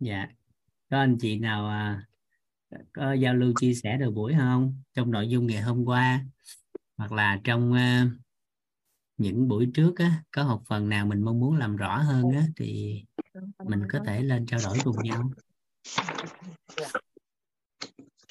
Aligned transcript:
dạ. 0.00 0.28
Có 0.90 0.98
anh 0.98 1.18
chị 1.20 1.38
nào 1.38 1.68
à, 1.68 2.06
có 2.92 3.12
giao 3.12 3.34
lưu 3.34 3.52
chia 3.60 3.74
sẻ 3.74 3.96
được 3.96 4.10
buổi 4.10 4.34
không? 4.38 4.82
Trong 4.94 5.10
nội 5.10 5.28
dung 5.28 5.46
ngày 5.46 5.62
hôm 5.62 5.84
qua 5.84 6.24
hoặc 6.96 7.12
là 7.12 7.40
trong 7.44 7.72
uh, 7.72 8.12
những 9.16 9.48
buổi 9.48 9.70
trước 9.74 9.98
á, 9.98 10.22
có 10.30 10.42
học 10.42 10.62
phần 10.66 10.88
nào 10.88 11.06
mình 11.06 11.22
mong 11.22 11.40
muốn 11.40 11.56
làm 11.56 11.76
rõ 11.76 11.98
hơn 11.98 12.30
á, 12.30 12.42
thì 12.56 13.02
mình 13.64 13.82
có 13.92 14.00
thể 14.06 14.22
lên 14.22 14.46
trao 14.46 14.60
đổi 14.64 14.78
cùng 14.84 14.96
nhau. 15.02 15.30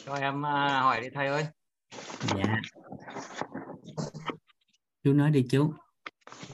Cho 0.05 0.13
em 0.13 0.39
uh, 0.39 0.45
hỏi 0.45 1.01
đi 1.01 1.07
thầy 1.13 1.27
ơi. 1.27 1.45
Dạ. 2.35 2.61
Chú 5.03 5.13
nói 5.13 5.31
đi 5.31 5.45
chú. 5.49 5.73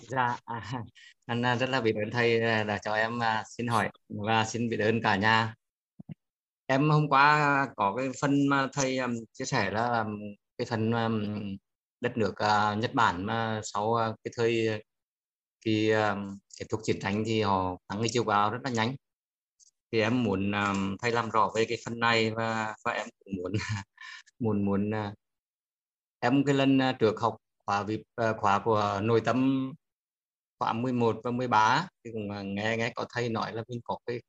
Dạ 0.01 0.37
à, 0.45 0.83
anh 1.31 1.45
à, 1.45 1.55
rất 1.55 1.69
là 1.69 1.81
biết 1.81 1.93
ơn 1.95 2.11
thầy 2.11 2.41
à, 2.41 2.63
đã 2.63 2.77
cho 2.77 2.93
em 2.93 3.19
à, 3.23 3.43
xin 3.47 3.67
hỏi 3.67 3.89
và 4.09 4.45
xin 4.45 4.69
biết 4.69 4.79
ơn 4.79 5.01
cả 5.01 5.15
nhà. 5.15 5.55
Em 6.65 6.89
hôm 6.89 7.09
qua 7.09 7.67
có 7.75 7.95
cái 7.97 8.09
phần 8.21 8.47
mà 8.47 8.67
thầy 8.73 8.99
chia 9.33 9.45
sẻ 9.45 9.71
là 9.71 10.05
cái 10.57 10.65
phần 10.69 10.91
đất 12.01 12.17
nước 12.17 12.33
Nhật 12.77 12.93
Bản 12.93 13.25
mà 13.25 13.61
sau 13.63 13.97
cái 14.23 14.31
thời 14.35 14.81
khi 15.65 15.93
kết 16.59 16.65
thúc 16.69 16.81
chiến 16.83 16.99
tranh 17.01 17.23
thì 17.25 17.41
họ 17.41 17.77
thắng 17.89 17.99
cái 18.01 18.09
chiều 18.11 18.23
cao 18.25 18.51
rất 18.51 18.59
là 18.63 18.69
nhanh. 18.71 18.95
Thì 19.91 20.01
em 20.01 20.23
muốn 20.23 20.51
thầy 21.01 21.11
làm 21.11 21.29
rõ 21.29 21.51
về 21.55 21.65
cái 21.69 21.77
phần 21.85 21.99
này 21.99 22.31
và 22.31 22.75
và 22.85 22.91
em 22.91 23.07
cũng 23.25 23.33
muốn 23.37 23.51
muốn 24.39 24.65
muốn 24.65 24.91
em 26.19 26.43
cái 26.45 26.55
lần 26.55 26.79
trước 26.99 27.19
học 27.21 27.37
khóa 27.65 27.83
việc 27.83 28.03
khóa 28.37 28.59
của 28.59 28.99
nội 29.03 29.21
tâm 29.25 29.71
khóa 30.61 30.73
11 30.73 31.21
và 31.23 31.31
13 31.31 31.87
thì 32.03 32.11
cũng 32.11 32.29
uh, 32.29 32.45
nghe 32.45 32.77
nghe 32.77 32.91
có 32.95 33.05
thầy 33.13 33.29
nói 33.29 33.53
là 33.53 33.63
mình 33.67 33.79
có 33.83 33.97
cái 34.05 34.21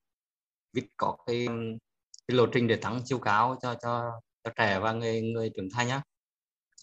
viết 0.72 0.88
có 0.96 1.16
cái 1.26 1.46
cái 2.28 2.36
lộ 2.36 2.46
trình 2.46 2.68
để 2.68 2.76
tăng 2.76 3.00
chiều 3.04 3.18
cao 3.18 3.58
cho 3.62 3.74
cho 3.82 4.20
cho 4.44 4.50
trẻ 4.56 4.78
và 4.78 4.92
người 4.92 5.22
người 5.22 5.50
trưởng 5.56 5.68
thành 5.74 5.88
nhá 5.88 6.02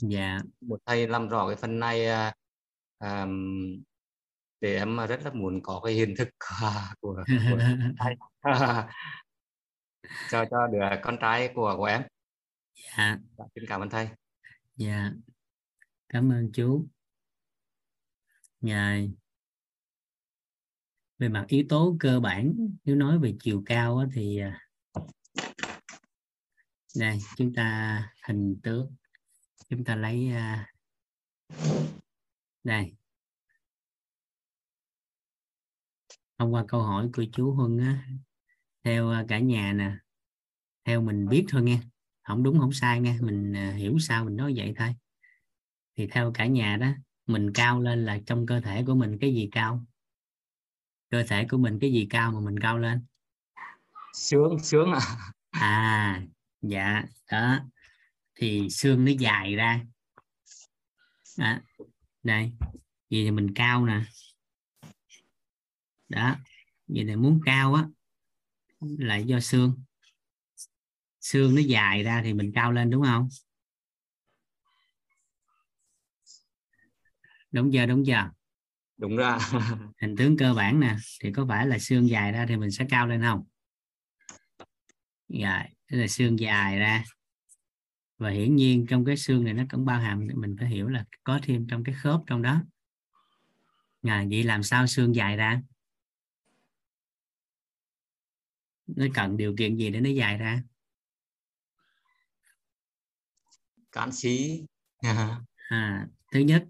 dạ. 0.02 0.40
Một 0.62 0.80
thầy 0.86 1.08
làm 1.08 1.30
rõ 1.30 1.48
cái 1.48 1.56
phần 1.56 1.80
này 1.80 2.08
à, 2.08 2.34
à, 2.98 3.28
để 4.62 4.78
em 4.78 4.98
rất 4.98 5.20
là 5.24 5.32
muốn 5.34 5.62
có 5.64 5.82
cái 5.84 5.94
hiện 5.94 6.14
thực 6.18 6.30
của, 7.00 7.24
của, 7.28 7.38
của 7.52 7.60
thầy. 8.00 8.16
Cho 10.32 10.46
cho 10.52 10.68
đứa 10.68 10.80
con 11.04 11.18
trai 11.22 11.52
của 11.56 11.74
của 11.78 11.86
em. 11.86 12.04
Dạ. 12.98 13.18
Xin 13.56 13.64
cảm 13.68 13.82
ơn 13.82 13.90
thầy. 13.90 14.10
Dạ. 14.76 15.12
Cảm 16.10 16.32
ơn 16.32 16.52
chú. 16.54 16.86
Ngài 18.62 19.12
về 21.20 21.30
mặt 21.30 21.46
yếu 21.48 21.64
tố 21.70 21.96
cơ 22.00 22.20
bản, 22.20 22.54
nếu 22.86 22.96
nói 22.96 23.20
về 23.20 23.36
chiều 23.40 23.64
cao 23.66 24.10
thì 24.14 24.40
à, 24.40 24.68
đây, 26.96 27.20
chúng 27.38 27.54
ta 27.54 28.14
hình 28.28 28.60
tướng 28.64 28.96
chúng 29.70 29.84
ta 29.84 29.96
lấy 29.96 30.30
à, 30.30 30.74
đây. 32.64 32.94
Thông 36.38 36.54
qua 36.54 36.66
câu 36.68 36.82
hỏi 36.82 37.10
của 37.14 37.26
chú 37.32 37.52
Huân 37.52 37.78
á, 37.78 38.08
theo 38.84 39.10
à, 39.10 39.26
cả 39.28 39.40
nhà 39.40 39.74
nè, 39.74 39.92
theo 40.86 41.02
mình 41.02 41.28
biết 41.28 41.46
thôi 41.50 41.64
nghe, 41.64 41.80
không 42.24 42.44
đúng, 42.44 42.60
không 42.60 42.74
sai 42.74 43.02
nghe, 43.02 43.18
mình 43.22 43.54
hiểu 43.54 44.00
sao 44.00 44.26
mình 44.26 44.36
nói 44.36 44.54
vậy 44.56 44.74
thôi. 44.78 44.96
Thì 45.96 46.08
theo 46.08 46.32
cả 46.34 46.46
nhà 46.46 46.78
đó, 46.78 46.92
mình 47.28 47.54
cao 47.54 47.82
lên 47.82 48.06
là 48.06 48.20
trong 48.26 48.46
cơ 48.46 48.62
thể 48.62 48.84
của 48.88 48.96
mình 48.96 49.18
cái 49.22 49.34
gì 49.34 49.50
cao? 49.52 49.86
Cơ 51.10 51.24
thể 51.24 51.48
của 51.50 51.58
mình 51.58 51.78
cái 51.82 51.92
gì 51.92 52.08
cao 52.10 52.32
mà 52.32 52.40
mình 52.40 52.60
cao 52.60 52.80
lên? 52.80 53.06
Sướng 54.14 54.60
sướng 54.64 54.92
à 54.92 55.02
à 55.50 56.22
dạ 56.62 57.04
đó. 57.32 57.60
Thì 58.36 58.70
xương 58.70 59.06
nó 59.06 59.12
dài 59.20 59.56
ra. 59.56 59.82
Đó. 61.38 61.60
đây. 62.24 62.52
Vậy 63.10 63.24
thì 63.24 63.32
mình 63.32 63.54
cao 63.56 63.86
nè. 63.86 64.02
Đó 66.10 66.36
vậy 66.88 67.06
thì 67.08 67.16
muốn 67.16 67.42
cao 67.46 67.74
á 67.74 67.88
là 68.80 69.18
do 69.18 69.40
xương. 69.40 69.84
Xương 71.20 71.56
nó 71.56 71.62
dài 71.62 72.04
ra 72.04 72.22
thì 72.24 72.34
mình 72.34 72.52
cao 72.56 72.72
lên 72.72 72.90
đúng 72.90 73.04
không? 73.04 73.30
Đúng 77.52 77.74
giờ 77.74 77.86
đúng 77.86 78.06
giờ 78.06 78.30
đúng 79.00 79.18
ra 79.18 79.38
hình 80.02 80.16
tướng 80.18 80.38
cơ 80.38 80.54
bản 80.54 80.80
nè 80.80 80.96
thì 81.22 81.32
có 81.32 81.46
phải 81.50 81.68
là 81.68 81.80
xương 81.80 82.10
dài 82.10 82.32
ra 82.32 82.46
thì 82.50 82.58
mình 82.58 82.72
sẽ 82.72 82.86
cao 82.90 83.08
lên 83.08 83.22
không? 83.22 83.44
Dài 85.28 85.74
tức 85.92 85.98
là 85.98 86.08
xương 86.08 86.40
dài 86.40 86.80
ra. 86.80 87.04
Và 88.18 88.30
hiển 88.30 88.56
nhiên 88.56 88.86
trong 88.90 89.06
cái 89.06 89.18
xương 89.18 89.44
này 89.44 89.54
nó 89.54 89.64
cũng 89.70 89.86
bao 89.86 90.00
hàm 90.00 90.28
mình 90.36 90.56
phải 90.60 90.70
hiểu 90.70 90.88
là 90.88 91.06
có 91.24 91.40
thêm 91.44 91.68
trong 91.70 91.84
cái 91.84 91.96
khớp 91.96 92.22
trong 92.28 92.42
đó. 92.42 92.62
À, 94.02 94.26
vậy 94.30 94.44
làm 94.44 94.64
sao 94.64 94.88
xương 94.88 95.16
dài 95.16 95.38
ra? 95.38 95.62
Nó 98.88 99.06
cần 99.14 99.38
điều 99.38 99.56
kiện 99.58 99.76
gì 99.76 99.90
để 99.90 100.00
nó 100.00 100.10
dài 100.10 100.38
ra? 100.38 100.64
Canxi 103.92 104.66
à, 105.70 106.08
thứ 106.32 106.40
nhất 106.40 106.66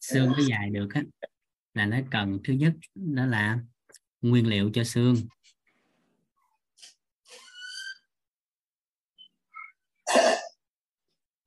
xương 0.00 0.26
nó 0.26 0.38
dài 0.48 0.70
được 0.70 0.88
á 0.94 1.02
là 1.78 1.86
nó 1.86 1.98
cần 2.10 2.38
thứ 2.44 2.52
nhất 2.52 2.72
đó 2.94 3.26
là 3.26 3.58
nguyên 4.20 4.46
liệu 4.46 4.70
cho 4.74 4.84
xương. 4.84 5.16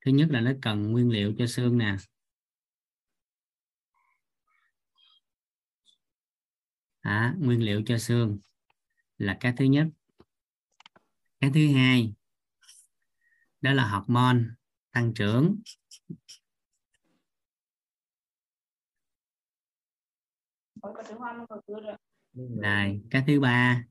Thứ 0.04 0.10
nhất 0.10 0.28
là 0.30 0.40
nó 0.40 0.52
cần 0.62 0.92
nguyên 0.92 1.10
liệu 1.10 1.34
cho 1.38 1.46
xương 1.46 1.78
nè. 1.78 1.96
À, 7.00 7.34
nguyên 7.38 7.62
liệu 7.62 7.82
cho 7.86 7.98
xương 7.98 8.38
là 9.18 9.36
cái 9.40 9.52
thứ 9.56 9.64
nhất. 9.64 9.86
Cái 11.40 11.50
thứ 11.54 11.72
hai 11.74 12.14
đó 13.60 13.72
là 13.72 13.88
hormone 13.88 14.40
tăng 14.92 15.14
trưởng. 15.14 15.60
Này 22.34 23.00
cái 23.10 23.24
thứ 23.26 23.40
ba. 23.40 23.84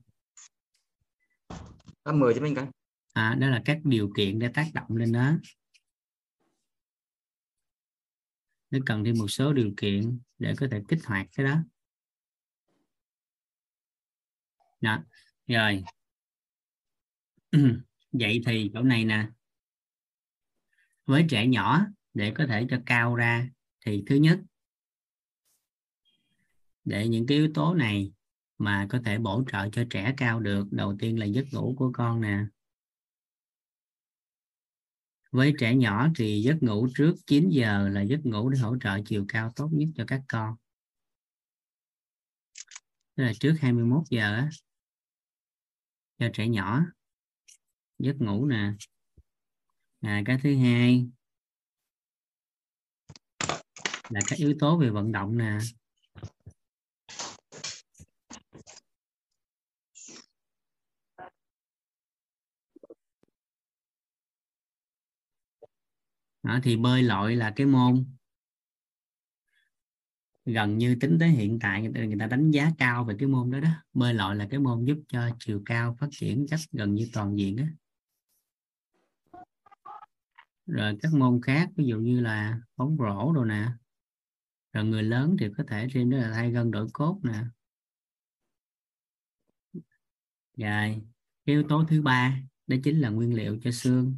Mời 2.04 2.34
cho 2.34 2.40
mình 2.40 2.54
coi. 2.54 2.66
À, 3.12 3.34
đó 3.40 3.48
là 3.48 3.62
các 3.64 3.80
điều 3.84 4.12
kiện 4.16 4.38
để 4.38 4.48
tác 4.54 4.66
động 4.74 4.96
lên 4.96 5.12
đó. 5.12 5.32
Nó 8.70 8.78
cần 8.86 9.04
thêm 9.04 9.18
một 9.18 9.28
số 9.28 9.52
điều 9.52 9.72
kiện 9.76 10.20
để 10.38 10.54
có 10.56 10.66
thể 10.70 10.82
kích 10.88 11.04
hoạt 11.04 11.26
cái 11.36 11.46
đó. 11.46 11.56
Đó 14.80 15.04
rồi. 15.46 15.84
Vậy 18.12 18.42
thì 18.46 18.70
chỗ 18.74 18.82
này 18.82 19.04
nè. 19.04 19.28
Với 21.06 21.26
trẻ 21.30 21.46
nhỏ 21.46 21.86
để 22.14 22.32
có 22.36 22.46
thể 22.48 22.66
cho 22.70 22.82
cao 22.86 23.14
ra 23.14 23.48
thì 23.86 24.04
thứ 24.06 24.16
nhất 24.16 24.40
để 26.84 27.08
những 27.08 27.26
cái 27.26 27.38
yếu 27.38 27.50
tố 27.54 27.74
này 27.74 28.12
mà 28.58 28.86
có 28.90 29.00
thể 29.04 29.18
bổ 29.18 29.44
trợ 29.52 29.68
cho 29.72 29.84
trẻ 29.90 30.14
cao 30.16 30.40
được. 30.40 30.66
Đầu 30.70 30.96
tiên 30.98 31.18
là 31.18 31.26
giấc 31.26 31.44
ngủ 31.52 31.74
của 31.78 31.90
con 31.94 32.20
nè. 32.20 32.44
Với 35.30 35.54
trẻ 35.58 35.74
nhỏ 35.74 36.08
thì 36.16 36.42
giấc 36.42 36.62
ngủ 36.62 36.88
trước 36.96 37.14
9 37.26 37.48
giờ 37.48 37.88
là 37.88 38.02
giấc 38.02 38.20
ngủ 38.26 38.48
để 38.48 38.58
hỗ 38.58 38.76
trợ 38.80 38.98
chiều 39.06 39.24
cao 39.28 39.52
tốt 39.56 39.68
nhất 39.72 39.88
cho 39.96 40.04
các 40.06 40.22
con. 40.28 40.56
Tức 43.14 43.24
là 43.24 43.32
trước 43.40 43.54
21 43.60 44.02
giờ 44.10 44.34
á, 44.34 44.50
cho 46.18 46.30
trẻ 46.34 46.48
nhỏ 46.48 46.84
giấc 47.98 48.16
ngủ 48.20 48.46
nè. 48.46 48.72
À, 50.00 50.22
cái 50.26 50.38
thứ 50.42 50.56
hai 50.56 51.06
là 54.08 54.20
các 54.26 54.38
yếu 54.38 54.54
tố 54.60 54.78
về 54.78 54.90
vận 54.90 55.12
động 55.12 55.38
nè. 55.38 55.58
Đó, 66.42 66.58
thì 66.62 66.76
bơi 66.76 67.02
lội 67.02 67.36
là 67.36 67.52
cái 67.56 67.66
môn 67.66 68.04
gần 70.44 70.78
như 70.78 70.96
tính 71.00 71.16
tới 71.20 71.28
hiện 71.28 71.58
tại 71.58 71.82
người 71.82 72.16
ta 72.18 72.26
đánh 72.26 72.50
giá 72.50 72.70
cao 72.78 73.04
về 73.04 73.14
cái 73.18 73.28
môn 73.28 73.50
đó 73.50 73.60
đó. 73.60 73.70
Bơi 73.92 74.14
lội 74.14 74.36
là 74.36 74.48
cái 74.50 74.60
môn 74.60 74.84
giúp 74.84 74.98
cho 75.08 75.30
chiều 75.38 75.62
cao 75.66 75.96
phát 76.00 76.08
triển 76.10 76.46
cách 76.50 76.60
gần 76.72 76.94
như 76.94 77.08
toàn 77.12 77.38
diện 77.38 77.56
đó. 77.56 77.64
rồi 80.66 80.98
các 81.02 81.14
môn 81.14 81.40
khác 81.42 81.70
ví 81.76 81.84
dụ 81.84 81.98
như 81.98 82.20
là 82.20 82.60
bóng 82.76 82.96
rổ 82.98 83.32
đồ 83.32 83.44
nè. 83.44 83.68
Rồi 84.72 84.84
người 84.84 85.02
lớn 85.02 85.36
thì 85.40 85.46
có 85.56 85.64
thể 85.68 85.88
thêm 85.94 86.10
đó 86.10 86.18
là 86.18 86.32
thay 86.32 86.50
gân 86.50 86.70
đổi 86.70 86.86
cốt 86.92 87.20
nè. 87.22 87.44
Rồi 90.56 91.02
cái 91.46 91.56
yếu 91.56 91.62
tố 91.68 91.84
thứ 91.88 92.02
ba 92.02 92.38
đó 92.66 92.76
chính 92.84 93.00
là 93.00 93.08
nguyên 93.08 93.34
liệu 93.34 93.58
cho 93.62 93.70
xương. 93.70 94.16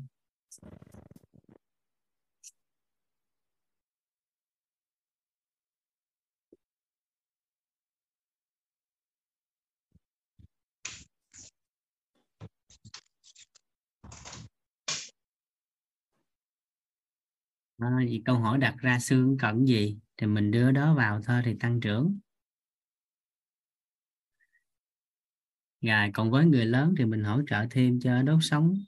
À, 17.85 18.05
vì 18.09 18.23
câu 18.25 18.39
hỏi 18.39 18.59
đặt 18.59 18.75
ra 18.79 18.99
xương 18.99 19.39
cần 19.39 19.69
gì? 19.69 19.99
Thì 20.17 20.27
mình 20.27 20.51
đưa 20.51 20.71
đó 20.71 20.95
vào 20.95 21.21
thôi 21.23 21.43
thì 21.45 21.55
tăng 21.61 21.81
trưởng. 21.81 22.19
Rồi 25.81 26.11
còn 26.15 26.31
với 26.31 26.47
người 26.47 26.67
lớn 26.67 26.95
thì 26.99 27.05
mình 27.05 27.25
hỗ 27.25 27.41
trợ 27.47 27.67
thêm 27.71 28.01
cho 28.01 28.23
đốt 28.23 28.39
sống. 28.43 28.85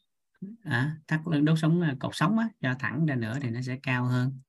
À, 0.63 0.97
thắt 1.09 1.21
đốt 1.43 1.59
sống 1.59 1.81
à, 1.81 1.97
cột 2.01 2.11
sống 2.15 2.39
á, 2.39 2.49
cho 2.61 2.75
thẳng 2.79 3.07
ra 3.07 3.15
nữa 3.15 3.39
thì 3.43 3.51
nó 3.51 3.63
sẽ 3.63 3.79
cao 3.83 4.05
hơn. 4.05 4.41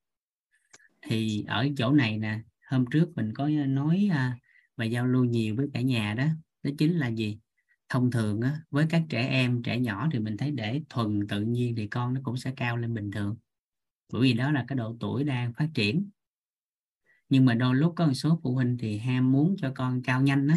Thì 1.01 1.43
ở 1.47 1.67
chỗ 1.77 1.91
này 1.91 2.17
nè 2.17 2.39
hôm 2.69 2.85
trước 2.91 3.15
mình 3.15 3.33
có 3.33 3.49
nói 3.49 4.09
à, 4.11 4.37
và 4.75 4.85
giao 4.85 5.07
lưu 5.07 5.25
nhiều 5.25 5.55
với 5.55 5.67
cả 5.73 5.81
nhà 5.81 6.13
đó 6.13 6.25
đó 6.63 6.71
chính 6.77 6.97
là 6.97 7.07
gì? 7.07 7.39
Thông 7.89 8.11
thường 8.11 8.41
á, 8.41 8.61
với 8.69 8.85
các 8.89 9.03
trẻ 9.09 9.27
em 9.27 9.63
trẻ 9.63 9.79
nhỏ 9.79 10.09
thì 10.11 10.19
mình 10.19 10.37
thấy 10.37 10.51
để 10.51 10.81
thuần 10.89 11.27
tự 11.27 11.41
nhiên 11.41 11.75
thì 11.75 11.87
con 11.87 12.13
nó 12.13 12.21
cũng 12.23 12.37
sẽ 12.37 12.53
cao 12.55 12.77
lên 12.77 12.93
bình 12.93 13.11
thường 13.11 13.35
bởi 14.13 14.21
vì 14.21 14.33
đó 14.33 14.51
là 14.51 14.65
cái 14.67 14.75
độ 14.75 14.97
tuổi 14.99 15.23
đang 15.23 15.53
phát 15.53 15.69
triển. 15.73 16.09
Nhưng 17.29 17.45
mà 17.45 17.53
đôi 17.53 17.75
lúc 17.75 17.93
có 17.95 18.07
một 18.07 18.13
số 18.13 18.39
phụ 18.43 18.53
huynh 18.55 18.77
thì 18.77 18.97
ham 18.97 19.31
muốn 19.31 19.55
cho 19.57 19.71
con 19.75 20.01
cao 20.03 20.21
nhanh 20.21 20.47
đó 20.47 20.55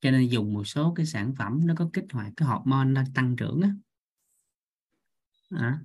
cho 0.00 0.10
nên 0.10 0.28
dùng 0.28 0.54
một 0.54 0.64
số 0.64 0.92
cái 0.96 1.06
sản 1.06 1.34
phẩm 1.38 1.66
nó 1.66 1.74
có 1.78 1.90
kích 1.92 2.04
hoạt 2.12 2.32
cái 2.36 2.48
hormone 2.48 2.84
nó 2.88 3.02
tăng 3.14 3.36
trưởng 3.36 3.60
á. 3.60 3.70
À, 5.50 5.80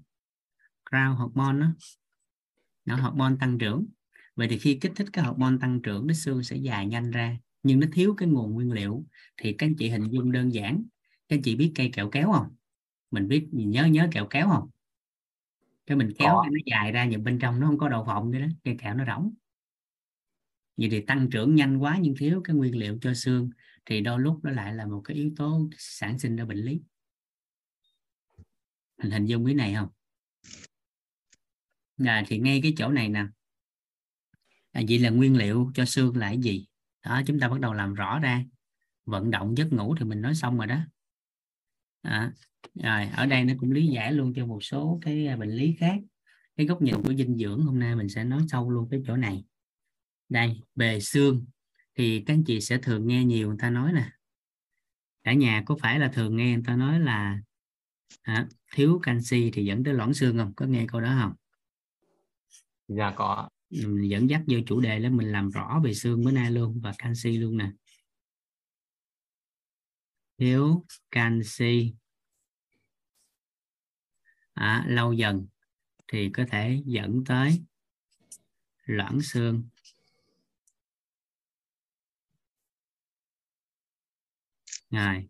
crown 0.91 1.15
hormone 1.15 1.59
đó 1.59 1.67
nó 2.85 2.95
hormone 2.95 3.35
tăng 3.39 3.57
trưởng. 3.57 3.85
Vậy 4.35 4.47
thì 4.47 4.57
khi 4.57 4.77
kích 4.81 4.91
thích 4.95 5.07
cái 5.13 5.25
hormone 5.25 5.57
tăng 5.61 5.81
trưởng 5.81 6.07
nó 6.07 6.13
xương 6.13 6.43
sẽ 6.43 6.55
dài 6.55 6.87
nhanh 6.87 7.11
ra 7.11 7.37
nhưng 7.63 7.79
nó 7.79 7.87
thiếu 7.93 8.13
cái 8.17 8.29
nguồn 8.29 8.53
nguyên 8.53 8.71
liệu. 8.71 9.05
Thì 9.37 9.53
các 9.53 9.67
anh 9.67 9.75
chị 9.75 9.89
hình 9.89 10.09
dung 10.11 10.31
đơn 10.31 10.53
giản 10.53 10.83
các 11.27 11.35
anh 11.35 11.41
chị 11.41 11.55
biết 11.55 11.71
cây 11.75 11.89
kẹo 11.93 12.09
kéo 12.09 12.31
không? 12.31 12.55
Mình 13.11 13.27
biết 13.27 13.47
nhớ 13.51 13.85
nhớ 13.85 14.07
kẹo 14.11 14.27
kéo 14.29 14.49
không? 14.49 14.69
Cái 15.85 15.97
mình 15.97 16.11
kéo 16.19 16.41
cái 16.43 16.51
nó 16.51 16.59
dài 16.65 16.91
ra 16.91 17.05
nhưng 17.05 17.23
bên 17.23 17.39
trong 17.39 17.59
nó 17.59 17.67
không 17.67 17.77
có 17.77 17.89
đậu 17.89 18.05
phộng 18.05 18.31
nữa 18.31 18.39
đó 18.39 18.47
cây 18.63 18.75
kẹo 18.79 18.93
nó 18.93 19.05
rỗng. 19.05 19.33
Vậy 20.77 20.89
thì 20.91 21.01
tăng 21.01 21.29
trưởng 21.29 21.55
nhanh 21.55 21.77
quá 21.77 21.97
nhưng 22.01 22.15
thiếu 22.19 22.41
cái 22.43 22.55
nguyên 22.55 22.77
liệu 22.77 22.97
cho 23.01 23.13
xương 23.13 23.49
thì 23.85 24.01
đôi 24.01 24.19
lúc 24.19 24.39
nó 24.43 24.51
lại 24.51 24.73
là 24.73 24.85
một 24.85 25.01
cái 25.05 25.17
yếu 25.17 25.31
tố 25.35 25.69
sản 25.77 26.19
sinh 26.19 26.35
ra 26.35 26.45
bệnh 26.45 26.57
lý. 26.57 26.81
Hình 28.97 29.11
hình 29.11 29.25
dung 29.25 29.45
cái 29.45 29.53
này 29.53 29.73
không? 29.73 29.89
À, 32.05 32.23
thì 32.27 32.39
ngay 32.39 32.59
cái 32.63 32.73
chỗ 32.77 32.89
này 32.89 33.09
nè. 33.09 33.25
À, 34.71 34.81
vậy 34.89 34.99
là 34.99 35.09
nguyên 35.09 35.37
liệu 35.37 35.71
cho 35.73 35.85
xương 35.85 36.17
là 36.17 36.27
cái 36.27 36.37
gì? 36.37 36.67
Đó 37.05 37.21
chúng 37.25 37.39
ta 37.39 37.49
bắt 37.49 37.59
đầu 37.59 37.73
làm 37.73 37.93
rõ 37.93 38.19
ra. 38.19 38.43
Vận 39.05 39.31
động 39.31 39.57
giấc 39.57 39.73
ngủ 39.73 39.95
thì 39.99 40.05
mình 40.05 40.21
nói 40.21 40.35
xong 40.35 40.57
rồi 40.57 40.67
đó 40.67 40.79
à, 42.05 42.31
rồi 42.83 43.07
ở 43.07 43.25
đây 43.25 43.43
nó 43.43 43.53
cũng 43.59 43.71
lý 43.71 43.87
giải 43.87 44.13
luôn 44.13 44.33
cho 44.35 44.45
một 44.45 44.63
số 44.63 44.99
cái 45.01 45.27
à, 45.27 45.35
bệnh 45.35 45.49
lý 45.49 45.75
khác. 45.79 45.99
Cái 46.57 46.65
góc 46.65 46.81
nhìn 46.81 46.95
của 47.03 47.13
dinh 47.13 47.37
dưỡng 47.37 47.61
hôm 47.61 47.79
nay 47.79 47.95
mình 47.95 48.09
sẽ 48.09 48.23
nói 48.23 48.41
sâu 48.47 48.69
luôn 48.69 48.87
cái 48.91 49.01
chỗ 49.07 49.15
này. 49.15 49.43
Đây 50.29 50.61
về 50.75 50.99
xương. 50.99 51.45
Thì 51.95 52.23
các 52.25 52.33
anh 52.33 52.43
chị 52.43 52.61
sẽ 52.61 52.77
thường 52.77 53.07
nghe 53.07 53.23
nhiều 53.23 53.47
người 53.47 53.57
ta 53.59 53.69
nói 53.69 53.93
nè. 53.93 54.09
Cả 55.23 55.33
nhà 55.33 55.63
có 55.65 55.75
phải 55.81 55.99
là 55.99 56.07
thường 56.07 56.35
nghe 56.35 56.53
người 56.53 56.63
ta 56.65 56.75
nói 56.75 56.99
là 56.99 57.41
à, 58.21 58.47
thiếu 58.73 58.99
canxi 59.03 59.51
thì 59.53 59.65
dẫn 59.65 59.83
tới 59.83 59.93
loãng 59.93 60.13
xương 60.13 60.37
không? 60.37 60.53
Có 60.55 60.65
nghe 60.65 60.85
câu 60.87 61.01
đó 61.01 61.17
không? 61.21 61.33
Dạ 62.87 63.13
có. 63.15 63.49
Mình 63.69 64.09
dẫn 64.09 64.29
dắt 64.29 64.41
vô 64.47 64.57
chủ 64.65 64.79
đề 64.79 64.99
là 64.99 65.09
mình 65.09 65.31
làm 65.31 65.49
rõ 65.49 65.81
về 65.83 65.93
xương 65.93 66.23
bữa 66.23 66.31
nay 66.31 66.51
luôn 66.51 66.79
và 66.83 66.93
canxi 66.97 67.37
luôn 67.37 67.57
nè 67.57 67.71
thiếu 70.37 70.85
canxi 71.11 71.95
à, 74.53 74.85
lâu 74.87 75.13
dần 75.13 75.47
thì 76.07 76.29
có 76.33 76.45
thể 76.51 76.81
dẫn 76.85 77.23
tới 77.25 77.63
loãng 78.85 79.21
xương. 79.21 79.63
Rồi 84.89 85.27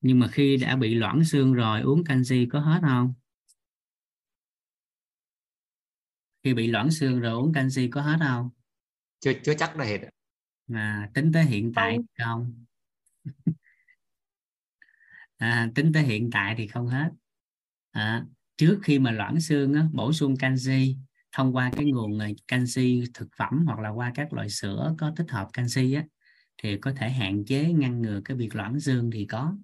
nhưng 0.00 0.18
mà 0.18 0.28
khi 0.32 0.56
đã 0.56 0.76
bị 0.76 0.94
loãng 0.94 1.24
xương 1.24 1.52
rồi 1.52 1.80
uống 1.80 2.04
canxi 2.04 2.46
có 2.50 2.60
hết 2.60 2.80
không? 2.82 3.14
Khi 6.42 6.54
bị 6.54 6.66
loãng 6.66 6.90
xương 6.90 7.20
rồi 7.20 7.32
uống 7.32 7.52
canxi 7.52 7.88
có 7.88 8.02
hết 8.02 8.16
không? 8.20 8.50
Chưa 9.20 9.32
chưa 9.44 9.54
chắc 9.58 9.76
là 9.76 9.84
hết. 9.84 9.98
À, 10.72 11.10
tính 11.14 11.30
tới 11.34 11.44
hiện 11.44 11.72
tại 11.74 11.98
không 12.18 12.64
à, 15.36 15.70
tính 15.74 15.92
tới 15.92 16.02
hiện 16.02 16.30
tại 16.30 16.54
thì 16.58 16.66
không 16.66 16.86
hết. 16.86 17.10
À, 17.90 18.24
trước 18.56 18.78
khi 18.82 18.98
mà 18.98 19.10
loãng 19.10 19.40
xương 19.40 19.74
á, 19.74 19.88
bổ 19.92 20.12
sung 20.12 20.36
canxi 20.36 20.96
thông 21.32 21.56
qua 21.56 21.70
cái 21.76 21.84
nguồn 21.86 22.18
à, 22.18 22.28
canxi 22.48 23.02
thực 23.14 23.28
phẩm 23.38 23.64
hoặc 23.66 23.78
là 23.78 23.88
qua 23.90 24.12
các 24.14 24.32
loại 24.32 24.50
sữa 24.50 24.94
có 24.98 25.12
tích 25.16 25.30
hợp 25.30 25.48
canxi 25.52 25.92
á, 25.92 26.04
thì 26.62 26.76
có 26.76 26.92
thể 26.96 27.10
hạn 27.10 27.44
chế 27.44 27.72
ngăn 27.72 28.02
ngừa 28.02 28.20
cái 28.24 28.36
việc 28.36 28.54
loãng 28.54 28.80
xương 28.80 29.10
thì 29.10 29.24
có. 29.24 29.56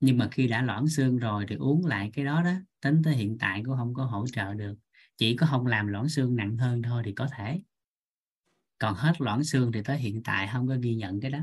Nhưng 0.00 0.18
mà 0.18 0.28
khi 0.32 0.46
đã 0.46 0.62
loãng 0.62 0.88
xương 0.88 1.18
rồi 1.18 1.44
thì 1.48 1.56
uống 1.56 1.86
lại 1.86 2.10
cái 2.14 2.24
đó 2.24 2.42
đó 2.42 2.52
tính 2.80 3.02
tới 3.04 3.14
hiện 3.14 3.38
tại 3.38 3.62
cũng 3.64 3.76
không 3.76 3.94
có 3.94 4.04
hỗ 4.04 4.26
trợ 4.26 4.54
được. 4.54 4.74
Chỉ 5.16 5.36
có 5.36 5.46
không 5.46 5.66
làm 5.66 5.86
loãng 5.86 6.08
xương 6.08 6.36
nặng 6.36 6.56
hơn 6.56 6.82
thôi 6.82 7.02
thì 7.04 7.12
có 7.12 7.28
thể. 7.36 7.60
Còn 8.78 8.94
hết 8.94 9.20
loãng 9.20 9.44
xương 9.44 9.72
thì 9.72 9.82
tới 9.82 9.98
hiện 9.98 10.22
tại 10.22 10.48
không 10.52 10.68
có 10.68 10.76
ghi 10.80 10.94
nhận 10.94 11.20
cái 11.20 11.30
đó. 11.30 11.38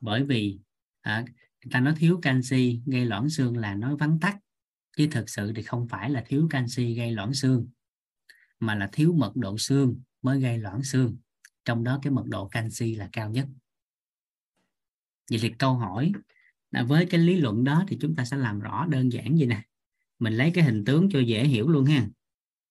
Bởi 0.00 0.24
vì 0.24 0.58
à, 1.00 1.24
người 1.66 1.70
ta 1.72 1.80
nói 1.80 1.94
thiếu 1.96 2.18
canxi, 2.22 2.80
gây 2.86 3.04
loãng 3.04 3.30
xương 3.30 3.56
là 3.56 3.74
nói 3.74 3.96
vắn 3.96 4.18
tắt. 4.20 4.38
Chứ 4.96 5.08
thực 5.10 5.30
sự 5.30 5.52
thì 5.56 5.62
không 5.62 5.88
phải 5.88 6.10
là 6.10 6.24
thiếu 6.26 6.48
canxi 6.50 6.94
gây 6.94 7.12
loãng 7.12 7.34
xương, 7.34 7.68
mà 8.60 8.74
là 8.74 8.88
thiếu 8.92 9.12
mật 9.12 9.36
độ 9.36 9.58
xương 9.58 10.00
mới 10.22 10.40
gây 10.40 10.58
loãng 10.58 10.82
xương. 10.82 11.16
Trong 11.64 11.84
đó 11.84 11.98
cái 12.02 12.12
mật 12.12 12.24
độ 12.26 12.48
canxi 12.48 12.94
là 12.94 13.08
cao 13.12 13.30
nhất. 13.30 13.48
Vậy 15.30 15.38
thì 15.42 15.52
câu 15.58 15.74
hỏi 15.74 16.12
là 16.70 16.82
với 16.82 17.06
cái 17.06 17.20
lý 17.20 17.36
luận 17.36 17.64
đó 17.64 17.84
thì 17.88 17.98
chúng 18.00 18.16
ta 18.16 18.24
sẽ 18.24 18.36
làm 18.36 18.60
rõ 18.60 18.86
đơn 18.86 19.12
giản 19.12 19.36
vậy 19.38 19.46
nè. 19.46 19.62
Mình 20.18 20.32
lấy 20.32 20.50
cái 20.54 20.64
hình 20.64 20.84
tướng 20.84 21.08
cho 21.10 21.20
dễ 21.20 21.44
hiểu 21.44 21.68
luôn 21.68 21.84
ha. 21.84 22.08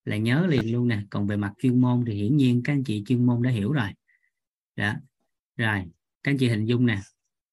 Là 0.06 0.18
nhớ 0.18 0.48
liền 0.50 0.72
luôn 0.72 0.88
nè, 0.88 1.04
còn 1.10 1.28
về 1.28 1.38
mặt 1.38 1.54
chuyên 1.58 1.82
môn 1.82 2.04
thì 2.08 2.14
hiển 2.14 2.38
nhiên 2.38 2.62
các 2.64 2.74
anh 2.74 2.84
chị 2.84 3.04
chuyên 3.08 3.26
môn 3.26 3.42
đã 3.42 3.50
hiểu 3.50 3.72
rồi. 3.72 3.90
Đó, 4.76 4.94
rồi, 5.58 5.84
các 6.24 6.32
anh 6.32 6.38
chị 6.38 6.50
hình 6.50 6.66
dung 6.66 6.86
nè, 6.86 7.02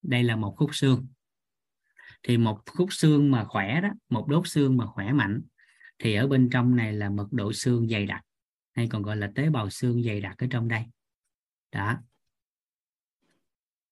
đây 0.03 0.23
là 0.23 0.37
một 0.37 0.55
khúc 0.57 0.75
xương 0.75 1.07
thì 2.23 2.37
một 2.37 2.61
khúc 2.67 2.93
xương 2.93 3.31
mà 3.31 3.45
khỏe 3.45 3.81
đó, 3.81 3.89
một 4.09 4.29
đốt 4.29 4.49
xương 4.49 4.77
mà 4.77 4.87
khỏe 4.87 5.13
mạnh, 5.13 5.43
thì 5.99 6.15
ở 6.15 6.27
bên 6.27 6.51
trong 6.51 6.77
này 6.77 6.93
là 6.93 7.11
mật 7.11 7.33
độ 7.33 7.53
xương 7.53 7.89
dày 7.89 8.07
đặc, 8.07 8.25
hay 8.73 8.89
còn 8.89 9.03
gọi 9.03 9.17
là 9.17 9.33
tế 9.35 9.51
bào 9.51 9.71
xương 9.71 10.03
dày 10.03 10.21
đặc 10.21 10.39
ở 10.39 10.47
trong 10.51 10.69
đây. 10.69 10.85
Đó. 11.73 11.99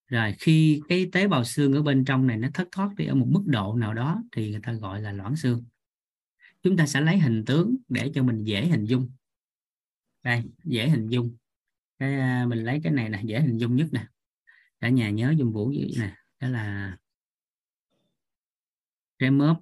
Rồi 0.09 0.35
khi 0.39 0.83
cái 0.89 1.09
tế 1.13 1.29
bào 1.29 1.45
xương 1.45 1.73
ở 1.73 1.83
bên 1.83 2.05
trong 2.05 2.27
này 2.27 2.37
nó 2.37 2.49
thất 2.55 2.69
thoát 2.73 2.95
đi 2.97 3.07
ở 3.07 3.15
một 3.15 3.27
mức 3.31 3.43
độ 3.47 3.77
nào 3.77 3.95
đó 3.95 4.23
thì 4.33 4.51
người 4.51 4.61
ta 4.63 4.73
gọi 4.73 5.03
là 5.03 5.13
loãng 5.13 5.37
xương. 5.37 5.65
Chúng 6.63 6.77
ta 6.77 6.87
sẽ 6.87 7.01
lấy 7.01 7.19
hình 7.19 7.45
tướng 7.45 7.77
để 7.89 8.11
cho 8.15 8.23
mình 8.23 8.45
dễ 8.45 8.67
hình 8.67 8.85
dung. 8.85 9.11
Đây, 10.23 10.43
dễ 10.65 10.89
hình 10.89 11.09
dung. 11.09 11.37
Cái 11.99 12.15
à, 12.15 12.47
mình 12.49 12.65
lấy 12.65 12.81
cái 12.85 12.93
này 12.93 13.09
nè, 13.09 13.21
dễ 13.25 13.41
hình 13.41 13.59
dung 13.59 13.77
nhất 13.77 13.89
nè. 13.93 14.07
Cả 14.81 14.89
nhà 14.89 15.11
nhớ 15.11 15.35
dùng 15.39 15.53
vũ 15.53 15.73
gì 15.73 15.95
nè. 15.99 16.15
Đó 16.41 16.49
là 16.49 16.97
trái 19.21 19.31
mớp. 19.31 19.57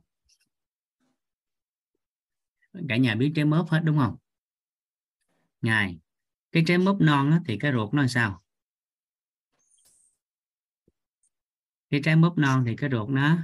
Cả 2.89 2.97
nhà 2.97 3.15
biết 3.15 3.33
trái 3.37 3.45
mớp 3.45 3.69
hết 3.69 3.81
đúng 3.85 3.99
không? 3.99 4.17
Ngài 5.61 5.99
cái 6.53 6.63
trái 6.67 6.79
mướp 6.79 7.01
non 7.01 7.31
á, 7.31 7.41
thì 7.47 7.59
cái 7.59 7.73
ruột 7.73 7.95
nó 7.95 8.03
làm 8.03 8.09
sao? 8.09 8.43
Cái 11.91 12.01
trái 12.05 12.17
mướp 12.17 12.39
non 12.39 12.65
thì 12.67 12.77
cái 12.77 12.91
ruột 12.91 13.09
nó 13.09 13.39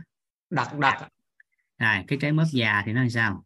đặc 0.50 0.78
đặc. 0.78 1.08
Rồi 1.78 2.04
cái 2.08 2.18
trái 2.22 2.32
mướp 2.32 2.46
già 2.52 2.82
thì 2.86 2.92
nó 2.92 3.00
làm 3.00 3.10
sao? 3.10 3.44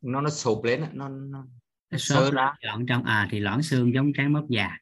Nó 0.00 0.20
nó 0.20 0.30
sụp 0.30 0.64
lên 0.64 0.80
nó 0.92 1.08
nó, 1.08 1.46
nó 1.90 1.98
sơ 1.98 2.30
ra. 2.30 2.54
chọn 2.60 2.86
trong 2.86 3.04
à 3.04 3.28
thì 3.30 3.40
loãng 3.40 3.62
xương 3.62 3.94
giống 3.94 4.12
trái 4.12 4.28
mướp 4.28 4.44
già. 4.48 4.78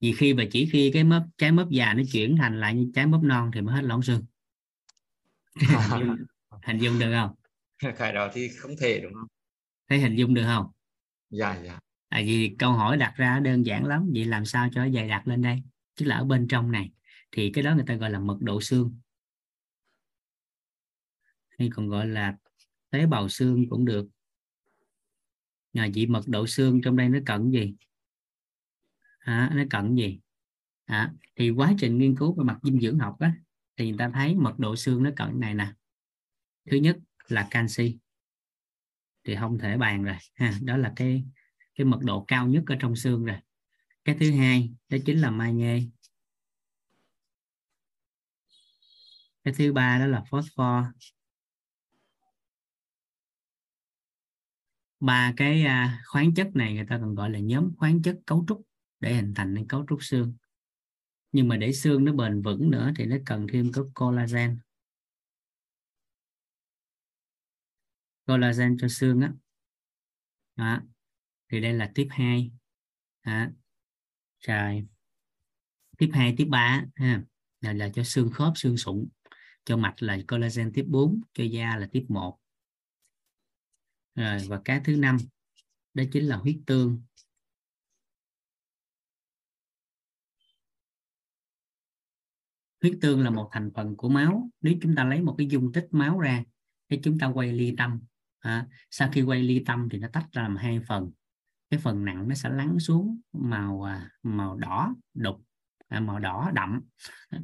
Vì 0.00 0.12
khi 0.12 0.32
và 0.32 0.44
chỉ 0.50 0.68
khi 0.72 0.90
cái 0.94 1.04
mướp 1.04 1.22
trái 1.38 1.52
mướp 1.52 1.70
già 1.70 1.94
nó 1.94 2.02
chuyển 2.12 2.36
thành 2.36 2.60
lại 2.60 2.74
như 2.74 2.90
trái 2.94 3.06
mướp 3.06 3.22
non 3.22 3.50
thì 3.54 3.60
mới 3.60 3.74
hết 3.74 3.82
loãng 3.82 4.02
xương 4.02 4.24
hình 5.54 6.00
dung, 6.00 6.16
hình 6.62 6.78
dung 6.78 6.98
được 6.98 7.12
không? 7.12 7.34
Cái 7.98 8.12
đó 8.12 8.30
thì 8.34 8.48
không 8.48 8.70
thể 8.80 9.00
đúng 9.02 9.12
không? 9.14 9.28
Thấy 9.88 10.00
hình 10.00 10.14
dung 10.16 10.34
được 10.34 10.44
không? 10.44 10.66
Dạ 11.30 11.62
dạ. 11.64 11.78
À, 12.08 12.22
vì 12.26 12.56
câu 12.58 12.72
hỏi 12.72 12.96
đặt 12.96 13.14
ra 13.16 13.40
đơn 13.40 13.66
giản 13.66 13.86
lắm. 13.86 14.10
Vậy 14.14 14.24
làm 14.24 14.44
sao 14.44 14.68
cho 14.72 14.88
dày 14.88 15.08
đặt 15.08 15.28
lên 15.28 15.42
đây? 15.42 15.62
Tức 15.96 16.06
là 16.06 16.16
ở 16.16 16.24
bên 16.24 16.48
trong 16.48 16.72
này 16.72 16.90
thì 17.32 17.50
cái 17.54 17.64
đó 17.64 17.74
người 17.74 17.84
ta 17.86 17.94
gọi 17.94 18.10
là 18.10 18.18
mật 18.18 18.36
độ 18.40 18.60
xương. 18.60 18.98
Hay 21.58 21.70
còn 21.74 21.88
gọi 21.88 22.06
là 22.06 22.36
tế 22.90 23.06
bào 23.06 23.28
xương 23.28 23.68
cũng 23.70 23.84
được. 23.84 24.08
Nhà 25.72 25.88
chị 25.94 26.06
mật 26.06 26.22
độ 26.26 26.46
xương 26.46 26.80
trong 26.84 26.96
đây 26.96 27.08
nó 27.08 27.18
cận 27.26 27.50
gì? 27.50 27.74
À, 29.18 29.50
nó 29.54 29.62
cận 29.70 29.94
gì? 29.94 30.20
À, 30.84 31.12
thì 31.36 31.50
quá 31.50 31.72
trình 31.78 31.98
nghiên 31.98 32.16
cứu 32.16 32.34
về 32.34 32.44
mặt 32.44 32.58
dinh 32.62 32.80
dưỡng 32.80 32.98
học 32.98 33.16
á 33.20 33.32
thì 33.76 33.88
người 33.88 33.98
ta 33.98 34.10
thấy 34.14 34.34
mật 34.34 34.58
độ 34.58 34.76
xương 34.76 35.02
nó 35.02 35.10
cận 35.16 35.40
này 35.40 35.54
nè. 35.54 35.72
Thứ 36.70 36.76
nhất 36.76 36.96
là 37.28 37.48
canxi. 37.50 37.98
Thì 39.24 39.36
không 39.36 39.58
thể 39.58 39.76
bàn 39.76 40.04
rồi. 40.04 40.16
Ha, 40.34 40.54
đó 40.62 40.76
là 40.76 40.92
cái 40.96 41.24
cái 41.74 41.84
mật 41.84 41.98
độ 42.02 42.24
cao 42.28 42.46
nhất 42.46 42.62
ở 42.66 42.76
trong 42.80 42.96
xương 42.96 43.24
rồi. 43.24 43.36
Cái 44.04 44.16
thứ 44.20 44.30
hai, 44.30 44.70
đó 44.88 44.98
chính 45.06 45.20
là 45.20 45.30
magie 45.30 45.80
cái 49.44 49.54
thứ 49.58 49.72
ba 49.72 49.98
đó 49.98 50.06
là 50.06 50.22
phosphor. 50.30 50.84
Ba 55.00 55.32
cái 55.36 55.64
à, 55.64 56.02
khoáng 56.06 56.34
chất 56.34 56.56
này 56.56 56.74
người 56.74 56.86
ta 56.88 56.98
còn 56.98 57.14
gọi 57.14 57.30
là 57.30 57.38
nhóm 57.38 57.72
khoáng 57.76 58.02
chất 58.02 58.18
cấu 58.26 58.44
trúc 58.48 58.62
để 59.00 59.14
hình 59.14 59.34
thành 59.34 59.54
nên 59.54 59.68
cấu 59.68 59.84
trúc 59.88 60.02
xương 60.02 60.34
nhưng 61.32 61.48
mà 61.48 61.56
để 61.56 61.72
xương 61.72 62.04
nó 62.04 62.12
bền 62.12 62.42
vững 62.42 62.70
nữa 62.70 62.92
thì 62.96 63.04
nó 63.04 63.16
cần 63.26 63.46
thêm 63.52 63.72
có 63.72 63.84
collagen. 63.94 64.58
Collagen 68.26 68.76
cho 68.80 68.88
xương 68.88 69.20
á. 69.20 69.32
Đó. 70.56 70.82
thì 71.48 71.60
đây 71.60 71.72
là 71.72 71.90
tiếp 71.94 72.08
2 72.10 72.50
đó. 73.24 73.46
rồi. 74.40 74.86
Tiếp 75.98 76.10
2 76.12 76.34
tiếp 76.36 76.44
3 76.44 76.84
ha. 76.94 77.22
Là, 77.60 77.72
là 77.72 77.88
cho 77.94 78.04
xương 78.04 78.30
khớp 78.30 78.52
xương 78.56 78.76
sụn 78.76 79.08
cho 79.64 79.76
mạch 79.76 80.02
là 80.02 80.18
collagen 80.28 80.72
tiếp 80.74 80.84
4 80.88 81.20
cho 81.32 81.44
da 81.44 81.76
là 81.76 81.88
tiếp 81.92 82.04
1 82.08 82.38
rồi 84.14 84.38
và 84.48 84.60
cái 84.64 84.80
thứ 84.84 84.96
năm 84.96 85.16
đó 85.94 86.04
chính 86.12 86.24
là 86.24 86.36
huyết 86.36 86.56
tương. 86.66 87.02
Huyết 92.82 92.98
tương 93.00 93.24
là 93.24 93.30
một 93.30 93.48
thành 93.52 93.70
phần 93.74 93.96
của 93.96 94.08
máu. 94.08 94.50
Nếu 94.60 94.74
chúng 94.82 94.94
ta 94.94 95.04
lấy 95.04 95.20
một 95.20 95.34
cái 95.38 95.46
dung 95.46 95.72
tích 95.72 95.88
máu 95.90 96.20
ra 96.20 96.44
thì 96.90 97.00
chúng 97.02 97.18
ta 97.18 97.26
quay 97.26 97.52
ly 97.52 97.74
tâm. 97.78 98.00
À, 98.38 98.66
sau 98.90 99.08
khi 99.12 99.22
quay 99.22 99.42
ly 99.42 99.62
tâm 99.66 99.88
thì 99.90 99.98
nó 99.98 100.08
tách 100.12 100.26
ra 100.32 100.42
làm 100.42 100.56
hai 100.56 100.80
phần. 100.88 101.10
Cái 101.70 101.80
phần 101.80 102.04
nặng 102.04 102.28
nó 102.28 102.34
sẽ 102.34 102.48
lắng 102.48 102.78
xuống 102.80 103.20
màu 103.32 103.82
à, 103.82 104.10
màu 104.22 104.56
đỏ 104.56 104.94
đục 105.14 105.42
à, 105.88 106.00
màu 106.00 106.18
đỏ 106.18 106.50
đậm. 106.54 106.80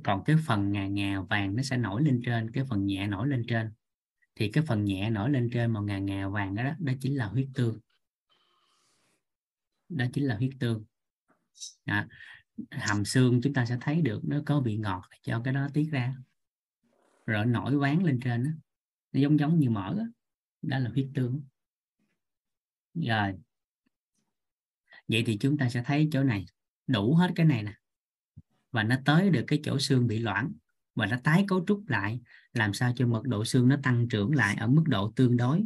Còn 0.04 0.24
cái 0.24 0.36
phần 0.46 0.72
ngà 0.72 0.86
ngà 0.86 1.20
vàng 1.20 1.56
nó 1.56 1.62
sẽ 1.62 1.76
nổi 1.76 2.02
lên 2.02 2.20
trên 2.24 2.50
cái 2.50 2.64
phần 2.70 2.86
nhẹ 2.86 3.06
nổi 3.06 3.28
lên 3.28 3.44
trên. 3.48 3.70
Thì 4.34 4.50
cái 4.50 4.64
phần 4.66 4.84
nhẹ 4.84 5.10
nổi 5.10 5.30
lên 5.30 5.50
trên 5.52 5.72
màu 5.72 5.82
ngà 5.82 5.98
ngà 5.98 6.28
vàng 6.28 6.54
đó 6.54 6.62
đó 6.78 6.92
chính 7.00 7.16
là 7.16 7.26
huyết 7.26 7.48
tương. 7.54 7.78
Đó 9.88 10.04
chính 10.12 10.24
là 10.24 10.36
huyết 10.36 10.50
tương. 10.60 10.84
À, 11.84 12.08
hàm 12.70 13.04
xương 13.04 13.40
chúng 13.42 13.54
ta 13.54 13.66
sẽ 13.66 13.78
thấy 13.80 14.02
được 14.02 14.20
nó 14.24 14.40
có 14.46 14.60
vị 14.60 14.76
ngọt 14.76 15.02
cho 15.22 15.40
cái 15.44 15.54
đó 15.54 15.68
tiết 15.74 15.88
ra. 15.90 16.14
Rồi 17.26 17.46
nổi 17.46 17.76
ván 17.76 18.02
lên 18.02 18.20
trên 18.24 18.44
đó. 18.44 18.50
nó 19.12 19.20
giống 19.20 19.38
giống 19.38 19.58
như 19.58 19.70
mỡ 19.70 19.94
đó, 19.94 20.04
đó 20.62 20.78
là 20.78 20.90
huyết 20.90 21.08
tương. 21.14 21.42
Rồi 22.94 23.34
vậy 25.08 25.22
thì 25.26 25.36
chúng 25.38 25.58
ta 25.58 25.68
sẽ 25.68 25.82
thấy 25.86 26.08
chỗ 26.12 26.22
này 26.22 26.46
đủ 26.86 27.14
hết 27.14 27.32
cái 27.34 27.46
này 27.46 27.62
nè. 27.62 27.72
Và 28.70 28.82
nó 28.82 28.96
tới 29.04 29.30
được 29.30 29.44
cái 29.46 29.60
chỗ 29.64 29.78
xương 29.78 30.06
bị 30.06 30.18
loãng 30.18 30.52
và 30.94 31.06
nó 31.06 31.16
tái 31.24 31.44
cấu 31.48 31.64
trúc 31.66 31.88
lại 31.88 32.20
làm 32.52 32.74
sao 32.74 32.92
cho 32.96 33.06
mật 33.06 33.22
độ 33.24 33.44
xương 33.44 33.68
nó 33.68 33.76
tăng 33.82 34.08
trưởng 34.08 34.34
lại 34.34 34.56
ở 34.56 34.66
mức 34.66 34.84
độ 34.86 35.12
tương 35.16 35.36
đối. 35.36 35.64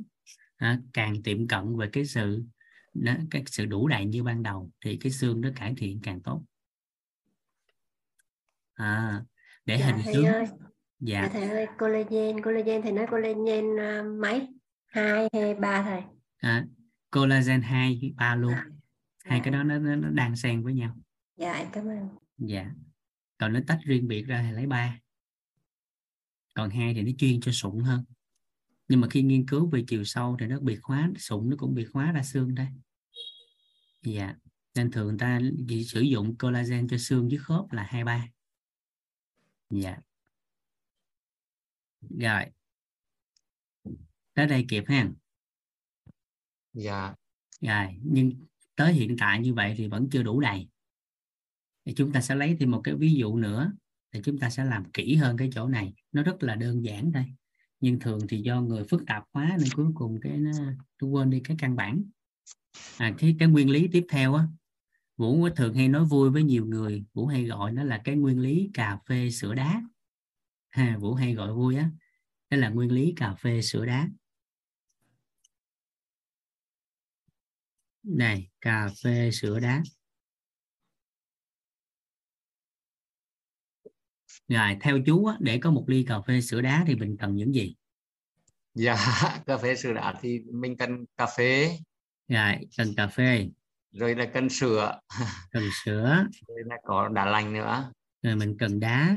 À, 0.56 0.80
càng 0.92 1.22
tiệm 1.22 1.48
cận 1.48 1.76
về 1.76 1.88
cái 1.92 2.06
sự 2.06 2.44
nó, 2.94 3.14
cái 3.30 3.42
sự 3.46 3.66
đủ 3.66 3.88
đầy 3.88 4.04
như 4.04 4.22
ban 4.22 4.42
đầu 4.42 4.70
thì 4.84 4.96
cái 4.96 5.12
xương 5.12 5.40
nó 5.40 5.48
cải 5.56 5.74
thiện 5.76 6.00
càng 6.02 6.20
tốt 6.20 6.44
à, 8.74 9.22
để 9.64 9.76
dạ, 9.80 9.86
hình 9.86 9.96
thầy 10.04 10.14
tướng 10.14 10.26
ơi. 10.26 10.46
Dạ. 11.00 11.22
Dạ 11.22 11.28
thầy 11.32 11.48
ơi 11.48 11.66
collagen 11.78 12.42
collagen 12.42 12.82
thầy 12.82 12.92
nói 12.92 13.06
collagen 13.10 13.64
uh, 13.64 14.20
mấy? 14.20 14.48
Hai 14.86 15.28
hay 15.32 15.54
ba 15.54 15.82
thầy? 15.82 16.02
À, 16.36 16.66
collagen 17.10 17.62
2 17.62 18.12
3 18.16 18.36
luôn. 18.36 18.52
À, 18.52 18.66
hai 19.24 19.38
dạ, 19.38 19.44
cái 19.44 19.52
đó 19.52 19.62
nó, 19.62 19.78
nó, 19.78 19.96
nó 19.96 20.10
đang 20.10 20.36
xen 20.36 20.62
với 20.62 20.74
nhau. 20.74 20.96
Dạ 21.36 21.52
em 21.52 21.66
cảm 21.72 21.88
ơn. 21.88 22.08
Dạ. 22.38 22.70
Còn 23.38 23.52
nó 23.52 23.60
tách 23.66 23.78
riêng 23.84 24.08
biệt 24.08 24.22
ra 24.22 24.42
thì 24.42 24.52
lấy 24.52 24.66
ba. 24.66 24.98
Còn 26.54 26.70
hai 26.70 26.94
thì 26.94 27.02
nó 27.02 27.10
chuyên 27.18 27.40
cho 27.40 27.52
sụn 27.52 27.80
hơn. 27.80 28.04
Nhưng 28.88 29.00
mà 29.00 29.08
khi 29.10 29.22
nghiên 29.22 29.46
cứu 29.46 29.70
về 29.70 29.84
chiều 29.88 30.04
sâu 30.04 30.36
thì 30.40 30.46
nó 30.46 30.60
biệt 30.60 30.78
hóa 30.82 31.10
sụn 31.18 31.50
nó 31.50 31.56
cũng 31.56 31.74
biệt 31.74 31.88
hóa 31.92 32.12
ra 32.12 32.22
xương 32.22 32.54
đây. 32.54 32.66
Dạ. 34.02 34.34
Nên 34.74 34.90
thường 34.90 35.06
người 35.06 35.18
ta 35.18 35.40
chỉ 35.68 35.84
sử 35.84 36.00
dụng 36.00 36.38
collagen 36.38 36.88
cho 36.88 36.98
xương 36.98 37.28
với 37.28 37.38
khớp 37.38 37.72
là 37.72 37.82
hai 37.82 38.04
ba 38.04 38.28
dạ. 39.72 39.98
Rồi. 42.18 42.44
Tới 44.34 44.46
đây 44.46 44.66
kịp 44.68 44.84
ha. 44.86 45.10
Dạ. 46.72 47.14
Rồi 47.60 47.86
nhưng 48.02 48.32
tới 48.76 48.92
hiện 48.92 49.16
tại 49.18 49.40
như 49.40 49.54
vậy 49.54 49.74
thì 49.76 49.88
vẫn 49.88 50.08
chưa 50.10 50.22
đủ 50.22 50.40
đầy. 50.40 50.68
Thì 51.84 51.94
chúng 51.96 52.12
ta 52.12 52.20
sẽ 52.20 52.34
lấy 52.34 52.56
thêm 52.60 52.70
một 52.70 52.80
cái 52.84 52.94
ví 52.94 53.14
dụ 53.14 53.36
nữa 53.36 53.72
thì 54.12 54.20
chúng 54.24 54.38
ta 54.38 54.50
sẽ 54.50 54.64
làm 54.64 54.92
kỹ 54.92 55.14
hơn 55.16 55.36
cái 55.36 55.50
chỗ 55.54 55.68
này. 55.68 55.94
Nó 56.12 56.22
rất 56.22 56.42
là 56.42 56.54
đơn 56.54 56.84
giản 56.84 57.12
thôi 57.12 57.24
nhưng 57.80 58.00
thường 58.00 58.20
thì 58.28 58.42
do 58.42 58.60
người 58.60 58.84
phức 58.84 59.02
tạp 59.06 59.24
hóa 59.32 59.56
nên 59.58 59.68
cuối 59.76 59.86
cùng 59.94 60.20
cái 60.22 60.36
nó 60.36 60.50
tôi 60.98 61.10
quên 61.10 61.30
đi 61.30 61.40
cái 61.44 61.56
căn 61.60 61.76
bản. 61.76 62.04
À, 62.98 63.14
cái 63.18 63.36
cái 63.38 63.48
nguyên 63.48 63.70
lý 63.70 63.88
tiếp 63.92 64.06
theo 64.08 64.34
á 64.34 64.46
Vũ 65.22 65.48
thường 65.56 65.74
hay 65.74 65.88
nói 65.88 66.04
vui 66.04 66.30
với 66.30 66.42
nhiều 66.42 66.66
người 66.66 67.04
Vũ 67.14 67.26
hay 67.26 67.44
gọi 67.44 67.72
nó 67.72 67.84
là 67.84 68.00
cái 68.04 68.16
nguyên 68.16 68.40
lý 68.40 68.70
cà 68.74 68.98
phê 69.08 69.30
sữa 69.30 69.54
đá. 69.54 69.82
Ha, 70.70 70.96
Vũ 71.00 71.14
hay 71.14 71.34
gọi 71.34 71.52
vui 71.52 71.76
á 71.76 71.90
đó 72.50 72.56
là 72.56 72.68
nguyên 72.68 72.92
lý 72.92 73.12
cà 73.16 73.34
phê 73.34 73.62
sữa 73.62 73.86
đá. 73.86 74.08
Này 78.02 78.50
cà 78.60 78.88
phê 79.04 79.30
sữa 79.32 79.60
đá. 79.60 79.82
Rồi 84.48 84.76
theo 84.80 84.98
chú 85.06 85.26
á, 85.26 85.36
để 85.40 85.58
có 85.58 85.70
một 85.70 85.84
ly 85.86 86.04
cà 86.08 86.20
phê 86.20 86.40
sữa 86.40 86.60
đá 86.60 86.84
thì 86.86 86.94
mình 86.94 87.16
cần 87.16 87.36
những 87.36 87.54
gì? 87.54 87.74
Dạ 88.74 88.96
cà 89.46 89.58
phê 89.58 89.76
sữa 89.76 89.92
đá 89.92 90.14
thì 90.20 90.40
mình 90.52 90.76
cần 90.76 91.04
cà 91.16 91.26
phê. 91.36 91.78
Rồi 92.28 92.54
cần 92.76 92.94
cà 92.96 93.06
phê 93.06 93.48
rồi 93.92 94.14
là 94.14 94.26
cần 94.34 94.48
sữa. 94.48 95.00
Cần 95.50 95.64
sữa. 95.84 96.26
Rồi 96.48 96.58
là 96.66 96.76
có 96.84 97.08
đá 97.08 97.26
lạnh 97.26 97.52
nữa. 97.52 97.92
Rồi 98.22 98.36
mình 98.36 98.56
cần 98.58 98.80
đá. 98.80 99.16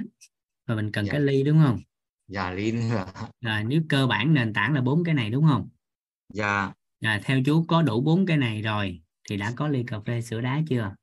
Và 0.67 0.75
mình 0.75 0.91
cần 0.91 1.05
Dạ. 1.05 1.11
cái 1.11 1.21
ly 1.21 1.43
đúng 1.43 1.61
không? 1.65 1.79
Dạ 2.27 2.51
ly 2.51 2.71
nữa. 2.71 3.05
Rồi 3.41 3.63
nếu 3.63 3.81
cơ 3.89 4.07
bản 4.07 4.33
nền 4.33 4.53
tảng 4.53 4.73
là 4.73 4.81
bốn 4.81 5.03
cái 5.03 5.13
này 5.13 5.29
đúng 5.29 5.45
không? 5.47 5.69
Dạ. 6.33 6.71
Rồi 7.01 7.19
theo 7.23 7.39
chú 7.45 7.65
có 7.67 7.81
đủ 7.81 8.01
bốn 8.01 8.25
cái 8.25 8.37
này 8.37 8.61
rồi 8.61 9.01
thì 9.29 9.37
đã 9.37 9.53
có 9.55 9.67
ly 9.67 9.83
cà 9.87 9.97
phê 10.05 10.21
sữa 10.21 10.41
đá 10.41 10.61
chưa? 10.69 10.95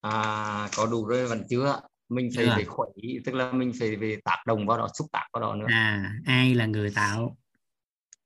À, 0.00 0.68
có 0.76 0.86
đủ 0.86 1.06
rồi 1.06 1.26
vẫn 1.26 1.42
chưa. 1.50 1.80
Mình 2.08 2.30
phải 2.36 2.46
phải 2.46 2.64
khuấy 2.64 3.20
tức 3.24 3.34
là 3.34 3.52
mình 3.52 3.72
phải 3.80 3.96
phải 4.00 4.16
tác 4.24 4.42
động 4.46 4.66
vào 4.66 4.78
đó 4.78 4.88
xúc 4.98 5.06
tác 5.12 5.26
vào 5.32 5.40
đó 5.40 5.54
nữa. 5.54 5.66
À 5.68 6.12
ai 6.24 6.54
là 6.54 6.66
người 6.66 6.90
tạo? 6.90 7.36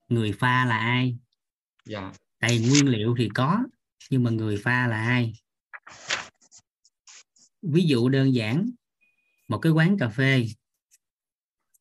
Người 0.09 0.33
pha 0.33 0.65
là 0.65 0.79
ai? 0.79 1.19
Dạ. 1.85 2.13
Tại 2.41 2.59
nguyên 2.59 2.89
liệu 2.89 3.15
thì 3.19 3.29
có 3.35 3.59
nhưng 4.11 4.23
mà 4.23 4.31
người 4.31 4.57
pha 4.57 4.87
là 4.87 4.97
ai? 4.97 5.33
Ví 7.63 7.83
dụ 7.83 8.09
đơn 8.09 8.35
giản 8.35 8.71
một 9.49 9.59
cái 9.59 9.73
quán 9.73 9.99
cà 9.99 10.09
phê. 10.09 10.47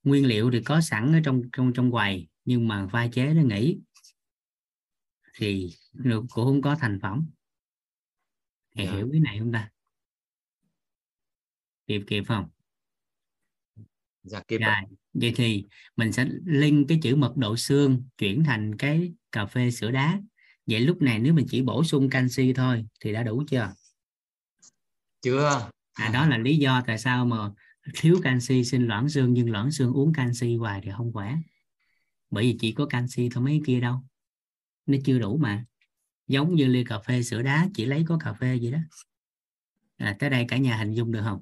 Nguyên 0.04 0.26
liệu 0.26 0.52
thì 0.52 0.62
có 0.64 0.82
sẵn 0.82 1.14
ở 1.14 1.20
trong 1.26 1.42
trong 1.54 1.72
trong 1.76 1.92
quầy 1.92 2.28
nhưng 2.46 2.68
mà 2.68 2.88
pha 2.92 3.08
chế 3.08 3.34
nó 3.34 3.42
nghỉ. 3.42 3.80
Thì 5.34 5.76
nó 5.94 6.20
cũng 6.20 6.46
không 6.46 6.62
có 6.62 6.76
thành 6.76 7.00
phẩm. 7.02 7.30
Thì 8.76 8.86
Dạ. 8.86 8.92
hiểu 8.92 9.10
cái 9.12 9.20
này 9.20 9.40
không 9.40 9.52
ta? 9.52 9.72
Kịp 11.88 12.02
kịp 12.08 12.24
không? 12.28 12.50
Dạ 14.24 14.42
kịp 14.48 14.58
rồi 14.58 14.76
vậy 15.14 15.34
thì 15.36 15.66
mình 15.96 16.12
sẽ 16.12 16.26
link 16.46 16.90
cái 16.90 17.00
chữ 17.02 17.16
mật 17.16 17.34
độ 17.38 17.58
xương 17.58 18.04
chuyển 18.18 18.44
thành 18.44 18.78
cái 18.78 19.14
cà 19.32 19.46
phê 19.46 19.72
sữa 19.72 19.92
đá 19.92 20.22
vậy 20.70 20.80
lúc 20.80 21.02
này 21.02 21.20
nếu 21.20 21.34
mình 21.34 21.46
chỉ 21.50 21.62
bổ 21.62 21.84
sung 21.84 22.10
canxi 22.10 22.54
thôi 22.54 22.86
thì 23.00 23.14
đã 23.14 23.24
đủ 23.24 23.44
chưa? 23.48 23.74
Chưa. 25.22 25.70
À 25.94 26.10
đó 26.14 26.28
là 26.28 26.38
lý 26.38 26.58
do 26.58 26.84
tại 26.88 26.98
sao 26.98 27.26
mà 27.26 27.52
thiếu 27.94 28.20
canxi 28.24 28.64
sinh 28.64 28.88
loãng 28.88 29.10
xương 29.10 29.34
nhưng 29.34 29.52
loãng 29.52 29.72
xương 29.72 29.94
uống 29.94 30.14
canxi 30.14 30.56
hoài 30.56 30.82
thì 30.84 30.92
không 30.98 31.14
khỏe. 31.14 31.36
Bởi 32.30 32.44
vì 32.44 32.58
chỉ 32.60 32.72
có 32.72 32.86
canxi 32.86 33.30
thôi 33.32 33.44
mấy 33.44 33.62
kia 33.66 33.80
đâu. 33.80 34.04
Nó 34.86 34.98
chưa 35.06 35.20
đủ 35.20 35.38
mà. 35.38 35.66
Giống 36.28 36.56
như 36.56 36.66
ly 36.68 36.84
cà 36.84 37.00
phê 37.00 37.24
sữa 37.24 37.42
đá 37.42 37.68
chỉ 37.74 37.86
lấy 37.86 38.06
có 38.08 38.18
cà 38.18 38.34
phê 38.34 38.60
vậy 38.62 38.72
đó. 38.72 38.80
À, 39.98 40.16
tới 40.20 40.30
đây 40.30 40.46
cả 40.48 40.58
nhà 40.58 40.78
hình 40.78 40.94
dung 40.94 41.12
được 41.12 41.22
không? 41.24 41.42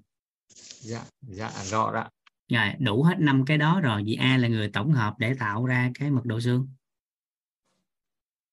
Dạ 0.79 1.03
dạ 1.21 1.63
rõ 1.63 1.93
đó. 1.93 2.09
Rồi 2.49 2.73
đủ 2.79 3.03
hết 3.03 3.19
năm 3.19 3.45
cái 3.45 3.57
đó 3.57 3.81
rồi 3.81 4.03
vì 4.05 4.15
ai 4.15 4.39
là 4.39 4.47
người 4.47 4.69
tổng 4.69 4.91
hợp 4.91 5.15
để 5.19 5.33
tạo 5.33 5.65
ra 5.65 5.91
cái 5.93 6.11
mật 6.11 6.25
độ 6.25 6.41
xương. 6.41 6.69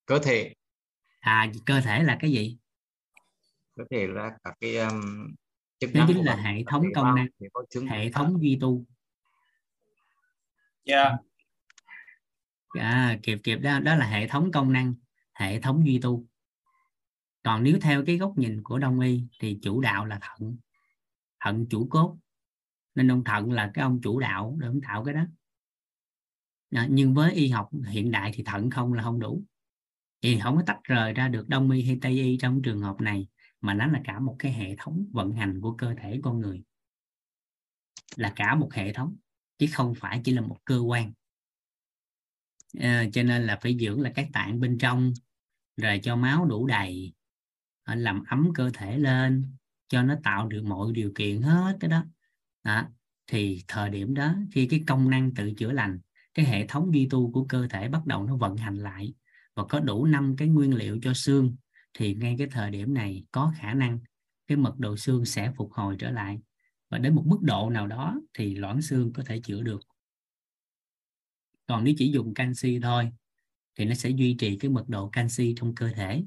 Cơ 0.06 0.18
thể 0.18 0.54
à 1.24 1.52
cơ 1.66 1.80
thể 1.80 2.02
là 2.02 2.16
cái 2.20 2.32
gì? 2.32 2.58
Cơ 3.76 3.84
thể 3.90 4.06
là 4.06 4.30
các 4.44 4.54
cái 4.60 4.76
um, 4.76 5.34
chức 5.80 5.90
đó 5.94 5.98
năng 5.98 6.08
chính 6.08 6.16
của 6.16 6.22
là 6.22 6.36
hệ 6.36 6.64
thống 6.66 6.84
công 6.94 7.14
năng 7.14 7.26
hệ 7.88 8.10
thống 8.10 8.42
duy 8.42 8.58
tu. 8.60 8.84
Dạ. 10.84 11.12
À, 12.68 13.18
kịp 13.22 13.38
kịp 13.42 13.56
đó 13.56 13.80
đó 13.80 13.94
là 13.94 14.06
hệ 14.06 14.28
thống 14.28 14.52
công 14.52 14.72
năng 14.72 14.94
hệ 15.34 15.60
thống 15.60 15.86
duy 15.86 15.98
tu. 16.02 16.26
Còn 17.42 17.62
nếu 17.62 17.78
theo 17.80 18.04
cái 18.06 18.16
góc 18.16 18.32
nhìn 18.36 18.62
của 18.62 18.78
đông 18.78 19.00
y 19.00 19.24
thì 19.40 19.58
chủ 19.62 19.80
đạo 19.80 20.06
là 20.06 20.18
thận 20.22 20.56
thận 21.40 21.66
chủ 21.70 21.86
cốt. 21.90 22.18
Nên 22.94 23.10
ông 23.10 23.24
thận 23.24 23.52
là 23.52 23.70
cái 23.74 23.82
ông 23.82 24.00
chủ 24.02 24.20
đạo 24.20 24.56
để 24.60 24.66
ông 24.66 24.80
tạo 24.80 25.04
cái 25.04 25.14
đó. 25.14 25.26
À, 26.70 26.86
nhưng 26.90 27.14
với 27.14 27.32
y 27.32 27.48
học 27.48 27.70
hiện 27.86 28.10
đại 28.10 28.30
thì 28.34 28.42
thận 28.44 28.70
không 28.70 28.92
là 28.92 29.02
không 29.02 29.20
đủ 29.20 29.42
thì 30.24 30.38
không 30.42 30.56
có 30.56 30.62
tách 30.66 30.80
rời 30.84 31.12
ra 31.12 31.28
được 31.28 31.48
đông 31.48 31.70
y 31.70 31.82
hay 31.82 31.98
tây 32.02 32.12
y 32.12 32.36
trong 32.40 32.62
trường 32.62 32.80
hợp 32.80 33.00
này 33.00 33.26
mà 33.60 33.74
nó 33.74 33.86
là 33.86 34.00
cả 34.04 34.18
một 34.20 34.36
cái 34.38 34.52
hệ 34.52 34.76
thống 34.78 35.06
vận 35.12 35.32
hành 35.32 35.60
của 35.60 35.74
cơ 35.74 35.94
thể 36.02 36.20
con 36.22 36.40
người. 36.40 36.62
Là 38.16 38.32
cả 38.36 38.54
một 38.54 38.72
hệ 38.72 38.92
thống 38.92 39.16
chứ 39.58 39.66
không 39.72 39.94
phải 39.94 40.20
chỉ 40.24 40.32
là 40.32 40.40
một 40.40 40.56
cơ 40.64 40.78
quan. 40.78 41.12
À, 42.78 43.04
cho 43.12 43.22
nên 43.22 43.46
là 43.46 43.58
phải 43.62 43.76
dưỡng 43.80 44.00
là 44.00 44.12
các 44.14 44.28
tạng 44.32 44.60
bên 44.60 44.78
trong 44.78 45.12
rồi 45.76 46.00
cho 46.02 46.16
máu 46.16 46.44
đủ 46.44 46.66
đầy 46.66 47.12
ờ, 47.82 47.94
làm 47.94 48.24
ấm 48.24 48.48
cơ 48.54 48.70
thể 48.74 48.98
lên 48.98 49.56
cho 49.88 50.02
nó 50.02 50.14
tạo 50.24 50.48
được 50.48 50.62
mọi 50.64 50.92
điều 50.92 51.12
kiện 51.14 51.42
hết 51.42 51.76
cái 51.80 51.90
đó. 51.90 52.04
À, 52.62 52.88
thì 53.26 53.64
thời 53.68 53.90
điểm 53.90 54.14
đó 54.14 54.34
khi 54.52 54.66
cái 54.66 54.80
công 54.86 55.10
năng 55.10 55.34
tự 55.34 55.52
chữa 55.56 55.72
lành 55.72 55.98
cái 56.34 56.46
hệ 56.46 56.66
thống 56.66 56.94
duy 56.94 57.08
tu 57.10 57.32
của 57.32 57.44
cơ 57.48 57.66
thể 57.70 57.88
bắt 57.88 58.06
đầu 58.06 58.24
nó 58.24 58.36
vận 58.36 58.56
hành 58.56 58.76
lại 58.76 59.14
và 59.54 59.64
có 59.64 59.80
đủ 59.80 60.06
năm 60.06 60.34
cái 60.38 60.48
nguyên 60.48 60.74
liệu 60.74 60.98
cho 61.02 61.14
xương, 61.14 61.56
thì 61.94 62.14
ngay 62.14 62.34
cái 62.38 62.46
thời 62.50 62.70
điểm 62.70 62.94
này 62.94 63.24
có 63.32 63.52
khả 63.58 63.74
năng 63.74 63.98
cái 64.46 64.56
mật 64.56 64.78
độ 64.78 64.96
xương 64.96 65.24
sẽ 65.24 65.52
phục 65.56 65.72
hồi 65.72 65.96
trở 65.98 66.10
lại. 66.10 66.40
Và 66.90 66.98
đến 66.98 67.14
một 67.14 67.24
mức 67.26 67.38
độ 67.42 67.70
nào 67.70 67.86
đó 67.86 68.20
thì 68.34 68.54
loãng 68.54 68.82
xương 68.82 69.12
có 69.12 69.22
thể 69.26 69.40
chữa 69.40 69.62
được. 69.62 69.80
Còn 71.66 71.84
nếu 71.84 71.94
chỉ 71.98 72.12
dùng 72.12 72.34
canxi 72.34 72.78
thôi, 72.82 73.12
thì 73.78 73.84
nó 73.84 73.94
sẽ 73.94 74.10
duy 74.10 74.36
trì 74.38 74.56
cái 74.58 74.70
mật 74.70 74.88
độ 74.88 75.08
canxi 75.08 75.54
trong 75.56 75.74
cơ 75.74 75.88
thể 75.88 76.24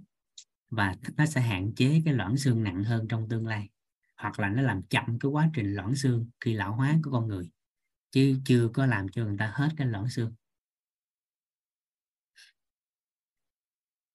và 0.70 0.96
nó 1.18 1.26
sẽ 1.26 1.42
hạn 1.42 1.76
chế 1.76 2.02
cái 2.06 2.14
loãng 2.14 2.38
xương 2.38 2.64
nặng 2.64 2.84
hơn 2.84 3.08
trong 3.08 3.30
tương 3.30 3.48
lai. 3.48 3.70
Hoặc 4.18 4.40
là 4.40 4.50
nó 4.50 4.62
làm 4.62 4.84
chậm 4.84 5.20
cái 5.20 5.30
quá 5.30 5.50
trình 5.54 5.74
loãng 5.74 5.96
xương 5.96 6.30
khi 6.42 6.54
lão 6.54 6.76
hóa 6.76 7.00
của 7.04 7.12
con 7.12 7.28
người, 7.28 7.50
chứ 8.12 8.40
chưa 8.46 8.68
có 8.74 8.86
làm 8.86 9.10
cho 9.10 9.26
người 9.26 9.38
ta 9.38 9.52
hết 9.56 9.70
cái 9.78 9.88
loãng 9.88 10.10
xương. 10.10 10.34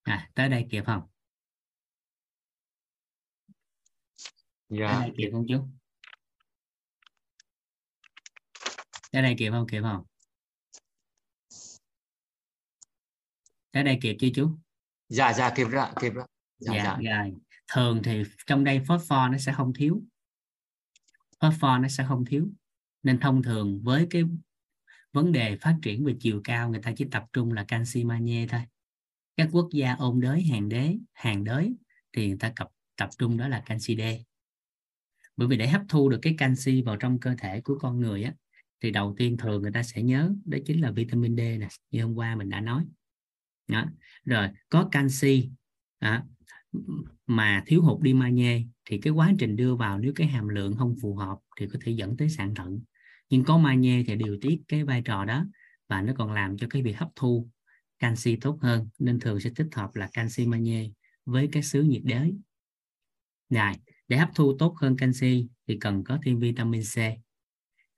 À 0.03 0.31
tới 0.35 0.49
đây 0.49 0.67
kịp 0.71 0.83
không? 0.87 1.03
Tới 4.69 4.79
dạ 4.79 5.01
đây 5.01 5.13
kịp 5.17 5.29
không 5.33 5.47
chú? 5.49 5.69
Tới 9.13 9.23
đây 9.23 9.35
kịp 9.39 9.51
không? 9.51 9.67
Kịp 9.71 9.81
không? 9.83 10.05
Tới 13.71 13.85
đây 13.85 13.99
kịp 14.03 14.17
chưa 14.21 14.29
chú? 14.35 14.59
Dạ 15.09 15.33
dạ 15.33 15.53
kịp 15.57 15.65
rồi 15.65 15.87
kịp 16.01 16.13
rồi 16.13 16.27
dạ 16.59 16.73
dạ, 16.75 16.99
dạ. 17.03 17.23
rồi. 17.23 17.35
Thường 17.73 18.01
thì 18.05 18.23
trong 18.47 18.65
đây 18.65 18.81
phosphor 18.89 19.31
nó 19.33 19.39
sẽ 19.39 19.53
không 19.53 19.73
thiếu. 19.75 20.03
Phosphor 21.41 21.81
nó 21.81 21.89
sẽ 21.89 22.05
không 22.09 22.25
thiếu. 22.25 22.49
Nên 23.03 23.21
thông 23.21 23.43
thường 23.43 23.81
với 23.85 24.07
cái 24.11 24.23
vấn 25.13 25.33
đề 25.33 25.57
phát 25.61 25.79
triển 25.83 26.05
về 26.05 26.17
chiều 26.21 26.41
cao 26.45 26.71
người 26.71 26.81
ta 26.83 26.93
chỉ 26.97 27.07
tập 27.11 27.25
trung 27.33 27.53
là 27.53 27.65
canxi 27.69 28.05
magie 28.05 28.47
thôi 28.47 28.61
các 29.37 29.49
quốc 29.53 29.69
gia 29.73 29.95
ôn 29.95 30.21
đới 30.21 30.43
hàng 30.43 30.69
đế 30.69 30.97
hàng 31.13 31.45
đới 31.45 31.75
thì 32.13 32.29
người 32.29 32.39
ta 32.41 32.53
tập 32.57 32.69
tập 32.97 33.09
trung 33.19 33.37
đó 33.37 33.49
là 33.49 33.61
canxi 33.61 33.97
D. 33.97 34.01
Bởi 35.37 35.49
vì 35.49 35.57
để 35.57 35.69
hấp 35.69 35.83
thu 35.89 36.09
được 36.09 36.19
cái 36.23 36.35
canxi 36.39 36.83
vào 36.83 36.97
trong 36.97 37.21
cơ 37.21 37.35
thể 37.39 37.61
của 37.61 37.79
con 37.79 38.01
người 38.01 38.23
á 38.23 38.35
thì 38.81 38.91
đầu 38.91 39.15
tiên 39.19 39.37
thường 39.37 39.63
người 39.63 39.73
ta 39.73 39.83
sẽ 39.83 40.03
nhớ 40.03 40.33
đó 40.45 40.59
chính 40.67 40.81
là 40.81 40.91
vitamin 40.91 41.37
D 41.37 41.41
nè 41.41 41.69
như 41.91 42.03
hôm 42.03 42.15
qua 42.15 42.37
mình 42.37 42.49
đã 42.49 42.61
nói. 42.61 42.85
Đó. 43.69 43.85
rồi 44.25 44.49
có 44.69 44.89
canxi 44.93 45.51
à, 45.99 46.25
mà 47.27 47.63
thiếu 47.67 47.83
hụt 47.83 48.01
đi 48.01 48.15
magie 48.15 48.63
thì 48.85 48.99
cái 48.99 49.13
quá 49.13 49.33
trình 49.39 49.57
đưa 49.57 49.77
vào 49.77 49.99
nếu 49.99 50.13
cái 50.15 50.27
hàm 50.27 50.49
lượng 50.49 50.77
không 50.77 50.95
phù 51.03 51.17
hợp 51.17 51.39
thì 51.61 51.67
có 51.73 51.79
thể 51.83 51.93
dẫn 51.93 52.17
tới 52.17 52.29
sạn 52.29 52.55
thận. 52.55 52.81
Nhưng 53.31 53.45
có 53.45 53.59
magie 53.59 54.05
thì 54.07 54.17
điều 54.17 54.39
tiết 54.41 54.61
cái 54.69 54.85
vai 54.85 55.03
trò 55.03 55.25
đó 55.25 55.47
và 55.89 56.03
nó 56.03 56.13
còn 56.17 56.33
làm 56.33 56.57
cho 56.57 56.67
cái 56.71 56.83
việc 56.83 56.99
hấp 56.99 57.09
thu 57.17 57.49
canxi 58.03 58.37
tốt 58.37 58.59
hơn 58.61 58.89
nên 58.99 59.21
thường 59.21 59.41
sẽ 59.41 59.51
tích 59.57 59.69
hợp 59.73 59.97
là 59.97 60.09
canxi 60.13 60.47
magie 60.47 60.91
với 61.25 61.49
các 61.53 61.65
xứ 61.65 61.83
nhiệt 61.83 62.03
đới. 62.05 62.35
Này 63.51 63.79
để 64.09 64.17
hấp 64.17 64.29
thu 64.35 64.57
tốt 64.59 64.75
hơn 64.81 64.97
canxi 64.97 65.49
thì 65.69 65.79
cần 65.81 66.05
có 66.05 66.19
thêm 66.25 66.39
vitamin 66.39 66.83
C. 66.83 66.97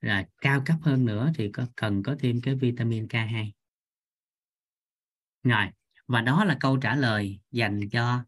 Rồi 0.01 0.23
cao 0.41 0.61
cấp 0.65 0.77
hơn 0.81 1.05
nữa 1.05 1.31
thì 1.35 1.51
có 1.51 1.67
cần 1.75 2.03
có 2.03 2.15
thêm 2.19 2.41
cái 2.41 2.55
vitamin 2.55 3.05
K2 3.05 3.51
rồi 5.43 5.65
và 6.07 6.21
đó 6.21 6.45
là 6.45 6.57
câu 6.59 6.77
trả 6.77 6.95
lời 6.95 7.39
dành 7.51 7.89
cho 7.89 8.23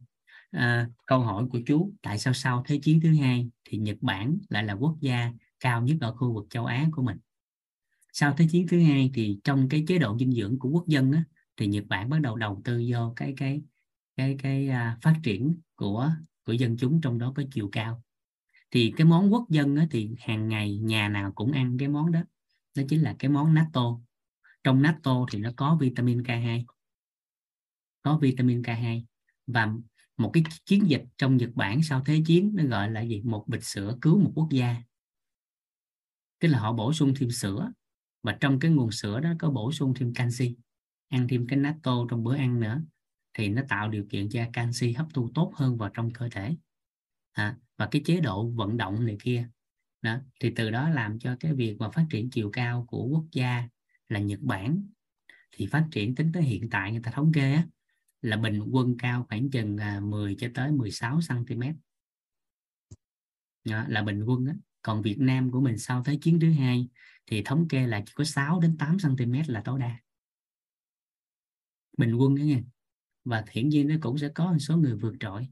uh, 0.58 0.62
câu 1.06 1.20
hỏi 1.20 1.46
của 1.52 1.60
chú. 1.66 1.94
Tại 2.02 2.20
sao 2.20 2.34
sau 2.34 2.64
thế 2.68 2.80
chiến 2.84 3.00
thứ 3.02 3.16
hai 3.16 3.50
thì 3.66 3.78
Nhật 3.78 3.98
Bản 4.02 4.38
lại 4.50 4.64
là 4.64 4.74
quốc 4.74 4.96
gia 5.02 5.32
cao 5.60 5.82
nhất 5.82 5.98
ở 6.02 6.16
khu 6.16 6.34
vực 6.34 6.46
châu 6.50 6.66
Á 6.66 6.88
của 6.92 7.02
mình? 7.02 7.18
Sau 8.14 8.34
thế 8.38 8.48
chiến 8.52 8.68
thứ 8.68 8.80
hai 8.80 9.12
thì 9.14 9.40
trong 9.44 9.70
cái 9.70 9.84
chế 9.88 9.98
độ 9.98 10.18
dinh 10.20 10.32
dưỡng 10.32 10.60
của 10.60 10.70
quốc 10.70 10.88
dân 10.88 11.12
á, 11.12 11.24
thì 11.58 11.68
Nhật 11.68 11.84
Bản 11.88 12.10
bắt 12.10 12.22
đầu 12.22 12.36
đầu 12.36 12.62
tư 12.64 12.84
vô 12.90 13.14
cái 13.16 13.34
cái 13.38 13.62
cái 14.18 14.36
cái 14.40 14.70
à, 14.70 14.98
phát 15.02 15.16
triển 15.24 15.56
của 15.76 16.12
của 16.44 16.54
dân 16.54 16.78
chúng 16.78 17.02
trong 17.02 17.18
đó 17.20 17.34
có 17.36 17.44
chiều 17.52 17.70
cao. 17.72 18.04
Thì 18.72 18.94
cái 18.98 19.08
món 19.08 19.34
quốc 19.34 19.50
dân 19.50 19.76
á, 19.76 19.88
thì 19.92 20.10
hàng 20.20 20.48
ngày 20.48 20.78
nhà 20.78 21.10
nào 21.10 21.32
cũng 21.32 21.52
ăn 21.52 21.78
cái 21.80 21.88
món 21.88 22.12
đó. 22.12 22.20
Đó 22.76 22.84
chính 22.90 23.02
là 23.02 23.16
cái 23.20 23.32
món 23.32 23.54
natto. 23.54 24.00
Trong 24.64 24.82
natto 24.82 25.26
thì 25.32 25.40
nó 25.40 25.52
có 25.56 25.78
vitamin 25.82 26.22
K2 26.22 26.66
có 28.08 28.18
vitamin 28.18 28.62
K2 28.62 29.02
và 29.48 29.74
một 30.18 30.32
cái 30.34 30.44
chiến 30.66 30.90
dịch 30.90 31.04
trong 31.18 31.38
Nhật 31.38 31.50
Bản 31.56 31.84
sau 31.84 32.02
thế 32.06 32.22
chiến 32.26 32.52
nó 32.56 32.64
gọi 32.64 32.92
là 32.92 33.02
gì? 33.02 33.22
Một 33.22 33.48
bịch 33.48 33.64
sữa 33.64 33.98
cứu 34.02 34.20
một 34.20 34.32
quốc 34.36 34.48
gia. 34.52 34.76
Tức 36.40 36.48
là 36.48 36.60
họ 36.60 36.74
bổ 36.74 36.94
sung 36.94 37.14
thêm 37.20 37.32
sữa. 37.32 37.72
Và 38.24 38.38
trong 38.40 38.60
cái 38.60 38.72
nguồn 38.72 38.92
sữa 38.92 39.20
đó 39.20 39.34
có 39.40 39.50
bổ 39.50 39.72
sung 39.72 39.94
thêm 39.94 40.14
canxi 40.14 40.56
ăn 41.10 41.28
thêm 41.28 41.48
cái 41.48 41.60
natto 41.60 42.06
trong 42.10 42.24
bữa 42.24 42.36
ăn 42.36 42.60
nữa 42.60 42.82
thì 43.34 43.50
nó 43.50 43.62
tạo 43.70 43.90
điều 43.90 44.06
kiện 44.10 44.30
cho 44.30 44.46
canxi 44.54 44.92
hấp 44.94 45.08
thu 45.14 45.32
tốt 45.36 45.52
hơn 45.56 45.78
vào 45.78 45.90
trong 45.94 46.14
cơ 46.14 46.30
thể. 46.32 46.56
À, 47.32 47.58
và 47.78 47.88
cái 47.92 48.02
chế 48.06 48.20
độ 48.20 48.50
vận 48.50 48.78
động 48.78 49.06
này 49.06 49.18
kia 49.24 49.50
đó 50.02 50.18
thì 50.40 50.54
từ 50.56 50.72
đó 50.72 50.90
làm 50.90 51.20
cho 51.20 51.36
cái 51.40 51.54
việc 51.54 51.76
mà 51.80 51.90
phát 51.90 52.06
triển 52.10 52.30
chiều 52.30 52.50
cao 52.54 52.86
của 52.88 53.04
quốc 53.04 53.26
gia 53.32 53.68
là 54.10 54.20
Nhật 54.20 54.40
Bản 54.42 54.84
thì 55.52 55.66
phát 55.66 55.88
triển 55.92 56.16
tính 56.16 56.32
tới 56.34 56.44
hiện 56.44 56.70
tại 56.70 56.92
người 56.92 57.02
ta 57.04 57.12
thống 57.12 57.32
kê 57.34 57.54
á, 57.54 57.68
là 58.22 58.38
bình 58.38 58.60
quân 58.72 58.96
cao 58.98 59.26
khoảng 59.30 59.50
chừng 59.50 59.78
à, 59.78 60.00
10 60.00 60.36
cho 60.40 60.48
tới 60.54 60.72
16 60.72 61.20
cm 61.30 61.62
đó, 63.64 63.86
là 63.88 64.04
bình 64.04 64.24
quân 64.24 64.46
á. 64.46 64.54
còn 64.82 65.02
Việt 65.02 65.20
Nam 65.20 65.52
của 65.52 65.62
mình 65.62 65.78
sau 65.78 66.04
thế 66.04 66.18
chiến 66.22 66.40
thứ 66.40 66.52
hai 66.52 66.88
thì 67.26 67.42
thống 67.44 67.68
kê 67.68 67.88
là 67.88 68.04
chỉ 68.06 68.12
có 68.16 68.24
6 68.24 68.60
đến 68.60 68.78
8 68.78 68.98
cm 69.00 69.34
là 69.48 69.62
tối 69.66 69.80
đa 69.80 70.00
bình 71.98 72.16
quân 72.16 72.36
đó 72.36 72.42
nha 72.42 72.62
và 73.28 73.46
hiển 73.52 73.70
nhiên 73.70 73.88
nó 73.88 73.96
cũng 74.02 74.18
sẽ 74.18 74.30
có 74.30 74.52
một 74.52 74.60
số 74.60 74.78
người 74.78 74.96
vượt 74.96 75.14
trội. 75.20 75.48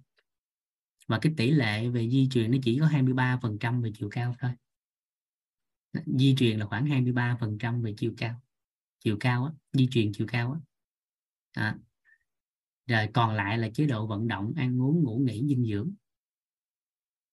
Và 1.07 1.19
cái 1.21 1.33
tỷ 1.37 1.51
lệ 1.51 1.89
về 1.89 2.09
di 2.09 2.27
truyền 2.31 2.51
nó 2.51 2.57
chỉ 2.63 2.79
có 2.79 2.85
23% 2.85 3.81
về 3.81 3.91
chiều 3.95 4.09
cao 4.11 4.35
thôi. 4.39 4.51
Di 6.05 6.35
truyền 6.37 6.59
là 6.59 6.65
khoảng 6.65 6.85
23% 6.85 7.81
về 7.81 7.93
chiều 7.97 8.13
cao. 8.17 8.41
Chiều 8.99 9.17
cao 9.19 9.45
á, 9.45 9.51
di 9.73 9.87
truyền 9.91 10.11
chiều 10.13 10.27
cao 10.27 10.51
á. 10.51 10.59
À. 11.53 11.77
rồi 12.87 13.09
còn 13.13 13.35
lại 13.35 13.57
là 13.57 13.69
chế 13.73 13.85
độ 13.85 14.07
vận 14.07 14.27
động 14.27 14.53
ăn 14.55 14.81
uống 14.81 15.03
ngủ 15.03 15.17
nghỉ 15.17 15.47
dinh 15.47 15.65
dưỡng. 15.65 15.93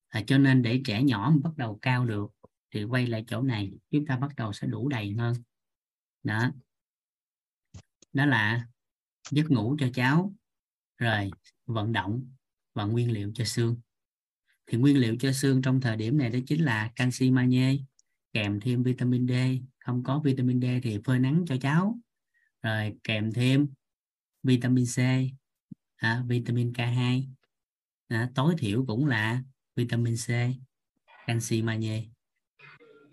À, 0.09 0.23
cho 0.27 0.39
nên 0.39 0.63
để 0.63 0.81
trẻ 0.85 1.03
nhỏ 1.03 1.33
mà 1.35 1.41
bắt 1.43 1.57
đầu 1.57 1.79
cao 1.83 2.07
được 2.07 2.33
thì 2.71 2.85
quay 2.85 3.07
lại 3.07 3.25
chỗ 3.27 3.43
này 3.43 3.73
chúng 3.91 4.07
ta 4.07 4.17
bắt 4.17 4.37
đầu 4.37 4.53
sẽ 4.53 4.67
đủ 4.67 4.89
đầy 4.89 5.13
hơn. 5.13 5.35
Đó. 6.23 6.53
Đó 8.13 8.27
là 8.27 8.67
giấc 9.31 9.51
ngủ 9.51 9.77
cho 9.79 9.89
cháu 9.95 10.35
rồi 10.99 11.31
vận 11.67 11.93
động 11.93 12.33
và 12.75 12.85
nguyên 12.85 13.13
liệu 13.13 13.33
cho 13.35 13.45
xương. 13.45 13.77
Thì 14.67 14.79
nguyên 14.79 14.99
liệu 14.99 15.17
cho 15.21 15.33
xương 15.33 15.63
trong 15.63 15.81
thời 15.81 15.97
điểm 15.97 16.19
này 16.19 16.31
đó 16.31 16.39
chính 16.47 16.65
là 16.65 16.93
canxi 16.97 17.31
magie 17.31 17.77
kèm 18.33 18.61
thêm 18.61 18.83
vitamin 18.83 19.29
D. 19.29 19.33
Không 19.79 20.03
có 20.03 20.19
vitamin 20.19 20.61
D 20.61 20.65
thì 20.83 20.99
phơi 21.05 21.19
nắng 21.19 21.45
cho 21.49 21.57
cháu. 21.61 21.99
Rồi 22.63 22.95
kèm 23.05 23.33
thêm 23.33 23.69
vitamin 24.43 24.85
C 24.97 24.99
à, 25.97 26.23
vitamin 26.27 26.73
K2 26.73 27.25
à, 28.09 28.31
tối 28.35 28.55
thiểu 28.59 28.85
cũng 28.87 29.07
là 29.07 29.43
vitamin 29.77 30.17
C 30.17 30.29
canxi 31.27 31.63
magie 31.63 32.05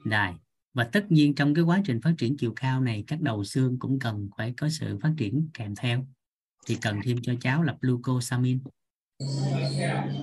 Rồi. 0.06 0.36
Và 0.80 0.86
tất 0.86 1.12
nhiên 1.12 1.36
trong 1.36 1.54
cái 1.54 1.64
quá 1.64 1.82
trình 1.86 2.02
phát 2.02 2.14
triển 2.18 2.38
chiều 2.38 2.54
cao 2.56 2.82
này 2.82 3.04
các 3.08 3.22
đầu 3.22 3.44
xương 3.44 3.80
cũng 3.80 4.00
cần 4.00 4.30
phải 4.38 4.54
có 4.58 4.70
sự 4.70 5.00
phát 5.02 5.14
triển 5.18 5.50
kèm 5.54 5.76
theo. 5.76 6.08
Thì 6.68 6.78
cần 6.82 7.00
thêm 7.04 7.18
cho 7.22 7.34
cháu 7.42 7.64
là 7.64 7.78
glucosamine. 7.82 8.60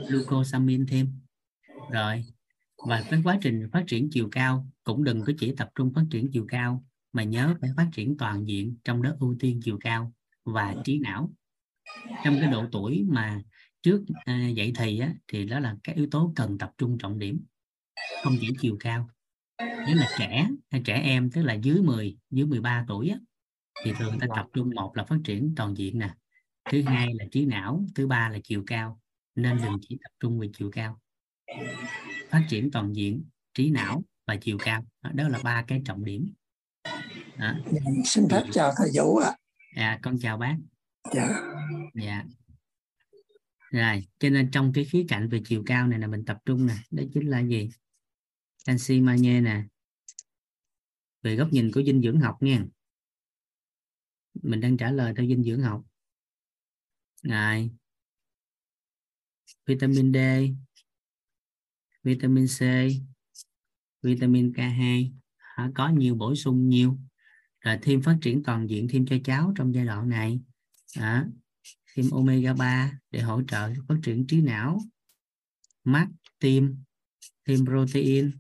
Glucosamine 0.09 0.85
thêm. 0.89 1.13
Rồi. 1.91 2.25
Và 2.87 3.05
cái 3.11 3.21
quá 3.25 3.39
trình 3.43 3.69
phát 3.73 3.85
triển 3.87 4.09
chiều 4.11 4.29
cao 4.33 4.67
cũng 4.85 5.05
đừng 5.05 5.23
có 5.23 5.33
chỉ 5.39 5.55
tập 5.57 5.71
trung 5.75 5.93
phát 5.95 6.05
triển 6.11 6.31
chiều 6.33 6.47
cao 6.49 6.85
mà 7.13 7.23
nhớ 7.23 7.55
phải 7.61 7.71
phát 7.77 7.89
triển 7.93 8.17
toàn 8.17 8.49
diện 8.49 8.77
trong 8.85 9.03
đó 9.03 9.11
ưu 9.21 9.37
tiên 9.41 9.61
chiều 9.65 9.79
cao 9.81 10.13
và 10.45 10.75
trí 10.85 10.99
não. 10.99 11.33
Trong 12.25 12.37
cái 12.41 12.51
độ 12.53 12.67
tuổi 12.73 13.05
mà 13.09 13.43
trước 13.83 14.05
à, 14.25 14.49
dậy 14.49 14.73
thì 14.77 14.99
á, 14.99 15.15
thì 15.29 15.47
đó 15.47 15.61
là 15.61 15.77
cái 15.85 15.95
yếu 15.95 16.07
tố 16.11 16.33
cần 16.37 16.59
tập 16.59 16.73
trung 16.79 16.99
trọng 16.99 17.19
điểm 17.19 17.45
không 18.25 18.37
chỉ 18.41 18.49
chiều 18.61 18.77
cao 18.81 19.09
nếu 19.59 19.97
là 19.97 20.09
trẻ 20.19 20.49
hay 20.71 20.83
trẻ 20.85 20.95
em 20.95 21.31
tức 21.31 21.43
là 21.43 21.55
dưới 21.55 21.83
10 21.83 22.17
dưới 22.31 22.47
13 22.47 22.85
tuổi 22.89 23.09
á, 23.09 23.19
thì 23.85 23.93
thường 23.99 24.19
ta 24.19 24.27
tập 24.37 24.47
trung 24.53 24.71
một 24.75 24.97
là 24.97 25.05
phát 25.05 25.19
triển 25.25 25.55
toàn 25.57 25.77
diện 25.77 25.99
nè 25.99 26.15
thứ 26.71 26.83
hai 26.83 27.09
là 27.15 27.25
trí 27.31 27.47
não 27.47 27.85
thứ 27.95 28.07
ba 28.07 28.29
là 28.29 28.39
chiều 28.45 28.65
cao 28.67 29.01
nên 29.35 29.59
đừng 29.63 29.79
chỉ 29.89 29.99
tập 30.03 30.11
trung 30.21 30.39
về 30.39 30.49
chiều 30.59 30.71
cao. 30.71 31.01
Phát 32.31 32.43
triển 32.49 32.71
toàn 32.71 32.97
diện 32.97 33.25
trí 33.55 33.71
não 33.71 34.03
và 34.27 34.37
chiều 34.37 34.59
cao 34.59 34.85
đó 35.15 35.29
là 35.29 35.39
ba 35.45 35.65
cái 35.67 35.83
trọng 35.85 36.05
điểm. 36.05 36.33
Đó. 37.39 37.55
Dạ, 37.73 37.81
xin 38.05 38.29
phép 38.31 38.43
chào 38.53 38.73
thầy 38.77 38.91
Vũ 38.95 39.17
ạ. 39.17 39.33
À. 39.75 39.99
con 40.03 40.19
chào 40.19 40.39
bác. 40.39 40.57
Dạ. 41.15 41.29
Dạ. 41.95 42.25
Rồi 43.71 44.05
cho 44.19 44.29
nên 44.29 44.51
trong 44.51 44.73
cái 44.73 44.85
khía 44.85 45.05
cạnh 45.09 45.29
về 45.29 45.41
chiều 45.45 45.63
cao 45.67 45.87
này 45.87 45.99
là 45.99 46.07
mình 46.07 46.25
tập 46.25 46.39
trung 46.45 46.67
nè 46.67 46.75
đó 46.91 47.03
chính 47.15 47.29
là 47.29 47.41
gì 47.41 47.69
canxi 48.67 49.01
magie 49.01 49.41
nè. 49.41 49.65
Về 51.23 51.37
góc 51.37 51.49
nhìn 51.53 51.71
của 51.75 51.83
dinh 51.83 52.03
dưỡng 52.03 52.21
học 52.21 52.37
nha. 52.41 52.65
Mình 54.43 54.61
đang 54.61 54.77
trả 54.77 54.91
lời 54.91 55.13
theo 55.17 55.27
dinh 55.27 55.45
dưỡng 55.45 55.63
học. 55.63 55.85
Này. 57.23 57.71
Vitamin 59.67 60.13
D. 60.13 60.17
Vitamin 62.03 62.47
C. 62.47 62.61
Vitamin 64.03 64.53
K2 64.53 65.13
có 65.75 65.89
nhiều 65.89 66.15
bổ 66.15 66.35
sung 66.35 66.69
nhiều. 66.69 66.99
Rồi 67.61 67.79
thêm 67.83 68.03
phát 68.03 68.19
triển 68.23 68.43
toàn 68.43 68.71
diện, 68.71 68.89
thêm 68.91 69.07
cho 69.07 69.17
cháu 69.25 69.53
trong 69.57 69.75
giai 69.75 69.87
đoạn 69.87 70.09
này. 70.09 70.41
Hả? 70.97 71.27
thêm 71.97 72.11
omega 72.11 72.55
3 72.55 72.99
để 73.11 73.21
hỗ 73.21 73.43
trợ 73.49 73.75
phát 73.89 73.95
triển 74.03 74.27
trí 74.27 74.41
não, 74.41 74.79
mắt, 75.85 76.09
tim, 76.39 76.77
thêm 77.45 77.67
protein 77.67 78.31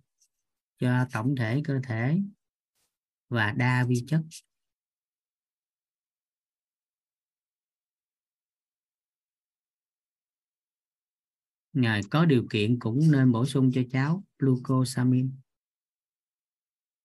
cho 0.78 1.06
tổng 1.12 1.36
thể 1.36 1.62
cơ 1.64 1.80
thể 1.84 2.20
và 3.28 3.52
đa 3.52 3.84
vi 3.88 4.04
chất 4.08 4.20
Ngài 11.76 12.00
có 12.10 12.24
điều 12.24 12.46
kiện 12.50 12.78
cũng 12.78 13.10
nên 13.10 13.32
bổ 13.32 13.46
sung 13.46 13.70
cho 13.74 13.80
cháu 13.90 14.24
glucosamine. 14.38 15.28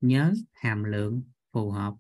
Nhớ 0.01 0.33
hàm 0.51 0.83
lượng 0.83 1.23
phù 1.51 1.71
hợp. 1.71 1.93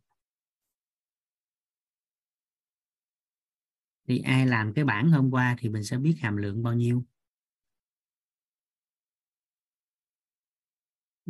Thì 4.07 4.19
ai 4.19 4.47
làm 4.47 4.73
cái 4.73 4.85
bản 4.85 5.11
hôm 5.11 5.31
qua 5.31 5.55
thì 5.59 5.69
mình 5.69 5.83
sẽ 5.83 5.97
biết 5.97 6.15
hàm 6.21 6.37
lượng 6.37 6.63
bao 6.63 6.73
nhiêu. 6.73 7.03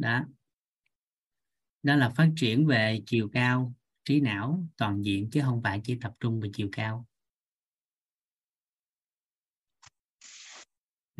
Đó. 0.01 0.25
Đó 1.83 1.95
là 1.95 2.09
phát 2.09 2.31
triển 2.35 2.65
về 2.65 3.01
chiều 3.05 3.29
cao, 3.33 3.73
trí 4.05 4.21
não 4.21 4.67
toàn 4.77 5.05
diện 5.05 5.29
chứ 5.31 5.41
không 5.43 5.61
phải 5.63 5.81
chỉ 5.83 5.97
tập 6.01 6.13
trung 6.19 6.39
về 6.39 6.49
chiều 6.53 6.69
cao. 6.71 7.07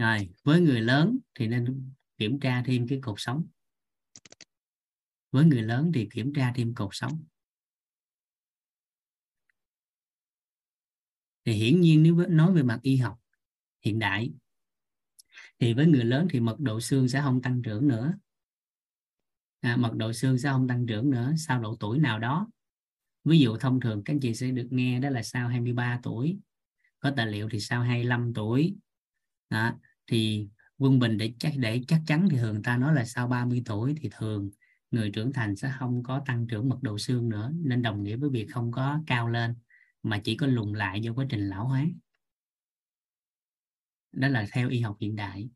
rồi 0.01 0.29
với 0.43 0.61
người 0.61 0.81
lớn 0.81 1.17
thì 1.35 1.47
nên 1.47 1.91
kiểm 2.17 2.39
tra 2.39 2.63
thêm 2.65 2.87
cái 2.87 2.99
cột 3.01 3.15
sống 3.17 3.47
với 5.31 5.45
người 5.45 5.61
lớn 5.61 5.91
thì 5.93 6.07
kiểm 6.11 6.33
tra 6.33 6.53
thêm 6.55 6.73
cột 6.75 6.89
sống 6.91 7.23
thì 11.45 11.53
hiển 11.53 11.81
nhiên 11.81 12.03
nếu 12.03 12.15
nói 12.15 12.53
về 12.53 12.63
mặt 12.63 12.79
y 12.81 12.97
học 12.97 13.19
hiện 13.81 13.99
đại 13.99 14.33
thì 15.59 15.73
với 15.73 15.85
người 15.85 16.03
lớn 16.03 16.27
thì 16.31 16.39
mật 16.39 16.59
độ 16.59 16.79
xương 16.79 17.09
sẽ 17.09 17.21
không 17.21 17.41
tăng 17.41 17.61
trưởng 17.61 17.87
nữa 17.87 18.13
à, 19.61 19.77
mật 19.77 19.93
độ 19.95 20.13
xương 20.13 20.37
sẽ 20.37 20.49
không 20.49 20.67
tăng 20.67 20.87
trưởng 20.87 21.09
nữa 21.09 21.33
sau 21.37 21.59
độ 21.59 21.75
tuổi 21.79 21.99
nào 21.99 22.19
đó. 22.19 22.47
Ví 23.23 23.39
dụ 23.39 23.57
thông 23.57 23.79
thường 23.79 24.03
các 24.03 24.13
anh 24.13 24.19
chị 24.19 24.33
sẽ 24.33 24.51
được 24.51 24.67
nghe 24.71 24.99
đó 24.99 25.09
là 25.09 25.23
sau 25.23 25.47
23 25.47 25.99
tuổi 26.03 26.39
có 26.99 27.11
tài 27.15 27.27
liệu 27.27 27.49
thì 27.49 27.59
sau 27.59 27.81
25 27.81 28.33
tuổi. 28.33 28.75
Đó 29.49 29.73
thì 30.07 30.47
quân 30.77 30.99
bình 30.99 31.17
để 31.17 31.33
chắc 31.39 31.53
để 31.57 31.81
chắc 31.87 32.01
chắn 32.07 32.27
thì 32.31 32.37
thường 32.37 32.63
ta 32.63 32.77
nói 32.77 32.93
là 32.93 33.05
sau 33.05 33.27
30 33.27 33.61
tuổi 33.65 33.95
thì 34.01 34.09
thường 34.11 34.49
người 34.91 35.09
trưởng 35.11 35.33
thành 35.33 35.55
sẽ 35.55 35.73
không 35.79 36.03
có 36.03 36.21
tăng 36.25 36.47
trưởng 36.47 36.69
mật 36.69 36.77
độ 36.81 36.97
xương 36.97 37.29
nữa 37.29 37.51
nên 37.55 37.81
đồng 37.81 38.03
nghĩa 38.03 38.15
với 38.15 38.29
việc 38.29 38.47
không 38.51 38.71
có 38.71 38.99
cao 39.07 39.27
lên 39.27 39.55
mà 40.03 40.21
chỉ 40.23 40.35
có 40.37 40.47
lùn 40.47 40.73
lại 40.73 41.01
do 41.01 41.13
quá 41.13 41.25
trình 41.29 41.47
lão 41.47 41.67
hóa. 41.67 41.85
Đó 44.11 44.27
là 44.27 44.45
theo 44.51 44.69
y 44.69 44.79
học 44.79 44.97
hiện 44.99 45.15
đại. 45.15 45.49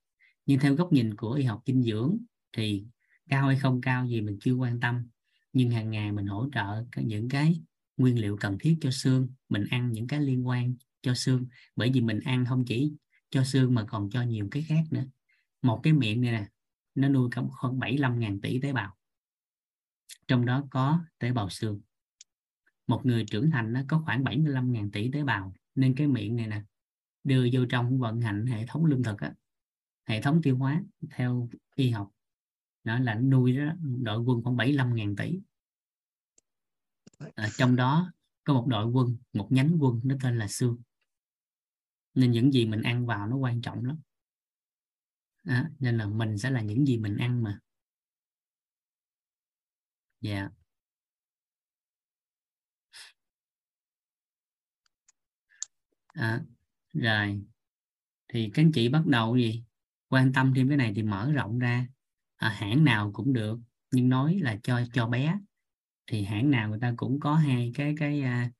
Nhưng 0.45 0.59
theo 0.59 0.75
góc 0.75 0.93
nhìn 0.93 1.15
của 1.15 1.31
y 1.31 1.43
học 1.43 1.63
dinh 1.65 1.83
dưỡng 1.83 2.17
thì 2.57 2.85
cao 3.29 3.47
hay 3.47 3.57
không 3.59 3.81
cao 3.81 4.07
gì 4.07 4.21
mình 4.21 4.37
chưa 4.41 4.53
quan 4.53 4.79
tâm. 4.79 5.07
Nhưng 5.53 5.71
hàng 5.71 5.91
ngày 5.91 6.11
mình 6.11 6.25
hỗ 6.25 6.49
trợ 6.53 6.85
những 6.97 7.29
cái 7.29 7.61
nguyên 7.97 8.19
liệu 8.19 8.37
cần 8.37 8.57
thiết 8.59 8.77
cho 8.81 8.91
xương 8.91 9.29
mình 9.49 9.65
ăn 9.69 9.91
những 9.91 10.07
cái 10.07 10.21
liên 10.21 10.47
quan 10.47 10.75
cho 11.01 11.13
xương. 11.13 11.45
Bởi 11.75 11.91
vì 11.93 12.01
mình 12.01 12.19
ăn 12.19 12.45
không 12.45 12.65
chỉ 12.65 12.93
cho 13.29 13.43
xương 13.43 13.73
mà 13.73 13.85
còn 13.87 14.09
cho 14.09 14.21
nhiều 14.21 14.47
cái 14.51 14.63
khác 14.63 14.83
nữa. 14.91 15.05
Một 15.61 15.79
cái 15.83 15.93
miệng 15.93 16.21
này 16.21 16.31
nè 16.31 16.47
nó 16.95 17.09
nuôi 17.09 17.29
khoảng 17.31 17.79
75.000 17.79 18.39
tỷ 18.41 18.59
tế 18.59 18.73
bào. 18.73 18.97
Trong 20.27 20.45
đó 20.45 20.67
có 20.69 20.99
tế 21.19 21.31
bào 21.31 21.49
xương. 21.49 21.81
Một 22.87 23.05
người 23.05 23.25
trưởng 23.25 23.51
thành 23.51 23.73
nó 23.73 23.81
có 23.87 24.01
khoảng 24.05 24.23
75.000 24.23 24.91
tỷ 24.91 25.11
tế 25.11 25.23
bào. 25.23 25.53
Nên 25.75 25.95
cái 25.95 26.07
miệng 26.07 26.35
này 26.35 26.47
nè 26.47 26.61
đưa 27.23 27.47
vô 27.53 27.65
trong 27.69 27.99
vận 27.99 28.21
hành 28.21 28.45
hệ 28.45 28.65
thống 28.65 28.85
lương 28.85 29.03
thực 29.03 29.19
á, 29.19 29.33
hệ 30.05 30.21
thống 30.21 30.41
tiêu 30.43 30.57
hóa 30.57 30.83
theo 31.11 31.49
y 31.75 31.89
học 31.89 32.11
nó 32.85 32.99
là 32.99 33.15
nuôi 33.15 33.57
đó, 33.57 33.73
đội 34.03 34.19
quân 34.19 34.43
khoảng 34.43 34.57
75.000 34.57 35.15
tỷ. 35.15 35.39
À, 37.35 37.49
trong 37.57 37.75
đó 37.75 38.13
có 38.43 38.53
một 38.53 38.65
đội 38.67 38.85
quân 38.85 39.17
một 39.33 39.47
nhánh 39.51 39.77
quân 39.79 40.01
nó 40.03 40.15
tên 40.23 40.37
là 40.37 40.47
xương 40.47 40.77
nên 42.13 42.31
những 42.31 42.51
gì 42.51 42.65
mình 42.65 42.81
ăn 42.81 43.05
vào 43.05 43.27
nó 43.27 43.35
quan 43.35 43.61
trọng 43.61 43.85
lắm. 43.85 43.97
À, 45.43 45.71
nên 45.79 45.97
là 45.97 46.05
mình 46.07 46.37
sẽ 46.37 46.49
là 46.49 46.61
những 46.61 46.87
gì 46.87 46.97
mình 46.97 47.17
ăn 47.17 47.43
mà. 47.43 47.59
Dạ. 50.21 50.31
Yeah. 50.31 50.51
à, 56.15 56.41
rồi. 56.93 57.41
Thì 58.27 58.51
các 58.53 58.61
anh 58.63 58.71
chị 58.71 58.89
bắt 58.89 59.05
đầu 59.07 59.37
gì? 59.37 59.63
Quan 60.09 60.33
tâm 60.33 60.53
thêm 60.55 60.67
cái 60.67 60.77
này 60.77 60.93
thì 60.95 61.03
mở 61.03 61.31
rộng 61.31 61.59
ra 61.59 61.87
à, 62.35 62.49
hãng 62.49 62.83
nào 62.83 63.11
cũng 63.13 63.33
được 63.33 63.59
nhưng 63.91 64.09
nói 64.09 64.39
là 64.41 64.59
cho 64.63 64.81
cho 64.93 65.07
bé. 65.07 65.39
Thì 66.07 66.23
hãng 66.23 66.51
nào 66.51 66.69
người 66.69 66.79
ta 66.81 66.93
cũng 66.97 67.19
có 67.19 67.35
hai 67.35 67.71
cái 67.75 67.95
cái 67.97 68.21
à, 68.21 68.51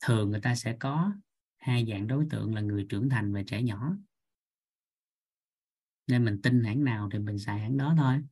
thường 0.00 0.30
người 0.30 0.40
ta 0.40 0.54
sẽ 0.54 0.76
có. 0.80 1.12
Hai 1.56 1.86
dạng 1.86 2.06
đối 2.06 2.26
tượng 2.30 2.54
là 2.54 2.60
người 2.60 2.86
trưởng 2.88 3.08
thành 3.08 3.32
và 3.32 3.42
trẻ 3.46 3.62
nhỏ. 3.62 3.96
Nên 6.06 6.24
mình 6.24 6.42
tin 6.42 6.64
hãng 6.64 6.84
nào 6.84 7.08
thì 7.12 7.18
mình 7.18 7.38
xài 7.38 7.60
hãng 7.60 7.76
đó 7.76 7.94
thôi. 7.96 8.22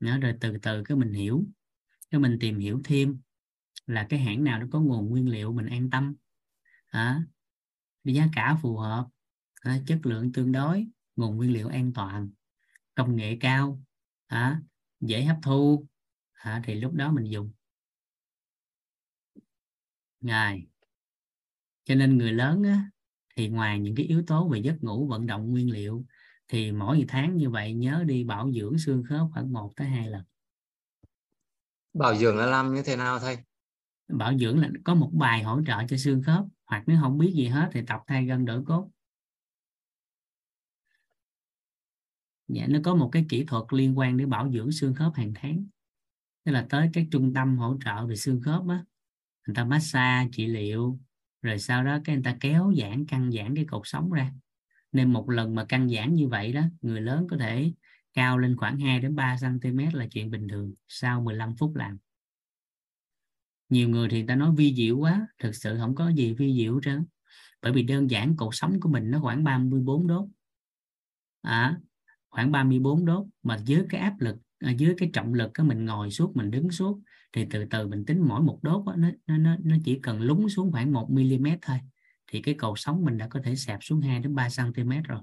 Nó 0.00 0.18
rồi 0.18 0.34
từ 0.40 0.58
từ 0.62 0.84
cái 0.84 0.96
mình 0.96 1.12
hiểu. 1.12 1.44
Cái 2.10 2.20
mình 2.20 2.36
tìm 2.40 2.58
hiểu 2.58 2.80
thêm 2.84 3.20
là 3.86 4.06
cái 4.08 4.20
hãng 4.20 4.44
nào 4.44 4.60
nó 4.60 4.66
có 4.70 4.80
nguồn 4.80 5.08
nguyên 5.08 5.28
liệu 5.28 5.52
mình 5.52 5.66
an 5.66 5.90
tâm. 5.90 6.14
À, 6.86 7.22
giá 8.04 8.28
cả 8.34 8.58
phù 8.62 8.76
hợp 8.76 9.08
à, 9.60 9.78
chất 9.86 10.00
lượng 10.02 10.32
tương 10.32 10.52
đối 10.52 10.86
nguồn 11.16 11.36
nguyên 11.36 11.52
liệu 11.52 11.68
an 11.68 11.92
toàn 11.92 12.30
công 12.98 13.16
nghệ 13.16 13.36
cao 13.40 13.80
à, 14.26 14.60
dễ 15.00 15.22
hấp 15.22 15.36
thu 15.42 15.86
à, 16.32 16.62
thì 16.64 16.74
lúc 16.74 16.92
đó 16.92 17.12
mình 17.12 17.24
dùng. 17.24 17.50
Rồi. 20.20 20.66
Cho 21.84 21.94
nên 21.94 22.18
người 22.18 22.32
lớn 22.32 22.62
á, 22.62 22.90
thì 23.36 23.48
ngoài 23.48 23.78
những 23.78 23.94
cái 23.94 24.06
yếu 24.06 24.22
tố 24.26 24.48
về 24.48 24.58
giấc 24.58 24.76
ngủ 24.80 25.06
vận 25.08 25.26
động 25.26 25.50
nguyên 25.50 25.70
liệu 25.70 26.04
thì 26.48 26.72
mỗi 26.72 27.04
tháng 27.08 27.36
như 27.36 27.50
vậy 27.50 27.74
nhớ 27.74 28.04
đi 28.06 28.24
bảo 28.24 28.52
dưỡng 28.52 28.78
xương 28.78 29.02
khớp 29.08 29.26
khoảng 29.32 29.52
1 29.52 29.72
tới 29.76 29.86
2 29.86 30.08
lần. 30.08 30.22
Bảo 31.92 32.14
dưỡng 32.14 32.36
là 32.36 32.46
làm 32.46 32.74
như 32.74 32.82
thế 32.82 32.96
nào 32.96 33.18
thầy? 33.18 33.38
Bảo 34.08 34.38
dưỡng 34.38 34.60
là 34.60 34.68
có 34.84 34.94
một 34.94 35.10
bài 35.14 35.42
hỗ 35.42 35.60
trợ 35.66 35.76
cho 35.88 35.96
xương 35.96 36.22
khớp 36.22 36.44
hoặc 36.66 36.84
nếu 36.86 36.98
không 37.00 37.18
biết 37.18 37.32
gì 37.34 37.46
hết 37.46 37.68
thì 37.72 37.80
tập 37.86 38.00
thay 38.06 38.24
gân 38.24 38.44
đổi 38.44 38.64
cốt 38.64 38.90
dạ 42.48 42.66
nó 42.68 42.78
có 42.84 42.94
một 42.94 43.08
cái 43.12 43.26
kỹ 43.28 43.44
thuật 43.44 43.64
liên 43.70 43.98
quan 43.98 44.16
đến 44.16 44.30
bảo 44.30 44.52
dưỡng 44.52 44.72
xương 44.72 44.94
khớp 44.94 45.14
hàng 45.14 45.32
tháng. 45.34 45.66
Tức 46.44 46.52
là 46.52 46.66
tới 46.70 46.90
các 46.92 47.06
trung 47.10 47.34
tâm 47.34 47.58
hỗ 47.58 47.76
trợ 47.84 48.06
về 48.06 48.16
xương 48.16 48.40
khớp 48.40 48.68
á 48.68 48.84
người 49.48 49.54
ta 49.54 49.64
massage 49.64 50.28
trị 50.32 50.46
liệu 50.46 50.98
rồi 51.42 51.58
sau 51.58 51.84
đó 51.84 51.98
cái 52.04 52.16
người 52.16 52.24
ta 52.24 52.36
kéo 52.40 52.72
giãn 52.76 53.06
căng 53.06 53.32
giãn 53.32 53.54
cái 53.54 53.64
cột 53.64 53.82
sống 53.84 54.12
ra. 54.12 54.32
Nên 54.92 55.12
một 55.12 55.30
lần 55.30 55.54
mà 55.54 55.64
căng 55.64 55.88
giãn 55.88 56.14
như 56.14 56.28
vậy 56.28 56.52
đó 56.52 56.62
người 56.82 57.00
lớn 57.00 57.26
có 57.30 57.36
thể 57.36 57.72
cao 58.14 58.38
lên 58.38 58.56
khoảng 58.56 58.78
2 58.78 59.00
đến 59.00 59.16
3 59.16 59.36
cm 59.40 59.78
là 59.92 60.06
chuyện 60.10 60.30
bình 60.30 60.48
thường 60.48 60.74
sau 60.88 61.20
15 61.20 61.56
phút 61.56 61.76
làm. 61.76 61.98
Nhiều 63.68 63.88
người 63.88 64.08
thì 64.08 64.26
ta 64.26 64.36
nói 64.36 64.54
vi 64.56 64.74
diệu 64.74 64.98
quá 64.98 65.26
thực 65.38 65.54
sự 65.54 65.78
không 65.78 65.94
có 65.94 66.08
gì 66.08 66.32
vi 66.32 66.54
diệu 66.56 66.80
trơn. 66.82 67.04
Bởi 67.62 67.72
vì 67.72 67.82
đơn 67.82 68.10
giản 68.10 68.36
cột 68.36 68.50
sống 68.52 68.80
của 68.80 68.88
mình 68.88 69.10
nó 69.10 69.20
khoảng 69.20 69.44
34 69.44 70.06
đốt. 70.06 70.24
À, 71.42 71.80
khoảng 72.30 72.52
34 72.52 73.04
đốt. 73.04 73.26
Mà 73.42 73.58
dưới 73.64 73.84
cái 73.90 74.00
áp 74.00 74.14
lực 74.20 74.36
à, 74.58 74.70
dưới 74.70 74.94
cái 74.98 75.10
trọng 75.12 75.34
lực 75.34 75.50
cái 75.54 75.66
mình 75.66 75.84
ngồi 75.84 76.10
suốt 76.10 76.36
mình 76.36 76.50
đứng 76.50 76.70
suốt 76.70 77.00
thì 77.32 77.46
từ 77.50 77.64
từ 77.64 77.86
mình 77.86 78.04
tính 78.04 78.28
mỗi 78.28 78.42
một 78.42 78.58
đốt 78.62 78.84
đó, 78.86 78.94
nó, 78.96 79.08
nó 79.26 79.56
nó 79.64 79.76
chỉ 79.84 79.98
cần 80.02 80.20
lúng 80.20 80.48
xuống 80.48 80.72
khoảng 80.72 80.92
1 80.92 81.10
mm 81.10 81.46
thôi. 81.62 81.78
Thì 82.26 82.42
cái 82.42 82.54
cầu 82.58 82.76
sống 82.76 83.04
mình 83.04 83.18
đã 83.18 83.28
có 83.28 83.40
thể 83.44 83.56
sẹp 83.56 83.78
xuống 83.82 84.00
2 84.00 84.20
đến 84.20 84.34
3 84.34 84.48
cm 84.56 84.90
rồi. 85.04 85.20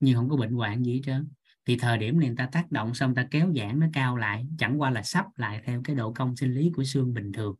Nhưng 0.00 0.14
không 0.14 0.28
có 0.28 0.36
bệnh 0.36 0.52
hoạn 0.52 0.84
gì 0.84 0.94
hết 0.94 1.00
trơn. 1.04 1.28
Thì 1.66 1.76
thời 1.76 1.98
điểm 1.98 2.20
này 2.20 2.28
người 2.28 2.36
ta 2.36 2.46
tác 2.52 2.72
động 2.72 2.94
xong 2.94 3.14
ta 3.14 3.26
kéo 3.30 3.52
giãn 3.56 3.80
nó 3.80 3.86
cao 3.92 4.16
lại 4.16 4.46
chẳng 4.58 4.80
qua 4.80 4.90
là 4.90 5.02
sắp 5.02 5.26
lại 5.36 5.62
theo 5.64 5.80
cái 5.84 5.96
độ 5.96 6.12
cong 6.12 6.36
sinh 6.36 6.54
lý 6.54 6.70
của 6.76 6.84
xương 6.84 7.14
bình 7.14 7.32
thường. 7.32 7.56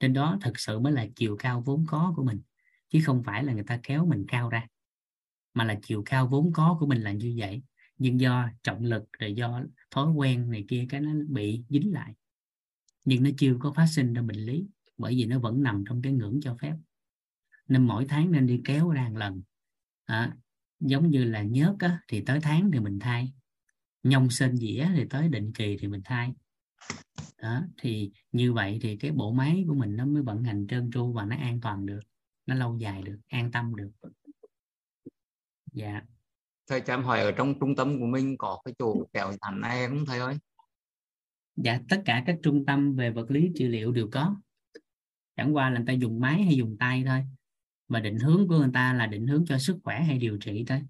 Trên 0.00 0.12
đó 0.12 0.38
thực 0.40 0.58
sự 0.58 0.78
mới 0.78 0.92
là 0.92 1.06
chiều 1.16 1.36
cao 1.36 1.62
vốn 1.66 1.84
có 1.88 2.12
của 2.16 2.24
mình 2.24 2.40
chứ 2.88 3.00
không 3.04 3.22
phải 3.22 3.44
là 3.44 3.52
người 3.52 3.64
ta 3.66 3.80
kéo 3.82 4.06
mình 4.06 4.24
cao 4.28 4.48
ra 4.48 4.66
mà 5.54 5.64
là 5.64 5.78
chiều 5.82 6.02
cao 6.06 6.26
vốn 6.26 6.52
có 6.52 6.76
của 6.80 6.86
mình 6.86 7.02
là 7.02 7.12
như 7.12 7.34
vậy. 7.38 7.62
Nhưng 7.98 8.20
do 8.20 8.48
trọng 8.62 8.84
lực 8.84 9.04
rồi 9.18 9.34
do 9.34 9.62
thói 9.90 10.12
quen 10.12 10.50
này 10.50 10.64
kia 10.68 10.86
cái 10.88 11.00
nó 11.00 11.10
bị 11.28 11.64
dính 11.68 11.92
lại. 11.92 12.14
Nhưng 13.04 13.22
nó 13.22 13.30
chưa 13.38 13.56
có 13.60 13.72
phát 13.72 13.86
sinh 13.86 14.12
ra 14.14 14.22
bệnh 14.22 14.36
lý 14.36 14.66
bởi 14.98 15.14
vì 15.14 15.24
nó 15.24 15.38
vẫn 15.38 15.62
nằm 15.62 15.84
trong 15.88 16.02
cái 16.02 16.12
ngưỡng 16.12 16.40
cho 16.42 16.54
phép. 16.54 16.74
Nên 17.68 17.86
mỗi 17.86 18.06
tháng 18.08 18.32
nên 18.32 18.46
đi 18.46 18.60
kéo 18.64 18.90
ra 18.90 19.08
một 19.08 19.18
lần. 19.18 19.42
À, 20.04 20.36
giống 20.80 21.10
như 21.10 21.24
là 21.24 21.42
nhớt 21.42 21.76
á, 21.78 22.00
thì 22.08 22.20
tới 22.20 22.40
tháng 22.40 22.70
thì 22.72 22.80
mình 22.80 22.98
thay. 22.98 23.32
Nhông 24.02 24.30
sên 24.30 24.56
dĩa 24.56 24.88
thì 24.96 25.04
tới 25.10 25.28
định 25.28 25.52
kỳ 25.52 25.76
thì 25.80 25.88
mình 25.88 26.00
thay. 26.04 26.34
Đó 27.42 27.62
thì 27.78 28.10
như 28.32 28.52
vậy 28.52 28.78
thì 28.82 28.96
cái 28.96 29.10
bộ 29.10 29.32
máy 29.32 29.64
của 29.68 29.74
mình 29.74 29.96
nó 29.96 30.06
mới 30.06 30.22
vận 30.22 30.44
hành 30.44 30.66
trơn 30.66 30.90
tru 30.90 31.12
và 31.12 31.24
nó 31.24 31.36
an 31.36 31.60
toàn 31.60 31.86
được. 31.86 32.00
Nó 32.46 32.54
lâu 32.54 32.76
dài 32.76 33.02
được 33.02 33.18
an 33.28 33.50
tâm 33.52 33.76
được 33.76 33.90
dạ. 35.72 36.02
Thầy 36.66 36.80
cho 36.80 36.94
em 36.94 37.02
hỏi 37.02 37.20
ở 37.20 37.32
trong 37.32 37.54
trung 37.60 37.76
tâm 37.76 38.00
của 38.00 38.06
mình 38.06 38.36
có 38.36 38.60
cái 38.64 38.74
chỗ 38.78 39.06
kéo 39.12 39.32
giãn 39.42 39.60
này 39.60 39.88
không 39.88 40.06
thầy 40.06 40.18
ơi? 40.18 40.36
Dạ 41.56 41.80
tất 41.88 42.02
cả 42.04 42.22
các 42.26 42.36
trung 42.42 42.66
tâm 42.66 42.96
về 42.96 43.10
vật 43.10 43.30
lý 43.30 43.50
trị 43.54 43.64
liệu 43.64 43.92
đều 43.92 44.08
có. 44.12 44.36
Chẳng 45.36 45.56
qua 45.56 45.70
là 45.70 45.78
người 45.78 45.86
ta 45.86 45.92
dùng 45.92 46.20
máy 46.20 46.42
hay 46.42 46.56
dùng 46.56 46.76
tay 46.78 47.04
thôi. 47.06 47.24
Và 47.88 48.00
định 48.00 48.18
hướng 48.18 48.48
của 48.48 48.58
người 48.58 48.70
ta 48.72 48.92
là 48.92 49.06
định 49.06 49.26
hướng 49.26 49.44
cho 49.46 49.58
sức 49.58 49.78
khỏe 49.84 50.00
hay 50.00 50.18
điều 50.18 50.38
trị 50.38 50.64
thôi. 50.66 50.82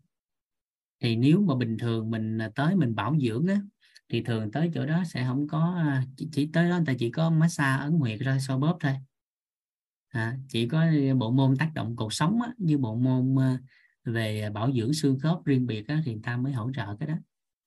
Thì 1.01 1.17
nếu 1.17 1.41
mà 1.41 1.55
bình 1.55 1.79
thường 1.79 2.11
mình 2.11 2.39
tới 2.55 2.77
mình 2.77 2.95
bảo 2.95 3.17
dưỡng 3.21 3.47
á 3.47 3.61
thì 4.09 4.23
thường 4.23 4.51
tới 4.53 4.71
chỗ 4.75 4.87
đó 4.87 5.03
sẽ 5.07 5.25
không 5.25 5.49
có 5.49 5.75
à, 5.77 6.05
chỉ, 6.17 6.29
chỉ 6.33 6.51
tới 6.53 6.71
đó 6.71 6.77
người 6.77 6.87
ta 6.87 6.93
chỉ 6.99 7.11
có 7.11 7.31
massage 7.31 7.83
ấn 7.83 7.93
huyệt 7.93 8.21
ra 8.21 8.39
so 8.39 8.59
bóp 8.59 8.77
thôi. 8.81 8.93
À, 10.09 10.37
chỉ 10.49 10.69
có 10.69 10.87
bộ 11.19 11.31
môn 11.31 11.57
tác 11.57 11.71
động 11.75 11.97
cột 11.97 12.15
sống 12.15 12.43
á, 12.43 12.53
như 12.57 12.79
bộ 12.79 12.95
môn 12.95 13.37
à, 13.39 13.59
về 14.05 14.51
bảo 14.51 14.73
dưỡng 14.73 14.93
xương 14.93 15.19
khớp 15.19 15.45
riêng 15.45 15.67
biệt 15.67 15.89
á, 15.89 16.03
thì 16.05 16.17
ta 16.23 16.37
mới 16.37 16.53
hỗ 16.53 16.73
trợ 16.73 16.97
cái 17.01 17.09
đó. 17.09 17.15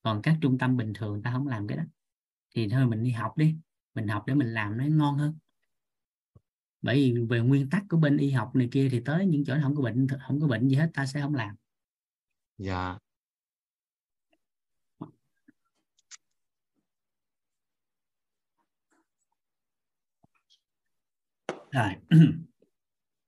Còn 0.01 0.21
các 0.21 0.37
trung 0.41 0.57
tâm 0.57 0.77
bình 0.77 0.93
thường 0.95 1.21
ta 1.23 1.31
không 1.31 1.47
làm 1.47 1.67
cái 1.67 1.77
đó. 1.77 1.83
Thì 2.55 2.69
thôi 2.69 2.85
mình 2.87 3.03
đi 3.03 3.11
học 3.11 3.37
đi 3.37 3.55
mình 3.93 4.07
học 4.07 4.23
để 4.27 4.33
mình 4.35 4.53
làm 4.53 4.77
nó 4.77 4.83
ngon 4.83 5.17
hơn. 5.17 5.37
Bởi 6.81 6.95
vì 6.95 7.21
về 7.29 7.39
nguyên 7.39 7.69
tắc 7.69 7.83
của 7.89 7.97
bên 7.97 8.17
y 8.17 8.31
học 8.31 8.55
này 8.55 8.69
kia 8.71 8.89
thì 8.91 9.01
tới 9.05 9.25
những 9.25 9.45
chỗ 9.45 9.55
không 9.61 9.75
có 9.75 9.81
bệnh 9.81 10.07
không 10.27 10.41
có 10.41 10.47
bệnh 10.47 10.67
gì 10.67 10.75
hết 10.75 10.89
ta 10.93 11.05
sẽ 11.05 11.21
không 11.21 11.35
làm. 11.35 11.55
Dạ. 12.57 12.97
Rồi. 21.71 21.95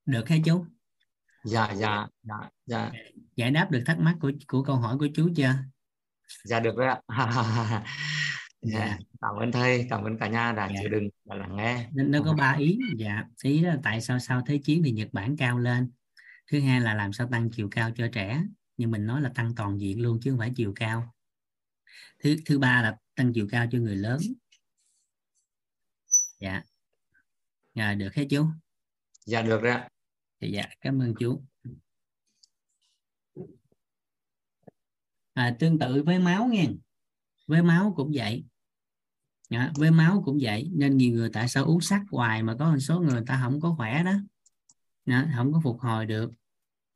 Được 0.06 0.30
hay 0.30 0.42
chú 0.46 0.66
dạ 1.46 1.74
dạ 1.76 2.08
dạ 2.24 2.50
dạ. 2.66 2.92
Giải 3.36 3.52
đáp 3.52 3.72
được 3.72 3.84
thắc 3.86 4.00
mắc 4.00 4.18
của 4.22 4.32
của 4.48 4.64
câu 4.64 4.76
hỏi 4.76 4.98
của 4.98 5.08
chú 5.14 5.30
chưa? 5.36 5.54
Dạ 6.44 6.60
được 6.60 6.76
rồi 6.78 6.88
ạ. 6.88 7.02
Dạ. 8.68 8.98
cảm 9.22 9.36
ơn 9.36 9.52
thầy 9.52 9.88
cảm 9.90 10.04
ơn 10.04 10.18
cả 10.18 10.28
nhà 10.28 10.52
đã 10.52 10.70
dạ. 10.70 10.76
chịu 10.80 10.90
đựng 10.90 11.10
và 11.26 11.36
lắng 11.36 11.56
nghe. 11.56 11.88
Nên 11.94 12.12
nó 12.12 12.20
có 12.26 12.34
ba 12.34 12.56
ý. 12.60 12.80
Dạ 12.98 13.24
ý 13.44 13.60
là 13.60 13.78
tại 13.84 14.02
sao 14.02 14.20
sau 14.20 14.42
thế 14.48 14.58
chiến 14.64 14.82
thì 14.86 14.92
nhật 14.92 15.08
bản 15.12 15.38
cao 15.38 15.60
lên? 15.60 15.92
Thứ 16.52 16.60
hai 16.60 16.82
là 16.82 16.94
làm 16.94 17.14
sao 17.14 17.28
tăng 17.32 17.50
chiều 17.52 17.68
cao 17.72 17.92
cho 17.96 18.08
trẻ? 18.14 18.44
Nhưng 18.78 18.92
mình 18.92 19.06
nói 19.06 19.22
là 19.22 19.32
tăng 19.36 19.56
toàn 19.56 19.82
diện 19.82 20.02
luôn 20.02 20.20
chứ 20.22 20.32
không 20.32 20.40
phải 20.40 20.52
chiều 20.56 20.74
cao. 20.76 21.14
Thứ 22.24 22.36
thứ 22.46 22.60
ba 22.60 22.82
là 22.82 22.98
tăng 23.16 23.34
chiều 23.34 23.48
cao 23.52 23.66
cho 23.72 23.78
người 23.78 23.96
lớn. 23.96 24.20
Dạ. 26.40 26.64
Dạ 27.76 27.94
được 27.94 28.16
hết 28.16 28.28
chú? 28.30 28.46
Dạ 29.26 29.42
được 29.42 29.62
rồi 29.62 29.72
ạ 29.72 29.90
dạ 30.52 30.64
cảm 30.82 31.02
ơn 31.02 31.14
chú. 31.20 31.44
À, 35.34 35.56
tương 35.60 35.80
tự 35.80 36.04
với 36.04 36.20
máu 36.20 36.48
nghe 36.48 36.68
với 37.48 37.64
máu 37.64 37.94
cũng 37.96 38.12
vậy. 38.14 38.46
À, 39.50 39.74
với 39.76 39.92
máu 39.92 40.22
cũng 40.26 40.38
vậy. 40.42 40.72
Nên 40.74 40.98
nhiều 40.98 41.14
người 41.14 41.30
tại 41.34 41.50
sao 41.50 41.66
uống 41.66 41.82
sắt 41.82 42.02
hoài 42.12 42.44
mà 42.44 42.56
có 42.60 42.72
một 42.72 42.80
số 42.80 43.00
người 43.00 43.22
ta 43.28 43.40
không 43.44 43.62
có 43.62 43.74
khỏe 43.78 44.04
đó. 44.04 44.14
À, 45.06 45.34
không 45.36 45.54
có 45.54 45.62
phục 45.64 45.80
hồi 45.80 46.06
được. 46.06 46.32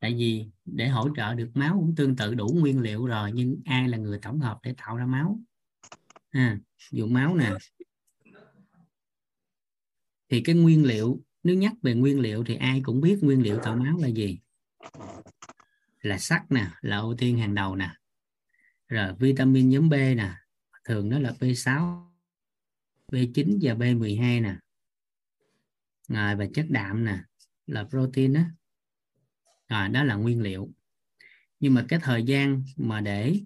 Tại 0.00 0.14
vì 0.14 0.46
để 0.64 0.88
hỗ 0.88 1.08
trợ 1.16 1.34
được 1.34 1.50
máu 1.54 1.74
cũng 1.74 1.94
tương 1.94 2.16
tự 2.16 2.34
đủ 2.34 2.48
nguyên 2.60 2.80
liệu 2.80 3.06
rồi 3.06 3.32
nhưng 3.34 3.60
ai 3.64 3.88
là 3.88 3.98
người 3.98 4.18
tổng 4.22 4.40
hợp 4.40 4.58
để 4.62 4.74
tạo 4.76 4.96
ra 4.96 5.06
máu? 5.06 5.40
À, 6.30 6.58
dùng 6.90 7.12
máu 7.12 7.34
nè. 7.34 7.50
Thì 10.28 10.40
cái 10.40 10.54
nguyên 10.54 10.84
liệu 10.84 11.22
nếu 11.42 11.56
nhắc 11.56 11.72
về 11.82 11.94
nguyên 11.94 12.20
liệu 12.20 12.44
thì 12.44 12.54
ai 12.56 12.80
cũng 12.84 13.00
biết 13.00 13.18
nguyên 13.22 13.42
liệu 13.42 13.60
tạo 13.62 13.76
máu 13.76 13.98
là 13.98 14.08
gì. 14.08 14.40
Là 16.02 16.18
sắt 16.18 16.52
nè, 16.52 16.66
là 16.80 16.96
ưu 16.96 17.14
tiên 17.18 17.38
hàng 17.38 17.54
đầu 17.54 17.76
nè. 17.76 17.90
Rồi 18.88 19.14
vitamin 19.18 19.68
nhóm 19.68 19.88
B 19.88 19.92
nè, 19.92 20.32
thường 20.84 21.08
nó 21.08 21.18
là 21.18 21.32
B6 21.40 22.06
B9 23.12 23.58
và 23.62 23.74
B12 23.74 24.42
nè. 24.42 24.56
Rồi, 26.08 26.36
và 26.36 26.46
chất 26.54 26.66
đạm 26.68 27.04
nè, 27.04 27.18
là 27.66 27.84
protein 27.84 28.32
đó 28.32 28.42
rồi, 29.70 29.88
đó 29.88 30.04
là 30.04 30.14
nguyên 30.14 30.42
liệu. 30.42 30.70
Nhưng 31.60 31.74
mà 31.74 31.84
cái 31.88 32.00
thời 32.02 32.22
gian 32.22 32.62
mà 32.76 33.00
để 33.00 33.40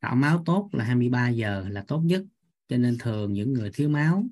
tạo 0.00 0.14
máu 0.14 0.42
tốt 0.46 0.68
là 0.72 0.84
23 0.84 1.28
giờ 1.28 1.68
là 1.68 1.84
tốt 1.88 2.00
nhất. 2.00 2.24
Cho 2.68 2.76
nên 2.76 2.98
thường 2.98 3.32
những 3.32 3.52
người 3.52 3.70
thiếu 3.74 3.88
máu 3.88 4.26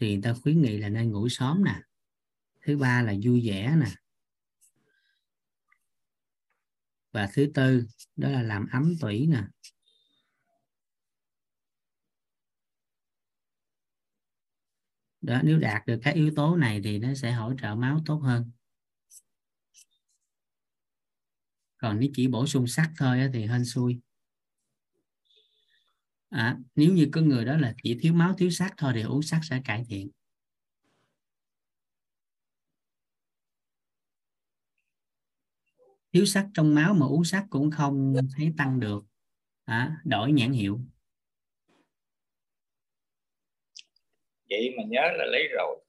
thì 0.00 0.12
người 0.12 0.22
ta 0.22 0.34
khuyến 0.42 0.62
nghị 0.62 0.78
là 0.78 0.88
nên 0.88 1.12
ngủ 1.12 1.28
sớm 1.28 1.64
nè. 1.64 1.80
Thứ 2.62 2.76
ba 2.76 3.02
là 3.02 3.14
vui 3.22 3.42
vẻ 3.46 3.76
nè. 3.80 3.90
Và 7.12 7.28
thứ 7.32 7.50
tư, 7.54 7.86
đó 8.16 8.28
là 8.28 8.42
làm 8.42 8.66
ấm 8.72 8.94
tủy 9.00 9.26
nè. 9.26 9.42
Đó, 15.20 15.40
nếu 15.44 15.58
đạt 15.58 15.86
được 15.86 15.98
các 16.02 16.14
yếu 16.14 16.32
tố 16.36 16.56
này 16.56 16.80
thì 16.84 16.98
nó 16.98 17.14
sẽ 17.14 17.32
hỗ 17.32 17.52
trợ 17.62 17.74
máu 17.74 18.00
tốt 18.06 18.16
hơn. 18.16 18.50
Còn 21.76 22.00
nếu 22.00 22.10
chỉ 22.14 22.28
bổ 22.28 22.46
sung 22.46 22.66
sắt 22.66 22.90
thôi 22.98 23.30
thì 23.32 23.46
hên 23.46 23.64
xui 23.64 24.00
à, 26.34 26.56
nếu 26.74 26.92
như 26.92 27.08
có 27.12 27.20
người 27.20 27.44
đó 27.44 27.56
là 27.56 27.74
chỉ 27.82 27.98
thiếu 28.02 28.14
máu 28.14 28.34
thiếu 28.38 28.50
sắt 28.50 28.72
thôi 28.76 28.92
thì 28.94 29.02
uống 29.02 29.22
sắt 29.22 29.40
sẽ 29.42 29.60
cải 29.64 29.84
thiện. 29.88 30.10
Thiếu 36.12 36.24
sắt 36.24 36.46
trong 36.54 36.74
máu 36.74 36.94
mà 36.94 37.06
uống 37.06 37.24
sắt 37.24 37.44
cũng 37.50 37.70
không 37.70 38.14
thấy 38.36 38.52
tăng 38.56 38.80
được. 38.80 39.04
À, 39.64 39.96
đổi 40.04 40.32
nhãn 40.32 40.52
hiệu. 40.52 40.80
Vậy 44.50 44.74
mà 44.76 44.82
nhớ 44.88 45.00
là 45.18 45.24
lấy 45.24 45.48
rồi. 45.56 45.84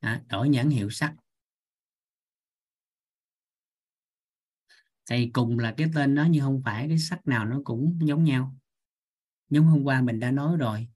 À, 0.00 0.22
đổi 0.28 0.48
nhãn 0.48 0.68
hiệu 0.70 0.90
sắt 0.90 1.12
thì 5.10 5.30
cùng 5.32 5.58
là 5.58 5.74
cái 5.76 5.86
tên 5.94 6.14
đó 6.14 6.26
nhưng 6.30 6.42
không 6.42 6.62
phải 6.64 6.88
cái 6.88 6.98
sắt 6.98 7.26
nào 7.26 7.44
nó 7.44 7.60
cũng 7.64 7.98
giống 8.02 8.24
nhau 8.24 8.59
giống 9.50 9.66
hôm 9.66 9.82
qua 9.84 10.02
mình 10.02 10.20
đã 10.20 10.30
nói 10.30 10.56
rồi 10.56 10.88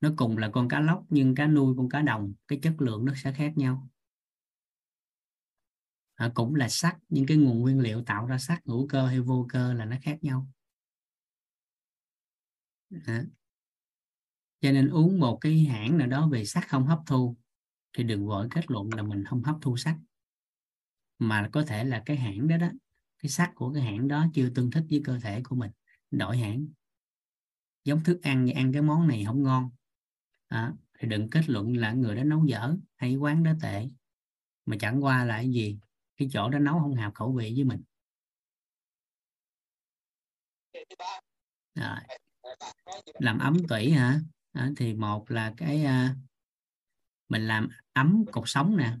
nó 0.00 0.10
cùng 0.16 0.38
là 0.38 0.50
con 0.50 0.68
cá 0.68 0.80
lóc 0.80 1.04
nhưng 1.08 1.34
cá 1.34 1.46
nuôi 1.46 1.74
con 1.76 1.88
cá 1.88 2.02
đồng 2.02 2.34
cái 2.48 2.58
chất 2.62 2.74
lượng 2.78 3.04
nó 3.04 3.12
sẽ 3.16 3.32
khác 3.32 3.52
nhau. 3.56 3.88
À, 6.14 6.30
cũng 6.34 6.54
là 6.54 6.68
sắt 6.68 6.96
nhưng 7.08 7.26
cái 7.26 7.36
nguồn 7.36 7.60
nguyên 7.60 7.80
liệu 7.80 8.04
tạo 8.04 8.26
ra 8.26 8.38
sắt 8.38 8.58
hữu 8.66 8.88
cơ 8.88 9.06
hay 9.06 9.20
vô 9.20 9.46
cơ 9.48 9.72
là 9.72 9.84
nó 9.84 9.96
khác 10.02 10.18
nhau. 10.24 10.48
À. 13.06 13.24
cho 14.60 14.72
nên 14.72 14.88
uống 14.88 15.20
một 15.20 15.38
cái 15.40 15.64
hãng 15.64 15.98
nào 15.98 16.08
đó 16.08 16.28
về 16.28 16.44
sắt 16.44 16.68
không 16.68 16.86
hấp 16.86 16.98
thu 17.06 17.36
thì 17.92 18.04
đừng 18.04 18.26
vội 18.26 18.48
kết 18.50 18.70
luận 18.70 18.88
là 18.94 19.02
mình 19.02 19.24
không 19.24 19.42
hấp 19.42 19.56
thu 19.60 19.76
sắt. 19.76 19.96
Mà 21.18 21.48
có 21.52 21.64
thể 21.66 21.84
là 21.84 22.02
cái 22.06 22.16
hãng 22.16 22.48
đó 22.48 22.56
đó 22.56 22.68
cái 23.18 23.30
sắt 23.30 23.54
của 23.54 23.72
cái 23.72 23.82
hãng 23.82 24.08
đó 24.08 24.26
chưa 24.34 24.50
tương 24.50 24.70
thích 24.70 24.84
với 24.90 25.02
cơ 25.04 25.18
thể 25.18 25.42
của 25.42 25.56
mình 25.56 25.70
đổi 26.10 26.38
hãng 26.38 26.66
giống 27.84 28.04
thức 28.04 28.22
ăn 28.22 28.44
như 28.44 28.52
ăn 28.52 28.72
cái 28.72 28.82
món 28.82 29.08
này 29.08 29.24
không 29.26 29.42
ngon. 29.42 29.70
À, 30.48 30.72
thì 30.98 31.08
đừng 31.08 31.30
kết 31.30 31.48
luận 31.48 31.76
là 31.76 31.92
người 31.92 32.16
đó 32.16 32.24
nấu 32.24 32.46
dở 32.46 32.76
hay 32.96 33.16
quán 33.16 33.42
đó 33.42 33.52
tệ. 33.62 33.88
Mà 34.66 34.76
chẳng 34.80 35.04
qua 35.04 35.24
là 35.24 35.36
cái 35.36 35.50
gì? 35.50 35.78
Cái 36.16 36.28
chỗ 36.32 36.48
đó 36.48 36.58
nấu 36.58 36.78
không 36.78 36.94
hợp 36.94 37.14
khẩu 37.14 37.32
vị 37.32 37.52
với 37.56 37.64
mình. 37.64 37.82
À, 41.74 42.06
làm 43.18 43.38
ấm 43.38 43.56
tủy 43.68 43.90
hả? 43.90 44.20
À, 44.52 44.70
thì 44.76 44.94
một 44.94 45.30
là 45.30 45.54
cái 45.56 45.84
à, 45.84 46.16
mình 47.28 47.46
làm 47.46 47.68
ấm 47.92 48.24
cột 48.32 48.44
sống 48.46 48.76
nè. 48.76 48.96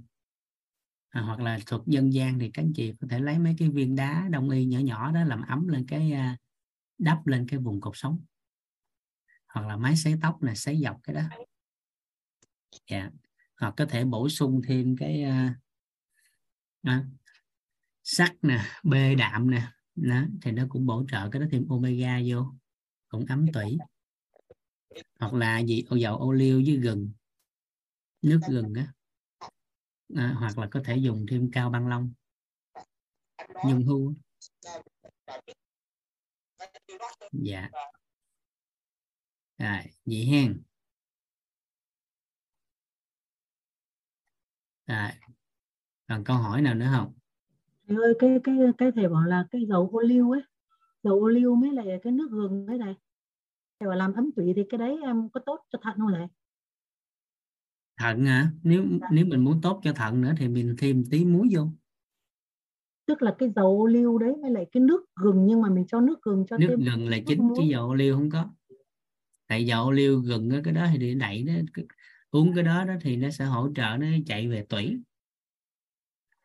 À, 1.08 1.20
hoặc 1.20 1.40
là 1.40 1.58
thuật 1.66 1.82
dân 1.86 2.12
gian 2.12 2.38
thì 2.38 2.50
các 2.50 2.62
anh 2.62 2.72
chị 2.74 2.92
có 3.00 3.06
thể 3.10 3.20
lấy 3.20 3.38
mấy 3.38 3.54
cái 3.58 3.68
viên 3.68 3.96
đá 3.96 4.28
đông 4.30 4.50
y 4.50 4.64
nhỏ 4.64 4.78
nhỏ 4.78 5.12
đó 5.12 5.24
làm 5.24 5.42
ấm 5.42 5.68
lên 5.68 5.86
cái 5.88 6.12
à, 6.12 6.36
đắp 6.98 7.26
lên 7.26 7.46
cái 7.48 7.60
vùng 7.60 7.80
cột 7.80 7.92
sống 7.96 8.24
hoặc 9.54 9.66
là 9.66 9.76
máy 9.76 9.96
sấy 9.96 10.14
tóc 10.22 10.42
này 10.42 10.56
sấy 10.56 10.80
dọc 10.84 11.00
cái 11.02 11.14
đó. 11.14 11.22
Dạ. 12.90 13.10
Hoặc 13.56 13.74
có 13.76 13.86
thể 13.86 14.04
bổ 14.04 14.28
sung 14.28 14.60
thêm 14.66 14.96
cái 14.96 15.24
uh, 15.24 15.56
à, 16.82 17.04
sắt 18.02 18.36
nè 18.42 18.64
bê 18.82 19.14
đạm 19.14 19.50
nè. 19.50 19.68
Đó, 19.94 20.22
thì 20.42 20.52
nó 20.52 20.66
cũng 20.68 20.86
bổ 20.86 21.04
trợ 21.10 21.28
cái 21.30 21.40
đó 21.40 21.46
thêm 21.50 21.68
omega 21.68 22.20
vô 22.28 22.54
cũng 23.08 23.26
ấm 23.26 23.46
tủy. 23.52 23.78
Hoặc 25.20 25.34
là 25.34 25.58
gì 25.58 25.84
dầu 25.98 26.16
ô 26.16 26.32
liu 26.32 26.62
với 26.66 26.76
gừng 26.76 27.10
nước 28.22 28.40
gừng 28.48 28.74
á. 28.74 28.92
À, 30.16 30.34
hoặc 30.38 30.58
là 30.58 30.68
có 30.70 30.80
thể 30.84 30.96
dùng 30.96 31.26
thêm 31.30 31.50
cao 31.50 31.70
băng 31.70 31.88
long 31.88 32.12
nhung 33.64 33.84
hưu 33.84 34.14
dạ 37.32 37.70
rồi 39.64 39.82
vậy 40.06 40.24
hen. 40.24 40.62
Rồi. 44.86 45.10
Còn 46.08 46.24
câu 46.24 46.36
hỏi 46.36 46.62
nào 46.62 46.74
nữa 46.74 46.88
không? 46.96 47.12
Thầy 47.88 47.96
ơi 47.96 48.14
cái 48.18 48.38
cái 48.44 48.56
cái 48.78 48.90
thầy 48.96 49.08
bảo 49.08 49.24
là 49.24 49.46
cái 49.50 49.66
dầu 49.68 49.90
ô 49.92 50.00
liu 50.00 50.30
ấy 50.30 50.42
dầu 51.02 51.20
ô 51.20 51.28
liu 51.28 51.54
mới 51.54 51.72
lại 51.72 51.86
cái 52.02 52.12
nước 52.12 52.30
gừng 52.30 52.66
ấy 52.66 52.78
này 52.78 52.94
thầy 53.80 53.88
bảo 53.88 53.98
làm 53.98 54.12
ấm 54.12 54.30
tủy 54.36 54.52
thì 54.56 54.62
cái 54.70 54.78
đấy 54.78 54.98
em 55.02 55.28
có 55.28 55.40
tốt 55.46 55.60
cho 55.70 55.78
thận 55.82 55.94
không 55.98 56.12
thầy? 56.12 56.26
Thận 57.98 58.24
hả? 58.24 58.50
Nếu 58.62 58.84
dạ. 59.00 59.08
nếu 59.12 59.26
mình 59.26 59.44
muốn 59.44 59.60
tốt 59.60 59.80
cho 59.84 59.92
thận 59.92 60.20
nữa 60.20 60.32
thì 60.38 60.48
mình 60.48 60.74
thêm 60.78 61.04
tí 61.10 61.24
muối 61.24 61.48
vô. 61.52 61.66
Tức 63.06 63.22
là 63.22 63.34
cái 63.38 63.50
dầu 63.56 63.80
ô 63.80 63.86
liu 63.86 64.18
đấy 64.18 64.34
với 64.42 64.50
lại 64.50 64.66
cái 64.72 64.80
nước 64.80 65.04
gừng 65.14 65.46
nhưng 65.46 65.62
mà 65.62 65.70
mình 65.70 65.86
cho 65.88 66.00
nước 66.00 66.22
gừng 66.22 66.46
cho 66.46 66.58
nước 66.58 66.66
thêm 66.70 66.80
gừng 66.80 67.08
là 67.08 67.18
chính 67.26 67.48
chứ 67.56 67.62
dầu 67.62 67.88
ô 67.88 67.94
liu 67.94 68.14
không 68.14 68.30
có 68.30 68.48
tại 69.46 69.66
dầu 69.66 69.84
ô 69.84 69.90
liu 69.90 70.20
gừng 70.20 70.62
cái 70.64 70.74
đó 70.74 70.86
thì 70.92 70.98
để 70.98 71.14
đẩy 71.14 71.44
nó 71.44 71.52
uống 72.30 72.54
cái 72.54 72.64
đó 72.64 72.84
đó 72.84 72.94
thì 73.00 73.16
nó 73.16 73.30
sẽ 73.30 73.44
hỗ 73.44 73.68
trợ 73.76 73.96
nó 74.00 74.06
chạy 74.26 74.48
về 74.48 74.66
tủy. 74.68 74.98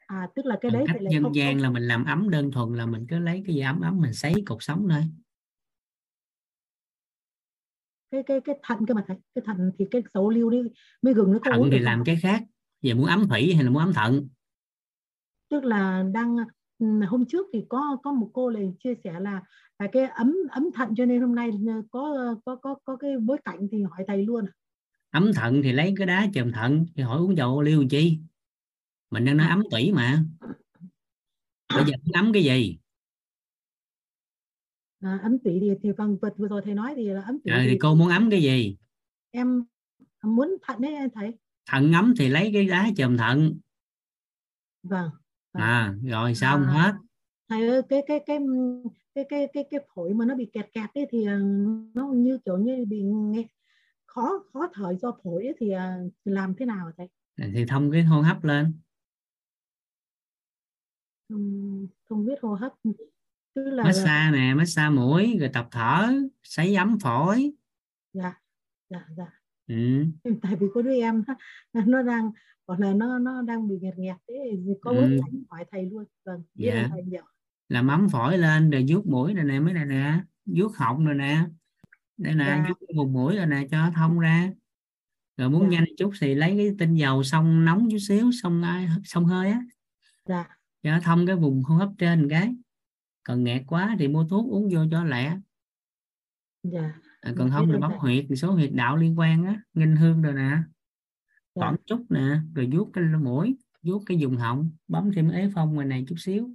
À 0.08 0.28
tức 0.36 0.46
là 0.46 0.58
cái 0.62 0.72
đấy 0.72 0.84
cách 0.88 0.96
thì 1.00 1.06
dân 1.10 1.24
không, 1.24 1.36
gian 1.36 1.62
là 1.62 1.70
mình 1.70 1.84
làm 1.84 2.06
ấm 2.06 2.30
đơn 2.30 2.52
thuần 2.52 2.74
là 2.74 2.86
mình 2.86 3.06
cứ 3.10 3.20
lấy 3.20 3.44
cái 3.46 3.56
gì 3.56 3.62
ấm 3.62 3.82
ấm 3.82 4.02
mình 4.02 4.14
sấy 4.14 4.34
cột 4.46 4.58
sống 4.62 4.88
thôi. 4.90 5.02
Cái 8.12 8.24
cái 8.26 8.42
cái 8.46 8.56
thận 8.64 8.86
cơ 8.88 8.94
mà 8.94 9.04
thầy 9.08 9.18
cái 9.36 9.44
thận 9.46 9.72
thì 9.80 9.86
cái 9.92 10.02
dầu 10.14 10.30
liu 10.30 10.50
đi 10.50 10.58
mới 11.02 11.14
gừng 11.14 11.32
nó 11.32 11.40
có 11.40 11.52
thận 11.52 11.62
uống 11.62 11.72
thì 11.72 11.80
làm 11.80 11.98
không? 12.00 12.06
cái 12.06 12.18
khác 12.22 12.44
giờ 12.82 12.96
muốn 12.96 13.06
ấm 13.06 13.28
thủy 13.30 13.54
hay 13.54 13.64
là 13.64 13.70
muốn 13.70 13.82
ấm 13.82 13.94
thận? 13.94 14.28
Tức 15.50 15.64
là 15.64 16.04
đang 16.14 16.36
hôm 16.80 17.26
trước 17.26 17.48
thì 17.54 17.66
có 17.70 17.98
có 18.04 18.12
một 18.12 18.30
cô 18.34 18.50
này 18.50 18.74
chia 18.84 18.94
sẻ 19.04 19.20
là 19.20 19.44
là 19.80 19.88
cái 19.92 20.04
ấm 20.04 20.36
ấm 20.52 20.70
thận 20.74 20.94
cho 20.98 21.06
nên 21.06 21.22
hôm 21.22 21.36
nay 21.36 21.52
ờ, 21.68 21.82
có 21.92 22.36
có 22.46 22.56
có 22.56 22.76
có 22.86 22.96
cái 22.96 23.12
bối 23.18 23.38
cảnh 23.46 23.68
thì 23.72 23.84
hỏi 23.84 24.04
thầy 24.08 24.24
luôn 24.26 24.46
ấm 25.12 25.32
thận 25.36 25.62
thì 25.64 25.72
lấy 25.72 25.94
cái 25.98 26.08
đá 26.08 26.28
chườm 26.34 26.52
thận 26.52 26.86
thì 26.96 27.04
hỏi 27.04 27.20
uống 27.20 27.38
dầu 27.38 27.56
ô 27.56 27.62
liu 27.62 27.86
chi? 27.90 28.20
Mình 29.12 29.26
đang 29.26 29.38
nói 29.38 29.48
ấm 29.48 29.64
tủy 29.72 29.92
mà. 29.92 30.24
Bây 31.76 31.86
giờ 31.86 31.94
ấm 32.14 32.34
cái 32.34 32.44
gì? 32.44 32.80
À, 35.00 35.20
ấm 35.24 35.40
tủy 35.40 35.58
thì 35.62 35.72
thì 35.84 35.92
vâng 35.92 36.18
vừa, 36.22 36.30
vừa 36.38 36.48
rồi 36.48 36.62
thầy 36.66 36.74
nói 36.74 36.94
thì 36.96 37.10
là 37.10 37.22
ấm 37.22 37.40
tủy 37.44 37.54
à, 37.54 37.60
thì 37.64 37.70
thì 37.70 37.78
cô 37.80 37.96
muốn 37.96 38.10
ấm 38.10 38.30
cái 38.30 38.42
gì? 38.42 38.78
Em 39.32 39.64
muốn 40.24 40.56
thận 40.62 40.82
đấy 40.82 40.94
thầy. 41.14 41.34
Thận 41.66 41.94
ấm 41.94 42.14
thì 42.18 42.30
lấy 42.30 42.50
cái 42.54 42.66
đá 42.66 42.90
chườm 42.98 43.18
thận. 43.18 43.60
Vâng. 44.84 45.10
À 45.60 45.94
rồi 46.04 46.36
xong 46.36 46.62
À, 46.64 46.72
hết? 46.72 46.92
thầy 47.50 47.68
ơi 47.68 47.82
cái 47.90 48.04
cái 48.08 48.20
cái 48.26 48.40
cái 49.16 49.26
cái 49.30 49.48
cái 49.54 49.66
cái 49.72 49.80
phổi 49.96 50.14
mà 50.14 50.26
nó 50.26 50.36
bị 50.36 50.50
kẹt 50.54 50.66
kẹt 50.74 50.90
ấy 50.96 51.08
thì 51.12 51.26
ờ, 51.26 51.38
nó 51.94 52.08
như 52.14 52.40
kiểu 52.46 52.58
như 52.58 52.86
bị 52.90 53.02
nghe 53.04 53.44
khó 54.06 54.44
khó 54.54 54.68
thở 54.74 54.96
do 55.02 55.12
phổi 55.24 55.44
ấy 55.46 55.56
thì 55.60 55.72
ờ, 55.72 55.92
làm 56.26 56.56
thế 56.60 56.66
nào 56.66 56.92
thầy 56.98 57.08
thì 57.54 57.66
thông 57.66 57.92
cái 57.92 58.04
hô 58.04 58.22
hấp 58.22 58.44
lên. 58.44 58.74
Không 62.06 62.26
biết 62.26 62.36
hô 62.42 62.54
hấp. 62.54 62.74
Tức 63.54 63.64
là 63.64 63.84
massage 63.84 64.32
nè 64.32 64.54
massage 64.54 64.90
mũi 64.90 65.38
rồi 65.40 65.50
tập 65.54 65.68
thở 65.72 66.14
sấy 66.44 66.76
ấm 66.76 67.00
phổi. 67.00 67.52
Dạ 68.14 68.42
dạ 68.90 69.06
dạ 69.18 69.39
ừ. 69.70 70.06
tại 70.42 70.56
vì 70.56 70.68
có 70.74 70.82
đứa 70.82 70.94
em 70.94 71.24
nó, 71.74 72.02
đang 72.02 72.32
gọi 72.68 72.78
là 72.82 72.94
nó 72.94 73.20
nó 73.20 73.42
đang 73.42 73.68
bị 73.68 73.76
nghẹt 73.82 73.98
nghẹt 73.98 74.16
thế 74.28 74.36
có 74.82 74.92
Ừ. 74.92 75.20
cảnh 75.26 75.44
hỏi 75.50 75.66
thầy 75.72 75.86
luôn 75.86 76.04
vâng 76.26 76.44
Dạ. 76.56 76.88
thầy 76.92 77.04
nhiều 77.04 77.22
làm 77.70 77.88
ấm 77.88 78.10
phổi 78.10 78.38
lên 78.38 78.70
rồi 78.70 78.86
vuốt 78.90 79.08
mũi 79.08 79.34
rồi 79.34 79.44
nè 79.46 79.60
mấy 79.60 79.74
này 79.74 79.86
nè 79.86 80.20
vuốt 80.46 80.76
họng 80.76 81.06
rồi 81.06 81.16
nè 81.16 81.46
đây 82.18 82.36
nè 82.36 82.46
Dạ. 82.46 82.66
vuốt 82.70 82.88
vùng 82.96 83.14
mũi 83.14 83.36
rồi 83.38 83.46
nè 83.46 83.68
cho 83.72 83.92
thông 83.96 84.20
ra 84.20 84.52
rồi 85.38 85.50
muốn 85.50 85.62
Dạ. 85.64 85.68
nhanh 85.70 85.86
chút 85.98 86.12
thì 86.22 86.36
lấy 86.36 86.54
cái 86.58 86.76
tinh 86.80 86.94
dầu 86.96 87.24
xong 87.24 87.66
nóng 87.66 87.88
chút 87.92 87.98
xíu 88.08 88.32
xong 88.44 88.62
ai 88.64 88.88
xong 89.04 89.26
hơi 89.26 89.52
á 89.52 89.62
dạ 90.26 90.46
cho 90.84 91.00
thông 91.04 91.28
cái 91.28 91.36
vùng 91.36 91.64
hô 91.64 91.76
hấp 91.76 91.90
trên 91.98 92.28
cái 92.30 92.56
còn 93.24 93.44
nghẹt 93.44 93.62
quá 93.68 93.96
thì 94.00 94.08
mua 94.08 94.24
thuốc 94.28 94.52
uống 94.52 94.70
vô 94.74 94.80
cho 94.92 95.04
lẹ 95.04 95.38
dạ 96.64 96.94
à, 97.22 97.34
còn 97.38 97.52
Dạ, 97.56 97.56
không 97.58 97.68
thì 97.72 97.76
ơn 97.76 97.82
bấm 97.82 97.92
huyệt 97.98 98.26
một 98.30 98.36
số 98.36 98.52
huyệt 98.52 98.72
đạo 98.74 98.98
liên 98.98 99.20
quan 99.20 99.46
á 99.46 99.62
nghinh 99.74 99.96
hương 99.96 100.22
rồi 100.22 100.34
nè 100.34 100.58
Dạ. 101.56 101.62
khoảng 101.62 101.76
chút 101.86 102.06
nè 102.10 102.40
rồi 102.56 102.70
vuốt 102.72 102.90
cái 102.94 103.04
mũi 103.04 103.58
vuốt 103.84 104.04
cái 104.06 104.18
vùng 104.22 104.38
họng 104.38 104.72
bấm 104.88 105.12
thêm 105.16 105.30
ế 105.30 105.50
phong 105.56 105.74
ngoài 105.76 105.88
này 105.88 106.06
chút 106.10 106.16
xíu 106.20 106.50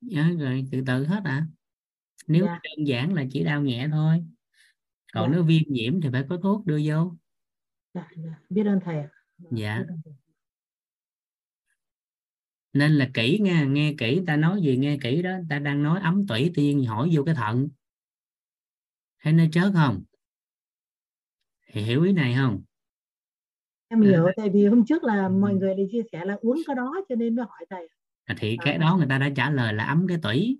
Dạ, 0.00 0.30
rồi 0.40 0.64
từ 0.72 0.82
từ 0.86 1.04
hết 1.06 1.20
à 1.24 1.46
nếu 2.26 2.46
Dạ. 2.46 2.58
đơn 2.64 2.86
giản 2.86 3.12
là 3.14 3.24
chỉ 3.30 3.44
đau 3.44 3.62
nhẹ 3.62 3.88
thôi 3.92 4.24
còn 5.12 5.30
Dạ. 5.30 5.32
nếu 5.32 5.44
viêm 5.44 5.62
nhiễm 5.66 6.00
thì 6.00 6.08
phải 6.12 6.24
có 6.28 6.36
thuốc 6.42 6.66
đưa 6.66 6.80
vô 6.84 7.16
dạ 7.94 8.08
dạ 8.16 8.40
biết 8.50 8.64
ơn 8.66 8.80
thầy 8.84 9.04
Dạ. 9.50 9.84
thầy. 10.04 10.12
nên 12.72 12.92
là 12.92 13.10
kỹ 13.14 13.38
nghe 13.42 13.64
nghe 13.68 13.94
kỹ 13.98 14.20
ta 14.26 14.36
nói 14.36 14.60
gì 14.62 14.76
nghe 14.76 14.98
kỹ 15.02 15.22
đó 15.22 15.30
ta 15.50 15.58
đang 15.58 15.82
nói 15.82 16.00
ấm 16.00 16.26
tủy 16.26 16.50
tiên 16.54 16.84
hỏi 16.84 17.08
vô 17.12 17.24
cái 17.24 17.34
thận 17.34 17.68
thấy 19.26 19.32
nó 19.32 19.44
chớt 19.52 19.70
không? 19.74 20.02
Hiểu 21.66 22.02
ý 22.02 22.12
này 22.12 22.34
không? 22.38 22.62
Em 23.88 24.00
hiểu 24.02 24.26
tại 24.36 24.50
vì 24.50 24.66
hôm 24.66 24.84
trước 24.86 25.04
là 25.04 25.26
Ừ. 25.26 25.32
mọi 25.40 25.54
người 25.54 25.74
đều 25.74 25.86
chia 25.92 26.02
sẻ 26.12 26.24
là 26.24 26.36
uống 26.40 26.62
cái 26.66 26.76
đó 26.76 26.94
cho 27.08 27.14
nên 27.14 27.36
mới 27.36 27.46
hỏi 27.48 27.66
thầy. 27.70 27.88
À, 28.24 28.34
thì 28.38 28.56
À. 28.56 28.62
cái 28.64 28.78
đó 28.78 28.96
người 28.96 29.06
ta 29.08 29.18
đã 29.18 29.30
trả 29.36 29.50
lời 29.50 29.72
là 29.74 29.84
ấm 29.84 30.06
cái 30.08 30.18
tủy. 30.22 30.58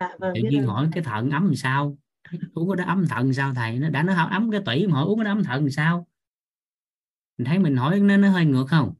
Dạ 0.00 0.16
vâng 0.18 0.34
tự 0.34 0.40
nhiên 0.50 0.62
hỏi 0.62 0.84
thầy. 0.84 0.92
cái 0.94 1.04
thận 1.04 1.30
ấm 1.30 1.44
làm 1.44 1.54
sao? 1.54 1.98
Uống 2.54 2.70
cái 2.70 2.76
đó 2.86 2.92
ấm 2.92 3.06
thận 3.08 3.32
sao 3.32 3.54
thầy? 3.54 3.78
Nó 3.78 3.88
đã 3.90 4.02
nói 4.02 4.16
không 4.16 4.30
ấm 4.30 4.50
cái 4.50 4.60
tủy 4.66 4.86
mà 4.86 4.92
hỏi 4.94 5.04
uống 5.06 5.18
cái 5.18 5.24
đó 5.24 5.30
ấm 5.30 5.44
thận 5.44 5.60
làm 5.60 5.70
sao? 5.70 6.06
Mình 7.38 7.44
thấy 7.46 7.58
mình 7.58 7.76
hỏi 7.76 8.00
nó 8.00 8.16
nó 8.16 8.28
hơi 8.28 8.44
ngược 8.44 8.66
không? 8.68 8.94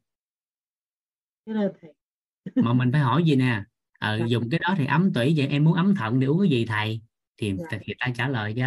Mà 2.54 2.72
mình 2.72 2.92
phải 2.92 3.00
hỏi 3.00 3.24
gì 3.24 3.36
nè? 3.36 3.62
Ờ, 3.98 4.16
Dạ. 4.18 4.26
dùng 4.26 4.50
cái 4.50 4.60
đó 4.60 4.74
thì 4.78 4.86
ấm 4.86 5.12
tủy 5.12 5.34
vậy 5.36 5.46
em 5.46 5.64
muốn 5.64 5.74
ấm 5.74 5.94
thận 5.94 6.20
để 6.20 6.26
uống 6.26 6.40
cái 6.40 6.48
gì 6.50 6.66
thầy? 6.66 7.00
Thì, 7.36 7.54
Dạ. 7.56 7.78
thì 7.80 7.94
ta 7.98 8.06
trả 8.16 8.28
lời 8.28 8.52
chứ 8.56 8.62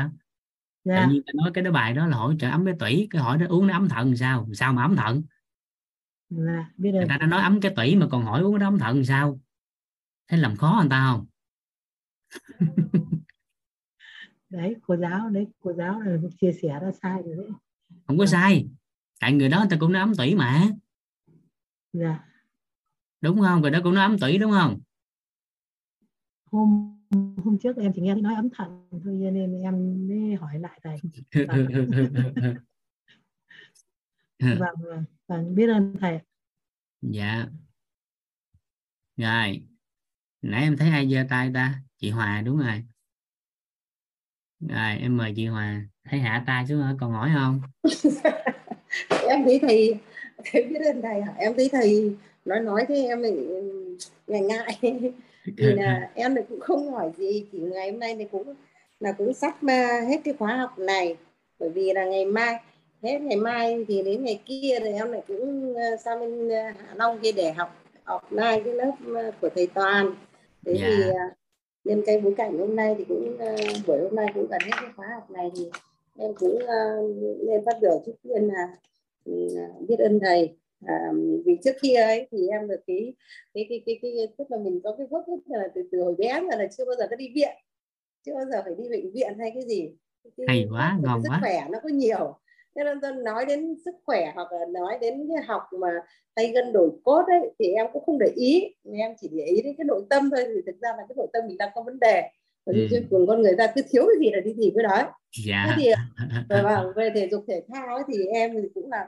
tự 0.89 0.95
dạ. 0.95 1.07
nhiên 1.07 1.21
ta 1.25 1.31
nói 1.35 1.51
cái 1.53 1.63
đó 1.63 1.71
bài 1.71 1.93
đó 1.93 2.07
là 2.07 2.17
hỗ 2.17 2.33
trợ 2.39 2.49
ấm 2.49 2.65
cái 2.65 2.73
tủy 2.79 3.07
cái 3.09 3.21
hỏi 3.21 3.37
nó 3.37 3.47
uống 3.47 3.67
nó 3.67 3.73
ấm 3.73 3.89
thận 3.89 4.15
sao? 4.17 4.47
Sao 4.53 4.73
mà 4.73 4.81
ấm 4.83 4.95
thận 4.95 5.23
dạ 6.29 6.69
biết 6.77 6.91
người 6.91 7.05
ta 7.09 7.17
đã 7.17 7.27
nói 7.27 7.41
ấm 7.41 7.61
cái 7.61 7.73
tủy 7.75 7.95
mà 7.95 8.07
còn 8.11 8.25
hỏi 8.25 8.41
uống 8.41 8.59
đó 8.59 8.67
ấm 8.67 8.79
thận 8.79 9.05
sao? 9.05 9.39
Thế 10.27 10.37
làm 10.37 10.55
khó 10.55 10.77
người 10.81 10.89
ta 10.89 11.07
không? 11.11 11.25
Đấy 14.49 14.75
cô 14.81 14.97
giáo 14.97 15.29
đấy 15.29 15.47
cô 15.59 15.73
giáo 15.73 16.01
là 16.01 16.17
chia 16.41 16.51
sẻ 16.61 16.79
ra 16.81 16.91
sai 17.01 17.21
rồi 17.25 17.35
đấy. 17.35 17.47
Không 18.07 18.17
có 18.17 18.25
Dạ. 18.25 18.39
sai. 18.39 18.67
Tại 19.19 19.33
người 19.33 19.49
đó 19.49 19.57
người 19.59 19.67
ta 19.69 19.77
cũng 19.79 19.91
nói 19.91 20.01
ấm 20.01 20.15
tủy 20.15 20.35
mà. 20.35 20.67
Dạ. 21.93 22.19
Đúng 23.21 23.41
không? 23.41 23.61
Rồi 23.61 23.71
đó 23.71 23.79
cũng 23.83 23.93
nói 23.93 24.03
ấm 24.05 24.19
tủy 24.19 24.37
đúng 24.37 24.51
không? 24.51 24.79
Hôm 26.51 26.98
hôm 27.11 27.57
trước 27.59 27.77
em 27.77 27.91
chỉ 27.95 28.01
nghe 28.01 28.15
nói 28.15 28.35
ấm 28.35 28.49
thận 28.49 28.87
thôi 28.91 29.13
nên 29.13 29.61
em 29.61 30.07
mới 30.07 30.35
hỏi 30.35 30.59
lại 30.59 30.79
thầy 30.83 30.97
vâng 34.39 34.75
vâng. 34.83 35.03
Vâng 35.27 35.55
biết 35.55 35.69
ơn 35.69 35.95
thầy 35.99 36.19
dạ. 37.01 37.47
Rồi. 39.17 39.61
Nãy 40.41 40.63
em 40.63 40.77
thấy 40.77 40.89
ai 40.89 41.09
giơ 41.09 41.23
tay 41.29 41.51
ta? 41.53 41.81
Chị 41.97 42.09
Hòa 42.09 42.41
đúng 42.45 42.57
rồi. 42.57 42.83
Rồi 44.59 44.97
em 44.97 45.17
mời 45.17 45.33
chị 45.35 45.45
Hòa. 45.45 45.81
Thấy 46.03 46.19
hạ 46.19 46.43
tay 46.47 46.67
xuống 46.67 46.81
hả? 46.81 46.95
Còn 46.99 47.11
hỏi 47.11 47.31
không? 47.33 47.61
Em 49.29 49.43
thấy 49.45 49.59
thầy 49.61 49.99
thầy 50.45 50.63
biết 50.63 50.79
ơn 50.93 51.01
thầy 51.01 51.21
em 51.37 51.53
thấy 51.57 51.69
thầy 51.71 52.17
nói 52.45 52.59
nói 52.59 52.85
thế 52.87 52.95
em 52.95 53.21
lại 53.21 53.31
ngại 54.27 54.41
ngại 54.41 54.79
vì 55.45 55.73
là 55.73 56.09
em 56.15 56.35
lại 56.35 56.45
cũng 56.49 56.59
không 56.59 56.91
hỏi 56.91 57.11
gì 57.17 57.45
chỉ 57.51 57.59
ngày 57.59 57.91
hôm 57.91 57.99
nay 57.99 58.15
thì 58.19 58.25
cũng 58.31 58.53
là 58.99 59.11
cũng 59.11 59.33
sắp 59.33 59.63
mà 59.63 60.01
hết 60.09 60.17
cái 60.23 60.33
khóa 60.39 60.55
học 60.55 60.79
này 60.79 61.15
bởi 61.59 61.69
vì 61.69 61.93
là 61.93 62.05
ngày 62.05 62.25
mai 62.25 62.55
hết 63.03 63.21
ngày 63.21 63.37
mai 63.37 63.85
thì 63.87 64.01
đến 64.03 64.23
ngày 64.23 64.41
kia 64.45 64.79
thì 64.79 64.89
em 64.89 65.11
lại 65.11 65.21
cũng 65.27 65.75
ờ, 65.75 65.97
sang 65.97 66.19
bên 66.19 66.49
Hạ 66.49 66.93
Long 66.95 67.19
kia 67.19 67.31
để 67.31 67.51
học 67.51 67.75
học 68.03 68.31
lại 68.31 68.61
cái 68.65 68.73
lớp 68.73 68.91
của 69.41 69.49
thầy 69.55 69.67
Toàn 69.67 70.15
thế 70.65 70.73
yeah. 70.73 70.93
thì 70.97 71.03
dạ. 71.07 71.29
nhân 71.83 72.03
cái 72.05 72.21
bối 72.21 72.33
cảnh 72.37 72.57
hôm 72.57 72.75
nay 72.75 72.95
thì 72.97 73.05
cũng 73.09 73.37
buổi 73.87 73.99
hôm 73.99 74.15
nay 74.15 74.25
cũng 74.33 74.47
gần 74.47 74.61
hết 74.61 74.71
cái 74.81 74.89
khóa 74.95 75.07
học 75.13 75.31
này 75.31 75.51
thì 75.55 75.69
em 76.17 76.33
cũng 76.33 76.59
nên 77.47 77.65
phát 77.65 77.77
biểu 77.81 78.03
trước 78.05 78.13
tiên 78.23 78.47
là 78.47 78.67
ừ, 79.25 79.33
biết 79.87 79.99
ơn 79.99 80.19
thầy 80.19 80.55
à, 80.85 81.11
vì 81.45 81.57
trước 81.63 81.75
kia 81.81 81.95
ấy 81.95 82.27
thì 82.31 82.47
em 82.47 82.67
được 82.67 82.79
cái 82.87 83.13
cái 83.53 83.65
cái 83.69 83.81
cái, 83.85 83.99
cái, 84.01 84.27
tức 84.37 84.51
là 84.51 84.57
mình 84.57 84.79
có 84.83 84.95
cái 84.97 85.07
gốc 85.09 85.25
là 85.45 85.67
từ 85.75 85.81
từ 85.91 86.01
hồi 86.01 86.15
bé 86.17 86.41
là, 86.41 86.57
là 86.57 86.67
chưa 86.77 86.85
bao 86.85 86.95
giờ 86.95 87.07
có 87.09 87.15
đi 87.15 87.31
viện. 87.35 87.55
Chưa 88.25 88.33
bao 88.35 88.45
giờ 88.45 88.61
phải 88.65 88.73
đi 88.77 88.89
bệnh 88.89 89.11
viện 89.11 89.33
hay 89.39 89.51
cái 89.53 89.63
gì. 89.67 89.91
Cái, 90.37 90.45
hay 90.47 90.67
quá 90.71 90.99
ngon 91.03 91.21
sức 91.23 91.29
quá. 91.29 91.37
khỏe 91.41 91.67
nó 91.69 91.79
có 91.83 91.89
nhiều. 91.89 92.39
Cho 92.75 92.83
nên 92.83 93.01
tôi 93.01 93.11
nói 93.11 93.45
đến 93.45 93.75
sức 93.85 93.95
khỏe 94.05 94.31
hoặc 94.35 94.51
là 94.51 94.65
nói 94.73 94.97
đến 95.01 95.29
cái 95.33 95.43
học 95.47 95.61
mà 95.79 95.87
tay 96.35 96.51
gân 96.51 96.73
đổi 96.73 96.89
cốt 97.03 97.23
ấy 97.27 97.51
thì 97.59 97.71
em 97.71 97.87
cũng 97.93 98.03
không 98.05 98.19
để 98.19 98.31
ý. 98.35 98.75
Em 98.93 99.11
chỉ 99.21 99.29
để 99.31 99.45
ý 99.45 99.61
đến 99.61 99.75
cái 99.77 99.85
nội 99.85 100.01
tâm 100.09 100.29
thôi 100.35 100.45
thì 100.47 100.61
thực 100.65 100.81
ra 100.81 100.89
là 100.89 101.05
cái 101.09 101.15
nội 101.17 101.27
tâm 101.33 101.43
mình 101.47 101.57
đang 101.57 101.69
có 101.75 101.81
vấn 101.81 101.99
đề. 101.99 102.29
Vì 102.65 102.87
ừ. 102.91 103.01
cùng 103.09 103.27
con 103.27 103.41
người 103.41 103.55
ta 103.57 103.67
cứ 103.75 103.81
thiếu 103.89 104.03
cái 104.05 104.15
gì 104.19 104.31
là 104.35 104.39
đi 104.39 104.53
tìm 104.61 104.73
cái 104.75 104.83
đó 104.83 105.13
dạ. 105.45 105.65
thế 105.67 105.73
thì 105.77 105.91
và 106.63 106.83
về 106.95 107.09
thể 107.15 107.29
dục 107.31 107.43
thể 107.47 107.63
thao 107.73 107.95
ấy, 107.95 108.03
thì 108.07 108.25
em 108.25 108.53
thì 108.53 108.69
cũng 108.73 108.91
là 108.91 109.07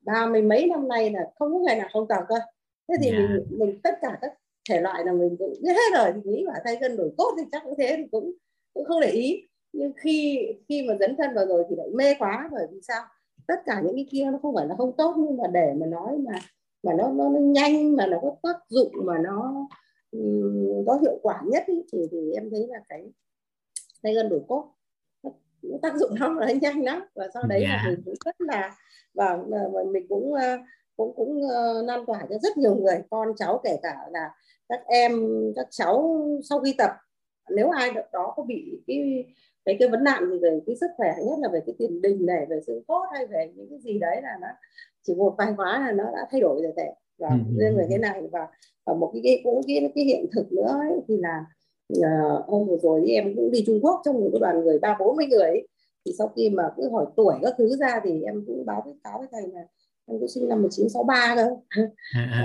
ba 0.00 0.26
mươi 0.26 0.42
mấy 0.42 0.66
năm 0.66 0.88
nay 0.88 1.10
là 1.10 1.30
không 1.38 1.52
có 1.52 1.58
ngày 1.58 1.76
nào 1.78 1.88
không 1.92 2.08
tập 2.08 2.24
cơ. 2.28 2.34
Thế 2.88 2.94
thì 3.02 3.10
yeah. 3.10 3.30
mình 3.30 3.46
mình 3.50 3.80
tất 3.82 3.94
cả 4.02 4.18
các 4.20 4.32
thể 4.70 4.80
loại 4.80 5.04
là 5.04 5.12
mình 5.12 5.36
cũng 5.38 5.54
biết 5.62 5.72
hết 5.72 5.98
rồi 5.98 6.12
thì 6.14 6.30
nghĩ 6.30 6.44
là 6.44 6.54
thay 6.64 6.76
gân 6.76 6.96
đổi 6.96 7.10
cốt 7.18 7.34
thì 7.38 7.42
chắc 7.52 7.62
cũng 7.64 7.74
thế 7.78 7.94
thì 7.96 8.04
cũng 8.12 8.32
cũng 8.74 8.84
không 8.84 9.00
để 9.00 9.10
ý. 9.10 9.48
Nhưng 9.72 9.92
khi 9.96 10.46
khi 10.68 10.82
mà 10.82 10.94
dấn 11.00 11.16
thân 11.16 11.34
vào 11.34 11.46
rồi 11.46 11.64
thì 11.70 11.76
lại 11.76 11.88
mê 11.94 12.14
quá 12.18 12.48
bởi 12.52 12.66
vì 12.70 12.80
sao? 12.82 13.04
Tất 13.46 13.60
cả 13.66 13.82
những 13.84 13.94
cái 13.94 14.06
kia 14.10 14.24
nó 14.32 14.38
không 14.42 14.54
phải 14.54 14.66
là 14.66 14.74
không 14.78 14.92
tốt 14.96 15.14
nhưng 15.18 15.36
mà 15.36 15.44
để 15.52 15.72
mà 15.76 15.86
nói 15.86 16.18
mà 16.18 16.38
mà 16.82 16.92
nó 16.98 17.08
nó, 17.08 17.28
nó 17.28 17.40
nhanh 17.40 17.96
mà 17.96 18.06
nó 18.06 18.18
có 18.22 18.36
tác 18.42 18.56
dụng 18.68 18.92
mà 19.04 19.18
nó 19.18 19.66
um, 20.10 20.84
có 20.86 20.98
hiệu 21.02 21.18
quả 21.22 21.42
nhất 21.46 21.62
ý, 21.66 21.82
thì 21.92 21.98
thì 22.10 22.32
em 22.32 22.50
thấy 22.50 22.66
là 22.68 22.80
cái 22.88 23.12
tay 24.02 24.14
gân 24.14 24.28
đổi 24.28 24.40
cốt 24.48 24.72
nó 25.62 25.78
tác 25.82 25.96
dụng 25.96 26.14
nó 26.20 26.28
là 26.28 26.52
nhanh 26.52 26.84
lắm 26.84 27.04
và 27.14 27.28
sau 27.34 27.42
đấy 27.48 27.60
yeah. 27.60 27.70
là 27.70 27.82
dạ. 27.84 27.90
mình 27.90 28.02
cũng 28.04 28.14
rất 28.24 28.40
là 28.40 28.76
và, 29.14 29.38
và 29.72 29.80
mình 29.92 30.06
cũng 30.08 30.34
ờ, 30.34 30.58
cũng 30.96 31.12
cũng 31.16 31.36
uh, 31.36 31.84
lan 31.84 32.06
tỏa 32.06 32.26
cho 32.30 32.38
rất 32.42 32.56
nhiều 32.56 32.74
người 32.74 33.02
con 33.10 33.28
cháu 33.36 33.60
kể 33.64 33.78
cả 33.82 33.96
là 34.10 34.30
các 34.68 34.80
em 34.86 35.12
các 35.56 35.66
cháu 35.70 36.26
sau 36.48 36.60
khi 36.60 36.74
tập 36.78 36.90
nếu 37.50 37.70
ai 37.70 37.92
đó 38.12 38.32
có 38.36 38.42
bị 38.42 38.82
cái 38.86 39.24
cái 39.64 39.76
cái 39.78 39.88
vấn 39.88 40.04
nạn 40.04 40.30
gì 40.30 40.38
về 40.38 40.60
cái 40.66 40.76
sức 40.76 40.90
khỏe 40.96 41.14
nhất 41.26 41.38
là 41.38 41.48
về 41.52 41.60
cái 41.66 41.74
tiền 41.78 42.02
đình 42.02 42.26
này 42.26 42.46
về 42.48 42.60
xương 42.66 42.84
cốt 42.86 43.06
hay 43.12 43.26
về 43.26 43.52
những 43.56 43.66
cái 43.70 43.78
gì 43.78 43.98
đấy 43.98 44.22
là 44.22 44.38
nó 44.40 44.48
chỉ 45.02 45.14
một 45.14 45.34
vài 45.38 45.54
khóa 45.56 45.80
là 45.80 45.92
nó 45.92 46.04
đã 46.04 46.26
thay 46.30 46.40
đổi 46.40 46.62
rồi 46.62 46.72
thể 46.76 46.92
và 47.18 47.30
riêng 47.58 47.76
về 47.76 47.86
cái 47.88 47.98
này 47.98 48.22
và, 48.32 48.46
và 48.86 48.94
một 48.94 49.10
cái, 49.12 49.22
cái 49.24 49.40
cũng 49.44 49.60
cái 49.66 49.92
cái 49.94 50.04
hiện 50.04 50.26
thực 50.32 50.52
nữa 50.52 50.78
ấy, 50.80 51.00
thì 51.08 51.16
là 51.16 51.44
uh, 51.92 52.46
hôm 52.46 52.68
vừa 52.68 52.78
rồi 52.82 53.10
em 53.10 53.36
cũng 53.36 53.50
đi 53.50 53.64
Trung 53.66 53.80
Quốc 53.82 54.02
trong 54.04 54.14
một 54.14 54.28
cái 54.32 54.40
đoàn 54.40 54.64
người 54.64 54.78
ba 54.78 54.96
bốn 55.00 55.16
mươi 55.16 55.26
người 55.26 55.42
ấy, 55.42 55.68
thì 56.04 56.12
sau 56.18 56.32
khi 56.36 56.50
mà 56.50 56.62
cứ 56.76 56.90
hỏi 56.90 57.06
tuổi 57.16 57.34
các 57.42 57.54
thứ 57.58 57.76
ra 57.76 58.00
thì 58.04 58.22
em 58.22 58.44
cũng 58.46 58.66
báo 58.66 58.82
với 58.84 58.94
cáo 59.04 59.18
với 59.18 59.28
thầy 59.32 59.42
là 59.42 59.60
em 60.06 60.18
cũng 60.20 60.28
sinh 60.28 60.48
năm 60.48 60.62
1963 60.62 61.34
cơ. 61.36 61.48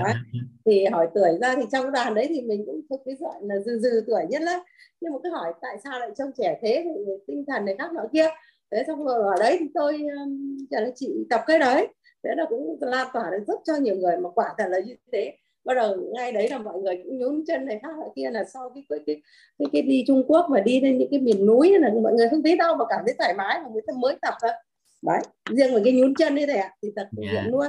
Đấy. 0.04 0.14
thì 0.66 0.84
hỏi 0.84 1.08
tuổi 1.14 1.38
ra 1.40 1.54
thì 1.56 1.62
trong 1.72 1.92
đoàn 1.92 2.14
đấy 2.14 2.26
thì 2.28 2.42
mình 2.42 2.66
cũng 2.66 2.80
thuộc 2.90 3.02
cái 3.04 3.14
gọi 3.20 3.34
là 3.42 3.58
dư 3.58 3.78
dư 3.78 4.04
tuổi 4.06 4.22
nhất 4.30 4.42
lắm. 4.42 4.60
Nhưng 5.00 5.12
mà 5.12 5.18
cứ 5.22 5.30
hỏi 5.30 5.52
tại 5.60 5.78
sao 5.84 6.00
lại 6.00 6.10
trông 6.18 6.30
trẻ 6.38 6.58
thế 6.62 6.82
thì 6.84 7.12
tinh 7.26 7.44
thần 7.46 7.64
này 7.64 7.76
khác 7.78 7.92
nọ 7.92 8.02
kia. 8.12 8.28
Thế 8.70 8.84
xong 8.86 9.04
rồi 9.04 9.22
ở 9.22 9.34
đấy 9.40 9.56
thì 9.60 9.66
tôi 9.74 9.92
um, 9.92 10.56
là 10.70 10.90
chị 10.94 11.26
tập 11.30 11.40
cái 11.46 11.58
đấy. 11.58 11.88
Thế 12.24 12.30
là 12.36 12.44
cũng 12.48 12.76
lan 12.80 13.08
tỏa 13.12 13.30
được 13.30 13.44
rất 13.46 13.60
cho 13.64 13.76
nhiều 13.76 13.96
người 13.96 14.16
mà 14.16 14.30
quả 14.30 14.54
thật 14.58 14.64
là 14.68 14.78
như 14.80 14.96
thế 15.12 15.36
bắt 15.64 15.74
đầu 15.74 15.96
ngay 16.14 16.32
đấy 16.32 16.48
là 16.50 16.58
mọi 16.58 16.80
người 16.80 17.00
cũng 17.04 17.18
nhún 17.18 17.44
chân 17.46 17.64
này 17.64 17.78
khác 17.82 17.88
kia 18.16 18.30
là 18.30 18.44
sau 18.44 18.70
cái 18.74 18.84
cái, 18.88 18.98
cái 19.06 19.22
cái 19.58 19.68
cái 19.72 19.82
đi 19.82 20.04
Trung 20.06 20.24
Quốc 20.28 20.46
mà 20.50 20.60
đi 20.60 20.80
lên 20.80 20.98
những 20.98 21.08
cái 21.10 21.20
miền 21.20 21.46
núi 21.46 21.78
là 21.78 21.90
mọi 22.02 22.12
người 22.12 22.28
không 22.28 22.42
thấy 22.42 22.56
đau 22.56 22.76
mà 22.76 22.84
cảm 22.88 23.00
thấy 23.06 23.14
thoải 23.18 23.34
mái 23.34 23.60
mà 23.60 23.68
ta 23.86 23.92
mới 23.98 24.16
tập 24.22 24.34
thôi. 24.42 24.50
Đấy 25.02 25.20
riêng 25.50 25.74
về 25.74 25.80
cái 25.84 25.92
nhún 25.92 26.14
chân 26.14 26.34
như 26.34 26.46
thế 26.46 26.54
ạ 26.54 26.74
thì 26.82 26.88
tập 26.96 27.08
yeah. 27.22 27.32
viện 27.32 27.52
luôn. 27.52 27.66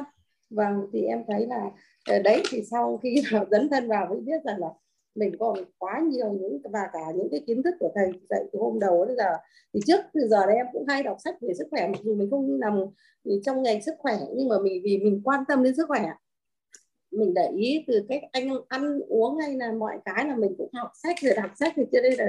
Vâng 0.49 0.85
thì 0.93 1.01
em 1.01 1.23
thấy 1.27 1.47
là 1.47 1.61
ờ, 2.09 2.19
đấy 2.19 2.43
thì 2.51 2.63
sau 2.71 2.99
khi 3.03 3.23
dấn 3.51 3.69
thân 3.69 3.87
vào 3.87 4.05
mới 4.09 4.19
biết 4.19 4.43
rằng 4.45 4.59
là 4.59 4.67
mình 5.15 5.35
còn 5.39 5.57
quá 5.77 6.01
nhiều 6.11 6.31
những 6.31 6.61
và 6.71 6.89
cả 6.93 6.99
những 7.15 7.27
cái 7.31 7.41
kiến 7.47 7.63
thức 7.63 7.75
của 7.79 7.91
thầy 7.95 8.11
dạy 8.29 8.43
từ 8.53 8.59
hôm 8.59 8.79
đầu 8.79 9.05
đến 9.05 9.17
giờ. 9.17 9.37
Thì 9.73 9.79
trước 9.85 9.99
từ 10.13 10.27
giờ 10.27 10.45
đây 10.45 10.55
em 10.55 10.65
cũng 10.73 10.85
hay 10.87 11.03
đọc 11.03 11.17
sách 11.23 11.35
về 11.41 11.53
sức 11.57 11.67
khỏe 11.71 11.87
mặc 11.87 11.99
dù 12.03 12.15
mình 12.15 12.29
không 12.31 12.59
nằm 12.59 12.85
trong 13.45 13.63
ngành 13.63 13.81
sức 13.81 13.95
khỏe 13.97 14.17
nhưng 14.35 14.49
mà 14.49 14.55
mình 14.59 14.81
vì 14.83 14.97
mình 14.97 15.21
quan 15.23 15.43
tâm 15.47 15.63
đến 15.63 15.75
sức 15.75 15.85
khỏe 15.87 16.05
mình 17.17 17.33
để 17.33 17.49
ý 17.57 17.83
từ 17.87 18.05
cách 18.09 18.21
anh 18.31 18.49
ăn 18.67 18.99
uống 19.07 19.37
hay 19.37 19.55
là 19.55 19.71
mọi 19.71 19.97
cái 20.05 20.25
là 20.27 20.35
mình 20.35 20.55
cũng 20.57 20.69
học 20.73 20.91
sách 21.03 21.15
rồi 21.21 21.33
đọc 21.35 21.51
sách 21.59 21.73
thì 21.75 21.83
cho 21.91 21.99
nên 22.01 22.13
là 22.17 22.27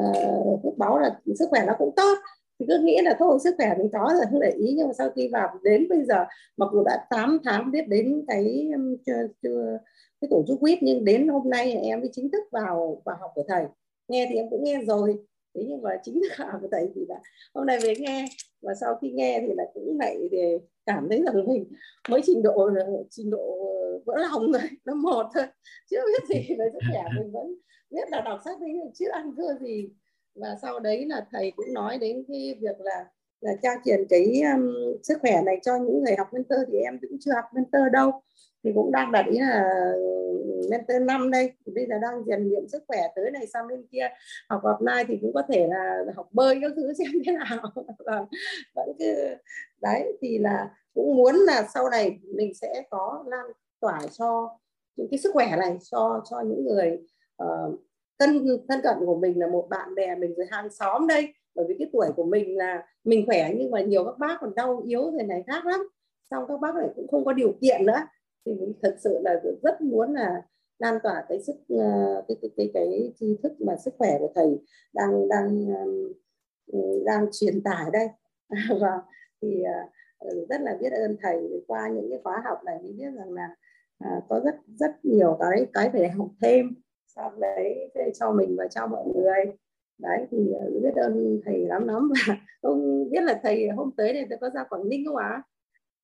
uh, 0.00 0.78
báo 0.78 0.98
là 0.98 1.20
sức 1.38 1.46
khỏe 1.50 1.64
nó 1.66 1.72
cũng 1.78 1.94
tốt. 1.96 2.18
Thì 2.58 2.66
cứ 2.68 2.78
nghĩ 2.82 3.00
là 3.02 3.16
thôi 3.18 3.38
sức 3.44 3.54
khỏe 3.56 3.74
mình 3.78 3.88
có 3.92 4.10
rồi 4.12 4.24
không 4.30 4.40
để 4.40 4.50
ý. 4.50 4.74
Nhưng 4.76 4.86
mà 4.86 4.92
sau 4.92 5.10
khi 5.16 5.28
vào 5.32 5.48
đến 5.62 5.88
bây 5.88 6.04
giờ 6.04 6.24
mặc 6.56 6.68
dù 6.72 6.84
đã 6.84 7.06
8 7.10 7.38
tháng 7.44 7.70
biết 7.70 7.88
đến 7.88 8.24
cái 8.28 8.70
chưa, 9.06 9.26
chưa, 9.42 9.78
cái 10.20 10.28
tổ 10.30 10.44
chức 10.48 10.60
quýt 10.60 10.78
nhưng 10.82 11.04
đến 11.04 11.28
hôm 11.28 11.50
nay 11.50 11.72
em 11.72 12.00
mới 12.00 12.08
chính 12.12 12.30
thức 12.30 12.44
vào 12.52 13.02
vào 13.04 13.16
học 13.20 13.30
của 13.34 13.44
thầy. 13.48 13.64
Nghe 14.08 14.26
thì 14.30 14.36
em 14.36 14.50
cũng 14.50 14.64
nghe 14.64 14.82
rồi. 14.86 15.18
Thế 15.54 15.62
nhưng 15.68 15.82
mà 15.82 15.90
chính 16.02 16.14
thức 16.14 16.32
học 16.36 16.58
của 16.62 16.68
thầy 16.72 16.88
thì 16.94 17.00
là 17.08 17.16
hôm 17.54 17.66
nay 17.66 17.78
về 17.82 17.94
nghe. 17.98 18.26
Và 18.62 18.74
sau 18.80 18.98
khi 19.02 19.10
nghe 19.10 19.44
thì 19.46 19.54
là 19.56 19.64
cũng 19.74 19.98
lại 19.98 20.28
để 20.30 20.58
cảm 20.86 21.06
thấy 21.10 21.22
rằng 21.22 21.46
mình 21.46 21.64
mới 22.08 22.20
trình 22.24 22.42
độ 22.42 22.70
trình 23.10 23.30
độ 23.30 23.56
vỡ 24.06 24.14
lòng 24.16 24.52
rồi 24.52 24.62
nó 24.84 24.94
một 24.94 25.26
thôi. 25.34 25.44
Chưa 25.90 26.00
biết 26.06 26.28
gì 26.28 26.56
về 26.58 26.64
sức 26.72 26.78
khỏe 26.92 27.02
mình 27.16 27.32
vẫn 27.32 27.54
biết 27.90 28.10
là 28.10 28.20
đọc 28.20 28.40
sách 28.44 28.56
nhưng 28.60 28.92
chưa 28.94 29.10
ăn 29.12 29.32
thưa 29.36 29.58
gì. 29.60 29.88
Và 30.34 30.56
sau 30.62 30.80
đấy 30.80 31.06
là 31.06 31.26
thầy 31.32 31.52
cũng 31.56 31.74
nói 31.74 31.98
đến 31.98 32.24
cái 32.28 32.58
việc 32.60 32.80
là 32.80 33.04
là 33.40 33.52
trao 33.62 33.74
truyền 33.84 34.06
cái 34.08 34.42
um, 34.54 34.72
sức 35.02 35.18
khỏe 35.20 35.42
này 35.42 35.60
cho 35.62 35.76
những 35.76 36.04
người 36.04 36.14
học 36.18 36.28
mentor 36.32 36.58
thì 36.72 36.78
em 36.78 36.98
cũng 37.00 37.18
chưa 37.20 37.32
học 37.34 37.44
mentor 37.54 37.82
đâu. 37.92 38.22
Thì 38.64 38.72
cũng 38.74 38.92
đang 38.92 39.12
đặt 39.12 39.26
ý 39.30 39.38
là 39.38 39.64
mentor 40.70 41.02
năm 41.02 41.30
đây. 41.30 41.52
Thì 41.66 41.72
bây 41.74 41.86
giờ 41.86 41.94
đang 42.02 42.24
rèn 42.26 42.48
luyện 42.48 42.68
sức 42.68 42.84
khỏe 42.88 43.00
tới 43.16 43.30
này 43.30 43.46
sang 43.46 43.68
bên 43.68 43.86
kia. 43.92 44.08
Học 44.48 44.62
offline 44.62 45.04
thì 45.08 45.18
cũng 45.20 45.32
có 45.32 45.42
thể 45.48 45.66
là 45.66 46.04
học 46.16 46.28
bơi 46.32 46.58
các 46.60 46.72
thứ 46.76 46.92
xem 46.92 47.08
thế 47.26 47.32
nào. 47.32 47.58
Và 48.06 48.24
vẫn 48.74 48.92
cứ 48.98 49.14
đấy 49.80 50.12
thì 50.20 50.38
là 50.38 50.70
cũng 50.94 51.16
muốn 51.16 51.34
là 51.34 51.68
sau 51.74 51.90
này 51.90 52.18
mình 52.34 52.54
sẽ 52.54 52.82
có 52.90 53.24
lan 53.26 53.46
tỏa 53.86 54.00
cho 54.18 54.58
những 54.96 55.08
cái 55.10 55.18
sức 55.18 55.30
khỏe 55.32 55.56
này 55.58 55.78
cho 55.90 56.22
cho 56.30 56.40
những 56.40 56.64
người 56.64 56.98
uh, 57.42 57.80
thân 58.18 58.46
thân 58.68 58.80
cận 58.82 58.96
của 59.06 59.18
mình 59.18 59.38
là 59.38 59.46
một 59.46 59.66
bạn 59.70 59.94
bè 59.94 60.14
mình 60.14 60.34
rồi 60.34 60.46
hàng 60.50 60.70
xóm 60.70 61.06
đây. 61.06 61.34
Bởi 61.54 61.66
vì 61.68 61.74
cái 61.78 61.88
tuổi 61.92 62.06
của 62.16 62.24
mình 62.24 62.56
là 62.56 62.86
mình 63.04 63.26
khỏe 63.26 63.50
nhưng 63.56 63.70
mà 63.70 63.80
nhiều 63.80 64.04
các 64.04 64.18
bác 64.18 64.38
còn 64.40 64.54
đau 64.54 64.82
yếu 64.84 65.10
thế 65.18 65.26
này 65.26 65.44
khác 65.46 65.66
lắm. 65.66 65.88
Xong 66.30 66.44
các 66.48 66.60
bác 66.60 66.76
lại 66.76 66.88
cũng 66.96 67.08
không 67.08 67.24
có 67.24 67.32
điều 67.32 67.52
kiện 67.60 67.86
nữa. 67.86 67.98
Thì 68.46 68.54
mình 68.54 68.72
thật 68.82 68.96
sự 68.98 69.18
là 69.24 69.40
rất 69.62 69.80
muốn 69.80 70.12
là 70.12 70.42
lan 70.78 70.98
tỏa 71.02 71.24
cái 71.28 71.42
sức 71.42 71.56
ờ, 71.68 72.24
cái 72.28 72.36
cái 72.42 72.50
cái, 72.56 72.70
cái 72.74 73.12
tri 73.20 73.36
thức 73.42 73.52
mà 73.60 73.76
sức 73.76 73.94
khỏe 73.98 74.16
của 74.18 74.32
thầy 74.34 74.58
đang 74.94 75.28
đang 75.28 75.66
ờ, 76.72 76.78
đang 77.04 77.26
truyền 77.32 77.62
tải 77.62 77.84
đây. 77.92 78.08
Và 78.68 78.76
vâng, 78.78 79.00
thì 79.42 79.62
rất 80.48 80.60
là 80.60 80.76
biết 80.80 80.92
ơn 80.92 81.16
thầy 81.22 81.64
qua 81.66 81.88
những 81.88 82.10
cái 82.10 82.20
khóa 82.24 82.42
học 82.44 82.64
này 82.64 82.78
mình 82.82 82.96
biết 82.96 83.10
rằng 83.16 83.32
là 83.32 83.48
à, 83.98 84.10
có 84.28 84.40
rất 84.44 84.54
rất 84.66 85.04
nhiều 85.04 85.36
cái 85.40 85.66
cái 85.72 85.90
phải 85.92 86.10
học 86.10 86.28
thêm 86.42 86.74
sau 87.06 87.32
đấy 87.40 87.92
cho 88.18 88.32
mình 88.32 88.56
và 88.58 88.64
cho 88.70 88.86
mọi 88.86 89.04
người. 89.14 89.56
Đấy 89.98 90.26
thì 90.30 90.38
ờ, 90.60 90.70
biết 90.82 90.94
ơn 90.94 91.40
thầy 91.44 91.58
lắm 91.58 91.88
lắm. 91.88 92.12
Và 92.28 92.36
không 92.62 93.10
biết 93.10 93.22
là 93.22 93.40
thầy 93.42 93.68
hôm 93.68 93.90
tới 93.96 94.12
này 94.12 94.38
có 94.40 94.50
ra 94.50 94.64
Quảng 94.64 94.88
Ninh 94.88 95.06
không 95.06 95.16
ạ? 95.16 95.42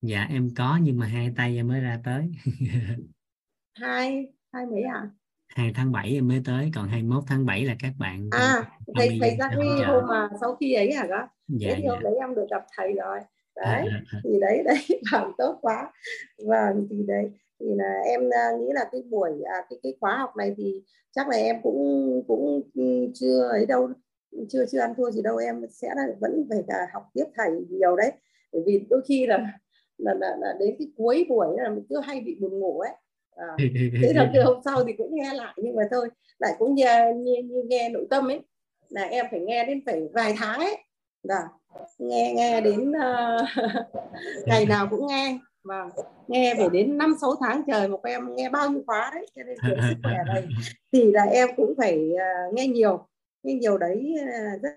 Dạ 0.01 0.27
em 0.29 0.49
có 0.57 0.79
nhưng 0.81 0.99
mà 0.99 1.05
hai 1.05 1.33
tay 1.37 1.55
em 1.55 1.67
mới 1.67 1.81
ra 1.81 1.99
tới. 2.05 2.31
hai 3.73 4.33
hai 4.53 4.65
mấy 4.65 4.81
à 4.81 5.09
2 5.47 5.71
tháng 5.75 5.91
7 5.91 6.13
em 6.13 6.27
mới 6.27 6.41
tới 6.45 6.71
còn 6.75 6.87
21 6.87 7.23
tháng 7.27 7.45
7 7.45 7.65
là 7.65 7.75
các 7.79 7.93
bạn 7.99 8.29
à 8.31 8.63
thầy 8.95 9.17
thầy 9.21 9.35
ra 9.39 9.49
cái 9.49 9.67
hôm 9.87 10.03
mà 10.07 10.29
sau 10.41 10.55
khi 10.55 10.73
ấy 10.73 10.93
hả 10.93 11.07
đó 11.07 11.27
dạ, 11.47 11.69
thế 11.69 11.75
thì 11.77 11.87
hôm 11.87 11.99
dạ. 12.03 12.09
đấy 12.09 12.13
em 12.19 12.35
được 12.35 12.45
gặp 12.49 12.65
thầy 12.77 12.93
rồi. 12.93 13.19
Đấy 13.55 13.65
À, 13.65 14.01
à, 14.11 14.19
thì 14.23 14.29
đấy 14.41 14.63
đấy 14.65 15.01
làm 15.11 15.31
tốt 15.37 15.59
quá. 15.61 15.91
Và 16.47 16.73
thì 16.89 16.95
đấy 17.07 17.31
thì 17.63 17.75
là 17.75 18.01
em 18.05 18.29
à, 18.29 18.51
nghĩ 18.59 18.67
là 18.73 18.89
cái 18.91 19.01
buổi 19.09 19.31
à, 19.45 19.65
cái 19.69 19.79
cái 19.83 19.93
khóa 19.99 20.17
học 20.17 20.37
này 20.37 20.53
thì 20.57 20.83
chắc 21.11 21.29
là 21.29 21.37
em 21.37 21.55
cũng 21.63 22.23
cũng 22.27 22.61
ừ, 22.75 22.83
chưa 23.13 23.47
ấy 23.47 23.65
đâu 23.65 23.89
chưa 24.49 24.65
chưa 24.65 24.79
ăn 24.79 24.93
thua 24.97 25.11
gì 25.11 25.21
đâu. 25.21 25.37
Em 25.37 25.61
sẽ 25.69 25.87
là 25.95 26.03
vẫn 26.19 26.45
phải 26.49 26.63
cả 26.67 26.87
học 26.93 27.03
tiếp 27.13 27.25
thầy 27.35 27.49
nhiều 27.69 27.95
đấy. 27.95 28.11
Bởi 28.53 28.61
vì 28.65 28.85
đôi 28.89 29.01
khi 29.07 29.25
là 29.25 29.37
là, 29.97 30.13
là, 30.13 30.35
là 30.39 30.53
đến 30.59 30.75
cái 30.79 30.87
cuối 30.97 31.25
buổi 31.29 31.47
là 31.57 31.69
mình 31.69 31.85
cứ 31.89 31.99
hay 31.99 32.19
bị 32.19 32.37
buồn 32.41 32.59
ngủ 32.59 32.79
ấy. 32.79 32.91
À, 33.35 33.47
thế 34.01 34.13
là 34.15 34.31
từ 34.33 34.43
hôm 34.43 34.57
sau 34.65 34.83
thì 34.83 34.93
cũng 34.93 35.15
nghe 35.15 35.33
lại 35.33 35.53
nhưng 35.57 35.75
mà 35.75 35.83
thôi 35.91 36.09
lại 36.39 36.53
cũng 36.59 36.75
nghe 36.75 37.13
như, 37.15 37.35
như 37.43 37.63
nghe 37.67 37.89
nội 37.89 38.07
tâm 38.09 38.27
ấy. 38.27 38.39
Là 38.89 39.03
em 39.03 39.25
phải 39.31 39.39
nghe 39.39 39.65
đến 39.65 39.81
phải 39.85 40.01
vài 40.13 40.35
tháng 40.37 40.59
ấy. 40.59 40.77
Là 41.23 41.47
nghe 41.99 42.33
nghe 42.35 42.61
đến 42.61 42.91
uh, 42.91 43.67
ngày 44.45 44.65
nào 44.65 44.87
cũng 44.91 45.07
nghe 45.07 45.39
và 45.63 45.89
nghe 46.27 46.55
phải 46.57 46.69
đến 46.69 46.97
năm 46.97 47.15
sáu 47.21 47.35
tháng 47.39 47.61
trời 47.67 47.87
một 47.87 48.03
em 48.03 48.35
nghe 48.35 48.49
bao 48.49 48.69
nhiêu 48.69 48.83
khóa 48.85 49.11
đấy 49.13 49.25
cho 49.35 49.43
nên 49.43 49.57
về 49.63 49.77
sức 49.89 49.95
khỏe 50.03 50.17
này 50.27 50.47
thì 50.91 51.11
là 51.11 51.23
em 51.23 51.49
cũng 51.57 51.73
phải 51.77 52.11
uh, 52.13 52.53
nghe 52.53 52.67
nhiều 52.67 53.07
nghe 53.43 53.53
nhiều 53.53 53.77
đấy 53.77 54.15
uh, 54.55 54.61
rất 54.61 54.73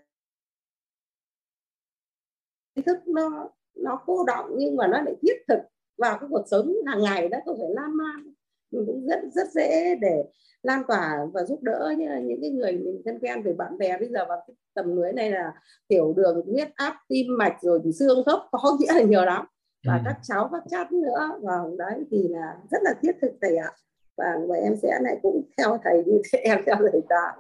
thức 2.87 3.09
nó 3.09 3.51
nó 3.75 4.03
cô 4.07 4.25
động 4.25 4.51
nhưng 4.57 4.77
mà 4.77 4.87
nó 4.87 5.03
lại 5.03 5.15
thiết 5.23 5.37
thực 5.49 5.59
vào 5.99 6.19
cái 6.19 6.29
cuộc 6.31 6.45
sống 6.51 6.75
hàng 6.87 7.03
ngày 7.03 7.29
đó 7.29 7.39
không 7.45 7.59
phải 7.59 7.69
lan 7.71 7.97
man. 7.97 8.33
Mình 8.71 8.85
cũng 8.87 9.07
rất 9.07 9.21
rất 9.35 9.49
dễ 9.53 9.95
để 10.01 10.25
lan 10.63 10.83
tỏa 10.89 11.19
và 11.33 11.45
giúp 11.45 11.63
đỡ 11.63 11.95
như 11.99 12.09
những 12.25 12.39
cái 12.41 12.51
người 12.51 12.73
mình 12.73 13.03
thân 13.05 13.19
quen 13.21 13.43
về 13.43 13.53
bạn 13.53 13.79
bè. 13.79 13.99
Bây 13.99 14.09
giờ 14.09 14.25
vào 14.29 14.45
cái 14.47 14.57
tầm 14.75 14.97
lưới 14.97 15.13
này 15.13 15.31
là 15.31 15.53
tiểu 15.89 16.15
đường 16.17 16.43
huyết 16.47 16.69
áp 16.75 16.97
tim 17.09 17.27
mạch 17.39 17.57
rồi 17.63 17.81
thì 17.85 17.93
xương 17.93 18.25
khớp 18.27 18.41
có 18.51 18.77
nghĩa 18.81 18.95
là 18.95 19.03
nhiều 19.03 19.25
lắm 19.25 19.47
và 19.87 19.95
Ừ. 19.95 20.01
các 20.05 20.17
cháu 20.23 20.49
các 20.53 20.63
chát 20.71 20.93
nữa. 20.93 21.31
Và 21.43 21.53
đấy 21.79 22.05
thì 22.11 22.29
là 22.29 22.57
rất 22.71 22.79
là 22.83 22.95
thiết 23.03 23.13
thực 23.23 23.33
thầy 23.43 23.57
ạ. 23.57 23.71
Và 24.17 24.37
và 24.49 24.57
em 24.57 24.77
sẽ 24.83 24.99
lại 25.03 25.19
cũng 25.23 25.43
theo 25.59 25.79
thầy 25.85 26.05
như 26.07 26.21
thế 26.33 26.39
em 26.39 26.59
theo 26.67 26.77
thầy 26.93 27.01
ta. 27.09 27.33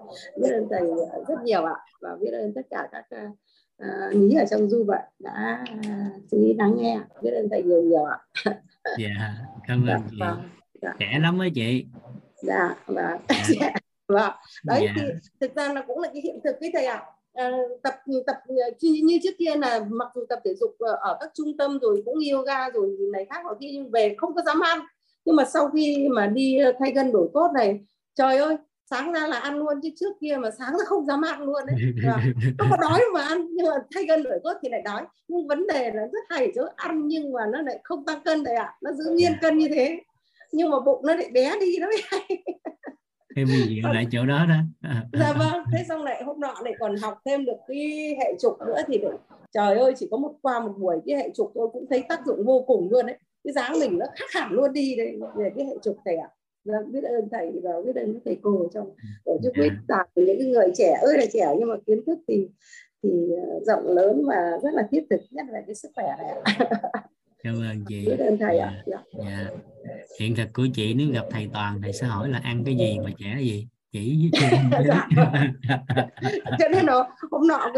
Biết 0.42 0.50
ơn 0.52 0.66
thầy 0.70 0.80
rất 1.28 1.42
nhiều 1.44 1.64
ạ. 1.64 1.74
Và 2.00 2.16
biết 2.20 2.30
ơn 2.32 2.52
tất 2.54 2.62
cả 2.70 2.88
các 2.92 3.04
uh, 3.82 4.14
nhí 4.16 4.34
ở 4.34 4.44
trong 4.50 4.70
du 4.70 4.84
vậy 4.84 5.00
đã 5.18 5.64
chú 6.30 6.38
ý 6.42 6.54
lắng 6.54 6.74
nghe. 6.78 7.00
Biết 7.22 7.30
ơn 7.30 7.48
thầy 7.50 7.62
nhiều 7.62 7.82
nhiều 7.82 8.04
ạ. 8.04 8.18
Dạ 8.98 9.34
cảm 9.68 9.84
dạ, 9.88 9.94
ơn 9.94 10.02
chị. 10.10 10.16
vâng, 10.20 10.42
dạ, 10.82 10.94
trẻ 10.98 11.18
lắm 11.22 11.38
á 11.38 11.46
chị. 11.54 11.86
Dạ 12.42 12.74
và 12.86 13.18
Dạ. 13.60 13.72
vâng. 14.08 14.32
Đấy 14.64 14.80
Dạ. 14.86 14.92
thì 14.96 15.02
thực 15.40 15.54
ra 15.56 15.72
nó 15.72 15.82
cũng 15.86 15.98
là 16.00 16.08
cái 16.12 16.22
hiện 16.22 16.40
thực 16.44 16.56
cái 16.60 16.70
thầy 16.74 16.86
ạ. 16.86 16.94
à, 16.96 17.04
tập 17.82 17.94
tập 18.26 18.36
như, 18.80 18.92
như 19.04 19.18
trước 19.22 19.34
kia 19.38 19.56
là 19.56 19.84
mặc 19.88 20.08
dù 20.14 20.24
tập 20.28 20.40
thể 20.44 20.54
dục 20.54 20.76
ở, 20.78 20.96
ở 21.00 21.16
các 21.20 21.30
trung 21.34 21.56
tâm 21.56 21.78
rồi 21.78 22.02
cũng 22.04 22.18
yoga 22.32 22.70
rồi 22.70 22.96
này 23.12 23.26
khác 23.30 23.40
ở 23.48 23.54
kia 23.60 23.68
nhưng 23.72 23.90
về 23.90 24.14
không 24.18 24.34
có 24.34 24.42
dám 24.46 24.60
ăn. 24.60 24.80
Nhưng 25.24 25.36
mà 25.36 25.44
sau 25.44 25.70
khi 25.74 26.08
mà 26.10 26.26
đi 26.26 26.58
thay 26.78 26.92
gân 26.92 27.12
đổi 27.12 27.28
cốt 27.34 27.50
này 27.54 27.80
trời 28.14 28.38
ơi 28.38 28.56
sáng 28.90 29.12
ra 29.12 29.26
là 29.26 29.38
ăn 29.38 29.58
luôn 29.58 29.80
chứ 29.82 29.88
trước 30.00 30.12
kia 30.20 30.36
mà 30.40 30.50
sáng 30.58 30.76
là 30.76 30.84
không 30.84 31.06
dám 31.06 31.22
ăn 31.22 31.42
luôn 31.42 31.66
đấy 31.66 31.76
không 32.58 32.68
có 32.70 32.76
đói 32.76 33.00
mà 33.14 33.22
ăn 33.22 33.46
nhưng 33.50 33.66
mà 33.66 33.74
thay 33.94 34.04
gân 34.04 34.22
đổi 34.22 34.40
cốt 34.44 34.54
thì 34.62 34.68
lại 34.68 34.82
đói. 34.82 35.02
Nhưng 35.28 35.46
vấn 35.46 35.66
đề 35.66 35.92
là 35.94 36.02
rất 36.12 36.24
hay 36.28 36.52
chỗ 36.54 36.64
ăn 36.76 37.08
nhưng 37.08 37.32
mà 37.32 37.40
nó 37.52 37.62
lại 37.62 37.80
không 37.84 38.04
tăng 38.04 38.20
cân 38.24 38.44
thầy 38.44 38.54
ạ. 38.54 38.74
Nó 38.82 38.92
giữ 38.92 39.04
nguyên 39.10 39.32
cân 39.40 39.58
như 39.58 39.68
thế. 39.68 40.00
Nhưng 40.52 40.70
mà 40.70 40.80
bụng 40.80 41.06
nó 41.06 41.14
lại 41.14 41.30
bé 41.32 41.58
đi 41.60 41.78
nó 41.78 41.86
mới 41.86 42.02
hay 42.04 42.44
em 43.36 43.46
bị 43.46 43.62
dịu 43.68 43.82
lại 43.94 44.06
chỗ 44.12 44.26
đó 44.26 44.46
đó 44.48 44.54
dạ 45.12 45.32
vâng 45.38 45.64
thế 45.72 45.84
xong 45.88 46.02
lại 46.02 46.22
hôm 46.24 46.40
nọ 46.40 46.54
lại 46.64 46.74
còn 46.78 46.96
học 46.96 47.18
thêm 47.24 47.44
được 47.44 47.56
cái 47.68 48.14
hệ 48.20 48.34
trục 48.40 48.58
nữa 48.66 48.80
thì 48.86 48.98
lại, 48.98 49.18
trời 49.52 49.78
ơi 49.78 49.92
chỉ 49.96 50.08
có 50.10 50.16
một 50.16 50.32
qua 50.42 50.60
một 50.60 50.72
buổi 50.78 50.96
cái 51.06 51.16
hệ 51.16 51.30
trục 51.34 51.52
tôi 51.54 51.68
cũng 51.72 51.86
thấy 51.90 52.04
tác 52.08 52.26
dụng 52.26 52.44
vô 52.46 52.64
cùng 52.66 52.88
luôn 52.90 53.06
đấy 53.06 53.16
cái 53.44 53.52
dáng 53.52 53.80
mình 53.80 53.98
nó 53.98 54.06
khác 54.16 54.26
hẳn 54.40 54.52
luôn 54.52 54.72
đi 54.72 54.94
đấy 54.96 55.18
về 55.36 55.50
cái 55.56 55.66
hệ 55.66 55.74
trục 55.82 55.96
thầy 56.04 56.16
ạ. 56.16 56.28
Dạ, 56.64 56.74
biết 56.92 57.04
ơn 57.04 57.28
thầy 57.32 57.52
và 57.62 57.70
biết 57.86 57.96
ơn 57.96 58.20
thầy 58.24 58.36
cô 58.42 58.68
trong 58.74 58.90
tổ 59.24 59.38
chức 59.42 59.52
Dạ. 59.56 59.62
quyết 59.62 59.72
đạt 59.88 60.06
những 60.14 60.50
người 60.52 60.70
trẻ 60.74 60.98
ơi 61.02 61.18
là 61.18 61.24
trẻ 61.32 61.54
nhưng 61.58 61.68
mà 61.68 61.74
kiến 61.86 62.00
thức 62.06 62.18
thì 62.28 62.48
thì 63.02 63.10
ờ, 63.48 63.60
rộng 63.66 63.86
lớn 63.96 64.24
và 64.26 64.58
rất 64.62 64.74
là 64.74 64.88
thiết 64.90 65.04
thực 65.10 65.20
nhất 65.30 65.46
là 65.48 65.60
cái 65.66 65.74
sức 65.74 65.88
khỏe 65.94 66.04
này 66.18 66.30
ạ. 66.44 66.68
cảm 67.46 67.54
ơn 67.54 67.84
chị. 67.88 68.06
Biết 68.06 68.18
ơn 68.18 68.38
thầy 68.38 68.58
ạ. 68.58 68.82
Dạ. 68.86 68.98
dạ. 69.18 69.50
Hiện 70.20 70.36
thực 70.36 70.48
của 70.54 70.66
chị 70.74 70.94
nếu 70.94 71.08
gặp 71.12 71.24
thầy 71.30 71.50
toàn 71.54 71.82
thầy 71.82 71.92
sẽ 71.92 72.06
hỏi 72.06 72.28
là 72.28 72.40
ăn 72.44 72.62
cái 72.64 72.76
gì 72.76 72.98
mà 73.04 73.10
trẻ 73.18 73.36
gì? 73.40 73.68
Chỉ 73.92 74.30
với 74.32 74.40
chị 74.40 74.56
Dạ. 74.86 75.08
cho 76.58 76.68
nên 76.68 76.86
là 76.86 77.08
hôm 77.30 77.46
nọ 77.46 77.72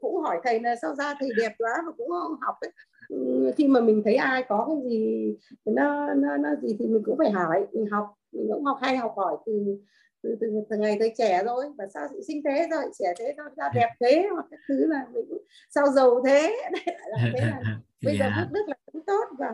cũng 0.00 0.20
hỏi 0.22 0.40
thầy 0.44 0.60
là 0.60 0.74
sao 0.82 0.94
ra 0.94 1.14
thầy 1.20 1.28
đẹp 1.36 1.52
quá 1.58 1.70
và 1.86 1.92
cũng 1.96 2.10
học 2.40 2.54
ấy. 2.60 2.70
Ừ, 3.08 3.52
khi 3.56 3.68
mà 3.68 3.80
mình 3.80 4.02
thấy 4.04 4.14
ai 4.14 4.44
có 4.48 4.66
cái 4.68 4.90
gì 4.90 5.34
nó 5.64 6.14
nó 6.14 6.36
nó 6.36 6.48
gì 6.62 6.76
thì 6.78 6.86
mình 6.86 7.02
cũng 7.06 7.18
phải 7.18 7.30
hỏi. 7.30 7.66
Mình 7.72 7.86
học 7.90 8.06
mình 8.32 8.48
cũng 8.52 8.64
học 8.64 8.78
hay 8.80 8.96
học 8.96 9.12
hỏi 9.16 9.36
từ 9.46 9.78
từ 10.24 10.36
từ, 10.40 10.46
từ 10.70 10.76
ngày 10.76 10.96
tới 11.00 11.12
trẻ 11.18 11.42
rồi 11.44 11.64
và 11.78 11.86
sao 11.94 12.06
chị 12.12 12.18
sinh 12.26 12.42
thế 12.44 12.68
rồi 12.70 12.82
trẻ 12.98 13.14
thế 13.18 13.34
sao 13.36 13.46
ra 13.56 13.68
đẹp 13.74 13.88
thế 14.00 14.26
hoặc 14.32 14.46
các 14.50 14.60
thứ 14.68 14.86
là 14.86 15.06
mình 15.12 15.24
sao 15.70 15.86
giàu 15.88 16.22
thế. 16.26 16.56
Loại 16.86 16.98
là 17.10 17.30
thế 17.34 17.40
là 17.40 17.60
bây 18.04 18.18
giờ 18.18 18.24
phước 18.40 18.52
đức 18.52 18.64
là 18.68 18.74
cũng 18.92 19.04
tốt 19.06 19.24
và 19.38 19.52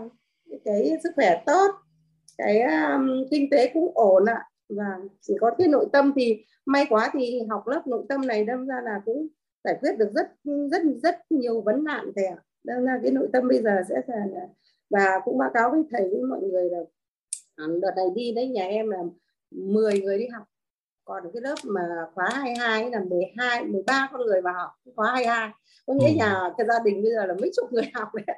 cái 0.65 0.93
sức 1.03 1.11
khỏe 1.17 1.43
tốt 1.47 1.71
cái 2.39 2.61
um, 2.63 3.25
kinh 3.31 3.51
tế 3.51 3.71
cũng 3.75 3.93
ổn 3.95 4.25
ạ. 4.25 4.45
Và 4.69 4.99
chỉ 5.21 5.35
có 5.41 5.51
cái 5.59 5.69
nội 5.69 5.87
tâm 5.93 6.13
thì 6.17 6.45
may 6.67 6.87
quá 6.89 7.11
thì 7.13 7.41
học 7.51 7.67
lớp 7.67 7.87
nội 7.87 8.05
tâm 8.09 8.27
này 8.27 8.45
đâm 8.45 8.67
ra 8.67 8.81
là 8.85 9.01
cũng 9.05 9.29
giải 9.65 9.77
quyết 9.81 9.99
được 9.99 10.11
rất 10.15 10.31
rất 10.71 10.83
rất 11.03 11.17
nhiều 11.31 11.61
vấn 11.61 11.85
nạn 11.85 12.13
thầy 12.17 12.25
ạ. 12.25 12.37
Đâm 12.65 12.85
ra 12.85 12.99
cái 13.03 13.13
nội 13.13 13.29
tâm 13.33 13.49
bây 13.49 13.63
giờ 13.63 13.71
sẽ 13.89 13.95
là 14.07 14.27
là- 14.33 14.49
và 14.91 15.21
cũng 15.25 15.39
báo 15.39 15.51
cáo 15.55 15.71
với 15.71 15.83
thầy 15.91 16.09
với 16.09 16.23
mọi 16.23 16.41
người 16.41 16.71
là 16.71 16.79
à, 17.57 17.65
đợt 17.83 17.91
này 17.97 18.07
đi 18.15 18.33
đấy 18.33 18.49
nhà 18.49 18.65
em 18.65 18.91
là 18.91 18.99
10 19.51 20.01
người 20.01 20.19
đi 20.19 20.27
học 20.27 20.43
còn 21.11 21.23
cái 21.33 21.43
lớp 21.43 21.55
mà 21.65 21.81
khóa 22.15 22.29
22 22.33 22.83
ấy 22.83 22.91
là 22.91 23.01
12 23.11 23.65
13 23.65 24.09
con 24.13 24.21
người 24.21 24.41
vào 24.41 24.55
học 24.55 24.71
khóa 24.97 25.13
22 25.13 25.51
có 25.87 25.95
nghĩa 25.95 26.09
Ừ. 26.09 26.15
nhà 26.17 26.41
cái 26.59 26.67
gia 26.67 26.79
đình 26.85 27.03
bây 27.03 27.13
giờ 27.13 27.27
là 27.27 27.35
mấy 27.41 27.51
chục 27.57 27.73
người 27.73 27.91
học 27.95 28.09
đấy 28.15 28.37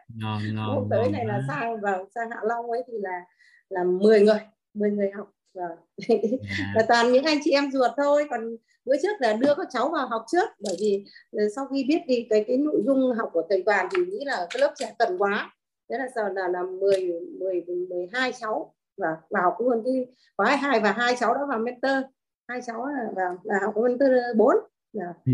hôm 0.56 0.88
tới 0.90 1.10
này 1.10 1.26
là 1.26 1.40
sang 1.48 1.80
vào 1.80 2.06
sang 2.14 2.30
Hạ 2.30 2.36
Long 2.42 2.70
ấy 2.70 2.82
thì 2.86 2.92
là 3.00 3.20
là 3.68 3.84
10 3.84 4.20
người 4.20 4.40
10 4.74 4.90
người 4.90 5.10
học 5.10 5.30
và 5.54 5.68
dạ. 6.08 6.16
là 6.74 6.82
toàn 6.88 7.12
những 7.12 7.24
anh 7.24 7.38
chị 7.44 7.50
em 7.50 7.70
ruột 7.72 7.90
thôi. 7.96 8.26
Còn 8.30 8.56
bữa 8.84 8.96
trước 9.02 9.20
là 9.20 9.32
đưa 9.32 9.54
các 9.54 9.66
cháu 9.70 9.88
vào 9.88 10.06
học 10.06 10.24
trước 10.32 10.48
bởi 10.58 10.76
vì 10.80 11.04
ờ, 11.32 11.44
sau 11.56 11.66
khi 11.66 11.84
biết 11.88 12.00
thì 12.06 12.26
cái 12.30 12.44
cái 12.48 12.56
nội 12.56 12.82
dung 12.86 13.12
học 13.16 13.30
của 13.32 13.42
thầy 13.50 13.62
toàn 13.66 13.88
thì 13.96 14.02
nghĩ 14.02 14.24
là 14.24 14.46
cái 14.50 14.60
lớp 14.60 14.72
trẻ 14.76 14.94
cần 14.98 15.18
quá. 15.18 15.50
Thế 15.90 15.98
là 15.98 16.08
giờ 16.14 16.28
là 16.28 16.48
là 16.48 16.62
10 16.62 17.12
10 17.38 17.64
12 17.88 18.32
cháu 18.32 18.74
và 18.96 19.16
vào 19.30 19.42
học 19.42 19.56
luôn 19.58 19.82
cái 19.84 20.06
khóa 20.36 20.46
22 20.46 20.80
và 20.80 20.92
hai 20.92 21.16
cháu 21.20 21.34
đã 21.34 21.40
vào 21.48 21.58
mentor 21.58 22.04
hai 22.48 22.60
cháu 22.66 22.86
là 22.86 23.10
vào 23.16 23.38
là 23.44 23.58
học 23.62 23.74
mentor 23.76 24.10
4 24.36 24.56
là 24.92 25.14
thì 25.26 25.32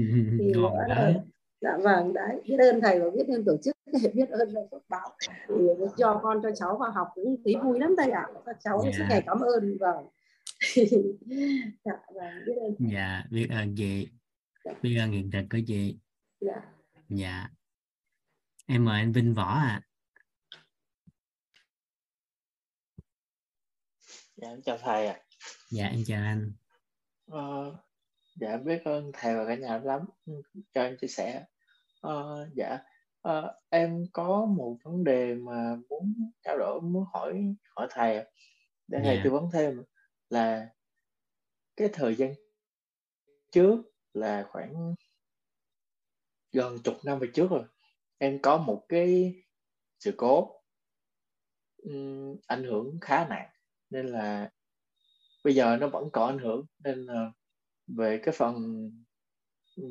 ngon 0.54 0.62
nữa 0.62 0.70
quá 0.76 0.86
là 0.88 1.14
dạ 1.60 1.78
vâng 1.82 2.12
đấy. 2.12 2.40
Biết 2.44 2.56
ơn 2.58 2.80
thầy 2.80 3.00
và 3.00 3.10
biết 3.10 3.24
ơn 3.34 3.44
tổ 3.44 3.56
chức 3.62 3.76
biết 4.14 4.28
ơn 4.30 4.48
là 4.48 4.60
phước 4.70 4.82
báo. 4.88 5.16
Thì 5.48 5.54
cho 5.96 6.20
con 6.22 6.40
cho 6.42 6.50
cháu 6.54 6.78
vào 6.78 6.90
học 6.90 7.08
cũng 7.14 7.36
thấy 7.44 7.54
vui 7.64 7.80
lắm 7.80 7.94
thầy 7.98 8.10
ạ. 8.10 8.26
Các 8.46 8.56
cháu 8.60 8.82
Dạ. 8.84 8.90
suốt 8.98 9.04
ngày 9.08 9.22
cảm 9.26 9.40
ơn 9.40 9.76
vâng. 9.80 10.08
Dạ 11.84 11.92
vâng 12.14 12.44
biết 12.46 12.54
ơn 12.60 12.74
dạ 12.90 13.24
biết 13.30 13.46
ơn 13.50 13.74
chị. 13.76 14.08
Biết 14.82 14.98
ơn 14.98 15.10
hiện 15.12 15.30
thực 15.30 15.44
của 15.50 15.58
chị. 15.66 15.98
Dạ. 16.40 16.60
Dạ. 17.08 17.48
Em 18.66 18.84
mời 18.84 19.00
anh 19.00 19.12
Vinh 19.12 19.34
Võ 19.34 19.44
à 19.44 19.82
Dạ, 24.36 24.48
em 24.48 24.62
chào 24.62 24.78
thầy 24.82 25.06
ạ. 25.06 25.20
dạ 25.70 25.86
em 25.86 26.00
chào 26.06 26.22
anh 26.22 26.52
Ờ, 27.30 27.76
dạ 28.40 28.56
biết 28.58 28.82
ơn 28.84 29.10
thầy 29.14 29.36
và 29.36 29.46
cả 29.48 29.56
nhà 29.56 29.78
lắm 29.84 30.02
ừ, 30.26 30.32
cho 30.74 30.82
em 30.82 30.96
chia 31.00 31.06
sẻ. 31.08 31.44
Ờ, 32.02 32.48
dạ 32.56 32.78
ờ, 33.22 33.60
em 33.70 34.04
có 34.12 34.46
một 34.46 34.78
vấn 34.84 35.04
đề 35.04 35.34
mà 35.34 35.76
muốn 35.90 36.14
trao 36.42 36.58
đổi 36.58 36.80
muốn 36.82 37.04
hỏi 37.14 37.54
hỏi 37.76 37.88
thầy 37.90 38.16
ạ. 38.18 38.24
để 38.88 39.00
thầy 39.04 39.18
Dạ. 39.18 39.24
tư 39.24 39.30
vấn 39.30 39.50
thêm 39.52 39.84
là 40.30 40.68
cái 41.76 41.88
thời 41.92 42.14
gian 42.14 42.34
trước 43.52 43.82
là 44.14 44.46
khoảng 44.50 44.94
gần 46.52 46.78
chục 46.84 46.94
năm 47.04 47.18
về 47.18 47.28
trước 47.34 47.50
rồi 47.50 47.64
em 48.18 48.38
có 48.42 48.56
một 48.58 48.84
cái 48.88 49.34
sự 50.00 50.14
cố 50.16 50.62
ừm, 51.76 52.36
ảnh 52.46 52.64
hưởng 52.64 52.98
khá 53.00 53.26
nặng 53.28 53.48
nên 53.90 54.06
là 54.06 54.50
bây 55.48 55.54
giờ 55.54 55.76
nó 55.76 55.88
vẫn 55.88 56.10
còn 56.12 56.28
ảnh 56.28 56.38
hưởng. 56.38 56.66
Nên 56.84 57.04
là 57.06 57.32
về 57.86 58.20
cái 58.22 58.34
phần 58.38 58.54
ừ, 59.76 59.84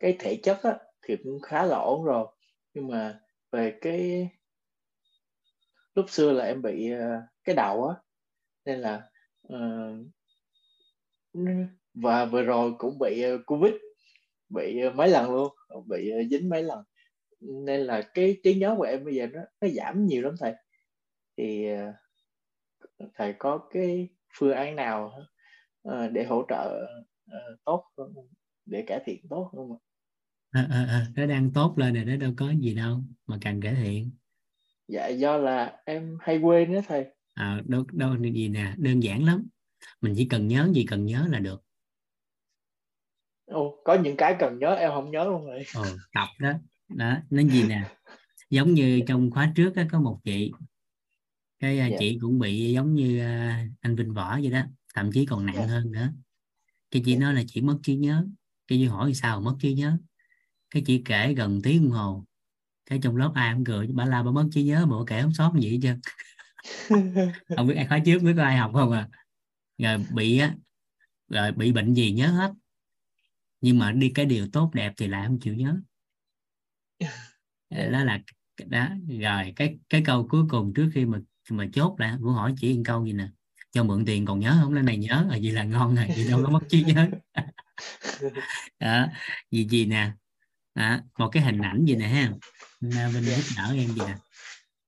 cái 0.00 0.16
thể 0.18 0.40
chất 0.42 0.62
á, 0.62 0.78
thì 1.02 1.16
cũng 1.24 1.40
khá 1.40 1.66
là 1.66 1.76
ổn 1.76 2.04
rồi. 2.04 2.26
Nhưng 2.74 2.88
mà 2.88 3.20
về 3.52 3.78
cái 3.80 4.28
lúc 5.94 6.10
xưa 6.10 6.32
là 6.32 6.44
em 6.44 6.62
bị 6.62 6.90
ờ, 6.90 7.22
cái 7.44 7.54
đầu 7.56 7.88
á. 7.88 7.94
Nên 8.64 8.80
là 8.80 9.10
ờ, 9.48 9.58
và 11.94 12.24
vừa 12.24 12.42
rồi 12.42 12.72
cũng 12.78 12.98
bị 12.98 13.22
ờ, 13.22 13.38
covid 13.46 13.72
bị 14.48 14.80
mấy 14.94 15.08
lần 15.08 15.30
luôn 15.30 15.54
bị 15.88 16.12
dính 16.30 16.48
mấy 16.48 16.62
lần. 16.62 16.84
Nên 17.40 17.80
là 17.80 18.02
cái 18.14 18.36
trí 18.44 18.54
nhớ 18.54 18.74
của 18.78 18.84
em 18.84 19.04
bây 19.04 19.14
giờ 19.14 19.26
nó 19.26 19.40
nó 19.60 19.68
giảm 19.68 20.06
nhiều 20.06 20.22
lắm 20.22 20.34
thầy. 20.40 20.52
Thì 21.36 21.66
thầy 23.14 23.34
có 23.38 23.68
cái 23.70 24.08
phương 24.38 24.52
án 24.52 24.76
nào 24.76 25.12
ờ, 25.82 26.08
để 26.08 26.24
hỗ 26.24 26.44
trợ 26.48 26.86
ờ, 27.30 27.56
tốt 27.64 27.84
hơn 27.98 28.14
để 28.66 28.84
cải 28.86 29.00
thiện 29.04 29.26
tốt 29.30 29.50
không 29.52 29.72
ạ? 29.72 29.78
à, 30.50 30.66
à, 30.70 30.86
à, 30.88 31.06
nó 31.16 31.26
đang 31.26 31.50
tốt 31.50 31.74
lên 31.76 31.94
rồi 31.94 32.04
nó 32.04 32.16
đâu 32.16 32.32
có 32.36 32.50
gì 32.60 32.74
đâu 32.74 33.00
mà 33.26 33.38
cần 33.40 33.60
cải 33.60 33.74
thiện. 33.74 34.10
Dạ 34.88 35.08
do 35.08 35.36
là 35.36 35.82
em 35.84 36.18
hay 36.20 36.38
quên 36.38 36.74
đó 36.74 36.80
thầy. 36.88 37.06
À, 37.34 37.62
đâu 37.66 37.84
đâu 37.92 38.16
gì 38.22 38.48
nè 38.48 38.74
đơn 38.78 39.02
giản 39.02 39.24
lắm. 39.24 39.46
Mình 40.00 40.14
chỉ 40.16 40.24
cần 40.24 40.48
nhớ 40.48 40.68
gì 40.74 40.86
cần 40.88 41.06
nhớ 41.06 41.26
là 41.30 41.38
được. 41.38 41.62
Ồ, 43.46 43.82
có 43.84 43.94
những 43.94 44.16
cái 44.16 44.36
cần 44.38 44.58
nhớ 44.58 44.74
em 44.74 44.90
không 44.90 45.10
nhớ 45.10 45.24
luôn 45.24 45.46
rồi. 45.46 45.62
Ồ, 45.74 45.84
tập 46.14 46.28
đó. 46.40 46.52
Đó 46.88 47.16
nó 47.30 47.42
gì 47.42 47.62
nè? 47.68 47.84
Giống 48.50 48.74
như 48.74 49.00
trong 49.06 49.30
khóa 49.30 49.52
trước 49.56 49.76
á, 49.76 49.86
có 49.92 50.00
một 50.00 50.20
chị 50.24 50.52
cái 51.60 51.78
à, 51.78 51.86
Dạ. 51.86 51.96
chị 52.00 52.18
cũng 52.20 52.38
bị 52.38 52.72
giống 52.72 52.94
như 52.94 53.20
à, 53.20 53.66
anh 53.80 53.96
Vinh 53.96 54.14
Võ 54.14 54.38
vậy 54.42 54.50
đó 54.50 54.62
thậm 54.94 55.12
chí 55.12 55.26
còn 55.26 55.46
nặng 55.46 55.56
Dạ. 55.56 55.66
hơn 55.66 55.92
nữa. 55.92 56.12
Cái 56.90 57.02
chị 57.06 57.12
Dạ. 57.12 57.18
nói 57.20 57.34
là 57.34 57.42
chị 57.46 57.60
mất 57.60 57.78
trí 57.82 57.96
nhớ 57.96 58.26
cái 58.68 58.78
chị 58.78 58.84
hỏi 58.86 59.14
sao 59.14 59.40
mất 59.40 59.56
trí 59.60 59.74
nhớ? 59.74 59.98
Cái 60.70 60.82
chị 60.86 61.02
kể 61.04 61.34
gần 61.34 61.62
tiếng 61.62 61.82
đồng 61.82 61.92
hồ. 61.92 62.24
Cái 62.86 62.98
trong 63.02 63.16
lớp 63.16 63.32
ai 63.34 63.54
cũng 63.54 63.64
cười 63.64 63.86
bà 63.86 64.04
la 64.04 64.22
bà 64.22 64.30
mất 64.30 64.48
trí 64.52 64.64
nhớ 64.64 64.86
mà 64.86 64.98
bà 64.98 65.04
kể 65.06 65.22
không 65.22 65.34
sót 65.34 65.52
gì 65.60 65.70
hết 65.70 65.78
trơn. 65.82 66.00
Không 67.56 67.66
biết 67.66 67.74
ai 67.74 67.86
khóa 67.86 67.98
trước 67.98 68.18
biết 68.22 68.32
có 68.36 68.42
ai 68.42 68.56
học 68.56 68.70
không 68.74 68.92
à. 68.92 69.08
Rồi 69.78 70.04
bị 70.14 70.38
á 70.38 70.54
rồi 71.28 71.52
bị 71.52 71.72
bệnh 71.72 71.94
gì 71.94 72.12
nhớ 72.12 72.26
hết. 72.26 72.52
Nhưng 73.60 73.78
mà 73.78 73.92
đi 73.92 74.10
cái 74.14 74.26
điều 74.26 74.48
tốt 74.52 74.70
đẹp 74.74 74.92
thì 74.96 75.08
lại 75.08 75.26
không 75.26 75.40
chịu 75.40 75.54
nhớ. 75.54 75.80
Đó 77.70 78.04
là 78.04 78.20
đó 78.66 78.88
rồi 79.08 79.52
cái 79.56 79.78
cái 79.88 80.02
câu 80.04 80.28
cuối 80.30 80.42
cùng 80.48 80.72
trước 80.74 80.90
khi 80.94 81.04
mà 81.04 81.20
mà 81.50 81.66
chốt 81.72 81.94
lại 81.98 82.16
Vũ 82.20 82.30
hỏi 82.30 82.54
chỉ 82.60 82.76
một 82.76 82.82
câu 82.84 83.06
gì 83.06 83.12
nè. 83.12 83.28
Cho 83.72 83.84
mượn 83.84 84.04
tiền 84.04 84.26
còn 84.26 84.40
nhớ 84.40 84.58
không? 84.62 84.74
Cái 84.74 84.82
này 84.82 84.96
nhớ. 84.96 85.26
Rồi 85.30 85.40
vậy 85.42 85.52
là 85.52 85.64
ngon 85.64 85.94
rồi 85.94 86.06
vậy 86.08 86.26
đâu 86.30 86.42
có 86.44 86.50
mất 86.50 86.60
trí 86.68 86.84
nhớ. 86.84 87.08
Đó 88.80 89.06
gì 89.50 89.66
gì 89.70 89.86
nè? 89.86 90.12
À, 90.74 91.02
một 91.18 91.28
cái 91.32 91.42
hình 91.42 91.58
ảnh 91.58 91.84
gì 91.84 91.94
nè 91.94 92.08
ha? 92.08 92.32
Na 92.80 93.08
Vinh 93.08 93.22
Dạ. 93.24 93.36
giúp 93.36 93.42
đỡ 93.56 93.74
em 93.74 93.88
gì 93.88 94.02
nè? 94.06 94.16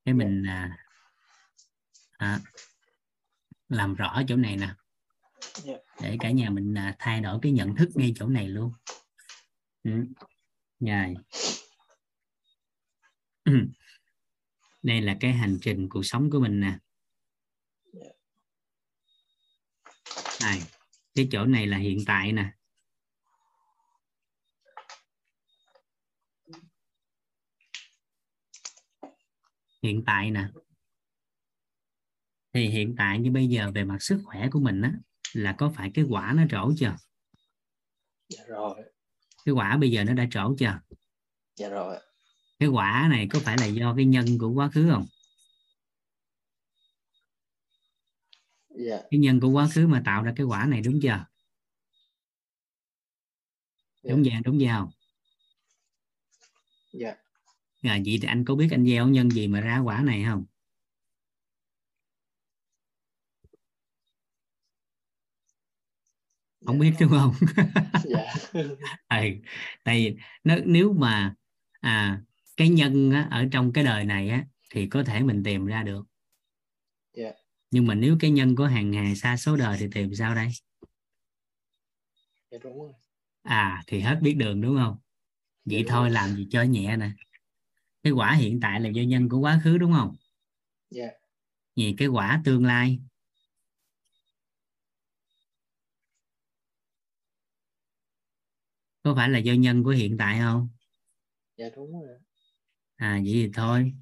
Cái 0.04 0.14
mình 0.14 0.44
à, 0.46 0.78
à, 2.18 2.40
làm 3.68 3.94
rõ 3.94 4.22
chỗ 4.28 4.36
này 4.36 4.56
nè. 4.56 4.68
Dạ. 5.64 5.74
để 6.02 6.16
cả 6.20 6.30
nhà 6.30 6.50
mình 6.50 6.74
à, 6.78 6.96
thay 6.98 7.20
đổi 7.20 7.38
cái 7.42 7.52
nhận 7.52 7.76
thức 7.76 7.88
ngay 7.94 8.12
chỗ 8.16 8.26
này 8.26 8.48
luôn. 8.48 8.72
Ừ. 9.82 9.90
Rồi. 10.80 11.14
đây 14.82 15.00
là 15.00 15.16
cái 15.20 15.32
hành 15.32 15.58
trình 15.62 15.88
cuộc 15.88 16.02
sống 16.02 16.30
của 16.30 16.40
mình 16.40 16.60
nè. 16.60 16.78
Này 20.40 20.62
cái 21.14 21.28
chỗ 21.32 21.44
này 21.44 21.66
là 21.66 21.76
hiện 21.76 21.98
tại 22.06 22.32
nè. 22.32 22.52
Hiện 29.82 30.02
tại 30.06 30.30
nè. 30.30 30.48
Thì 32.52 32.68
hiện 32.68 32.94
tại 32.98 33.18
như 33.18 33.30
bây 33.30 33.48
giờ 33.48 33.70
về 33.74 33.84
mặt 33.84 34.02
sức 34.02 34.22
khỏe 34.24 34.48
của 34.50 34.60
mình 34.60 34.82
á 34.82 34.92
là 35.32 35.54
có 35.58 35.72
phải 35.76 35.90
cái 35.94 36.04
quả 36.08 36.32
nó 36.36 36.42
trổ 36.50 36.72
chưa? 36.78 36.96
Dạ 38.28 38.44
rồi. 38.46 38.82
Cái 39.44 39.52
quả 39.52 39.76
bây 39.76 39.90
giờ 39.90 40.04
nó 40.04 40.14
đã 40.14 40.26
trổ 40.30 40.54
chưa? 40.58 40.80
Dạ 41.56 41.68
rồi 41.68 41.98
cái 42.62 42.68
quả 42.68 43.06
này 43.10 43.26
có 43.30 43.38
phải 43.38 43.56
là 43.58 43.66
do 43.66 43.94
cái 43.96 44.04
nhân 44.04 44.38
của 44.38 44.50
quá 44.50 44.68
khứ 44.68 44.88
không? 44.90 45.06
Dạ. 48.70 49.02
Cái 49.10 49.20
nhân 49.20 49.40
của 49.40 49.48
quá 49.48 49.68
khứ 49.74 49.86
mà 49.86 50.02
tạo 50.04 50.22
ra 50.22 50.32
cái 50.36 50.46
quả 50.46 50.66
này 50.66 50.80
đúng 50.80 51.00
chưa? 51.02 51.24
Đúng 54.04 54.22
vậy 54.22 54.34
đúng 54.44 54.58
vậy 54.58 54.68
không? 54.68 54.90
Dạ. 56.92 57.14
À, 57.82 57.98
vậy 58.06 58.18
thì 58.22 58.28
anh 58.28 58.44
có 58.44 58.54
biết 58.54 58.68
anh 58.70 58.86
gieo 58.86 59.08
nhân 59.08 59.30
gì 59.30 59.48
mà 59.48 59.60
ra 59.60 59.78
quả 59.78 60.02
này 60.02 60.24
không? 60.28 60.44
Không 66.66 66.78
biết 66.78 66.92
đúng 67.00 67.10
không? 67.10 67.32
Dạ. 68.04 68.34
Ừ. 68.52 68.76
tại 69.84 70.16
nó 70.44 70.54
nếu 70.64 70.92
mà 70.92 71.34
à 71.80 72.22
cái 72.62 72.68
nhân 72.68 73.10
á, 73.10 73.28
ở 73.30 73.44
trong 73.52 73.72
cái 73.72 73.84
đời 73.84 74.04
này 74.04 74.28
á 74.28 74.44
thì 74.70 74.86
có 74.86 75.02
thể 75.04 75.20
mình 75.22 75.42
tìm 75.44 75.66
ra 75.66 75.82
được. 75.82 76.04
Dạ. 77.12 77.32
Nhưng 77.70 77.86
mà 77.86 77.94
nếu 77.94 78.16
cái 78.20 78.30
nhân 78.30 78.56
của 78.56 78.64
hàng 78.64 78.90
ngày 78.90 79.16
xa 79.16 79.36
số 79.36 79.56
đời 79.56 79.76
thì 79.80 79.86
tìm 79.94 80.14
sao 80.14 80.34
đây? 80.34 80.48
Dạ 82.50 82.58
đúng 82.62 82.78
rồi. 82.78 82.92
À 83.42 83.82
thì 83.86 84.00
hết 84.00 84.18
biết 84.22 84.34
đường 84.34 84.60
đúng 84.60 84.76
không? 84.76 84.96
Vậy 85.64 85.82
Dạ, 85.82 85.82
đúng 85.84 85.88
thôi 85.88 86.08
rồi. 86.08 86.10
làm 86.10 86.36
gì 86.36 86.46
cho 86.50 86.62
nhẹ 86.62 86.96
nè. 86.96 87.10
Cái 88.02 88.12
quả 88.12 88.32
hiện 88.32 88.60
tại 88.60 88.80
là 88.80 88.88
do 88.88 89.02
nhân 89.02 89.28
của 89.28 89.38
quá 89.38 89.60
khứ 89.64 89.78
đúng 89.78 89.92
không? 89.92 90.16
Dạ. 90.90 91.08
Vì 91.76 91.94
cái 91.98 92.08
quả 92.08 92.42
tương 92.44 92.64
lai? 92.66 93.00
Có 99.02 99.14
phải 99.14 99.28
là 99.28 99.38
do 99.38 99.52
nhân 99.52 99.84
của 99.84 99.90
hiện 99.90 100.16
tại 100.18 100.38
không? 100.38 100.68
Dạ 101.56 101.68
đúng 101.76 101.92
rồi 101.92 102.18
à 103.02 103.12
vậy 103.24 103.32
thì 103.32 103.50
thôi. 103.54 103.92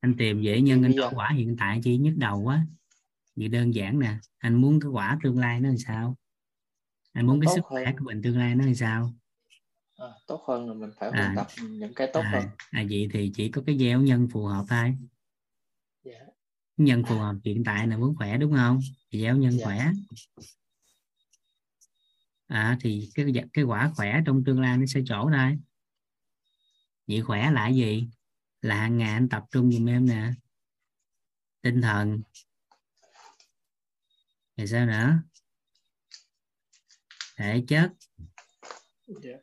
Anh 0.00 0.14
tìm 0.18 0.40
dễ 0.42 0.60
nhân 0.60 0.82
anh 0.82 0.92
có 1.00 1.10
quả 1.14 1.30
hiện 1.36 1.56
tại 1.58 1.80
chi 1.84 1.96
nhức 1.98 2.14
đầu 2.16 2.40
quá. 2.40 2.66
Vậy 3.36 3.48
đơn 3.48 3.74
giản 3.74 3.98
nè 3.98 4.16
anh 4.38 4.54
muốn 4.54 4.80
cái 4.80 4.90
quả 4.90 5.18
tương 5.22 5.38
lai 5.38 5.60
nó 5.60 5.68
làm 5.68 5.78
sao? 5.78 6.16
Anh 7.12 7.26
muốn 7.26 7.40
cái 7.40 7.54
sức 7.54 7.60
khỏe 7.64 7.92
của 7.98 8.04
mình 8.04 8.22
tương 8.22 8.38
lai 8.38 8.54
nó 8.54 8.64
làm 8.64 8.74
sao? 8.74 9.12
À, 9.96 10.06
tốt 10.26 10.44
hơn 10.48 10.68
là 10.68 10.74
mình 10.74 10.90
phải 10.98 11.10
À. 11.10 11.32
tập 11.36 11.46
những 11.62 11.94
cái 11.94 12.10
tốt 12.12 12.20
hơn. 12.32 12.42
à, 12.42 12.56
à 12.70 12.84
vậy 12.90 13.08
thì 13.12 13.32
chỉ 13.34 13.48
có 13.50 13.62
cái 13.66 13.78
gieo 13.78 14.00
nhân 14.02 14.28
phù 14.32 14.44
hợp 14.44 14.64
thôi. 14.68 14.96
Dạ. 16.04 16.20
Nhân 16.76 17.02
phù 17.08 17.18
hợp 17.18 17.36
hiện 17.44 17.64
tại 17.64 17.86
là 17.86 17.96
muốn 17.96 18.16
khỏe 18.16 18.38
đúng 18.38 18.52
không? 18.52 18.80
Thì 19.10 19.20
gieo 19.20 19.36
nhân 19.36 19.58
Dạ. 19.58 19.64
khỏe. 19.64 19.90
À 22.46 22.78
thì 22.80 23.10
cái 23.14 23.26
cái 23.52 23.64
quả 23.64 23.92
khỏe 23.96 24.20
trong 24.26 24.44
tương 24.44 24.60
lai 24.60 24.78
nó 24.78 24.86
sẽ 24.86 25.00
trổ 25.06 25.30
thôi. 25.30 25.58
Vậy 27.06 27.22
khỏe 27.22 27.50
là 27.50 27.68
gì 27.68 28.08
là 28.60 28.76
hàng 28.76 28.98
ngày 28.98 29.12
anh 29.12 29.28
tập 29.28 29.44
trung 29.50 29.72
giùm 29.72 29.88
em 29.88 30.06
nè. 30.06 30.32
Tinh 31.60 31.80
thần. 31.82 32.22
Thì 34.56 34.66
sao 34.66 34.86
nữa? 34.86 35.22
Thể 37.36 37.64
chất. 37.68 37.92
Dạ. 39.06 39.38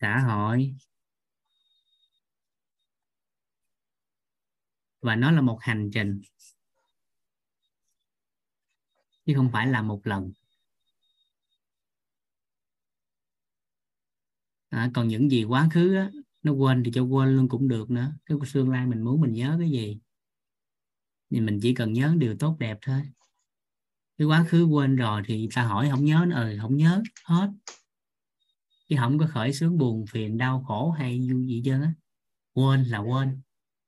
Xã 0.00 0.18
hội. 0.18 0.74
Và 5.00 5.16
nó 5.16 5.30
là 5.30 5.40
một 5.40 5.58
hành 5.60 5.90
trình. 5.94 6.20
Chứ 9.26 9.32
không 9.36 9.50
phải 9.52 9.66
là 9.66 9.82
một 9.82 10.00
lần 10.04 10.32
à, 14.76 14.90
còn 14.94 15.08
những 15.08 15.30
gì 15.30 15.44
quá 15.44 15.68
khứ 15.72 15.94
á, 15.94 16.10
nó 16.42 16.52
quên 16.52 16.84
thì 16.84 16.90
cho 16.94 17.02
quên 17.02 17.36
luôn 17.36 17.48
cũng 17.48 17.68
được 17.68 17.90
nữa. 17.90 18.12
Cái 18.26 18.38
tương 18.54 18.70
lai 18.70 18.86
mình 18.86 19.02
muốn 19.02 19.20
mình 19.20 19.32
nhớ 19.32 19.56
cái 19.60 19.70
gì? 19.70 19.98
Thì 21.30 21.40
mình 21.40 21.58
chỉ 21.62 21.74
cần 21.74 21.92
nhớ 21.92 22.14
điều 22.18 22.36
tốt 22.38 22.56
đẹp 22.58 22.78
thôi. 22.82 23.02
Cái 24.18 24.26
quá 24.26 24.44
khứ 24.48 24.64
quên 24.64 24.96
rồi 24.96 25.22
thì 25.26 25.48
ta 25.54 25.62
hỏi 25.62 25.88
không 25.90 26.04
nhớ 26.04 26.24
nó 26.28 26.36
ừ 26.40 26.58
không 26.60 26.76
nhớ 26.76 27.02
hết. 27.24 27.50
Chứ 28.88 28.96
không 28.98 29.18
có 29.18 29.26
khởi 29.26 29.52
xướng 29.52 29.78
buồn 29.78 30.04
phiền 30.06 30.38
đau 30.38 30.64
khổ 30.68 30.90
hay 30.90 31.28
vui 31.32 31.46
gì 31.46 31.62
á. 31.70 31.92
Quên 32.54 32.82
là 32.84 32.98
quên. 32.98 33.40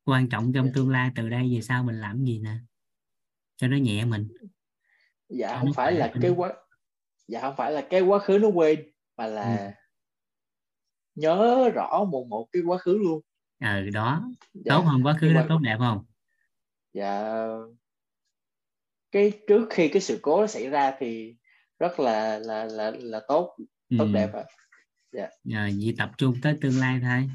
Quan 0.05 0.29
trọng 0.29 0.53
trong 0.53 0.67
Dạ. 0.67 0.73
tương 0.75 0.91
lai 0.91 1.11
từ 1.17 1.29
đây 1.29 1.55
về 1.55 1.61
sau 1.61 1.85
mình 1.85 2.01
làm 2.01 2.25
gì 2.25 2.39
nè? 2.39 2.57
Cho 3.57 3.69
nó 3.69 3.77
nhẹ 3.77 4.05
mình. 4.05 4.29
Dạ 5.29 5.59
không 5.61 5.73
phải 5.73 5.93
là 5.93 6.11
mình. 6.13 6.23
cái 6.23 6.31
quá 6.31 6.53
dạ 7.29 7.41
không 7.41 7.55
phải 7.57 7.73
là 7.73 7.87
cái 7.91 8.01
quá 8.01 8.19
khứ 8.19 8.39
nó 8.39 8.49
quên 8.49 8.93
mà 9.17 9.27
là 9.27 9.57
Ừ. 9.57 9.71
nhớ 11.19 11.71
rõ 11.75 12.05
một 12.05 12.27
một 12.29 12.49
cái 12.53 12.63
quá 12.67 12.79
khứ 12.79 12.99
luôn. 12.99 13.21
Ừ 13.61 13.91
đó. 13.91 14.31
Dạ. 14.55 14.75
tốt 14.75 14.83
không? 14.87 15.07
Quá 15.07 15.17
khứ 15.21 15.33
đó 15.33 15.41
mà- 15.41 15.47
tốt 15.49 15.59
đẹp 15.63 15.77
không? 15.79 16.05
Dạ. 16.93 17.47
Cái 19.11 19.33
trước 19.49 19.67
khi 19.71 19.89
cái 19.89 20.03
sự 20.03 20.19
cố 20.23 20.41
nó 20.41 20.47
xảy 20.47 20.69
ra 20.69 20.93
thì 20.99 21.37
rất 21.79 22.01
là 22.01 22.39
là 22.39 22.65
là 22.65 22.91
là 22.91 23.21
tốt 23.29 23.57
tốt 23.99 24.05
Ừ. 24.05 24.13
đẹp 24.13 24.31
ạ. 24.35 24.45
Rồi, 25.45 25.75
vậy 25.85 25.95
tập 25.99 26.11
trung 26.19 26.35
tới 26.43 26.59
tương 26.61 26.79
lai 26.81 27.01
thôi. 27.03 27.31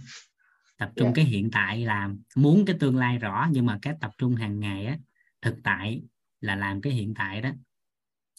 Tập 0.77 0.91
trung 0.95 1.07
Dạ. 1.07 1.11
cái 1.15 1.25
hiện 1.25 1.49
tại 1.51 1.85
làm. 1.85 2.21
Muốn 2.35 2.65
cái 2.65 2.75
tương 2.79 2.97
lai 2.97 3.17
rõ 3.17 3.47
nhưng 3.51 3.65
mà 3.65 3.79
cái 3.81 3.93
tập 4.01 4.11
trung 4.17 4.35
hàng 4.35 4.59
ngày 4.59 4.85
á 4.85 4.97
thực 5.41 5.55
tại 5.63 6.03
là 6.41 6.55
làm 6.55 6.81
cái 6.81 6.93
hiện 6.93 7.13
tại 7.17 7.41
đó. 7.41 7.49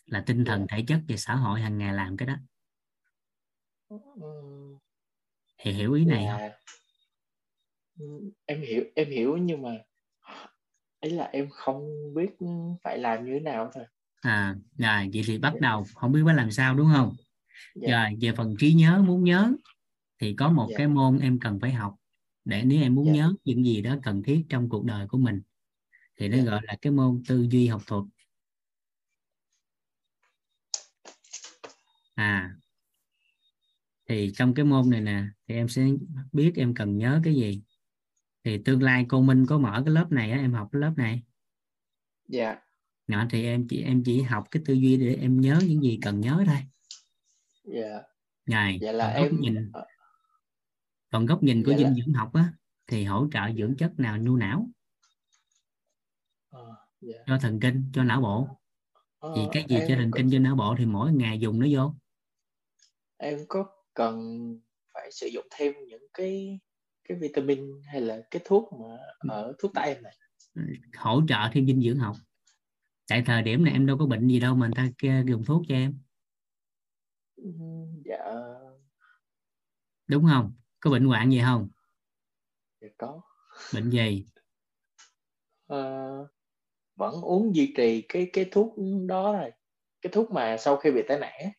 Là 0.07 0.23
tinh 0.27 0.45
thần 0.45 0.67
thể 0.69 0.85
chất 0.89 1.01
và 1.09 1.17
xã 1.17 1.35
hội 1.35 1.61
hàng 1.61 1.79
ngày 1.79 1.93
làm 1.95 2.17
cái 2.17 2.27
đó. 2.29 2.35
Ừm, 3.89 4.79
thì 5.65 5.73
hiểu 5.73 5.93
ý 5.93 6.05
này 6.05 6.27
không 6.31 6.41
là 6.41 6.59
Ừm, 7.99 8.31
em 8.47 8.63
hiểu 8.63 8.85
em 8.95 9.11
hiểu 9.11 9.37
nhưng 9.37 9.63
mà 9.63 9.79
ấy 11.01 11.11
là 11.11 11.25
em 11.25 11.49
không 11.51 12.15
biết 12.15 12.31
phải 12.83 12.99
làm 12.99 13.25
như 13.25 13.33
thế 13.33 13.41
nào 13.41 13.71
thôi 13.75 13.85
à 14.21 14.57
rồi 14.79 15.11
vậy 15.15 15.23
thì 15.27 15.39
bắt 15.39 15.53
Dạ. 15.55 15.61
đầu 15.61 15.85
không 15.95 16.13
biết 16.13 16.21
phải 16.27 16.35
làm 16.35 16.51
sao 16.51 16.75
đúng 16.75 16.89
không 16.95 17.15
dạ 17.75 18.03
rồi 18.09 18.19
về 18.21 18.33
phần 18.37 18.55
trí 18.59 18.73
nhớ 18.75 19.03
muốn 19.07 19.25
nhớ 19.25 19.53
thì 20.19 20.35
có 20.35 20.49
một 20.51 20.67
Dạ. 20.71 20.75
cái 20.79 20.87
môn 20.89 21.19
em 21.19 21.39
cần 21.41 21.61
phải 21.61 21.73
học 21.73 21.95
để 22.45 22.63
nếu 22.65 22.83
em 22.83 22.95
muốn 22.95 23.07
Dạ. 23.07 23.13
nhớ 23.13 23.35
những 23.45 23.65
gì 23.65 23.81
đó 23.83 23.97
cần 24.03 24.23
thiết 24.23 24.45
trong 24.49 24.69
cuộc 24.69 24.85
đời 24.85 25.07
của 25.09 25.19
mình 25.19 25.43
thì 26.17 26.29
nó 26.29 26.37
Dạ. 26.37 26.43
gọi 26.45 26.61
là 26.65 26.77
cái 26.83 26.93
môn 26.93 27.23
tư 27.29 27.47
duy 27.51 27.67
học 27.67 27.83
thuật 27.87 28.05
à 32.15 32.57
thì 34.07 34.33
trong 34.35 34.55
cái 34.55 34.65
môn 34.65 34.91
này 34.91 35.01
nè 35.01 35.25
thì 35.49 35.55
em 35.55 35.69
sẽ 35.69 35.87
biết 36.33 36.53
em 36.57 36.75
cần 36.75 36.99
nhớ 36.99 37.21
cái 37.25 37.35
gì. 37.35 37.63
Thì 38.45 38.59
tương 38.65 38.83
lai 38.83 39.07
cô 39.09 39.23
Minh 39.23 39.47
có 39.47 39.59
mở 39.59 39.83
cái 39.87 39.95
lớp 39.95 40.07
này 40.13 40.31
á, 40.31 40.39
em 40.39 40.53
học 40.53 40.69
cái 40.73 40.81
lớp 40.81 40.93
này. 40.97 41.23
Dạ. 42.29 42.57
Đó, 43.07 43.27
thì 43.31 43.45
em 43.45 43.69
chỉ 43.69 43.83
em 43.83 44.03
chỉ 44.05 44.23
học 44.23 44.45
cái 44.51 44.63
tư 44.67 44.75
duy 44.75 44.97
để 44.97 45.15
em 45.21 45.41
nhớ 45.41 45.59
những 45.69 45.83
gì 45.83 45.99
cần 46.03 46.21
nhớ 46.21 46.43
thôi. 46.47 46.57
Dạ. 47.65 48.03
Này, 48.47 48.79
Vậy 48.81 48.93
là 48.95 49.05
còn 49.15 49.23
góc 49.23 49.33
em- 49.33 49.41
nhìn. 49.41 49.73
Còn 51.13 51.27
góc 51.27 51.43
nhìn 51.43 51.63
của 51.65 51.71
là- 51.71 51.79
dinh 51.79 51.95
dưỡng 51.95 52.15
học 52.15 52.31
á 52.35 52.53
thì 52.87 53.05
hỗ 53.05 53.29
trợ 53.33 53.41
dưỡng 53.59 53.77
chất 53.77 53.93
nào 53.99 54.19
nu 54.19 54.37
não? 54.37 54.69
Dạ. 57.01 57.19
Cho 57.27 57.39
thần 57.39 57.61
kinh 57.61 57.91
cho 57.95 58.03
não 58.05 58.21
bộ. 58.21 58.49
Ờ, 59.19 59.33
thì 59.37 59.43
cái 59.53 59.65
gì 59.69 59.77
cho 59.89 59.95
em 59.95 59.99
thần 59.99 60.11
có- 60.11 60.17
kinh 60.17 60.31
cho 60.33 60.39
não 60.39 60.57
bộ 60.57 60.75
thì 60.79 60.87
mỗi 60.87 61.13
ngày 61.13 61.41
dùng 61.41 61.59
nó 61.61 61.67
vô. 61.71 61.95
Em 63.17 63.39
có 63.49 63.67
cần 63.95 64.21
phải 64.95 65.13
sử 65.13 65.27
dụng 65.27 65.47
thêm 65.51 65.73
những 65.89 66.07
cái 66.15 66.61
cái 67.09 67.19
vitamin 67.19 67.83
hay 67.87 68.01
là 68.01 68.21
cái 68.31 68.43
thuốc 68.45 68.73
mà 68.73 68.97
ở 69.29 69.53
thuốc 69.59 69.73
tây 69.75 69.95
em 69.95 70.03
này? 70.03 70.17
Hỗ 70.97 71.23
trợ 71.29 71.37
thêm 71.53 71.67
dinh 71.67 71.83
dưỡng 71.83 71.99
học. 71.99 72.17
Tại 73.09 73.23
thời 73.27 73.43
điểm 73.43 73.65
này 73.65 73.73
em 73.73 73.87
đâu 73.87 73.99
có 73.99 74.07
bệnh 74.07 74.29
gì 74.29 74.41
đâu 74.41 74.55
mà 74.55 74.67
người 74.67 74.75
ta 74.77 74.89
kê- 74.99 75.27
dùng 75.27 75.45
thuốc 75.45 75.63
cho 75.69 75.75
em. 75.75 75.99
Ừm, 77.37 78.03
dạ. 78.05 78.35
Đúng 80.07 80.27
không? 80.31 80.53
Có 80.81 80.91
bệnh 80.91 81.05
hoạn 81.05 81.31
gì 81.31 81.41
không? 81.45 81.69
Dạ 82.81 82.89
có. 82.99 83.21
Bệnh 83.75 83.91
gì? 83.91 84.27
Ờ, 85.67 86.29
vẫn 86.97 87.21
uống 87.21 87.57
duy 87.57 87.75
trì 87.77 88.03
cái 88.09 88.31
cái 88.33 88.49
thuốc 88.51 88.75
đó 89.07 89.33
rồi 89.33 89.51
cái 90.03 90.13
thuốc 90.13 90.31
mà 90.31 90.57
sau 90.57 90.77
khi 90.77 90.91
bị 90.91 91.03
tai 91.09 91.19
nạn 91.19 91.51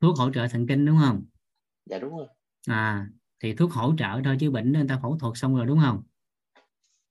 thuốc 0.00 0.16
hỗ 0.16 0.30
trợ 0.32 0.46
thần 0.50 0.66
kinh 0.66 0.86
đúng 0.86 0.98
không 1.04 1.24
dạ 1.88 1.98
đúng 1.98 2.16
rồi 2.16 2.26
à 2.66 3.06
thì 3.40 3.54
thuốc 3.54 3.72
hỗ 3.72 3.94
trợ 3.98 4.20
thôi 4.24 4.36
chứ 4.40 4.50
bệnh 4.50 4.72
người 4.72 4.86
ta 4.88 4.98
phẫu 5.02 5.18
thuật 5.18 5.32
xong 5.36 5.56
rồi 5.56 5.66
đúng 5.66 5.78
không 5.82 6.02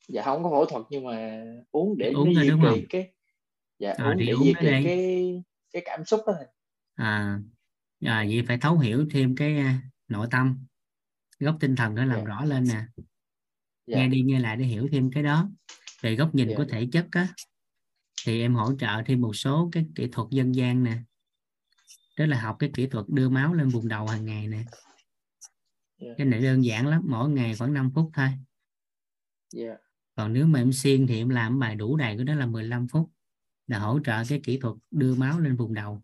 dạ 0.08 0.24
không 0.24 0.44
có 0.44 0.50
phẫu 0.50 0.66
thuật 0.66 0.84
nhưng 0.90 1.04
mà 1.06 1.44
uống 1.72 1.98
để 1.98 2.12
Uống 2.12 2.34
thôi 2.36 2.48
đúng 2.50 2.62
không? 2.62 2.80
cái 2.90 3.14
dạ 3.80 3.94
À, 3.98 4.10
uống 4.10 4.18
để 4.18 4.30
uống 4.32 4.48
cái 4.56 4.64
đây. 4.72 4.82
cái 4.84 5.44
cái 5.74 5.82
cảm 5.86 6.06
xúc 6.06 6.20
đó 6.28 6.34
thôi 6.38 6.46
à, 6.96 7.40
à 8.06 8.26
vậy 8.30 8.44
phải 8.48 8.58
thấu 8.58 8.80
hiểu 8.80 9.06
thêm 9.12 9.36
cái 9.36 9.58
à, 9.58 9.82
nội 10.08 10.28
tâm 10.32 10.66
góc 11.40 11.58
tinh 11.60 11.76
thần 11.76 11.96
để 11.96 12.06
làm 12.06 12.18
Dạ. 12.20 12.24
rõ 12.26 12.46
lên 12.46 12.64
nè 12.68 12.82
dạ 13.88 13.98
nghe 13.98 14.08
đi 14.08 14.22
nghe 14.22 14.40
lại 14.40 14.58
để 14.58 14.66
hiểu 14.66 14.88
thêm 14.92 15.12
cái 15.12 15.24
đó 15.24 15.50
về 16.02 16.16
góc 16.16 16.36
nhìn 16.36 16.50
Dạ. 16.50 16.56
của 16.58 16.66
thể 16.70 16.88
chất 16.92 17.08
á 17.12 17.28
thì 18.26 18.42
em 18.42 18.56
hỗ 18.56 18.72
trợ 18.80 18.88
thêm 19.06 19.22
một 19.22 19.34
số 19.36 19.70
cái 19.72 19.86
kỹ 19.96 20.08
thuật 20.12 20.28
dân 20.32 20.56
gian 20.56 20.84
nè 20.84 20.98
đó 22.18 22.26
là 22.26 22.42
học 22.42 22.56
cái 22.60 22.72
kỹ 22.74 22.88
thuật 22.88 23.06
đưa 23.10 23.30
máu 23.30 23.54
lên 23.54 23.70
vùng 23.70 23.88
đầu 23.88 24.08
hàng 24.08 24.26
ngày 24.26 24.48
nè. 24.48 24.64
Dạ. 26.00 26.10
cái 26.18 26.28
này 26.28 26.42
đơn 26.42 26.66
giản 26.66 26.88
lắm 26.88 27.02
mỗi 27.06 27.30
ngày 27.30 27.56
khoảng 27.56 27.74
5 27.74 27.92
phút 27.96 28.12
thôi. 28.14 28.30
Dạ 29.54 29.78
còn 30.18 30.34
nếu 30.34 30.48
mà 30.48 30.60
em 30.60 30.74
siêng 30.74 31.08
thì 31.08 31.18
em 31.18 31.30
làm 31.30 31.60
bài 31.60 31.76
đủ 31.76 31.98
đầy 31.98 32.18
của 32.18 32.24
đó 32.24 32.36
là 32.36 32.46
15 32.46 32.88
phút. 32.88 33.12
Là 33.68 33.80
hỗ 33.80 34.00
trợ 34.04 34.24
cái 34.30 34.42
kỹ 34.44 34.60
thuật 34.60 34.76
đưa 34.92 35.16
máu 35.16 35.40
lên 35.40 35.56
vùng 35.56 35.74
đầu 35.74 36.04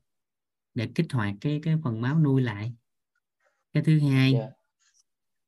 để 0.73 0.89
kích 0.95 1.05
hoạt 1.11 1.35
cái 1.41 1.59
cái 1.63 1.75
phần 1.83 2.01
máu 2.01 2.19
nuôi 2.19 2.41
lại. 2.41 2.73
Cái 3.73 3.83
thứ 3.83 3.99
hai 3.99 4.33
dạ 4.33 4.47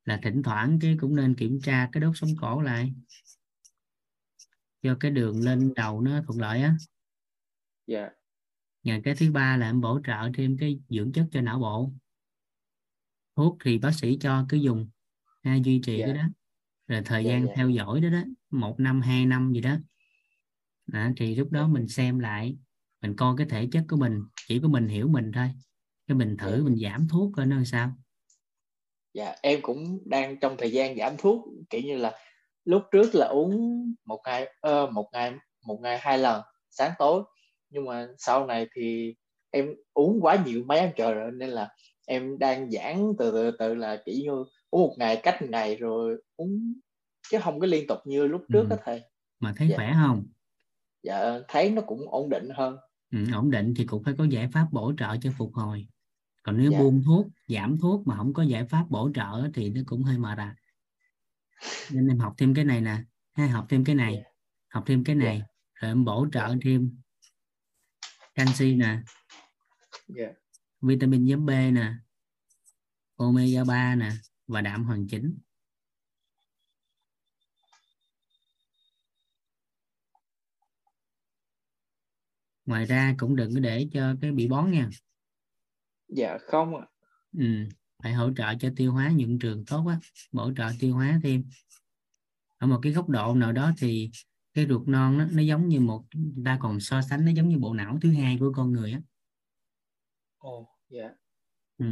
là 0.06 0.20
thỉnh 0.24 0.44
thoảng 0.44 0.80
cái 0.82 0.98
cũng 1.02 1.16
nên 1.16 1.36
kiểm 1.36 1.60
tra 1.64 1.90
cái 1.92 2.02
đốt 2.02 2.12
sống 2.16 2.30
cổ 2.42 2.62
lại. 2.62 2.94
Cho 4.82 4.98
cái 5.00 5.12
đường 5.12 5.42
lên 5.42 5.74
đầu 5.76 6.02
nó 6.02 6.24
thuận 6.28 6.40
lợi 6.40 6.62
á. 6.62 6.78
Dạ 7.88 8.10
và 8.86 9.00
cái 9.04 9.16
thứ 9.16 9.32
ba 9.32 9.58
là 9.58 9.70
em 9.70 9.82
bổ 9.82 10.00
trợ 10.08 10.30
thêm 10.34 10.58
cái 10.60 10.80
dưỡng 10.90 11.12
chất 11.12 11.26
cho 11.32 11.42
não 11.42 11.60
bộ. 11.60 11.92
Thuốc 13.36 13.58
thì 13.64 13.78
bác 13.78 13.92
sĩ 13.92 14.18
cho 14.22 14.46
cứ 14.50 14.58
dùng 14.58 14.90
ha, 15.44 15.56
duy 15.56 15.82
trì 15.86 15.98
Dạ. 16.00 16.06
cái 16.06 16.16
đó. 16.16 16.24
Rồi 16.88 17.02
thời 17.06 17.24
Dạ, 17.24 17.30
gian 17.32 17.46
dạ. 17.48 17.54
theo 17.56 17.70
dõi 17.70 18.02
đó 18.02 18.10
đó 18.10 18.24
một 18.50 18.80
năm 18.80 19.02
hai 19.02 19.26
năm 19.26 19.54
gì 19.54 19.62
đó. 19.62 19.76
Đó, 20.88 21.10
thì 21.18 21.36
lúc 21.36 21.52
đó 21.52 21.68
mình 21.68 21.88
xem 21.88 22.20
lại 22.20 22.58
mình 23.02 23.16
coi 23.16 23.36
cái 23.38 23.48
thể 23.50 23.68
chất 23.72 23.84
của 23.90 23.98
mình 23.98 24.24
chỉ 24.48 24.60
có 24.60 24.68
mình 24.68 24.88
hiểu 24.88 25.08
mình 25.08 25.32
thôi. 25.32 25.50
Cái 26.08 26.18
mình 26.18 26.38
thử 26.38 26.58
Dạ. 26.58 26.64
mình 26.64 26.78
giảm 26.78 27.08
thuốc 27.08 27.32
coi 27.36 27.46
nó 27.46 27.64
sao. 27.64 27.92
Dạ 29.14 29.36
em 29.42 29.60
cũng 29.62 30.00
đang 30.06 30.40
trong 30.40 30.56
thời 30.58 30.72
gian 30.72 30.98
giảm 30.98 31.16
thuốc 31.18 31.46
kiểu 31.70 31.82
như 31.82 31.98
là 31.98 32.12
lúc 32.66 32.84
trước 32.92 33.16
là 33.16 33.26
uống 33.28 33.86
một 34.06 34.22
ngày 34.26 34.54
ờ, 34.62 34.88
một 34.92 35.10
ngày 35.14 35.34
một 35.66 35.80
ngày 35.82 35.98
hai 36.02 36.18
lần 36.18 36.42
sáng 36.70 36.92
tối 37.00 37.24
nhưng 37.70 37.86
mà 37.86 38.08
sau 38.18 38.46
này 38.48 38.68
thì 38.76 39.16
em 39.52 39.74
uống 39.94 40.20
quá 40.22 40.44
nhiều 40.46 40.64
mấy 40.68 40.80
em 40.80 40.92
trời 40.98 41.14
rồi 41.14 41.32
nên 41.32 41.50
là 41.50 41.70
em 42.08 42.40
đang 42.40 42.72
giãn 42.72 43.14
từ 43.20 43.32
từ 43.32 43.52
từ 43.60 43.76
là 43.76 44.02
kiểu 44.06 44.16
như 44.24 44.32
uống 44.70 44.82
một 44.88 44.96
ngày 45.00 45.20
cách 45.24 45.42
một 45.42 45.48
ngày 45.52 45.76
rồi 45.76 46.18
uống 46.36 46.74
chứ 47.32 47.38
không 47.44 47.60
có 47.60 47.68
liên 47.68 47.88
tục 47.88 47.98
như 48.06 48.28
lúc 48.28 48.42
trước 48.52 48.64
Ừ. 48.64 48.68
đó 48.70 48.76
thầy 48.86 49.02
mà 49.40 49.54
thấy 49.58 49.68
Dạ. 49.68 49.76
khỏe 49.78 49.94
không 50.02 50.24
dạ 51.04 51.40
thấy 51.48 51.70
nó 51.72 51.82
cũng 51.82 52.10
ổn 52.12 52.30
định 52.30 52.50
hơn 52.56 52.78
ừ, 53.12 53.20
ổn 53.34 53.52
định 53.52 53.74
thì 53.78 53.86
cũng 53.86 54.04
phải 54.04 54.14
có 54.18 54.24
giải 54.24 54.48
pháp 54.54 54.68
bổ 54.72 54.94
trợ 54.98 55.18
cho 55.22 55.32
phục 55.38 55.54
hồi 55.54 55.88
còn 56.44 56.58
nếu 56.58 56.72
Dạ. 56.72 56.80
buông 56.80 57.02
thuốc 57.06 57.28
giảm 57.48 57.78
thuốc 57.78 58.08
mà 58.08 58.18
không 58.18 58.34
có 58.34 58.44
giải 58.44 58.66
pháp 58.66 58.86
bổ 58.90 59.10
trợ 59.16 59.50
thì 59.54 59.70
nó 59.70 59.82
cũng 59.86 60.04
hơi 60.04 60.18
mệt 60.18 60.38
à 60.38 60.56
nên 61.92 62.08
em 62.08 62.20
học 62.20 62.34
thêm 62.38 62.54
cái 62.54 62.66
này 62.66 62.82
nè 62.82 62.98
hay 63.34 63.50
học 63.50 63.66
thêm 63.70 63.84
cái 63.84 63.96
này 63.96 64.14
Dạ. 64.16 64.30
học 64.70 64.84
thêm 64.88 65.04
cái 65.04 65.16
này 65.16 65.42
rồi 65.74 65.92
em 65.92 66.06
bổ 66.06 66.28
trợ 66.32 66.48
Dạ. 66.50 66.56
thêm 66.62 66.98
canxi 68.36 68.76
nè. 68.76 69.00
Dạ. 70.08 70.28
Vitamin 70.82 71.26
nhóm 71.26 71.46
B 71.46 71.50
nè. 71.50 71.94
Omega 73.16 73.64
3 73.64 73.96
nè. 73.96 74.12
Và 74.48 74.62
đạm 74.62 74.84
hoàn 74.84 75.08
chỉnh. 75.08 75.38
Ngoài 82.66 82.86
ra 82.86 83.16
cũng 83.18 83.36
đừng 83.36 83.54
có 83.54 83.60
để 83.60 83.88
cho 83.94 84.16
cái 84.22 84.32
bị 84.32 84.48
bón 84.48 84.72
nha. 84.72 84.90
Dạ 86.08 86.38
không 86.38 86.76
ạ. 86.76 86.88
Ừ. 87.38 87.46
phải 88.04 88.14
hỗ 88.14 88.30
trợ 88.38 88.54
cho 88.60 88.70
tiêu 88.76 88.92
hóa 88.92 89.12
nhuận 89.16 89.40
trường 89.40 89.66
tốt 89.66 89.86
á 89.88 90.00
bổ 90.32 90.52
trợ 90.58 90.70
tiêu 90.80 90.94
hóa 90.96 91.20
thêm. 91.24 91.44
Ở 92.58 92.68
một 92.68 92.80
cái 92.82 92.92
góc 92.92 93.10
độ 93.10 93.36
nào 93.36 93.52
đó 93.52 93.72
thì 93.78 94.12
cái 94.56 94.66
ruột 94.70 94.88
non 94.88 95.18
nó, 95.18 95.26
nó 95.32 95.42
giống 95.42 95.68
như 95.68 95.80
một 95.80 96.06
người 96.14 96.46
ta 96.46 96.58
còn 96.62 96.80
so 96.80 97.02
sánh 97.02 97.26
nó 97.26 97.32
giống 97.32 97.50
như 97.50 97.58
bộ 97.58 97.74
não 97.74 97.98
thứ 98.02 98.14
hai 98.14 98.38
của 98.40 98.52
con 98.56 98.72
người 98.74 98.92
á 98.92 99.02
ồ 100.38 100.68
dạ 100.90 101.10
ừ. 101.78 101.86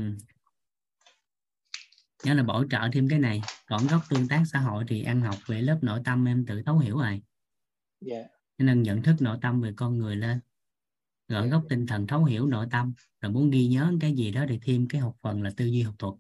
nhớ 2.24 2.34
là 2.34 2.44
bổ 2.44 2.64
trợ 2.70 2.90
thêm 2.94 3.10
cái 3.10 3.20
này 3.20 3.42
còn 3.68 3.88
góc 3.88 4.02
tương 4.10 4.28
tác 4.28 4.44
xã 4.46 4.60
hội 4.60 4.86
thì 4.88 5.04
ăn 5.04 5.22
học 5.22 5.36
về 5.48 5.62
lớp 5.62 5.80
nội 5.82 6.02
tâm 6.06 6.26
em 6.28 6.46
tự 6.46 6.62
thấu 6.66 6.78
hiểu 6.78 6.98
rồi 6.98 7.22
dạ 8.02 8.24
cho 8.58 8.66
nên 8.66 8.84
nhận 8.84 9.04
thức 9.04 9.16
nội 9.20 9.38
tâm 9.42 9.62
về 9.62 9.74
con 9.76 9.98
người 9.98 10.16
lên 10.16 10.40
rồi 11.28 11.44
Dạ. 11.44 11.50
góc 11.52 11.66
tinh 11.70 11.88
thần 11.88 12.08
thấu 12.08 12.24
hiểu 12.26 12.48
nội 12.48 12.68
tâm 12.72 12.94
rồi 13.22 13.32
muốn 13.32 13.50
ghi 13.52 13.68
nhớ 13.68 13.94
cái 14.02 14.14
gì 14.14 14.32
đó 14.32 14.46
thì 14.50 14.60
thêm 14.62 14.88
cái 14.88 15.02
học 15.02 15.16
phần 15.22 15.44
là 15.44 15.52
tư 15.58 15.66
duy 15.66 15.82
học 15.82 15.96
thuật 16.00 16.14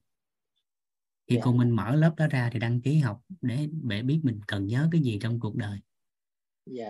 khi 1.27 1.35
Dạ. 1.35 1.41
cô 1.45 1.53
Minh 1.53 1.69
mở 1.69 1.95
lớp 1.95 2.13
đó 2.17 2.27
ra 2.27 2.49
thì 2.53 2.59
đăng 2.59 2.81
ký 2.81 2.97
học 2.97 3.21
để 3.41 3.69
để 3.83 4.01
biết 4.01 4.19
mình 4.23 4.39
cần 4.47 4.67
nhớ 4.67 4.89
cái 4.91 5.01
gì 5.01 5.19
trong 5.21 5.39
cuộc 5.39 5.55
đời 5.55 5.79
dạ. 6.65 6.89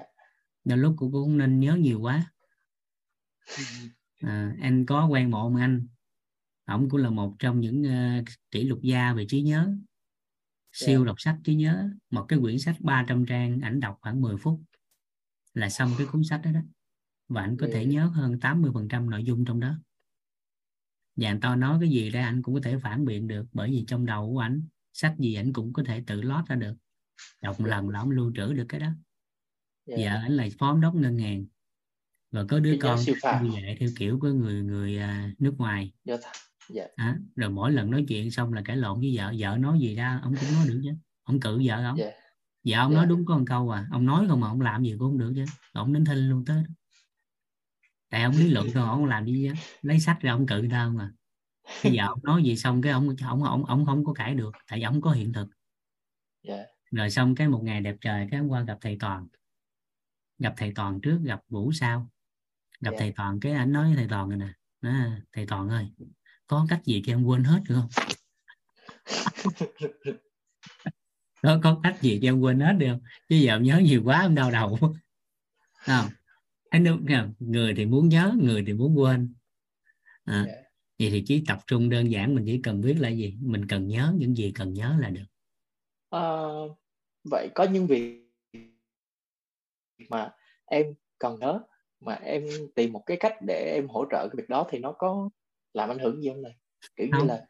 Đôi 0.63 0.77
lúc 0.77 0.95
cũng 0.97 1.11
không 1.11 1.37
nên 1.37 1.59
nhớ 1.59 1.75
nhiều 1.75 2.01
quá. 2.01 2.31
À, 4.23 4.55
anh 4.61 4.85
có 4.85 5.07
quen 5.07 5.31
một 5.31 5.37
ông 5.37 5.55
anh. 5.55 5.87
Ổng 6.65 6.89
cũng 6.89 7.01
là 7.01 7.09
một 7.09 7.35
trong 7.39 7.59
những 7.59 7.81
uh, 7.81 8.25
kỷ 8.51 8.63
lục 8.63 8.79
gia 8.83 9.13
về 9.13 9.25
trí 9.29 9.41
nhớ. 9.41 9.75
Siêu 10.71 10.99
Dạ. 10.99 11.05
đọc 11.05 11.15
sách 11.19 11.37
trí 11.43 11.55
nhớ. 11.55 11.89
Một 12.09 12.25
cái 12.27 12.39
quyển 12.39 12.59
sách 12.59 12.75
300 12.79 13.25
trang 13.25 13.61
ảnh 13.61 13.79
đọc 13.79 13.97
khoảng 14.01 14.21
10 14.21 14.37
phút 14.37 14.61
là 15.53 15.69
xong 15.69 15.91
cái 15.97 16.07
cuốn 16.11 16.23
sách 16.23 16.41
đó 16.43 16.51
đó. 16.51 16.59
Và 17.27 17.41
anh 17.41 17.57
có 17.57 17.67
thể 17.73 17.83
Dạ. 17.83 17.89
nhớ 17.89 18.05
hơn 18.05 18.39
80% 18.39 19.09
nội 19.09 19.23
dung 19.23 19.45
trong 19.45 19.59
đó. 19.59 19.75
Và 21.15 21.29
anh 21.29 21.39
to 21.39 21.55
nói 21.55 21.77
cái 21.81 21.89
gì 21.89 22.09
ra 22.09 22.25
anh 22.25 22.41
cũng 22.41 22.55
có 22.55 22.61
thể 22.63 22.77
phản 22.79 23.05
biện 23.05 23.27
được 23.27 23.45
bởi 23.53 23.71
vì 23.71 23.83
trong 23.87 24.05
đầu 24.05 24.33
của 24.33 24.39
ảnh 24.39 24.67
sách 24.93 25.15
gì 25.19 25.35
ảnh 25.35 25.53
cũng 25.53 25.73
có 25.73 25.83
thể 25.85 26.03
tự 26.07 26.21
lót 26.21 26.45
ra 26.47 26.55
được. 26.55 26.73
Đọc 27.41 27.59
một 27.59 27.65
Dạ. 27.67 27.75
lần 27.75 27.89
là 27.89 27.99
ông 27.99 28.11
lưu 28.11 28.31
trữ 28.35 28.53
được 28.53 28.65
cái 28.69 28.79
đó 28.79 28.89
dạ. 29.85 29.95
Vợ 29.97 30.19
ảnh 30.23 30.31
là 30.31 30.47
phó 30.59 30.77
đốc 30.77 30.95
ngân 30.95 31.17
hàng. 31.17 31.45
Rồi 32.31 32.45
có 32.49 32.59
đứa 32.59 32.71
cái 32.71 32.79
con 32.81 32.99
đi 33.43 33.49
dạy 33.61 33.77
theo 33.79 33.89
kiểu 33.97 34.19
của 34.21 34.27
người 34.27 34.63
người 34.63 34.97
à, 34.97 35.31
nước 35.39 35.55
ngoài. 35.57 35.93
Dạ 36.69 36.87
à, 36.95 37.17
rồi 37.35 37.49
mỗi 37.49 37.71
lần 37.71 37.91
nói 37.91 38.05
chuyện 38.07 38.31
xong 38.31 38.53
là 38.53 38.61
cãi 38.65 38.77
lộn 38.77 38.99
với 38.99 39.17
vợ. 39.17 39.33
Vợ 39.39 39.57
nói 39.59 39.79
gì 39.79 39.95
ra 39.95 40.19
ông 40.23 40.33
cũng 40.35 40.51
nói 40.53 40.67
được 40.67 40.81
chứ. 40.83 40.91
Ông 41.23 41.39
cự 41.39 41.61
vợ 41.65 41.83
ông 41.83 41.97
dạ. 41.97 42.11
Vợ 42.63 42.77
ông 42.77 42.91
Dạ. 42.91 42.97
nói 42.97 43.05
đúng 43.05 43.25
có 43.25 43.37
một 43.37 43.43
câu 43.47 43.69
à. 43.69 43.87
Ông 43.91 44.05
nói 44.05 44.25
không 44.29 44.39
mà 44.39 44.47
ông 44.47 44.61
làm 44.61 44.83
gì 44.83 44.95
cũng 44.99 44.99
không 44.99 45.17
được 45.17 45.33
chứ. 45.35 45.45
Ông 45.73 45.93
đến 45.93 46.05
thinh 46.05 46.29
luôn 46.29 46.45
tới 46.45 46.63
tại 48.09 48.23
ông 48.23 48.33
lý 48.37 48.49
luận 48.49 48.67
thôi 48.73 48.83
ông 48.83 49.05
làm 49.05 49.25
gì 49.25 49.47
chứ? 49.47 49.53
Lấy 49.81 49.99
sách 49.99 50.17
ra 50.21 50.31
ông 50.31 50.45
cự 50.45 50.67
ra 50.67 50.85
không 50.85 50.97
à? 50.97 51.11
Bây 51.83 51.93
giờ 51.93 52.05
ông 52.07 52.19
nói 52.23 52.43
gì 52.43 52.57
xong 52.57 52.81
cái 52.81 52.91
ông 52.91 53.15
ông 53.25 53.43
ông 53.43 53.65
ông 53.65 53.85
không 53.85 54.05
có 54.05 54.13
cãi 54.13 54.35
được 54.35 54.51
tại 54.67 54.79
vì 54.79 54.83
ông 54.83 55.01
có 55.01 55.11
hiện 55.11 55.33
thực. 55.33 55.47
Dạ. 56.43 56.63
Rồi 56.91 57.09
xong 57.09 57.35
cái 57.35 57.47
một 57.47 57.61
ngày 57.63 57.81
đẹp 57.81 57.95
trời 58.01 58.27
cái 58.31 58.39
hôm 58.39 58.49
qua 58.49 58.61
gặp 58.61 58.77
thầy 58.81 58.97
toàn 58.99 59.27
gặp 60.43 60.53
thầy 60.57 60.71
toàn 60.75 61.01
trước 61.01 61.19
gặp 61.23 61.41
vũ 61.49 61.71
sau. 61.71 62.09
Gặp 62.81 62.91
Dạ. 62.91 62.97
thầy 62.99 63.13
toàn 63.15 63.39
cái 63.39 63.51
anh 63.51 63.71
nói 63.71 63.87
với 63.87 63.95
thầy 63.95 64.07
toàn 64.09 64.29
rồi 64.29 64.37
nè. 64.37 64.47
Nói, 64.81 64.93
thầy 65.33 65.45
toàn 65.45 65.69
ơi 65.69 65.87
có 66.47 66.65
cách 66.69 66.81
gì 66.85 67.01
cho 67.05 67.13
em 67.13 67.23
quên 67.23 67.43
hết 67.43 67.61
được 67.69 67.75
không? 67.75 67.89
Có 71.41 71.59
có 71.63 71.79
cách 71.83 71.97
gì 72.01 72.19
cho 72.21 72.27
em 72.27 72.39
quên 72.39 72.59
hết 72.59 72.73
được 72.73 72.87
không? 72.91 73.01
Chứ 73.29 73.35
giờ 73.35 73.53
em 73.53 73.63
nhớ 73.63 73.77
nhiều 73.83 74.01
quá 74.05 74.21
em 74.21 74.35
đau 74.35 74.51
đầu. 74.51 74.77
Không? 75.85 76.09
Anh 76.69 76.83
đúng 76.83 77.05
không? 77.07 77.33
người 77.39 77.73
thì 77.77 77.85
muốn 77.85 78.09
nhớ 78.09 78.33
người 78.41 78.63
thì 78.67 78.73
muốn 78.73 78.97
quên. 78.99 79.33
À, 80.23 80.43
Dạ. 80.47 80.53
vậy 80.99 81.09
thì 81.09 81.23
chỉ 81.27 81.43
tập 81.47 81.59
trung 81.67 81.89
đơn 81.89 82.11
giản 82.11 82.35
mình 82.35 82.45
chỉ 82.45 82.59
cần 82.63 82.81
biết 82.81 82.95
là 82.99 83.09
gì? 83.09 83.37
Mình 83.41 83.67
cần 83.67 83.87
nhớ 83.87 84.13
những 84.17 84.35
gì 84.37 84.51
cần 84.51 84.73
nhớ 84.73 84.95
là 84.99 85.09
được. 85.09 85.25
Ờ, 86.09 86.51
vậy 87.23 87.49
có 87.55 87.63
những 87.63 87.87
việc 87.87 88.22
mà 90.09 90.29
em 90.65 90.85
cần 91.19 91.39
nhớ 91.39 91.59
mà 91.99 92.13
em 92.13 92.43
tìm 92.75 92.93
một 92.93 93.03
cái 93.05 93.17
cách 93.19 93.33
để 93.47 93.71
em 93.75 93.87
hỗ 93.87 94.05
trợ 94.11 94.27
cái 94.27 94.35
việc 94.37 94.49
đó 94.49 94.67
thì 94.69 94.79
nó 94.79 94.91
có 94.91 95.29
làm 95.73 95.89
ảnh 95.89 95.99
hưởng 95.99 96.21
gì 96.21 96.29
không 96.29 96.41
này 96.41 96.57
kiểu 96.95 97.07
như 97.07 97.17
Không. 97.17 97.27
là 97.27 97.45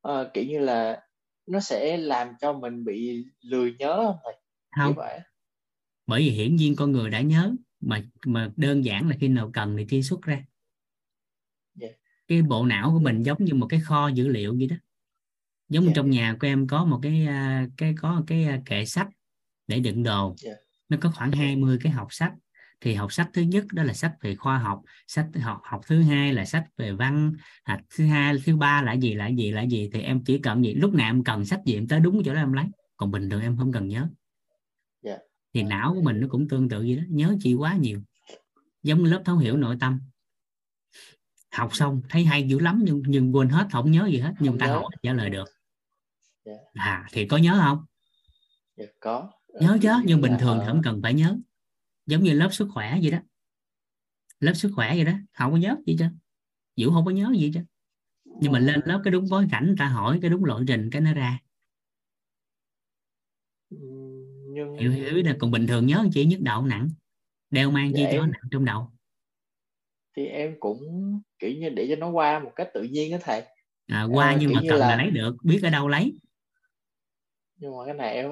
ờ, 0.00 0.30
kiểu 0.34 0.44
như 0.44 0.58
là 0.58 1.02
nó 1.46 1.60
sẽ 1.60 1.96
làm 1.96 2.28
cho 2.40 2.52
mình 2.52 2.84
bị 2.84 3.24
lười 3.40 3.74
nhớ 3.78 3.96
không 3.96 4.16
thầy 4.24 4.34
không 4.86 4.94
vậy 4.94 5.20
bởi 6.06 6.20
vì 6.20 6.30
hiển 6.30 6.56
nhiên 6.56 6.76
con 6.76 6.92
người 6.92 7.10
đã 7.10 7.20
nhớ 7.20 7.52
mà 7.80 8.02
mà 8.26 8.52
đơn 8.56 8.84
giản 8.84 9.08
là 9.08 9.16
khi 9.20 9.28
nào 9.28 9.50
cần 9.54 9.76
thì 9.76 9.86
truy 9.90 10.02
xuất 10.02 10.22
ra 10.22 10.44
Dạ. 11.74 11.88
cái 12.28 12.42
bộ 12.42 12.64
não 12.66 12.90
của 12.92 12.98
mình 13.00 13.22
giống 13.22 13.44
như 13.44 13.54
một 13.54 13.66
cái 13.70 13.80
kho 13.80 14.08
dữ 14.08 14.28
liệu 14.28 14.54
vậy 14.58 14.66
đó 14.66 14.76
giống 15.68 15.84
như 15.84 15.88
Dạ. 15.88 15.92
trong 15.96 16.10
nhà 16.10 16.36
của 16.40 16.46
em 16.46 16.66
có 16.66 16.84
một 16.84 16.98
cái 17.02 17.26
à, 17.26 17.66
cái 17.76 17.94
có 18.00 18.12
một 18.14 18.24
cái 18.26 18.44
à, 18.44 18.62
kệ 18.66 18.84
sách 18.84 19.08
để 19.66 19.80
đựng 19.80 20.02
đồ 20.02 20.34
Dạ. 20.38 20.52
Nó 20.88 20.96
có 21.00 21.10
khoảng 21.14 21.32
20 21.32 21.78
cái 21.82 21.92
học 21.92 22.08
sách. 22.10 22.32
Thì 22.80 22.94
học 22.94 23.12
sách 23.12 23.30
thứ 23.32 23.42
nhất 23.42 23.64
đó 23.72 23.82
là 23.82 23.92
sách 23.92 24.12
về 24.20 24.34
khoa 24.34 24.58
học 24.58 24.82
sách 25.06 25.26
học 25.42 25.60
học 25.64 25.80
thứ 25.86 26.02
hai 26.02 26.32
là 26.32 26.44
sách 26.44 26.64
về 26.76 26.92
văn 26.92 27.32
à, 27.62 27.80
thứ 27.96 28.06
hai 28.06 28.34
thứ 28.44 28.56
ba 28.56 28.82
là 28.82 28.92
gì 28.92 29.14
là 29.14 29.28
gì 29.28 29.50
là 29.50 29.62
gì 29.62 29.90
thì 29.92 30.00
em 30.00 30.24
chỉ 30.24 30.38
cần 30.38 30.64
gì 30.64 30.74
lúc 30.74 30.94
nào 30.94 31.10
em 31.10 31.24
cần 31.24 31.44
sách 31.44 31.60
gì 31.64 31.74
em 31.74 31.88
tới 31.88 32.00
đúng 32.00 32.22
chỗ 32.24 32.34
đó 32.34 32.40
em 32.40 32.52
lấy. 32.52 32.64
Còn 32.96 33.10
bình 33.10 33.30
thường 33.30 33.40
em 33.40 33.56
không 33.56 33.72
cần 33.72 33.88
nhớ. 33.88 34.08
Dạ. 35.02 35.16
thì 35.54 35.62
não 35.62 35.94
của 35.94 36.02
mình 36.02 36.20
nó 36.20 36.26
cũng 36.30 36.48
tương 36.48 36.68
tự 36.68 36.78
vậy 36.78 36.96
đó 36.96 37.02
nhớ 37.08 37.36
chi 37.40 37.54
quá 37.54 37.74
nhiều. 37.76 38.00
Giống 38.82 39.04
lớp 39.04 39.22
thấu 39.24 39.36
hiểu 39.36 39.56
nội 39.56 39.76
tâm. 39.80 40.00
Học 41.52 41.76
xong 41.76 42.02
thấy 42.08 42.24
hay 42.24 42.48
dữ 42.48 42.58
lắm 42.58 42.80
nhưng 42.84 43.02
nhưng 43.06 43.36
quên 43.36 43.48
hết 43.48 43.66
không 43.72 43.90
nhớ 43.90 44.06
gì 44.06 44.18
hết 44.18 44.32
nhưng 44.40 44.52
Không 44.52 44.58
ta 44.58 44.66
nhớ. 44.66 44.72
hỏi 44.72 44.90
trả 45.02 45.12
lời 45.12 45.30
được. 45.30 45.48
Dạ. 46.44 46.52
à 46.74 47.06
thì 47.12 47.26
có 47.26 47.36
nhớ 47.36 47.60
không? 47.64 47.84
Dạ, 48.76 48.84
có 49.00 49.30
nhớ 49.60 49.78
chứ 49.82 49.88
như 49.88 50.02
nhưng 50.06 50.20
bình 50.20 50.32
là 50.32 50.38
thường 50.38 50.58
thì 50.60 50.66
ở- 50.66 50.72
không 50.72 50.82
cần 50.82 51.00
phải 51.02 51.14
nhớ. 51.14 51.36
Giống 52.06 52.22
như 52.22 52.32
lớp 52.32 52.48
sức 52.52 52.68
khỏe 52.74 52.98
vậy 53.02 53.10
đó. 53.10 53.18
Lớp 54.40 54.54
sức 54.54 54.70
khỏe 54.74 54.94
vậy 54.94 55.04
đó 55.04 55.12
không 55.32 55.52
có 55.52 55.56
nhớ 55.58 55.76
gì 55.86 55.96
chứ 55.98 56.04
Vũ 56.76 56.90
không 56.90 57.04
có 57.04 57.10
nhớ 57.10 57.32
gì 57.36 57.50
chứ 57.54 57.60
nhưng 58.24 58.52
mà 58.52 58.58
lên 58.58 58.80
lớp 58.84 59.00
cái 59.04 59.10
đúng 59.10 59.26
bối 59.30 59.46
cảnh 59.50 59.74
ta 59.78 59.88
hỏi 59.88 60.18
cái 60.22 60.30
đúng 60.30 60.44
lộ 60.44 60.60
trình 60.68 60.90
cái 60.92 61.00
nó 61.02 61.14
ra. 61.14 61.38
Ừm, 63.70 64.54
nhưng 64.54 64.78
hiểu 64.78 64.90
hiểu 64.90 65.22
là 65.24 65.36
còn 65.40 65.50
bình 65.50 65.66
thường 65.66 65.86
nhớ 65.86 66.04
chỉ 66.12 66.26
nhức 66.26 66.40
đầu 66.40 66.66
nặng. 66.66 66.88
Đeo 67.50 67.70
mang 67.70 67.92
chi 67.96 68.02
Dạ, 68.02 68.10
cho 68.12 68.26
nặng 68.26 68.42
trong 68.50 68.64
đầu. 68.64 68.90
Thì 70.16 70.26
em 70.26 70.54
cũng 70.60 70.80
kiểu 71.38 71.50
như 71.50 71.68
để 71.68 71.86
cho 71.90 71.96
nó 71.96 72.10
qua 72.10 72.38
một 72.38 72.52
cách 72.56 72.68
tự 72.74 72.82
nhiên 72.82 73.10
đó 73.12 73.18
thầy. 73.22 73.42
À, 73.86 74.02
qua 74.12 74.32
Ờ, 74.32 74.36
nhưng 74.40 74.52
mà 74.52 74.62
cần 74.68 74.80
là... 74.80 74.88
là- 74.88 74.96
lấy 74.96 75.10
được 75.10 75.36
biết 75.42 75.60
ở 75.62 75.70
đâu 75.70 75.88
lấy 75.88 76.14
nhưng 77.56 77.76
mà 77.76 77.84
cái 77.86 77.94
này 77.94 78.14
em 78.14 78.30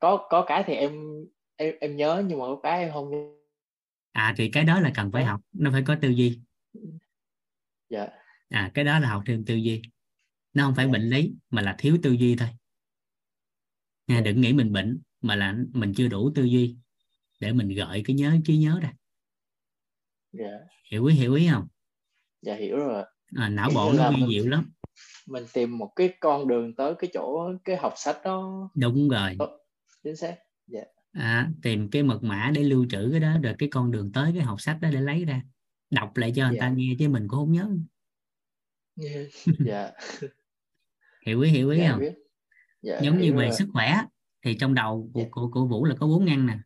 có 0.00 0.26
có 0.30 0.44
cái 0.48 0.64
thì 0.66 0.74
em 0.74 0.92
em 1.56 1.74
em 1.80 1.96
nhớ 1.96 2.24
nhưng 2.26 2.38
mà 2.38 2.44
có 2.44 2.60
cái 2.62 2.80
em 2.80 2.92
không 2.92 3.10
nhớ. 3.10 3.16
À 4.12 4.34
thì 4.36 4.50
cái 4.50 4.64
đó 4.64 4.80
là 4.80 4.92
cần 4.94 5.10
phải 5.12 5.24
học 5.24 5.40
nó 5.52 5.70
phải 5.70 5.82
có 5.86 5.96
tư 6.02 6.08
duy. 6.08 6.40
Dạ. 7.88 8.08
À 8.48 8.70
cái 8.74 8.84
đó 8.84 8.98
là 8.98 9.08
học 9.08 9.22
thêm 9.26 9.44
tư 9.44 9.54
duy. 9.54 9.82
Nó 10.52 10.64
không 10.64 10.74
phải 10.74 10.86
Dạ. 10.86 10.92
bệnh 10.92 11.02
lý 11.02 11.34
mà 11.50 11.62
là 11.62 11.74
thiếu 11.78 11.98
tư 12.02 12.10
duy 12.12 12.36
thôi. 12.36 12.48
Nha 14.06 14.14
Dạ. 14.16 14.20
đừng 14.20 14.40
nghĩ 14.40 14.52
mình 14.52 14.72
bệnh 14.72 15.00
mà 15.20 15.36
là 15.36 15.54
mình 15.72 15.92
chưa 15.96 16.08
đủ 16.08 16.32
tư 16.34 16.42
duy 16.44 16.76
để 17.40 17.52
mình 17.52 17.68
gợi 17.68 18.02
cái 18.04 18.16
nhớ 18.16 18.36
trí 18.44 18.56
nhớ 18.56 18.78
ra. 18.82 18.92
Dạ. 20.32 20.58
Hiểu 20.90 21.04
ý 21.04 21.14
hiểu 21.14 21.34
ý 21.34 21.48
không? 21.52 21.68
Dạ 22.42 22.54
hiểu 22.54 22.76
rồi 22.76 23.04
à, 23.36 23.48
não 23.48 23.70
bộ 23.74 23.92
nó 23.92 24.10
vi 24.10 24.22
diệu 24.30 24.46
lắm 24.46 24.72
mình 25.26 25.44
tìm 25.52 25.78
một 25.78 25.92
cái 25.96 26.14
con 26.20 26.48
đường 26.48 26.74
tới 26.76 26.94
cái 26.98 27.10
chỗ 27.14 27.52
cái 27.64 27.76
học 27.76 27.92
sách 27.96 28.16
đó. 28.24 28.70
Đúng 28.74 29.08
rồi. 29.08 29.36
Chính 30.04 30.16
xác. 30.16 30.36
À, 31.12 31.50
tìm 31.62 31.90
cái 31.90 32.02
mật 32.02 32.22
mã 32.22 32.50
để 32.54 32.62
lưu 32.62 32.86
trữ 32.90 33.08
cái 33.10 33.20
đó 33.20 33.36
rồi 33.42 33.54
cái 33.58 33.68
con 33.72 33.90
đường 33.90 34.12
tới 34.12 34.32
cái 34.34 34.42
học 34.42 34.60
sách 34.60 34.78
đó 34.80 34.88
để 34.92 35.00
lấy 35.00 35.24
ra. 35.24 35.42
Đọc 35.90 36.16
lại 36.16 36.32
cho 36.36 36.48
người 36.48 36.58
ta 36.60 36.66
Dạ. 36.68 36.74
nghe 36.76 36.94
chứ 36.98 37.08
mình 37.08 37.28
cũng 37.28 37.38
không 37.38 37.52
nhớ. 37.52 37.70
Dạ. 39.66 39.90
Hiểu 41.26 41.40
ý 41.40 41.50
hiểu 41.50 41.70
ý 41.70 41.78
dạ 41.78 41.90
không? 41.90 42.00
biết. 42.00 42.14
Dạ 42.82 43.00
giống 43.02 43.20
như 43.20 43.32
về 43.32 43.46
rồi. 43.46 43.54
sức 43.56 43.68
khỏe 43.72 44.00
thì 44.42 44.56
trong 44.58 44.74
đầu 44.74 45.10
của, 45.14 45.20
Dạ. 45.20 45.26
của, 45.30 45.50
của 45.50 45.66
Vũ 45.66 45.84
là 45.84 45.94
có 46.00 46.06
bốn 46.06 46.24
ngăn 46.24 46.46
nè. 46.46 46.58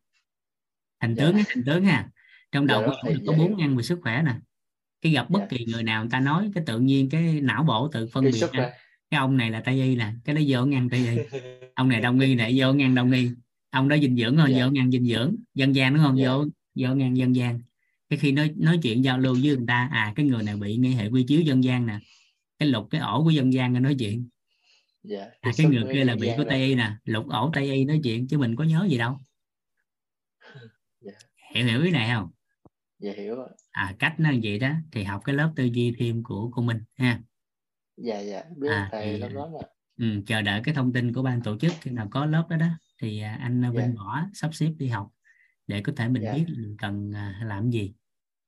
Thành 1.00 1.14
Dạ. 1.14 1.24
tướng 1.24 1.36
á, 1.36 1.42
thành 1.48 1.64
tướng 1.66 1.84
ha. 1.84 2.10
Trong 2.52 2.66
đầu 2.66 2.80
Dạ 2.82 2.86
của 2.86 2.92
Vũ 3.04 3.10
là 3.12 3.18
có 3.26 3.32
dạ 3.32 3.38
bốn 3.38 3.56
ngăn 3.56 3.76
về 3.76 3.82
sức 3.82 3.98
khỏe 4.02 4.22
nè 4.22 4.34
cái 5.02 5.12
gặp 5.12 5.30
bất 5.30 5.40
Dạ. 5.40 5.46
kỳ 5.50 5.64
người 5.64 5.82
nào 5.82 6.02
người 6.02 6.10
ta 6.10 6.20
nói 6.20 6.50
cái 6.54 6.64
tự 6.66 6.80
nhiên 6.80 7.08
cái 7.10 7.40
não 7.40 7.62
bộ 7.64 7.88
tự 7.92 8.06
phân 8.12 8.24
biệt 8.24 8.40
ra. 8.52 8.70
cái 9.10 9.18
ông 9.18 9.36
này 9.36 9.50
là 9.50 9.60
tây 9.60 9.82
y 9.82 9.96
nè 9.96 10.12
cái 10.24 10.34
đó 10.34 10.42
vô 10.48 10.66
ngăn 10.66 10.88
tây 10.90 11.06
y 11.08 11.38
ông 11.74 11.88
này 11.88 12.00
đông 12.00 12.20
y 12.20 12.34
này 12.34 12.54
vô 12.60 12.72
ngăn 12.72 12.94
đông 12.94 13.10
y 13.12 13.30
ông 13.70 13.88
đó 13.88 13.96
dinh 14.02 14.16
dưỡng 14.16 14.36
rồi 14.36 14.50
Dạ. 14.50 14.64
vô 14.66 14.70
ngăn 14.72 14.90
dinh 14.90 15.04
dưỡng. 15.06 15.36
Dân 15.54 15.74
gian 15.74 15.94
đúng 15.94 16.02
không? 16.04 16.18
Dạ. 16.18 16.28
vô 16.28 16.44
vô 16.74 16.94
ngăn 16.94 17.16
dân 17.16 17.36
gian. 17.36 17.60
Cái 18.08 18.18
khi 18.18 18.32
nói 18.32 18.50
nói 18.56 18.78
chuyện 18.82 19.04
giao 19.04 19.18
lưu 19.18 19.34
với 19.34 19.56
người 19.56 19.64
ta 19.66 19.88
à 19.92 20.12
cái 20.16 20.26
người 20.26 20.42
này 20.42 20.56
bị 20.56 20.76
ngay 20.76 20.92
hệ 20.92 21.08
quy 21.08 21.24
chiếu 21.28 21.40
dân 21.40 21.64
gian 21.64 21.86
nè. 21.86 21.98
Cái 22.58 22.68
lục 22.68 22.86
cái 22.90 23.00
ổ 23.00 23.24
của 23.24 23.30
dân 23.30 23.52
gian 23.52 23.72
rồi 23.72 23.80
nói 23.80 23.96
chuyện. 23.98 24.28
Dạ 25.02 25.26
à, 25.40 25.50
cái 25.56 25.66
người 25.66 25.84
kia 25.92 26.04
là 26.04 26.16
bị 26.16 26.30
của 26.36 26.44
tây 26.48 26.64
y 26.66 26.74
nè. 26.74 26.92
Lục 27.04 27.28
ổ 27.28 27.50
tây 27.54 27.72
y 27.74 27.84
nói 27.84 28.00
chuyện 28.04 28.28
chứ 28.28 28.38
mình 28.38 28.56
có 28.56 28.64
nhớ 28.64 28.86
gì 28.90 28.98
đâu. 28.98 29.18
Dạ. 31.00 31.12
hiểu 31.54 31.66
hiểu 31.66 31.82
ý 31.82 31.90
này 31.90 32.10
không 32.14 32.28
dạ 32.98 33.12
hiểu 33.16 33.36
rồi 33.36 33.48
à 33.70 33.94
cách 33.98 34.14
nó 34.18 34.30
vậy 34.42 34.58
đó 34.58 34.72
thì 34.92 35.04
học 35.04 35.20
cái 35.24 35.34
lớp 35.34 35.52
tư 35.56 35.64
duy 35.64 35.94
thêm 35.98 36.22
của 36.22 36.50
cô 36.50 36.62
Minh 36.62 36.78
ha 36.96 37.20
dạ 37.96 38.20
dạ 38.20 38.42
biết 38.56 38.68
À, 38.70 38.88
thầy 38.92 39.12
thì, 39.12 39.18
lắm 39.18 39.34
lắm 39.34 39.48
ạ 39.62 39.66
ừ, 39.98 40.06
chờ 40.26 40.42
đợi 40.42 40.60
cái 40.64 40.74
thông 40.74 40.92
tin 40.92 41.12
của 41.12 41.22
ban 41.22 41.42
tổ 41.42 41.58
chức 41.58 41.72
khi 41.80 41.90
nào 41.90 42.08
có 42.10 42.26
lớp 42.26 42.46
đó 42.50 42.56
đó 42.56 42.66
thì 43.02 43.20
à, 43.20 43.38
anh 43.40 43.62
Dạ. 43.62 43.70
Vinh 43.70 43.94
Võ 43.96 44.20
sắp 44.34 44.54
xếp 44.54 44.72
đi 44.78 44.88
học 44.88 45.10
để 45.66 45.80
có 45.82 45.92
thể 45.96 46.08
mình 46.08 46.22
Dạ. 46.22 46.32
biết 46.34 46.44
mình 46.48 46.76
cần 46.78 47.12
à, 47.14 47.40
làm 47.44 47.70
gì 47.70 47.94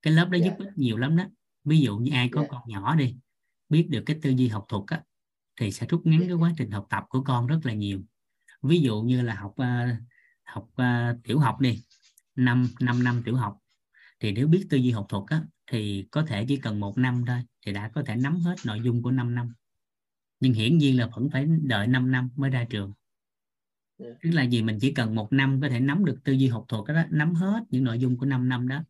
cái 0.03 0.13
lớp 0.13 0.29
đó 0.31 0.39
Dạ. 0.39 0.45
giúp 0.47 0.55
ích 0.59 0.73
nhiều 0.77 0.97
lắm 0.97 1.17
đó 1.17 1.25
ví 1.65 1.81
dụ 1.81 1.97
như 1.99 2.13
ai 2.13 2.29
có 2.29 2.41
Dạ. 2.43 2.47
con 2.51 2.63
nhỏ 2.67 2.95
đi 2.95 3.17
biết 3.69 3.87
được 3.91 4.03
cái 4.07 4.19
tư 4.23 4.31
duy 4.31 4.49
học 4.49 4.65
thuật 4.69 4.83
á 4.87 5.03
thì 5.61 5.73
sẽ 5.73 5.87
rút 5.87 6.07
ngắn 6.07 6.21
Dạ. 6.21 6.27
cái 6.27 6.37
quá 6.37 6.53
trình 6.59 6.71
học 6.71 6.87
tập 6.91 7.05
của 7.09 7.23
con 7.23 7.47
rất 7.47 7.61
là 7.65 7.73
nhiều 7.73 8.01
ví 8.63 8.81
dụ 8.81 9.03
như 9.03 9.23
là 9.23 9.35
học 9.35 9.55
à, 9.57 9.99
học 10.45 10.69
à, 10.77 11.17
tiểu 11.25 11.39
học 11.39 11.61
đi 11.61 11.83
5 12.37 12.69
5 12.81 13.05
năm 13.05 13.23
tiểu 13.25 13.37
học 13.37 13.59
thì 14.21 14.33
nếu 14.33 14.49
biết 14.49 14.67
tư 14.71 14.77
duy 14.77 14.91
học 14.91 15.07
thuật 15.09 15.25
á 15.27 15.43
thì 15.67 16.07
có 16.11 16.23
thể 16.23 16.45
chỉ 16.49 16.57
cần 16.57 16.81
một 16.81 16.99
năm 16.99 17.25
thôi 17.27 17.39
thì 17.67 17.73
đã 17.73 17.89
có 17.89 18.03
thể 18.07 18.17
nắm 18.17 18.37
hết 18.37 18.55
nội 18.67 18.81
dung 18.85 19.03
của 19.03 19.11
5 19.11 19.35
năm. 19.35 19.53
Nhưng 20.41 20.53
hiển 20.53 20.79
nhiên 20.79 20.99
là 20.99 21.07
vẫn 21.07 21.31
phải 21.33 21.47
đợi 21.63 21.87
5 21.87 22.11
năm 22.11 22.31
mới 22.37 22.51
ra 22.51 22.65
trường. 22.71 22.93
Tức 23.99 24.31
là 24.31 24.43
gì? 24.43 24.63
Mình 24.63 24.79
chỉ 24.81 24.93
cần 24.93 25.15
một 25.15 25.33
năm 25.33 25.61
có 25.63 25.69
thể 25.69 25.81
nắm 25.81 26.05
được 26.05 26.21
tư 26.25 26.33
duy 26.33 26.49
học 26.49 26.65
thuật 26.69 26.85
đó, 26.87 27.03
nắm 27.11 27.35
hết 27.35 27.65
những 27.71 27.85
nội 27.85 27.99
dung 27.99 28.19
của 28.19 28.27
5 28.27 28.49
năm 28.49 28.69
đó. 28.69 28.85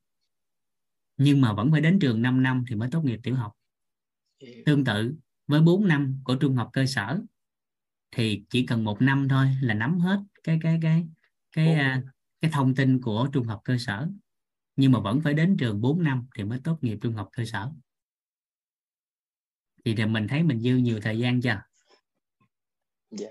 Nhưng 1.17 1.41
mà 1.41 1.53
vẫn 1.53 1.71
phải 1.73 1.81
đến 1.81 1.99
trường 1.99 2.23
5 2.23 2.43
năm 2.43 2.65
thì 2.69 2.75
mới 2.77 2.89
tốt 2.93 3.05
nghiệp 3.05 3.21
tiểu 3.23 3.35
học. 3.35 3.53
Tương 4.67 4.85
tự 4.85 5.15
với 5.47 5.61
4 5.61 5.89
năm 5.89 6.21
của 6.25 6.35
trung 6.35 6.55
học 6.55 6.71
cơ 6.73 6.87
sở 6.87 7.21
thì 8.11 8.45
chỉ 8.51 8.67
cần 8.67 8.85
một 8.85 9.03
năm 9.03 9.29
thôi 9.29 9.47
là 9.61 9.75
nắm 9.75 9.99
hết 9.99 10.23
cái 10.43 10.59
cái 10.63 10.79
cái 10.83 11.07
cái 11.53 11.67
Bốn 11.67 11.79
à, 11.79 12.03
cái 12.41 12.51
thông 12.51 12.75
tin 12.75 13.01
của 13.01 13.29
trung 13.33 13.47
học 13.47 13.61
cơ 13.65 13.79
sở 13.79 14.09
nhưng 14.81 14.93
mà 14.93 15.01
vẫn 15.01 15.21
phải 15.21 15.35
đến 15.35 15.57
trường 15.57 15.81
4 15.81 16.03
năm 16.03 16.27
thì 16.37 16.45
mới 16.45 16.61
tốt 16.65 16.79
nghiệp 16.81 16.99
trung 17.03 17.15
học 17.15 17.29
cơ 17.33 17.45
sở. 17.45 17.71
Thì, 19.85 19.95
thì 19.95 20.07
mình 20.07 20.29
thấy 20.29 20.43
mình 20.43 20.61
dư 20.61 20.77
nhiều 20.77 21.01
thời 21.01 21.19
gian 21.19 21.41
chưa? 21.41 21.63
Dạ. 23.11 23.31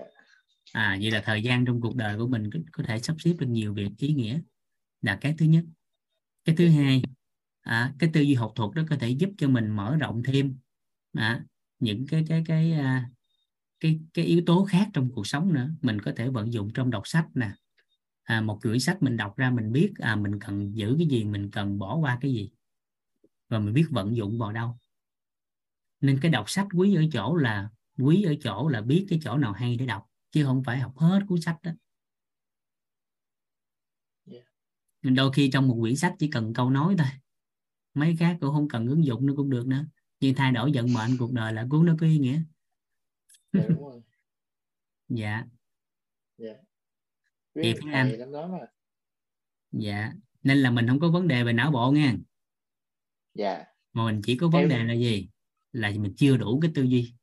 À 0.72 0.98
vậy 1.00 1.10
là 1.10 1.22
thời 1.24 1.42
gian 1.42 1.64
trong 1.64 1.80
cuộc 1.80 1.96
đời 1.96 2.18
của 2.18 2.26
mình 2.26 2.50
có, 2.72 2.82
thể 2.82 2.98
sắp 2.98 3.16
xếp 3.18 3.34
được 3.38 3.46
nhiều 3.46 3.74
việc 3.74 3.90
ý 3.98 4.12
nghĩa 4.14 4.40
là 5.02 5.18
cái 5.20 5.34
thứ 5.38 5.46
nhất. 5.46 5.64
Cái 6.44 6.56
thứ 6.56 6.68
hai 6.68 7.02
à, 7.60 7.94
cái 7.98 8.10
tư 8.12 8.20
duy 8.20 8.34
học 8.34 8.52
thuật 8.56 8.70
đó 8.74 8.82
có 8.90 8.96
thể 9.00 9.08
giúp 9.08 9.30
cho 9.38 9.48
mình 9.48 9.70
mở 9.70 9.96
rộng 9.96 10.22
thêm 10.22 10.56
à, 11.12 11.44
những 11.78 12.06
cái 12.06 12.24
cái 12.28 12.44
cái 12.46 12.72
à, 12.72 13.10
cái 13.80 14.00
cái 14.14 14.24
yếu 14.24 14.42
tố 14.46 14.64
khác 14.64 14.88
trong 14.92 15.10
cuộc 15.14 15.26
sống 15.26 15.52
nữa. 15.52 15.70
Mình 15.82 16.00
có 16.00 16.12
thể 16.16 16.28
vận 16.28 16.52
dụng 16.52 16.72
trong 16.74 16.90
đọc 16.90 17.02
sách 17.04 17.26
nè 17.34 17.50
à, 18.30 18.40
một 18.40 18.58
quyển 18.62 18.80
sách 18.80 19.02
mình 19.02 19.16
đọc 19.16 19.36
ra 19.36 19.50
mình 19.50 19.72
biết 19.72 19.92
à 19.98 20.16
mình 20.16 20.38
cần 20.40 20.76
giữ 20.76 20.94
cái 20.98 21.06
gì 21.06 21.24
mình 21.24 21.50
cần 21.50 21.78
bỏ 21.78 21.96
qua 21.96 22.18
cái 22.20 22.32
gì. 22.32 22.50
Và 23.48 23.58
mình 23.58 23.74
biết 23.74 23.86
vận 23.90 24.16
dụng 24.16 24.38
vào 24.38 24.52
đâu. 24.52 24.78
Nên 26.00 26.18
cái 26.22 26.30
đọc 26.30 26.50
sách 26.50 26.66
quý 26.74 26.94
ở 26.94 27.02
chỗ 27.12 27.36
là 27.36 27.70
quý 27.98 28.22
ở 28.22 28.34
chỗ 28.42 28.68
là 28.68 28.80
biết 28.80 29.06
cái 29.08 29.20
chỗ 29.22 29.36
nào 29.36 29.52
hay 29.52 29.76
để 29.76 29.86
đọc 29.86 30.06
chứ 30.30 30.44
không 30.44 30.62
phải 30.64 30.78
học 30.78 30.98
hết 30.98 31.20
cuốn 31.28 31.40
sách 31.40 31.56
đó. 31.62 31.72
Yeah. 34.30 34.44
đôi 35.02 35.32
khi 35.32 35.50
trong 35.52 35.68
một 35.68 35.76
quyển 35.80 35.96
sách 35.96 36.14
chỉ 36.18 36.30
cần 36.30 36.54
câu 36.54 36.70
nói 36.70 36.94
thôi. 36.98 37.08
Mấy 37.94 38.16
khác 38.18 38.36
cũng 38.40 38.54
không 38.54 38.68
cần 38.68 38.86
ứng 38.86 39.04
dụng 39.04 39.26
nó 39.26 39.34
cũng 39.36 39.50
được 39.50 39.66
nữa. 39.66 39.84
Nhưng 40.20 40.34
thay 40.34 40.52
đổi 40.52 40.70
vận 40.74 40.92
mệnh 40.92 41.10
cuộc 41.18 41.32
đời 41.32 41.52
là 41.52 41.66
cuốn 41.70 41.86
nó 41.86 41.96
có 42.00 42.06
ý 42.06 42.18
nghĩa. 42.18 42.40
Dạ 45.08 45.44
đúng 46.38 46.38
lắm 48.18 48.32
đó 48.32 48.46
mà. 48.46 48.66
Dạ 49.72 50.12
nên 50.42 50.58
là 50.58 50.70
mình 50.70 50.86
không 50.88 51.00
có 51.00 51.10
vấn 51.10 51.28
đề 51.28 51.44
về 51.44 51.52
não 51.52 51.70
bộ 51.70 51.90
nha 51.92 52.16
dạ. 53.34 53.64
Mà 53.92 54.04
mình 54.04 54.20
chỉ 54.24 54.36
có 54.36 54.48
vấn 54.48 54.60
Em- 54.62 54.68
đề 54.68 54.84
là 54.84 54.94
gì? 54.94 55.28
Là 55.72 55.90
mình 55.90 56.14
chưa 56.16 56.36
đủ 56.36 56.60
cái 56.60 56.70
tư 56.74 56.82
duy. 56.82 57.14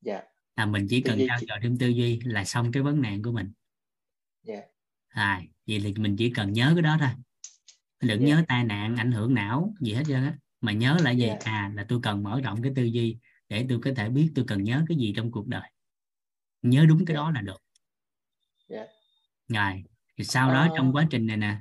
Dạ. 0.00 0.22
À 0.54 0.66
mình 0.66 0.86
chỉ 0.90 1.02
Tư 1.02 1.10
cần 1.10 1.18
trao 1.28 1.38
dồi 1.48 1.58
thêm 1.62 1.78
tư 1.78 1.88
duy 1.88 2.20
là 2.24 2.44
xong 2.44 2.72
cái 2.72 2.82
vấn 2.82 3.00
nạn 3.02 3.22
của 3.22 3.32
mình. 3.32 3.52
Dạ. 4.42 4.60
À 5.08 5.42
vậy 5.66 5.80
thì 5.84 5.94
mình 5.98 6.16
chỉ 6.16 6.30
cần 6.30 6.52
nhớ 6.52 6.70
cái 6.74 6.82
đó 6.82 6.96
thôi. 7.00 7.08
Đừng 8.00 8.20
Dạ. 8.20 8.26
nhớ 8.26 8.44
tai 8.48 8.64
nạn 8.64 8.96
ảnh 8.96 9.12
hưởng 9.12 9.34
não 9.34 9.74
gì 9.80 9.92
hết 9.92 10.02
trơn 10.06 10.22
á. 10.22 10.38
Mà 10.60 10.72
nhớ 10.72 10.96
là 11.02 11.10
gì? 11.10 11.26
Dạ. 11.26 11.38
à 11.44 11.72
là 11.74 11.86
tôi 11.88 12.00
cần 12.02 12.22
mở 12.22 12.40
rộng 12.44 12.62
cái 12.62 12.72
tư 12.76 12.82
duy 12.84 13.18
để 13.48 13.66
tôi 13.68 13.80
có 13.84 13.90
thể 13.96 14.08
biết 14.08 14.32
tôi 14.34 14.44
cần 14.48 14.64
nhớ 14.64 14.84
cái 14.88 14.98
gì 14.98 15.12
trong 15.16 15.30
cuộc 15.30 15.46
đời. 15.46 15.70
Nhớ 16.62 16.84
đúng 16.88 17.04
cái 17.04 17.14
Dạ. 17.14 17.20
đó 17.20 17.30
là 17.30 17.40
được. 17.40 17.62
Dạ. 18.68 18.86
Rồi 19.48 19.84
thì 20.18 20.24
sau 20.24 20.52
đó 20.52 20.62
Ờ. 20.70 20.74
trong 20.76 20.92
quá 20.92 21.06
trình 21.10 21.26
này 21.26 21.36
nè 21.36 21.56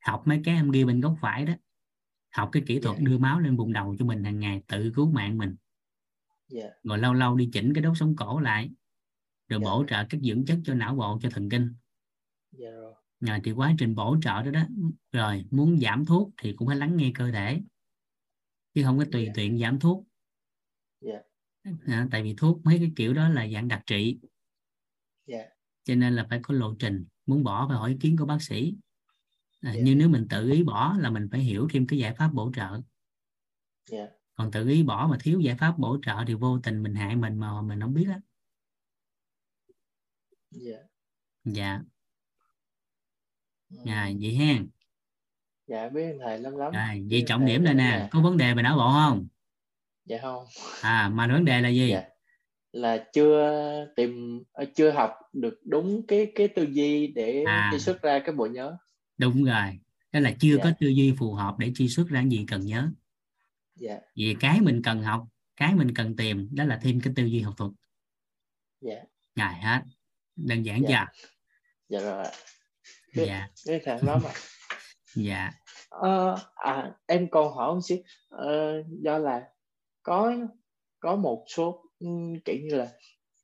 học 0.00 0.22
mấy 0.26 0.40
cái 0.44 0.54
em 0.54 0.70
ghi 0.70 0.84
bên 0.84 1.00
góc 1.00 1.16
phải 1.20 1.44
đó 1.46 1.52
học 2.30 2.48
cái 2.52 2.62
kỹ 2.66 2.80
thuật 2.80 2.96
Dạ. 2.98 3.04
đưa 3.06 3.18
máu 3.18 3.40
lên 3.40 3.56
vùng 3.56 3.72
đầu 3.72 3.96
cho 3.98 4.04
mình 4.04 4.24
hàng 4.24 4.40
ngày 4.40 4.62
tự 4.66 4.92
cứu 4.94 5.10
mạng 5.10 5.38
mình. 5.38 5.56
Dạ. 6.48 6.66
Rồi 6.82 6.98
lâu 6.98 7.14
lâu 7.14 7.36
đi 7.36 7.50
chỉnh 7.52 7.74
cái 7.74 7.82
đốt 7.82 7.96
sống 7.98 8.16
cổ 8.16 8.40
lại 8.40 8.70
rồi 9.48 9.60
Dạ. 9.62 9.64
bổ 9.70 9.84
trợ 9.88 10.04
các 10.10 10.20
dưỡng 10.22 10.44
chất 10.46 10.58
cho 10.64 10.74
não 10.74 10.94
bộ 10.94 11.18
cho 11.22 11.30
thần 11.30 11.48
kinh. 11.50 11.74
Rồi. 13.20 13.40
Thì 13.44 13.52
quá 13.52 13.74
trình 13.78 13.94
bổ 13.94 14.16
trợ 14.22 14.42
đó 14.42 14.50
đó 14.50 14.66
rồi 15.12 15.44
muốn 15.50 15.78
giảm 15.80 16.04
thuốc 16.06 16.30
thì 16.42 16.52
cũng 16.52 16.68
phải 16.68 16.76
lắng 16.76 16.96
nghe 16.96 17.12
cơ 17.14 17.30
thể 17.30 17.60
chứ 18.74 18.82
không 18.84 18.98
có 18.98 19.04
tùy 19.12 19.28
tiện 19.34 19.58
giảm 19.58 19.78
thuốc. 19.80 20.06
À, 21.86 22.08
tại 22.10 22.22
vì 22.22 22.34
thuốc 22.36 22.60
mấy 22.64 22.78
cái 22.78 22.92
kiểu 22.96 23.14
đó 23.14 23.28
là 23.28 23.48
dạng 23.48 23.68
đặc 23.68 23.82
trị. 23.86 24.18
Cho 25.84 25.94
nên 25.94 26.12
là 26.12 26.26
phải 26.30 26.40
có 26.42 26.54
lộ 26.54 26.74
trình 26.78 27.04
muốn 27.28 27.44
bỏ 27.44 27.68
phải 27.68 27.76
hỏi 27.76 27.90
ý 27.90 27.96
kiến 28.00 28.16
của 28.16 28.26
bác 28.26 28.42
sĩ. 28.42 28.74
À, 29.60 29.72
Dạ. 29.74 29.80
nhưng 29.84 29.98
nếu 29.98 30.08
mình 30.08 30.26
tự 30.30 30.50
ý 30.50 30.62
bỏ 30.62 30.96
là 30.98 31.10
mình 31.10 31.28
phải 31.30 31.40
hiểu 31.40 31.68
thêm 31.72 31.86
cái 31.86 31.98
giải 31.98 32.14
pháp 32.14 32.28
bổ 32.34 32.52
trợ. 32.54 32.80
Dạ. 33.90 34.06
Còn 34.34 34.50
tự 34.50 34.68
ý 34.68 34.82
bỏ 34.82 35.06
mà 35.10 35.16
thiếu 35.20 35.40
giải 35.40 35.56
pháp 35.56 35.78
bổ 35.78 35.98
trợ 36.02 36.24
thì 36.26 36.34
vô 36.34 36.58
tình 36.62 36.82
mình 36.82 36.94
hại 36.94 37.16
mình 37.16 37.38
mà 37.38 37.62
mình 37.62 37.80
không 37.80 37.94
biết 37.94 38.06
á. 38.08 38.20
Dạ. 40.50 40.78
Dạ. 41.44 41.80
Ừ. 43.70 43.76
à, 43.86 44.10
vậy 44.20 44.34
ha. 44.34 44.62
Dạ 45.66 45.88
biết 45.88 46.16
thầy 46.20 46.38
lắm 46.38 46.56
lắm. 46.56 46.72
Biết 46.72 47.06
vậy 47.10 47.24
trọng 47.26 47.46
điểm 47.46 47.64
đây 47.64 47.74
nè. 47.74 48.08
có 48.12 48.20
vấn 48.20 48.36
đề 48.36 48.54
về 48.54 48.62
não 48.62 48.76
bộ 48.76 48.90
không? 48.92 49.28
Dạ 50.04 50.18
không. 50.22 50.44
À 50.82 51.08
mà 51.08 51.28
vấn 51.28 51.44
đề 51.44 51.60
là 51.60 51.68
gì? 51.68 51.90
Dạ 51.90 52.08
là 52.72 53.08
chưa 53.12 53.86
tìm 53.96 54.42
ờ, 54.52 54.64
chưa 54.74 54.90
học 54.90 55.12
được 55.32 55.60
đúng 55.64 56.06
cái 56.06 56.32
cái 56.34 56.48
tư 56.48 56.62
duy 56.70 57.06
để 57.06 57.44
À. 57.46 57.68
truy 57.72 57.78
xuất 57.78 58.02
ra 58.02 58.18
cái 58.18 58.34
bộ 58.34 58.46
nhớ. 58.46 58.76
Đúng 59.18 59.44
rồi 59.44 59.78
đó 60.12 60.20
là 60.20 60.32
chưa 60.40 60.56
Dạ. 60.56 60.60
có 60.64 60.70
tư 60.80 60.88
duy 60.88 61.14
phù 61.18 61.32
hợp 61.34 61.54
để 61.58 61.72
truy 61.74 61.88
xuất 61.88 62.08
ra 62.08 62.22
gì 62.22 62.44
cần 62.48 62.60
nhớ. 62.66 62.88
Dạ. 63.74 63.98
Vì 64.16 64.36
cái 64.40 64.60
mình 64.60 64.82
cần 64.84 65.02
học 65.02 65.24
cái 65.56 65.74
mình 65.74 65.94
cần 65.94 66.16
tìm 66.16 66.48
đó 66.52 66.64
là 66.64 66.78
thêm 66.82 67.00
cái 67.00 67.12
tư 67.16 67.24
duy 67.24 67.40
học 67.40 67.54
thuật. 67.56 67.70
Dạ. 68.80 69.02
Ngài 69.36 69.60
hết 69.62 69.82
đơn 70.36 70.62
giản 70.62 70.82
Dạ. 70.88 71.06
chưa? 71.12 71.28
Dạ 71.88 72.00
rồi 72.00 72.24
dạ. 73.14 73.48
biết 73.66 73.82
thầy 73.84 73.98
lắm 74.02 74.20
ạ. 74.24 74.32
Dạ. 75.14 75.50
Ờ, 75.88 76.38
à 76.54 76.92
em 77.06 77.28
còn 77.30 77.54
hỏi 77.54 77.74
một 77.74 77.80
xíu. 77.84 77.98
Ờ, 78.28 78.72
do 79.02 79.18
là 79.18 79.42
có 80.02 80.34
có 81.00 81.16
một 81.16 81.44
số 81.48 81.84
kiểu 82.44 82.56
như 82.62 82.76
là 82.76 82.92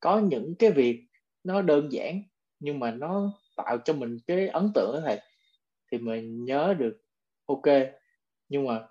có 0.01 0.21
những 0.21 0.55
cái 0.59 0.73
việc 0.73 1.07
nó 1.45 1.63
đơn 1.63 1.93
giản 1.93 2.23
nhưng 2.61 2.81
mà 2.81 2.91
nó 2.91 3.33
tạo 3.57 3.79
cho 3.85 3.93
mình 3.95 4.19
cái 4.27 4.49
ấn 4.49 4.71
tượng 4.75 4.93
đó 4.95 5.01
thầy 5.07 5.21
thì 5.93 5.99
mình 5.99 6.45
nhớ 6.45 6.75
được 6.79 6.99
ok. 7.47 7.65
Nhưng 8.49 8.67
mà 8.67 8.89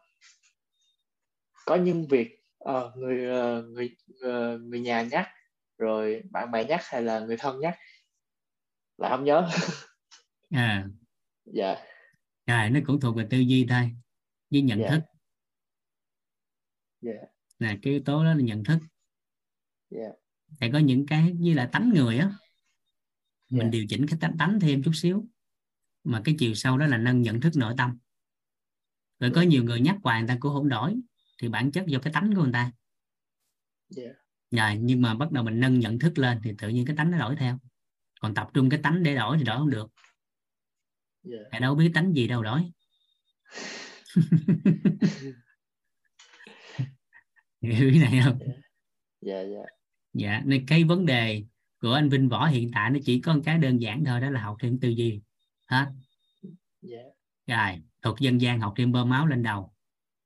có 1.65 1.75
những 1.75 2.07
việc 2.07 2.39
ờ, 2.59 2.91
người 2.97 3.25
ờ, 3.29 3.61
người 3.63 3.95
ờ, 4.21 4.57
người 4.59 4.79
nhà 4.79 5.01
nhắc 5.11 5.27
rồi 5.77 6.21
bạn 6.31 6.51
bè 6.51 6.65
nhắc 6.65 6.81
hay 6.83 7.01
là 7.01 7.19
người 7.19 7.37
thân 7.37 7.59
nhắc 7.59 7.75
là 8.97 9.09
không 9.09 9.23
nhớ. 9.23 9.47
À, 10.51 10.85
dạ. 11.53 11.75
Rồi 12.47 12.69
nó 12.69 12.79
cũng 12.85 12.99
thuộc 12.99 13.15
về 13.15 13.27
tư 13.29 13.37
duy 13.39 13.65
thôi 13.69 13.91
với 14.51 14.61
nhận 14.61 14.79
Dạ. 14.79 14.87
thức. 14.87 14.99
Dạ. 17.01 17.33
Là 17.59 17.77
cái 17.81 17.93
yếu 17.93 18.01
tố 18.05 18.23
đó 18.23 18.33
là 18.33 18.41
nhận 18.43 18.63
thức 18.63 18.77
dạ 19.93 20.09
thì 20.61 20.71
có 20.71 20.79
những 20.79 21.05
cái 21.05 21.33
như 21.39 21.53
là 21.53 21.69
tánh 21.71 21.89
người 21.89 22.17
á. 22.17 22.31
Mình 23.49 23.67
Dạ. 23.67 23.69
điều 23.69 23.85
chỉnh 23.89 24.05
cái 24.07 24.17
tánh 24.21 24.37
tánh 24.37 24.59
thêm 24.59 24.83
chút 24.83 24.91
xíu. 24.93 25.25
Mà 26.03 26.21
cái 26.25 26.35
chiều 26.39 26.53
sâu 26.53 26.77
đó 26.77 26.85
là 26.85 26.97
nâng 26.97 27.21
nhận 27.21 27.41
thức 27.41 27.53
nội 27.55 27.73
tâm. 27.77 27.97
Rồi 29.19 29.31
có 29.35 29.41
nhiều 29.41 29.63
người 29.63 29.81
nhắc 29.81 29.95
hoài 30.03 30.21
người 30.21 30.27
ta 30.27 30.37
cũng 30.39 30.53
không 30.53 30.69
đổi 30.69 30.95
thì 31.41 31.49
bản 31.49 31.71
chất 31.71 31.85
do 31.87 31.99
cái 31.99 32.13
tánh 32.13 32.35
của 32.35 32.43
người 32.43 32.53
ta. 32.53 32.71
Dạ 33.89 34.03
rồi 34.51 34.77
nhưng 34.81 35.01
mà 35.01 35.15
bắt 35.15 35.31
đầu 35.31 35.43
mình 35.43 35.59
nâng 35.59 35.79
nhận 35.79 35.99
thức 35.99 36.17
lên 36.17 36.39
thì 36.43 36.51
tự 36.57 36.69
nhiên 36.69 36.85
cái 36.85 36.95
tánh 36.95 37.11
nó 37.11 37.17
đổi 37.17 37.35
theo. 37.35 37.59
Còn 38.21 38.33
tập 38.33 38.47
trung 38.53 38.69
cái 38.69 38.79
tánh 38.83 39.03
để 39.03 39.15
đổi 39.15 39.37
thì 39.37 39.43
đổi 39.43 39.57
không 39.57 39.69
được. 39.69 39.91
Dạ 41.23 41.37
tại 41.51 41.61
đâu 41.61 41.75
biết 41.75 41.91
tánh 41.93 42.13
gì 42.13 42.27
đâu 42.27 42.43
đổi. 42.43 42.71
Hiểu 47.61 47.89
ý 47.89 47.99
này 47.99 48.21
không? 48.25 48.39
Dạ 49.21 49.41
dạ 49.41 49.82
dạ 50.13 50.41
nên 50.45 50.65
cái 50.65 50.83
vấn 50.83 51.05
đề 51.05 51.43
của 51.81 51.93
anh 51.93 52.09
Vinh 52.09 52.29
Võ 52.29 52.45
hiện 52.47 52.71
tại 52.73 52.89
nó 52.89 52.99
chỉ 53.05 53.21
có 53.21 53.33
một 53.33 53.41
cái 53.45 53.57
đơn 53.57 53.77
giản 53.81 54.05
thôi 54.05 54.21
đó 54.21 54.29
là 54.29 54.41
học 54.41 54.57
thêm 54.59 54.79
tư 54.79 54.89
duy. 54.89 55.21
Hết. 55.67 55.85
Dạ. 56.81 56.97
Rồi 57.47 57.81
thuật 58.01 58.19
dân 58.19 58.41
gian 58.41 58.59
học 58.59 58.73
thêm 58.77 58.91
bơm 58.91 59.09
máu 59.09 59.27
lên 59.27 59.43
đầu. 59.43 59.73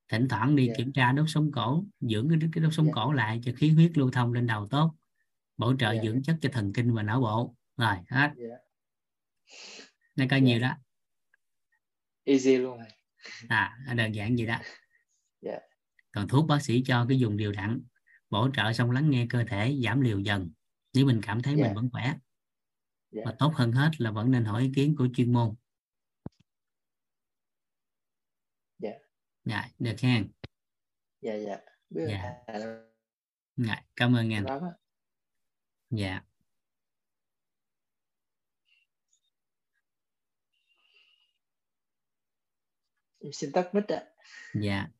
Thỉnh 0.08 0.28
thoảng 0.28 0.56
đi 0.56 0.68
Dạ. 0.68 0.74
kiểm 0.78 0.92
tra 0.94 1.12
đốt 1.12 1.26
sống 1.30 1.52
cổ 1.52 1.84
dưỡng 2.00 2.30
cái, 2.30 2.50
cái 2.54 2.64
đốt 2.64 2.74
sống 2.74 2.86
Dạ. 2.86 2.92
cổ 2.96 3.12
lại 3.12 3.42
cho 3.44 3.52
khí 3.56 3.70
huyết 3.70 3.98
lưu 3.98 4.12
thông 4.12 4.34
lên 4.34 4.48
đầu 4.48 4.68
tốt 4.68 4.96
bổ 5.58 5.74
trợ 5.80 5.92
Dạ. 5.92 6.04
dưỡng 6.04 6.24
chất 6.24 6.38
cho 6.42 6.50
thần 6.54 6.74
kinh 6.74 6.94
và 6.94 7.04
não 7.04 7.22
bộ. 7.22 7.56
Rồi 7.78 7.96
hết. 8.10 8.32
Dạ. 8.38 8.56
Nó 10.16 10.26
có 10.30 10.36
Dạ. 10.36 10.40
nhiều 10.40 10.60
đó. 10.60 10.76
Easy 12.24 12.58
luôn. 12.58 12.80
À 13.50 13.78
đơn 13.96 14.16
giản 14.16 14.36
vậy 14.36 14.46
đó. 14.46 14.58
Dạ. 15.42 15.60
còn 16.12 16.28
thuốc 16.28 16.48
bác 16.48 16.62
sĩ 16.62 16.84
cho 16.86 17.06
cái 17.10 17.20
dùng 17.20 17.38
đều 17.38 17.52
đặn 17.52 17.82
bổ 18.30 18.50
trợ 18.56 18.74
xong 18.74 18.92
lắng 18.92 19.10
nghe 19.10 19.28
cơ 19.30 19.44
thể 19.50 19.78
giảm 19.84 20.02
liều 20.02 20.20
dần 20.20 20.52
nếu 20.94 21.06
mình 21.06 21.22
cảm 21.24 21.42
thấy 21.42 21.56
Dạ. 21.58 21.64
mình 21.66 21.76
vẫn 21.76 21.90
khỏe 21.92 22.16
Dạ. 23.12 23.22
và 23.26 23.36
tốt 23.40 23.52
hơn 23.56 23.72
hết 23.72 23.90
là 23.98 24.12
vẫn 24.12 24.32
nên 24.32 24.46
hỏi 24.46 24.62
ý 24.62 24.72
kiến 24.76 24.96
của 24.98 25.08
chuyên 25.14 25.34
môn 25.34 25.56
Dạ. 28.80 28.92
Dạ, 29.46 29.70
được 29.80 29.96
ha 30.02 30.24
dạ 31.22 31.34
dạ 31.36 31.58
Dạ. 31.90 32.34
Dạ, 33.56 33.84
cảm 33.96 34.16
ơn 34.16 34.34
anh 34.34 34.46
dạ 35.90 36.22
em 43.20 43.32
xin 43.34 43.52
tắt 43.52 43.70
mic 43.76 43.88
ạ 43.88 44.04
dạ 44.54 44.62
Dạ. 44.62 44.97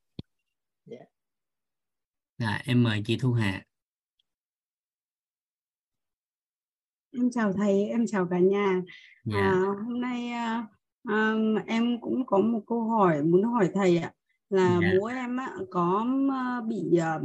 Rồi, 2.38 2.52
em 2.66 2.84
mời 2.84 3.02
chị 3.06 3.18
Thu 3.22 3.34
Hà 3.34 3.64
Em 7.14 7.30
chào 7.32 7.54
thầy, 7.54 7.84
em 7.84 8.06
chào 8.08 8.28
cả 8.32 8.40
nhà. 8.40 8.82
dạ 9.24 9.40
À, 9.42 9.62
hôm 9.86 10.02
nay 10.02 10.30
à, 10.32 10.68
à, 11.04 11.34
em 11.68 12.02
cũng 12.02 12.26
có 12.26 12.38
một 12.38 12.62
câu 12.68 12.84
hỏi 12.84 13.24
muốn 13.24 13.44
hỏi 13.44 13.70
thầy 13.74 13.98
ạ. 13.98 14.12
Là 14.50 14.82
Dạ. 14.82 14.92
bố 15.00 15.06
em 15.06 15.38
á, 15.38 15.56
có 15.72 16.06
à, 16.32 16.62
bị 16.68 16.98
à, 17.02 17.20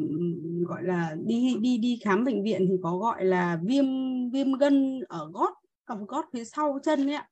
gọi 0.67 0.83
là 0.83 1.17
đi 1.27 1.57
đi 1.61 1.79
đi 1.79 1.99
khám 2.05 2.25
bệnh 2.25 2.45
viện 2.45 2.67
thì 2.69 2.75
có 2.83 2.97
gọi 2.99 3.25
là 3.25 3.61
viêm 3.65 3.85
viêm 4.33 4.53
gân 4.53 5.01
ở 5.09 5.31
gót 5.33 5.51
ở 5.85 5.97
gót 6.09 6.25
phía 6.33 6.45
sau 6.45 6.79
chân 6.83 7.07
ấy 7.09 7.15
ạ. 7.15 7.29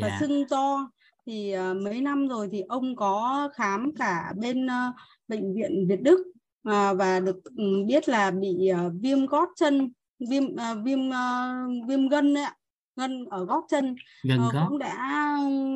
và 0.00 0.10
dạ 0.10 0.20
sưng 0.20 0.44
to 0.50 0.90
thì 1.26 1.52
ờ, 1.52 1.74
mấy 1.74 2.00
năm 2.00 2.28
rồi 2.28 2.48
thì 2.52 2.62
ông 2.68 2.96
có 2.96 3.48
khám 3.54 3.92
cả 3.98 4.32
bên 4.38 4.66
ờ, 4.66 4.92
bệnh 5.28 5.54
viện 5.54 5.86
Việt 5.88 6.02
Đức 6.02 6.32
à, 6.66 6.92
và 6.92 7.20
được 7.20 7.36
ừ, 7.56 7.84
biết 7.86 8.08
là 8.08 8.30
bị 8.30 8.68
ờ, 8.68 8.90
viêm 9.00 9.26
gót 9.26 9.48
chân 9.56 9.92
viêm 10.30 10.56
ờ, 10.56 10.74
viêm 10.84 11.10
ờ, 11.10 11.54
viêm 11.88 12.08
gân 12.08 12.34
đấy 12.34 12.44
ạ 12.44 12.56
gân 12.96 13.24
ở 13.30 13.44
gót 13.44 13.64
chân. 13.68 13.96
Gần 14.22 14.38
gót. 14.52 14.66
cũng 14.68 14.78
đã 14.78 14.96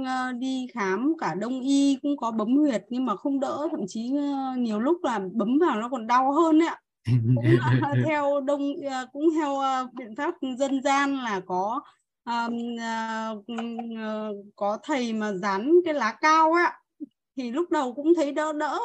ờ, 0.06 0.32
đi 0.32 0.66
khám 0.74 1.12
cả 1.20 1.34
đông 1.34 1.60
y 1.60 1.98
cũng 2.02 2.16
có 2.16 2.30
bấm 2.30 2.56
huyệt 2.56 2.82
nhưng 2.88 3.04
mà 3.04 3.16
không 3.16 3.40
đỡ 3.40 3.68
thậm 3.70 3.80
chí 3.88 4.12
ờ, 4.16 4.56
nhiều 4.58 4.80
lúc 4.80 5.04
là 5.04 5.20
bấm 5.32 5.58
vào 5.58 5.80
nó 5.80 5.88
còn 5.88 6.06
đau 6.06 6.32
hơn 6.32 6.58
đấy 6.58 6.68
ạ. 6.68 6.78
Cũng 7.34 7.46
là 7.60 7.94
theo 8.06 8.40
đông 8.40 8.72
ờ, 8.90 9.06
cũng 9.12 9.28
theo 9.34 9.58
ờ, 9.58 9.88
biện 9.92 10.16
pháp 10.16 10.34
dân 10.58 10.82
gian 10.82 11.16
là 11.16 11.40
có 11.46 11.80
ờm, 12.24 12.52
ờ, 12.80 13.42
ờ, 14.02 14.32
có 14.56 14.78
thầy 14.82 15.12
mà 15.12 15.32
dán 15.32 15.72
cái 15.84 15.94
lá 15.94 16.16
cao 16.20 16.52
ạ 16.52 16.72
thì 17.36 17.50
lúc 17.50 17.70
đầu 17.70 17.94
cũng 17.94 18.12
thấy 18.16 18.32
đỡ 18.32 18.52
đỡ 18.52 18.78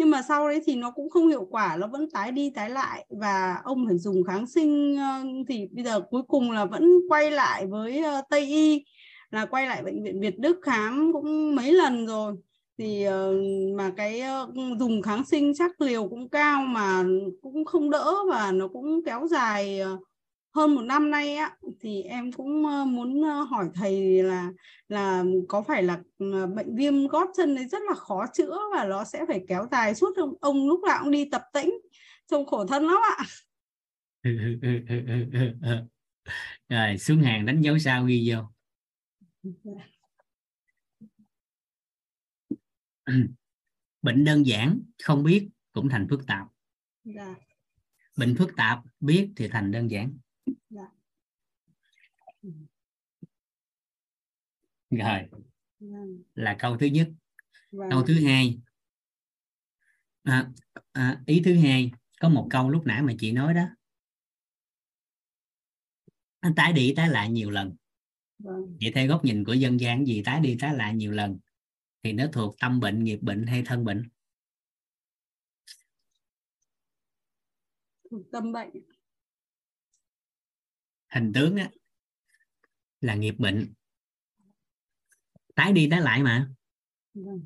nhưng 0.00 0.10
mà 0.10 0.22
sau 0.22 0.48
đấy 0.48 0.60
thì 0.66 0.76
nó 0.76 0.90
cũng 0.90 1.10
không 1.10 1.28
hiệu 1.28 1.46
quả, 1.50 1.76
nó 1.76 1.86
vẫn 1.86 2.10
tái 2.10 2.32
đi 2.32 2.50
tái 2.54 2.70
lại. 2.70 3.06
Và 3.10 3.60
ông 3.64 3.86
phải 3.86 3.98
dùng 3.98 4.24
kháng 4.24 4.46
sinh 4.46 4.96
ờ, 4.96 5.24
thì 5.48 5.68
bây 5.72 5.84
giờ 5.84 6.00
cuối 6.10 6.22
cùng 6.28 6.50
là 6.50 6.64
vẫn 6.64 6.84
quay 7.08 7.30
lại 7.30 7.66
với 7.66 7.98
ờ, 8.04 8.22
Tây 8.30 8.40
y, 8.46 8.84
là 9.30 9.46
quay 9.46 9.66
lại 9.66 9.82
bệnh 9.82 10.02
viện 10.04 10.20
Việt 10.20 10.38
Đức 10.38 10.60
khám 10.62 11.12
cũng 11.12 11.56
mấy 11.56 11.72
lần 11.72 12.06
rồi. 12.06 12.34
Thì 12.78 13.04
ờ, 13.04 13.34
mà 13.76 13.92
cái 13.96 14.22
dùng 14.78 15.02
kháng 15.02 15.24
sinh 15.24 15.52
chắc 15.54 15.80
liều 15.80 16.08
cũng 16.08 16.28
cao 16.28 16.62
mà 16.62 17.04
cũng 17.42 17.64
không 17.64 17.90
đỡ 17.90 18.14
và 18.30 18.52
nó 18.52 18.68
cũng 18.68 19.00
kéo 19.06 19.26
dài 19.30 19.80
hơn 20.54 20.74
một 20.74 20.82
năm 20.82 21.10
nay 21.10 21.34
á 21.34 21.56
thì 21.80 22.02
em 22.02 22.32
cũng 22.32 22.62
muốn 22.92 23.22
hỏi 23.22 23.68
thầy 23.74 24.22
là 24.22 24.50
là 24.88 25.24
có 25.48 25.62
phải 25.62 25.82
là 25.82 26.00
ờ, 26.18 26.46
bệnh 26.46 26.76
viêm 26.76 27.06
gót 27.06 27.28
chân 27.36 27.54
đấy 27.54 27.68
rất 27.68 27.82
là 27.88 27.94
khó 27.94 28.26
chữa 28.34 28.58
và 28.74 28.84
nó 28.84 29.04
sẽ 29.04 29.24
phải 29.28 29.44
kéo 29.48 29.66
dài 29.70 29.94
suốt 29.94 30.16
ông, 30.16 30.34
ông 30.40 30.68
lúc 30.68 30.80
nào 30.86 30.98
cũng 31.02 31.10
đi 31.10 31.28
tập 31.30 31.42
tĩnh 31.52 31.70
trông 32.26 32.46
khổ 32.46 32.66
thân 32.66 32.86
lắm 32.86 32.98
ạ. 33.18 33.24
Rồi 36.68 36.98
xuống 36.98 37.22
hàng 37.22 37.46
đánh 37.46 37.60
dấu 37.60 37.78
sao 37.78 38.04
ghi 38.04 38.32
vô. 38.32 38.42
Bệnh 44.02 44.24
đơn 44.24 44.46
giản 44.46 44.80
không 45.02 45.24
biết 45.24 45.48
cũng 45.72 45.88
thành 45.88 46.06
phức 46.10 46.26
tạp. 46.26 46.46
Dạ. 47.04 47.34
Bệnh 48.16 48.36
phức 48.38 48.56
tạp 48.56 48.78
biết 49.00 49.32
thì 49.36 49.48
thành 49.48 49.70
đơn 49.70 49.90
giản 49.90 50.12
dạ 50.70 50.86
rồi. 54.90 55.20
Vâng, 55.80 56.22
là 56.34 56.56
câu 56.58 56.76
thứ 56.78 56.86
nhất. 56.86 57.10
Vâng, 57.70 57.90
câu 57.90 58.02
thứ 58.06 58.24
hai. 58.24 58.60
À, 60.22 60.50
à, 60.92 61.22
ý 61.26 61.42
thứ 61.44 61.54
hai 61.54 61.90
có 62.20 62.28
một 62.28 62.48
câu 62.50 62.70
lúc 62.70 62.86
nãy 62.86 63.02
mà 63.02 63.12
chị 63.18 63.32
nói 63.32 63.54
đó. 63.54 63.64
Nó 66.42 66.50
tái 66.56 66.72
đi 66.72 66.94
tái 66.96 67.08
lại 67.08 67.30
nhiều 67.30 67.50
lần. 67.50 67.76
Vâng. 68.38 68.76
vậy 68.80 68.92
theo 68.94 69.08
góc 69.08 69.24
nhìn 69.24 69.44
của 69.44 69.52
dân 69.52 69.80
gian 69.80 70.06
gì 70.06 70.22
tái 70.24 70.40
đi 70.40 70.56
tái 70.60 70.74
lại 70.74 70.94
nhiều 70.94 71.12
lần 71.12 71.38
thì 72.02 72.12
nó 72.12 72.26
thuộc 72.32 72.56
tâm 72.60 72.80
bệnh 72.80 73.04
nghiệp 73.04 73.18
bệnh 73.22 73.46
hay 73.46 73.62
thân 73.66 73.84
bệnh? 73.84 74.08
Thuộc 78.10 78.22
tâm 78.32 78.52
bệnh 78.52 78.70
hình 81.08 81.32
tướng 81.34 81.56
á 81.56 81.70
là 83.00 83.14
nghiệp 83.14 83.34
bệnh 83.38 83.72
tái 85.60 85.72
đi 85.72 85.88
tái 85.90 86.00
lại 86.00 86.22
mà. 86.22 86.48
Vâng. 87.14 87.40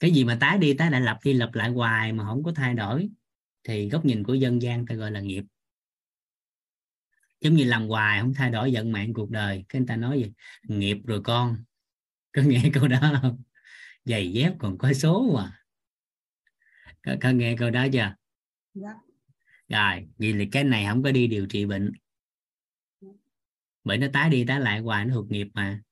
cái 0.00 0.10
gì 0.10 0.24
mà 0.24 0.36
tái 0.40 0.58
đi 0.58 0.74
tái 0.74 0.90
lại 0.90 1.00
lặp 1.00 1.18
đi 1.24 1.32
lặp 1.32 1.54
lại 1.54 1.70
hoài 1.70 2.12
mà 2.12 2.24
không 2.24 2.42
có 2.42 2.52
thay 2.52 2.74
đổi 2.74 3.10
thì 3.64 3.88
góc 3.88 4.04
nhìn 4.04 4.22
của 4.22 4.34
dân 4.34 4.62
gian 4.62 4.86
ta 4.86 4.94
gọi 4.94 5.10
là 5.10 5.20
nghiệp. 5.20 5.44
Giống 7.40 7.54
như 7.54 7.64
làm 7.64 7.88
hoài 7.88 8.20
không 8.20 8.34
thay 8.34 8.50
đổi 8.50 8.70
vận 8.74 8.92
mạng 8.92 9.12
cuộc 9.14 9.30
đời 9.30 9.64
cái 9.68 9.80
người 9.80 9.88
ta 9.88 9.96
nói 9.96 10.18
gì? 10.18 10.32
Nghiệp 10.62 10.96
rồi 11.04 11.20
con. 11.24 11.56
Có 12.32 12.42
nghe 12.42 12.70
câu 12.74 12.88
đó 12.88 13.18
không? 13.22 13.42
Giày 14.04 14.32
dép 14.32 14.52
còn 14.58 14.78
có 14.78 14.92
số 14.92 15.32
mà 15.34 15.60
có, 17.02 17.16
có 17.20 17.30
nghe 17.30 17.56
câu 17.58 17.70
đó 17.70 17.86
chưa? 17.92 18.14
Dạ. 18.74 18.94
Rồi 19.68 20.08
vì 20.18 20.32
là 20.32 20.44
cái 20.52 20.64
này 20.64 20.86
không 20.86 21.02
có 21.02 21.12
đi 21.12 21.26
điều 21.26 21.46
trị 21.46 21.66
bệnh. 21.66 21.92
Bởi 23.84 23.98
nó 23.98 24.06
tái 24.12 24.30
đi 24.30 24.44
tái 24.44 24.60
lại 24.60 24.80
hoài 24.80 25.04
nó 25.04 25.14
thuộc 25.14 25.30
nghiệp 25.30 25.48
mà 25.54 25.82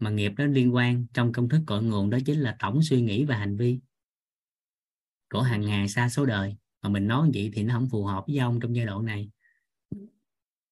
mà 0.00 0.10
nghiệp 0.10 0.32
nó 0.36 0.44
liên 0.44 0.74
quan 0.74 1.06
trong 1.14 1.32
công 1.32 1.48
thức 1.48 1.60
cội 1.66 1.82
nguồn 1.82 2.10
đó 2.10 2.18
chính 2.26 2.40
là 2.40 2.56
tổng 2.58 2.82
suy 2.82 3.02
nghĩ 3.02 3.24
và 3.24 3.36
hành 3.36 3.56
vi. 3.56 3.80
Của 5.32 5.42
hàng 5.42 5.60
ngày 5.60 5.88
xa 5.88 6.08
số 6.08 6.26
đời 6.26 6.56
mà 6.82 6.88
mình 6.88 7.08
nói 7.08 7.30
vậy 7.34 7.50
thì 7.54 7.62
nó 7.62 7.74
không 7.74 7.88
phù 7.90 8.04
hợp 8.04 8.24
với 8.26 8.38
ông 8.38 8.60
trong 8.60 8.76
giai 8.76 8.86
đoạn 8.86 9.04
này. 9.04 9.30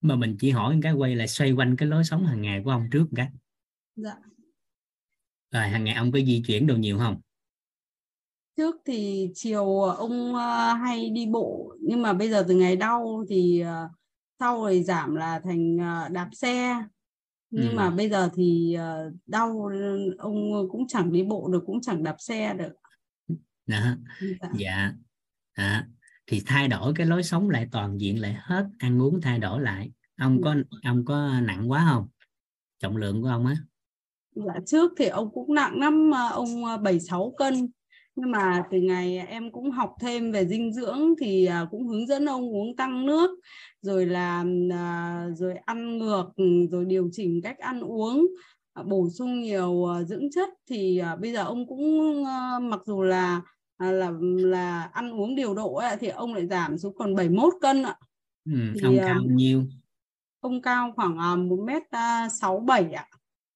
Mà 0.00 0.16
mình 0.16 0.36
chỉ 0.40 0.50
hỏi 0.50 0.78
cái 0.82 0.92
quay 0.92 1.16
lại 1.16 1.28
xoay 1.28 1.52
quanh 1.52 1.76
cái 1.76 1.88
lối 1.88 2.04
sống 2.04 2.26
hàng 2.26 2.42
ngày 2.42 2.62
của 2.64 2.70
ông 2.70 2.88
trước 2.90 3.00
một 3.00 3.16
cái. 3.16 3.28
Dạ. 3.96 4.16
Rồi 5.50 5.68
hàng 5.68 5.84
ngày 5.84 5.94
ông 5.94 6.12
có 6.12 6.18
di 6.18 6.42
chuyển 6.46 6.66
đồ 6.66 6.76
nhiều 6.76 6.98
không? 6.98 7.20
Trước 8.56 8.76
thì 8.84 9.30
chiều 9.34 9.82
ông 9.82 10.34
ờ, 10.34 10.74
hay 10.74 11.10
đi 11.10 11.26
bộ 11.26 11.74
nhưng 11.80 12.02
mà 12.02 12.12
bây 12.12 12.30
giờ 12.30 12.44
từ 12.48 12.54
ngày 12.54 12.76
đau 12.76 13.24
thì 13.28 13.60
ờ, 13.60 13.88
sau 14.38 14.62
rồi 14.62 14.82
giảm 14.82 15.14
là 15.14 15.40
thành 15.44 15.78
ờ, 15.78 16.08
đạp 16.08 16.28
xe 16.32 16.82
nhưng 17.50 17.70
Ừ. 17.70 17.76
mà 17.76 17.90
bây 17.90 18.10
giờ 18.10 18.28
thì 18.34 18.74
ờ, 18.74 19.10
đau 19.26 19.70
ông 20.18 20.68
cũng 20.70 20.86
chẳng 20.88 21.12
đi 21.12 21.22
bộ 21.22 21.48
được 21.52 21.62
cũng 21.66 21.80
chẳng 21.80 22.02
đạp 22.02 22.16
xe 22.18 22.54
được. 22.54 22.72
Đó. 23.66 23.96
Dạ. 24.20 24.48
dạ. 24.58 24.92
À, 25.52 25.88
thì 26.26 26.42
thay 26.46 26.68
đổi 26.68 26.92
cái 26.96 27.06
lối 27.06 27.22
sống 27.22 27.50
lại 27.50 27.68
toàn 27.72 28.00
diện 28.00 28.20
lại 28.20 28.36
hết 28.40 28.66
ăn 28.78 29.02
uống 29.02 29.20
thay 29.20 29.38
đổi 29.38 29.60
lại. 29.62 29.92
Ông 30.20 30.42
có 30.42 30.54
ông 30.84 31.04
có 31.04 31.40
nặng 31.40 31.70
quá 31.70 31.86
không? 31.92 32.08
Trọng 32.78 32.96
lượng 32.96 33.22
của 33.22 33.28
ông 33.28 33.46
á? 33.46 33.56
Dạ 34.34 34.54
trước 34.66 34.92
thì 34.96 35.06
ông 35.06 35.30
cũng 35.32 35.54
nặng 35.54 35.78
lắm 35.78 36.10
ông 36.32 36.64
à, 36.64 36.76
76 36.76 37.34
cân 37.38 37.54
nhưng 38.18 38.30
mà 38.30 38.64
từ 38.70 38.78
ngày 38.80 39.18
em 39.18 39.52
cũng 39.52 39.70
học 39.70 39.94
thêm 40.00 40.32
về 40.32 40.46
dinh 40.46 40.72
dưỡng 40.72 41.14
thì 41.20 41.46
à, 41.46 41.66
cũng 41.70 41.86
hướng 41.88 42.06
dẫn 42.06 42.24
ông 42.26 42.50
uống 42.54 42.76
tăng 42.76 43.06
nước 43.06 43.40
rồi 43.82 44.06
là 44.06 44.44
à, 44.72 45.26
rồi 45.36 45.54
ăn 45.56 45.98
ngược 45.98 46.24
ừ, 46.36 46.44
rồi 46.70 46.84
điều 46.84 47.08
chỉnh 47.12 47.40
cách 47.42 47.58
ăn 47.58 47.80
uống 47.80 48.26
à, 48.72 48.82
bổ 48.82 49.08
sung 49.18 49.40
nhiều 49.40 49.86
dưỡng 50.08 50.30
chất 50.34 50.48
thì 50.70 51.00
bây 51.20 51.32
giờ 51.32 51.44
ông 51.44 51.68
cũng 51.68 52.24
à, 52.26 52.58
mặc 52.58 52.80
dù 52.86 53.02
là 53.02 53.42
là 53.78 54.10
là 54.20 54.82
ăn 54.82 55.10
uống 55.20 55.34
điều 55.36 55.54
độ 55.54 55.74
ấy, 55.74 55.96
thì 56.00 56.08
ông 56.08 56.34
lại 56.34 56.46
giảm 56.46 56.78
xuống 56.78 56.94
còn 56.98 57.14
71 57.14 57.54
cân 57.60 57.82
ạ. 57.82 57.96
ừ, 58.44 58.52
Thì, 58.74 58.80
ông 58.86 59.02
cao 59.06 59.14
bao 59.14 59.34
nhiêu 59.36 59.64
Ông 60.40 60.62
cao 60.62 60.92
khoảng 60.96 61.18
à, 61.18 61.36
một 61.36 61.58
mét 61.66 61.82
à, 61.90 62.28
sáu 62.40 62.60
bảy 62.60 62.92
ạ. 62.92 63.06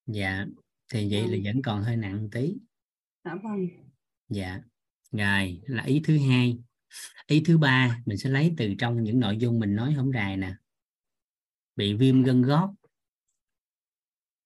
dạ 0.06 0.46
thì 0.92 1.08
vậy 1.12 1.28
là 1.28 1.36
Ừ. 1.36 1.42
vẫn 1.44 1.62
còn 1.62 1.82
hơi 1.82 1.96
nặng 1.96 2.28
tí 2.32 2.54
Dạ 3.24 3.34
vâng. 3.42 3.81
Dạ. 4.32 4.60
Rồi 5.12 5.60
là 5.66 5.82
ý 5.82 6.02
thứ 6.04 6.18
hai. 6.18 6.58
Ý 7.26 7.42
thứ 7.46 7.58
ba 7.58 7.98
mình 8.06 8.18
sẽ 8.18 8.30
lấy 8.30 8.54
từ 8.56 8.74
trong 8.78 9.02
những 9.02 9.20
nội 9.20 9.36
dung 9.36 9.58
mình 9.58 9.76
nói 9.76 9.94
không 9.96 10.12
dài 10.14 10.36
nè. 10.36 10.54
Bị 11.76 11.94
viêm 11.94 12.22
gân 12.22 12.42
gót 12.42 12.74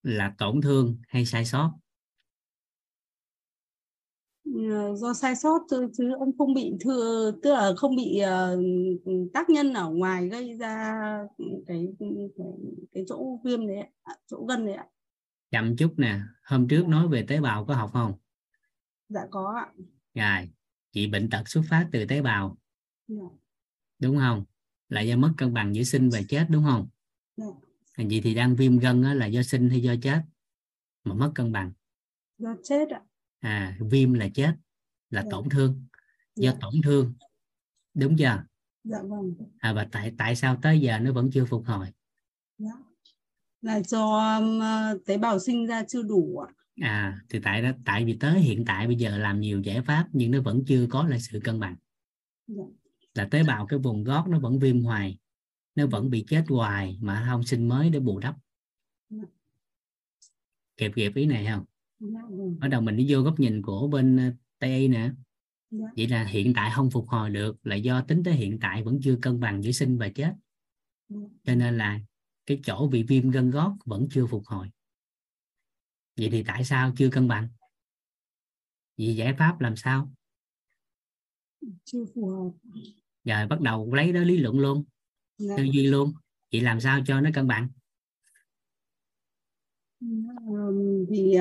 là 0.02 0.34
tổn 0.38 0.60
thương 0.60 0.96
hay 1.08 1.26
sai 1.26 1.44
sót? 1.44 1.72
Ờ, 4.70 4.94
do 4.96 5.14
sai 5.14 5.36
sót 5.36 5.58
chứ, 5.70 5.88
chứ 5.92 6.12
ông 6.18 6.38
không 6.38 6.54
bị 6.54 6.72
thừa 6.80 7.32
tức 7.42 7.52
là 7.52 7.72
không 7.76 7.96
bị 7.96 8.18
ờ, 8.18 8.58
tác 9.32 9.50
nhân 9.50 9.72
ở 9.72 9.90
ngoài 9.90 10.28
gây 10.28 10.56
ra 10.56 11.02
cái 11.66 11.88
cái, 11.98 12.08
cái 12.92 13.04
chỗ 13.08 13.40
viêm 13.44 13.66
đấy 13.66 13.76
chỗ 14.26 14.44
gân 14.48 14.66
đấy 14.66 14.74
ạ. 14.74 14.86
Chậm 15.50 15.76
chút 15.76 15.94
nè. 15.96 16.20
Hôm 16.44 16.68
trước 16.68 16.88
nói 16.88 17.08
về 17.08 17.24
tế 17.28 17.40
bào 17.40 17.64
có 17.64 17.74
học 17.74 17.90
không 17.92 18.12
dạ 19.08 19.20
có 19.30 19.54
ạ. 19.56 19.66
Rồi 20.14 20.50
chị 20.92 21.06
bệnh 21.06 21.30
tật 21.30 21.48
xuất 21.48 21.62
phát 21.68 21.88
từ 21.92 22.04
tế 22.06 22.22
bào 22.22 22.56
dạ, 23.08 23.22
đúng 23.98 24.16
không? 24.18 24.44
Là 24.88 25.00
do 25.00 25.16
mất 25.16 25.32
cân 25.36 25.54
bằng 25.54 25.74
giữa 25.74 25.82
sinh 25.82 26.10
và 26.10 26.20
chết 26.28 26.46
đúng 26.50 26.64
không? 26.64 26.88
Dạ, 27.36 27.46
vậy 27.96 28.20
thì 28.24 28.34
đang 28.34 28.56
viêm 28.56 28.78
gân 28.78 29.02
á, 29.02 29.14
là 29.14 29.26
do 29.26 29.42
sinh 29.42 29.70
hay 29.70 29.82
do 29.82 29.94
chết? 30.02 30.20
Mà 31.04 31.14
mất 31.14 31.32
cân 31.34 31.52
bằng. 31.52 31.72
Do 32.38 32.56
chết 32.62 32.88
ạ. 32.90 33.00
À 33.40 33.78
viêm 33.80 34.12
là 34.12 34.28
chết 34.34 34.52
là 35.10 35.22
Dạ. 35.22 35.28
tổn 35.30 35.48
thương. 35.48 35.86
Do 36.36 36.50
Dạ. 36.52 36.58
tổn 36.60 36.74
thương 36.84 37.14
đúng 37.94 38.16
chưa? 38.16 38.44
Dạ 38.84 38.98
vâng. 39.02 39.34
À, 39.58 39.72
và 39.72 39.88
tại 39.92 40.12
tại 40.18 40.36
sao 40.36 40.58
tới 40.62 40.80
giờ 40.80 40.98
nó 40.98 41.12
vẫn 41.12 41.30
chưa 41.32 41.44
phục 41.44 41.64
hồi? 41.66 41.86
Dạ. 42.58 42.70
là 43.62 43.80
do 43.80 44.36
um, 44.38 44.60
tế 45.06 45.18
bào 45.18 45.38
sinh 45.38 45.66
ra 45.66 45.84
chưa 45.88 46.02
đủ 46.02 46.38
ạ 46.38 46.54
à 46.80 47.20
thì 47.28 47.40
tại 47.42 47.62
đó 47.62 47.70
tại 47.84 48.04
vì 48.04 48.16
tới 48.20 48.40
hiện 48.40 48.64
tại 48.64 48.86
bây 48.86 48.96
giờ 48.96 49.18
làm 49.18 49.40
nhiều 49.40 49.60
giải 49.60 49.82
pháp 49.82 50.08
nhưng 50.12 50.30
nó 50.30 50.40
vẫn 50.40 50.64
chưa 50.66 50.86
có 50.90 51.06
lại 51.08 51.20
sự 51.20 51.40
cân 51.44 51.60
bằng. 51.60 51.76
Dạ. 52.46 52.62
là 53.14 53.28
tế 53.30 53.42
bào 53.42 53.66
cái 53.66 53.78
vùng 53.78 54.04
gót 54.04 54.28
nó 54.28 54.38
vẫn 54.38 54.58
viêm 54.58 54.82
hoài 54.82 55.18
nó 55.74 55.86
vẫn 55.86 56.10
bị 56.10 56.24
chết 56.28 56.44
hoài 56.48 56.98
mà 57.00 57.26
không 57.30 57.44
sinh 57.44 57.68
mới 57.68 57.90
để 57.90 58.00
bù 58.00 58.18
đắp. 58.18 58.36
Dạ. 59.10 59.22
kẹp 60.76 60.92
kẹp 60.94 61.14
ý 61.14 61.26
này 61.26 61.46
không? 61.50 61.64
Dạ 62.00 62.20
vâng 62.30 62.58
bắt 62.58 62.68
đầu 62.68 62.80
mình 62.80 62.96
đi 62.96 63.06
vô 63.08 63.22
góc 63.22 63.40
nhìn 63.40 63.62
của 63.62 63.88
bên 63.88 64.16
ờ, 64.16 64.32
tây 64.58 64.78
y 64.78 64.88
nè. 64.88 65.10
Dạ. 65.70 65.86
Vậy 65.96 66.08
là 66.08 66.24
hiện 66.24 66.54
tại 66.54 66.70
không 66.74 66.90
phục 66.90 67.08
hồi 67.08 67.30
được 67.30 67.66
là 67.66 67.76
do 67.76 68.00
tính 68.00 68.22
tới 68.24 68.34
hiện 68.34 68.58
tại 68.60 68.82
vẫn 68.82 69.00
chưa 69.02 69.16
cân 69.22 69.40
bằng 69.40 69.62
giữa 69.62 69.72
sinh 69.72 69.98
và 69.98 70.08
chết. 70.08 70.32
Cho 71.44 71.54
nên 71.54 71.78
là 71.78 72.00
cái 72.46 72.60
chỗ 72.64 72.88
bị 72.88 73.02
viêm 73.02 73.30
gân 73.30 73.50
gót 73.50 73.76
vẫn 73.84 74.08
chưa 74.10 74.26
phục 74.26 74.46
hồi 74.46 74.70
vậy 76.16 76.28
thì 76.32 76.44
tại 76.46 76.64
sao 76.64 76.92
chưa 76.96 77.10
cân 77.10 77.28
bằng? 77.28 77.48
Vì 78.96 79.14
giải 79.14 79.34
pháp 79.38 79.60
làm 79.60 79.76
sao? 79.76 80.12
Chưa 81.84 82.04
phù 82.14 82.28
hợp. 82.28 82.70
Rồi 83.24 83.46
bắt 83.46 83.60
đầu 83.60 83.94
lấy 83.94 84.12
đó 84.12 84.20
lý 84.20 84.36
luận 84.36 84.58
luôn. 84.58 84.84
Dạ. 85.38 85.54
Tư 85.56 85.62
duy 85.62 85.86
luôn. 85.86 86.12
Chị 86.50 86.60
làm 86.60 86.80
sao 86.80 87.00
cho 87.06 87.20
nó 87.20 87.30
cân 87.34 87.46
bằng? 87.46 87.68
Ừm, 90.00 91.06
thì 91.08 91.36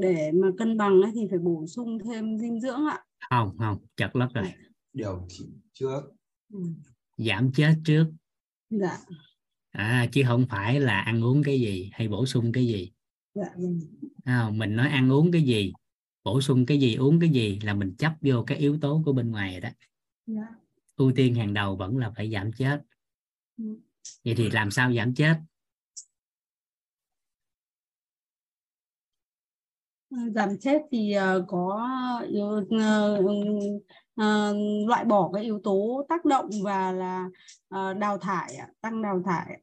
để 0.00 0.32
mà 0.34 0.48
cân 0.58 0.76
bằng 0.76 1.02
ấy 1.02 1.12
thì 1.14 1.26
phải 1.30 1.38
bổ 1.38 1.66
sung 1.66 1.98
thêm 2.04 2.38
dinh 2.38 2.60
dưỡng 2.60 2.86
ạ. 2.86 3.04
Không 3.30 3.58
không 3.58 3.78
chật 3.96 4.16
lất 4.16 4.28
rồi. 4.34 4.52
Điều 4.92 5.26
chỉnh 5.28 5.60
trước. 5.72 6.00
Ừ. 6.52 6.58
giảm 7.16 7.52
chết 7.52 7.74
trước. 7.84 8.12
Dạ 8.70 8.98
à, 9.70 10.06
chứ 10.12 10.22
không 10.26 10.46
phải 10.50 10.80
là 10.80 11.00
ăn 11.00 11.24
uống 11.24 11.42
cái 11.42 11.60
gì 11.60 11.90
hay 11.92 12.08
bổ 12.08 12.26
sung 12.26 12.52
cái 12.52 12.66
gì. 12.66 12.90
Dạ 13.34 13.44
vâng. 13.56 13.80
À, 14.24 14.50
mình 14.50 14.76
nói 14.76 14.88
ăn 14.88 15.12
uống 15.12 15.32
cái 15.32 15.42
gì 15.42 15.72
bổ 16.24 16.40
sung 16.40 16.66
cái 16.66 16.78
gì 16.80 16.94
uống 16.94 17.20
cái 17.20 17.30
gì 17.30 17.60
là 17.62 17.74
mình 17.74 17.94
chấp 17.98 18.12
vô 18.20 18.44
cái 18.46 18.58
yếu 18.58 18.78
tố 18.80 19.02
của 19.04 19.12
bên 19.12 19.30
ngoài 19.30 19.52
rồi 19.52 19.60
đó. 19.60 19.68
Dạ. 20.26 20.46
Ưu 20.96 21.12
tiên 21.16 21.34
hàng 21.34 21.54
đầu 21.54 21.76
vẫn 21.76 21.96
là 21.98 22.10
phải 22.16 22.30
giảm 22.30 22.52
chết. 22.52 22.82
Ừ. 23.58 23.64
vậy 24.24 24.34
thì 24.36 24.50
làm 24.50 24.70
sao 24.70 24.92
giảm 24.92 25.14
chết? 25.14 25.34
Ờ, 30.10 30.18
giảm 30.34 30.58
chết 30.60 30.82
thì 30.92 31.12
ờ, 31.12 31.44
có 31.48 31.88
ờ, 34.20 34.54
loại 34.86 35.04
bỏ 35.04 35.30
cái 35.34 35.44
yếu 35.44 35.60
tố 35.64 36.06
tác 36.08 36.24
động 36.24 36.50
và 36.62 36.92
là 36.92 37.28
ờ, 37.68 37.94
đào 37.94 38.18
thải 38.18 38.58
tăng 38.80 39.02
đào 39.02 39.22
thải 39.26 39.60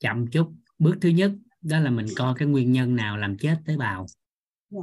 chậm 0.00 0.26
chút. 0.26 0.52
Bước 0.78 0.94
thứ 1.00 1.08
nhất 1.08 1.32
đó 1.62 1.80
là 1.80 1.90
mình 1.90 2.06
coi 2.16 2.34
cái 2.38 2.48
nguyên 2.48 2.72
nhân 2.72 2.96
nào 2.96 3.16
làm 3.16 3.38
chết 3.38 3.58
tế 3.66 3.76
bào. 3.76 4.06
Dạ. 4.70 4.80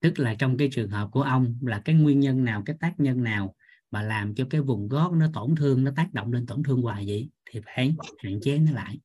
tức 0.00 0.18
là 0.18 0.34
trong 0.34 0.56
cái 0.56 0.68
trường 0.72 0.90
hợp 0.90 1.08
của 1.12 1.22
ông 1.22 1.58
là 1.62 1.82
cái 1.84 1.94
nguyên 1.94 2.20
nhân 2.20 2.44
nào 2.44 2.62
cái 2.66 2.76
tác 2.80 2.94
nhân 2.98 3.22
nào 3.22 3.54
mà 3.90 4.02
làm 4.02 4.34
cho 4.34 4.46
cái 4.50 4.60
vùng 4.60 4.88
gót 4.88 5.12
nó 5.12 5.26
tổn 5.34 5.54
thương 5.56 5.84
nó 5.84 5.90
tác 5.96 6.14
động 6.14 6.32
lên 6.32 6.46
tổn 6.46 6.62
thương 6.62 6.82
hoài 6.82 7.06
vậy? 7.06 7.30
Thì 7.50 7.60
phải 7.64 7.94
hạn 8.18 8.40
chế 8.42 8.58
nó 8.58 8.72
lại. 8.72 9.00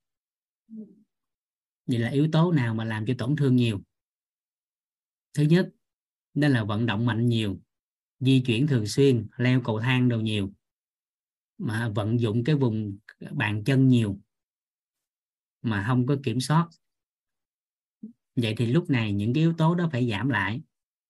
Vậy 1.88 2.00
là 2.00 2.10
yếu 2.10 2.28
tố 2.32 2.52
nào 2.52 2.74
mà 2.74 2.84
làm 2.84 3.06
cho 3.06 3.14
tổn 3.18 3.36
thương 3.36 3.56
nhiều? 3.56 3.82
Thứ 5.34 5.44
nhất 5.44 5.70
đó 6.34 6.48
là 6.48 6.64
vận 6.64 6.86
động 6.86 7.06
mạnh 7.06 7.28
nhiều 7.30 7.58
di 8.20 8.40
chuyển 8.46 8.68
thường 8.68 8.88
xuyên, 8.88 9.28
leo 9.38 9.62
cầu 9.62 9.80
thang 9.80 10.10
đồ 10.10 10.20
nhiều, 10.20 10.54
mà 11.58 11.90
vận 11.90 12.20
dụng 12.20 12.44
cái 12.44 12.56
vùng 12.56 12.98
bàn 13.32 13.64
chân 13.64 13.88
nhiều 13.88 14.20
mà 15.62 15.84
không 15.88 16.06
có 16.06 16.16
kiểm 16.24 16.40
soát. 16.40 16.68
Vậy 18.36 18.54
thì 18.58 18.66
lúc 18.66 18.90
này 18.90 19.14
những 19.14 19.34
cái 19.34 19.42
yếu 19.42 19.54
tố 19.54 19.76
đó 19.76 19.90
phải 19.92 20.10
giảm 20.10 20.30
lại 20.30 20.62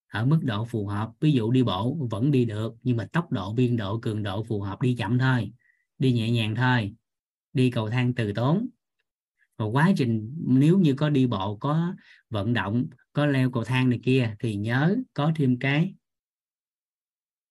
ở 0.08 0.26
mức 0.26 0.40
độ 0.44 0.66
phù 0.66 0.88
hợp. 0.88 1.12
Ví 1.20 1.32
dụ 1.32 1.52
đi 1.52 1.64
bộ 1.64 2.08
vẫn 2.12 2.32
đi 2.32 2.46
được, 2.46 2.76
nhưng 2.84 2.98
mà 2.98 3.08
tốc 3.14 3.32
độ, 3.32 3.54
biên 3.54 3.78
độ, 3.78 4.00
cường 4.00 4.24
độ 4.24 4.44
phù 4.44 4.62
hợp, 4.62 4.82
đi 4.82 4.96
chậm 4.96 5.20
thôi, 5.20 5.52
đi 5.98 6.12
nhẹ 6.12 6.32
nhàng 6.32 6.56
thôi, 6.56 6.96
đi 7.54 7.72
cầu 7.72 7.90
thang 7.90 8.14
từ 8.14 8.34
tốn. 8.34 8.68
Và 9.58 9.66
quá 9.66 9.92
trình, 9.98 10.36
nếu 10.48 10.78
như 10.78 10.94
có 10.94 11.10
đi 11.10 11.28
bộ, 11.28 11.58
có 11.58 11.96
vận 12.30 12.54
động, 12.54 12.86
có 13.14 13.26
leo 13.26 13.52
cầu 13.52 13.64
thang 13.64 13.90
này 13.90 14.00
kia, 14.04 14.36
thì 14.40 14.56
nhớ 14.56 14.96
có 15.14 15.32
thêm 15.36 15.60
cái 15.60 15.96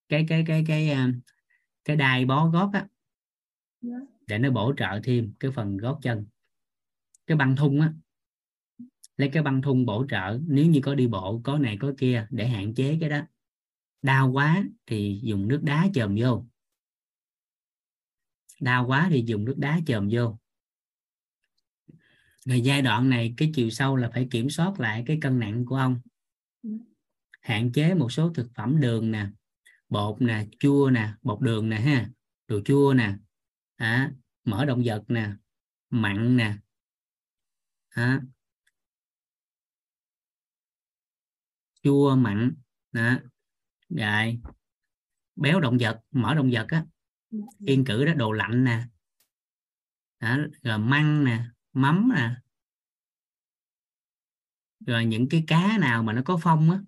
cái 0.08 0.24
cái 0.28 0.44
cái 0.46 0.64
cái 0.66 0.90
à, 0.90 1.12
cái 1.84 1.96
đai 1.96 2.24
bó 2.24 2.48
gót 2.48 2.70
á 2.72 2.86
Dạ. 3.80 3.96
để 4.26 4.38
nó 4.38 4.50
bổ 4.50 4.72
trợ 4.76 5.00
thêm 5.04 5.32
cái 5.40 5.50
phần 5.50 5.76
gót 5.76 5.98
chân. 6.02 6.26
Cái 7.26 7.36
băng 7.36 7.56
thun 7.56 7.80
á 7.80 7.92
lấy 9.16 9.30
cái 9.32 9.42
băng 9.42 9.62
thun 9.62 9.86
bổ 9.86 10.06
trợ 10.10 10.40
nếu 10.48 10.66
như 10.66 10.80
có 10.82 10.94
đi 10.94 11.06
bộ 11.06 11.40
có 11.44 11.58
này 11.58 11.76
có 11.80 11.92
kia 11.98 12.26
để 12.30 12.48
hạn 12.48 12.74
chế 12.74 12.98
cái 13.00 13.10
đó. 13.10 13.20
Đau 14.02 14.30
quá 14.32 14.64
thì 14.86 15.20
dùng 15.22 15.48
nước 15.48 15.60
đá 15.62 15.86
chườm 15.94 16.16
vô. 16.20 16.46
Đau 18.60 18.86
quá 18.86 19.06
thì 19.10 19.24
dùng 19.26 19.44
nước 19.44 19.58
đá 19.58 19.80
chườm 19.86 20.08
vô. 20.12 20.38
Rồi 22.44 22.60
giai 22.60 22.82
đoạn 22.82 23.10
này 23.10 23.34
cái 23.36 23.52
chiều 23.54 23.70
sâu 23.70 23.96
là 23.96 24.10
phải 24.10 24.28
kiểm 24.30 24.50
soát 24.50 24.80
lại 24.80 25.04
cái 25.06 25.18
cân 25.20 25.38
nặng 25.38 25.64
của 25.64 25.76
ông. 25.76 26.00
Hạn 27.40 27.72
chế 27.72 27.94
một 27.94 28.12
số 28.12 28.32
thực 28.34 28.50
phẩm 28.54 28.80
đường 28.80 29.10
nè 29.10 29.26
bột 29.88 30.22
nè 30.22 30.46
chua 30.60 30.90
nè 30.90 31.14
bột 31.22 31.40
đường 31.40 31.68
nè 31.68 31.80
ha 31.80 32.08
đồ 32.48 32.60
chua 32.64 32.94
nè 32.94 33.16
à, 33.76 34.12
mỡ 34.44 34.64
động 34.64 34.82
vật 34.84 35.04
nè 35.08 35.30
mặn 35.90 36.36
nè 36.36 36.56
à, 37.88 38.20
chua 41.82 42.16
mặn 42.16 42.54
đó. 42.92 43.16
rồi 43.88 44.40
béo 45.36 45.60
động 45.60 45.76
vật 45.80 46.00
mỡ 46.10 46.34
động 46.34 46.50
vật 46.52 46.66
á 46.68 46.84
yên 47.58 47.84
cử 47.84 48.04
đó 48.04 48.14
đồ 48.14 48.32
lạnh 48.32 48.64
nè 48.64 48.86
đó, 50.20 50.38
rồi 50.62 50.78
măng 50.78 51.24
nè 51.24 51.44
mắm 51.72 52.10
nè. 52.14 52.30
Rồi 54.86 55.04
những 55.04 55.28
cái 55.28 55.44
cá 55.46 55.78
nào 55.78 56.02
mà 56.02 56.12
nó 56.12 56.22
có 56.24 56.38
phong 56.42 56.70
á 56.70 56.80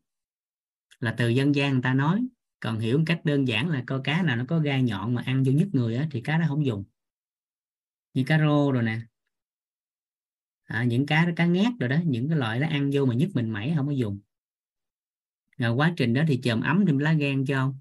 là 1.00 1.14
từ 1.18 1.28
dân 1.28 1.54
gian 1.54 1.72
người 1.72 1.82
ta 1.82 1.94
nói 1.94 2.26
còn 2.60 2.78
hiểu 2.78 2.98
một 2.98 3.04
cách 3.06 3.20
đơn 3.24 3.48
giản 3.48 3.68
là 3.68 3.84
coi 3.86 4.00
cá 4.04 4.22
nào 4.22 4.36
nó 4.36 4.44
có 4.48 4.58
gai 4.58 4.82
nhọn 4.82 5.14
mà 5.14 5.22
ăn 5.26 5.42
vô 5.46 5.52
nhức 5.52 5.68
người 5.72 5.96
á 5.96 6.08
thì 6.10 6.20
cá 6.20 6.38
đó 6.38 6.44
không 6.48 6.66
dùng. 6.66 6.84
Như 8.14 8.24
cá 8.26 8.38
rô 8.38 8.72
rồi 8.72 8.82
nè. 8.82 9.00
À, 10.64 10.84
những 10.84 11.06
cá 11.06 11.24
đó 11.24 11.32
cá 11.36 11.46
ngát 11.46 11.72
rồi 11.80 11.88
đó 11.88 11.96
những 12.04 12.28
cái 12.28 12.38
loại 12.38 12.60
đó 12.60 12.66
ăn 12.70 12.90
vô 12.92 13.04
mà 13.04 13.14
nhức 13.14 13.30
mình 13.34 13.50
mẩy 13.50 13.72
không 13.76 13.86
có 13.86 13.92
dùng. 13.92 14.20
Rồi 15.56 15.74
quá 15.74 15.94
trình 15.96 16.14
đó 16.14 16.22
thì 16.28 16.40
chườm 16.42 16.60
ấm 16.60 16.86
thêm 16.86 16.98
lá 16.98 17.12
gan 17.12 17.44
cho 17.44 17.58
ông 17.58 17.78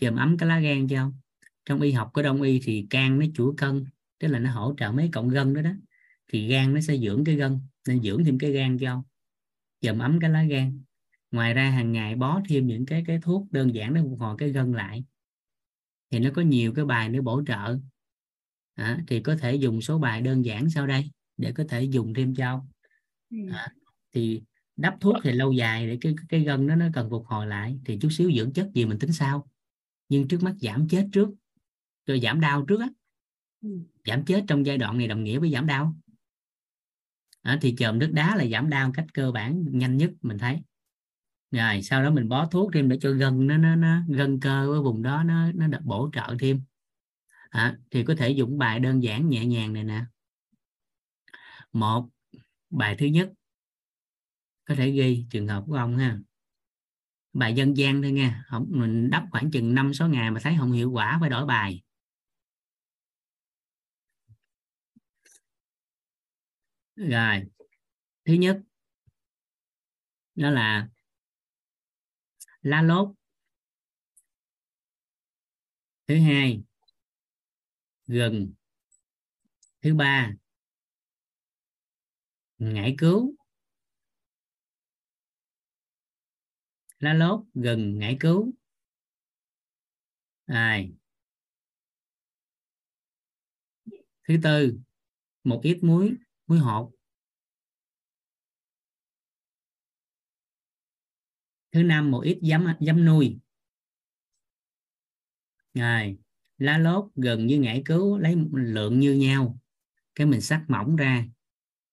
chườm 0.00 0.16
ấm 0.16 0.36
cái 0.38 0.48
lá 0.48 0.60
gan 0.60 0.88
cho 0.88 0.98
ông 1.02 1.14
trong 1.64 1.80
y 1.80 1.92
học 1.92 2.10
của 2.14 2.22
đông 2.22 2.42
y 2.42 2.60
thì 2.64 2.86
can 2.90 3.18
nó 3.18 3.26
chuỗi 3.34 3.54
cân 3.56 3.84
tức 4.18 4.28
là 4.28 4.38
nó 4.38 4.50
hỗ 4.50 4.74
trợ 4.78 4.92
mấy 4.92 5.08
cộng 5.12 5.28
gân 5.28 5.54
đó 5.54 5.62
đó 5.62 5.70
thì 6.28 6.48
gan 6.48 6.74
nó 6.74 6.80
sẽ 6.80 6.98
dưỡng 6.98 7.24
cái 7.24 7.34
gân 7.34 7.60
nên 7.88 8.02
dưỡng 8.02 8.24
thêm 8.24 8.38
cái 8.38 8.52
gan 8.52 8.78
cho 8.78 9.02
chườm 9.80 9.98
ấm 9.98 10.18
cái 10.20 10.30
lá 10.30 10.42
gan 10.42 10.82
ngoài 11.32 11.54
ra 11.54 11.70
hàng 11.70 11.92
ngày 11.92 12.14
bó 12.14 12.40
thêm 12.48 12.66
những 12.66 12.86
cái 12.86 13.04
cái 13.06 13.18
thuốc 13.22 13.52
đơn 13.52 13.74
giản 13.74 13.94
để 13.94 14.00
phục 14.02 14.20
hồi 14.20 14.36
cái 14.38 14.48
gân 14.50 14.72
lại. 14.72 15.04
Thì 16.10 16.18
nó 16.18 16.30
có 16.34 16.42
nhiều 16.42 16.72
cái 16.76 16.84
bài 16.84 17.08
để 17.08 17.20
bổ 17.20 17.42
trợ. 17.46 17.78
À, 18.74 18.98
thì 19.08 19.20
có 19.20 19.36
thể 19.36 19.54
dùng 19.54 19.80
số 19.80 19.98
bài 19.98 20.20
đơn 20.20 20.44
giản 20.44 20.70
sau 20.70 20.86
đây 20.86 21.10
để 21.36 21.52
có 21.52 21.64
thể 21.68 21.82
dùng 21.82 22.14
thêm 22.14 22.34
cho 22.34 22.64
à, 23.50 23.68
thì 24.12 24.42
đắp 24.76 24.96
thuốc 25.00 25.16
thì 25.22 25.32
lâu 25.32 25.52
dài 25.52 25.86
để 25.86 25.98
cái 26.00 26.14
cái 26.28 26.40
gân 26.40 26.66
đó 26.66 26.74
nó 26.74 26.86
cần 26.94 27.10
phục 27.10 27.26
hồi 27.26 27.46
lại 27.46 27.78
thì 27.84 27.98
chút 28.00 28.08
xíu 28.10 28.32
dưỡng 28.32 28.52
chất 28.52 28.70
gì 28.74 28.84
mình 28.84 28.98
tính 28.98 29.12
sau. 29.12 29.48
Nhưng 30.08 30.28
trước 30.28 30.42
mắt 30.42 30.54
giảm 30.60 30.88
chết 30.88 31.08
trước 31.12 31.28
rồi 32.06 32.20
giảm 32.20 32.40
đau 32.40 32.64
trước 32.68 32.80
á. 32.80 32.88
Giảm 34.04 34.24
chết 34.24 34.44
trong 34.48 34.66
giai 34.66 34.78
đoạn 34.78 34.98
này 34.98 35.08
đồng 35.08 35.24
nghĩa 35.24 35.38
với 35.38 35.50
giảm 35.50 35.66
đau. 35.66 35.96
À, 37.42 37.58
thì 37.62 37.74
chườm 37.78 37.98
nước 37.98 38.10
đá 38.12 38.36
là 38.36 38.46
giảm 38.46 38.70
đau 38.70 38.92
cách 38.94 39.06
cơ 39.14 39.32
bản 39.32 39.64
nhanh 39.70 39.96
nhất 39.96 40.10
mình 40.22 40.38
thấy 40.38 40.62
rồi 41.52 41.82
sau 41.82 42.02
đó 42.02 42.10
mình 42.10 42.28
bó 42.28 42.46
thuốc 42.46 42.70
thêm 42.74 42.88
để 42.88 42.98
cho 43.00 43.10
gân 43.10 43.46
nó 43.46 43.56
nó, 43.56 43.76
nó 43.76 44.02
gân 44.08 44.40
cơ 44.40 44.66
ở 44.72 44.82
vùng 44.82 45.02
đó 45.02 45.22
nó 45.24 45.52
nó 45.52 45.66
được 45.66 45.80
bổ 45.84 46.10
trợ 46.12 46.36
thêm. 46.40 46.62
À, 47.50 47.78
thì 47.90 48.04
có 48.04 48.14
thể 48.18 48.30
dùng 48.30 48.58
bài 48.58 48.80
đơn 48.80 49.02
giản 49.02 49.28
nhẹ 49.28 49.46
nhàng 49.46 49.72
này 49.72 49.84
nè. 49.84 50.04
Một 51.72 52.08
bài 52.70 52.96
thứ 52.98 53.06
nhất. 53.06 53.32
Có 54.64 54.74
thể 54.74 54.90
ghi 54.90 55.26
trường 55.30 55.48
hợp 55.48 55.64
của 55.66 55.74
ông 55.74 55.96
ha. 55.96 56.18
Bài 57.32 57.54
dân 57.54 57.76
gian 57.76 58.02
thôi 58.02 58.12
nha. 58.12 58.44
Không 58.46 58.66
mình 58.70 59.10
đắp 59.10 59.24
khoảng 59.30 59.50
chừng 59.50 59.74
5 59.74 59.94
6 59.94 60.08
ngày 60.08 60.30
mà 60.30 60.40
thấy 60.40 60.56
không 60.58 60.72
hiệu 60.72 60.90
quả 60.90 61.18
phải 61.20 61.30
đổi 61.30 61.46
bài. 61.46 61.82
Rồi 66.96 67.42
thứ 68.24 68.34
nhất. 68.34 68.60
Đó 70.34 70.50
là 70.50 70.88
lá 72.62 72.82
lốt. 72.82 73.08
Thứ 76.06 76.20
hai, 76.20 76.62
gừng. 78.06 78.52
Thứ 79.82 79.94
ba, 79.94 80.32
ngải 82.58 82.94
cứu. 82.98 83.34
Lá 86.98 87.14
lốt, 87.14 87.44
gừng, 87.54 87.98
ngải 87.98 88.16
cứu. 88.20 88.52
Rồi 90.46 90.92
thứ 94.28 94.36
tư, 94.42 94.78
một 95.44 95.60
ít 95.62 95.78
muối 95.82 96.14
muối 96.46 96.58
hột. 96.58 96.92
Thứ 101.72 101.82
năm, 101.82 102.10
một 102.10 102.20
ít 102.20 102.38
giấm 102.42 102.66
giấm 102.80 103.04
nuôi. 103.04 103.38
Rồi, 105.74 106.18
lá 106.58 106.78
lốt 106.78 107.10
gần 107.14 107.46
như 107.46 107.58
ngải 107.58 107.82
cứu, 107.84 108.18
lấy 108.18 108.36
lượng 108.52 109.00
như 109.00 109.12
nhau. 109.12 109.58
Cái 110.14 110.26
mình 110.26 110.40
sắc 110.40 110.64
mỏng 110.68 110.96
ra. 110.96 111.24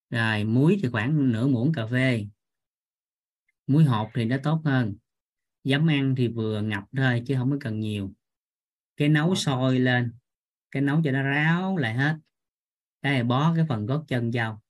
Rồi, 0.10 0.44
muối 0.44 0.80
thì 0.84 0.90
khoảng 0.90 1.32
nửa 1.32 1.48
muỗng 1.48 1.74
cà 1.74 1.88
phê. 1.88 2.28
Muối 3.68 3.84
hột 3.84 4.10
thì 4.14 4.26
nó 4.26 4.38
tốt 4.44 4.62
hơn. 4.66 4.96
Giấm 5.64 5.88
ăn 5.88 6.16
thì 6.18 6.28
vừa 6.28 6.62
ngập 6.62 6.84
thôi, 6.98 7.24
chứ 7.28 7.36
không 7.38 7.52
có 7.52 7.58
cần 7.62 7.80
nhiều. 7.80 8.14
Cái 8.98 9.10
nấu 9.10 9.36
sôi 9.36 9.80
lên. 9.80 10.14
Cái 10.72 10.82
nấu 10.82 11.02
cho 11.04 11.12
nó 11.12 11.24
ráo 11.24 11.78
lại 11.78 11.94
hết. 11.94 12.18
Cái 13.02 13.14
này 13.14 13.24
bó 13.24 13.56
cái 13.56 13.66
phần 13.70 13.86
gót 13.86 14.06
chân 14.08 14.32
vào 14.34 14.62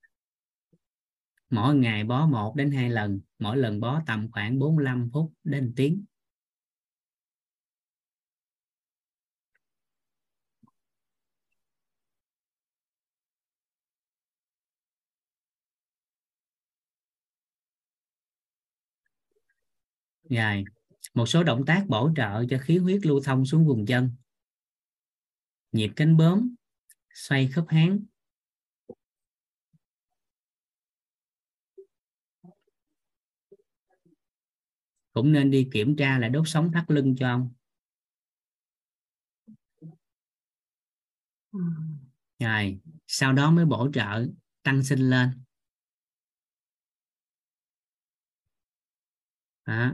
mỗi 1.50 1.76
ngày 1.76 2.04
bó 2.04 2.26
1 2.28 2.56
đến 2.56 2.72
2 2.72 2.90
lần, 2.90 3.20
mỗi 3.40 3.58
lần 3.58 3.80
bó 3.80 4.02
tầm 4.08 4.32
khoảng 4.32 4.60
45 4.60 5.10
phút 5.14 5.34
đến 5.44 5.66
1 5.66 5.72
tiếng. 5.76 6.06
Rồi, 20.30 20.64
một 21.14 21.26
số 21.26 21.44
động 21.44 21.66
tác 21.66 21.86
bổ 21.88 22.12
trợ 22.16 22.46
cho 22.50 22.58
khí 22.62 22.78
huyết 22.78 23.06
lưu 23.06 23.22
thông 23.24 23.46
xuống 23.46 23.66
vùng 23.68 23.86
chân. 23.86 24.10
Nhịp 25.72 25.92
cánh 25.96 26.18
bướm, 26.18 26.56
xoay 27.14 27.48
khớp 27.48 27.66
háng. 27.68 28.00
Cũng 35.14 35.32
nên 35.32 35.52
đi 35.52 35.70
kiểm 35.72 35.96
tra 35.96 36.20
lại 36.20 36.30
đốt 36.30 36.48
sống 36.48 36.72
thắt 36.72 36.92
lưng 36.92 37.16
cho 37.20 37.30
ông. 37.30 37.50
Rồi 42.40 42.80
sau 43.08 43.34
đó 43.34 43.52
mới 43.52 43.66
bổ 43.66 43.90
trợ 43.94 44.26
tăng 44.64 44.84
sinh 44.84 45.10
lên. 45.10 45.30
Đó. 49.66 49.94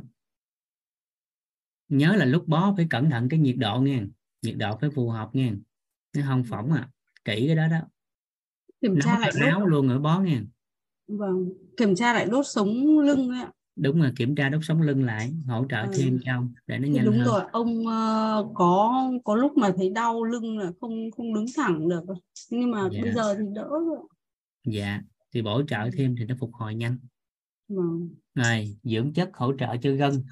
nhớ 1.90 2.16
là 2.16 2.26
lúc 2.26 2.48
bó 2.48 2.74
phải 2.78 2.88
cẩn 2.90 3.10
thận 3.10 3.30
cái 3.30 3.40
nhiệt 3.40 3.56
độ 3.58 3.80
nha 3.82 4.06
nhiệt 4.42 4.56
độ 4.58 4.78
phải 4.82 4.90
phù 4.90 5.10
hợp 5.10 5.30
nha 5.34 5.54
nó 6.14 6.22
không 6.28 6.44
phỏng 6.44 6.72
à 6.72 6.90
kỹ 7.26 7.44
cái 7.48 7.56
đó 7.56 7.68
đó. 7.68 7.80
Kiểm 8.82 9.00
tra 9.04 9.20
lại 9.20 9.32
áo 9.40 9.60
đốt 9.60 9.70
luôn 9.70 9.90
ở 9.90 10.00
bó 10.00 10.20
nha 10.20 10.42
vâng 11.08 11.50
kiểm 11.78 11.96
tra 11.96 12.14
lại 12.14 12.26
đốt 12.26 12.46
sống 12.48 13.00
lưng 13.00 13.30
ấy 13.30 13.40
ạ 13.40 13.52
đúng 13.76 14.02
rồi 14.02 14.12
kiểm 14.16 14.36
tra 14.36 14.50
đốt 14.50 14.62
sống 14.64 14.82
lưng 14.82 15.04
lại 15.04 15.34
hỗ 15.48 15.66
trợ 15.70 15.78
Ừ. 15.82 15.88
thêm 15.98 16.20
cho 16.26 16.34
ông 16.34 16.54
để 16.68 16.78
nó 16.80 16.88
nhanh 16.88 17.06
đúng 17.06 17.18
hơn. 17.18 17.26
rồi 17.28 17.44
ông 17.52 17.88
ờ, 17.88 18.48
có 18.54 18.94
có 19.24 19.36
lúc 19.36 19.58
mà 19.58 19.74
thấy 19.78 19.90
đau 19.90 20.24
lưng 20.24 20.58
là 20.58 20.72
không 20.82 21.12
không 21.18 21.34
đứng 21.34 21.46
thẳng 21.56 21.90
được 21.90 22.04
nhưng 22.50 22.72
mà 22.72 22.90
Dạ. 22.94 23.02
bây 23.02 23.14
giờ 23.14 23.36
thì 23.36 23.44
đỡ 23.56 23.68
rồi. 23.70 23.98
Dạ 24.66 25.02
thì 25.34 25.42
bổ 25.42 25.62
trợ 25.68 25.90
thêm 25.98 26.16
thì 26.20 26.26
nó 26.26 26.36
phục 26.40 26.54
hồi 26.54 26.76
nhanh. 26.76 26.98
Vâng. 27.68 28.10
Rồi 28.36 28.78
dưỡng 28.84 29.14
chất 29.14 29.30
hỗ 29.34 29.54
trợ 29.60 29.76
cho 29.82 29.92
gân. 29.92 30.24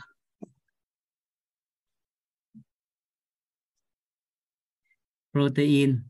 Protein. 5.32 6.03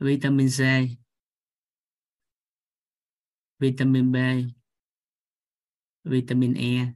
Vitamin 0.00 0.48
C 0.48 0.60
vitamin 3.58 4.12
B 4.12 4.16
vitamin 6.04 6.54
E 6.54 6.94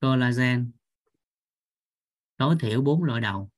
collagen. 0.00 0.72
Tối 2.36 2.56
thiểu 2.60 2.82
4 2.82 3.04
loại 3.04 3.20
đầu 3.20 3.50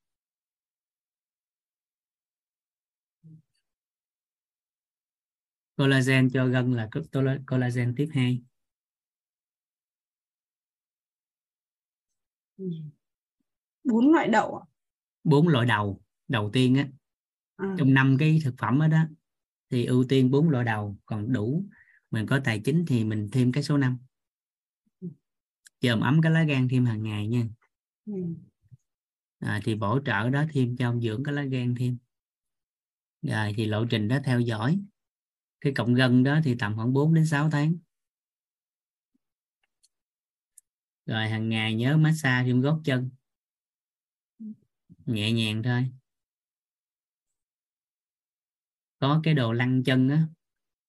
collagen 5.77 6.31
cho 6.31 6.47
gân 6.47 6.73
là 6.73 6.89
colla- 7.13 7.39
collagen 7.47 7.95
tiếp 7.97 8.09
2 8.13 8.43
bốn 13.85 14.13
loại 14.13 14.29
đậu 14.29 14.65
bốn 15.25 15.49
loại 15.49 15.67
đầu 15.67 16.01
đầu 16.29 16.51
tiên 16.53 16.75
á 16.75 16.89
à, 17.57 17.75
trong 17.79 17.95
năm 17.95 18.17
cái 18.21 18.39
thực 18.45 18.55
phẩm 18.59 18.79
đó, 18.81 18.89
đó 18.89 19.05
thì 19.75 19.85
ưu 19.85 20.05
tiên 20.09 20.31
bốn 20.31 20.49
loại 20.51 20.65
đầu 20.65 20.97
còn 21.07 21.33
đủ. 21.33 21.65
Mình 22.11 22.27
có 22.27 22.41
tài 22.45 22.61
chính 22.65 22.85
thì 22.87 23.05
mình 23.05 23.29
thêm 23.33 23.53
cái 23.53 23.63
số 23.63 23.77
5 23.77 23.99
chườm 25.81 26.01
ấm 26.01 26.21
cái 26.23 26.33
lá 26.33 26.43
gan 26.43 26.69
thêm 26.69 26.85
hàng 26.85 27.03
ngày 27.03 27.29
nha. 27.29 27.45
Ừ. 28.07 28.13
à, 29.39 29.61
thì 29.65 29.75
bổ 29.75 29.99
trợ 30.07 30.31
đó 30.31 30.45
thêm 30.53 30.77
cho 30.77 30.89
ông 30.89 31.01
dưỡng 31.01 31.25
cái 31.25 31.35
lá 31.35 31.43
gan 31.43 31.75
thêm. 31.75 31.99
Rồi 33.23 33.53
thì 33.57 33.67
lộ 33.67 33.85
trình 33.85 34.09
đó 34.09 34.19
theo 34.25 34.41
dõi. 34.41 34.81
Cái 35.61 35.73
cộng 35.73 35.95
gân 35.95 36.25
đó 36.25 36.41
thì 36.45 36.57
tầm 36.59 36.77
khoảng 36.77 36.93
4 36.93 37.15
đến 37.15 37.27
6 37.27 37.51
tháng. 37.51 37.75
Rồi 41.07 41.29
hàng 41.29 41.49
ngày 41.49 41.75
nhớ 41.75 41.97
massage 41.97 42.47
thêm 42.47 42.61
gót 42.61 42.81
chân. 42.85 43.11
Nhẹ 45.07 45.33
nhàng 45.33 45.63
thôi 45.63 45.91
có 49.05 49.21
cái 49.25 49.35
đồ 49.35 49.53
lăn 49.53 49.83
chân 49.85 50.09
á 50.09 50.27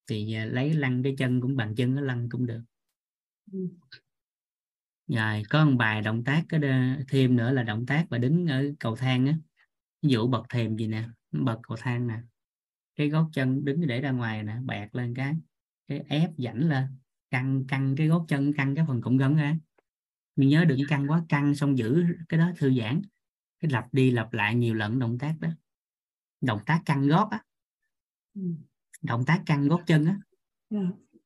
thì 0.08 0.34
à, 0.34 0.46
lấy 0.46 0.74
lăn 0.74 1.04
cái 1.04 1.16
chân 1.18 1.42
cũng 1.42 1.56
bằng 1.58 1.76
chân 1.76 1.96
nó 1.96 2.02
lăn 2.02 2.30
cũng 2.32 2.46
được 2.46 2.62
Ừ. 3.52 3.60
rồi 5.08 5.44
có 5.50 5.66
một 5.66 5.76
bài 5.80 6.02
động 6.02 6.24
tác 6.24 6.44
cái 6.50 6.62
thêm 7.10 7.36
nữa 7.36 7.52
là 7.52 7.64
động 7.64 7.86
tác 7.86 8.06
và 8.10 8.18
đứng 8.18 8.48
ở 8.48 8.66
cầu 8.80 8.96
thang 8.96 9.26
á 9.26 9.38
ví 10.02 10.10
dụ 10.10 10.28
bậc 10.28 10.46
thềm 10.50 10.78
gì 10.78 10.88
nè 10.88 11.10
bậc 11.32 11.60
cầu 11.68 11.78
thang 11.82 12.08
nè 12.08 12.20
cái 12.96 13.10
gót 13.10 13.30
chân 13.34 13.66
đứng 13.66 13.88
để 13.88 14.02
ra 14.02 14.12
ngoài 14.12 14.44
nè 14.44 14.58
bẹt 14.66 14.96
lên 14.96 15.14
cái 15.16 15.36
cái 15.88 16.00
ép 16.10 16.30
dãnh 16.38 16.70
lên 16.70 16.86
căng 17.32 17.66
căng 17.68 17.96
cái 17.98 18.08
gót 18.08 18.26
chân 18.28 18.54
căng 18.54 18.76
cái 18.76 18.86
phần 18.88 19.02
cụm 19.02 19.18
gân 19.18 19.36
ra 19.36 19.58
nhưng 20.36 20.50
nhớ 20.50 20.66
đừng 20.66 20.88
căng 20.88 21.12
quá 21.12 21.26
căng 21.30 21.56
xong 21.56 21.78
giữ 21.78 22.06
cái 22.30 22.40
đó 22.40 22.52
thư 22.58 22.74
giãn 22.80 23.02
cái 23.60 23.72
lặp 23.72 23.94
đi 23.94 24.12
lặp 24.12 24.34
lại 24.34 24.56
nhiều 24.56 24.74
lần 24.74 25.00
động 25.00 25.18
tác 25.20 25.36
đó 25.42 25.50
động 26.42 26.60
tác 26.66 26.82
căng 26.86 27.08
gót 27.08 27.28
á. 27.32 27.44
Động 29.02 29.26
tác 29.26 29.44
căng 29.46 29.68
gót 29.68 29.82
chân 29.88 30.06
á. 30.06 30.20
Dạ. 30.70 30.80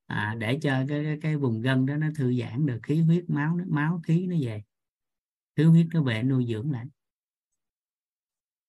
à, 0.05 0.35
để 0.39 0.59
cho 0.61 0.83
cái, 0.87 1.03
cái 1.03 1.17
cái 1.21 1.37
vùng 1.37 1.61
gân 1.61 1.85
đó 1.85 1.95
nó 1.95 2.07
thư 2.15 2.33
giãn 2.39 2.65
được 2.65 2.79
khí 2.83 3.01
huyết 3.01 3.29
máu 3.29 3.55
nó 3.55 3.63
máu 3.67 4.01
khí 4.03 4.27
nó 4.27 4.35
về. 4.41 4.63
Khí 5.55 5.63
huyết 5.63 5.87
nó 5.93 6.03
về 6.03 6.23
nuôi 6.23 6.45
dưỡng 6.49 6.71
lại. 6.71 6.85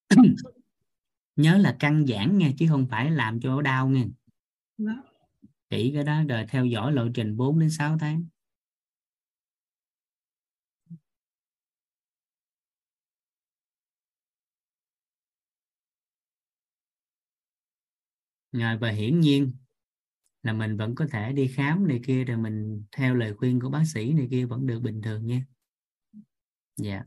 Nhớ 1.37 1.59
là 1.59 1.77
căng 1.79 2.07
giãn 2.07 2.39
nha 2.39 2.51
chứ 2.59 2.67
không 2.69 2.87
phải 2.91 3.11
làm 3.11 3.41
cho 3.41 3.62
đau 3.62 3.89
nha. 3.89 4.05
Dạ. 4.79 4.93
chỉ 5.71 5.93
cái 5.95 6.05
đó 6.05 6.23
rồi 6.29 6.47
theo 6.49 6.65
dõi 6.65 6.93
lộ 6.93 7.09
trình 7.15 7.37
4 7.37 7.59
đến 7.59 7.71
6 7.71 7.99
tháng 7.99 8.25
rồi 18.52 18.77
và 18.78 18.90
hiển 18.90 19.20
nhiên 19.20 19.52
là 20.43 20.52
mình 20.52 20.77
vẫn 20.77 20.94
có 20.94 21.06
thể 21.10 21.32
đi 21.32 21.47
khám 21.47 21.89
này 21.89 22.01
kia 22.06 22.24
rồi 22.24 22.36
mình 22.36 22.85
theo 22.97 23.14
lời 23.14 23.35
khuyên 23.35 23.60
của 23.60 23.70
bác 23.70 23.85
sĩ 23.94 24.12
này 24.12 24.28
kia 24.31 24.47
vẫn 24.47 24.66
được 24.66 24.81
bình 24.81 25.02
thường 25.02 25.27
nha. 25.27 25.47
Dạ. 26.77 27.05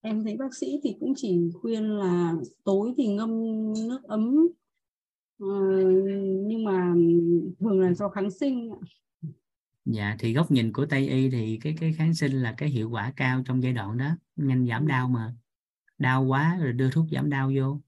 Em 0.00 0.24
thấy 0.24 0.36
bác 0.36 0.54
sĩ 0.54 0.66
thì 0.84 0.96
cũng 1.00 1.12
chỉ 1.16 1.50
khuyên 1.54 1.82
là 1.84 2.34
tối 2.64 2.94
thì 2.96 3.06
ngâm 3.06 3.30
nước 3.88 4.02
ấm 4.02 4.48
Ờ, 5.42 5.48
nhưng 6.46 6.64
mà 6.64 6.94
thường 7.60 7.80
là 7.80 7.94
do 7.94 8.08
kháng 8.08 8.30
sinh 8.30 8.70
dạ 9.84 10.16
thì 10.18 10.32
góc 10.32 10.50
nhìn 10.50 10.72
của 10.72 10.86
tây 10.86 11.08
y 11.08 11.30
thì 11.30 11.58
cái 11.62 11.76
cái 11.80 11.92
kháng 11.92 12.14
sinh 12.14 12.32
là 12.32 12.54
cái 12.56 12.68
hiệu 12.68 12.90
quả 12.90 13.12
cao 13.16 13.42
trong 13.46 13.62
giai 13.62 13.72
đoạn 13.72 13.98
đó. 13.98 14.16
Nhanh 14.36 14.66
giảm 14.66 14.86
đau 14.86 15.08
mà. 15.08 15.34
Đau 15.98 16.24
quá 16.24 16.58
rồi 16.60 16.72
đưa 16.72 16.90
thuốc 16.90 17.06
giảm 17.12 17.30
đau 17.30 17.52
vô 17.56 17.80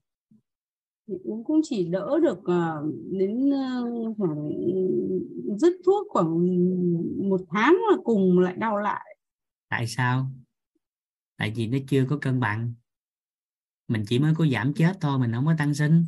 thì 1.07 1.13
uống 1.23 1.43
cũng 1.43 1.61
chỉ 1.63 1.85
đỡ 1.85 2.19
được 2.23 2.39
ờ, 2.45 2.83
đến 3.11 3.49
ờ, 3.49 3.83
khoảng 4.17 4.49
dứt 5.59 5.73
thuốc 5.85 6.07
khoảng 6.09 6.45
một 7.29 7.41
tháng 7.49 7.73
là 7.91 7.97
cùng 8.03 8.39
lại 8.39 8.55
đau 8.57 8.77
lại. 8.77 9.15
Tại 9.69 9.87
sao? 9.87 10.27
Tại 11.37 11.53
vì 11.55 11.67
nó 11.67 11.77
chưa 11.87 12.05
có 12.09 12.17
cân 12.21 12.39
bằng. 12.39 12.73
Mình 13.87 14.03
chỉ 14.07 14.19
mới 14.19 14.33
có 14.35 14.45
giảm 14.47 14.73
chết 14.73 14.97
thôi 15.01 15.19
mình 15.19 15.31
không 15.33 15.45
có 15.45 15.55
tăng 15.57 15.73
sinh. 15.73 16.05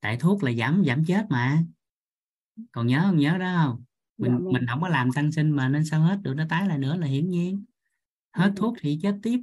Tại 0.00 0.16
thuốc 0.20 0.42
là 0.42 0.52
giảm 0.52 0.84
giảm 0.86 1.04
chết 1.04 1.26
mà. 1.30 1.64
Còn 2.72 2.86
nhớ 2.86 3.02
không? 3.06 3.18
Nhớ 3.18 3.38
đó 3.38 3.54
không? 3.64 3.84
Mình 4.18 4.32
Dạ 4.32 4.38
vâng. 4.38 4.52
mình 4.52 4.66
không 4.70 4.80
có 4.80 4.88
làm 4.88 5.12
tăng 5.12 5.32
sinh 5.32 5.50
mà 5.50 5.68
nên 5.68 5.84
sao 5.84 6.00
hết 6.00 6.18
được 6.22 6.34
nó 6.34 6.44
tái 6.48 6.68
lại 6.68 6.78
nữa 6.78 6.96
là 6.96 7.06
hiển 7.06 7.30
nhiên. 7.30 7.64
Hết 8.32 8.46
Ừ. 8.46 8.52
thuốc 8.56 8.74
thì 8.80 8.98
chết 9.02 9.18
tiếp. 9.22 9.40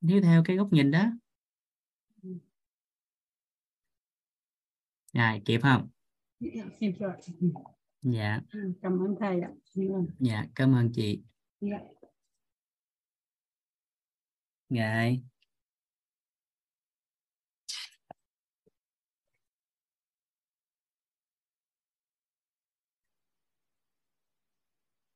Nếu 0.00 0.22
theo 0.22 0.42
cái 0.44 0.56
góc 0.56 0.72
nhìn 0.72 0.90
đó 0.90 1.04
rồi 5.16 5.42
kịp 5.44 5.60
không 5.62 5.88
Dạ, 6.40 6.64
kịp 6.80 6.92
rồi. 6.98 7.12
dạ 8.02 8.40
Cảm 8.82 8.98
ơn 8.98 9.14
thầy 9.20 9.40
ạ. 9.40 9.50
Dạ 10.18 10.46
cảm 10.54 10.74
ơn 10.74 10.92
chị 10.94 11.22
Dạ. 11.60 11.78
rồi 14.70 15.22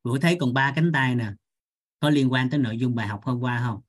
Vũ 0.05 0.19
thấy 0.19 0.37
còn 0.41 0.55
ba 0.55 0.73
cánh 0.77 0.91
tay 0.93 1.15
nè 1.15 1.33
có 2.01 2.11
liên 2.11 2.33
quan 2.33 2.51
tới 2.51 2.61
nội 2.61 2.79
dung 2.79 2.95
bài 2.95 3.07
học 3.07 3.21
hôm 3.25 3.41
qua 3.41 3.63
không 3.67 3.81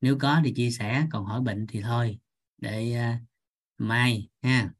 nếu 0.00 0.18
có 0.20 0.40
thì 0.44 0.52
chia 0.54 0.70
sẻ 0.70 1.06
còn 1.10 1.24
hỏi 1.24 1.40
bệnh 1.40 1.66
thì 1.66 1.82
thôi 1.82 2.18
để 2.58 2.96
uh, 3.16 3.22
mai 3.78 4.28
ha 4.42 4.70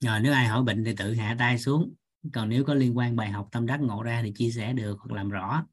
rồi 0.00 0.20
nếu 0.20 0.32
ai 0.32 0.46
hỏi 0.46 0.62
bệnh 0.62 0.84
thì 0.84 0.94
tự 0.96 1.14
hạ 1.14 1.36
tay 1.38 1.58
xuống. 1.58 1.94
Còn 2.32 2.48
nếu 2.48 2.64
có 2.64 2.74
liên 2.74 2.96
quan 2.98 3.16
bài 3.16 3.30
học 3.30 3.48
tâm 3.52 3.66
đắc 3.66 3.80
ngộ 3.80 4.02
ra 4.02 4.22
thì 4.22 4.32
chia 4.36 4.50
sẻ 4.50 4.72
được 4.72 4.96
hoặc 5.00 5.14
làm 5.16 5.28
rõ. 5.30 5.66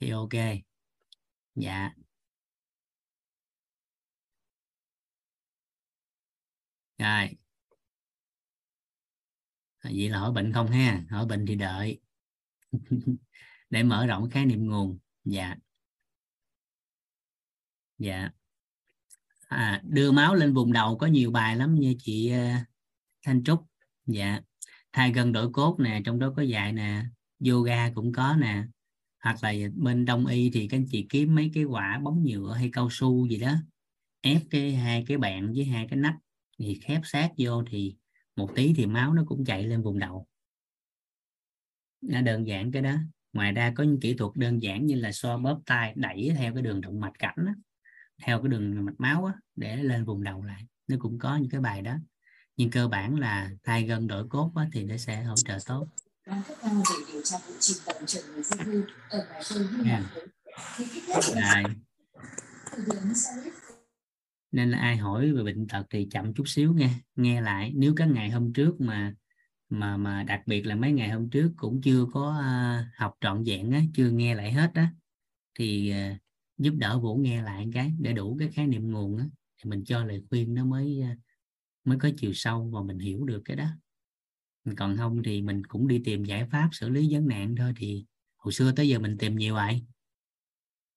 Thì 0.00 0.10
ok. 0.10 0.34
Dạ. 1.54 1.94
Rồi. 6.98 7.36
Vậy 9.84 10.08
là 10.08 10.18
hỏi 10.18 10.32
bệnh 10.32 10.52
không 10.52 10.66
ha? 10.66 11.04
Hỏi 11.10 11.26
bệnh 11.26 11.46
thì 11.46 11.54
đợi. 11.54 12.00
Để 13.70 13.82
mở 13.82 14.06
rộng 14.06 14.30
khái 14.30 14.46
niệm 14.46 14.66
nguồn. 14.68 14.98
Dạ. 15.24 15.56
Dạ 17.98 18.30
à, 19.48 19.80
đưa 19.84 20.12
máu 20.12 20.34
lên 20.34 20.54
vùng 20.54 20.72
đầu 20.72 20.98
có 20.98 21.06
nhiều 21.06 21.30
bài 21.30 21.56
lắm 21.56 21.74
như 21.74 21.94
chị 21.98 22.32
uh, 22.32 22.66
Thanh 23.26 23.44
Trúc. 23.44 23.66
Dạ. 24.06 24.40
Thay 24.92 25.12
gần 25.12 25.32
đổi 25.32 25.52
cốt 25.52 25.76
nè 25.80 26.02
trong 26.04 26.18
đó 26.18 26.32
có 26.36 26.42
dạy 26.42 26.72
nè 26.72 27.04
yoga 27.48 27.90
cũng 27.90 28.12
có 28.12 28.36
nè. 28.40 28.64
Hoặc 29.22 29.36
là 29.42 29.52
bên 29.74 30.04
đông 30.04 30.26
y 30.26 30.50
thì 30.50 30.68
các 30.68 30.76
anh 30.76 30.86
chị 30.90 31.06
kiếm 31.08 31.34
mấy 31.34 31.50
cái 31.54 31.64
quả 31.64 32.00
bóng 32.02 32.24
nhựa 32.24 32.54
hay 32.54 32.70
cao 32.72 32.88
su 32.90 33.26
gì 33.28 33.38
đó 33.38 33.54
ép 34.20 34.42
cái 34.50 34.74
hai 34.74 35.04
cái 35.06 35.18
bạn 35.18 35.52
với 35.52 35.64
hai 35.64 35.86
cái 35.90 35.98
nách 35.98 36.16
thì 36.58 36.80
khép 36.82 37.00
sát 37.04 37.30
vô 37.38 37.62
thì 37.70 37.96
một 38.36 38.50
tí 38.54 38.74
thì 38.76 38.86
máu 38.86 39.14
nó 39.14 39.24
cũng 39.26 39.44
chạy 39.44 39.64
lên 39.64 39.82
vùng 39.82 39.98
đầu. 39.98 40.26
Nó 42.00 42.20
đơn 42.20 42.46
giản 42.46 42.72
cái 42.72 42.82
đó. 42.82 42.94
Ngoài 43.32 43.52
ra 43.52 43.72
có 43.76 43.84
những 43.84 44.00
kỹ 44.00 44.14
thuật 44.14 44.32
đơn 44.36 44.62
giản 44.62 44.86
như 44.86 44.94
là 44.94 45.12
xoa 45.12 45.36
bóp 45.36 45.60
tay 45.66 45.92
đẩy 45.96 46.32
theo 46.36 46.54
cái 46.54 46.62
đường 46.62 46.80
động 46.80 47.00
mạch 47.00 47.18
cảnh 47.18 47.36
đó, 47.36 47.52
theo 48.24 48.42
cái 48.42 48.48
đường 48.48 48.84
mạch 48.84 49.00
máu 49.00 49.24
á, 49.24 49.34
để 49.56 49.76
lên 49.76 50.04
vùng 50.04 50.24
đầu 50.24 50.42
lại. 50.42 50.66
Nó 50.88 50.96
cũng 51.00 51.18
có 51.18 51.36
những 51.36 51.50
cái 51.50 51.60
bài 51.60 51.82
đó. 51.82 51.96
Nhưng 52.56 52.70
cơ 52.70 52.88
bản 52.88 53.18
là 53.18 53.50
thay 53.64 53.82
gân 53.82 54.06
đổi 54.06 54.28
cốt 54.28 54.52
á, 54.54 54.66
thì 54.72 54.84
nó 54.84 54.96
sẽ 54.96 55.22
hỗ 55.22 55.34
trợ 55.36 55.58
tốt. 55.66 55.86
Đang 56.26 56.42
cấp 56.48 56.56
cao 56.62 56.82
để 56.90 57.12
điều 57.12 57.22
tra 57.24 57.36
vụ 57.48 57.54
chìm 57.60 57.76
tàu 57.86 57.96
chở 58.06 58.20
người 58.34 58.42
di 58.42 58.56
cư 58.64 58.84
ở 59.10 59.26
ngoài 59.28 59.42
khơi 59.44 59.66
Hy 59.66 59.90
yeah. 59.90 60.02
Lạp 60.02 60.28
khi 60.76 60.84
ít 60.84 61.02
nhất 61.08 61.24
là 61.34 61.62
Rồi. 61.62 61.74
thời 62.70 62.84
điểm 62.86 63.14
Salit 63.14 63.52
nên 64.54 64.70
là 64.70 64.78
ai 64.78 64.96
hỏi 64.96 65.32
về 65.32 65.42
bệnh 65.42 65.68
tật 65.68 65.86
thì 65.90 66.08
chậm 66.10 66.34
chút 66.34 66.44
xíu 66.46 66.72
nghe 66.72 66.90
nghe 67.16 67.40
lại. 67.40 67.72
Nếu 67.76 67.94
các 67.96 68.08
ngày 68.08 68.30
hôm 68.30 68.52
trước 68.52 68.80
mà 68.80 69.14
mà 69.68 69.96
mà 69.96 70.22
đặc 70.22 70.42
biệt 70.46 70.66
là 70.66 70.74
mấy 70.74 70.92
ngày 70.92 71.10
hôm 71.10 71.30
trước 71.30 71.52
cũng 71.56 71.80
chưa 71.82 72.06
có 72.12 72.28
uh, 72.30 72.86
học 72.96 73.14
trọn 73.20 73.44
vẹn 73.46 73.70
á 73.72 73.82
chưa 73.94 74.10
nghe 74.10 74.34
lại 74.34 74.52
hết 74.52 74.70
á 74.74 74.90
thì 75.58 75.94
uh, 76.12 76.23
giúp 76.58 76.74
đỡ 76.78 76.98
vũ 76.98 77.16
nghe 77.16 77.42
lại 77.42 77.68
cái 77.72 77.92
để 77.98 78.12
đủ 78.12 78.36
cái 78.38 78.48
khái 78.52 78.66
niệm 78.66 78.90
nguồn 78.90 79.18
đó, 79.18 79.24
thì 79.56 79.70
mình 79.70 79.84
cho 79.84 80.04
lời 80.04 80.22
khuyên 80.30 80.54
nó 80.54 80.64
mới 80.64 81.00
ờ, 81.00 81.08
mới 81.84 81.98
có 81.98 82.10
chiều 82.16 82.32
sâu 82.34 82.70
và 82.72 82.82
mình 82.82 82.98
hiểu 82.98 83.24
được 83.24 83.42
cái 83.44 83.56
đó. 83.56 83.66
Còn 84.76 84.96
không 84.96 85.22
thì 85.22 85.42
mình 85.42 85.64
cũng 85.64 85.88
đi 85.88 86.02
tìm 86.04 86.24
giải 86.24 86.48
pháp 86.50 86.68
xử 86.72 86.88
lý 86.88 87.08
vấn 87.14 87.28
nạn 87.28 87.54
thôi 87.56 87.72
thì 87.76 88.04
hồi 88.36 88.52
xưa 88.52 88.72
tới 88.72 88.88
giờ 88.88 88.98
mình 88.98 89.18
tìm 89.18 89.36
nhiều 89.36 89.54
vậy. 89.54 89.82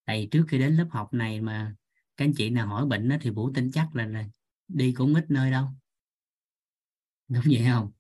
Tại 0.05 0.27
trước 0.31 0.45
khi 0.47 0.59
đến 0.59 0.75
lớp 0.75 0.88
học 0.89 1.13
này 1.13 1.41
mà 1.41 1.75
các 2.17 2.25
anh 2.25 2.34
chị 2.34 2.49
nào 2.49 2.67
hỏi 2.67 2.85
bệnh 2.85 3.09
đó, 3.09 3.15
thì 3.21 3.29
vũ 3.29 3.53
tin 3.53 3.71
chắc 3.71 3.95
là, 3.95 4.05
là 4.05 4.25
đi 4.67 4.91
cũng 4.91 5.15
ít 5.15 5.31
nơi 5.31 5.51
đâu. 5.51 5.67
Đúng 7.27 7.43
vậy 7.45 7.65
không? 7.71 7.91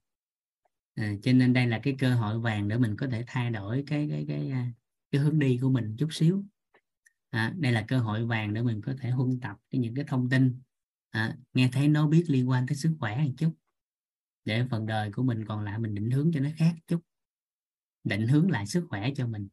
À, 0.95 1.13
cho 1.23 1.33
nên 1.33 1.53
đây 1.53 1.67
là 1.67 1.79
cái 1.83 1.95
cơ 1.99 2.15
hội 2.15 2.39
vàng 2.39 2.67
để 2.67 2.77
mình 2.77 2.95
có 2.97 3.07
thể 3.07 3.23
thay 3.27 3.49
đổi 3.49 3.83
cái 3.87 4.07
cái 4.09 4.25
cái 4.27 4.47
cái, 4.51 4.71
cái 5.11 5.21
hướng 5.21 5.39
đi 5.39 5.59
của 5.61 5.69
mình 5.69 5.95
chút 5.97 6.07
xíu 6.11 6.43
à, 7.29 7.53
đây 7.57 7.71
là 7.71 7.85
cơ 7.87 7.99
hội 7.99 8.25
vàng 8.25 8.53
để 8.53 8.61
mình 8.61 8.81
có 8.81 8.93
thể 8.99 9.09
huân 9.09 9.39
tập 9.39 9.57
cái 9.69 9.81
những 9.81 9.95
cái 9.95 10.05
thông 10.07 10.29
tin. 10.29 10.61
À, 11.09 11.37
nghe 11.53 11.69
thấy 11.73 11.87
nó 11.87 12.07
biết 12.07 12.25
liên 12.27 12.49
quan 12.49 12.67
tới 12.67 12.75
sức 12.75 12.95
khỏe 12.99 13.23
một 13.25 13.31
chút. 13.37 13.53
Để 14.45 14.65
phần 14.69 14.85
đời 14.85 15.11
của 15.11 15.23
mình 15.23 15.45
còn 15.45 15.63
lại 15.63 15.79
mình 15.79 15.95
định 15.95 16.11
hướng 16.11 16.31
cho 16.33 16.39
nó 16.39 16.49
khác 16.57 16.75
chút. 16.87 17.01
Định 18.03 18.27
hướng 18.27 18.51
lại 18.51 18.67
sức 18.67 18.85
khỏe 18.89 19.09
cho 19.15 19.27
mình. 19.27 19.47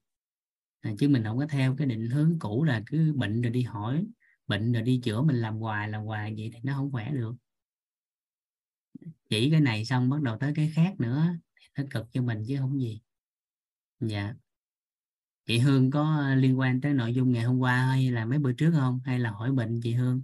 À, 0.81 0.93
chứ 0.99 1.09
mình 1.09 1.25
không 1.25 1.39
có 1.39 1.47
theo 1.47 1.77
cái 1.77 1.87
định 1.87 2.11
hướng 2.11 2.39
cũ 2.39 2.65
là 2.65 2.83
cứ 2.87 3.13
bệnh 3.13 3.43
rồi 3.43 3.51
đi 3.51 3.63
hỏi 3.63 4.07
bệnh 4.47 4.73
rồi 4.73 4.83
đi 4.83 5.01
chữa 5.05 5.23
mình 5.23 5.37
làm 5.37 5.59
hoài 5.59 5.89
làm 5.89 6.05
hoài 6.05 6.35
vậy 6.37 6.51
thì 6.55 6.61
nó 6.63 6.75
không 6.75 6.93
khỏe 6.93 7.11
được. 7.11 7.35
Chỉ 9.29 9.51
cái 9.51 9.61
này 9.61 9.85
xong 9.85 10.11
bắt 10.11 10.23
đầu 10.23 10.39
tới 10.39 10.53
cái 10.57 10.73
khác 10.75 10.95
nữa 10.99 11.29
nó 11.79 11.85
cực 11.91 12.07
cho 12.13 12.23
mình 12.23 12.45
chứ 12.49 12.57
không 12.59 12.81
gì. 12.81 13.01
Dạ 14.01 14.35
chị 15.47 15.59
Hương 15.59 15.91
có 15.91 16.23
liên 16.37 16.59
quan 16.59 16.81
tới 16.81 16.95
nội 16.95 17.15
dung 17.15 17.33
ngày 17.33 17.43
hôm 17.43 17.59
qua 17.59 17.73
hay 17.77 18.11
là 18.11 18.25
mấy 18.25 18.39
bữa 18.39 18.53
trước 18.53 18.73
không 18.79 19.01
hay 19.05 19.19
là 19.19 19.31
hỏi 19.31 19.53
bệnh 19.53 19.81
chị 19.83 19.95
Hương 19.95 20.23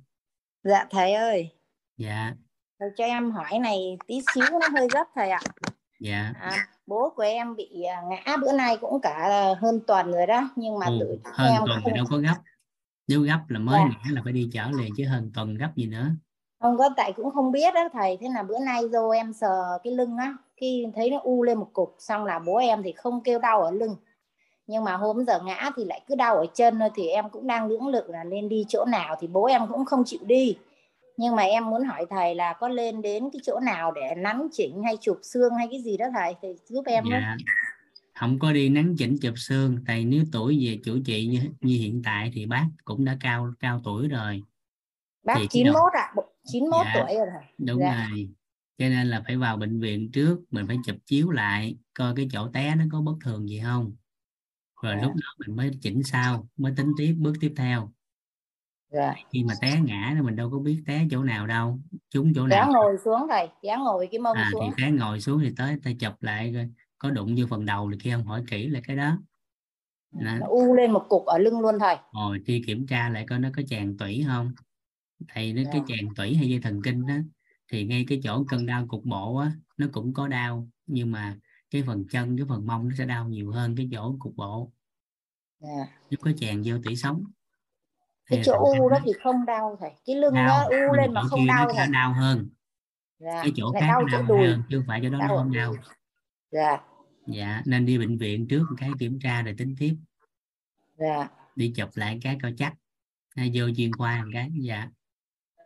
Dạ 0.65 0.87
thầy 0.91 1.13
ơi, 1.13 1.51
dạ 1.97 2.35
thầy 2.81 2.89
cho 2.97 3.05
em 3.05 3.31
hỏi 3.31 3.59
này 3.59 3.99
tí 4.07 4.21
xíu 4.35 4.45
nó 4.61 4.69
hơi 4.73 4.87
gấp 4.95 5.05
thầy 5.15 5.31
ạ. 5.31 5.41
dạ 6.01 6.33
À, 6.41 6.67
bố 6.87 7.11
của 7.17 7.23
em 7.23 7.57
bị 7.57 7.83
à, 7.83 8.03
ngã 8.09 8.37
bữa 8.37 8.53
nay 8.53 8.77
cũng 8.81 9.01
cả 9.01 9.29
hơn 9.61 9.81
tuần 9.87 10.13
rồi 10.13 10.27
đó, 10.27 10.51
nhưng 10.57 10.79
mà 10.79 10.87
ừ, 10.87 10.97
tự 11.01 11.19
hơn 11.25 11.53
em 11.53 11.63
tuần 11.67 11.81
không, 11.83 11.93
thì 11.93 11.97
đâu 11.97 12.07
có 12.11 12.19
gấp 12.19 12.37
nếu 13.09 13.21
gấp 13.21 13.41
là 13.49 13.59
mới 13.59 13.81
Dạ. 13.81 13.89
ngã 14.05 14.11
là 14.11 14.21
phải 14.25 14.33
đi 14.33 14.51
chở 14.53 14.71
liền 14.79 14.93
chứ 14.97 15.05
hơn 15.07 15.31
tuần 15.35 15.55
gấp 15.55 15.73
gì 15.77 15.87
nữa 15.87 16.11
không 16.61 16.79
có 16.79 16.89
tại 16.97 17.13
cũng 17.17 17.31
không 17.31 17.53
biết 17.53 17.75
đó 17.75 17.89
thầy. 17.93 18.19
Thế 18.21 18.29
là 18.35 18.43
bữa 18.43 18.59
nay 18.59 18.83
vô 18.93 19.11
em 19.11 19.33
sờ 19.33 19.79
cái 19.85 19.93
lưng 19.93 20.17
á, 20.17 20.37
khi 20.57 20.87
thấy 20.95 21.11
nó 21.11 21.19
u 21.23 21.43
lên 21.43 21.59
một 21.59 21.71
cục, 21.73 21.97
xong 21.99 22.25
là 22.25 22.39
bố 22.39 22.57
em 22.57 22.83
thì 22.83 22.93
không 22.93 23.23
kêu 23.25 23.39
đau 23.39 23.63
ở 23.63 23.71
lưng. 23.71 23.97
Nhưng 24.71 24.85
mà 24.85 24.97
hôm 24.97 25.25
giờ 25.25 25.41
ngã 25.45 25.71
thì 25.77 25.85
lại 25.85 26.01
cứ 26.09 26.15
đau 26.15 26.37
ở 26.37 26.47
chân 26.55 26.79
thôi 26.79 26.89
thì 26.95 27.09
em 27.09 27.31
cũng 27.31 27.47
đang 27.47 27.67
lưỡng 27.69 27.87
lự 27.89 28.03
là 28.09 28.25
nên 28.25 28.49
đi 28.49 28.65
chỗ 28.69 28.85
nào 28.85 29.17
thì 29.21 29.27
bố 29.27 29.45
em 29.45 29.63
cũng 29.73 29.85
không 29.85 30.03
chịu 30.07 30.21
đi. 30.25 30.57
Nhưng 31.17 31.37
mà 31.37 31.43
em 31.43 31.71
muốn 31.71 31.83
hỏi 31.85 32.07
thầy 32.11 32.35
là 32.35 32.53
có 32.53 32.69
lên 32.69 33.03
đến 33.03 33.29
cái 33.33 33.41
chỗ 33.45 33.61
nào 33.61 33.93
để 33.93 34.15
nắn 34.17 34.49
chỉnh 34.53 34.83
hay 34.83 34.97
chụp 35.01 35.19
xương 35.23 35.55
hay 35.55 35.69
cái 35.71 35.83
gì 35.83 35.97
đó 35.97 36.07
thầy 36.15 36.35
thì 36.43 36.49
giúp 36.69 36.83
em 36.87 37.05
dạ 37.11 37.37
không 38.15 38.39
có 38.39 38.53
đi 38.53 38.69
nắn 38.69 38.95
chỉnh 38.99 39.19
chụp 39.23 39.35
xương 39.37 39.79
tại 39.87 40.05
nếu 40.05 40.25
tuổi 40.33 40.67
về 40.67 40.79
chủ 40.85 40.99
trị 41.05 41.27
như, 41.27 41.41
như 41.61 41.77
hiện 41.79 42.03
tại 42.05 42.31
thì 42.35 42.47
bác 42.47 42.67
cũng 42.85 43.05
đã 43.05 43.17
cao 43.21 43.53
cao 43.61 43.81
tuổi 43.85 44.09
rồi 44.09 44.43
Bác 45.25 45.35
thì 45.35 45.41
cái 45.41 45.49
91 45.51 45.93
ạ, 45.93 46.13
91 46.53 46.87
Dạ. 46.87 46.93
tuổi 47.07 47.17
rồi 47.17 47.27
thầy. 47.33 47.45
đúng 47.59 47.81
Dạ. 47.81 48.09
rồi 48.11 48.29
cho 48.79 48.89
nên 48.89 49.07
là 49.07 49.23
phải 49.27 49.37
vào 49.37 49.57
bệnh 49.57 49.81
viện 49.81 50.11
trước 50.13 50.39
mình 50.51 50.67
phải 50.67 50.77
chụp 50.85 50.97
chiếu 51.07 51.31
lại 51.31 51.77
coi 51.95 52.13
cái 52.17 52.29
chỗ 52.33 52.49
té 52.53 52.75
nó 52.79 52.85
có 52.93 53.01
bất 53.01 53.15
thường 53.25 53.49
gì 53.49 53.61
không 53.65 53.93
rồi 54.83 54.95
Dạ. 54.97 55.03
lúc 55.03 55.13
đó 55.15 55.29
mình 55.47 55.57
mới 55.57 55.71
chỉnh 55.83 56.03
sau 56.03 56.49
mới 56.57 56.73
tính 56.77 56.93
tiếp 56.99 57.15
bước 57.19 57.33
tiếp 57.41 57.53
theo 57.57 57.93
Dạ. 58.93 59.15
khi 59.33 59.45
mà 59.45 59.55
té 59.61 59.81
ngã 59.85 60.13
thì 60.15 60.21
mình 60.23 60.37
đâu 60.37 60.51
có 60.51 60.59
biết 60.59 60.83
té 60.87 61.07
chỗ 61.11 61.25
nào 61.25 61.47
đâu 61.47 61.79
trúng 62.11 62.33
chỗ 62.35 62.47
nào 62.47 62.71
ngồi 62.73 62.97
xuống 63.05 63.27
thầy, 63.31 63.49
kéo 63.63 63.79
ngồi 63.79 64.09
cái 64.11 64.21
mông 64.21 64.37
à 64.37 64.45
thì 64.47 64.53
xuống. 64.53 64.71
té 64.79 64.91
ngồi 64.91 65.21
xuống 65.21 65.41
thì 65.43 65.51
tới 65.57 65.77
ta 65.85 65.91
chụp 66.01 66.13
lại 66.23 66.53
coi 66.55 66.69
có 66.99 67.11
đụng 67.11 67.35
vô 67.39 67.47
phần 67.51 67.65
đầu 67.67 67.91
thì 67.93 67.99
kia 68.03 68.13
không 68.15 68.25
hỏi 68.25 68.45
kỹ 68.51 68.69
là 68.69 68.81
cái 68.87 68.97
đó 68.97 69.19
Đó. 70.13 70.33
Nó 70.41 70.47
u 70.47 70.75
lên 70.75 70.91
một 70.93 71.07
cục 71.09 71.25
ở 71.27 71.39
lưng 71.39 71.61
luôn 71.61 71.79
thầy. 71.81 71.97
rồi 72.15 72.39
đi 72.39 72.63
kiểm 72.67 72.87
tra 72.87 73.09
lại 73.09 73.27
coi 73.29 73.39
nó 73.39 73.49
có 73.57 73.63
tràn 73.69 73.97
tủy 73.97 74.25
không 74.27 74.53
thì 75.35 75.53
nó 75.53 75.63
cái 75.73 75.83
Dạ. 75.89 75.97
tràn 75.97 76.15
tủy 76.17 76.35
hay 76.35 76.49
dây 76.49 76.61
thần 76.61 76.83
kinh 76.83 77.07
đó 77.07 77.15
thì 77.73 77.87
ngay 77.87 78.05
cái 78.09 78.21
chỗ 78.25 78.45
cơn 78.49 78.67
đau 78.67 78.87
cục 78.87 79.05
bộ 79.05 79.37
á 79.37 79.53
nó 79.77 79.87
cũng 79.93 80.15
có 80.15 80.29
đau 80.29 80.69
nhưng 80.87 81.13
mà 81.13 81.37
cái 81.71 81.83
phần 81.87 82.05
chân 82.11 82.37
cái 82.37 82.47
phần 82.49 82.67
mông 82.67 82.89
nó 82.89 82.95
sẽ 82.99 83.05
đau 83.07 83.29
nhiều 83.29 83.51
hơn 83.51 83.77
cái 83.77 83.89
chỗ 83.93 84.17
cục 84.19 84.37
bộ 84.37 84.73
Dạ. 85.61 85.69
nếu 86.11 86.19
có 86.21 86.31
tràn 86.41 86.63
vô 86.65 86.77
tủy 86.85 86.97
sống 86.97 87.25
Cái 88.27 88.43
chỗ 88.45 88.53
u 88.53 88.89
đó 88.89 88.99
nó 88.99 89.05
thì 89.05 89.13
không 89.23 89.47
đau 89.47 89.77
thầy. 89.81 89.91
Cái 90.07 90.17
lưng 90.17 90.35
đau 90.35 90.47
nó 90.47 90.65
u 90.65 90.93
lên 90.95 91.15
mà 91.15 91.23
không 91.23 91.47
nó 91.47 91.55
đau 91.55 91.73
thầy. 91.77 91.87
đau 91.93 92.13
hơn 92.15 92.49
Dạ. 93.19 93.41
cái 93.43 93.53
chỗ 93.57 93.73
Lại 93.73 93.83
khác 93.83 93.89
đau 93.89 94.03
nó 94.03 94.09
chỗ 94.13 94.19
đau 94.19 94.27
đùi. 94.29 94.47
hơn 94.49 94.63
chứ 94.71 94.79
không 94.79 94.87
phải 94.89 95.01
chỗ 95.03 95.11
đó 95.11 95.19
nó 95.19 95.27
Đau 95.29 95.37
ở 95.37 95.43
không 95.43 95.53
đau. 95.53 95.75
Dạ. 96.51 96.79
dạ 97.27 97.63
nên 97.67 97.87
đi 97.87 97.99
bệnh 97.99 98.19
viện 98.19 98.49
trước 98.49 98.67
một 98.71 98.77
cái 98.79 98.91
kiểm 98.99 99.19
tra 99.23 99.43
rồi 99.43 99.55
tính 99.59 99.75
tiếp 99.79 99.97
Dạ. 100.99 101.29
đi 101.57 101.73
chụp 101.77 101.89
lại 101.95 102.19
cái 102.23 102.39
coi 102.43 102.55
chắc 102.59 102.75
hay 103.37 103.51
vô 103.55 103.65
chuyên 103.77 103.93
khoa 103.93 104.25
một 104.25 104.31
cái 104.33 104.51
dạ 104.61 104.89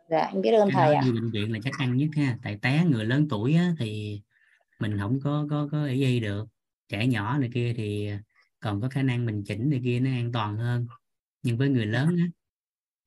Dạ 0.09 0.19
em 0.33 0.41
biết 0.41 0.51
ơn 0.51 0.69
cái 0.73 0.85
thầy 0.85 0.95
ạ. 0.95 1.01
đi 1.05 1.11
bệnh 1.11 1.31
viện 1.31 1.53
là 1.53 1.59
chắc 1.63 1.73
ăn 1.79 1.97
nhất 1.97 2.09
ha 2.15 2.37
tại 2.43 2.59
té 2.61 2.85
người 2.85 3.05
lớn 3.05 3.27
tuổi 3.29 3.53
á, 3.55 3.71
thì 3.79 4.21
mình 4.79 4.97
không 4.99 5.19
có 5.23 5.47
có 5.49 5.67
có 5.71 5.85
ý 5.85 6.01
y 6.01 6.19
được. 6.19 6.47
Trẻ 6.89 7.07
nhỏ 7.07 7.37
này 7.37 7.49
kia 7.53 7.73
thì 7.77 8.09
còn 8.59 8.81
có 8.81 8.89
khả 8.89 9.03
năng 9.03 9.25
mình 9.25 9.43
chỉnh 9.47 9.69
này 9.69 9.81
kia 9.83 9.99
nó 9.99 10.09
an 10.09 10.31
toàn 10.31 10.57
hơn. 10.57 10.87
Nhưng 11.43 11.57
với 11.57 11.69
người 11.69 11.85
lớn 11.85 12.17
á 12.17 12.25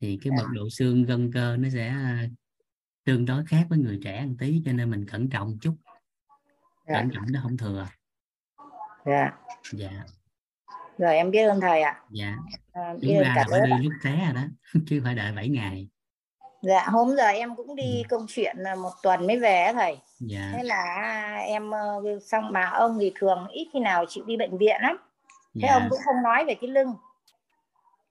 thì 0.00 0.18
cái 0.22 0.32
bậc 0.36 0.46
độ 0.52 0.68
xương 0.70 1.04
gân 1.04 1.32
cơ 1.32 1.56
nó 1.56 1.68
sẽ 1.72 1.88
à, 1.88 2.28
tương 3.04 3.24
đối 3.24 3.46
khác 3.46 3.66
với 3.68 3.78
người 3.78 4.00
trẻ 4.04 4.26
một 4.26 4.34
tí 4.38 4.62
cho 4.64 4.72
nên 4.72 4.90
mình 4.90 5.06
cẩn 5.06 5.30
trọng 5.30 5.50
một 5.50 5.56
chút 5.60 5.74
cẩn 6.86 7.10
trọng 7.10 7.24
nó 7.32 7.40
không 7.42 7.56
thừa. 7.56 7.86
Dạ. 9.06 9.32
Dạ. 9.72 10.04
Rồi 10.98 11.16
em 11.16 11.30
biết 11.30 11.42
ơn 11.42 11.60
thầy 11.60 11.82
ạ. 11.82 12.02
Dạ. 12.10 12.36
À, 12.72 12.94
ra 13.02 13.32
cả 13.34 13.34
là 13.34 13.46
phải 13.50 13.60
lớp 13.60 13.76
đi 13.76 13.84
lúc 13.84 13.92
té 14.04 14.24
rồi 14.24 14.34
đó 14.34 14.44
chứ 14.86 15.00
phải 15.04 15.14
đợi 15.14 15.32
7 15.32 15.48
ngày 15.48 15.88
dạ 16.62 16.86
hôm 16.88 17.16
giờ 17.16 17.24
em 17.26 17.56
cũng 17.56 17.76
đi 17.76 17.96
Ừ. 17.96 18.02
công 18.08 18.26
chuyện 18.28 18.56
là 18.58 18.74
một 18.74 18.90
tuần 19.02 19.26
mới 19.26 19.38
về 19.38 19.70
thầy. 19.74 19.98
Dạ. 20.20 20.52
Thế 20.56 20.62
là 20.62 20.84
em 21.46 21.70
ờ, 21.70 22.02
xong 22.26 22.52
mà 22.52 22.64
ông 22.70 22.98
thì 23.00 23.12
thường 23.14 23.46
ít 23.52 23.68
khi 23.72 23.80
nào 23.80 24.04
chịu 24.08 24.24
đi 24.24 24.36
bệnh 24.36 24.58
viện 24.58 24.76
lắm. 24.82 24.96
Thế 25.54 25.60
dạ. 25.68 25.72
ông 25.74 25.82
cũng 25.90 25.98
không 26.04 26.22
nói 26.22 26.44
về 26.44 26.54
cái 26.60 26.70
lưng. 26.70 26.94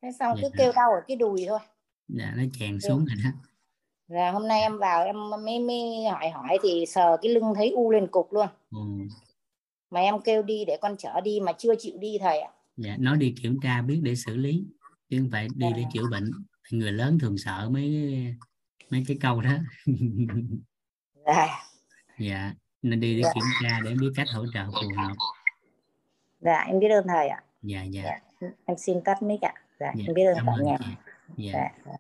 Thế 0.02 0.10
xong 0.20 0.36
cứ 0.42 0.42
Dạ. 0.42 0.56
kêu 0.58 0.72
đau 0.76 0.92
ở 0.92 1.02
cái 1.08 1.18
đùi 1.18 1.46
thôi. 1.48 1.60
Dạ 2.08 2.34
nó 2.38 2.44
chèn 2.60 2.80
xuống 2.82 3.06
rồi 3.06 3.18
đó. 3.24 3.30
Rồi 4.08 4.32
hôm 4.32 4.48
nay 4.48 4.62
em 4.62 4.78
vào 4.78 5.04
em 5.06 5.16
mới 5.30 5.60
mới 5.60 6.06
hỏi 6.12 6.30
hỏi 6.30 6.58
thì 6.64 6.86
sờ 6.88 7.18
cái 7.22 7.32
lưng 7.32 7.54
thấy 7.56 7.70
u 7.72 7.92
lên 7.92 8.08
cục 8.08 8.34
luôn. 8.34 8.48
Ừ. 8.72 8.80
mà 9.90 10.00
em 10.02 10.20
kêu 10.22 10.42
đi 10.44 10.66
để 10.66 10.78
con 10.82 10.96
chở 10.98 11.22
đi 11.22 11.40
mà 11.44 11.52
chưa 11.58 11.74
chịu 11.80 11.94
đi 12.00 12.18
thầy 12.22 12.40
ạ. 12.40 12.50
Dạ 12.78 12.96
nó 13.00 13.16
đi 13.16 13.36
kiểm 13.44 13.60
tra 13.64 13.82
biết 13.82 14.00
để 14.04 14.16
xử 14.16 14.36
lý 14.36 14.64
chứ 15.10 15.18
không 15.20 15.30
phải 15.32 15.48
đi 15.56 15.68
để 15.76 15.82
Dạ. 15.82 15.90
chữa 15.94 16.04
bệnh 16.12 16.32
người 16.72 16.92
lớn 16.92 17.20
thường 17.20 17.38
sợ 17.38 17.70
mấy 17.70 18.16
mấy 18.90 19.04
cái 19.08 19.18
câu 19.22 19.42
đó. 19.42 19.58
Dạ. 21.26 21.48
Dạ 22.20 22.54
nên 22.82 23.00
đi 23.00 23.16
để 23.16 23.22
Dạ. 23.24 23.32
kiểm 23.34 23.44
tra 23.64 23.80
để 23.84 23.96
biết 24.02 24.08
cách 24.16 24.28
hỗ 24.34 24.46
trợ 24.54 24.66
phù 24.66 24.88
hợp. 24.98 25.14
Dạ 26.40 26.60
em 26.68 26.80
biết 26.80 26.88
ơn 26.90 27.08
thầy 27.08 27.28
ạ. 27.28 27.44
Dạ 27.62 27.84
dạ. 27.84 28.04
Dạ. 28.42 28.48
em 28.66 28.78
xin 28.78 28.98
tắt 29.06 29.22
mic 29.24 29.42
ạ. 29.42 29.54
Dạ 29.80 29.92
dạ 29.96 30.04
em 30.08 30.16
biết 30.16 30.24
ơn 30.24 30.38
cả 30.46 30.54
nhà. 30.64 30.78
dạ. 31.38 31.52
Dạ. 31.86 31.92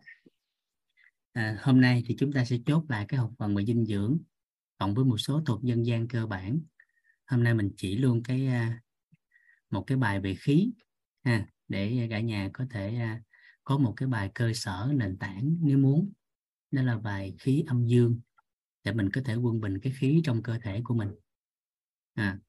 à, 1.34 1.57
hôm 1.61 1.81
nay 1.81 2.03
thì 2.07 2.15
chúng 2.19 2.34
ta 2.34 2.45
sẽ 2.45 2.56
chốt 2.65 2.84
lại 2.89 3.06
cái 3.07 3.18
học 3.19 3.31
phần 3.38 3.56
về 3.56 3.65
dinh 3.65 3.85
dưỡng 3.85 4.18
cộng 4.77 4.94
với 4.94 5.06
một 5.06 5.18
số 5.18 5.41
thuật 5.45 5.60
dân 5.64 5.85
gian 5.85 6.07
cơ 6.07 6.26
bản. 6.26 6.60
Hôm 7.26 7.44
nay 7.44 7.53
mình 7.53 7.72
chỉ 7.77 7.98
luôn 7.98 8.23
cái 8.23 8.48
à, 8.48 8.81
một 9.69 9.84
cái 9.88 9.98
bài 9.98 10.19
về 10.19 10.35
khí 10.35 10.72
ha 11.23 11.45
để 11.68 12.07
cả 12.10 12.19
nhà 12.19 12.49
có 12.53 12.65
thể 12.69 12.95
à, 12.95 13.22
có 13.68 13.77
một 13.77 13.94
cái 13.98 14.07
bài 14.07 14.31
cơ 14.34 14.53
sở 14.53 14.91
nền 14.95 15.18
tảng 15.18 15.57
nếu 15.61 15.77
muốn. 15.77 16.11
Đó 16.72 16.81
là 16.81 16.98
bài 16.98 17.35
khí 17.39 17.64
âm 17.68 17.85
dương 17.88 18.19
để 18.84 18.94
mình 18.94 19.10
có 19.11 19.22
thể 19.26 19.35
quân 19.35 19.61
bình 19.61 19.80
cái 19.80 19.94
khí 19.99 20.22
trong 20.23 20.44
cơ 20.44 20.60
thể 20.60 20.81
của 20.84 20.95
mình. 20.95 21.10
À 22.14 22.39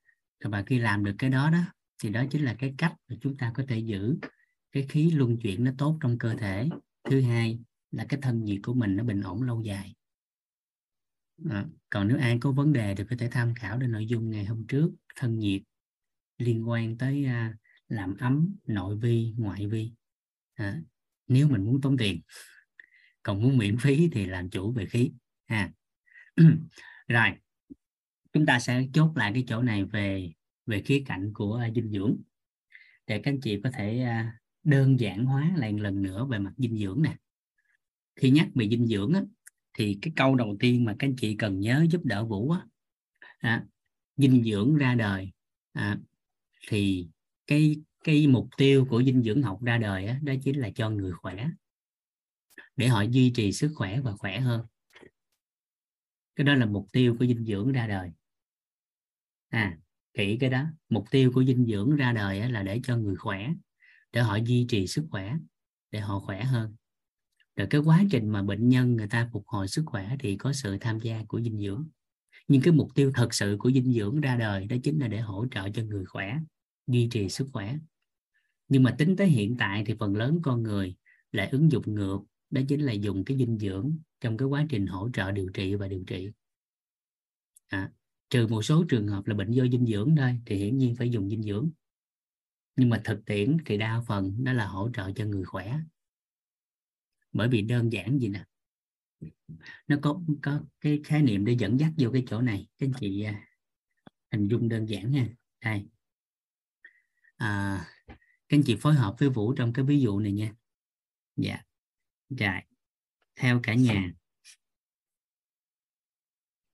và 0.45 0.63
khi 0.63 0.79
làm 0.79 1.05
được 1.05 1.15
cái 1.19 1.31
đó 1.31 1.51
đó 1.51 1.63
thì 2.03 2.11
đó 2.11 2.25
chính 2.31 2.45
là 2.45 2.55
cái 2.59 2.75
cách 2.79 2.95
mà 3.09 3.17
chúng 3.21 3.37
ta 3.37 3.53
có 3.55 3.65
thể 3.69 3.79
giữ 3.79 4.17
cái 4.73 4.87
khí 4.89 5.11
luân 5.11 5.37
chuyển 5.37 5.65
nó 5.65 5.73
tốt 5.79 5.99
trong 6.01 6.19
cơ 6.19 6.35
thể. 6.35 6.69
Thứ 7.05 7.21
hai 7.21 7.59
là 7.91 8.07
cái 8.09 8.21
thân 8.23 8.45
nhiệt 8.45 8.61
của 8.63 8.75
mình 8.75 8.97
nó 8.97 9.05
bình 9.05 9.21
ổn 9.21 9.43
lâu 9.43 9.63
dài. 9.63 9.95
À, 11.51 11.67
còn 11.91 12.09
nếu 12.09 12.19
ai 12.19 12.39
có 12.41 12.53
vấn 12.53 12.73
đề 12.73 12.95
thì 12.95 13.05
có 13.11 13.17
thể 13.19 13.29
tham 13.31 13.55
khảo 13.55 13.79
đến 13.79 13.93
nội 13.93 14.07
dung 14.07 14.31
ngày 14.31 14.45
hôm 14.45 14.67
trước 14.67 14.91
thân 15.17 15.39
nhiệt 15.39 15.63
liên 16.39 16.69
quan 16.69 16.99
tới 16.99 17.25
à, 17.25 17.55
làm 17.89 18.17
ấm 18.17 18.57
nội 18.67 18.97
vi 18.97 19.35
ngoại 19.37 19.67
vi. 19.67 19.93
À, 20.55 20.81
nếu 21.29 21.49
mình 21.49 21.65
muốn 21.65 21.81
tốn 21.81 21.97
tiền 21.97 22.21
còn 23.23 23.43
muốn 23.43 23.59
miễn 23.59 23.77
phí 23.79 24.09
thì 24.13 24.27
làm 24.27 24.51
chủ 24.51 24.73
về 24.73 24.87
khí 24.87 25.13
ha. 25.47 25.73
Rồi 27.09 27.29
chúng 28.33 28.47
ta 28.47 28.61
sẽ 28.61 28.87
chốt 28.93 29.13
lại 29.17 29.31
cái 29.35 29.45
chỗ 29.49 29.63
này 29.63 29.85
về 29.85 30.33
về 30.67 30.83
khía 30.83 31.03
cạnh 31.07 31.33
của 31.35 31.65
dinh 31.75 31.91
dưỡng. 31.91 32.17
Để 33.07 33.21
các 33.23 33.31
anh 33.31 33.41
chị 33.41 33.61
có 33.65 33.71
thể 33.71 34.03
à, 34.03 34.39
đơn 34.65 35.01
giản 35.01 35.25
hóa 35.25 35.53
lại 35.57 35.73
một 35.73 35.79
lần 35.81 36.03
nữa 36.03 36.27
về 36.31 36.39
mặt 36.39 36.53
dinh 36.57 36.79
dưỡng 36.79 37.03
nè. 37.03 37.17
Khi 38.17 38.31
nhắc 38.31 38.49
về 38.55 38.69
dinh 38.69 38.87
dưỡng 38.87 39.13
á, 39.13 39.23
thì 39.75 39.99
cái 40.03 40.13
câu 40.17 40.35
đầu 40.35 40.57
tiên 40.61 40.85
mà 40.85 40.97
các 40.99 41.07
anh 41.07 41.17
chị 41.17 41.37
cần 41.37 41.61
nhớ 41.61 41.87
giúp 41.91 42.05
đỡ 42.05 42.25
vũ 42.25 42.51
á, 42.51 42.67
à, 43.39 43.65
dinh 44.17 44.45
dưỡng 44.45 44.77
ra 44.77 44.95
đời 44.95 45.33
à, 45.73 45.99
thì 46.69 47.09
cái 47.47 47.77
cái 48.09 48.27
mục 48.27 48.49
tiêu 48.57 48.87
của 48.91 49.03
dinh 49.03 49.23
dưỡng 49.23 49.43
học 49.43 49.63
ra 49.63 49.79
đời 49.79 50.07
á, 50.07 50.21
đó 50.23 50.33
chính 50.43 50.59
là 50.61 50.71
cho 50.75 50.91
người 50.91 51.13
khỏe. 51.13 51.49
Để 52.77 52.89
họ 52.89 53.03
duy 53.03 53.33
trì 53.35 53.53
sức 53.53 53.73
khỏe 53.75 54.01
và 54.01 54.13
khỏe 54.17 54.41
hơn. 54.41 54.67
Cái 56.37 56.45
đó 56.45 56.55
là 56.55 56.67
mục 56.67 56.87
tiêu 56.93 57.17
của 57.19 57.27
dinh 57.27 57.45
dưỡng 57.45 57.73
ra 57.73 57.87
đời. 57.87 58.11
À 59.49 59.79
kỹ 60.15 60.37
cái 60.41 60.51
đó. 60.51 60.65
Mục 60.89 61.05
tiêu 61.11 61.33
của 61.35 61.45
dinh 61.45 61.67
dưỡng 61.67 61.97
ra 61.97 62.13
đời 62.13 62.51
là 62.51 62.63
để 62.63 62.81
cho 62.85 62.97
người 62.97 63.17
khỏe 63.17 63.49
để 64.13 64.21
họ 64.21 64.37
duy 64.37 64.67
trì 64.69 64.87
sức 64.87 65.07
khỏe 65.11 65.35
để 65.91 66.01
họ 66.01 66.21
khỏe 66.21 66.45
hơn. 66.45 66.77
Rồi 67.57 67.67
cái 67.71 67.81
quá 67.81 68.05
trình 68.11 68.29
mà 68.29 68.43
bệnh 68.43 68.69
nhân 68.69 68.97
người 68.97 69.09
ta 69.09 69.29
phục 69.33 69.47
hồi 69.47 69.69
sức 69.69 69.83
khỏe 69.87 70.17
thì 70.21 70.37
có 70.37 70.53
sự 70.53 70.79
tham 70.81 71.01
gia 71.01 71.25
của 71.29 71.41
dinh 71.41 71.59
dưỡng. 71.59 71.89
Nhưng 72.49 72.63
cái 72.63 72.73
mục 72.73 72.89
tiêu 72.95 73.13
thật 73.15 73.35
sự 73.35 73.57
của 73.59 73.71
dinh 73.71 73.93
dưỡng 73.93 74.21
ra 74.21 74.37
đời 74.37 74.67
đó 74.67 74.77
chính 74.83 74.99
là 74.99 75.09
để 75.09 75.21
hỗ 75.21 75.47
trợ 75.51 75.69
cho 75.71 75.83
người 75.83 76.05
khỏe 76.05 76.39
duy 76.87 77.09
trì 77.11 77.29
sức 77.29 77.49
khỏe 77.53 77.77
nhưng 78.69 78.83
mà 78.83 78.95
tính 78.99 79.17
tới 79.17 79.27
hiện 79.27 79.57
tại 79.59 79.85
thì 79.87 79.95
phần 79.99 80.17
lớn 80.17 80.39
con 80.43 80.63
người 80.63 80.97
lại 81.33 81.49
ứng 81.49 81.73
dụng 81.73 81.95
ngược 81.95 82.21
đó 82.51 82.61
chính 82.69 82.81
là 82.81 82.93
dùng 82.93 83.25
cái 83.25 83.37
dinh 83.39 83.59
dưỡng 83.59 83.99
trong 84.21 84.37
cái 84.37 84.49
quá 84.49 84.67
trình 84.69 84.87
hỗ 84.87 85.11
trợ 85.13 85.33
điều 85.33 85.49
trị 85.55 85.75
và 85.75 85.89
điều 85.89 86.05
trị. 86.07 86.31
À, 87.69 87.93
trừ 88.31 88.47
một 88.47 88.63
số 88.63 88.85
trường 88.89 89.09
hợp 89.09 89.27
là 89.27 89.35
bệnh 89.35 89.51
do 89.51 89.65
dinh 89.73 89.87
dưỡng 89.87 90.15
thôi 90.17 90.41
thì 90.47 90.57
hiển 90.57 90.79
nhiên 90.79 90.95
phải 90.95 91.11
dùng 91.11 91.31
dinh 91.31 91.43
dưỡng. 91.43 91.71
Nhưng 92.77 92.89
mà 92.89 93.01
thực 93.05 93.25
tiễn 93.25 93.57
thì 93.67 93.79
đa 93.79 94.01
phần 94.07 94.45
đó 94.45 94.53
là 94.53 94.67
hỗ 94.67 94.91
trợ 94.95 95.13
cho 95.13 95.25
người 95.25 95.45
khỏe. 95.45 95.79
Bởi 97.33 97.49
vì 97.49 97.63
đơn 97.63 97.93
giản 97.93 98.19
gì 98.19 98.29
nè? 98.29 98.45
Nó 99.89 99.97
có 100.03 100.21
có 100.43 100.61
cái 100.81 101.01
khái 101.05 101.23
niệm 101.23 101.45
để 101.45 101.57
dẫn 101.59 101.81
dắt 101.81 101.93
vô 101.99 102.11
cái 102.13 102.25
chỗ 102.27 102.41
này. 102.41 102.69
Các 102.79 102.87
anh 102.87 102.93
chị 103.01 103.23
à, 103.23 103.45
hình 104.33 104.49
dung 104.49 104.69
đơn 104.69 104.89
giản 104.89 105.11
nha. 105.11 105.29
Đây. 105.65 105.87
À, 107.37 107.85
các 108.49 108.57
anh 108.57 108.63
chị 108.67 108.77
phối 108.81 108.95
hợp 108.95 109.17
với 109.19 109.29
vũ 109.29 109.53
trong 109.53 109.73
cái 109.73 109.85
ví 109.85 110.01
dụ 110.01 110.21
này 110.21 110.33
nha. 110.33 110.55
Dạ. 111.37 111.63
Rồi. 112.29 112.61
Theo 113.37 113.61
cả 113.63 113.75
nhà. 113.75 114.13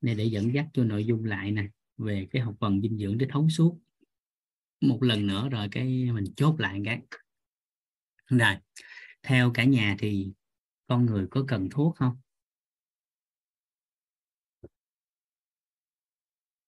Này 0.00 0.14
để 0.14 0.24
dẫn 0.24 0.54
dắt 0.54 0.66
cho 0.72 0.84
nội 0.84 1.06
dung 1.06 1.24
lại 1.24 1.50
nè 1.50 1.68
về 1.96 2.26
cái 2.30 2.42
học 2.42 2.54
phần 2.60 2.80
dinh 2.80 2.98
dưỡng 2.98 3.18
để 3.18 3.26
thấu 3.30 3.48
suốt. 3.48 3.78
Một 4.80 5.02
lần 5.02 5.26
nữa 5.26 5.48
rồi 5.48 5.68
cái 5.72 6.12
mình 6.12 6.24
chốt 6.36 6.60
lại 6.60 6.80
cái. 6.84 7.00
Rồi. 8.26 8.54
Theo 9.22 9.50
cả 9.54 9.64
nhà 9.64 9.96
thì 9.98 10.32
con 10.86 11.06
người 11.06 11.26
có 11.30 11.44
cần 11.48 11.68
thuốc 11.70 11.96
không? 11.96 12.16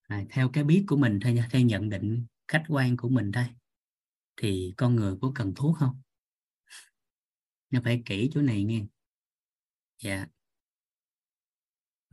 À, 0.09 0.25
theo 0.31 0.51
cái 0.53 0.65
biết 0.65 0.85
của 0.87 0.97
mình 0.97 1.21
thôi 1.23 1.33
nha 1.33 1.49
theo 1.51 1.63
nhận 1.63 1.89
định 1.89 2.27
khách 2.49 2.65
quan 2.69 2.97
của 2.97 3.09
mình 3.09 3.33
thôi 3.33 3.45
thì 4.37 4.75
con 4.77 4.97
người 4.97 5.15
có 5.23 5.33
cần 5.35 5.53
thuốc 5.57 5.77
không? 5.79 6.01
Nó 7.71 7.81
phải 7.85 8.03
kỹ 8.07 8.31
chỗ 8.35 8.43
này 8.43 8.65
nghe. 8.65 8.87
Dạ. 9.99 10.27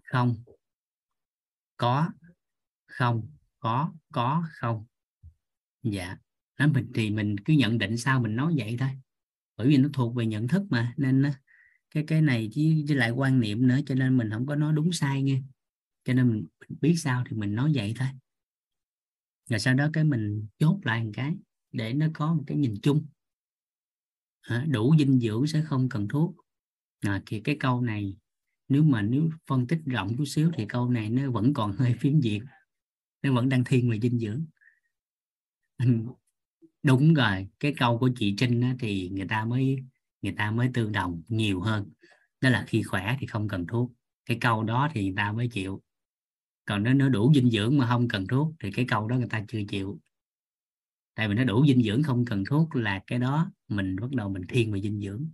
Không. 0.03 0.35
Có. 1.77 2.09
Không. 2.87 3.31
Có. 3.59 3.93
Có. 4.11 4.43
Không. 4.53 4.85
Dạ. 5.83 6.17
Nó 6.59 6.67
mình 6.67 6.91
thì 6.95 7.09
mình 7.09 7.35
cứ 7.45 7.53
nhận 7.53 7.77
định 7.77 7.97
sao 7.97 8.21
mình 8.21 8.35
nói 8.35 8.53
vậy 8.57 8.77
thôi. 8.79 8.89
Bởi 9.57 9.67
vì 9.67 9.77
nó 9.77 9.89
thuộc 9.93 10.15
về 10.15 10.25
nhận 10.25 10.47
thức 10.47 10.63
mà 10.69 10.93
nên 10.97 11.21
nó- 11.21 11.29
cái 11.91 12.03
cái 12.07 12.21
này 12.21 12.49
chứ, 12.53 12.61
chứ 12.87 12.95
lại 12.95 13.11
quan 13.11 13.39
niệm 13.39 13.67
nữa 13.67 13.79
cho 13.85 13.95
nên 13.95 14.17
mình 14.17 14.29
không 14.31 14.45
có 14.45 14.55
nói 14.55 14.73
đúng 14.73 14.91
sai 14.93 15.23
nghe. 15.23 15.41
Cho 16.03 16.13
nên 16.13 16.29
mình, 16.29 16.45
mình 16.69 16.79
biết 16.81 16.95
sao 16.97 17.23
thì 17.29 17.37
mình 17.37 17.55
nói 17.55 17.71
vậy 17.75 17.93
thôi. 17.99 18.07
Rồi 19.49 19.59
sau 19.59 19.73
đó 19.73 19.89
cái 19.93 20.03
mình 20.03 20.47
chốt 20.59 20.79
lại 20.83 21.03
một 21.03 21.11
cái 21.13 21.33
để 21.73 21.93
nó 21.93 22.07
có 22.13 22.33
một 22.33 22.43
cái 22.47 22.57
nhìn 22.57 22.75
chung. 22.83 23.05
Đủ 24.67 24.95
dinh 24.99 25.19
dưỡng 25.19 25.47
sẽ 25.47 25.61
không 25.61 25.89
cần 25.89 26.07
thuốc. 26.07 26.35
À, 27.01 27.21
thì 27.25 27.39
cái 27.39 27.57
câu 27.59 27.81
này 27.81 28.15
nếu 28.67 28.83
mà 28.83 29.01
nếu 29.01 29.29
phân 29.47 29.67
tích 29.67 29.79
rộng 29.85 30.17
chút 30.17 30.25
xíu 30.25 30.51
thì 30.57 30.65
câu 30.65 30.89
này 30.89 31.09
nó 31.09 31.31
vẫn 31.31 31.53
còn 31.53 31.71
hơi 31.77 31.93
phiến 31.99 32.19
diện. 32.19 32.45
Nó 33.21 33.33
vẫn 33.33 33.49
đang 33.49 33.63
thiên 33.63 33.89
về 33.89 33.99
dinh 33.99 34.19
dưỡng. 34.19 34.45
Đúng 36.83 37.13
rồi 37.13 37.47
cái 37.59 37.73
câu 37.77 37.99
của 37.99 38.09
chị 38.15 38.35
Trinh 38.37 38.61
á, 38.61 38.75
thì 38.79 39.09
người 39.09 39.27
ta 39.27 39.45
mới 39.45 39.77
người 40.21 40.33
ta 40.37 40.51
mới 40.51 40.69
tương 40.73 40.91
đồng 40.91 41.21
nhiều 41.27 41.61
hơn. 41.61 41.91
Đó 42.41 42.49
là 42.49 42.65
khi 42.67 42.83
khỏe 42.83 43.17
thì 43.19 43.27
không 43.27 43.47
cần 43.47 43.67
thuốc. 43.67 43.91
Cái 44.25 44.37
câu 44.41 44.63
đó 44.63 44.89
thì 44.93 45.03
người 45.03 45.13
ta 45.17 45.31
mới 45.31 45.47
chịu. 45.47 45.81
Còn 46.65 46.83
nếu 46.83 46.93
nó 46.93 47.09
đủ 47.09 47.31
dinh 47.35 47.51
dưỡng 47.51 47.77
mà 47.77 47.87
không 47.87 48.07
cần 48.07 48.27
thuốc 48.27 48.53
thì 48.59 48.71
cái 48.71 48.85
câu 48.87 49.07
đó 49.07 49.17
người 49.17 49.29
ta 49.29 49.45
chưa 49.47 49.59
chịu 49.67 49.99
tại 51.15 51.27
vì 51.27 51.33
nó 51.33 51.43
đủ 51.43 51.65
dinh 51.67 51.83
dưỡng 51.83 52.03
không 52.03 52.25
cần 52.25 52.43
thuốc 52.49 52.75
là 52.75 53.03
cái 53.07 53.19
đó 53.19 53.51
mình 53.67 53.95
bắt 54.01 54.11
đầu 54.11 54.29
mình 54.29 54.43
thiên 54.49 54.71
về 54.73 54.81
dinh 54.81 55.01
dưỡng. 55.01 55.29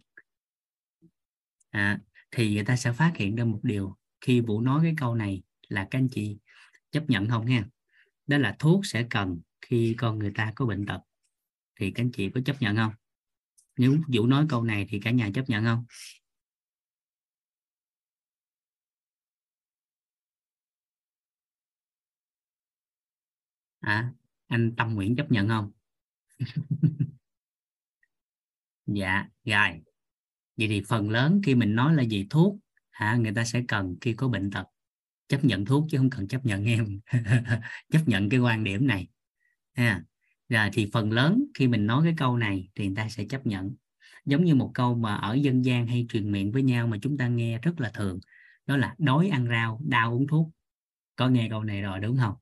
À, 1.70 2.00
thì 2.32 2.54
người 2.54 2.66
ta 2.66 2.76
sẽ 2.76 2.94
phát 2.94 3.14
hiện 3.16 3.36
ra 3.36 3.44
một 3.44 3.60
điều 3.64 3.96
khi 4.22 4.42
vũ 4.42 4.62
nói 4.62 4.80
cái 4.84 4.94
câu 4.98 5.16
này 5.16 5.42
là 5.68 5.88
các 5.92 6.00
anh 6.00 6.10
chị 6.12 6.38
chấp 6.92 7.10
nhận 7.10 7.30
không 7.30 7.46
ha? 7.46 7.66
Đó 8.28 8.38
là 8.38 8.56
thuốc 8.60 8.86
sẽ 8.86 9.08
cần 9.10 9.40
khi 9.62 9.96
con 9.98 10.20
người 10.20 10.32
ta 10.36 10.52
có 10.56 10.66
bệnh 10.66 10.86
tật. 10.86 11.00
Thì 11.80 11.92
các 11.92 12.04
anh 12.04 12.12
chị 12.12 12.30
có 12.30 12.42
chấp 12.46 12.62
nhận 12.62 12.76
không? 12.76 12.92
Nếu 13.78 13.98
vũ 14.08 14.28
nói 14.28 14.46
câu 14.50 14.64
này 14.64 14.86
thì 14.90 15.00
cả 15.00 15.12
nhà 15.12 15.30
chấp 15.36 15.50
nhận 15.50 15.64
không? 15.64 15.86
À 23.82 24.19
anh 24.50 24.76
Tâm 24.76 24.94
nguyện 24.96 25.16
chấp 25.16 25.32
nhận 25.32 25.48
không? 25.48 25.72
Dạ 28.86 29.26
rồi. 29.46 29.82
Vậy 30.58 30.68
thì 30.68 30.82
phần 30.88 31.10
lớn 31.10 31.42
khi 31.44 31.56
mình 31.56 31.76
nói 31.76 31.96
là 31.96 32.04
gì? 32.04 32.28
Thuốc. 32.30 32.56
Hả? 32.92 33.16
Người 33.16 33.32
ta 33.36 33.46
sẽ 33.46 33.64
cần 33.68 33.96
khi 34.02 34.14
có 34.14 34.28
bệnh 34.28 34.52
tật. 34.52 34.64
Chấp 35.28 35.46
nhận 35.46 35.66
thuốc 35.66 35.86
chứ 35.90 35.98
không 35.98 36.10
cần 36.10 36.28
chấp 36.28 36.46
nhận 36.46 36.66
em. 36.66 37.00
Chấp 37.92 38.02
nhận 38.08 38.30
cái 38.30 38.40
quan 38.40 38.64
điểm 38.64 38.88
này. 38.88 39.08
Ha. 39.74 40.04
Rồi 40.50 40.70
thì 40.74 40.90
phần 40.94 41.12
lớn 41.12 41.46
khi 41.56 41.68
mình 41.68 41.86
nói 41.88 42.02
cái 42.04 42.14
câu 42.18 42.38
này 42.38 42.70
thì 42.76 42.88
người 42.88 42.96
ta 42.96 43.10
sẽ 43.10 43.26
chấp 43.26 43.48
nhận. 43.48 43.76
Giống 44.26 44.44
như 44.44 44.56
một 44.56 44.72
câu 44.74 44.96
mà 44.96 45.16
ở 45.16 45.34
dân 45.34 45.66
gian 45.66 45.88
hay 45.88 46.06
truyền 46.10 46.32
miệng 46.32 46.52
với 46.52 46.64
nhau 46.64 46.88
mà 46.88 46.98
chúng 47.02 47.18
ta 47.18 47.28
nghe 47.28 47.60
rất 47.60 47.80
là 47.80 47.92
thường, 47.94 48.20
đó 48.66 48.78
là 48.78 48.96
đói 48.98 49.30
ăn 49.30 49.48
rau, 49.50 49.82
đau 49.88 50.14
uống 50.14 50.28
thuốc. 50.28 50.50
Có 51.16 51.30
nghe 51.30 51.48
câu 51.50 51.64
này 51.64 51.82
rồi 51.82 52.00
đúng 52.00 52.18
không? 52.18 52.36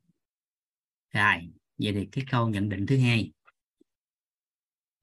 Rồi 1.13 1.51
vậy 1.77 1.93
thì 1.93 2.07
cái 2.11 2.25
câu 2.31 2.49
nhận 2.49 2.69
định 2.69 2.85
thứ 2.85 2.97
hai. 2.97 3.31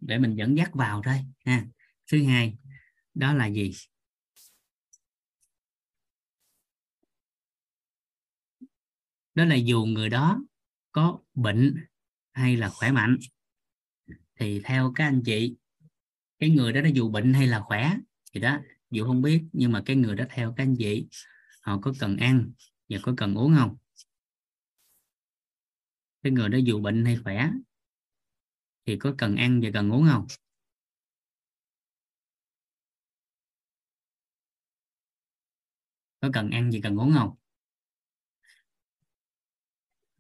Để 0.01 0.19
mình 0.19 0.35
dẫn 0.35 0.57
dắt 0.57 0.71
vào 0.75 1.03
thôi, 1.05 1.15
ha. 1.45 1.67
Thứ 2.13 2.25
hai, 2.25 2.57
đó 3.15 3.35
là 3.35 3.47
gì? 3.47 3.73
Đó 9.35 9.45
là 9.45 9.55
dù 9.55 9.85
người 9.85 10.09
đó 10.09 10.45
có 10.93 11.19
bệnh 11.35 11.75
hay 12.33 12.57
là 12.57 12.69
khỏe 12.69 12.93
mạnh, 12.93 13.19
thì 14.37 14.61
theo 14.65 14.93
các 14.95 15.05
anh 15.05 15.23
chị, 15.25 15.57
cái 16.39 16.51
người 16.51 16.73
đó 16.73 16.81
nó 16.81 16.89
dù 16.89 17.11
bệnh 17.11 17.35
hay 17.35 17.47
là 17.47 17.61
khỏe 17.61 17.97
thì 18.33 18.41
đó, 18.41 18.59
dù 18.91 19.07
không 19.07 19.23
biết, 19.23 19.43
nhưng 19.53 19.73
mà 19.73 19.83
cái 19.87 19.97
người 19.97 20.17
đó 20.17 20.25
theo 20.31 20.55
các 20.57 20.63
anh 20.63 20.77
chị, 20.79 21.09
họ 21.63 21.79
có 21.81 21.93
cần 22.01 22.17
ăn 22.17 22.53
và 22.89 22.99
có 23.03 23.15
cần 23.17 23.35
uống 23.35 23.55
không? 23.55 23.77
Cái 26.25 26.33
người 26.33 26.49
đó 26.49 26.59
dù 26.65 26.81
bệnh 26.81 27.05
hay 27.05 27.17
khỏe 27.17 27.51
thì 28.87 28.97
có 28.97 29.15
cần 29.19 29.37
ăn 29.37 29.61
và 29.63 29.71
cần 29.75 29.91
uống 29.93 30.07
không? 30.13 30.27
Có 36.21 36.31
cần 36.33 36.51
ăn 36.51 36.71
gì 36.73 36.81
cần 36.81 36.97
uống 37.01 37.13
không? 37.15 37.31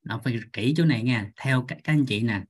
Nó 0.02 0.20
phải 0.24 0.40
kỹ 0.52 0.74
chỗ 0.76 0.84
này 0.84 1.02
nha. 1.02 1.32
Theo 1.36 1.64
các, 1.68 1.78
các 1.84 1.92
anh 1.92 2.06
chị 2.06 2.22
nè 2.22 2.44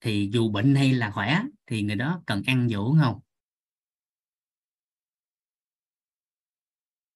thì 0.00 0.30
dù 0.32 0.50
bệnh 0.50 0.74
hay 0.74 0.92
là 0.92 1.10
khỏe 1.10 1.42
thì 1.66 1.82
người 1.82 1.96
đó 1.96 2.22
cần 2.26 2.42
ăn 2.46 2.68
và 2.70 2.78
uống 2.78 2.98
không? 3.02 3.20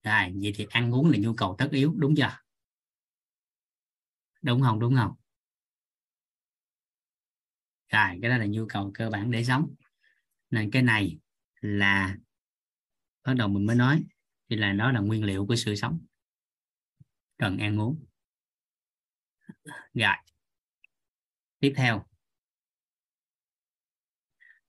Rồi 0.04 0.32
vậy 0.42 0.52
thì 0.56 0.66
ăn 0.70 0.94
uống 0.94 1.10
là 1.10 1.18
nhu 1.18 1.32
cầu 1.34 1.54
tất 1.58 1.68
yếu 1.70 1.94
đúng 1.96 2.14
chưa? 2.16 2.38
Đúng 4.42 4.62
không 4.62 4.78
đúng 4.80 4.96
không? 4.96 5.12
Rồi, 7.88 8.18
cái 8.22 8.30
đó 8.30 8.36
là 8.38 8.46
nhu 8.46 8.66
cầu 8.68 8.90
cơ 8.94 9.10
bản 9.10 9.30
để 9.30 9.44
sống. 9.44 9.74
Nên 10.50 10.70
cái 10.70 10.82
này 10.82 11.18
là 11.60 12.16
bắt 13.24 13.34
đầu 13.34 13.48
mình 13.48 13.66
mới 13.66 13.76
nói, 13.76 14.04
thì 14.50 14.56
là 14.56 14.72
nó 14.72 14.92
là 14.92 15.00
nguyên 15.00 15.24
liệu 15.24 15.46
của 15.46 15.56
sự 15.56 15.74
sống. 15.74 16.06
Cần 17.38 17.58
ăn 17.58 17.80
uống. 17.80 18.04
Rồi, 19.94 20.14
tiếp 21.60 21.72
theo. 21.76 22.06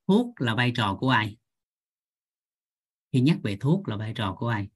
Thuốc 0.07 0.41
là 0.41 0.55
vai 0.55 0.71
trò 0.75 0.97
của 0.99 1.09
ai? 1.09 1.37
Khi 3.11 3.21
nhắc 3.21 3.37
về 3.43 3.57
thuốc 3.59 3.87
là 3.87 3.97
vai 3.97 4.13
trò 4.15 4.35
của 4.39 4.47
ai? 4.47 4.69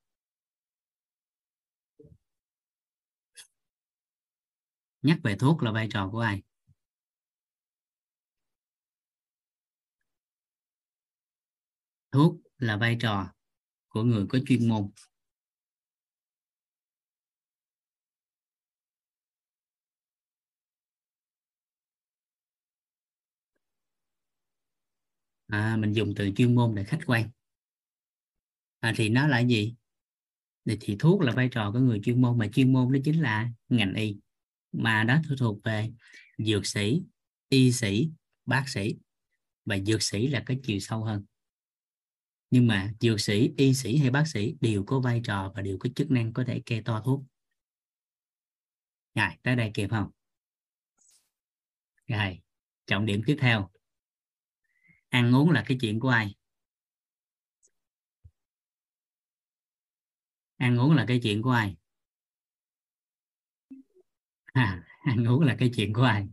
Nhắc 5.02 5.20
về 5.24 5.36
thuốc 5.40 5.64
là 5.64 5.72
vai 5.72 5.88
trò 5.92 6.10
của 6.12 6.20
ai? 6.20 6.42
Thuốc 12.12 12.36
là 12.58 12.78
vai 12.78 12.98
trò 13.00 13.34
của 13.90 14.04
người 14.04 14.26
có 14.30 14.40
chuyên 14.48 14.70
môn. 14.70 14.90
À, 25.48 25.78
mình 25.78 25.94
dùng 25.94 26.14
từ 26.16 26.30
chuyên 26.36 26.56
môn 26.56 26.76
để 26.76 26.84
khách 26.84 27.00
quan. 27.06 27.30
À, 28.80 28.94
thì 28.96 29.10
nó 29.10 29.28
là 29.28 29.40
gì? 29.40 29.76
Thì, 30.66 30.78
thì 30.82 30.96
thuốc 31.00 31.22
là 31.22 31.32
vai 31.32 31.50
trò 31.52 31.72
của 31.72 31.80
người 31.80 32.00
chuyên 32.04 32.22
môn 32.22 32.38
mà 32.38 32.48
chuyên 32.48 32.74
môn 32.74 32.92
đó 32.94 33.00
chính 33.04 33.22
là 33.22 33.50
ngành 33.70 33.94
y. 33.94 34.18
Mà 34.72 35.04
đó 35.04 35.22
thuộc 35.40 35.64
về 35.64 35.92
dược 36.38 36.66
sĩ 36.66 37.02
y 37.50 37.72
sĩ 37.72 38.10
bác 38.46 38.70
sĩ. 38.70 38.96
Và 39.66 39.78
dược 39.80 40.04
sĩ 40.04 40.28
là 40.28 40.44
cái 40.46 40.60
chiều 40.64 40.80
sâu 40.80 41.04
hơn 41.04 41.26
nhưng 42.52 42.68
mà 42.68 42.94
dược 43.00 43.22
sĩ 43.22 43.54
y 43.58 43.74
sĩ 43.74 43.98
hay 43.98 44.12
bác 44.12 44.28
sĩ 44.28 44.56
đều 44.62 44.84
có 44.84 45.00
vai 45.00 45.22
trò 45.24 45.52
và 45.56 45.62
đều 45.62 45.78
có 45.80 45.90
chức 45.96 46.12
năng 46.12 46.34
có 46.34 46.44
thể 46.48 46.62
kê 46.66 46.82
to 46.82 47.02
thuốc. 47.06 47.24
Rồi 49.16 49.30
tới 49.44 49.56
đây 49.56 49.72
kịp 49.74 49.88
không? 49.90 50.10
Rồi 52.08 52.40
trọng 52.88 53.06
điểm 53.06 53.22
tiếp 53.26 53.38
theo. 53.40 53.70
Ăn 55.10 55.36
uống 55.36 55.50
là 55.50 55.64
cái 55.68 55.78
chuyện 55.82 56.00
của 56.00 56.10
ai? 56.10 56.36
Ăn 60.58 60.78
uống 60.78 60.96
là 60.96 61.06
cái 61.08 61.20
chuyện 61.24 61.42
của 61.42 61.52
ai? 61.52 61.76
À, 64.54 64.84
ăn 65.04 65.26
uống 65.26 65.42
là 65.42 65.56
cái 65.60 65.72
chuyện 65.76 65.94
của 65.94 66.04
ai? 66.04 66.28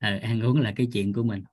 Ừ, 0.00 0.18
ăn 0.22 0.40
uống 0.40 0.60
là 0.60 0.72
cái 0.76 0.88
chuyện 0.92 1.12
của 1.12 1.22
mình. 1.22 1.44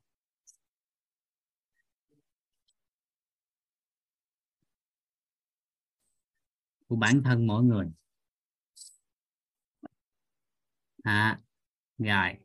Của 6.94 6.98
bản 7.00 7.24
thân 7.24 7.48
mỗi 7.48 7.64
người. 7.64 7.88
À, 11.04 11.40
rồi. 11.98 12.38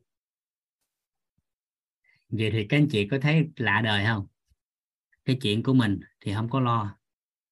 Vậy 2.29 2.51
thì 2.53 2.67
các 2.69 2.77
anh 2.77 2.89
chị 2.91 3.09
có 3.09 3.19
thấy 3.23 3.49
lạ 3.57 3.81
đời 3.85 4.05
không? 4.07 4.27
Cái 5.25 5.39
chuyện 5.43 5.63
của 5.63 5.75
mình 5.75 6.01
thì 6.21 6.35
không 6.35 6.51
có 6.51 6.61
lo. 6.61 6.99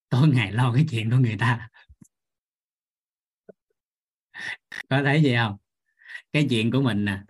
Tối 0.09 0.27
ngày 0.27 0.51
lo 0.51 0.73
cái 0.73 0.85
chuyện 0.89 1.09
của 1.09 1.17
người 1.17 1.37
ta. 1.39 1.69
Có 4.89 5.03
thấy 5.03 5.23
gì 5.23 5.35
không? 5.35 5.57
Cái 6.33 6.47
chuyện 6.49 6.71
của 6.71 6.81
mình 6.81 7.05
nè 7.05 7.23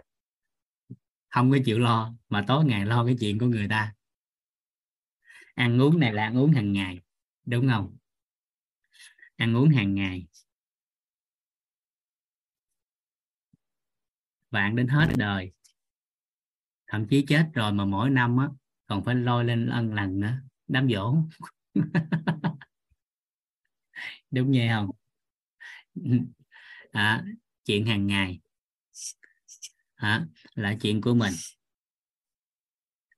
không 1.30 1.52
có 1.52 1.58
chịu 1.66 1.80
lo 1.80 2.14
mà 2.30 2.46
tối 2.48 2.66
ngày 2.66 2.86
lo 2.86 3.06
cái 3.06 3.16
chuyện 3.20 3.40
của 3.40 3.46
người 3.46 3.68
ta. 3.70 3.94
Ăn 5.56 5.82
uống 5.82 6.00
này 6.00 6.14
là 6.14 6.24
ăn 6.24 6.38
uống 6.38 6.52
hàng 6.52 6.74
ngày 6.74 7.00
đúng 7.46 7.70
không? 7.70 7.97
Ăn 9.38 9.58
uống 9.58 9.70
hàng 9.70 9.96
ngày. 9.96 10.28
Và 14.52 14.62
ăn 14.62 14.76
đến 14.76 14.88
hết 14.88 15.08
đời 15.18 15.52
thậm 16.88 17.08
chí 17.08 17.26
chết 17.28 17.50
rồi 17.54 17.74
mà 17.74 17.86
mỗi 17.86 18.10
năm 18.10 18.38
á 18.38 18.48
còn 18.88 19.04
phải 19.04 19.16
lôi 19.16 19.46
lên 19.46 19.70
ân 19.70 19.94
lần 19.94 20.20
nữa. 20.20 20.34
Đám 20.68 20.90
dỗ 20.90 21.16
đúng 24.32 24.52
vậy 24.52 24.68
không? 24.70 24.90
À, 26.92 27.26
chuyện 27.66 27.86
hàng 27.86 28.08
ngày. 28.08 28.40
À, 29.96 30.26
là 30.56 30.76
chuyện 30.82 31.02
của 31.02 31.14
mình. 31.14 31.34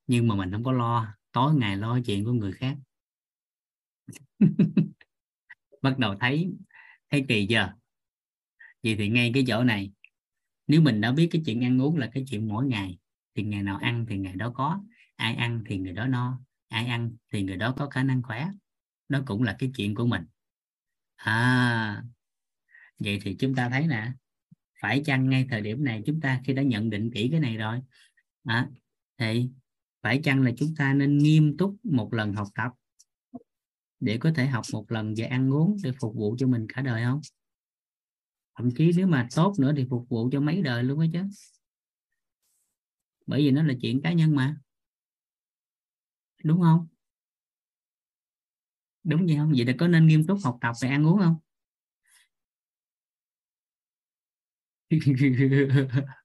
Nhưng 0.07 0.27
mà 0.27 0.35
mình 0.35 0.51
không 0.51 0.63
có 0.63 0.71
lo. 0.71 1.15
Tối 1.31 1.53
ngày 1.55 1.77
lo 1.77 1.99
chuyện 2.05 2.25
của 2.25 2.31
người 2.31 2.51
khác. 2.51 2.77
bắt 5.81 5.99
đầu 5.99 6.15
thấy 6.19 6.51
thấy 7.11 7.25
kỳ 7.27 7.47
chưa? 7.49 7.73
Vậy 8.83 8.95
thì 8.95 9.09
ngay 9.09 9.31
cái 9.33 9.43
chỗ 9.47 9.63
này 9.63 9.91
nếu 10.67 10.81
mình 10.81 11.01
đã 11.01 11.11
biết 11.11 11.27
cái 11.31 11.41
chuyện 11.45 11.63
ăn 11.63 11.81
uống 11.81 11.97
là 11.97 12.09
cái 12.13 12.25
chuyện 12.29 12.47
mỗi 12.47 12.65
ngày 12.65 12.97
thì 13.35 13.43
ngày 13.43 13.63
nào 13.63 13.77
ăn 13.77 14.05
thì 14.09 14.17
ngày 14.17 14.35
đó 14.35 14.51
có 14.55 14.83
ai 15.15 15.35
ăn 15.35 15.63
thì 15.65 15.77
người 15.77 15.93
đó 15.93 16.07
no 16.07 16.41
ai 16.67 16.85
ăn 16.85 17.11
thì 17.31 17.43
người 17.43 17.57
đó 17.57 17.73
có 17.77 17.89
khả 17.89 18.03
năng 18.03 18.21
khỏe. 18.21 18.47
Đó 19.09 19.19
cũng 19.25 19.43
là 19.43 19.55
cái 19.59 19.71
chuyện 19.77 19.95
của 19.95 20.05
mình. 20.05 20.23
À 21.15 22.03
vậy 22.99 23.19
thì 23.23 23.35
chúng 23.39 23.55
ta 23.55 23.69
thấy 23.69 23.87
nè 23.87 24.11
phải 24.81 25.01
chăng 25.05 25.29
ngay 25.29 25.47
thời 25.49 25.61
điểm 25.61 25.83
này 25.83 26.03
chúng 26.05 26.21
ta 26.21 26.41
khi 26.45 26.53
đã 26.53 26.63
nhận 26.63 26.89
định 26.89 27.11
kỹ 27.13 27.27
cái 27.31 27.39
này 27.39 27.57
rồi 27.57 27.81
à, 28.43 28.69
thì 29.17 29.49
phải 30.01 30.21
chăng 30.23 30.41
là 30.41 30.51
chúng 30.57 30.75
ta 30.77 30.93
nên 30.93 31.17
nghiêm 31.17 31.57
túc 31.57 31.75
một 31.83 32.13
lần 32.13 32.33
học 32.33 32.47
tập? 32.55 32.71
Để 33.99 34.17
có 34.17 34.31
thể 34.35 34.45
học 34.45 34.65
một 34.73 34.91
lần 34.91 35.13
về 35.17 35.25
ăn 35.25 35.53
uống 35.53 35.77
để 35.83 35.91
phục 36.01 36.15
vụ 36.15 36.35
cho 36.39 36.47
mình 36.47 36.67
cả 36.69 36.81
đời 36.81 37.03
không? 37.03 37.21
Thậm 38.57 38.69
chí 38.77 38.91
nếu 38.97 39.07
mà 39.07 39.27
tốt 39.35 39.53
nữa 39.59 39.73
thì 39.77 39.85
phục 39.89 40.09
vụ 40.09 40.29
cho 40.31 40.39
mấy 40.39 40.61
đời 40.61 40.83
luôn 40.83 40.99
á 40.99 41.07
chứ. 41.13 41.19
Bởi 43.25 43.39
vì 43.41 43.51
nó 43.51 43.63
là 43.63 43.73
chuyện 43.81 44.01
cá 44.01 44.13
nhân 44.13 44.35
mà. 44.35 44.55
Đúng 46.43 46.61
không? 46.61 46.87
Đúng 49.03 49.25
vậy 49.25 49.35
không? 49.37 49.51
Vậy 49.55 49.65
là 49.65 49.73
có 49.79 49.87
nên 49.87 50.07
nghiêm 50.07 50.27
túc 50.27 50.37
học 50.43 50.57
tập 50.61 50.73
về 50.81 50.89
ăn 50.89 51.07
uống 51.07 51.19
không? 51.19 51.35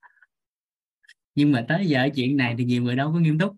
Nhưng 1.35 1.51
mà 1.51 1.65
tới 1.67 1.85
giờ 1.87 2.09
chuyện 2.15 2.37
này 2.37 2.55
thì 2.57 2.65
nhiều 2.65 2.83
người 2.83 2.95
đâu 2.95 3.13
có 3.13 3.19
nghiêm 3.19 3.39
túc. 3.39 3.55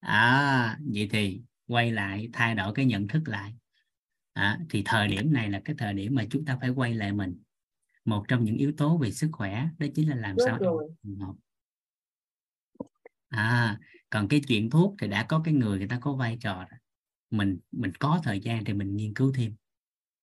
À 0.00 0.78
vậy 0.94 1.08
thì 1.12 1.42
quay 1.68 1.92
lại 1.92 2.30
thay 2.32 2.54
đổi 2.54 2.74
cái 2.74 2.84
nhận 2.84 3.08
thức 3.08 3.22
lại. 3.28 3.54
À, 4.32 4.60
thì 4.70 4.82
thời 4.86 5.08
điểm 5.08 5.32
này 5.32 5.50
là 5.50 5.60
cái 5.64 5.76
thời 5.78 5.94
điểm 5.94 6.14
mà 6.14 6.24
chúng 6.30 6.44
ta 6.44 6.58
phải 6.60 6.70
quay 6.70 6.94
lại 6.94 7.12
mình. 7.12 7.42
Một 8.04 8.24
trong 8.28 8.44
những 8.44 8.56
yếu 8.56 8.72
tố 8.76 8.98
về 8.98 9.12
sức 9.12 9.28
khỏe 9.32 9.68
đó 9.78 9.86
chính 9.94 10.10
là 10.10 10.16
làm 10.16 10.36
Đúng 10.36 10.46
sao 10.46 10.58
rồi. 10.58 10.88
một 11.02 11.36
à 13.28 13.78
còn 14.10 14.28
cái 14.28 14.40
chuyện 14.48 14.70
thuốc 14.70 14.94
thì 15.00 15.08
đã 15.08 15.24
có 15.28 15.42
cái 15.44 15.54
người 15.54 15.78
người 15.78 15.88
ta 15.88 15.98
có 16.00 16.14
vai 16.14 16.38
trò 16.40 16.54
rồi. 16.70 16.80
mình 17.30 17.58
mình 17.72 17.92
có 18.00 18.20
thời 18.24 18.40
gian 18.40 18.64
thì 18.64 18.72
mình 18.72 18.96
nghiên 18.96 19.14
cứu 19.14 19.32
thêm. 19.36 19.56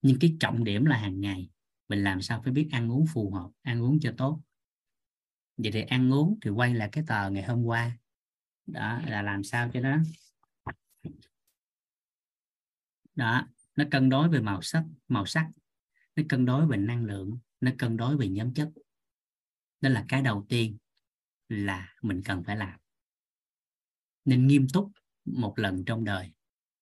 Nhưng 0.01 0.17
cái 0.19 0.37
trọng 0.39 0.63
điểm 0.63 0.85
là 0.85 0.97
hàng 0.97 1.21
ngày 1.21 1.49
mình 1.89 2.03
làm 2.03 2.21
sao 2.21 2.41
phải 2.43 2.53
biết 2.53 2.69
ăn 2.71 2.91
uống 2.91 3.05
phù 3.13 3.31
hợp 3.31 3.49
ăn 3.61 3.81
uống 3.83 3.99
cho 3.99 4.13
tốt. 4.17 4.41
Vậy 5.57 5.71
thì 5.71 5.81
ăn 5.81 6.13
uống 6.13 6.39
thì 6.41 6.49
quay 6.51 6.73
lại 6.73 6.89
cái 6.91 7.03
tờ 7.07 7.29
ngày 7.29 7.43
hôm 7.43 7.63
qua. 7.63 7.97
Đó 8.67 9.01
là 9.07 9.21
làm 9.21 9.43
sao 9.43 9.69
cho 9.73 9.79
nó 9.79 9.99
đó 13.15 13.47
nó 13.75 13.83
cân 13.91 14.09
đối 14.09 14.29
về 14.29 14.41
màu 14.41 14.61
sắc 14.61 14.83
màu 15.07 15.25
sắc. 15.25 15.49
Nó 16.15 16.23
cân 16.29 16.45
đối 16.45 16.67
về 16.67 16.77
năng 16.77 17.05
lượng 17.05 17.37
nó 17.61 17.71
cân 17.77 17.97
đối 17.97 18.17
về 18.17 18.27
nhóm 18.27 18.53
chất. 18.53 18.69
Đó 19.81 19.89
là 19.89 20.05
cái 20.07 20.21
đầu 20.21 20.45
tiên 20.49 20.77
là 21.49 21.95
mình 22.01 22.21
cần 22.25 22.43
phải 22.43 22.57
làm. 22.57 22.79
Nên 24.25 24.47
nghiêm 24.47 24.67
túc 24.73 24.91
một 25.25 25.59
lần 25.59 25.85
trong 25.85 26.03
đời 26.03 26.31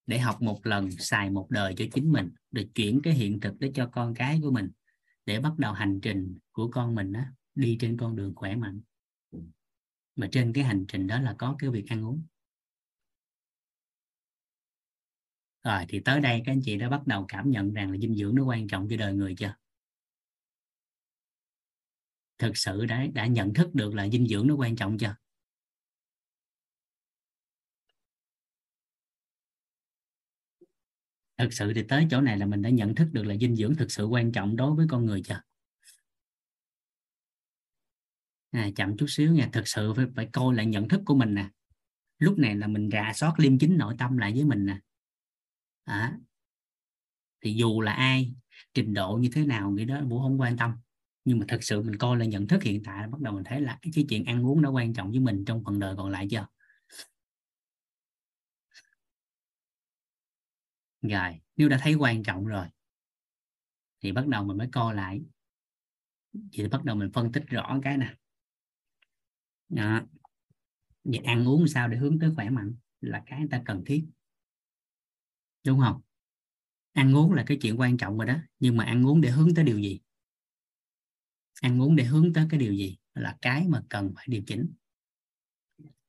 để 0.06 0.20
học 0.20 0.42
một 0.42 0.66
lần 0.66 0.92
xài 0.92 1.30
một 1.30 1.48
đời 1.50 1.74
cho 1.78 1.86
chính 1.94 2.12
mình 2.12 2.30
để 2.52 2.68
chuyển 2.76 3.02
cái 3.04 3.14
hiện 3.14 3.40
thực 3.40 3.60
đó 3.60 3.68
cho 3.74 3.88
con 3.88 4.14
cái 4.14 4.40
của 4.42 4.52
mình 4.52 4.70
để 5.26 5.40
bắt 5.40 5.54
đầu 5.58 5.74
hành 5.74 6.00
trình 6.02 6.38
của 6.52 6.72
con 6.72 6.96
mình 6.96 7.12
đó, 7.12 7.24
đi 7.56 7.78
trên 7.80 7.98
con 7.98 8.16
đường 8.16 8.36
khỏe 8.36 8.56
mạnh. 8.56 8.82
Mà 10.16 10.28
trên 10.32 10.54
cái 10.54 10.64
hành 10.64 10.86
trình 10.88 11.08
đó 11.08 11.22
là 11.22 11.36
có 11.38 11.56
cái 11.60 11.70
việc 11.70 11.86
ăn 11.90 12.06
uống. 12.06 12.24
Rồi 15.64 15.86
thì 15.90 16.00
tới 16.00 16.20
đây 16.20 16.42
các 16.46 16.52
anh 16.52 16.62
chị 16.64 16.78
đã 16.78 16.90
bắt 16.90 17.08
đầu 17.08 17.26
cảm 17.28 17.50
nhận 17.50 17.74
rằng 17.74 17.92
là 17.92 17.98
dinh 17.98 18.16
dưỡng 18.16 18.36
nó 18.36 18.44
quan 18.44 18.68
trọng 18.68 18.88
cho 18.90 18.98
đời 18.98 19.14
người 19.14 19.36
chưa? 19.36 19.54
Thực 22.38 22.58
sự 22.58 22.86
đã 22.86 23.06
đã 23.14 23.26
nhận 23.26 23.54
thức 23.54 23.76
được 23.76 23.96
là 23.96 24.10
dinh 24.10 24.28
dưỡng 24.28 24.48
nó 24.48 24.56
quan 24.56 24.76
trọng 24.76 24.98
chưa? 24.98 25.16
Thực 31.38 31.54
sự 31.54 31.74
thì 31.74 31.84
tới 31.90 32.08
chỗ 32.12 32.22
này 32.22 32.38
là 32.38 32.46
mình 32.46 32.62
đã 32.62 32.70
nhận 32.70 32.96
thức 32.96 33.08
được 33.12 33.24
là 33.24 33.36
dinh 33.36 33.56
dưỡng 33.56 33.76
thực 33.76 33.92
sự 33.92 34.06
quan 34.06 34.32
trọng 34.32 34.56
đối 34.56 34.76
với 34.76 34.88
con 34.90 35.06
người 35.06 35.22
chưa? 35.22 35.42
À, 38.52 38.70
chậm 38.76 38.98
chút 38.98 39.06
xíu 39.10 39.32
nha 39.32 39.50
thực 39.54 39.68
sự 39.68 39.94
phải, 39.94 40.06
phải 40.16 40.30
coi 40.34 40.56
lại 40.56 40.66
nhận 40.66 40.88
thức 40.88 41.02
của 41.06 41.16
mình 41.16 41.34
nè. 41.34 41.50
Lúc 42.20 42.38
này 42.38 42.56
là 42.56 42.68
mình 42.68 42.90
rà 42.92 43.12
soát 43.16 43.40
liêm 43.40 43.60
chính 43.60 43.78
nội 43.78 43.96
tâm 44.00 44.18
lại 44.18 44.32
với 44.36 44.44
mình 44.44 44.66
nè 44.66 44.80
à, 45.86 46.18
thì 47.42 47.54
dù 47.54 47.82
là 47.82 47.94
ai 47.94 48.34
trình 48.74 48.94
độ 48.94 49.18
như 49.22 49.30
thế 49.34 49.46
nào 49.46 49.72
người 49.72 49.86
đó 49.86 50.02
vũ 50.06 50.22
không 50.22 50.42
quan 50.42 50.58
tâm. 50.58 50.72
Nhưng 51.26 51.40
mà 51.40 51.46
thật 51.48 51.64
sự 51.64 51.82
mình 51.82 51.96
coi 51.96 52.18
là 52.18 52.26
nhận 52.26 52.48
thức 52.48 52.64
hiện 52.64 52.84
tại 52.84 53.08
bắt 53.08 53.22
đầu 53.22 53.34
mình 53.34 53.44
thấy 53.44 53.62
là 53.62 53.80
cái 53.82 54.06
chuyện 54.10 54.26
ăn 54.26 54.46
uống 54.46 54.62
nó 54.62 54.72
quan 54.72 54.94
trọng 54.94 55.12
với 55.12 55.20
mình 55.20 55.46
trong 55.46 55.64
phần 55.66 55.80
đời 55.80 55.96
còn 55.98 56.10
lại 56.10 56.28
chưa? 56.32 56.48
Rồi 61.02 61.42
nếu 61.58 61.70
đã 61.70 61.80
thấy 61.82 61.94
quan 61.94 62.24
trọng 62.24 62.46
rồi 62.46 62.66
thì 64.02 64.12
bắt 64.12 64.28
đầu 64.28 64.44
mình 64.44 64.58
mới 64.58 64.70
coi 64.72 64.96
lại. 64.96 65.22
Thì 66.52 66.68
bắt 66.68 66.84
đầu 66.86 66.96
mình 66.96 67.12
phân 67.14 67.32
tích 67.32 67.44
rõ 67.48 67.80
cái 67.84 67.98
nè. 67.98 68.16
Đó. 69.70 70.02
Vậy 71.04 71.20
ăn 71.20 71.48
uống 71.48 71.68
sao 71.68 71.88
để 71.88 71.98
hướng 71.98 72.20
tới 72.20 72.32
khỏe 72.36 72.50
mạnh 72.50 72.76
là 73.02 73.24
cái 73.26 73.40
người 73.40 73.50
ta 73.52 73.62
cần 73.66 73.84
thiết 73.86 74.06
đúng 75.66 75.80
không? 75.80 76.02
Ăn 76.94 77.16
uống 77.16 77.34
là 77.34 77.44
cái 77.48 77.58
chuyện 77.62 77.80
quan 77.80 77.98
trọng 77.98 78.18
rồi 78.18 78.28
đó 78.28 78.36
nhưng 78.60 78.78
mà 78.78 78.84
ăn 78.84 79.08
uống 79.08 79.22
để 79.22 79.30
hướng 79.30 79.56
tới 79.56 79.66
điều 79.66 79.80
gì? 79.80 80.00
Ăn 81.62 81.82
uống 81.82 81.96
để 81.96 82.04
hướng 82.04 82.34
tới 82.34 82.46
cái 82.50 82.60
điều 82.60 82.74
gì? 82.74 82.98
Là 83.14 83.38
cái 83.42 83.68
mà 83.68 83.84
cần 83.90 84.14
phải 84.16 84.26
điều 84.28 84.42
chỉnh. 84.48 84.74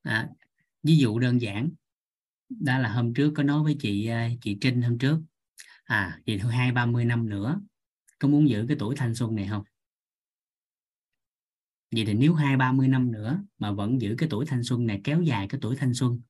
À, 0.02 0.28
ví 0.82 0.96
dụ 0.96 1.18
đơn 1.18 1.40
giản 1.40 1.70
đó 2.48 2.78
là 2.78 2.88
hôm 2.88 3.14
trước 3.14 3.32
có 3.36 3.42
nói 3.42 3.62
với 3.62 3.76
chị 3.80 4.06
à, 4.06 4.30
chị 4.40 4.58
Trinh 4.60 4.82
hôm 4.82 4.98
trước 4.98 5.18
à 5.84 6.20
chị 6.26 6.38
hai 6.38 6.72
ba 6.72 6.86
mươi 6.86 7.04
năm 7.04 7.28
nữa 7.28 7.60
có 8.18 8.28
muốn 8.28 8.48
giữ 8.48 8.64
cái 8.68 8.76
tuổi 8.80 8.96
thanh 8.96 9.14
xuân 9.14 9.34
này 9.34 9.48
không? 9.50 9.64
Vậy 11.90 12.04
thì 12.06 12.14
nếu 12.14 12.34
hai 12.34 12.56
ba 12.56 12.72
mươi 12.72 12.88
năm 12.88 13.12
nữa 13.12 13.42
mà 13.58 13.72
vẫn 13.72 14.00
giữ 14.00 14.14
cái 14.18 14.28
tuổi 14.28 14.46
thanh 14.46 14.62
xuân 14.62 14.86
này 14.86 15.00
kéo 15.04 15.22
dài 15.22 15.48
cái 15.48 15.58
tuổi 15.62 15.76
thanh 15.76 15.94
xuân 15.94 16.20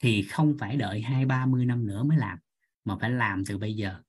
thì 0.00 0.22
không 0.22 0.56
phải 0.58 0.76
đợi 0.76 1.02
hai 1.02 1.26
ba 1.26 1.46
mươi 1.46 1.64
năm 1.66 1.86
nữa 1.86 2.02
mới 2.02 2.18
làm 2.18 2.38
mà 2.88 2.96
phải 3.00 3.10
làm 3.10 3.44
từ 3.44 3.58
bây 3.58 3.74
giờ, 3.74 4.02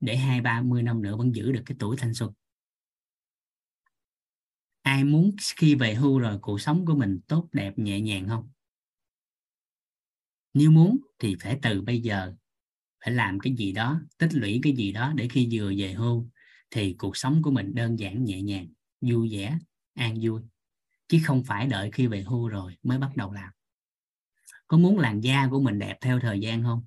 để 0.00 0.16
hai, 0.16 0.40
ba 0.40 0.62
mươi 0.62 0.82
năm 0.82 1.02
nữa 1.02 1.16
vẫn 1.16 1.34
giữ 1.34 1.52
được 1.52 1.62
cái 1.66 1.76
tuổi 1.78 1.96
thanh 1.96 2.14
xuân. 2.14 2.32
Ai 4.82 5.04
muốn 5.04 5.36
khi 5.56 5.74
về 5.74 5.94
hưu 5.94 6.18
rồi 6.18 6.38
cuộc 6.42 6.60
sống 6.60 6.86
của 6.86 6.94
mình 6.94 7.20
tốt, 7.28 7.48
đẹp, 7.52 7.78
nhẹ 7.78 8.00
nhàng 8.00 8.28
không? 8.28 8.50
Nếu 10.54 10.70
muốn 10.70 10.98
thì 11.18 11.36
phải 11.40 11.58
từ 11.62 11.82
bây 11.82 12.00
giờ, 12.00 12.34
phải 13.04 13.14
làm 13.14 13.40
cái 13.40 13.54
gì 13.54 13.72
đó, 13.72 14.00
tích 14.18 14.34
lũy 14.34 14.60
cái 14.62 14.72
gì 14.76 14.92
đó 14.92 15.12
để 15.16 15.28
khi 15.28 15.48
vừa 15.52 15.72
về 15.76 15.92
hưu 15.92 16.28
thì 16.70 16.94
cuộc 16.98 17.16
sống 17.16 17.42
của 17.42 17.50
mình 17.50 17.74
đơn 17.74 17.98
giản, 17.98 18.24
nhẹ 18.24 18.42
nhàng, 18.42 18.68
vui 19.00 19.28
vẻ, 19.32 19.58
an 19.94 20.18
vui. 20.22 20.42
Chứ 21.08 21.18
không 21.24 21.44
phải 21.44 21.66
đợi 21.66 21.90
khi 21.90 22.06
về 22.06 22.22
hưu 22.22 22.48
rồi 22.48 22.76
mới 22.82 22.98
bắt 22.98 23.16
đầu 23.16 23.32
làm. 23.32 23.52
Có 24.66 24.76
muốn 24.78 24.98
làn 24.98 25.20
da 25.20 25.48
của 25.50 25.60
mình 25.60 25.78
đẹp 25.78 25.98
theo 26.00 26.20
thời 26.20 26.40
gian 26.40 26.62
không? 26.62 26.84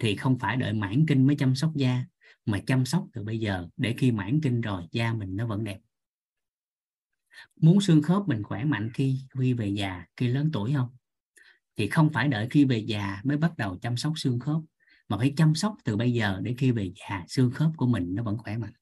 Thì 0.00 0.16
không 0.16 0.38
phải 0.38 0.56
đợi 0.56 0.72
mãn 0.72 1.04
kinh 1.08 1.26
mới 1.26 1.36
chăm 1.36 1.54
sóc 1.54 1.72
da, 1.74 2.04
mà 2.46 2.60
chăm 2.66 2.84
sóc 2.84 3.06
từ 3.12 3.24
bây 3.24 3.40
giờ 3.40 3.68
để 3.76 3.94
khi 3.98 4.12
mãn 4.12 4.40
kinh 4.42 4.60
rồi, 4.60 4.86
da 4.92 5.14
mình 5.14 5.36
nó 5.36 5.46
vẫn 5.46 5.64
đẹp. 5.64 5.78
Muốn 7.56 7.80
xương 7.80 8.02
khớp 8.02 8.28
mình 8.28 8.42
khỏe 8.42 8.64
mạnh 8.64 8.90
khi 8.94 9.18
khi 9.38 9.52
về 9.52 9.68
già, 9.68 10.04
khi 10.16 10.28
lớn 10.28 10.50
tuổi 10.52 10.72
không? 10.74 10.88
Thì 11.76 11.88
không 11.88 12.10
phải 12.12 12.28
đợi 12.28 12.48
khi 12.50 12.64
về 12.64 12.78
già 12.78 13.20
mới 13.24 13.36
bắt 13.36 13.52
đầu 13.56 13.78
chăm 13.82 13.96
sóc 13.96 14.12
xương 14.16 14.40
khớp, 14.40 14.60
mà 15.08 15.18
phải 15.18 15.34
chăm 15.36 15.54
sóc 15.54 15.76
từ 15.84 15.96
bây 15.96 16.12
giờ 16.12 16.40
để 16.42 16.54
khi 16.58 16.70
về 16.70 16.92
già, 16.96 17.24
xương 17.28 17.50
khớp 17.50 17.70
của 17.76 17.86
mình 17.86 18.14
nó 18.14 18.22
vẫn 18.22 18.38
khỏe 18.38 18.56
mạnh. 18.56 18.72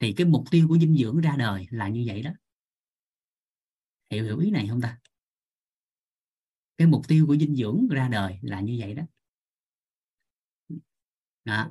Thì 0.00 0.12
cái 0.12 0.26
mục 0.26 0.44
tiêu 0.50 0.68
của 0.68 0.78
dinh 0.78 0.96
dưỡng 0.96 1.20
ra 1.20 1.36
đời 1.38 1.66
là 1.70 1.88
như 1.88 2.04
vậy 2.06 2.22
đó. 2.22 2.30
Hiểu 4.10 4.24
hiểu 4.24 4.38
ý 4.38 4.50
này 4.50 4.66
không 4.68 4.80
ta? 4.80 4.98
Cái 6.76 6.86
mục 6.86 7.08
tiêu 7.08 7.26
của 7.26 7.36
dinh 7.36 7.56
dưỡng 7.56 7.88
ra 7.88 8.08
đời 8.08 8.38
là 8.42 8.60
như 8.60 8.76
vậy 8.80 8.94
đó 8.94 9.02
đó. 11.44 11.70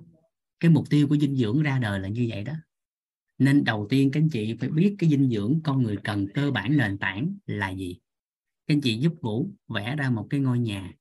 cái 0.59 0.71
mục 0.71 0.89
tiêu 0.89 1.07
của 1.07 1.17
dinh 1.17 1.35
dưỡng 1.35 1.61
ra 1.61 1.79
đời 1.79 1.99
là 1.99 2.07
như 2.09 2.27
vậy 2.29 2.43
đó. 2.43 2.53
Nên 3.37 3.63
đầu 3.63 3.87
tiên 3.89 4.11
các 4.11 4.19
anh 4.19 4.29
chị 4.29 4.55
phải 4.59 4.69
biết 4.69 4.95
cái 4.99 5.09
dinh 5.09 5.29
dưỡng 5.29 5.59
con 5.63 5.83
người 5.83 5.97
cần 6.03 6.27
cơ 6.33 6.51
bản 6.51 6.77
nền 6.77 6.97
tảng 6.97 7.37
là 7.45 7.69
gì. 7.69 7.99
Các 8.67 8.73
anh 8.73 8.81
chị 8.81 8.97
giúp 8.97 9.13
vũ 9.21 9.49
vẽ 9.67 9.95
ra 9.95 10.09
một 10.09 10.27
cái 10.29 10.39
ngôi 10.39 10.59
nhà. 10.59 10.93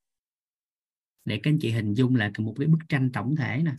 Để 1.24 1.40
các 1.42 1.50
anh 1.50 1.58
chị 1.58 1.70
hình 1.70 1.94
dung 1.94 2.16
là 2.16 2.32
một 2.38 2.54
cái 2.58 2.68
bức 2.68 2.78
tranh 2.88 3.10
tổng 3.12 3.36
thể 3.36 3.62
nè. 3.64 3.74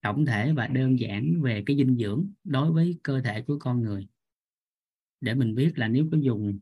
Tổng 0.00 0.26
thể 0.26 0.52
và 0.52 0.66
đơn 0.66 1.00
giản 1.00 1.42
về 1.42 1.62
cái 1.66 1.76
dinh 1.76 1.96
dưỡng 1.96 2.30
đối 2.44 2.72
với 2.72 2.98
cơ 3.02 3.20
thể 3.22 3.42
của 3.42 3.58
con 3.58 3.82
người. 3.82 4.08
Để 5.20 5.34
mình 5.34 5.54
biết 5.54 5.78
là 5.78 5.88
nếu 5.88 6.08
có 6.12 6.18
dùng 6.18 6.58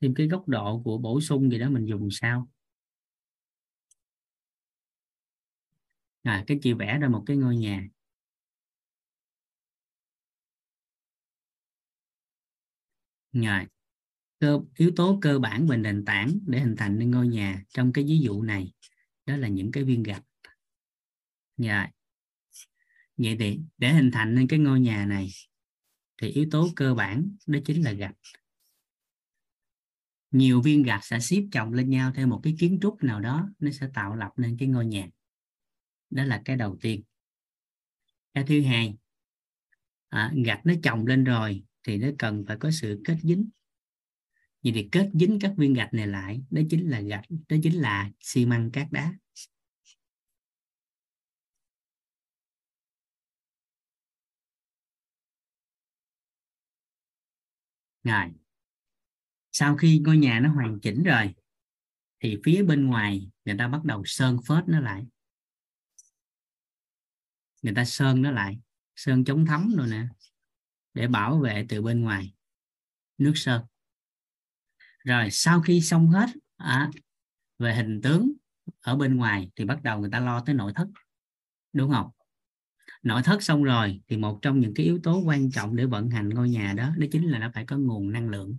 thêm 0.00 0.14
cái 0.14 0.28
góc 0.28 0.48
độ 0.48 0.82
của 0.82 0.98
bổ 0.98 1.20
sung 1.20 1.50
gì 1.50 1.58
đó 1.58 1.70
mình 1.70 1.84
dùng 1.84 2.08
sao. 2.10 2.51
À 6.24 6.44
cái 6.46 6.58
chị 6.62 6.72
vẽ 6.72 6.98
ra 6.98 7.08
một 7.08 7.22
cái 7.26 7.36
ngôi 7.36 7.56
nhà. 7.56 7.88
Rồi, 13.32 13.66
cơ, 14.40 14.60
yếu 14.76 14.90
tố 14.96 15.18
cơ 15.22 15.38
bản 15.38 15.66
và 15.66 15.76
nền 15.76 16.04
tảng 16.04 16.38
để 16.46 16.60
hình 16.60 16.76
thành 16.76 16.98
nên 16.98 17.10
ngôi 17.10 17.28
nhà 17.28 17.62
trong 17.68 17.92
cái 17.92 18.04
ví 18.04 18.18
dụ 18.18 18.42
này, 18.42 18.72
đó 19.26 19.36
là 19.36 19.48
những 19.48 19.72
cái 19.72 19.84
viên 19.84 20.02
gạch. 20.02 20.22
Rồi, 21.56 21.86
vậy 23.16 23.36
thì 23.40 23.60
để 23.78 23.92
hình 23.92 24.10
thành 24.10 24.34
nên 24.34 24.48
cái 24.48 24.58
ngôi 24.58 24.80
nhà 24.80 25.06
này 25.06 25.28
thì 26.22 26.28
yếu 26.28 26.46
tố 26.50 26.68
cơ 26.76 26.94
bản 26.94 27.36
đó 27.46 27.58
chính 27.64 27.84
là 27.84 27.92
gạch. 27.92 28.14
Nhiều 30.30 30.60
viên 30.62 30.82
gạch 30.82 31.04
sẽ 31.04 31.20
xếp 31.20 31.42
chồng 31.52 31.72
lên 31.72 31.90
nhau 31.90 32.12
theo 32.14 32.26
một 32.26 32.40
cái 32.42 32.56
kiến 32.58 32.78
trúc 32.82 33.02
nào 33.02 33.20
đó, 33.20 33.48
nó 33.58 33.70
sẽ 33.70 33.88
tạo 33.94 34.16
lập 34.16 34.30
nên 34.36 34.56
cái 34.58 34.68
ngôi 34.68 34.86
nhà 34.86 35.06
đó 36.12 36.24
là 36.24 36.42
cái 36.44 36.56
đầu 36.56 36.78
tiên. 36.80 37.02
Cái 38.34 38.44
thứ 38.46 38.62
hai 38.62 38.96
à, 40.08 40.32
gạch 40.44 40.66
nó 40.66 40.74
chồng 40.82 41.06
lên 41.06 41.24
rồi 41.24 41.64
thì 41.82 41.96
nó 41.96 42.08
cần 42.18 42.44
phải 42.48 42.56
có 42.56 42.70
sự 42.70 43.00
kết 43.04 43.16
dính. 43.22 43.48
Vậy 44.62 44.72
thì 44.74 44.88
kết 44.92 45.10
dính 45.14 45.38
các 45.40 45.52
viên 45.56 45.74
gạch 45.74 45.94
này 45.94 46.06
lại 46.06 46.42
đó 46.50 46.62
chính 46.70 46.90
là 46.90 47.00
gạch 47.00 47.24
đó 47.48 47.56
chính 47.62 47.80
là 47.80 48.10
xi 48.20 48.46
măng 48.46 48.70
cát 48.70 48.92
đá. 48.92 49.12
Rồi 58.04 58.30
sau 59.52 59.76
khi 59.76 59.98
ngôi 59.98 60.16
nhà 60.16 60.40
nó 60.40 60.52
hoàn 60.52 60.80
chỉnh 60.80 61.02
rồi 61.02 61.34
thì 62.20 62.38
phía 62.44 62.62
bên 62.62 62.86
ngoài 62.86 63.30
người 63.44 63.56
ta 63.58 63.68
bắt 63.68 63.84
đầu 63.84 64.02
sơn 64.04 64.36
phết 64.48 64.64
nó 64.68 64.80
lại 64.80 65.06
người 67.62 67.74
ta 67.74 67.84
sơn 67.84 68.22
nó 68.22 68.30
lại 68.30 68.58
sơn 68.96 69.24
chống 69.24 69.46
thấm 69.46 69.74
rồi 69.76 69.86
nè 69.90 70.06
để 70.94 71.06
bảo 71.06 71.38
vệ 71.38 71.66
từ 71.68 71.82
bên 71.82 72.00
ngoài. 72.00 72.34
Nước 73.18 73.32
sơn. 73.34 73.62
Rồi 75.04 75.30
sau 75.30 75.60
khi 75.60 75.80
xong 75.80 76.08
hết 76.08 76.26
à, 76.56 76.90
về 77.58 77.74
hình 77.74 78.00
tướng 78.02 78.32
ở 78.80 78.96
bên 78.96 79.16
ngoài 79.16 79.50
thì 79.56 79.64
bắt 79.64 79.82
đầu 79.82 80.00
người 80.00 80.10
ta 80.10 80.20
lo 80.20 80.40
tới 80.40 80.54
nội 80.54 80.72
thất 80.74 80.88
đúng 81.72 81.90
không? 81.90 82.10
Nội 83.02 83.22
thất 83.24 83.42
xong 83.42 83.64
rồi 83.64 84.00
thì 84.08 84.16
một 84.16 84.38
trong 84.42 84.60
những 84.60 84.74
cái 84.74 84.86
yếu 84.86 85.00
tố 85.02 85.22
quan 85.26 85.50
trọng 85.50 85.76
để 85.76 85.86
vận 85.86 86.10
hành 86.10 86.28
ngôi 86.28 86.48
nhà 86.50 86.72
đó 86.76 86.94
đó 86.98 87.06
chính 87.12 87.30
là 87.30 87.38
nó 87.38 87.50
phải 87.54 87.64
có 87.66 87.76
nguồn 87.76 88.12
năng 88.12 88.28
lượng. 88.28 88.56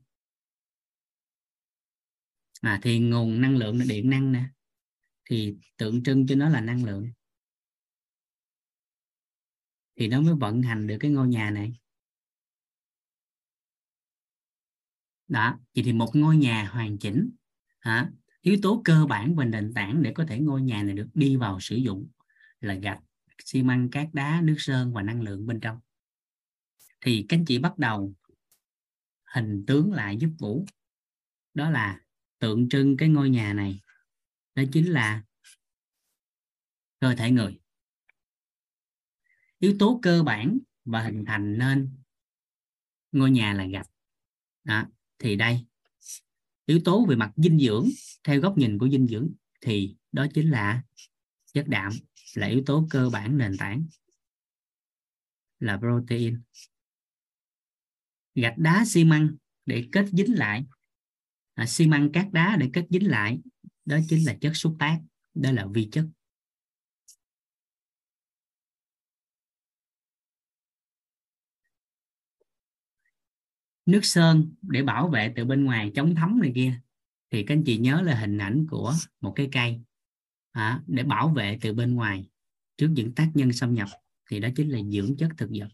À 2.61 2.79
thì 2.83 2.99
nguồn 2.99 3.41
năng 3.41 3.57
lượng 3.57 3.79
là 3.79 3.85
điện 3.89 4.09
năng 4.09 4.31
nè 4.31 4.43
thì 5.29 5.55
tượng 5.77 6.03
trưng 6.03 6.27
cho 6.27 6.35
nó 6.35 6.49
là 6.49 6.61
năng 6.61 6.85
lượng 6.85 7.11
thì 9.95 10.07
nó 10.07 10.21
mới 10.21 10.33
vận 10.33 10.61
hành 10.61 10.87
được 10.87 10.97
cái 10.99 11.11
ngôi 11.11 11.27
nhà 11.27 11.49
này. 11.49 11.73
Đó, 15.27 15.59
vậy 15.75 15.83
thì 15.83 15.93
một 15.93 16.15
ngôi 16.15 16.37
nhà 16.37 16.69
hoàn 16.71 16.97
chỉnh, 16.97 17.29
hả? 17.79 18.11
Yếu 18.41 18.57
tố 18.61 18.81
cơ 18.85 19.05
bản 19.05 19.35
và 19.35 19.45
nền 19.45 19.73
tảng 19.73 20.03
để 20.03 20.11
có 20.15 20.25
thể 20.27 20.39
ngôi 20.39 20.61
nhà 20.61 20.83
này 20.83 20.95
được 20.95 21.07
đi 21.13 21.35
vào 21.35 21.59
sử 21.59 21.75
dụng 21.75 22.07
là 22.61 22.73
gạch, 22.73 22.99
xi 23.45 23.63
măng, 23.63 23.89
cát 23.89 24.07
đá, 24.13 24.41
nước 24.43 24.55
sơn 24.57 24.93
và 24.93 25.01
năng 25.01 25.21
lượng 25.21 25.47
bên 25.47 25.59
trong. 25.59 25.79
Thì 27.01 27.25
các 27.29 27.37
anh 27.37 27.45
chị 27.45 27.59
bắt 27.59 27.77
đầu 27.77 28.13
hình 29.23 29.63
tướng 29.67 29.93
lại 29.93 30.17
giúp 30.17 30.29
vũ. 30.39 30.65
Đó 31.53 31.69
là 31.69 32.01
tượng 32.39 32.69
trưng 32.69 32.97
cái 32.97 33.09
ngôi 33.09 33.29
nhà 33.29 33.53
này, 33.53 33.81
đó 34.55 34.63
chính 34.71 34.91
là 34.91 35.23
cơ 36.99 37.15
thể 37.15 37.31
người 37.31 37.62
yếu 39.63 39.75
tố 39.79 39.99
cơ 40.01 40.23
bản 40.23 40.59
và 40.85 41.03
hình 41.03 41.23
thành 41.27 41.57
nên 41.57 41.89
ngôi 43.11 43.31
nhà 43.31 43.53
là 43.53 43.65
gạch. 43.65 43.89
Đó. 44.63 44.85
thì 45.19 45.35
đây. 45.35 45.65
Yếu 46.65 46.79
tố 46.85 47.05
về 47.05 47.15
mặt 47.15 47.31
dinh 47.35 47.59
dưỡng 47.59 47.89
theo 48.23 48.39
góc 48.39 48.57
nhìn 48.57 48.77
của 48.77 48.89
dinh 48.89 49.07
dưỡng 49.07 49.29
thì 49.61 49.95
đó 50.11 50.27
chính 50.33 50.51
là 50.51 50.83
chất 51.53 51.67
đạm 51.67 51.91
là 52.33 52.47
yếu 52.47 52.63
tố 52.65 52.87
cơ 52.89 53.09
bản 53.09 53.37
nền 53.37 53.57
tảng 53.57 53.85
là 55.59 55.77
protein. 55.77 56.41
Gạch 58.35 58.57
đá 58.57 58.83
xi 58.87 59.03
măng 59.03 59.35
để 59.65 59.89
kết 59.91 60.05
dính 60.11 60.37
lại. 60.37 60.65
À, 61.53 61.65
xi 61.65 61.87
măng 61.87 62.11
cát 62.11 62.27
đá 62.31 62.57
để 62.59 62.69
kết 62.73 62.85
dính 62.89 63.09
lại 63.09 63.39
đó 63.85 63.97
chính 64.09 64.25
là 64.25 64.37
chất 64.41 64.51
xúc 64.55 64.75
tác 64.79 65.01
đó 65.33 65.51
là 65.51 65.67
vi 65.73 65.89
chất. 65.91 66.05
Nước 73.85 73.99
sơn 74.03 74.53
để 74.61 74.83
bảo 74.83 75.07
vệ 75.09 75.33
từ 75.35 75.45
bên 75.45 75.65
ngoài 75.65 75.91
chống 75.95 76.15
thấm 76.15 76.39
này 76.41 76.51
kia 76.55 76.79
thì 77.31 77.43
các 77.43 77.53
anh 77.53 77.63
chị 77.65 77.77
nhớ 77.77 78.01
là 78.01 78.15
hình 78.15 78.37
ảnh 78.37 78.65
của 78.69 78.93
một 79.21 79.33
cái 79.35 79.49
cây 79.51 79.81
à, 80.51 80.83
để 80.87 81.03
bảo 81.03 81.29
vệ 81.29 81.57
từ 81.61 81.73
bên 81.73 81.95
ngoài 81.95 82.29
trước 82.77 82.87
những 82.91 83.15
tác 83.15 83.31
nhân 83.33 83.53
xâm 83.53 83.73
nhập 83.73 83.87
thì 84.29 84.39
đó 84.39 84.49
chính 84.55 84.69
là 84.69 84.79
dưỡng 84.91 85.17
chất 85.17 85.29
thực 85.37 85.49
vật. 85.59 85.67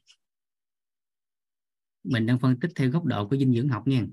Mình 2.03 2.26
đang 2.26 2.40
phân 2.40 2.60
tích 2.60 2.72
theo 2.76 2.90
góc 2.90 3.06
độ 3.06 3.27
của 3.27 3.38
dinh 3.38 3.53
dưỡng 3.53 3.69
học 3.69 3.88
nha. 3.88 4.06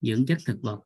Dưỡng 0.00 0.26
chất 0.26 0.38
thực 0.46 0.58
vật. 0.62 0.80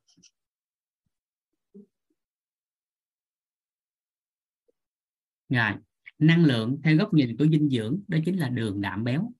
Rồi 5.48 5.72
năng 6.22 6.44
lượng 6.44 6.80
theo 6.84 6.96
góc 6.96 7.14
nhìn 7.14 7.36
của 7.38 7.46
dinh 7.46 7.68
dưỡng, 7.70 8.00
đó 8.08 8.18
chính 8.24 8.38
là 8.38 8.48
đường 8.48 8.80
đạm 8.80 9.04
béo. 9.04 9.32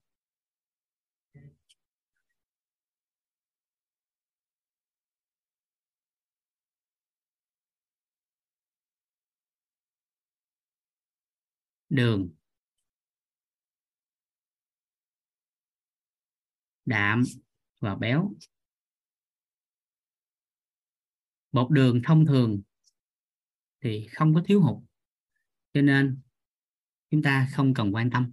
Đường 11.89 12.29
đạm 16.85 17.23
và 17.79 17.95
béo. 17.95 18.33
Bột 21.51 21.71
đường 21.71 22.01
thông 22.03 22.25
thường 22.25 22.61
thì 23.81 24.07
không 24.11 24.33
có 24.35 24.43
thiếu 24.45 24.61
hụt. 24.61 24.83
Cho 25.73 25.81
nên 25.81 26.21
chúng 27.13 27.21
ta 27.21 27.47
không 27.51 27.73
cần 27.73 27.95
quan 27.95 28.09
tâm. 28.09 28.31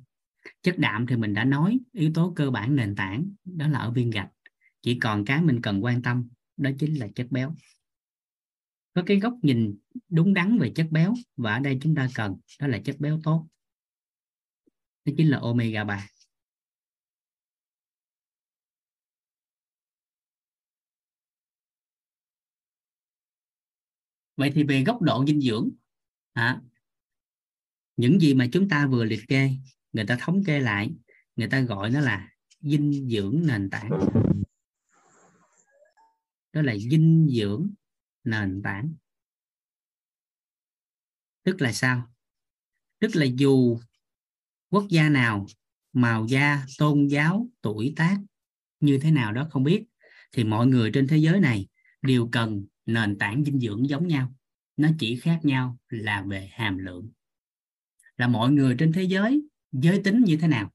Chất 0.63 0.79
đạm 0.79 1.07
thì 1.07 1.17
mình 1.17 1.35
đã 1.35 1.45
nói 1.45 1.79
yếu 1.93 2.11
tố 2.15 2.33
cơ 2.37 2.51
bản 2.51 2.77
nền 2.77 2.97
tảng 2.97 3.31
đó 3.45 3.69
là 3.69 3.79
ở 3.79 3.91
viên 3.91 4.11
gạch. 4.11 4.31
Chỉ 4.83 4.99
còn 4.99 5.25
cái 5.25 5.43
mình 5.43 5.61
cần 5.63 5.85
quan 5.85 6.03
tâm 6.03 6.29
đó 6.57 6.71
chính 6.79 6.95
là 6.95 7.09
chất 7.15 7.27
béo. 7.31 7.55
Có 8.95 9.03
cái 9.07 9.21
góc 9.21 9.35
nhìn 9.43 9.79
đúng 10.09 10.35
đắn 10.35 10.59
về 10.59 10.73
chất 10.75 10.87
béo 10.91 11.15
và 11.37 11.55
ở 11.55 11.61
đây 11.61 11.79
chúng 11.83 11.95
ta 11.95 12.09
cần 12.15 12.37
đó 12.61 12.67
là 12.67 12.79
chất 12.85 12.97
béo 12.99 13.21
tốt. 13.23 13.47
Đó 15.05 15.13
chính 15.17 15.31
là 15.31 15.39
omega 15.39 15.85
3 15.85 16.09
vậy 24.37 24.53
thì 24.55 24.65
về 24.65 24.85
góc 24.85 25.03
độ 25.03 25.25
dinh 25.27 25.41
dưỡng 25.41 25.71
à, 26.33 26.61
những 28.01 28.21
gì 28.21 28.35
mà 28.35 28.47
chúng 28.53 28.69
ta 28.69 28.87
vừa 28.87 29.05
liệt 29.05 29.21
kê, 29.29 29.51
người 29.93 30.07
ta 30.07 30.17
thống 30.21 30.45
kê 30.45 30.61
lại, 30.61 30.91
người 31.37 31.49
ta 31.49 31.61
gọi 31.61 31.91
nó 31.91 32.01
là 32.01 32.29
dinh 32.61 33.09
dưỡng 33.11 33.43
nền 33.47 33.71
tảng. 33.71 33.91
Đó 36.53 36.63
là 36.63 36.77
dinh 36.77 37.29
dưỡng 37.31 37.71
nền 38.25 38.63
tảng. 38.63 38.95
Tức 41.43 41.61
là 41.61 41.73
sao? 41.73 42.13
Tức 42.99 43.17
là 43.17 43.27
dù 43.27 43.81
quốc 44.71 44.85
gia 44.91 45.09
nào 45.09 45.47
màu 45.93 46.27
da, 46.27 46.67
tôn 46.79 47.07
giáo, 47.07 47.49
tuổi 47.63 47.93
tác 47.97 48.19
như 48.81 48.99
thế 49.03 49.11
nào 49.11 49.33
đó 49.33 49.49
không 49.51 49.65
biết, 49.65 49.85
thì 50.33 50.45
mọi 50.45 50.67
người 50.67 50.91
trên 50.95 51.09
thế 51.09 51.17
giới 51.17 51.41
này 51.41 51.69
đều 52.03 52.29
cần 52.33 52.67
nền 52.87 53.19
tảng 53.19 53.45
dinh 53.45 53.61
dưỡng 53.61 53.89
giống 53.89 54.07
nhau. 54.09 54.35
Nó 54.77 54.89
chỉ 54.99 55.17
khác 55.17 55.41
nhau 55.43 55.79
là 55.89 56.23
về 56.23 56.51
hàm 56.53 56.79
lượng 56.79 57.11
là 58.21 58.29
mọi 58.29 58.51
người 58.51 58.77
trên 58.79 58.93
thế 58.93 59.03
giới 59.03 59.43
giới 59.73 60.01
tính 60.05 60.23
như 60.25 60.39
thế 60.41 60.49
nào? 60.49 60.73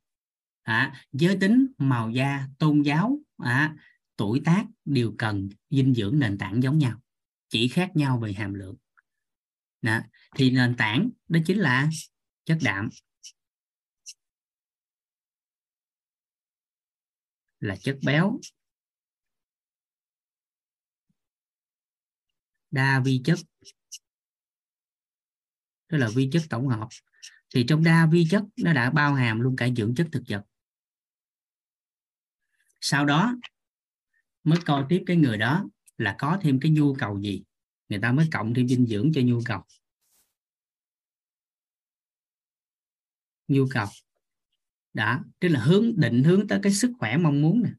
À, 0.62 1.06
giới 1.12 1.38
tính 1.42 1.68
màu 1.78 2.10
da 2.10 2.48
tôn 2.60 2.82
giáo 2.82 3.20
à, 3.38 3.76
tuổi 4.16 4.42
tác 4.46 4.66
đều 4.86 5.16
cần 5.18 5.50
dinh 5.70 5.94
dưỡng 5.94 6.20
nền 6.20 6.38
tảng 6.38 6.64
giống 6.64 6.78
nhau 6.78 7.02
chỉ 7.50 7.68
khác 7.68 7.92
nhau 7.96 8.20
về 8.20 8.34
hàm 8.34 8.54
lượng. 8.54 8.76
Đó. 9.82 10.00
thì 10.36 10.52
nền 10.52 10.76
tảng 10.78 11.10
đó 11.28 11.40
chính 11.46 11.60
là 11.60 11.90
chất 12.46 12.58
đạm. 12.64 12.90
Là 17.60 17.76
chất 17.76 17.98
béo. 18.06 18.40
Đa 22.72 23.02
vi 23.06 23.22
chất. 23.26 23.40
Tức 25.88 25.98
là 25.98 26.10
vi 26.16 26.30
chất 26.32 26.44
tổng 26.50 26.68
hợp 26.68 26.88
thì 27.56 27.66
trong 27.68 27.84
đa 27.84 28.08
vi 28.12 28.28
chất 28.30 28.44
nó 28.64 28.74
đã 28.74 28.90
bao 28.90 29.14
hàm 29.14 29.40
luôn 29.40 29.56
cả 29.56 29.70
dưỡng 29.78 29.96
chất 29.96 30.08
thực 30.12 30.24
vật. 30.28 30.44
Sau 32.82 33.06
đó, 33.06 33.36
mới 34.44 34.60
coi 34.66 34.86
tiếp 34.90 35.04
cái 35.06 35.18
người 35.18 35.38
đó 35.38 35.66
là 35.98 36.16
có 36.20 36.40
thêm 36.42 36.60
cái 36.60 36.72
nhu 36.72 36.96
cầu 36.96 37.20
gì. 37.22 37.44
Người 37.90 38.00
ta 38.02 38.12
mới 38.12 38.28
cộng 38.32 38.54
thêm 38.54 38.68
dinh 38.68 38.86
dưỡng 38.86 39.12
cho 39.16 39.22
nhu 39.26 39.42
cầu. 39.46 39.64
Nhu 43.48 43.68
cầu 43.70 43.88
đã, 44.94 45.24
tức 45.40 45.48
là 45.48 45.60
hướng, 45.60 46.00
định 46.00 46.24
hướng 46.24 46.48
tới 46.48 46.60
cái 46.64 46.74
sức 46.74 46.92
khỏe 47.00 47.18
mong 47.18 47.42
muốn 47.42 47.64
nè. 47.64 47.70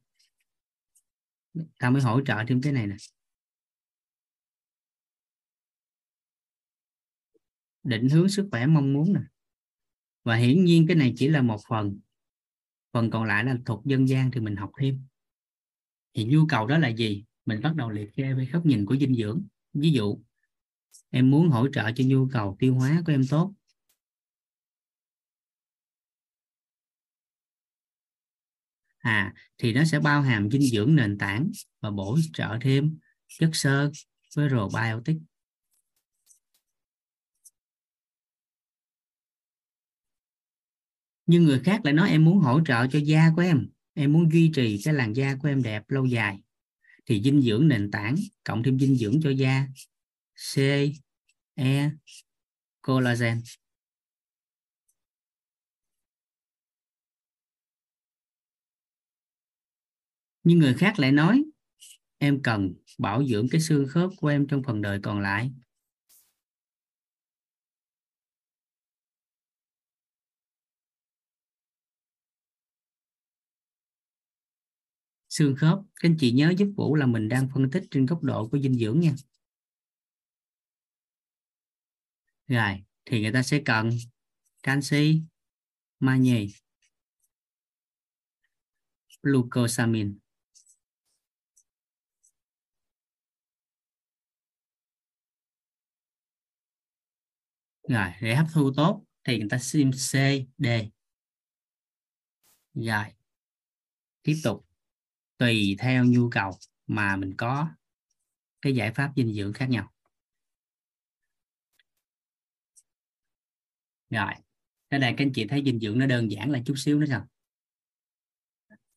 Ta 1.78 1.90
mới 1.90 2.02
hỗ 2.02 2.20
trợ 2.26 2.44
thêm 2.48 2.60
cái 2.62 2.72
này 2.72 2.86
nè. 2.86 2.96
Định 7.82 8.08
hướng 8.08 8.28
sức 8.28 8.48
khỏe 8.50 8.66
mong 8.66 8.92
muốn 8.92 9.12
nè 9.12 9.20
và 10.26 10.36
hiển 10.36 10.64
nhiên 10.64 10.86
cái 10.86 10.96
này 10.96 11.12
chỉ 11.16 11.28
là 11.28 11.42
một 11.42 11.60
phần. 11.68 11.98
Phần 12.92 13.10
còn 13.10 13.24
lại 13.24 13.44
là 13.44 13.56
thuộc 13.66 13.84
dân 13.84 14.08
gian 14.08 14.30
thì 14.30 14.40
mình 14.40 14.56
học 14.56 14.70
thêm. 14.80 15.06
Thì 16.14 16.24
nhu 16.24 16.46
cầu 16.48 16.66
đó 16.66 16.78
là 16.78 16.88
gì? 16.88 17.24
Mình 17.44 17.60
bắt 17.62 17.76
đầu 17.76 17.90
liệt 17.90 18.10
kê 18.16 18.34
với 18.34 18.46
góc 18.46 18.66
nhìn 18.66 18.86
của 18.86 18.96
dinh 18.96 19.14
dưỡng. 19.14 19.42
Ví 19.74 19.90
dụ, 19.90 20.18
em 21.10 21.30
muốn 21.30 21.48
hỗ 21.48 21.68
trợ 21.68 21.90
cho 21.96 22.04
nhu 22.06 22.28
cầu 22.32 22.56
tiêu 22.58 22.74
hóa 22.74 23.02
của 23.06 23.12
em 23.12 23.22
tốt. 23.30 23.52
À 28.98 29.34
thì 29.58 29.72
nó 29.72 29.84
sẽ 29.84 30.00
bao 30.00 30.22
hàm 30.22 30.50
dinh 30.50 30.62
dưỡng 30.62 30.96
nền 30.96 31.18
tảng 31.18 31.50
và 31.80 31.90
bổ 31.90 32.18
trợ 32.32 32.58
thêm 32.60 32.98
chất 33.38 33.50
xơ 33.52 33.90
với 34.36 34.48
probiotic. 34.48 35.16
Nhưng 41.26 41.44
người 41.44 41.60
khác 41.60 41.80
lại 41.84 41.94
nói, 41.94 42.10
em 42.10 42.24
muốn 42.24 42.38
hỗ 42.38 42.60
trợ 42.64 42.86
cho 42.86 42.98
da 42.98 43.30
của 43.36 43.42
em. 43.42 43.68
Em 43.94 44.12
muốn 44.12 44.32
duy 44.32 44.50
trì 44.54 44.80
cái 44.84 44.94
làn 44.94 45.12
da 45.12 45.36
của 45.36 45.48
em 45.48 45.62
đẹp 45.62 45.82
lâu 45.88 46.06
dài. 46.06 46.40
Thì 47.06 47.22
dinh 47.22 47.42
dưỡng 47.42 47.68
nền 47.68 47.90
tảng, 47.90 48.14
cộng 48.44 48.62
thêm 48.62 48.78
dinh 48.78 48.96
dưỡng 48.96 49.20
cho 49.22 49.30
da. 49.30 49.66
C 50.54 50.58
E 51.54 51.90
collagen. 52.82 53.42
Nhưng 60.44 60.58
người 60.58 60.74
khác 60.74 60.98
lại 60.98 61.12
nói, 61.12 61.44
em 62.18 62.42
cần 62.42 62.74
bảo 62.98 63.26
dưỡng 63.26 63.48
cái 63.48 63.60
xương 63.60 63.86
khớp 63.88 64.10
của 64.16 64.28
em 64.28 64.46
trong 64.46 64.62
phần 64.62 64.82
đời 64.82 65.00
còn 65.02 65.20
lại. 65.20 65.50
Xương 75.36 75.56
khớp, 75.56 75.78
các 75.78 76.08
anh 76.08 76.16
chị 76.18 76.32
nhớ 76.32 76.54
giúp 76.58 76.68
vũ 76.76 76.94
là 76.94 77.06
mình 77.06 77.28
đang 77.28 77.48
phân 77.54 77.70
tích 77.70 77.84
trên 77.90 78.06
góc 78.06 78.22
độ 78.22 78.48
của 78.48 78.58
dinh 78.58 78.74
dưỡng 78.74 79.00
nha. 79.00 79.14
Rồi, 82.48 82.84
thì 83.04 83.20
người 83.22 83.32
ta 83.32 83.42
sẽ 83.42 83.62
cần 83.64 83.90
canxi, 84.62 85.22
magie, 86.00 86.46
glucosamine. 89.22 90.10
Rồi, 97.88 98.08
để 98.20 98.34
hấp 98.34 98.46
thu 98.52 98.72
tốt 98.76 99.04
thì 99.24 99.38
người 99.38 99.48
ta 99.50 99.58
xin 99.58 99.90
C 99.92 100.12
D. 100.58 100.66
Rồi, 102.74 103.04
tiếp 104.22 104.40
tục 104.44 104.65
tùy 105.38 105.76
theo 105.78 106.04
nhu 106.04 106.28
cầu 106.30 106.58
mà 106.86 107.16
mình 107.16 107.34
có 107.36 107.68
cái 108.62 108.74
giải 108.74 108.92
pháp 108.92 109.12
dinh 109.16 109.34
dưỡng 109.34 109.52
khác 109.52 109.66
nhau. 109.70 109.92
Rồi 114.10 114.32
cái 114.90 115.00
này 115.00 115.14
các 115.16 115.24
anh 115.24 115.32
chị 115.34 115.46
thấy 115.48 115.62
dinh 115.64 115.80
dưỡng 115.80 115.98
nó 115.98 116.06
đơn 116.06 116.30
giản 116.30 116.50
là 116.50 116.62
chút 116.66 116.74
xíu 116.76 116.98
nữa 116.98 117.06
sao? 117.08 117.26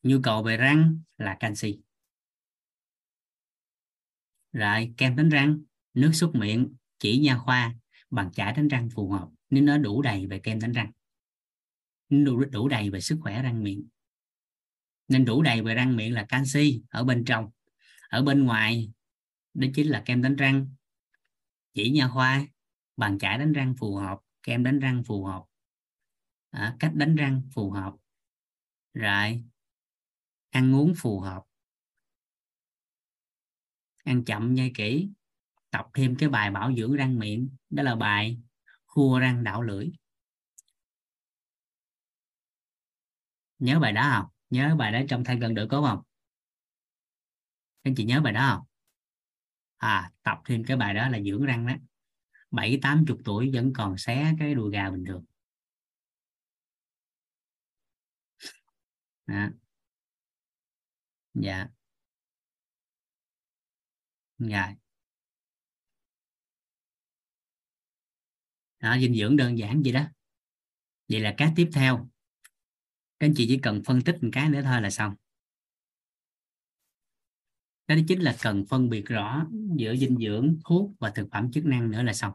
Nhu 0.02 0.20
cầu 0.22 0.42
về 0.42 0.56
răng 0.56 1.00
là 1.18 1.36
canxi. 1.40 1.80
Rồi 4.52 4.94
kem 4.96 5.16
đánh 5.16 5.28
răng 5.28 5.58
nước 5.94 6.10
súc 6.14 6.34
miệng 6.34 6.74
chỉ 6.98 7.18
nha 7.18 7.38
khoa 7.38 7.74
bằng 8.10 8.32
chải 8.32 8.52
đánh 8.52 8.68
răng 8.68 8.88
phù 8.94 9.10
hợp 9.10 9.28
nếu 9.50 9.64
nó 9.64 9.78
đủ 9.78 10.02
đầy 10.02 10.26
về 10.26 10.38
kem 10.38 10.60
đánh 10.60 10.72
răng 10.72 10.92
đủ, 12.10 12.44
đủ 12.44 12.68
đầy 12.68 12.90
về 12.90 13.00
sức 13.00 13.18
khỏe 13.22 13.42
răng 13.42 13.62
miệng 13.62 13.88
nên 15.10 15.24
đủ 15.24 15.42
đầy 15.42 15.62
về 15.62 15.74
răng 15.74 15.96
miệng 15.96 16.14
là 16.14 16.24
canxi 16.28 16.82
ở 16.90 17.04
bên 17.04 17.24
trong. 17.24 17.50
Ở 18.08 18.22
bên 18.22 18.44
ngoài 18.44 18.92
đó 19.54 19.68
chính 19.74 19.88
là 19.88 20.02
kem 20.06 20.22
đánh 20.22 20.36
răng. 20.36 20.74
Chỉ 21.74 21.90
nha 21.90 22.08
khoa 22.08 22.46
bàn 22.96 23.18
chải 23.18 23.38
đánh 23.38 23.52
răng 23.52 23.74
phù 23.78 23.96
hợp 23.96 24.18
kem 24.42 24.62
đánh 24.62 24.78
răng 24.78 25.04
phù 25.04 25.24
hợp. 25.24 25.44
À, 26.50 26.76
cách 26.78 26.92
đánh 26.94 27.16
răng 27.16 27.42
phù 27.54 27.70
hợp. 27.70 27.94
Rồi 28.94 29.44
ăn 30.50 30.74
uống 30.74 30.94
phù 30.96 31.20
hợp. 31.20 31.42
Ăn 34.04 34.24
chậm 34.24 34.54
nhai 34.54 34.70
kỹ 34.74 35.10
tập 35.70 35.86
thêm 35.94 36.16
cái 36.16 36.28
bài 36.28 36.50
bảo 36.50 36.72
dưỡng 36.76 36.96
răng 36.96 37.18
miệng 37.18 37.56
đó 37.70 37.82
là 37.82 37.96
bài 37.96 38.40
khua 38.86 39.18
răng 39.18 39.44
đảo 39.44 39.62
lưỡi. 39.62 39.90
Nhớ 43.58 43.80
bài 43.80 43.92
đó 43.92 44.12
không? 44.16 44.39
Nhớ 44.50 44.76
bài 44.78 44.92
đó 44.92 45.00
trong 45.08 45.24
thanh 45.24 45.40
gần 45.40 45.54
được 45.54 45.66
có 45.70 45.82
không? 45.82 46.02
Anh 47.82 47.94
chị 47.94 48.04
nhớ 48.04 48.20
bài 48.20 48.32
đó 48.32 48.48
không? 48.54 48.66
À 49.76 50.10
tập 50.22 50.38
thêm 50.44 50.64
cái 50.64 50.76
bài 50.76 50.94
đó 50.94 51.08
là 51.08 51.20
dưỡng 51.20 51.44
răng 51.44 51.66
đó. 51.66 51.74
Bảy 52.50 52.78
tám 52.82 53.04
chục 53.08 53.18
tuổi 53.24 53.50
vẫn 53.54 53.72
còn 53.72 53.98
xé 53.98 54.34
cái 54.38 54.54
đùi 54.54 54.72
gà 54.72 54.90
bình 54.90 55.04
thường. 55.04 55.24
Đó. 59.26 59.48
dạ. 61.34 61.68
Dạ 64.38 64.74
đó, 68.80 68.96
dinh 69.00 69.14
dưỡng 69.14 69.36
đơn 69.36 69.58
giản 69.58 69.82
vậy 69.82 69.92
đó. 69.92 70.04
Vậy 71.08 71.20
là 71.20 71.34
cái 71.38 71.52
tiếp 71.56 71.70
theo 71.72 72.09
các 73.20 73.26
anh 73.26 73.34
chị 73.36 73.46
chỉ 73.48 73.58
cần 73.62 73.82
phân 73.84 74.02
tích 74.02 74.22
một 74.22 74.28
cái 74.32 74.48
nữa 74.48 74.60
thôi 74.64 74.82
là 74.82 74.90
xong. 74.90 75.14
Đó 77.86 77.96
chính 78.08 78.20
là 78.20 78.36
cần 78.42 78.64
phân 78.66 78.88
biệt 78.90 79.06
rõ 79.06 79.46
giữa 79.76 79.96
dinh 79.96 80.16
dưỡng, 80.16 80.58
thuốc 80.64 80.90
và 80.98 81.10
thực 81.10 81.28
phẩm 81.32 81.52
chức 81.52 81.64
năng 81.64 81.90
nữa 81.90 82.02
là 82.02 82.12
xong. 82.12 82.32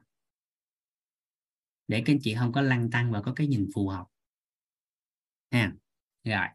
Để 1.88 2.04
các 2.06 2.14
anh 2.14 2.20
chị 2.22 2.36
không 2.36 2.52
có 2.52 2.62
lăn 2.62 2.92
tăng 2.92 3.12
và 3.12 3.22
có 3.22 3.34
cái 3.34 3.48
nhìn 3.48 3.70
phù 3.74 3.90
hợp. 3.90 4.06
Ha, 5.52 5.74
rồi. 6.24 6.48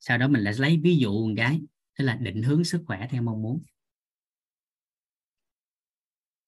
Sau 0.00 0.18
đó 0.18 0.28
mình 0.28 0.42
lại 0.42 0.54
lấy 0.58 0.80
ví 0.82 0.96
dụ 0.96 1.26
một 1.26 1.34
cái, 1.36 1.60
tức 1.98 2.04
là 2.04 2.16
định 2.16 2.42
hướng 2.42 2.64
sức 2.64 2.82
khỏe 2.86 3.06
theo 3.10 3.22
mong 3.22 3.42
muốn. 3.42 3.62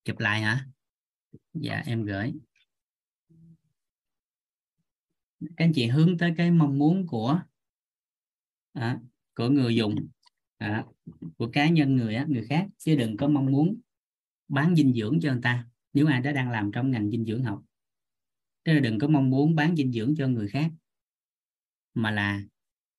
Chụp 0.05 0.19
lại 0.19 0.41
hả? 0.41 0.67
Dạ 1.55 1.83
em 1.87 2.05
gửi 2.05 2.33
các 5.41 5.65
anh 5.65 5.73
chị 5.75 5.87
hướng 5.87 6.19
tới 6.19 6.35
cái 6.37 6.51
mong 6.51 6.79
muốn 6.79 7.07
của 7.07 7.41
à, 8.73 9.01
của 9.35 9.49
người 9.49 9.77
dùng 9.77 9.95
à, 10.59 10.85
của 11.37 11.51
cá 11.53 11.69
nhân 11.69 11.97
người 11.97 12.15
á, 12.15 12.27
người 12.29 12.47
khác 12.49 12.67
chứ 12.79 12.97
đừng 12.97 13.17
có 13.17 13.29
mong 13.29 13.47
muốn 13.53 13.81
bán 14.49 14.77
dinh 14.77 14.95
dưỡng 14.95 15.19
cho 15.23 15.33
người 15.33 15.43
ta. 15.43 15.67
Nếu 15.93 16.07
ai 16.07 16.21
đó 16.21 16.33
đang 16.33 16.51
làm 16.51 16.71
trong 16.73 16.91
ngành 16.91 17.11
dinh 17.11 17.25
dưỡng 17.25 17.45
học 17.45 17.63
tức 18.65 18.73
là 18.75 18.81
đừng 18.81 18.99
có 18.99 19.09
mong 19.09 19.31
muốn 19.31 19.55
bán 19.55 19.77
dinh 19.77 19.93
dưỡng 19.93 20.15
cho 20.19 20.29
người 20.29 20.49
khác 20.49 20.71
mà 21.95 22.11
là 22.11 22.43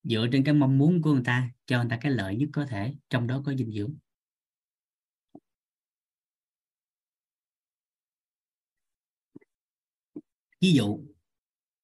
dựa 0.04 0.28
trên 0.32 0.44
cái 0.44 0.54
mong 0.54 0.78
muốn 0.78 1.02
của 1.02 1.14
người 1.14 1.24
ta 1.26 1.52
cho 1.66 1.78
người 1.80 1.90
ta 1.90 1.98
cái 2.02 2.12
lợi 2.12 2.36
nhất 2.36 2.50
có 2.54 2.66
thể 2.66 2.96
trong 3.10 3.28
đó 3.28 3.42
có 3.46 3.54
dinh 3.56 3.72
dưỡng. 3.72 3.96
Ví 10.62 10.74
dụ 10.74 11.00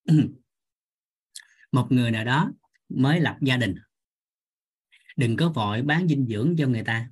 một 1.76 1.88
người 1.90 2.12
nào 2.12 2.26
đó 2.26 2.52
mới 2.90 3.20
lập 3.20 3.38
gia 3.42 3.58
đình. 3.58 3.76
Đừng 5.18 5.38
có 5.38 5.50
vội 5.50 5.82
bán 5.82 6.08
dinh 6.08 6.28
dưỡng 6.28 6.56
cho 6.58 6.68
người 6.68 6.84
ta. 6.84 7.10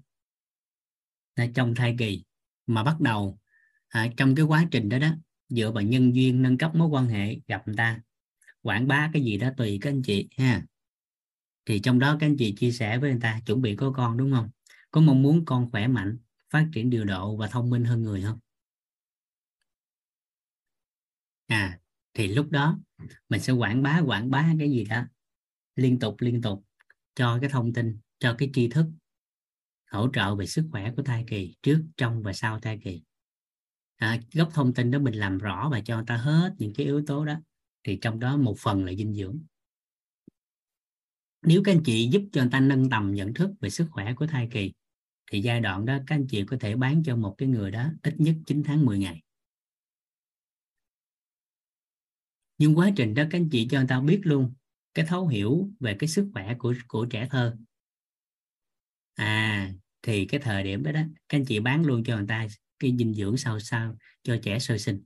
Trong 1.55 1.75
thai 1.75 1.95
kỳ 1.99 2.23
mà 2.67 2.83
bắt 2.83 3.01
đầu 3.01 3.39
à, 3.87 4.07
trong 4.17 4.35
cái 4.35 4.45
quá 4.45 4.67
trình 4.71 4.89
đó 4.89 4.99
đó 4.99 5.15
dựa 5.49 5.71
vào 5.71 5.83
nhân 5.83 6.15
duyên 6.15 6.41
nâng 6.41 6.57
cấp 6.57 6.75
mối 6.75 6.87
quan 6.87 7.07
hệ 7.07 7.37
gặp 7.47 7.67
người 7.67 7.75
ta 7.75 8.01
quảng 8.61 8.87
bá 8.87 9.09
cái 9.13 9.23
gì 9.23 9.37
đó 9.37 9.49
tùy 9.57 9.77
các 9.81 9.89
anh 9.89 10.01
chị 10.01 10.27
ha. 10.37 10.65
Thì 11.65 11.79
trong 11.79 11.99
đó 11.99 12.17
các 12.19 12.27
anh 12.27 12.37
chị 12.37 12.55
chia 12.55 12.71
sẻ 12.71 12.97
với 12.97 13.11
người 13.11 13.21
ta 13.21 13.41
chuẩn 13.45 13.61
bị 13.61 13.75
có 13.75 13.91
con 13.91 14.17
đúng 14.17 14.31
không? 14.31 14.49
Có 14.91 15.01
mong 15.01 15.21
muốn 15.21 15.45
con 15.45 15.71
khỏe 15.71 15.87
mạnh 15.87 16.17
phát 16.49 16.67
triển 16.73 16.89
điều 16.89 17.05
độ 17.05 17.37
và 17.37 17.47
thông 17.47 17.69
minh 17.69 17.83
hơn 17.83 18.03
người 18.03 18.21
không? 18.21 18.39
À 21.47 21.82
thì 22.13 22.27
lúc 22.27 22.51
đó 22.51 22.79
mình 23.29 23.41
sẽ 23.41 23.53
quảng 23.53 23.83
bá 23.83 24.01
quảng 24.05 24.29
bá 24.29 24.53
cái 24.59 24.71
gì 24.71 24.85
đó 24.85 25.03
liên 25.75 25.99
tục 25.99 26.15
liên 26.19 26.41
tục 26.41 26.65
cho 27.15 27.37
cái 27.41 27.49
thông 27.49 27.73
tin 27.73 27.97
cho 28.19 28.35
cái 28.37 28.49
tri 28.53 28.67
thức 28.67 28.85
hỗ 29.91 30.09
trợ 30.13 30.35
về 30.35 30.45
sức 30.45 30.67
khỏe 30.71 30.91
của 30.95 31.03
thai 31.03 31.23
kỳ 31.27 31.55
trước 31.61 31.83
trong 31.97 32.23
và 32.23 32.33
sau 32.33 32.59
thai 32.59 32.79
kỳ. 32.83 33.01
À, 33.95 34.19
gốc 34.33 34.49
thông 34.53 34.73
tin 34.73 34.91
đó 34.91 34.99
mình 34.99 35.13
làm 35.13 35.37
rõ 35.37 35.69
và 35.71 35.81
cho 35.81 35.95
người 35.95 36.05
ta 36.07 36.17
hết 36.17 36.55
những 36.57 36.73
cái 36.73 36.85
yếu 36.85 37.03
tố 37.07 37.25
đó 37.25 37.35
thì 37.83 37.99
trong 38.01 38.19
đó 38.19 38.37
một 38.37 38.55
phần 38.59 38.85
là 38.85 38.93
dinh 38.93 39.13
dưỡng. 39.13 39.39
Nếu 41.41 41.61
các 41.65 41.71
anh 41.71 41.83
chị 41.85 42.09
giúp 42.11 42.23
cho 42.31 42.41
người 42.41 42.51
ta 42.51 42.59
nâng 42.59 42.89
tầm 42.89 43.13
nhận 43.13 43.33
thức 43.33 43.51
về 43.59 43.69
sức 43.69 43.87
khỏe 43.91 44.13
của 44.13 44.27
thai 44.27 44.47
kỳ 44.51 44.71
thì 45.31 45.41
giai 45.41 45.59
đoạn 45.59 45.85
đó 45.85 45.97
các 46.07 46.15
anh 46.15 46.27
chị 46.27 46.45
có 46.45 46.57
thể 46.59 46.75
bán 46.75 47.03
cho 47.03 47.15
một 47.15 47.35
cái 47.37 47.49
người 47.49 47.71
đó 47.71 47.89
ít 48.03 48.13
nhất 48.17 48.35
9 48.45 48.63
tháng 48.65 48.85
10 48.85 48.99
ngày. 48.99 49.21
Nhưng 52.63 52.77
quá 52.77 52.91
trình 52.95 53.13
đó 53.13 53.23
các 53.31 53.37
anh 53.37 53.49
chị 53.49 53.67
cho 53.71 53.77
người 53.77 53.87
ta 53.87 53.99
biết 53.99 54.21
luôn 54.23 54.53
cái 54.93 55.05
thấu 55.05 55.27
hiểu 55.27 55.69
về 55.79 55.95
cái 55.99 56.07
sức 56.07 56.29
khỏe 56.33 56.55
của 56.59 56.73
của 56.87 57.05
trẻ 57.05 57.27
thơ. 57.31 57.57
À 59.13 59.73
thì 60.01 60.25
cái 60.25 60.39
thời 60.39 60.63
điểm 60.63 60.83
đó 60.83 60.91
đó, 60.91 61.01
các 61.29 61.37
anh 61.37 61.45
chị 61.45 61.59
bán 61.59 61.85
luôn 61.85 62.03
cho 62.03 62.17
người 62.17 62.25
ta 62.27 62.47
cái 62.79 62.95
dinh 62.99 63.13
dưỡng 63.13 63.37
sau 63.37 63.59
sau 63.59 63.97
cho 64.23 64.37
trẻ 64.43 64.59
sơ 64.59 64.77
sinh. 64.77 65.03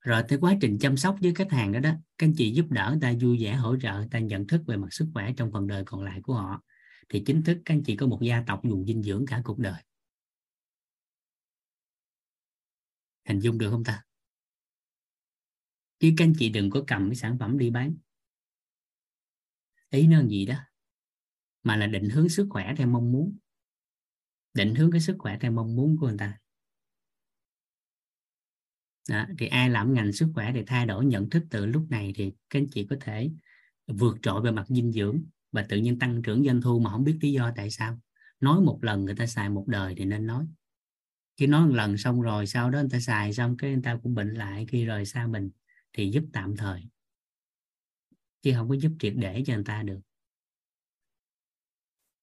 Rồi 0.00 0.22
tới 0.28 0.38
quá 0.38 0.56
trình 0.60 0.78
chăm 0.80 0.96
sóc 0.96 1.16
với 1.20 1.34
khách 1.34 1.50
hàng 1.50 1.72
đó 1.72 1.80
đó, 1.80 1.90
các 2.18 2.26
anh 2.26 2.34
chị 2.36 2.52
giúp 2.52 2.66
đỡ 2.70 2.88
người 2.90 3.00
ta, 3.00 3.18
vui 3.20 3.44
vẻ 3.44 3.54
hỗ 3.54 3.76
trợ 3.76 3.92
người 3.92 4.08
ta 4.10 4.18
nhận 4.18 4.46
thức 4.46 4.62
về 4.66 4.76
mặt 4.76 4.88
sức 4.90 5.06
khỏe 5.14 5.32
trong 5.36 5.52
phần 5.52 5.66
đời 5.66 5.82
còn 5.86 6.04
lại 6.04 6.20
của 6.22 6.34
họ, 6.34 6.62
thì 7.08 7.22
chính 7.26 7.42
thức 7.42 7.58
các 7.64 7.74
anh 7.74 7.82
chị 7.82 7.96
có 7.96 8.06
một 8.06 8.18
gia 8.22 8.42
tộc 8.46 8.60
dùng 8.64 8.84
dinh 8.86 9.02
dưỡng 9.02 9.26
cả 9.26 9.40
cuộc 9.44 9.58
đời. 9.58 9.82
Hình 13.28 13.40
dung 13.40 13.58
được 13.58 13.70
không 13.70 13.84
ta? 13.84 14.02
Chứ 16.00 16.12
các 16.16 16.24
anh 16.24 16.32
chị 16.38 16.48
đừng 16.48 16.70
có 16.70 16.84
cầm 16.86 17.08
cái 17.08 17.16
sản 17.16 17.38
phẩm 17.38 17.58
đi 17.58 17.70
bán. 17.70 17.94
Ý 19.90 20.06
nó 20.06 20.22
gì 20.22 20.46
đó? 20.46 20.54
Mà 21.62 21.76
là 21.76 21.86
định 21.86 22.08
hướng 22.08 22.28
sức 22.28 22.46
khỏe 22.50 22.74
theo 22.76 22.86
mong 22.86 23.12
muốn. 23.12 23.38
Định 24.54 24.74
hướng 24.74 24.90
cái 24.90 25.00
sức 25.00 25.16
khỏe 25.18 25.38
theo 25.40 25.52
mong 25.52 25.76
muốn 25.76 25.96
của 26.00 26.08
người 26.08 26.18
ta. 26.18 26.38
Đó, 29.08 29.26
thì 29.38 29.46
ai 29.46 29.70
làm 29.70 29.94
ngành 29.94 30.12
sức 30.12 30.28
khỏe 30.34 30.52
thì 30.54 30.62
thay 30.66 30.86
đổi 30.86 31.04
nhận 31.04 31.30
thức 31.30 31.44
từ 31.50 31.66
lúc 31.66 31.86
này 31.90 32.12
thì 32.16 32.32
các 32.50 32.58
anh 32.58 32.66
chị 32.70 32.86
có 32.90 32.96
thể 33.00 33.30
vượt 33.86 34.18
trội 34.22 34.42
về 34.42 34.50
mặt 34.50 34.66
dinh 34.68 34.92
dưỡng 34.92 35.22
và 35.52 35.62
tự 35.68 35.76
nhiên 35.76 35.98
tăng 35.98 36.22
trưởng 36.22 36.44
doanh 36.44 36.60
thu 36.60 36.78
mà 36.78 36.90
không 36.90 37.04
biết 37.04 37.18
lý 37.20 37.32
do 37.32 37.52
tại 37.56 37.70
sao. 37.70 38.00
Nói 38.40 38.60
một 38.60 38.78
lần 38.82 39.04
người 39.04 39.14
ta 39.14 39.26
xài 39.26 39.48
một 39.48 39.64
đời 39.68 39.94
thì 39.96 40.04
nên 40.04 40.26
nói. 40.26 40.46
Chứ 41.36 41.46
nói 41.46 41.66
một 41.66 41.74
lần 41.74 41.96
xong 41.96 42.22
rồi 42.22 42.46
sau 42.46 42.70
đó 42.70 42.80
người 42.80 42.90
ta 42.90 43.00
xài 43.00 43.32
xong 43.32 43.56
cái 43.56 43.70
người 43.72 43.82
ta 43.82 43.98
cũng 44.02 44.14
bệnh 44.14 44.34
lại 44.34 44.66
khi 44.68 44.84
rời 44.84 45.06
xa 45.06 45.26
mình 45.26 45.50
thì 45.92 46.10
giúp 46.10 46.24
tạm 46.32 46.56
thời, 46.56 46.82
chứ 48.42 48.52
không 48.54 48.68
có 48.68 48.74
giúp 48.74 48.92
triệt 48.98 49.12
để 49.16 49.42
cho 49.46 49.54
người 49.54 49.64
ta 49.64 49.82
được. 49.82 50.00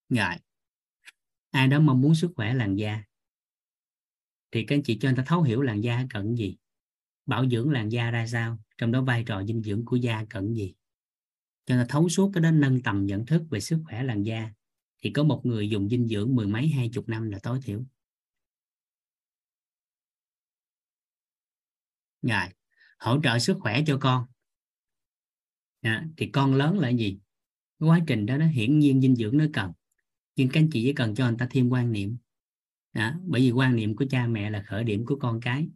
Rồi 0.10 0.36
ai 1.52 1.68
đó 1.68 1.80
mong 1.80 2.02
muốn 2.02 2.16
sức 2.16 2.32
khỏe 2.36 2.54
làn 2.54 2.76
da, 2.76 3.04
thì 4.52 4.66
các 4.66 4.76
anh 4.76 4.84
chị 4.84 4.98
cho 5.02 5.10
người 5.10 5.18
ta 5.18 5.24
thấu 5.28 5.42
hiểu 5.42 5.62
làn 5.62 5.82
da 5.82 6.06
cần 6.10 6.36
gì, 6.36 6.58
bảo 7.26 7.50
dưỡng 7.50 7.72
làn 7.72 7.90
da 7.90 8.12
ra 8.12 8.28
sao, 8.28 8.58
trong 8.78 8.92
đó 8.92 9.02
vai 9.02 9.24
trò 9.24 9.44
dinh 9.44 9.64
dưỡng 9.64 9.86
của 9.86 9.96
da 9.96 10.26
cần 10.30 10.54
gì. 10.54 10.74
Cho 11.66 11.76
nên 11.76 11.88
thấu 11.90 12.10
suốt 12.10 12.32
cái 12.34 12.42
đó, 12.42 12.52
nâng 12.52 12.82
tầm 12.82 13.06
nhận 13.06 13.26
thức 13.26 13.44
về 13.50 13.60
sức 13.60 13.80
khỏe 13.86 14.04
làn 14.04 14.24
da, 14.24 14.54
thì 15.04 15.12
có 15.12 15.24
một 15.24 15.42
người 15.46 15.70
dùng 15.70 15.90
dinh 15.90 16.08
dưỡng 16.08 16.36
mười 16.36 16.48
mấy, 16.48 16.68
hai 16.68 16.90
chục 16.94 17.10
năm 17.10 17.30
là 17.32 17.40
tối 17.44 17.60
thiểu. 17.64 17.84
Rồi 22.22 22.48
hỗ 22.98 23.22
trợ 23.24 23.40
sức 23.40 23.58
khỏe 23.60 23.84
cho 23.88 23.98
con. 24.02 24.26
À, 25.82 26.08
thì 26.18 26.30
con 26.30 26.54
lớn 26.54 26.80
là 26.80 26.90
gì? 26.90 27.20
Quá 27.80 28.00
trình 28.08 28.26
đó 28.26 28.38
nó 28.38 28.46
hiển 28.46 28.80
nhiên 28.80 29.02
dinh 29.02 29.16
dưỡng 29.16 29.38
nó 29.38 29.46
cần. 29.54 29.72
Nhưng 30.36 30.50
các 30.50 30.60
anh 30.60 30.70
chị 30.70 30.84
chỉ 30.84 30.94
cần 30.94 31.16
cho 31.16 31.28
người 31.28 31.38
ta 31.40 31.48
thêm 31.50 31.70
quan 31.70 31.92
niệm. 31.92 32.18
À, 32.94 33.20
bởi 33.24 33.42
vì 33.42 33.52
quan 33.52 33.76
niệm 33.76 33.96
của 33.96 34.06
cha 34.10 34.28
mẹ 34.28 34.50
là 34.50 34.64
khởi 34.68 34.84
điểm 34.84 35.06
của 35.06 35.16
con 35.16 35.40
cái. 35.42 35.68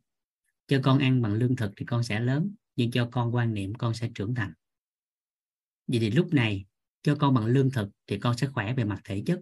Cho 0.68 0.80
con 0.84 1.00
ăn 1.00 1.22
bằng 1.22 1.34
lương 1.34 1.56
thực 1.56 1.72
thì 1.78 1.86
con 1.86 2.04
sẽ 2.04 2.20
lớn 2.20 2.56
nhưng 2.76 2.92
cho 2.92 3.10
con 3.12 3.36
quan 3.36 3.54
niệm 3.54 3.74
con 3.74 3.94
sẽ 3.94 4.10
trưởng 4.16 4.36
thành. 4.36 4.54
Vậy 5.88 6.00
thì 6.00 6.12
lúc 6.12 6.34
này 6.34 6.66
cho 7.04 7.16
con 7.16 7.34
bằng 7.34 7.46
lương 7.46 7.72
thực 7.72 7.90
thì 8.08 8.20
con 8.20 8.38
sẽ 8.38 8.48
khỏe 8.48 8.74
về 8.74 8.84
mặt 8.84 9.02
thể 9.04 9.24
chất. 9.26 9.40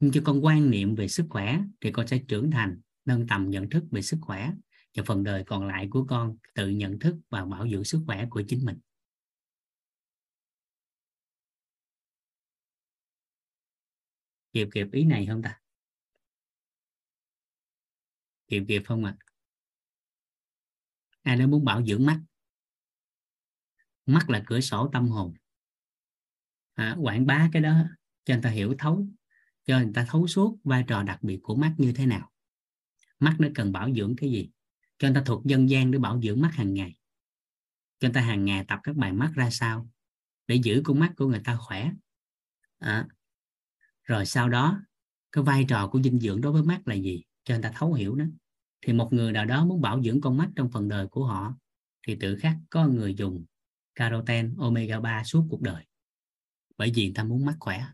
Nhưng 0.00 0.12
cho 0.12 0.20
con 0.24 0.44
quan 0.44 0.70
niệm 0.70 0.94
về 0.94 1.08
sức 1.08 1.26
khỏe 1.30 1.60
thì 1.80 1.92
con 1.92 2.06
sẽ 2.06 2.18
trưởng 2.18 2.50
thành 2.50 2.80
nâng 3.04 3.26
tầm 3.26 3.50
nhận 3.50 3.70
thức 3.70 3.84
về 3.90 4.02
sức 4.02 4.18
khỏe 4.20 4.52
và 4.98 5.04
phần 5.06 5.24
đời 5.24 5.44
còn 5.46 5.66
lại 5.66 5.88
của 5.90 6.06
con 6.08 6.36
tự 6.54 6.68
nhận 6.68 6.98
thức 6.98 7.16
và 7.30 7.44
bảo 7.44 7.68
dưỡng 7.68 7.84
sức 7.84 8.02
khỏe 8.06 8.26
của 8.30 8.42
chính 8.48 8.64
mình. 8.64 8.78
Kịp 14.52 14.68
kịp 14.72 14.86
ý 14.92 15.04
này 15.04 15.26
không 15.26 15.42
ta? 15.42 15.60
Kịp 18.48 18.64
kịp 18.68 18.82
không 18.86 19.04
ạ. 19.04 19.16
À? 19.18 19.24
ai 21.22 21.36
đó 21.36 21.46
muốn 21.46 21.64
bảo 21.64 21.86
dưỡng 21.86 22.06
mắt? 22.06 22.20
Mắt 24.06 24.30
là 24.30 24.42
cửa 24.46 24.60
sổ 24.60 24.90
tâm 24.92 25.08
hồn. 25.08 25.34
À, 26.74 26.96
quảng 27.00 27.26
bá 27.26 27.48
cái 27.52 27.62
đó 27.62 27.84
cho 28.24 28.34
người 28.34 28.42
ta 28.42 28.50
hiểu 28.50 28.74
thấu 28.78 29.06
cho 29.64 29.78
người 29.78 29.92
ta 29.94 30.06
thấu 30.08 30.26
suốt 30.26 30.58
vai 30.64 30.84
trò 30.88 31.02
đặc 31.02 31.18
biệt 31.22 31.40
của 31.42 31.54
mắt 31.54 31.74
như 31.78 31.92
thế 31.96 32.06
nào. 32.06 32.32
Mắt 33.18 33.36
nó 33.38 33.48
cần 33.54 33.72
bảo 33.72 33.94
dưỡng 33.94 34.16
cái 34.16 34.30
gì? 34.30 34.50
Cho 34.98 35.08
người 35.08 35.14
ta 35.14 35.22
thuộc 35.26 35.44
dân 35.44 35.70
gian 35.70 35.90
để 35.90 35.98
bảo 35.98 36.20
dưỡng 36.22 36.40
mắt 36.40 36.50
hàng 36.54 36.74
ngày. 36.74 36.98
Cho 37.98 38.08
người 38.08 38.14
ta 38.14 38.20
hàng 38.20 38.44
ngày 38.44 38.64
tập 38.68 38.80
các 38.82 38.96
bài 38.96 39.12
mắt 39.12 39.32
ra 39.34 39.50
sao? 39.50 39.90
Để 40.46 40.54
giữ 40.54 40.82
con 40.84 40.98
mắt 40.98 41.12
của 41.16 41.26
người 41.26 41.40
ta 41.44 41.56
khỏe. 41.56 41.90
À, 42.78 43.06
rồi 44.04 44.26
sau 44.26 44.48
đó 44.48 44.82
cái 45.32 45.44
vai 45.44 45.64
trò 45.68 45.88
của 45.88 46.02
dinh 46.02 46.20
dưỡng 46.20 46.40
đối 46.40 46.52
với 46.52 46.62
mắt 46.62 46.88
là 46.88 46.94
gì? 46.94 47.24
Cho 47.44 47.54
người 47.54 47.62
ta 47.62 47.72
thấu 47.74 47.92
hiểu 47.92 48.14
đó 48.14 48.24
thì 48.82 48.92
một 48.92 49.12
người 49.12 49.32
nào 49.32 49.44
đó 49.44 49.64
muốn 49.64 49.80
bảo 49.80 50.02
dưỡng 50.02 50.20
con 50.20 50.36
mắt 50.36 50.50
trong 50.56 50.70
phần 50.70 50.88
đời 50.88 51.06
của 51.06 51.24
họ 51.24 51.54
thì 52.06 52.16
tự 52.20 52.36
khắc 52.36 52.56
có 52.70 52.86
người 52.86 53.14
dùng 53.14 53.44
caroten 53.94 54.54
omega 54.58 55.00
3 55.00 55.24
suốt 55.24 55.46
cuộc 55.50 55.60
đời. 55.60 55.84
Bởi 56.76 56.92
vì 56.94 57.04
người 57.04 57.14
ta 57.14 57.24
muốn 57.24 57.44
mắt 57.44 57.56
khỏe. 57.60 57.86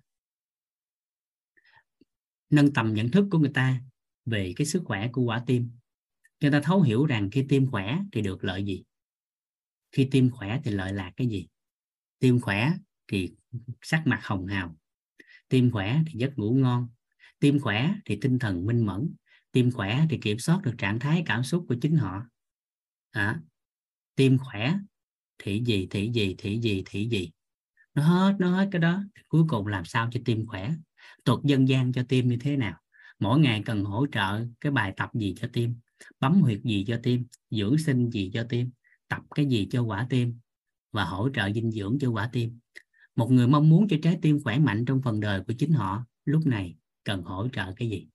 Nâng 2.51 2.72
tầm 2.72 2.94
nhận 2.94 3.10
thức 3.10 3.28
của 3.31 3.39
người 3.39 3.51
ta 3.55 3.81
về 4.26 4.52
cái 4.56 4.66
sức 4.66 4.82
khỏe 4.85 5.09
của 5.12 5.22
quả 5.22 5.43
tim 5.47 5.70
người 6.40 6.51
ta 6.51 6.61
thấu 6.61 6.82
hiểu 6.82 7.06
rằng 7.06 7.31
khi 7.32 7.47
tim 7.48 7.70
khỏe 7.70 7.98
thì 8.12 8.23
được 8.23 8.44
lợi 8.44 8.65
gì? 8.65 8.85
Khi 9.93 10.09
tim 10.11 10.31
khỏe 10.31 10.61
thì 10.65 10.70
lợi 10.70 10.93
lạc 10.93 11.12
cái 11.16 11.27
gì? 11.27 11.47
Tim 12.19 12.40
khỏe 12.40 12.73
thì 13.09 13.35
sắc 13.82 14.02
mặt 14.06 14.20
hồng 14.23 14.47
hào. 14.47 14.77
Tim 15.48 15.70
khỏe 15.70 16.01
thì 16.06 16.19
giấc 16.19 16.39
ngủ 16.39 16.55
ngon. 16.55 16.89
Tim 17.40 17.61
khỏe 17.61 17.94
thì 18.05 18.19
tinh 18.20 18.39
thần 18.39 18.66
minh 18.66 18.86
mẫn. 18.86 19.15
Tim 19.52 19.70
khỏe 19.70 20.06
thì 20.11 20.19
kiểm 20.23 20.39
soát 20.39 20.61
được 20.62 20.74
trạng 20.78 20.98
thái 20.98 21.23
cảm 21.27 21.44
xúc 21.44 21.65
của 21.69 21.77
chính 21.82 21.97
họ. 21.97 22.23
À, 23.11 23.40
tim 24.15 24.39
khỏe 24.39 24.74
thì 25.39 25.62
gì 25.65 25.86
thì 25.90 26.11
gì 26.12 26.35
thì 26.39 26.61
gì 26.61 26.82
thì 26.86 27.09
gì? 27.09 27.31
Nó 27.94 28.02
hết 28.02 28.36
nó 28.39 28.56
hết 28.56 28.69
cái 28.73 28.81
đó. 28.81 29.02
Cuối 29.28 29.44
cùng 29.48 29.66
làm 29.66 29.85
sao 29.85 30.09
cho 30.12 30.20
tim 30.24 30.47
khỏe? 30.47 30.74
Thuật 31.24 31.39
dân 31.44 31.69
gian 31.69 31.93
cho 31.93 32.02
tim 32.09 32.28
như 32.28 32.36
thế 32.40 32.56
nào? 32.56 32.81
Mỗi 33.19 33.40
ngày 33.40 33.62
cần 33.66 33.85
hỗ 33.85 34.06
trợ 34.12 34.47
cái 34.61 34.73
bài 34.73 34.93
tập 34.97 35.11
gì 35.15 35.35
cho 35.36 35.48
tim? 35.52 35.77
Bấm 36.20 36.40
huyệt 36.40 36.60
gì 36.64 36.85
cho 36.89 37.01
tim 37.02 37.26
dưỡng 37.51 37.78
sinh 37.78 38.10
gì 38.10 38.31
cho 38.35 38.47
tim 38.48 38.70
tập 39.09 39.22
cái 39.35 39.47
gì 39.47 39.68
cho 39.70 39.82
quả 39.82 40.06
tim 40.10 40.39
và 40.93 41.05
hỗ 41.05 41.28
trợ 41.35 41.52
dinh 41.52 41.70
dưỡng 41.70 41.98
cho 42.01 42.10
quả 42.10 42.31
tim. 42.32 42.59
Một 43.16 43.31
người 43.31 43.48
mong 43.48 43.68
muốn 43.68 43.89
cho 43.89 43.97
trái 44.02 44.18
tim 44.22 44.43
khỏe 44.43 44.59
mạnh 44.59 44.85
trong 44.85 45.02
phần 45.02 45.20
đời 45.20 45.43
của 45.47 45.55
chính 45.59 45.72
họ 45.72 46.05
lúc 46.24 46.47
này 46.47 46.76
cần 47.05 47.22
hỗ 47.22 47.48
trợ 47.48 47.72
cái 47.76 47.90
gì? 47.90 48.09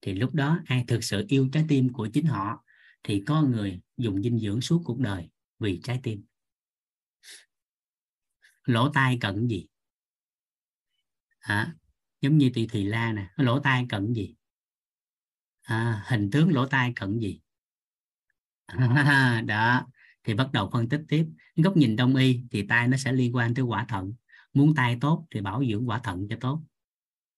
Thì 0.00 0.14
lúc 0.14 0.34
đó 0.34 0.58
ai 0.66 0.84
thực 0.88 1.04
sự 1.04 1.24
yêu 1.28 1.48
trái 1.52 1.64
tim 1.68 1.92
của 1.92 2.08
chính 2.12 2.26
họ 2.26 2.64
thì 3.02 3.22
có 3.26 3.42
người 3.42 3.80
dùng 3.96 4.22
dinh 4.22 4.38
dưỡng 4.38 4.60
suốt 4.60 4.82
cuộc 4.84 4.98
đời 4.98 5.28
vì 5.58 5.80
trái 5.82 6.00
tim. 6.02 6.24
Lỗ 8.64 8.88
tai 8.88 9.18
cần 9.20 9.48
gì? 9.48 9.66
À, 11.38 11.74
giống 12.20 12.38
như 12.38 12.50
tỳ 12.54 12.66
thùy 12.66 12.84
la 12.84 13.12
nè 13.12 13.30
lỗ 13.36 13.60
tai 13.60 13.86
cần 13.88 14.14
gì? 14.14 14.34
À, 15.70 16.02
hình 16.06 16.30
tướng 16.30 16.52
lỗ 16.52 16.66
tai 16.66 16.92
cần 16.96 17.20
gì? 17.20 17.40
À, 18.66 19.42
đó 19.46 19.86
thì 20.24 20.34
bắt 20.34 20.52
đầu 20.52 20.70
phân 20.72 20.88
tích 20.88 21.02
tiếp. 21.08 21.26
Góc 21.56 21.76
nhìn 21.76 21.96
đông 21.96 22.16
y 22.16 22.42
thì 22.50 22.66
tai 22.66 22.88
nó 22.88 22.96
sẽ 22.96 23.12
liên 23.12 23.34
quan 23.34 23.54
tới 23.54 23.64
quả 23.64 23.84
thận. 23.84 24.14
Muốn 24.52 24.74
tai 24.74 24.98
tốt 25.00 25.26
thì 25.30 25.40
bảo 25.40 25.64
dưỡng 25.70 25.88
quả 25.88 25.98
thận 25.98 26.26
cho 26.30 26.36
tốt. 26.40 26.62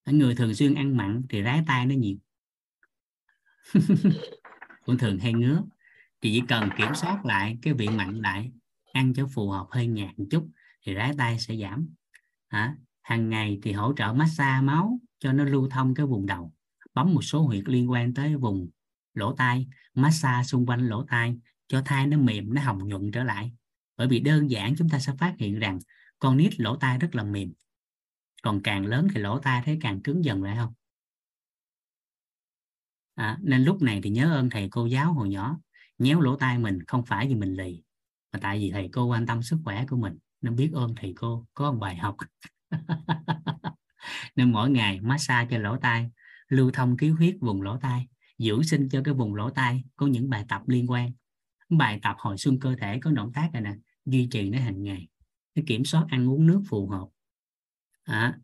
Người 0.07 0.35
thường 0.35 0.55
xuyên 0.55 0.75
ăn 0.75 0.97
mặn 0.97 1.23
thì 1.29 1.43
rái 1.43 1.63
tai 1.67 1.87
nó 1.87 1.95
nhiều. 1.95 2.17
Cũng 4.85 4.99
thường 4.99 5.19
hay 5.19 5.33
ngứa. 5.33 5.63
Thì 6.21 6.31
chỉ 6.33 6.43
cần 6.49 6.69
kiểm 6.77 6.95
soát 6.95 7.25
lại 7.25 7.59
cái 7.63 7.75
vị 7.75 7.89
mặn 7.89 8.21
lại 8.21 8.53
ăn 8.93 9.15
cho 9.15 9.27
phù 9.27 9.51
hợp 9.51 9.67
hơi 9.71 9.87
nhạt 9.87 10.19
một 10.19 10.27
chút 10.31 10.49
thì 10.87 10.95
rái 10.95 11.13
tay 11.19 11.39
sẽ 11.39 11.57
giảm. 11.57 11.89
À, 12.49 12.77
hàng 13.03 13.29
ngày 13.29 13.59
thì 13.63 13.73
hỗ 13.73 13.93
trợ 13.97 14.13
massage 14.13 14.63
máu 14.63 15.01
cho 15.19 15.33
nó 15.33 15.45
lưu 15.45 15.69
thông 15.71 15.95
cái 15.95 16.07
vùng 16.07 16.27
đầu 16.27 16.53
bấm 16.95 17.15
một 17.15 17.23
số 17.23 17.43
huyệt 17.43 17.65
liên 17.67 17.91
quan 17.91 18.15
tới 18.15 18.37
vùng 18.37 18.69
lỗ 19.15 19.35
tai 19.35 19.67
massage 19.95 20.45
xung 20.45 20.67
quanh 20.67 20.89
lỗ 20.89 21.05
tai 21.09 21.37
cho 21.69 21.83
thai 21.85 22.07
nó 22.07 22.19
mềm 22.19 22.55
nó 22.55 22.63
hồng 22.63 22.89
nhuận 22.89 23.11
trở 23.13 23.25
lại. 23.25 23.53
Bởi 23.97 24.09
vì 24.09 24.21
đơn 24.21 24.51
giản 24.51 24.75
chúng 24.77 24.89
ta 24.89 24.99
sẽ 24.99 25.13
phát 25.19 25.35
hiện 25.39 25.59
rằng 25.59 25.79
con 26.19 26.37
nít 26.37 26.61
lỗ 26.61 26.77
tai 26.77 26.99
rất 26.99 27.15
là 27.15 27.23
mềm. 27.23 27.53
Còn 28.43 28.63
càng 28.63 28.87
lớn 28.87 29.09
thì 29.15 29.21
lỗ 29.21 29.39
tai 29.39 29.63
thấy 29.65 29.79
càng 29.81 30.03
cứng 30.03 30.25
dần 30.25 30.43
lại 30.43 30.57
không? 30.57 30.75
À, 33.15 33.39
nên 33.43 33.65
lúc 33.65 33.83
này 33.83 34.01
thì 34.03 34.11
nhớ 34.11 34.35
ơn 34.35 34.51
thầy 34.51 34.69
cô 34.71 34.87
giáo 34.87 35.13
hồi 35.13 35.29
nhỏ 35.29 35.59
nhéo 35.99 36.21
lỗ 36.21 36.37
tai 36.37 36.59
mình 36.59 36.79
không 36.87 37.05
phải 37.05 37.29
vì 37.29 37.35
mình 37.35 37.55
lì 37.55 37.83
mà 38.33 38.39
tại 38.43 38.59
vì 38.59 38.71
thầy 38.71 38.89
cô 38.93 39.07
quan 39.07 39.27
tâm 39.27 39.43
sức 39.43 39.59
khỏe 39.65 39.85
của 39.89 39.97
mình 39.97 40.19
nên 40.41 40.57
biết 40.57 40.71
ơn 40.75 40.95
thầy 40.97 41.13
cô 41.17 41.47
có 41.55 41.73
một 41.73 41.79
bài 41.79 41.97
học. 41.97 42.17
Nên 44.37 44.53
mỗi 44.53 44.71
ngày 44.71 45.01
massage 45.01 45.49
cho 45.51 45.59
lỗ 45.59 45.77
tai 45.77 46.11
lưu 46.53 46.71
thông 46.71 46.97
khí 46.97 47.09
huyết 47.09 47.37
vùng 47.41 47.63
lỗ 47.63 47.79
tai 47.79 48.09
dưỡng 48.39 48.63
sinh 48.63 48.89
cho 48.89 49.03
cái 49.05 49.15
vùng 49.15 49.35
lỗ 49.35 49.51
tai 49.51 49.85
có 49.97 50.07
những 50.07 50.31
bài 50.31 50.45
tập 50.49 50.63
liên 50.67 50.91
quan. 50.91 51.13
Bài 51.69 52.01
tập 52.03 52.17
hồi 52.19 52.39
xuân 52.39 52.59
cơ 52.61 52.77
thể 52.81 52.99
có 53.03 53.11
động 53.11 53.33
tác 53.33 53.53
này 53.53 53.63
nè 53.63 53.75
duy 54.07 54.29
trì 54.31 54.51
nó 54.51 54.59
hàng 54.59 54.83
ngày 54.83 55.09
nó 55.55 55.63
kiểm 55.67 55.85
soát 55.85 56.07
ăn 56.09 56.29
uống 56.29 56.47
nước 56.47 56.63
phù 56.69 56.89
hợp. 56.89 57.09
À, 58.03 58.39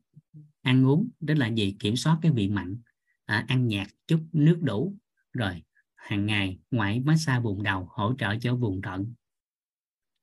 ăn 0.62 0.86
uống 0.86 1.08
đó 1.20 1.34
là 1.36 1.46
gì? 1.46 1.76
Kiểm 1.78 1.96
soát 1.96 2.18
cái 2.22 2.32
vị 2.32 2.48
mặn 2.48 2.76
à, 3.24 3.44
ăn 3.48 3.68
nhạt 3.68 3.86
chút 4.06 4.20
nước 4.32 4.58
đủ 4.62 4.96
rồi 5.32 5.62
hàng 5.94 6.26
ngày 6.26 6.58
ngoại 6.70 7.00
massage 7.00 7.40
vùng 7.40 7.62
đầu 7.62 7.88
hỗ 7.90 8.14
trợ 8.18 8.36
cho 8.40 8.56
vùng 8.56 8.82
thận. 8.82 9.14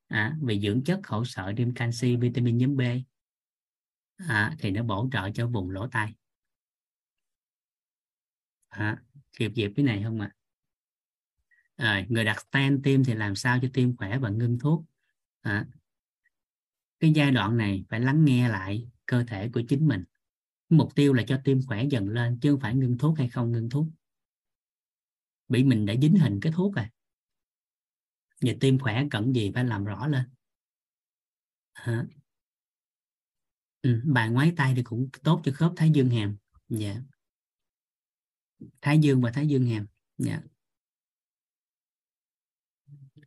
À, 0.07 0.37
về 0.41 0.59
dưỡng 0.59 0.83
chất 0.83 1.07
hỗ 1.07 1.25
trợ 1.25 1.53
thêm 1.57 1.73
canxi 1.73 2.15
vitamin 2.15 2.57
nhóm 2.57 2.77
B. 2.77 2.81
À, 4.15 4.55
thì 4.59 4.71
nó 4.71 4.83
bổ 4.83 5.09
trợ 5.11 5.29
cho 5.33 5.47
vùng 5.47 5.69
lỗ 5.69 5.87
tai 5.87 6.15
à, 8.75 8.97
kịp 9.37 9.51
dịp 9.55 9.71
cái 9.75 9.85
này 9.85 10.03
không 10.03 10.19
ạ? 10.19 10.35
À? 11.75 11.87
à, 11.87 12.05
người 12.09 12.25
đặt 12.25 12.41
stent 12.41 12.83
tim 12.83 13.03
thì 13.03 13.13
làm 13.13 13.35
sao 13.35 13.59
cho 13.61 13.67
tim 13.73 13.95
khỏe 13.95 14.17
và 14.17 14.29
ngưng 14.29 14.59
thuốc? 14.59 14.85
À, 15.41 15.67
cái 16.99 17.11
giai 17.15 17.31
đoạn 17.31 17.57
này 17.57 17.85
phải 17.89 17.99
lắng 17.99 18.25
nghe 18.25 18.49
lại 18.49 18.89
cơ 19.05 19.23
thể 19.27 19.49
của 19.53 19.61
chính 19.69 19.87
mình. 19.87 20.03
Mục 20.69 20.95
tiêu 20.95 21.13
là 21.13 21.23
cho 21.27 21.41
tim 21.43 21.59
khỏe 21.67 21.83
dần 21.83 22.09
lên 22.09 22.39
chứ 22.41 22.51
không 22.51 22.59
phải 22.59 22.75
ngưng 22.75 22.97
thuốc 22.97 23.17
hay 23.17 23.29
không 23.29 23.51
ngưng 23.51 23.69
thuốc. 23.69 23.87
Bị 25.47 25.63
mình 25.63 25.85
đã 25.85 25.93
dính 26.01 26.15
hình 26.15 26.39
cái 26.41 26.53
thuốc 26.55 26.75
rồi. 26.75 26.85
Giờ 28.41 28.53
tim 28.59 28.79
khỏe 28.79 29.03
cần 29.11 29.35
gì 29.35 29.51
phải 29.53 29.63
làm 29.63 29.85
rõ 29.85 30.07
lên. 30.07 30.23
À. 31.73 32.05
ừ, 33.81 34.01
bài 34.05 34.29
ngoái 34.29 34.53
tay 34.57 34.73
thì 34.75 34.83
cũng 34.83 35.09
tốt 35.23 35.41
cho 35.43 35.51
khớp 35.55 35.73
thái 35.75 35.89
dương 35.93 36.09
hàm. 36.09 36.37
Dạ 36.69 36.95
thái 38.81 38.99
dương 38.99 39.21
và 39.21 39.31
thái 39.31 39.47
dương 39.47 39.65
hàm. 39.65 39.85
Dạ. 40.17 40.41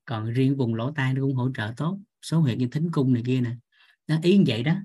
Còn 0.05 0.33
riêng 0.33 0.57
vùng 0.57 0.75
lỗ 0.75 0.91
tai 0.93 1.15
nó 1.15 1.23
cũng 1.23 1.35
hỗ 1.35 1.51
trợ 1.55 1.73
tốt. 1.77 2.01
Số 2.23 2.41
huyệt 2.41 2.59
như 2.59 2.69
thính 2.69 2.91
cung 2.93 3.13
này 3.13 3.23
kia 3.27 3.41
nè. 3.41 3.57
Nó 4.07 4.19
ý 4.23 4.39
như 4.39 4.45
vậy 4.47 4.63
đó. 4.63 4.77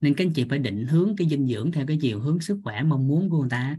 Nên 0.00 0.14
các 0.14 0.24
anh 0.26 0.32
chị 0.32 0.46
phải 0.50 0.58
định 0.58 0.86
hướng 0.86 1.16
cái 1.16 1.28
dinh 1.28 1.46
dưỡng 1.46 1.72
theo 1.72 1.86
cái 1.86 1.98
chiều 2.00 2.20
hướng 2.20 2.40
sức 2.40 2.60
khỏe, 2.64 2.82
mong 2.82 3.08
muốn 3.08 3.30
của 3.30 3.40
người 3.40 3.50
ta. 3.50 3.78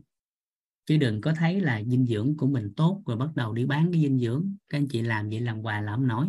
Chứ 0.85 0.97
đừng 0.97 1.21
có 1.21 1.33
thấy 1.33 1.61
là 1.61 1.83
dinh 1.83 2.05
dưỡng 2.05 2.37
của 2.37 2.47
mình 2.47 2.73
tốt 2.75 3.03
rồi 3.05 3.17
bắt 3.17 3.29
đầu 3.35 3.53
đi 3.53 3.65
bán 3.65 3.91
cái 3.91 4.01
dinh 4.01 4.19
dưỡng. 4.19 4.55
Các 4.69 4.77
anh 4.77 4.87
chị 4.87 5.01
làm 5.01 5.29
vậy 5.29 5.41
làm 5.41 5.61
quà 5.61 5.81
làm 5.81 6.07
nổi 6.07 6.27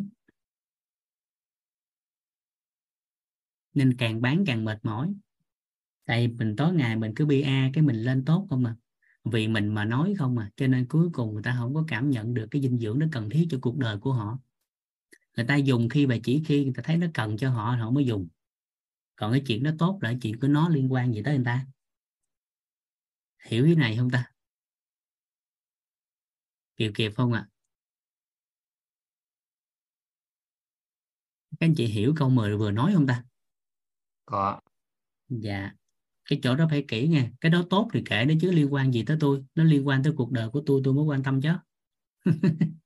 nên 3.74 3.96
càng 3.96 4.20
bán 4.20 4.44
càng 4.46 4.64
mệt 4.64 4.84
mỏi. 4.84 5.14
Tại 6.04 6.28
mình 6.28 6.56
tối 6.56 6.74
ngày 6.74 6.96
mình 6.96 7.12
cứ 7.16 7.42
a 7.44 7.70
cái 7.72 7.84
mình 7.84 7.96
lên 7.96 8.24
tốt 8.24 8.46
không 8.50 8.62
mà 8.62 8.76
vì 9.24 9.48
mình 9.48 9.68
mà 9.74 9.84
nói 9.84 10.14
không 10.18 10.38
à 10.38 10.50
cho 10.56 10.66
nên 10.66 10.86
cuối 10.88 11.08
cùng 11.12 11.34
người 11.34 11.42
ta 11.42 11.56
không 11.58 11.74
có 11.74 11.84
cảm 11.88 12.10
nhận 12.10 12.34
được 12.34 12.46
cái 12.50 12.62
dinh 12.62 12.78
dưỡng 12.78 12.98
nó 12.98 13.06
cần 13.12 13.30
thiết 13.30 13.46
cho 13.50 13.58
cuộc 13.62 13.76
đời 13.76 13.98
của 13.98 14.12
họ. 14.12 14.38
Người 15.36 15.46
ta 15.46 15.56
dùng 15.56 15.88
khi 15.88 16.06
và 16.06 16.16
chỉ 16.24 16.42
khi 16.46 16.64
người 16.64 16.74
ta 16.76 16.82
thấy 16.86 16.96
nó 16.96 17.06
cần 17.14 17.36
cho 17.36 17.50
họ 17.50 17.76
họ 17.80 17.90
mới 17.90 18.06
dùng. 18.06 18.28
Còn 19.16 19.32
cái 19.32 19.42
chuyện 19.46 19.62
đó 19.62 19.70
tốt 19.78 19.98
là 20.02 20.14
chuyện 20.22 20.40
của 20.40 20.48
nó 20.48 20.68
liên 20.68 20.92
quan 20.92 21.14
gì 21.14 21.22
tới 21.24 21.36
người 21.36 21.44
ta? 21.44 21.66
Hiểu 23.44 23.64
cái 23.64 23.74
này 23.74 23.96
không 23.96 24.10
ta? 24.10 24.30
Kịp 26.76 26.92
kịp 26.94 27.12
không 27.16 27.32
ạ. 27.32 27.48
À? 27.50 27.54
các 31.60 31.66
anh 31.66 31.74
chị 31.74 31.86
hiểu 31.86 32.14
câu 32.16 32.30
mời 32.30 32.56
vừa 32.56 32.70
nói 32.70 32.92
không 32.94 33.06
ta? 33.06 33.24
Có 34.26 34.60
dạ 35.28 35.72
cái 36.30 36.40
chỗ 36.42 36.56
đó 36.56 36.66
phải 36.70 36.84
kỹ 36.88 37.08
nha. 37.08 37.30
Cái 37.40 37.50
đó 37.52 37.64
tốt 37.70 37.88
thì 37.92 38.02
kể 38.04 38.24
đó 38.24 38.34
chứ 38.40 38.50
liên 38.52 38.72
quan 38.74 38.92
gì 38.94 39.04
tới 39.06 39.16
tôi. 39.20 39.44
Nó 39.54 39.64
liên 39.64 39.86
quan 39.86 40.02
tới 40.02 40.12
cuộc 40.16 40.32
đời 40.32 40.48
của 40.50 40.62
tôi 40.66 40.80
tôi 40.84 40.94
mới 40.94 41.04
quan 41.04 41.22
tâm 41.22 41.40
chứ. 41.42 41.50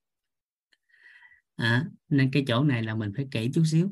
À, 1.56 1.86
nên 2.09 2.31
cái 2.31 2.44
chỗ 2.48 2.65
này 2.65 2.82
là 2.82 2.94
mình 2.94 3.12
phải 3.16 3.28
kỹ 3.31 3.51
chút 3.55 3.62
xíu. 3.66 3.90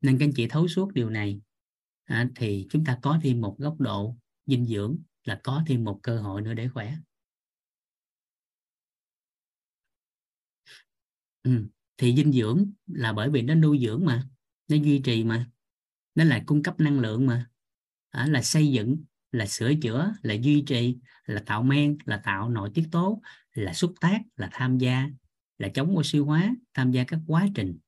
Nên 0.00 0.18
các 0.18 0.24
anh 0.26 0.32
chị 0.36 0.46
thấu 0.48 0.68
suốt 0.68 0.92
điều 0.92 1.10
này. 1.10 1.40
À, 2.04 2.30
thì 2.36 2.66
chúng 2.70 2.84
ta 2.84 2.98
có 3.02 3.18
thêm 3.22 3.40
một 3.40 3.56
góc 3.58 3.80
độ 3.80 4.16
dinh 4.46 4.66
dưỡng 4.66 4.98
là 5.24 5.40
có 5.42 5.62
thêm 5.66 5.84
một 5.84 6.00
cơ 6.02 6.20
hội 6.20 6.42
nữa 6.42 6.54
để 6.54 6.68
khỏe. 6.68 6.94
Ừ. 11.42 11.66
thì 11.96 12.14
dinh 12.16 12.32
dưỡng 12.32 12.72
là 12.86 13.12
bởi 13.12 13.30
vì 13.30 13.42
nó 13.42 13.54
nuôi 13.54 13.78
dưỡng 13.82 14.04
mà 14.04 14.28
nó 14.68 14.76
duy 14.76 14.98
trì 15.04 15.24
mà 15.24 15.50
nó 16.14 16.24
là 16.24 16.42
cung 16.46 16.62
cấp 16.62 16.80
năng 16.80 17.00
lượng 17.00 17.26
mà 17.26 17.49
à, 18.10 18.26
là 18.26 18.42
xây 18.42 18.68
dựng 18.68 19.04
là 19.32 19.46
sửa 19.46 19.74
chữa 19.82 20.12
là 20.22 20.34
duy 20.34 20.64
trì 20.66 20.96
là 21.24 21.42
tạo 21.46 21.62
men 21.62 21.98
là 22.04 22.16
tạo 22.24 22.48
nội 22.48 22.70
tiết 22.74 22.88
tố 22.92 23.22
là 23.52 23.72
xúc 23.74 23.94
tác 24.00 24.20
là 24.36 24.48
tham 24.52 24.78
gia 24.78 25.08
là 25.58 25.68
chống 25.68 25.96
oxy 25.96 26.18
hóa 26.18 26.54
tham 26.74 26.92
gia 26.92 27.04
các 27.04 27.20
quá 27.26 27.46
trình. 27.54 27.78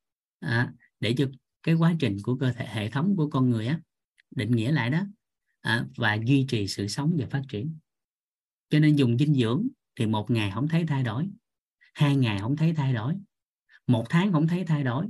À, 0.41 0.73
để 1.01 1.15
cho 1.19 1.27
cái 1.63 1.75
quá 1.75 1.95
trình 2.01 2.17
của 2.23 2.37
cơ 2.37 2.53
thể 2.53 2.67
hệ 2.67 2.91
thống 2.91 3.17
của 3.17 3.31
con 3.31 3.51
người 3.51 3.67
á 3.67 3.81
định 4.31 4.51
nghĩa 4.51 4.73
lại 4.73 4.91
đó. 4.91 5.03
À, 5.61 5.87
và 5.97 6.15
duy 6.15 6.47
trì 6.49 6.69
sự 6.69 6.89
sống 6.89 7.17
và 7.19 7.27
phát 7.31 7.43
triển. 7.49 7.79
Cho 8.71 8.79
nên 8.79 8.97
dùng 8.97 9.19
dinh 9.19 9.35
dưỡng 9.35 9.69
thì 9.97 10.07
một 10.07 10.31
ngày 10.31 10.51
không 10.55 10.69
thấy 10.69 10.85
thay 10.87 11.03
đổi 11.03 11.29
hai 11.95 12.17
ngày 12.17 12.39
không 12.41 12.57
thấy 12.57 12.75
thay 12.75 12.93
đổi 12.93 13.15
một 13.87 14.07
tháng 14.09 14.33
không 14.33 14.49
thấy 14.49 14.65
thay 14.65 14.85
đổi 14.85 15.07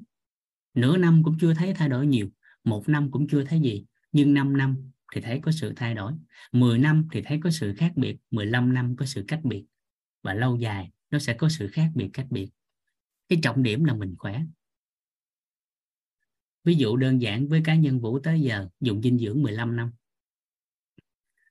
nửa 0.75 0.97
năm 0.97 1.23
cũng 1.25 1.37
chưa 1.41 1.55
thấy 1.55 1.75
thay 1.75 1.89
đổi 1.89 2.07
nhiều 2.07 2.29
một 2.65 2.89
năm 2.89 3.11
cũng 3.11 3.29
chưa 3.29 3.45
thấy 3.45 3.61
gì 3.61 3.85
nhưng 4.13 4.35
5 4.35 4.57
năm 4.57 4.91
thì 5.13 5.21
thấy 5.21 5.41
có 5.43 5.53
sự 5.53 5.73
thay 5.77 5.95
đổi. 5.95 6.13
10 6.53 6.79
năm 6.79 7.09
thì 7.13 7.23
thấy 7.23 7.41
có 7.43 7.51
sự 7.51 7.75
khác 7.75 7.93
biệt 7.97 8.17
15 8.31 8.75
năm 8.75 8.97
có 8.97 9.07
sự 9.07 9.25
cách 9.29 9.41
biệt 9.45 9.65
và 10.23 10.35
lâu 10.35 10.57
dài 10.57 10.91
nó 11.11 11.19
sẽ 11.19 11.35
có 11.35 11.49
sự 11.49 11.69
khác 11.69 11.91
biệt 11.95 12.11
cách 12.13 12.27
biệt. 12.31 12.51
Cái 13.29 13.39
trọng 13.43 13.63
điểm 13.63 13.85
là 13.85 13.95
mình 13.95 14.15
khỏe. 14.19 14.43
Ví 16.65 16.75
dụ 16.75 16.97
đơn 16.97 17.23
giản 17.23 17.49
với 17.49 17.61
cá 17.65 17.75
nhân 17.75 18.01
Vũ 18.01 18.19
tới 18.19 18.41
giờ 18.41 18.69
dùng 18.81 19.03
dinh 19.03 19.19
dưỡng 19.19 19.43
15 19.43 19.77
năm. 19.77 19.93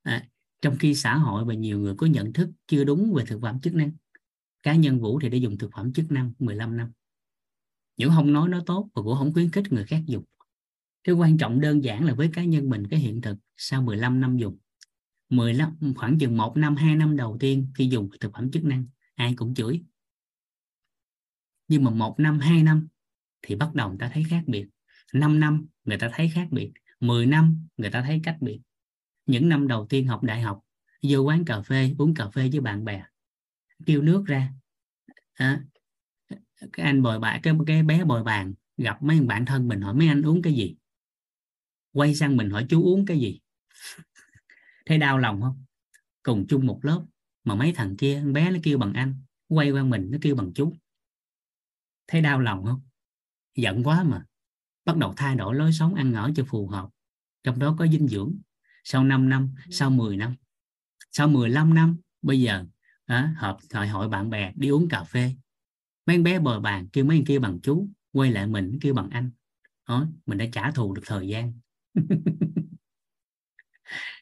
À, 0.02 0.28
trong 0.62 0.78
khi 0.80 0.96
xã 0.96 1.16
hội 1.16 1.46
và 1.46 1.54
nhiều 1.54 1.80
người 1.80 1.96
có 1.98 2.08
nhận 2.08 2.34
thức 2.34 2.50
chưa 2.68 2.84
đúng 2.84 3.14
về 3.14 3.24
thực 3.26 3.42
phẩm 3.42 3.60
chức 3.60 3.74
năng 3.74 3.92
cá 4.64 4.76
nhân 4.76 5.00
Vũ 5.00 5.20
thì 5.20 5.30
đã 5.30 5.38
dùng 5.38 5.58
thực 5.58 5.72
phẩm 5.74 5.94
chức 5.94 6.12
năng 6.12 6.34
15 6.40 6.78
năm. 6.78 6.92
Những 7.98 8.12
không 8.16 8.34
nói 8.34 8.50
nó 8.50 8.64
tốt 8.66 8.90
và 8.94 9.02
cũng 9.02 9.16
không 9.18 9.34
khuyến 9.34 9.52
khích 9.52 9.72
người 9.72 9.86
khác 9.86 10.02
dùng 10.06 10.24
cái 11.04 11.16
quan 11.16 11.38
trọng 11.38 11.62
đơn 11.62 11.84
giản 11.84 12.06
là 12.06 12.14
với 12.14 12.30
cá 12.34 12.44
nhân 12.44 12.70
mình 12.70 12.88
cái 12.88 13.00
hiện 13.00 13.22
thực. 13.22 13.38
Sau 13.58 13.82
15 13.82 14.22
năm 14.22 14.38
dùng 14.38 14.58
15 15.30 15.78
khoảng 15.96 16.20
chừng 16.20 16.38
một 16.38 16.58
năm 16.58 16.76
hai 16.76 16.96
năm 16.96 17.16
đầu 17.16 17.38
tiên 17.40 17.68
khi 17.76 17.88
dùng 17.88 18.10
thực 18.20 18.34
phẩm 18.34 18.52
chức 18.52 18.64
năng 18.64 18.86
ai 19.16 19.34
cũng 19.36 19.54
chửi. 19.54 19.82
Nhưng 21.68 21.84
mà 21.84 21.92
một 21.92 22.20
năm 22.20 22.40
hai 22.40 22.64
năm 22.64 22.88
thì 23.42 23.56
bắt 23.56 23.74
đầu 23.74 23.90
người 23.90 23.98
ta 23.98 24.10
thấy 24.14 24.24
khác 24.30 24.44
biệt. 24.48 24.68
5 25.14 25.40
năm 25.40 25.68
người 25.86 25.98
ta 25.98 26.10
thấy 26.14 26.30
khác 26.30 26.48
biệt 26.52 26.72
10 27.00 27.26
năm 27.26 27.68
người 27.78 27.92
ta 27.92 28.02
thấy 28.02 28.20
cách 28.24 28.38
biệt. 28.42 28.60
Những 29.26 29.50
năm 29.50 29.68
đầu 29.68 29.88
tiên 29.90 30.08
học 30.08 30.24
đại 30.24 30.42
học 30.42 30.60
vô 31.10 31.20
quán 31.20 31.46
cà 31.46 31.62
phê 31.62 31.96
uống 31.98 32.14
cà 32.14 32.30
phê 32.30 32.50
với 32.52 32.62
bạn 32.62 32.86
bè 32.86 33.04
kêu 33.86 34.02
nước 34.02 34.24
ra. 34.26 34.54
À, 35.34 35.64
cái 36.74 36.86
anh 36.86 37.02
bồi 37.02 37.20
bạn 37.20 37.42
cái 37.42 37.54
cái 37.68 37.84
bé 37.84 38.04
bồi 38.04 38.24
bàn 38.24 38.54
gặp 38.78 39.04
mấy 39.04 39.22
bạn 39.22 39.46
thân 39.46 39.68
mình 39.68 39.82
hỏi 39.82 39.94
mấy 39.94 40.08
anh 40.08 40.22
uống 40.22 40.42
cái 40.42 40.54
gì? 40.54 40.76
Quay 41.94 42.16
sang 42.16 42.38
mình 42.38 42.50
hỏi 42.50 42.66
chú 42.70 42.84
uống 42.84 43.06
cái 43.06 43.20
gì? 43.20 43.40
Thấy 44.86 44.98
đau 44.98 45.18
lòng 45.18 45.42
không? 45.42 45.64
Cùng 46.24 46.46
chung 46.50 46.66
một 46.66 46.80
lớp 46.84 47.06
mà 47.44 47.56
mấy 47.56 47.74
thằng 47.74 47.98
kia 47.98 48.22
con 48.24 48.34
bé 48.34 48.52
nó 48.52 48.60
kêu 48.64 48.78
bằng 48.78 48.94
anh 48.94 49.16
quay 49.48 49.72
qua 49.72 49.84
mình 49.84 50.12
nó 50.12 50.18
kêu 50.22 50.36
bằng 50.36 50.52
chú. 50.56 50.74
Thấy 52.08 52.22
đau 52.22 52.40
lòng 52.40 52.66
không? 52.66 52.82
Giận 53.56 53.84
quá 53.84 54.04
mà. 54.04 54.26
Bắt 54.86 54.98
đầu 54.98 55.14
thay 55.18 55.36
đổi 55.36 55.56
lối 55.56 55.74
sống 55.74 55.96
ăn 55.96 56.14
ở 56.14 56.32
cho 56.36 56.44
phù 56.48 56.68
hợp. 56.68 56.90
Trong 57.44 57.60
đó 57.60 57.76
có 57.80 57.88
dinh 57.88 58.08
dưỡng. 58.08 58.36
Sau 58.84 59.04
5 59.04 59.30
năm 59.30 59.56
sau 59.70 59.90
10 59.90 60.18
năm. 60.18 60.36
Sau 61.12 61.28
15 61.28 61.74
năm 61.74 61.98
bây 62.22 62.42
giờ 62.42 62.66
à, 63.06 63.34
hợp 63.38 63.58
hội 63.74 63.88
hội 63.88 64.10
bạn 64.10 64.30
bè 64.30 64.54
đi 64.56 64.70
uống 64.70 64.90
cà 64.90 65.04
phê. 65.04 65.36
Mấy 66.06 66.18
bé 66.18 66.40
bờ 66.40 66.60
bàn 66.60 66.88
kêu 66.94 67.06
mấy 67.06 67.24
kia 67.28 67.40
bằng 67.40 67.60
chú 67.64 67.88
quay 68.12 68.32
lại 68.32 68.48
mình 68.48 68.78
kêu 68.82 68.94
bằng 68.94 69.10
anh. 69.10 69.32
Đó, 69.88 70.08
mình 70.26 70.38
đã 70.38 70.46
trả 70.52 70.72
thù 70.72 70.94
được 70.94 71.02
thời 71.06 71.28
gian. 71.28 71.54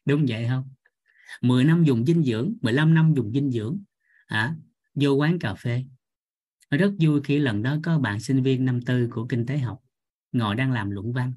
đúng 0.06 0.26
vậy 0.28 0.46
không? 0.50 0.64
10 1.42 1.64
năm 1.64 1.84
dùng 1.84 2.06
dinh 2.06 2.24
dưỡng 2.24 2.54
15 2.62 2.94
năm 2.94 3.14
dùng 3.16 3.34
dinh 3.34 3.52
dưỡng. 3.52 3.80
À, 4.28 4.56
vô 4.96 5.14
quán 5.14 5.40
cà 5.40 5.56
phê. 5.56 5.86
Rất 6.72 6.94
vui 7.00 7.22
khi 7.24 7.40
lần 7.40 7.64
đó 7.64 7.78
có 7.84 8.00
bạn 8.00 8.20
sinh 8.20 8.44
viên 8.44 8.66
năm 8.66 8.82
tư 8.82 9.08
của 9.12 9.28
kinh 9.28 9.46
tế 9.46 9.58
học 9.58 9.80
ngồi 10.32 10.56
đang 10.56 10.72
làm 10.72 10.92
luận 10.92 11.14
văn. 11.14 11.34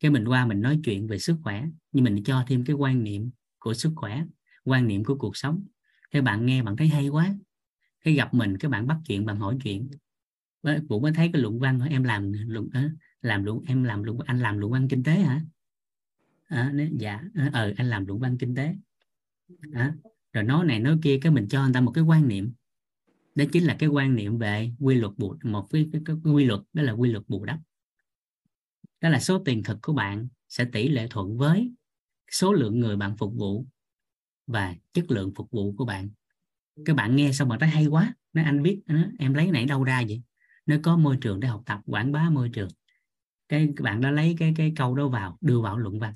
Cái 0.00 0.10
mình 0.10 0.28
qua 0.28 0.46
mình 0.46 0.60
nói 0.60 0.80
chuyện 0.84 1.06
về 1.06 1.18
sức 1.18 1.36
khỏe 1.42 1.64
nhưng 1.92 2.04
mình 2.04 2.24
cho 2.24 2.44
thêm 2.48 2.64
cái 2.64 2.76
quan 2.76 3.04
niệm 3.04 3.30
của 3.58 3.74
sức 3.74 3.92
khỏe 3.96 4.24
quan 4.64 4.86
niệm 4.86 5.04
của 5.04 5.14
cuộc 5.14 5.36
sống. 5.36 5.64
Cái 6.10 6.22
bạn 6.22 6.46
nghe 6.46 6.62
bạn 6.62 6.76
thấy 6.76 6.88
hay 6.88 7.08
quá. 7.08 7.34
Cái 8.04 8.14
gặp 8.14 8.34
mình 8.34 8.58
cái 8.58 8.70
bạn 8.70 8.86
bắt 8.86 8.96
chuyện 9.06 9.26
bạn 9.26 9.36
hỏi 9.36 9.58
chuyện. 9.64 9.90
Cũng 10.88 11.02
mới 11.02 11.12
thấy 11.12 11.30
cái 11.32 11.42
luận 11.42 11.58
văn 11.58 11.80
em 11.90 12.04
làm 12.04 12.32
luận 12.32 12.68
làm 13.22 13.44
luận 13.44 13.60
em 13.66 13.84
làm 13.84 14.02
luận 14.02 14.18
anh 14.26 14.40
làm 14.40 14.58
luận 14.58 14.72
văn 14.72 14.88
kinh 14.88 15.02
tế 15.02 15.12
hả? 15.12 15.40
À, 16.50 16.70
nếu, 16.74 16.88
dạ 16.98 17.20
ờ 17.52 17.72
anh 17.76 17.86
làm 17.86 18.06
luận 18.06 18.20
văn 18.20 18.38
kinh 18.38 18.54
tế. 18.54 18.74
À, 19.72 19.94
rồi 20.32 20.44
nói 20.44 20.64
này 20.64 20.80
nói 20.80 20.96
kia 21.02 21.18
cái 21.22 21.32
mình 21.32 21.48
cho 21.48 21.64
người 21.64 21.72
ta 21.72 21.80
một 21.80 21.90
cái 21.90 22.04
quan 22.04 22.28
niệm. 22.28 22.52
Đó 23.34 23.44
chính 23.52 23.64
là 23.64 23.76
cái 23.78 23.88
quan 23.88 24.16
niệm 24.16 24.38
về 24.38 24.70
quy 24.78 24.94
luật 24.94 25.12
bù 25.16 25.34
một 25.42 25.66
cái, 25.70 25.88
cái, 25.92 26.02
cái, 26.04 26.16
cái 26.24 26.32
quy 26.32 26.44
luật 26.44 26.60
đó 26.72 26.82
là 26.82 26.92
quy 26.92 27.12
luật 27.12 27.28
bù 27.28 27.44
đắp. 27.44 27.58
Đó 29.00 29.08
là 29.08 29.20
số 29.20 29.38
tiền 29.44 29.62
thực 29.62 29.78
của 29.82 29.92
bạn 29.92 30.28
sẽ 30.48 30.64
tỷ 30.64 30.88
lệ 30.88 31.06
thuận 31.10 31.38
với 31.38 31.72
số 32.30 32.52
lượng 32.52 32.80
người 32.80 32.96
bạn 32.96 33.16
phục 33.16 33.34
vụ 33.34 33.66
và 34.46 34.74
chất 34.92 35.10
lượng 35.10 35.32
phục 35.34 35.50
vụ 35.50 35.72
của 35.72 35.84
bạn. 35.84 36.10
Các 36.84 36.96
bạn 36.96 37.16
nghe 37.16 37.32
xong 37.32 37.48
mà 37.48 37.56
thấy 37.60 37.68
hay 37.68 37.86
quá. 37.86 38.14
Nói 38.32 38.44
anh 38.44 38.62
biết 38.62 38.82
em 39.18 39.34
lấy 39.34 39.50
này 39.50 39.64
đâu 39.64 39.84
ra 39.84 40.02
vậy? 40.08 40.22
Nó 40.66 40.76
có 40.82 40.96
môi 40.96 41.18
trường 41.20 41.40
để 41.40 41.48
học 41.48 41.62
tập 41.66 41.80
quảng 41.86 42.12
bá 42.12 42.30
môi 42.30 42.48
trường 42.48 42.68
cái 43.50 43.68
bạn 43.80 44.00
đó 44.00 44.10
lấy 44.10 44.36
cái 44.38 44.54
cái 44.56 44.72
câu 44.76 44.94
đó 44.94 45.08
vào 45.08 45.38
đưa 45.40 45.60
vào 45.60 45.78
luận 45.78 45.98
văn. 45.98 46.14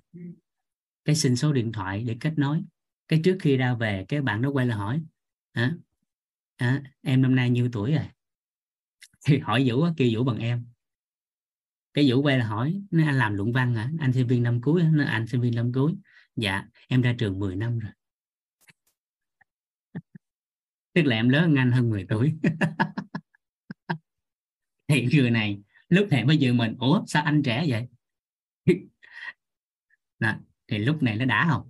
Cái 1.05 1.16
xin 1.16 1.36
số 1.36 1.52
điện 1.52 1.73
thoại 1.73 2.05
để 2.06 2.16
kết 2.20 2.32
nối. 2.36 2.62
Cái 3.09 3.20
trước 3.24 3.36
khi 3.40 3.56
ra 3.56 3.74
về 3.74 4.05
cái 4.09 4.23
bạn 4.23 4.43
đó 4.43 4.51
quay 4.51 4.66
lại 4.66 4.78
hỏi 4.78 5.02
à, 5.52 5.74
à, 6.56 6.82
em 7.02 7.23
năm 7.23 7.35
nay 7.35 7.51
nhiêu 7.51 7.69
tuổi 7.73 7.93
rồi? 7.93 8.05
Thì 9.27 9.39
hỏi 9.39 9.65
vũ 9.66 9.86
kêu 9.97 10.09
vũ 10.12 10.24
bằng 10.24 10.39
em. 10.39 10.66
Cái 11.94 12.11
vũ 12.11 12.23
quay 12.23 12.39
là 12.39 12.47
hỏi 12.47 12.82
nó 12.90 13.06
anh 13.06 13.19
làm 13.19 13.35
luận 13.35 13.52
văn 13.52 13.74
hả? 13.74 13.90
Anh 14.01 14.12
sinh 14.12 14.27
viên 14.27 14.43
năm 14.43 14.61
cuối 14.61 14.82
nó 14.93 15.05
anh 15.05 15.27
sinh 15.27 15.40
viên 15.40 15.55
năm 15.55 15.73
cuối. 15.73 15.94
Dạ 16.36 16.65
em 16.89 17.02
ra 17.02 17.15
trường 17.19 17.39
10 17.39 17.56
năm 17.56 17.78
rồi. 17.78 17.93
Tức 20.93 21.02
là 21.02 21.16
em 21.16 21.28
lớn 21.28 21.43
hơn 21.43 21.55
anh 21.55 21.73
hơn 21.73 21.90
10 21.90 22.06
tuổi. 22.09 22.35
Thì 24.89 25.09
người 25.12 25.31
này 25.31 25.62
lúc 25.95 26.09
này 26.11 26.25
mới 26.25 26.37
dự 26.37 26.53
mình 26.53 26.77
ủa 26.79 27.05
sao 27.07 27.23
anh 27.25 27.43
trẻ 27.43 27.65
vậy? 27.69 27.89
Đó, 30.19 30.35
thì 30.69 30.79
lúc 30.79 31.03
này 31.03 31.16
nó 31.16 31.25
đã 31.25 31.47
không? 31.51 31.69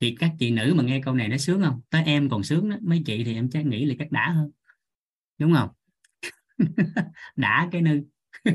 Thì 0.00 0.16
các 0.18 0.32
chị 0.38 0.50
nữ 0.50 0.74
mà 0.76 0.82
nghe 0.82 1.00
câu 1.04 1.14
này 1.14 1.28
nó 1.28 1.36
sướng 1.36 1.62
không? 1.62 1.80
Tới 1.90 2.04
em 2.04 2.28
còn 2.28 2.42
sướng 2.42 2.70
đó 2.70 2.76
mấy 2.80 3.02
chị 3.06 3.24
thì 3.24 3.34
em 3.34 3.50
chắc 3.50 3.66
nghĩ 3.66 3.84
là 3.84 3.94
chắc 3.98 4.12
đã 4.12 4.30
hơn. 4.30 4.50
Đúng 5.38 5.54
không? 5.54 5.68
Đã 7.36 7.68
cái 7.72 7.82
nư. 7.82 8.02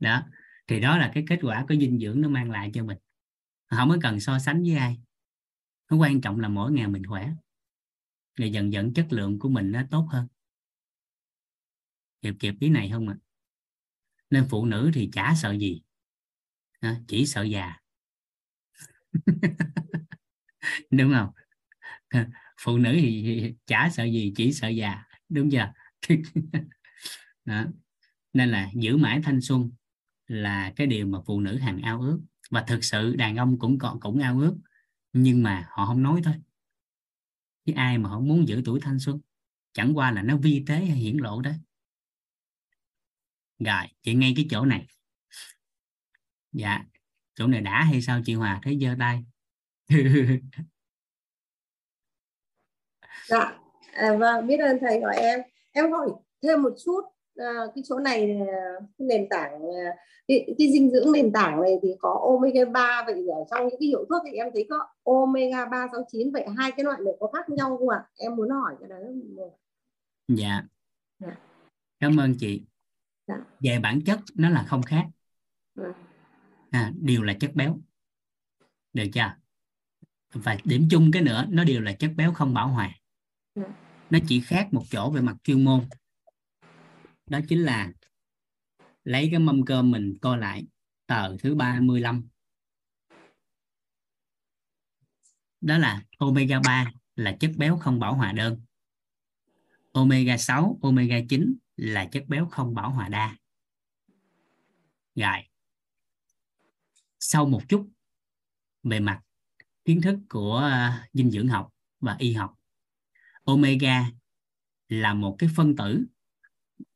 Đó 0.00 0.22
thì 0.66 0.80
đó 0.80 0.98
là 0.98 1.10
cái 1.14 1.24
kết 1.28 1.38
quả 1.42 1.64
của 1.68 1.74
dinh 1.74 1.98
dưỡng 1.98 2.20
nó 2.20 2.28
mang 2.28 2.50
lại 2.50 2.70
cho 2.74 2.84
mình. 2.84 2.98
Không 3.70 3.88
có 3.88 3.96
cần 4.02 4.20
so 4.20 4.38
sánh 4.38 4.62
với 4.62 4.76
ai. 4.76 4.98
Nó 5.90 5.96
quan 5.96 6.20
trọng 6.20 6.40
là 6.40 6.48
mỗi 6.48 6.72
ngày 6.72 6.88
mình 6.88 7.06
khỏe. 7.06 7.30
Rồi 8.36 8.50
dần 8.50 8.72
dần 8.72 8.94
chất 8.94 9.06
lượng 9.10 9.38
của 9.38 9.48
mình 9.48 9.72
nó 9.72 9.82
tốt 9.90 10.06
hơn 10.10 10.26
kịp 12.22 12.34
kịp 12.38 12.54
ý 12.60 12.68
này 12.68 12.90
không 12.92 13.08
ạ? 13.08 13.16
À? 13.18 13.30
nên 14.30 14.46
phụ 14.48 14.66
nữ 14.66 14.90
thì 14.94 15.10
chả 15.12 15.34
sợ 15.36 15.52
gì. 15.52 15.82
Chỉ 17.08 17.26
sợ 17.26 17.42
già. 17.42 17.76
Đúng 20.90 21.12
không? 21.12 21.30
Phụ 22.60 22.78
nữ 22.78 22.96
thì 23.00 23.54
chả 23.66 23.90
sợ 23.92 24.04
gì, 24.04 24.32
chỉ 24.36 24.52
sợ 24.52 24.68
già. 24.68 25.04
Đúng 25.28 25.50
chưa? 25.50 25.72
Đó. 27.44 27.64
nên 28.32 28.48
là 28.48 28.70
giữ 28.74 28.96
mãi 28.96 29.20
thanh 29.22 29.40
xuân 29.40 29.70
là 30.26 30.72
cái 30.76 30.86
điều 30.86 31.06
mà 31.06 31.18
phụ 31.26 31.40
nữ 31.40 31.56
hàng 31.56 31.82
ao 31.82 32.00
ước. 32.00 32.20
Và 32.50 32.64
thực 32.66 32.84
sự 32.84 33.16
đàn 33.16 33.36
ông 33.36 33.58
cũng 33.58 33.78
còn, 33.78 34.00
cũng 34.00 34.18
ao 34.18 34.38
ước. 34.38 34.56
Nhưng 35.12 35.42
mà 35.42 35.68
họ 35.70 35.86
không 35.86 36.02
nói 36.02 36.20
thôi. 36.24 36.34
Chứ 37.66 37.72
ai 37.76 37.98
mà 37.98 38.08
không 38.08 38.28
muốn 38.28 38.48
giữ 38.48 38.62
tuổi 38.64 38.80
thanh 38.80 38.98
xuân? 38.98 39.20
Chẳng 39.72 39.96
qua 39.96 40.10
là 40.10 40.22
nó 40.22 40.36
vi 40.36 40.64
tế 40.66 40.84
hay 40.84 40.96
hiển 40.96 41.16
lộ 41.16 41.42
đó 41.42 41.50
rồi 43.60 43.84
chị 44.02 44.14
ngay 44.14 44.32
cái 44.36 44.46
chỗ 44.50 44.64
này. 44.64 44.86
Dạ 46.52 46.84
chỗ 47.34 47.46
này 47.46 47.60
đã 47.60 47.84
hay 47.84 48.02
sao 48.02 48.20
chị 48.24 48.34
Hòa? 48.34 48.60
Thấy 48.62 48.78
giơ 48.80 48.94
tay. 48.98 49.24
Dạ 53.26 53.58
à, 53.92 54.16
vâng 54.16 54.46
biết 54.46 54.60
ơn 54.60 54.78
thầy 54.80 55.00
hỏi 55.00 55.16
em. 55.16 55.40
Em 55.72 55.92
hỏi 55.92 56.08
thêm 56.42 56.62
một 56.62 56.72
chút 56.84 57.00
à, 57.36 57.52
cái 57.74 57.84
chỗ 57.86 57.98
này 57.98 58.38
cái 58.98 59.06
nền 59.08 59.28
tảng 59.28 59.52
à, 59.52 59.96
cái, 60.28 60.54
cái 60.58 60.72
dinh 60.72 60.90
dưỡng 60.90 61.12
nền 61.12 61.32
tảng 61.32 61.62
này 61.62 61.78
thì 61.82 61.88
có 61.98 62.20
omega 62.28 62.64
3 62.64 63.04
vậy 63.06 63.26
ở 63.28 63.44
trong 63.50 63.68
những 63.68 63.80
cái 63.80 63.86
hiệu 63.86 64.04
thuốc 64.08 64.22
thì 64.26 64.36
em 64.36 64.48
thấy 64.54 64.66
có 64.70 64.86
omega 65.04 65.64
369 65.64 66.32
vậy 66.32 66.46
hai 66.58 66.72
cái 66.76 66.84
loại 66.84 67.00
này 67.04 67.14
có 67.20 67.26
khác 67.26 67.48
nhau 67.48 67.76
không 67.78 67.88
ạ? 67.88 68.04
Em 68.18 68.36
muốn 68.36 68.50
hỏi 68.50 68.74
cái 68.80 68.88
đấy 68.88 69.02
dạ. 70.28 70.62
dạ. 71.18 71.36
Cảm 72.00 72.16
ơn 72.16 72.34
chị 72.38 72.62
dạ. 73.30 73.44
về 73.60 73.78
bản 73.78 74.00
chất 74.00 74.20
nó 74.34 74.50
là 74.50 74.64
không 74.64 74.82
khác. 74.82 75.06
Dạ. 75.74 75.84
à, 76.70 76.92
đều 77.00 77.22
là 77.22 77.34
chất 77.40 77.54
béo. 77.54 77.80
Được 78.92 79.04
chưa? 79.12 79.34
Và 80.32 80.56
điểm 80.64 80.88
chung 80.90 81.10
cái 81.12 81.22
nữa 81.22 81.46
nó 81.48 81.64
đều 81.64 81.80
là 81.80 81.92
chất 81.92 82.12
béo 82.16 82.32
không 82.32 82.54
bảo 82.54 82.68
hòa. 82.68 82.94
Dạ. 83.54 83.62
nó 84.10 84.18
chỉ 84.28 84.40
khác 84.40 84.68
một 84.72 84.84
chỗ 84.90 85.10
về 85.10 85.20
mặt 85.20 85.36
chuyên 85.44 85.64
môn. 85.64 85.88
Đó 87.26 87.38
chính 87.48 87.62
là 87.62 87.92
lấy 89.04 89.28
cái 89.30 89.40
mâm 89.40 89.64
cơm 89.64 89.90
mình 89.90 90.18
co 90.20 90.36
lại 90.36 90.66
tờ 91.06 91.36
thứ 91.36 91.54
35 91.54 92.28
đó 95.60 95.78
là 95.78 96.02
omega 96.18 96.60
3 96.64 96.92
là 97.16 97.36
chất 97.40 97.50
béo 97.56 97.76
không 97.76 97.98
bảo 97.98 98.14
hòa 98.14 98.32
đơn. 98.32 98.60
Omega 99.92 100.36
6 100.36 100.78
omega 100.82 101.16
9 101.28 101.54
là 101.80 102.04
chất 102.04 102.24
béo 102.28 102.46
không 102.46 102.74
bảo 102.74 102.90
hòa 102.90 103.08
đa. 103.08 103.36
Rồi. 105.14 105.38
Sau 107.20 107.46
một 107.46 107.62
chút 107.68 107.88
về 108.82 109.00
mặt 109.00 109.20
kiến 109.84 110.00
thức 110.00 110.18
của 110.28 110.56
ờ, 110.56 110.92
dinh 111.12 111.30
dưỡng 111.30 111.48
học 111.48 111.74
và 112.00 112.16
y 112.18 112.32
học, 112.32 112.54
omega 113.44 114.10
là 114.88 115.14
một 115.14 115.36
cái 115.38 115.50
phân 115.56 115.76
tử, 115.76 116.04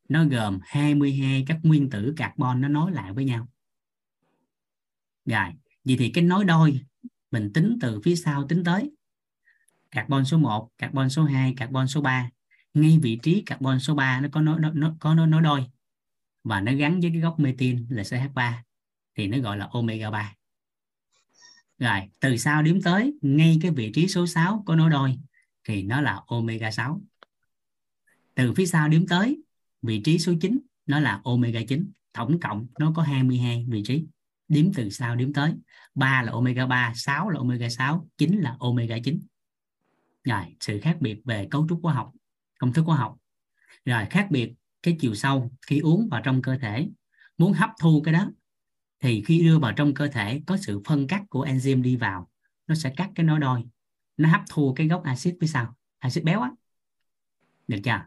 nó 0.08 0.24
gồm 0.24 0.58
22 0.62 1.44
các 1.46 1.58
nguyên 1.62 1.90
tử 1.90 2.14
carbon 2.16 2.60
nó 2.60 2.68
nối 2.68 2.92
lại 2.92 3.12
với 3.12 3.24
nhau. 3.24 3.48
Rồi, 5.24 5.48
vậy 5.84 5.96
thì 5.98 6.10
cái 6.14 6.24
nối 6.24 6.44
đôi 6.44 6.80
mình 7.30 7.50
tính 7.54 7.78
từ 7.80 8.00
phía 8.04 8.16
sau 8.16 8.48
tính 8.48 8.64
tới. 8.64 8.90
Carbon 9.90 10.24
số 10.24 10.38
1 10.38 10.70
carbon 10.78 11.10
số 11.10 11.24
2 11.24 11.54
carbon 11.56 11.88
số 11.88 12.00
3 12.00 12.30
ngay 12.74 12.98
vị 13.02 13.18
trí 13.22 13.42
carbon 13.42 13.80
số 13.80 13.94
3 13.94 14.20
nó 14.20 14.28
có 14.32 14.40
nối 14.40 14.60
nó, 14.60 14.70
nó 14.74 14.96
có 15.00 15.14
nối, 15.14 15.26
nối 15.26 15.42
đôi. 15.42 15.64
Và 16.44 16.60
nó 16.60 16.72
gắn 16.72 17.00
với 17.00 17.10
cái 17.10 17.20
gốc 17.20 17.40
metin 17.40 17.86
là 17.90 18.02
CH3 18.02 18.52
thì 19.16 19.26
nó 19.26 19.38
gọi 19.38 19.58
là 19.58 19.68
omega 19.72 20.10
3 20.10 20.34
rồi 21.78 22.00
từ 22.20 22.36
sau 22.36 22.62
điểm 22.62 22.82
tới 22.82 23.18
ngay 23.22 23.58
cái 23.62 23.70
vị 23.70 23.92
trí 23.94 24.08
số 24.08 24.26
6 24.26 24.62
có 24.66 24.76
nối 24.76 24.90
đôi 24.90 25.18
thì 25.64 25.82
nó 25.82 26.00
là 26.00 26.20
omega 26.26 26.70
6 26.70 27.00
từ 28.34 28.54
phía 28.54 28.66
sau 28.66 28.88
điểm 28.88 29.06
tới 29.08 29.42
vị 29.82 30.00
trí 30.04 30.18
số 30.18 30.32
9 30.40 30.58
nó 30.86 31.00
là 31.00 31.20
omega 31.24 31.60
9 31.68 31.90
tổng 32.12 32.40
cộng 32.40 32.66
nó 32.78 32.92
có 32.96 33.02
22 33.02 33.66
vị 33.68 33.82
trí. 33.86 34.06
Điểm 34.48 34.72
từ 34.74 34.90
sau 34.90 35.16
điểm 35.16 35.32
tới 35.32 35.52
3 35.94 36.22
là 36.22 36.32
omega 36.32 36.66
3 36.66 36.92
6 36.96 37.30
là 37.30 37.38
omega 37.38 37.68
6 37.68 38.08
9 38.18 38.38
là 38.38 38.56
omega 38.58 38.96
9 39.04 39.20
rồi 40.24 40.56
sự 40.60 40.80
khác 40.82 40.96
biệt 41.00 41.20
về 41.24 41.48
cấu 41.50 41.66
trúc 41.68 41.80
hóa 41.82 41.94
học 41.94 42.12
công 42.64 42.72
thức 42.72 42.86
hóa 42.86 42.96
học. 42.96 43.16
Rồi 43.84 44.06
khác 44.10 44.26
biệt 44.30 44.52
cái 44.82 44.96
chiều 45.00 45.14
sâu 45.14 45.50
khi 45.66 45.78
uống 45.78 46.08
vào 46.10 46.20
trong 46.24 46.42
cơ 46.42 46.58
thể 46.58 46.88
muốn 47.38 47.52
hấp 47.52 47.70
thu 47.80 48.02
cái 48.04 48.14
đó 48.14 48.30
thì 49.00 49.22
khi 49.26 49.40
đưa 49.40 49.58
vào 49.58 49.72
trong 49.72 49.94
cơ 49.94 50.08
thể 50.08 50.40
có 50.46 50.56
sự 50.56 50.82
phân 50.84 51.06
cắt 51.06 51.22
của 51.28 51.46
enzyme 51.46 51.82
đi 51.82 51.96
vào 51.96 52.30
nó 52.66 52.74
sẽ 52.74 52.92
cắt 52.96 53.10
cái 53.14 53.26
nó 53.26 53.38
đôi 53.38 53.64
nó 54.16 54.28
hấp 54.28 54.40
thu 54.50 54.74
cái 54.76 54.88
gốc 54.88 55.02
axit 55.04 55.36
phía 55.40 55.46
sau. 55.46 55.76
Axit 55.98 56.24
béo 56.24 56.40
á. 56.40 56.50
Được 57.68 57.78
chưa? 57.84 58.00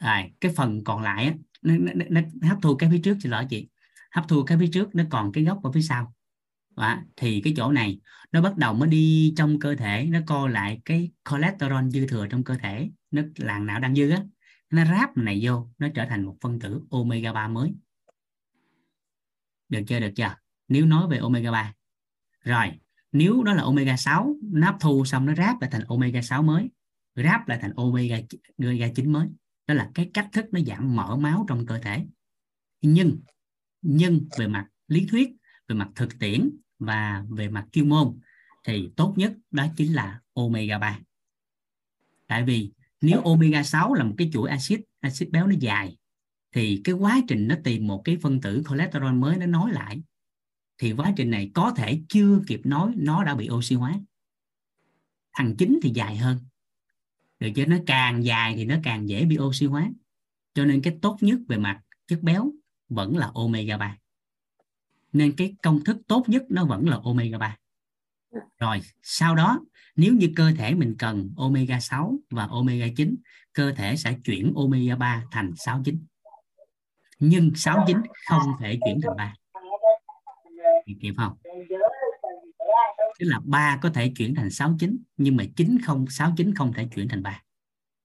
Rồi 0.00 0.32
cái 0.40 0.52
phần 0.56 0.84
còn 0.84 1.02
lại 1.02 1.26
á, 1.26 1.34
nó, 1.62 1.74
nó, 1.78 2.04
nó, 2.10 2.20
nó 2.34 2.48
hấp 2.48 2.58
thu 2.62 2.76
cái 2.76 2.90
phía 2.90 3.00
trước 3.04 3.16
xin 3.20 3.32
lỗi 3.32 3.46
chị. 3.50 3.68
Hấp 4.10 4.24
thu 4.28 4.42
cái 4.44 4.58
phía 4.58 4.68
trước 4.72 4.94
nó 4.94 5.04
còn 5.10 5.32
cái 5.32 5.44
gốc 5.44 5.62
ở 5.62 5.72
phía 5.72 5.82
sau 5.82 6.14
đó. 6.76 6.98
thì 7.16 7.40
cái 7.40 7.52
chỗ 7.56 7.72
này, 7.72 8.00
nó 8.32 8.42
bắt 8.42 8.56
đầu 8.56 8.74
mới 8.74 8.88
đi 8.88 9.34
trong 9.36 9.58
cơ 9.58 9.74
thể, 9.76 10.04
nó 10.10 10.18
co 10.26 10.48
lại 10.48 10.80
cái 10.84 11.10
cholesterol 11.30 11.88
dư 11.90 12.06
thừa 12.06 12.26
trong 12.26 12.44
cơ 12.44 12.54
thể, 12.54 12.90
nó 13.10 13.22
làng 13.36 13.66
não 13.66 13.80
đang 13.80 13.94
dư 13.94 14.10
á. 14.10 14.22
Nó 14.70 14.84
ráp 14.84 15.16
này 15.16 15.40
vô, 15.42 15.68
nó 15.78 15.88
trở 15.94 16.06
thành 16.08 16.24
một 16.24 16.36
phân 16.40 16.60
tử 16.60 16.82
omega 16.90 17.32
3 17.32 17.48
mới. 17.48 17.74
Được 19.68 19.82
chưa 19.86 20.00
được 20.00 20.10
chưa? 20.16 20.34
Nếu 20.68 20.86
nói 20.86 21.08
về 21.08 21.18
omega 21.18 21.50
3 21.50 21.74
rồi, 22.44 22.72
nếu 23.12 23.42
đó 23.42 23.54
là 23.54 23.62
omega 23.62 23.96
6 23.96 24.36
nó 24.42 24.66
hấp 24.66 24.76
thu 24.80 25.04
xong 25.04 25.26
nó 25.26 25.34
ráp 25.34 25.60
lại 25.60 25.70
thành 25.72 25.84
omega 25.88 26.22
6 26.22 26.42
mới, 26.42 26.70
ráp 27.14 27.48
lại 27.48 27.58
thành 27.62 27.72
omega 27.76 28.16
omega 28.58 28.88
9 28.94 29.12
mới. 29.12 29.28
Đó 29.66 29.74
là 29.74 29.90
cái 29.94 30.10
cách 30.14 30.28
thức 30.32 30.46
nó 30.52 30.60
giảm 30.66 30.96
mỡ 30.96 31.16
máu 31.16 31.44
trong 31.48 31.66
cơ 31.66 31.78
thể. 31.78 32.06
Nhưng 32.80 33.20
nhưng 33.82 34.28
về 34.38 34.46
mặt 34.46 34.66
lý 34.88 35.06
thuyết, 35.10 35.28
về 35.68 35.76
mặt 35.76 35.88
thực 35.94 36.18
tiễn 36.18 36.50
và 36.78 37.24
về 37.28 37.48
mặt 37.48 37.66
chuyên 37.72 37.88
môn 37.88 38.18
thì 38.64 38.90
tốt 38.96 39.14
nhất 39.16 39.32
đó 39.50 39.66
chính 39.76 39.92
là 39.92 40.20
omega 40.34 40.78
3 40.78 40.98
tại 42.26 42.44
vì 42.44 42.72
nếu 43.00 43.20
omega 43.20 43.62
6 43.62 43.94
là 43.94 44.04
một 44.04 44.14
cái 44.18 44.30
chuỗi 44.32 44.50
axit 44.50 44.80
axit 45.00 45.30
béo 45.30 45.46
nó 45.46 45.54
dài, 45.60 45.96
thì 46.52 46.80
cái 46.84 46.94
quá 46.94 47.20
trình 47.28 47.48
nó 47.48 47.54
tìm 47.64 47.86
một 47.86 48.02
cái 48.04 48.16
phân 48.22 48.40
tử 48.40 48.62
cholesterol 48.68 49.14
mới 49.14 49.36
nó 49.36 49.46
nối 49.46 49.72
lại, 49.72 50.02
thì 50.78 50.92
quá 50.92 51.12
trình 51.16 51.30
này 51.30 51.50
có 51.54 51.72
thể 51.76 52.00
chưa 52.08 52.40
kịp 52.46 52.60
nói, 52.64 52.92
nó 52.96 53.24
đã 53.24 53.34
bị 53.34 53.48
oxy 53.50 53.74
hóa. 53.74 54.00
Thằng 55.32 55.54
chính 55.58 55.78
thì 55.82 55.90
dài 55.90 56.16
hơn. 56.16 56.38
Được 57.38 57.48
chứ, 57.54 57.66
nó 57.66 57.76
càng 57.86 58.24
dài 58.24 58.54
thì 58.56 58.64
nó 58.64 58.76
càng 58.82 59.08
dễ 59.08 59.24
bị 59.24 59.38
oxy 59.38 59.66
hóa. 59.66 59.90
Cho 60.54 60.64
nên 60.64 60.82
cái 60.82 60.98
tốt 61.02 61.16
nhất 61.20 61.38
về 61.48 61.58
mặt 61.58 61.80
chất 62.06 62.22
béo 62.22 62.52
vẫn 62.88 63.16
là 63.16 63.30
omega 63.34 63.76
3 63.76 63.96
nên 65.16 65.36
cái 65.36 65.54
công 65.62 65.84
thức 65.84 65.96
tốt 66.08 66.24
nhất 66.26 66.42
nó 66.48 66.64
vẫn 66.64 66.88
là 66.88 67.00
omega 67.04 67.38
3 67.38 67.56
rồi 68.58 68.80
sau 69.02 69.34
đó 69.34 69.60
nếu 69.96 70.14
như 70.14 70.32
cơ 70.36 70.52
thể 70.58 70.74
mình 70.74 70.94
cần 70.98 71.30
omega 71.36 71.80
6 71.80 72.18
và 72.30 72.46
omega 72.46 72.86
9 72.96 73.16
cơ 73.52 73.72
thể 73.72 73.96
sẽ 73.96 74.16
chuyển 74.24 74.52
omega 74.56 74.96
3 74.96 75.24
thành 75.30 75.52
69 75.56 76.04
nhưng 77.18 77.50
69 77.54 77.96
không 78.28 78.52
thể 78.60 78.78
chuyển 78.84 79.00
thành 79.02 79.16
3 79.16 79.34
kịp 81.00 81.14
không? 81.16 81.36
Tức 83.18 83.26
là 83.26 83.40
3 83.44 83.78
có 83.82 83.90
thể 83.94 84.12
chuyển 84.16 84.34
thành 84.34 84.50
69 84.50 84.98
nhưng 85.16 85.36
mà 85.36 85.44
9 85.56 85.78
không 85.84 86.06
69 86.10 86.54
không 86.54 86.72
thể 86.72 86.88
chuyển 86.94 87.08
thành 87.08 87.22
3 87.22 87.42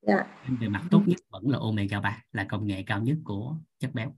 dạ. 0.08 0.26
về 0.60 0.68
mặt 0.68 0.84
tốt 0.92 1.04
nhất 1.06 1.20
vẫn 1.30 1.50
là 1.50 1.58
omega 1.60 2.00
3 2.00 2.24
là 2.32 2.44
công 2.44 2.68
nghệ 2.68 2.84
cao 2.84 3.02
nhất 3.02 3.18
của 3.24 3.56
chất 3.80 3.94
béo. 3.94 4.16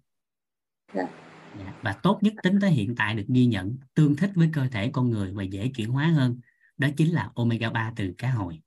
Dạ. 0.93 1.32
Dạ, 1.59 1.73
và 1.83 1.95
tốt 2.03 2.19
nhất 2.21 2.33
tính 2.43 2.59
tới 2.61 2.69
hiện 2.69 2.95
tại 2.97 3.15
được 3.15 3.23
ghi 3.27 3.45
nhận, 3.45 3.75
tương 3.95 4.15
thích 4.15 4.29
với 4.35 4.49
cơ 4.55 4.61
thể 4.71 4.89
con 4.93 5.09
người 5.09 5.31
và 5.33 5.43
dễ 5.43 5.71
chuyển 5.75 5.89
hóa 5.89 6.05
hơn, 6.05 6.39
đó 6.77 6.87
chính 6.97 7.13
là 7.13 7.29
omega 7.35 7.69
3 7.69 7.93
từ 7.95 8.13
cá 8.17 8.29
hồi. 8.29 8.59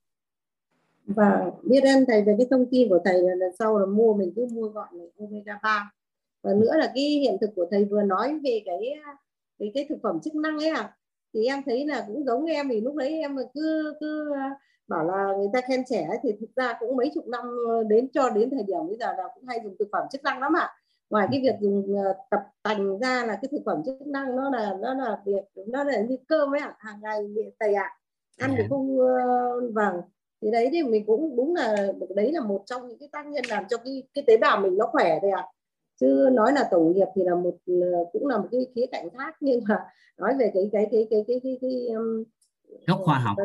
Và 1.05 1.51
biết 1.63 1.81
ơn 1.83 2.05
thầy 2.07 2.23
về 2.23 2.35
cái 2.37 2.47
thông 2.51 2.65
tin 2.71 2.89
của 2.89 2.99
thầy 3.05 3.13
là 3.13 3.35
lần 3.35 3.49
sau 3.59 3.79
là 3.79 3.85
mua 3.85 4.13
mình 4.13 4.33
cứ 4.35 4.47
mua 4.51 4.67
gọn 4.67 4.97
này 4.97 5.07
omega 5.19 5.59
3 5.63 5.91
và 6.43 6.53
nữa 6.53 6.77
là 6.77 6.91
cái 6.95 7.03
hiện 7.03 7.37
thực 7.41 7.49
của 7.55 7.65
thầy 7.71 7.85
vừa 7.85 8.01
nói 8.01 8.39
về 8.43 8.61
cái 8.65 8.77
cái 9.59 9.71
cái 9.73 9.85
thực 9.89 9.97
phẩm 10.03 10.19
chức 10.23 10.35
năng 10.35 10.57
ấy 10.57 10.69
à 10.69 10.93
thì 11.33 11.45
em 11.45 11.61
thấy 11.65 11.85
là 11.85 12.03
cũng 12.07 12.25
giống 12.25 12.45
em 12.45 12.69
thì 12.69 12.81
lúc 12.81 12.95
đấy 12.95 13.13
em 13.13 13.35
cứ 13.53 13.93
cứ 13.99 14.33
bảo 14.87 15.07
là 15.07 15.33
người 15.37 15.47
ta 15.53 15.61
khen 15.67 15.83
trẻ 15.89 16.09
thì 16.23 16.29
thực 16.39 16.55
ra 16.55 16.73
cũng 16.79 16.97
mấy 16.97 17.11
chục 17.15 17.27
năm 17.27 17.45
ờ, 17.69 17.83
đến 17.83 18.07
cho 18.13 18.29
đến 18.29 18.49
thời 18.49 18.63
điểm 18.63 18.87
bây 18.87 18.97
giờ 18.97 19.13
là 19.17 19.23
cũng 19.35 19.45
hay 19.47 19.59
dùng 19.63 19.75
thực 19.79 19.87
phẩm 19.91 20.07
chức 20.11 20.23
năng 20.23 20.39
lắm 20.39 20.53
ạ 20.57 20.69
ngoài 21.09 21.27
cái 21.31 21.41
việc 21.43 21.55
dùng 21.61 21.97
ờ, 21.97 22.13
tập 22.29 22.41
tành 22.63 22.99
ra 22.99 23.25
là 23.25 23.35
cái 23.41 23.49
thực 23.51 23.61
phẩm 23.65 23.81
chức 23.85 24.07
năng 24.07 24.35
nó 24.35 24.49
là 24.49 24.73
nó 24.81 24.93
là 24.93 25.21
việc 25.25 25.63
nó 25.67 25.83
là 25.83 26.01
như 26.01 26.17
cơm 26.27 26.53
ấy 26.53 26.61
ạ 26.61 26.75
hàng 26.79 26.99
ngày 27.01 27.19
thầy 27.59 27.73
ạ. 27.73 27.97
Ăn 28.37 28.51
thì 28.57 28.63
dạ. 28.63 28.67
không 28.69 28.99
uh, 28.99 29.73
vâng 29.73 30.01
thì 30.41 30.51
đấy 30.51 30.69
thì 30.71 30.83
mình 30.83 31.05
cũng 31.05 31.35
đúng 31.35 31.55
là 31.55 31.75
đấy 32.15 32.31
là 32.31 32.41
một 32.41 32.63
trong 32.65 32.87
những 32.87 32.99
cái 32.99 33.09
tác 33.11 33.27
nhân 33.27 33.45
làm 33.49 33.63
cho 33.69 33.77
cái 33.77 34.03
cái 34.13 34.23
tế 34.27 34.37
bào 34.37 34.59
mình 34.61 34.77
nó 34.77 34.85
khỏe 34.85 35.19
thôi 35.21 35.31
ạ. 35.31 35.45
Chứ 35.99 36.29
nói 36.31 36.53
là 36.53 36.67
tổng 36.71 36.91
nghiệp 36.91 37.07
thì 37.15 37.23
là 37.23 37.35
một 37.35 37.55
ờ, 37.67 38.05
cũng 38.13 38.27
là 38.27 38.37
một 38.37 38.47
cái 38.51 38.65
khía 38.75 38.85
cạnh 38.91 39.09
khác 39.09 39.35
nhưng 39.39 39.61
mà 39.67 39.79
nói 40.17 40.33
về 40.39 40.51
cái 40.53 40.69
cái 40.71 40.87
cái 40.91 41.07
cái 41.09 41.23
cái 41.27 41.39
cái, 41.43 41.57
cái 41.61 41.87
um, 41.87 42.23
góc 42.87 42.99
khoa 43.03 43.19
học. 43.19 43.37
thì 43.37 43.43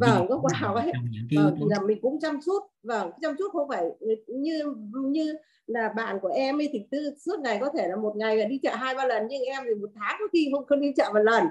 vâng 0.00 0.26
khoa 0.28 0.58
học 0.58 0.76
ấy. 0.76 0.92
vâng, 1.36 1.56
thì 1.58 1.64
là 1.68 1.80
mình 1.80 1.98
cũng 2.02 2.20
chăm 2.20 2.38
chút. 2.44 2.58
Vâng 2.82 3.10
chăm 3.22 3.34
chút 3.38 3.52
không 3.52 3.68
phải 3.68 3.84
như 4.26 4.74
như 4.92 5.34
là 5.66 5.88
bạn 5.96 6.18
của 6.22 6.28
em 6.28 6.60
ấy 6.60 6.68
thì 6.72 6.86
tư 6.90 7.14
suốt 7.26 7.40
ngày 7.40 7.58
có 7.60 7.70
thể 7.78 7.88
là 7.88 7.96
một 7.96 8.16
ngày 8.16 8.36
là 8.36 8.44
đi 8.44 8.58
chợ 8.62 8.74
hai 8.74 8.94
ba 8.94 9.06
lần 9.06 9.26
nhưng 9.28 9.42
em 9.42 9.62
thì 9.64 9.74
một 9.74 9.90
tháng 9.94 10.16
có 10.20 10.26
khi 10.32 10.50
không, 10.52 10.66
không 10.66 10.80
đi 10.80 10.92
chợ 10.96 11.10
một 11.12 11.20
lần. 11.20 11.44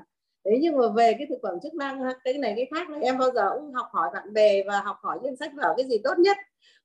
Thế 0.45 0.57
nhưng 0.61 0.77
mà 0.77 0.84
về 0.95 1.14
cái 1.14 1.27
thực 1.30 1.39
phẩm 1.43 1.60
chức 1.64 1.73
năng 1.73 2.01
cái 2.23 2.34
này 2.34 2.53
cái 2.55 2.68
khác 2.76 2.89
là 2.89 2.97
em 3.01 3.18
bao 3.18 3.31
giờ 3.31 3.49
cũng 3.55 3.73
học 3.73 3.88
hỏi 3.91 4.10
bạn 4.14 4.34
bè 4.34 4.64
và 4.64 4.81
học 4.81 4.97
hỏi 5.01 5.19
trên 5.23 5.35
sách 5.35 5.51
vở 5.55 5.73
cái 5.77 5.85
gì 5.89 5.97
tốt 6.03 6.14
nhất 6.19 6.38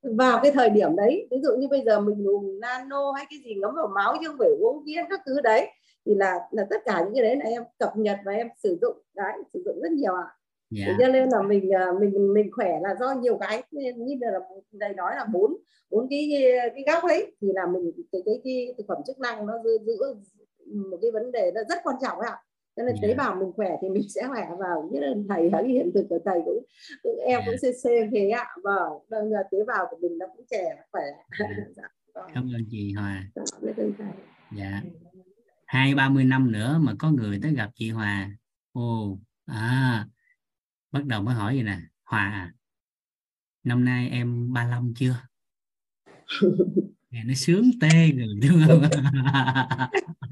vào 0.02 0.40
cái 0.42 0.52
thời 0.52 0.70
điểm 0.70 0.96
đấy. 0.96 1.28
Ví 1.30 1.36
dụ 1.42 1.50
như 1.58 1.68
bây 1.68 1.82
giờ 1.86 2.00
mình 2.00 2.24
dùng 2.24 2.60
nano 2.60 3.12
hay 3.12 3.26
cái 3.30 3.38
gì 3.44 3.54
ngấm 3.54 3.74
vào 3.74 3.88
máu 3.94 4.16
chứ 4.20 4.28
không 4.28 4.36
phải 4.38 4.48
uống 4.60 4.84
viên 4.84 5.04
các 5.10 5.20
thứ 5.26 5.40
đấy. 5.40 5.68
Thì 6.06 6.14
là 6.14 6.34
là 6.50 6.66
tất 6.70 6.76
cả 6.84 7.02
những 7.04 7.14
cái 7.14 7.22
đấy 7.22 7.36
là 7.36 7.44
em 7.44 7.62
cập 7.78 7.96
nhật 7.96 8.18
và 8.24 8.32
em 8.32 8.48
sử 8.62 8.78
dụng. 8.82 8.96
Đấy 9.14 9.32
sử 9.52 9.62
dụng 9.64 9.80
rất 9.82 9.92
nhiều 9.92 10.14
ạ. 10.14 10.22
à. 10.22 10.38
Yeah. 10.76 10.96
cho 11.00 11.08
nên 11.08 11.28
là 11.28 11.42
mình 11.42 11.70
à, 11.74 11.86
mình 12.00 12.32
mình 12.34 12.50
khỏe 12.52 12.78
là 12.82 12.94
do 13.00 13.14
nhiều 13.14 13.38
cái. 13.38 13.62
Như 13.70 14.14
là 14.20 14.38
thầy 14.80 14.94
nói 14.94 15.12
là 15.16 15.24
bốn 15.32 15.56
bốn 15.90 16.08
cái 16.10 16.30
cái 16.74 16.84
góc 16.86 17.02
ấy 17.04 17.36
thì 17.40 17.48
là 17.54 17.66
mình 17.66 17.92
cái 18.12 18.22
cái, 18.26 18.40
cái 18.44 18.74
thực 18.78 18.84
phẩm 18.88 18.98
chức 19.06 19.18
năng 19.18 19.46
nó 19.46 19.52
giữ, 19.64 19.78
giữ 19.86 19.96
một 20.74 20.98
cái 21.02 21.10
vấn 21.10 21.32
đề 21.32 21.52
nó 21.54 21.60
rất 21.68 21.78
quan 21.84 21.96
trọng 22.02 22.20
ạ. 22.20 22.36
Cho 22.76 22.84
nên 22.84 22.96
tế 23.02 23.14
bào 23.14 23.34
mình 23.34 23.52
khỏe 23.56 23.76
thì 23.82 23.88
mình 23.88 24.08
sẽ 24.08 24.26
khỏe 24.28 24.48
vào 24.58 24.90
như 24.92 25.00
là 25.00 25.14
thầy 25.28 25.50
thấy 25.52 25.68
hiện 25.68 25.90
thực 25.94 26.06
của 26.08 26.18
thầy 26.24 26.40
cũng, 26.44 26.64
cũng 27.02 27.18
em 27.18 27.40
cũng 27.46 27.54
cc 27.56 27.90
thế 28.12 28.30
ạ. 28.30 28.46
Vâng 28.62 28.92
bây 29.10 29.30
giờ 29.30 29.36
tế 29.50 29.58
bào 29.66 29.86
của 29.90 29.96
mình 30.00 30.18
nó 30.18 30.26
cũng 30.36 30.46
trẻ 30.50 30.76
khỏe. 30.92 31.02
Dạ. 31.76 31.82
cảm 32.34 32.50
ơn 32.54 32.64
chị 32.70 32.92
Hòa. 32.92 33.22
Dạ. 34.56 34.82
Hai 35.66 35.94
ba 35.94 36.08
mươi 36.08 36.24
năm 36.24 36.52
nữa 36.52 36.78
mà 36.80 36.92
có 36.98 37.10
người 37.10 37.38
tới 37.42 37.54
gặp 37.56 37.70
chị 37.74 37.90
Hòa. 37.90 38.30
Ồ 38.72 39.18
à 39.46 40.06
bắt 40.93 41.05
đầu 41.05 41.23
mới 41.23 41.35
hỏi 41.35 41.55
vậy 41.55 41.62
nè 41.62 41.77
Hòa 42.05 42.20
à, 42.20 42.52
năm 43.65 43.85
nay 43.85 44.09
em 44.12 44.52
35 44.52 44.94
chưa? 44.97 45.15
Nghe 47.10 47.20
nó 47.27 47.35
sướng 47.36 47.70
tê 47.81 48.12
rồi 48.12 48.28
đúng 48.43 48.62
không? 48.69 48.82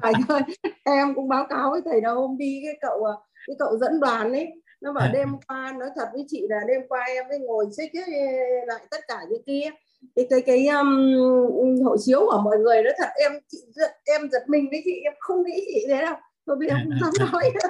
Thầy 0.03 0.12
ơi 0.28 0.43
em 0.85 1.15
cũng 1.15 1.28
báo 1.28 1.47
cáo 1.49 1.70
với 1.70 1.81
thầy 1.85 2.01
đâu 2.01 2.15
hôm 2.15 2.39
đi 2.39 2.61
cái 2.65 2.78
cậu 2.81 3.05
à, 3.05 3.15
cái 3.47 3.57
cậu 3.59 3.78
dẫn 3.78 4.01
đoàn 4.01 4.33
ấy 4.33 4.53
nó 4.81 4.93
bảo 4.93 5.07
à. 5.07 5.11
đêm 5.12 5.28
qua 5.47 5.74
nói 5.78 5.89
thật 5.97 6.09
với 6.12 6.24
chị 6.28 6.47
là 6.49 6.61
đêm 6.69 6.81
qua 6.89 7.05
em 7.07 7.28
mới 7.28 7.39
ngồi 7.39 7.66
xích 7.77 7.91
lại 8.66 8.87
tất 8.91 9.01
cả 9.09 9.19
những 9.31 9.43
kia. 9.47 9.70
Cái 10.16 10.27
cái 10.31 10.41
cái 10.47 10.66
um, 10.66 11.85
hộ 11.85 11.97
chiếu 12.05 12.20
của 12.20 12.41
mọi 12.45 12.59
người 12.59 12.83
nó 12.83 12.91
thật 12.99 13.09
em 13.23 13.33
chị 13.49 13.59
giật, 13.74 13.91
em 14.05 14.28
giật 14.33 14.43
mình 14.49 14.69
với 14.70 14.83
chị 14.85 14.93
em 15.05 15.12
không 15.19 15.43
nghĩ 15.45 15.65
chị 15.66 15.85
thế 15.89 16.03
đâu. 16.03 16.15
Tôi 16.45 16.57
bây 16.57 16.69
giờ 16.69 16.74
không 16.74 17.12
dám 17.12 17.33
nói. 17.33 17.51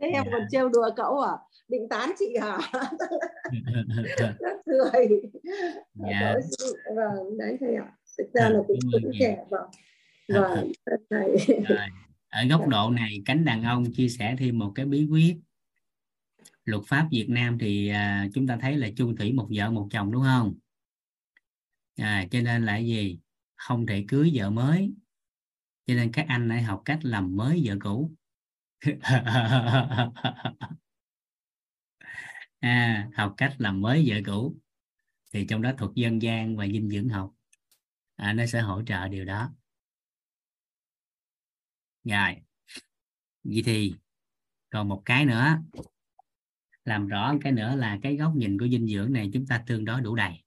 Thế 0.00 0.08
em 0.08 0.24
còn 0.32 0.42
trêu 0.50 0.68
đùa 0.68 0.90
cậu 0.96 1.20
à 1.20 1.32
định 1.70 1.88
tán 1.90 2.12
chị 2.18 2.36
hả? 2.40 2.58
Cười. 4.66 5.22
Dạ. 5.94 6.34
vâng 6.96 7.38
đấy 7.38 7.56
thầy 7.60 7.74
ạ. 7.74 7.92
Thực 8.18 8.30
ra 8.34 8.48
là 8.48 8.60
cũng 8.68 8.78
cũng 8.92 9.12
trẻ 9.18 9.44
vâng. 9.50 9.70
Vâng 10.28 10.72
thầy 11.10 11.36
ở 12.28 12.44
góc 12.50 12.68
độ 12.68 12.90
này 12.90 13.22
cánh 13.24 13.44
đàn 13.44 13.62
ông 13.62 13.92
chia 13.92 14.08
sẻ 14.08 14.36
thêm 14.38 14.58
một 14.58 14.72
cái 14.74 14.86
bí 14.86 15.06
quyết 15.10 15.36
luật 16.64 16.82
pháp 16.86 17.08
Việt 17.10 17.26
Nam 17.28 17.58
thì 17.58 17.88
à, 17.88 18.28
chúng 18.34 18.46
ta 18.46 18.58
thấy 18.60 18.76
là 18.76 18.88
chung 18.96 19.16
thủy 19.16 19.32
một 19.32 19.48
vợ 19.56 19.70
một 19.70 19.88
chồng 19.90 20.12
đúng 20.12 20.22
không? 20.22 20.54
À, 21.96 22.26
cho 22.30 22.40
nên 22.40 22.66
là 22.66 22.76
gì? 22.76 23.18
Không 23.56 23.86
thể 23.86 24.04
cưới 24.08 24.30
vợ 24.34 24.50
mới. 24.50 24.92
Cho 25.86 25.94
nên 25.94 26.12
các 26.12 26.26
anh 26.28 26.50
hãy 26.50 26.62
học 26.62 26.82
cách 26.84 26.98
làm 27.02 27.36
mới 27.36 27.62
vợ 27.64 27.76
cũ 27.80 28.10
à, 32.60 33.08
học 33.14 33.34
cách 33.36 33.54
làm 33.58 33.80
mới 33.80 34.04
vợ 34.06 34.20
cũ. 34.26 34.56
Thì 35.32 35.46
trong 35.46 35.62
đó 35.62 35.72
thuộc 35.78 35.94
dân 35.94 36.22
gian 36.22 36.56
và 36.56 36.66
dinh 36.66 36.90
dưỡng 36.90 37.08
học. 37.08 37.34
À, 38.16 38.32
nó 38.32 38.46
sẽ 38.46 38.60
hỗ 38.60 38.82
trợ 38.82 39.08
điều 39.08 39.24
đó. 39.24 39.52
Rồi. 42.04 42.36
Vậy 43.44 43.62
thì 43.64 43.94
còn 44.70 44.88
một 44.88 45.02
cái 45.04 45.24
nữa. 45.24 45.58
Làm 46.84 47.08
rõ 47.08 47.34
cái 47.40 47.52
nữa 47.52 47.76
là 47.76 47.98
cái 48.02 48.16
góc 48.16 48.32
nhìn 48.36 48.58
của 48.58 48.68
dinh 48.68 48.86
dưỡng 48.86 49.12
này 49.12 49.30
chúng 49.32 49.46
ta 49.46 49.64
tương 49.66 49.84
đối 49.84 50.00
đủ 50.00 50.14
đầy. 50.14 50.44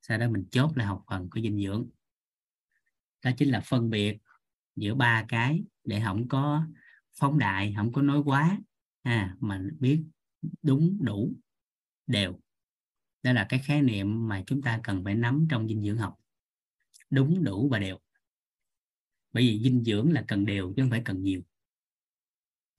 Sau 0.00 0.18
đó 0.18 0.28
mình 0.28 0.44
chốt 0.50 0.76
lại 0.76 0.86
học 0.86 1.04
phần 1.10 1.30
của 1.30 1.40
dinh 1.40 1.64
dưỡng. 1.64 1.88
Đó 3.24 3.30
chính 3.36 3.48
là 3.48 3.60
phân 3.60 3.90
biệt 3.90 4.18
giữa 4.76 4.94
ba 4.94 5.24
cái 5.28 5.64
để 5.84 6.02
không 6.04 6.28
có 6.28 6.66
phóng 7.14 7.38
đại 7.38 7.74
không 7.76 7.92
có 7.92 8.02
nói 8.02 8.22
quá. 8.24 8.58
À, 9.02 9.36
mà 9.40 9.62
biết 9.80 10.04
đúng 10.62 10.98
đủ 11.00 11.32
đều. 12.06 12.40
Đó 13.22 13.32
là 13.32 13.46
cái 13.48 13.60
khái 13.64 13.82
niệm 13.82 14.28
mà 14.28 14.42
chúng 14.46 14.62
ta 14.62 14.80
cần 14.84 15.04
phải 15.04 15.14
nắm 15.14 15.46
trong 15.50 15.68
dinh 15.68 15.82
dưỡng 15.82 15.98
học. 15.98 16.18
Đúng, 17.10 17.44
đủ 17.44 17.68
và 17.68 17.78
đều. 17.78 17.98
Bởi 19.32 19.42
vì 19.42 19.60
dinh 19.62 19.84
dưỡng 19.84 20.12
là 20.12 20.24
cần 20.28 20.46
đều 20.46 20.72
chứ 20.76 20.82
không 20.82 20.90
phải 20.90 21.02
cần 21.04 21.22
nhiều. 21.22 21.42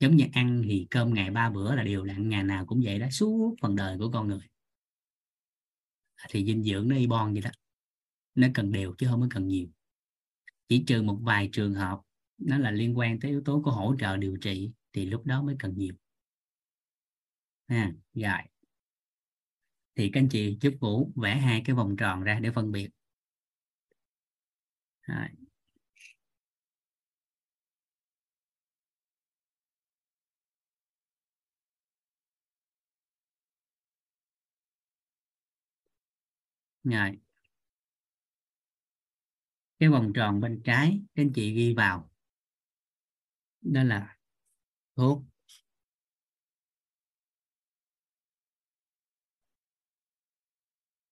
Giống 0.00 0.16
như 0.16 0.24
ăn 0.32 0.62
thì 0.64 0.86
cơm 0.90 1.14
ngày 1.14 1.30
ba 1.30 1.50
bữa 1.50 1.74
là 1.74 1.82
đều 1.82 2.04
đặn 2.04 2.28
ngày 2.28 2.44
nào 2.44 2.66
cũng 2.66 2.80
vậy 2.84 2.98
đó, 2.98 3.06
suốt 3.10 3.56
phần 3.60 3.76
đời 3.76 3.98
của 3.98 4.10
con 4.10 4.28
người. 4.28 4.48
Thì 6.28 6.44
dinh 6.46 6.62
dưỡng 6.64 6.88
nó 6.88 6.96
y 6.96 7.06
bon 7.06 7.32
vậy 7.32 7.42
đó. 7.42 7.50
Nó 8.34 8.48
cần 8.54 8.72
đều 8.72 8.94
chứ 8.98 9.06
không 9.10 9.20
có 9.20 9.26
cần 9.30 9.48
nhiều. 9.48 9.68
Chỉ 10.68 10.84
trừ 10.86 11.02
một 11.02 11.18
vài 11.22 11.48
trường 11.52 11.74
hợp, 11.74 12.00
nó 12.38 12.58
là 12.58 12.70
liên 12.70 12.98
quan 12.98 13.20
tới 13.20 13.30
yếu 13.30 13.42
tố 13.44 13.62
của 13.64 13.70
hỗ 13.70 13.94
trợ 14.00 14.16
điều 14.16 14.36
trị, 14.36 14.70
thì 14.92 15.06
lúc 15.06 15.26
đó 15.26 15.42
mới 15.42 15.56
cần 15.58 15.74
nhiều. 15.76 15.94
Ha, 17.68 17.92
rồi 18.14 18.53
thì 19.96 20.10
các 20.12 20.20
anh 20.20 20.28
chị 20.28 20.58
chúc 20.60 20.74
vũ 20.80 21.12
vẽ 21.16 21.36
hai 21.36 21.62
cái 21.64 21.76
vòng 21.76 21.96
tròn 21.96 22.22
ra 22.24 22.40
để 22.40 22.50
phân 22.50 22.72
biệt. 22.72 22.90
Rồi. 25.02 25.28
rồi. 36.84 37.18
Cái 39.78 39.88
vòng 39.88 40.12
tròn 40.12 40.40
bên 40.40 40.62
trái, 40.64 41.00
các 41.14 41.22
anh 41.22 41.32
chị 41.32 41.54
ghi 41.54 41.74
vào. 41.74 42.10
Đó 43.62 43.82
là 43.84 44.16
thuốc. 44.96 45.22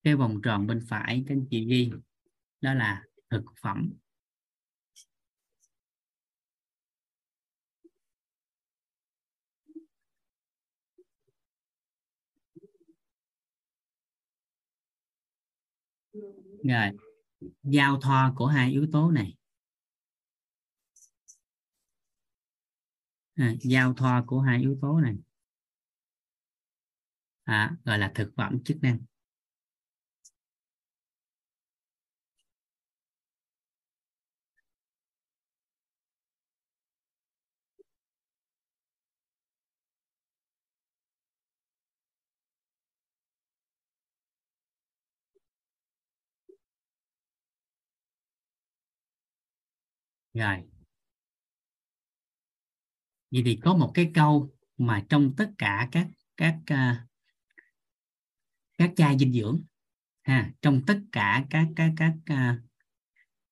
cái 0.02 0.14
vòng 0.14 0.40
tròn 0.42 0.66
bên 0.66 0.80
phải 0.88 1.24
các 1.26 1.34
anh 1.34 1.46
chị 1.50 1.66
ghi 1.66 1.90
đó 2.60 2.74
là 2.74 3.02
thực 3.30 3.44
phẩm. 3.62 3.92
Rồi 16.64 16.90
giao 17.62 18.00
thoa 18.00 18.32
của 18.36 18.46
hai 18.46 18.70
yếu 18.70 18.86
tố 18.92 19.10
này. 19.10 19.34
À, 23.36 23.54
giao 23.62 23.94
thoa 23.94 24.24
của 24.26 24.40
hai 24.40 24.60
yếu 24.60 24.78
tố 24.82 25.00
này. 25.00 25.16
À, 27.44 27.76
gọi 27.84 27.98
là 27.98 28.12
thực 28.14 28.32
phẩm 28.36 28.64
chức 28.64 28.76
năng. 28.82 28.98
Rồi. 50.34 50.62
Vậy 53.30 53.42
thì 53.44 53.56
có 53.62 53.76
một 53.76 53.90
cái 53.94 54.10
câu 54.14 54.50
mà 54.78 55.04
trong 55.08 55.32
tất 55.36 55.50
cả 55.58 55.88
các 55.92 56.08
các 56.36 56.58
à, 56.66 57.06
các 58.78 58.92
chai 58.96 59.18
dinh 59.18 59.32
dưỡng 59.32 59.62
ha 60.22 60.52
trong 60.62 60.82
tất 60.86 61.00
cả 61.12 61.44
các 61.50 61.68
các 61.76 61.92
các 61.96 62.14
à, 62.26 62.58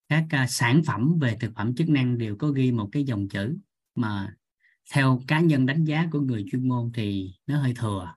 các, 0.08 0.26
các 0.30 0.46
sản 0.46 0.82
phẩm 0.86 1.18
về 1.20 1.36
thực 1.40 1.52
phẩm 1.54 1.74
chức 1.74 1.88
năng 1.88 2.18
đều 2.18 2.36
có 2.36 2.48
ghi 2.48 2.72
một 2.72 2.88
cái 2.92 3.04
dòng 3.04 3.28
chữ 3.28 3.58
mà 3.94 4.36
theo 4.92 5.22
cá 5.26 5.40
nhân 5.40 5.66
đánh 5.66 5.84
giá 5.84 6.08
của 6.12 6.20
người 6.20 6.44
chuyên 6.50 6.68
môn 6.68 6.90
thì 6.94 7.34
nó 7.46 7.62
hơi 7.62 7.74
thừa. 7.76 8.14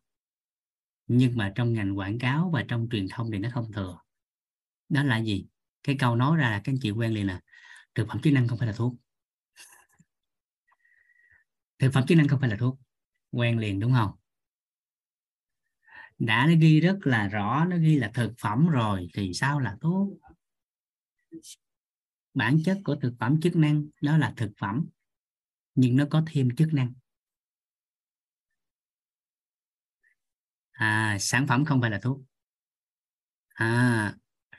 Nhưng 1.07 1.37
mà 1.37 1.51
trong 1.55 1.73
ngành 1.73 1.97
quảng 1.97 2.19
cáo 2.19 2.49
và 2.53 2.65
trong 2.67 2.87
truyền 2.91 3.07
thông 3.09 3.31
thì 3.31 3.39
nó 3.39 3.49
không 3.53 3.71
thừa. 3.71 3.99
Đó 4.89 5.03
là 5.03 5.17
gì? 5.17 5.45
Cái 5.83 5.95
câu 5.99 6.15
nói 6.15 6.37
ra 6.37 6.49
là 6.49 6.61
các 6.63 6.71
anh 6.71 6.79
chị 6.81 6.91
quen 6.91 7.13
liền 7.13 7.27
là 7.27 7.41
thực 7.95 8.07
phẩm 8.07 8.21
chức 8.21 8.33
năng 8.33 8.47
không 8.47 8.57
phải 8.57 8.67
là 8.67 8.73
thuốc. 8.73 8.95
Thực 11.79 11.91
phẩm 11.93 12.03
chức 12.07 12.17
năng 12.17 12.27
không 12.27 12.39
phải 12.39 12.49
là 12.49 12.55
thuốc. 12.59 12.79
Quen 13.31 13.59
liền 13.59 13.79
đúng 13.79 13.93
không? 13.93 14.11
Đã 16.19 16.47
nó 16.47 16.53
ghi 16.59 16.79
rất 16.79 16.99
là 17.03 17.27
rõ, 17.27 17.65
nó 17.65 17.77
ghi 17.77 17.95
là 17.95 18.11
thực 18.13 18.33
phẩm 18.37 18.67
rồi 18.67 19.07
thì 19.13 19.33
sao 19.33 19.59
là 19.59 19.77
thuốc? 19.81 20.19
Bản 22.33 22.59
chất 22.65 22.81
của 22.83 22.95
thực 23.01 23.13
phẩm 23.19 23.41
chức 23.41 23.55
năng 23.55 23.85
đó 24.01 24.17
là 24.17 24.33
thực 24.37 24.51
phẩm, 24.57 24.87
nhưng 25.75 25.95
nó 25.95 26.05
có 26.09 26.23
thêm 26.27 26.55
chức 26.55 26.73
năng. 26.73 26.93
À 30.71 31.17
sản 31.19 31.47
phẩm 31.47 31.65
không 31.65 31.81
phải 31.81 31.91
là 31.91 31.99
thuốc. 31.99 32.21
À 33.47 34.15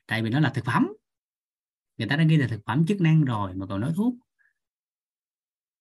tại 0.07 0.23
vì 0.23 0.31
nó 0.31 0.41
là 0.41 0.51
thực 0.55 0.65
phẩm 0.65 0.89
người 1.97 2.09
ta 2.09 2.17
đã 2.17 2.25
ghi 2.25 2.37
là 2.37 2.47
thực 2.47 2.61
phẩm 2.67 2.87
chức 2.87 3.01
năng 3.01 3.25
rồi 3.25 3.55
mà 3.55 3.67
còn 3.67 3.81
nói 3.81 3.93
thuốc. 3.97 4.15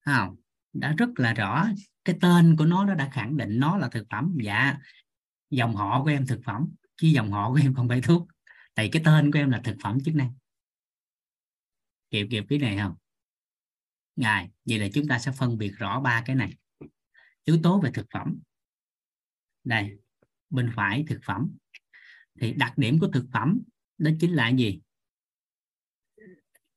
Không? 0.06 0.35
Đã 0.73 0.94
rất 0.98 1.10
là 1.15 1.34
rõ. 1.34 1.68
Cái 2.06 2.18
tên 2.22 2.56
của 2.57 2.65
nó 2.65 2.85
nó 2.85 2.94
đã 2.94 3.10
khẳng 3.14 3.38
định 3.38 3.60
nó 3.60 3.77
là 3.77 3.90
thực 3.90 4.07
phẩm. 4.10 4.38
Dạ 4.44 4.77
dòng 5.49 5.76
họ 5.76 6.03
của 6.03 6.10
em 6.10 6.26
thực 6.26 6.41
phẩm, 6.45 6.69
chứ 6.95 7.07
dòng 7.07 7.31
họ 7.31 7.49
của 7.49 7.60
em 7.64 7.73
không 7.73 7.90
phải 7.90 8.02
thuốc. 8.02 8.27
Tại 8.73 8.90
cái 8.91 9.02
tên 9.06 9.31
của 9.31 9.40
em 9.40 9.49
là 9.49 9.61
thực 9.64 9.77
phẩm 9.84 9.98
chức 10.06 10.15
năng. 10.15 10.34
Kịp 12.11 12.27
kịp 12.30 12.45
cái 12.49 12.60
này 12.60 12.77
không? 12.77 12.95
Ngài, 14.15 14.49
vậy 14.65 14.80
là 14.80 14.88
chúng 14.94 15.07
ta 15.07 15.19
sẽ 15.19 15.31
phân 15.31 15.57
biệt 15.57 15.72
rõ 15.77 15.99
ba 15.99 16.23
cái 16.26 16.35
này. 16.35 16.53
Yếu 17.44 17.60
tố 17.64 17.81
về 17.81 17.91
thực 17.94 18.06
phẩm. 18.14 18.40
Đây, 19.64 19.98
bên 20.49 20.72
phải 20.76 21.06
thực 21.07 21.19
phẩm. 21.23 21.52
Thì 22.40 22.53
đặc 22.53 22.77
điểm 22.77 22.99
của 22.99 23.07
thực 23.14 23.26
phẩm 23.34 23.61
đó 23.98 24.11
chính 24.19 24.34
là 24.34 24.49
gì? 24.49 24.81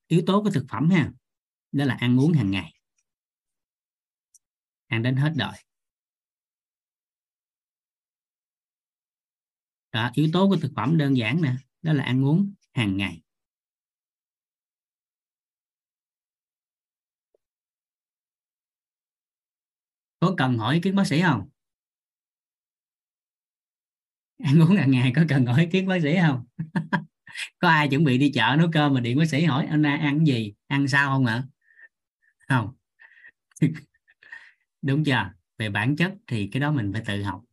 Yếu 0.09 0.23
tố 0.27 0.43
của 0.43 0.51
thực 0.51 0.65
phẩm 0.69 0.91
ha 0.91 1.13
đó 1.73 1.85
là 1.85 1.95
ăn 1.95 2.21
uống 2.21 2.33
hàng 2.33 2.51
ngày. 2.51 2.73
Ăn 4.87 5.03
đến 5.03 5.17
hết 5.17 5.33
đời. 5.37 5.59
Đó, 9.93 10.11
yếu 10.15 10.29
tố 10.33 10.49
của 10.49 10.57
thực 10.57 10.73
phẩm 10.77 10.97
đơn 10.99 11.17
giản 11.17 11.43
nè 11.43 11.53
đó 11.83 11.93
là 11.93 12.05
ăn 12.05 12.25
uống 12.25 12.53
hàng 12.73 12.97
ngày. 12.97 13.23
Có 20.21 20.35
cần 20.39 20.59
hỏi 20.59 20.75
ý 20.75 20.81
kiến 20.81 20.97
bác 20.97 21.07
sĩ 21.07 21.23
không? 21.23 21.49
Ăn 24.39 24.61
uống 24.63 24.77
hàng 24.77 24.91
ngày 24.91 25.13
có 25.17 25.25
cần 25.29 25.47
hỏi 25.47 25.61
ý 25.61 25.67
kiến 25.73 25.87
bác 25.87 26.03
sĩ 26.03 26.17
không? 26.23 26.45
có 27.59 27.69
ai 27.69 27.89
chuẩn 27.89 28.05
bị 28.05 28.19
đi 28.19 28.33
chợ 28.35 28.57
nấu 28.59 28.69
cơm 28.73 28.95
mà 28.95 29.01
điện 29.01 29.19
bác 29.19 29.25
sĩ 29.27 29.45
hỏi 29.45 29.67
anh 29.71 29.83
nay 29.83 29.99
ăn 29.99 30.27
gì? 30.27 30.55
Ăn 30.67 30.89
sao 30.89 31.11
không 31.11 31.27
ạ? 31.27 31.43
Không. 32.49 32.75
Đúng 34.83 35.05
chưa? 35.05 35.31
Về 35.59 35.71
bản 35.71 35.97
chất 35.97 36.15
thì 36.27 36.49
cái 36.53 36.61
đó 36.61 36.73
mình 36.73 36.93
phải 36.93 37.03
tự 37.07 37.23
học. 37.23 37.45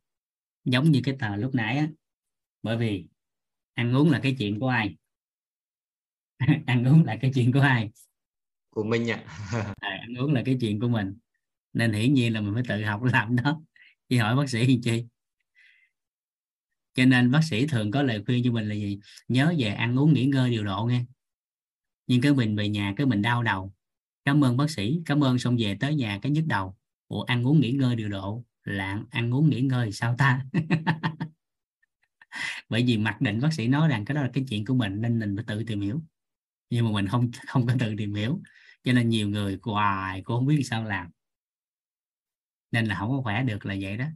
Giống 0.64 0.92
như 0.92 1.00
cái 1.04 1.16
tờ 1.20 1.36
lúc 1.36 1.54
nãy 1.54 1.78
á. 1.78 1.88
Bởi 2.62 2.76
vì 2.78 3.06
ăn 3.74 3.94
uống 3.96 4.10
là 4.10 4.20
cái 4.22 4.36
chuyện 4.38 4.60
của 4.60 4.68
ai? 4.68 4.96
Ăn 6.66 6.84
uống 6.84 7.04
là 7.04 7.16
cái 7.20 7.30
chuyện 7.34 7.52
của 7.52 7.60
ai? 7.60 7.90
Của 8.70 8.84
mình 8.84 9.10
ạ. 9.10 9.24
À, 9.80 9.90
ăn 10.02 10.14
uống 10.18 10.32
là 10.32 10.42
cái 10.46 10.58
chuyện 10.60 10.80
của 10.80 10.88
mình. 10.88 11.14
Nên 11.72 11.92
hiển 11.92 12.14
nhiên 12.14 12.34
là 12.34 12.40
mình 12.40 12.54
phải 12.54 12.64
tự 12.68 12.84
học 12.84 13.02
làm 13.04 13.36
đó. 13.36 13.62
Chỉ 14.08 14.18
hỏi 14.18 14.36
bác 14.36 14.50
sĩ 14.50 14.80
chi 14.84 15.06
cho 16.94 17.04
nên 17.04 17.30
bác 17.30 17.40
sĩ 17.50 17.66
thường 17.66 17.90
có 17.90 18.02
lời 18.02 18.22
khuyên 18.26 18.44
cho 18.44 18.52
mình 18.52 18.68
là 18.68 18.74
gì? 18.74 18.98
Nhớ 19.28 19.54
về 19.58 19.68
ăn 19.68 19.98
uống 19.98 20.12
nghỉ 20.12 20.26
ngơi 20.26 20.50
điều 20.50 20.64
độ 20.64 20.84
nghe. 20.84 21.04
Nhưng 22.06 22.20
cái 22.20 22.32
mình 22.34 22.56
về 22.56 22.68
nhà, 22.68 22.94
cái 22.96 23.06
mình 23.06 23.22
đau 23.22 23.42
đầu. 23.42 23.72
Cảm 24.24 24.44
ơn 24.44 24.56
bác 24.56 24.70
sĩ, 24.70 25.00
cảm 25.06 25.24
ơn 25.24 25.38
xong 25.38 25.56
về 25.58 25.76
tới 25.80 25.94
nhà 25.94 26.18
cái 26.22 26.32
nhức 26.32 26.46
đầu. 26.46 26.76
Ủa, 27.08 27.22
ăn 27.22 27.46
uống 27.46 27.60
nghỉ 27.60 27.72
ngơi 27.72 27.96
điều 27.96 28.08
độ? 28.08 28.44
Là 28.64 29.00
ăn 29.10 29.34
uống 29.34 29.50
nghỉ 29.50 29.60
ngơi 29.60 29.92
sao 29.92 30.14
ta? 30.18 30.44
Bởi 32.68 32.84
vì 32.86 32.98
mặc 32.98 33.20
định 33.20 33.40
bác 33.40 33.52
sĩ 33.52 33.68
nói 33.68 33.88
rằng 33.88 34.04
cái 34.04 34.14
đó 34.14 34.22
là 34.22 34.30
cái 34.32 34.44
chuyện 34.48 34.64
của 34.64 34.74
mình, 34.74 35.00
nên 35.00 35.18
mình 35.18 35.36
phải 35.36 35.44
tự 35.48 35.64
tìm 35.64 35.80
hiểu. 35.80 36.02
Nhưng 36.70 36.84
mà 36.84 36.90
mình 36.92 37.08
không 37.08 37.30
không 37.46 37.66
có 37.66 37.74
tự 37.80 37.94
tìm 37.98 38.14
hiểu. 38.14 38.40
Cho 38.84 38.92
nên 38.92 39.08
nhiều 39.08 39.28
người 39.28 39.58
hoài 39.62 40.22
cũng 40.22 40.36
không 40.36 40.46
biết 40.46 40.62
sao 40.64 40.84
làm. 40.84 41.10
Nên 42.72 42.86
là 42.86 42.94
không 42.98 43.10
có 43.10 43.22
khỏe 43.22 43.42
được 43.42 43.66
là 43.66 43.76
vậy 43.80 43.96
đó 43.96 44.06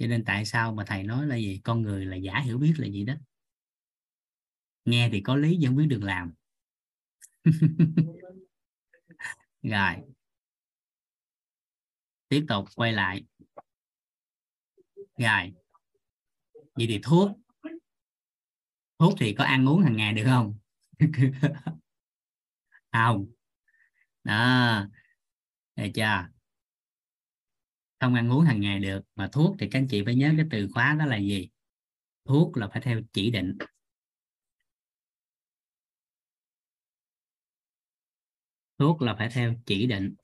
cho 0.00 0.06
nên 0.06 0.24
tại 0.24 0.44
sao 0.44 0.74
mà 0.74 0.84
thầy 0.86 1.02
nói 1.02 1.26
là 1.26 1.36
gì? 1.36 1.60
Con 1.64 1.82
người 1.82 2.06
là 2.06 2.16
giả 2.16 2.40
hiểu 2.40 2.58
biết 2.58 2.74
là 2.78 2.86
gì 2.86 3.04
đó. 3.04 3.14
Nghe 4.84 5.08
thì 5.12 5.20
có 5.20 5.36
lý 5.36 5.56
nhưng 5.60 5.70
không 5.70 5.76
biết 5.76 5.86
được 5.86 6.02
làm. 6.02 6.32
Rồi. 9.62 9.94
Tiếp 12.28 12.44
tục, 12.48 12.64
quay 12.76 12.92
lại. 12.92 13.24
Rồi. 14.96 15.52
Vậy 16.52 16.86
thì 16.88 17.00
thuốc. 17.02 17.30
Thuốc 18.98 19.14
thì 19.18 19.34
có 19.34 19.44
ăn 19.44 19.68
uống 19.68 19.82
hàng 19.82 19.96
ngày 19.96 20.12
được 20.12 20.24
không? 20.26 20.58
Không. 22.92 23.26
Đó. 24.24 24.86
Được 25.76 25.88
chưa? 25.94 26.39
Không 28.00 28.14
ăn 28.14 28.32
uống 28.32 28.44
hàng 28.44 28.60
ngày 28.60 28.80
được. 28.80 29.00
Mà 29.14 29.28
thuốc 29.32 29.56
thì 29.58 29.68
các 29.70 29.78
anh 29.78 29.88
chị 29.88 30.02
phải 30.04 30.14
nhớ 30.14 30.32
cái 30.36 30.46
từ 30.50 30.68
khóa 30.74 30.96
đó 30.98 31.06
là 31.06 31.16
gì? 31.16 31.48
Thuốc 32.24 32.56
là 32.56 32.68
phải 32.68 32.80
theo 32.80 33.00
chỉ 33.12 33.30
định. 33.30 33.58
Thuốc 38.78 39.02
là 39.02 39.14
phải 39.18 39.28
theo 39.34 39.54
chỉ 39.66 39.86
định 39.86 40.14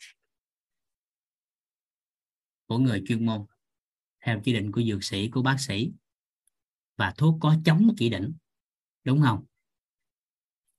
của 2.67 2.79
người 2.79 3.03
chuyên 3.09 3.27
môn, 3.27 3.47
theo 4.21 4.41
chỉ 4.45 4.53
định 4.53 4.73
của 4.73 4.83
dược 4.83 5.05
sĩ, 5.05 5.31
của 5.31 5.43
bác 5.43 5.57
sĩ. 5.59 5.93
Và 6.97 7.15
thuốc 7.17 7.39
có 7.41 7.57
chống 7.65 7.95
chỉ 7.97 8.09
định, 8.09 8.33
đúng 9.05 9.23
không? 9.23 9.45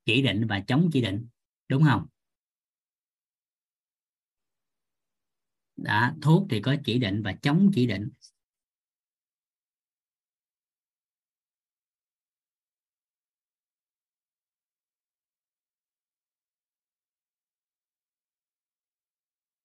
Chỉ 0.06 0.22
định 0.22 0.48
và 0.48 0.64
chống 0.68 0.90
chỉ 0.94 1.02
định, 1.02 1.28
đúng 1.68 1.84
không? 1.84 2.08
Đã 5.78 6.16
thuốc 6.22 6.48
thì 6.50 6.62
có 6.62 6.76
chỉ 6.86 7.00
định 7.00 7.22
và 7.24 7.34
chống 7.42 7.72
chỉ 7.76 7.88
định. 7.88 8.10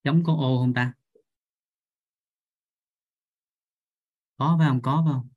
Chống 0.04 0.22
có 0.26 0.32
ô 0.34 0.58
không 0.58 0.74
ta? 0.74 0.92
Có 4.36 4.56
phải 4.58 4.68
không? 4.68 4.82
Có 4.82 5.02
phải 5.06 5.12
không? 5.12 5.28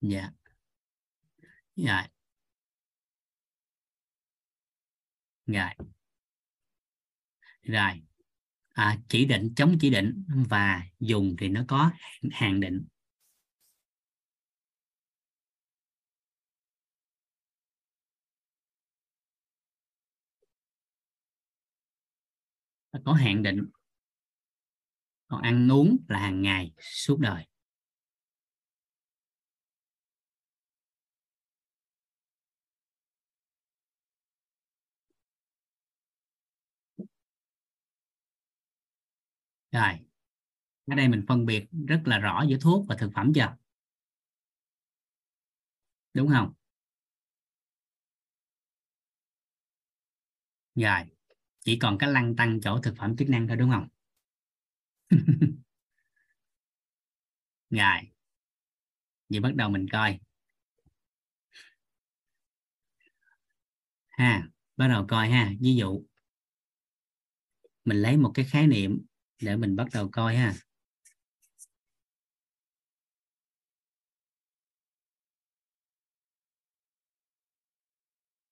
Dạ. 0.00 0.32
Dạ. 1.76 2.08
dạ. 5.46 5.74
Rồi 5.76 5.88
rồi 7.62 8.07
à, 8.78 8.98
chỉ 9.08 9.24
định 9.24 9.54
chống 9.56 9.76
chỉ 9.80 9.90
định 9.90 10.24
và 10.48 10.82
dùng 11.00 11.36
thì 11.38 11.48
nó 11.48 11.64
có 11.68 11.90
hạn 12.30 12.60
định. 12.60 12.84
Có 23.04 23.12
hạn 23.12 23.42
định. 23.42 23.64
Còn 25.28 25.42
ăn 25.42 25.72
uống 25.72 25.96
là 26.08 26.18
hàng 26.18 26.42
ngày 26.42 26.72
suốt 26.78 27.18
đời. 27.20 27.44
Rồi. 39.80 39.98
Ở 40.86 40.96
đây 40.96 41.08
mình 41.08 41.24
phân 41.28 41.46
biệt 41.46 41.66
rất 41.88 42.00
là 42.04 42.18
rõ 42.18 42.44
giữa 42.48 42.58
thuốc 42.60 42.86
và 42.88 42.96
thực 42.96 43.10
phẩm 43.14 43.32
chưa? 43.34 43.56
Đúng 46.14 46.28
không? 46.28 46.52
Rồi. 50.74 51.00
Chỉ 51.64 51.78
còn 51.78 51.98
cái 51.98 52.10
lăng 52.10 52.36
tăng 52.36 52.60
chỗ 52.60 52.78
thực 52.82 52.96
phẩm 52.96 53.16
chức 53.16 53.28
năng 53.28 53.48
thôi, 53.48 53.56
đúng 53.56 53.70
không? 53.70 53.88
Rồi. 57.70 58.10
Vậy 59.28 59.40
bắt 59.40 59.54
đầu 59.54 59.70
mình 59.70 59.86
coi. 59.92 60.18
Ha, 64.08 64.48
bắt 64.76 64.88
đầu 64.88 65.06
coi 65.08 65.28
ha. 65.28 65.52
Ví 65.60 65.76
dụ 65.76 66.02
mình 67.84 68.02
lấy 68.02 68.16
một 68.16 68.30
cái 68.34 68.44
khái 68.44 68.66
niệm 68.66 69.06
để 69.42 69.56
mình 69.56 69.76
bắt 69.76 69.88
đầu 69.92 70.08
coi 70.12 70.36
ha. 70.36 70.54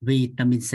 Vitamin 0.00 0.60
C. 0.60 0.74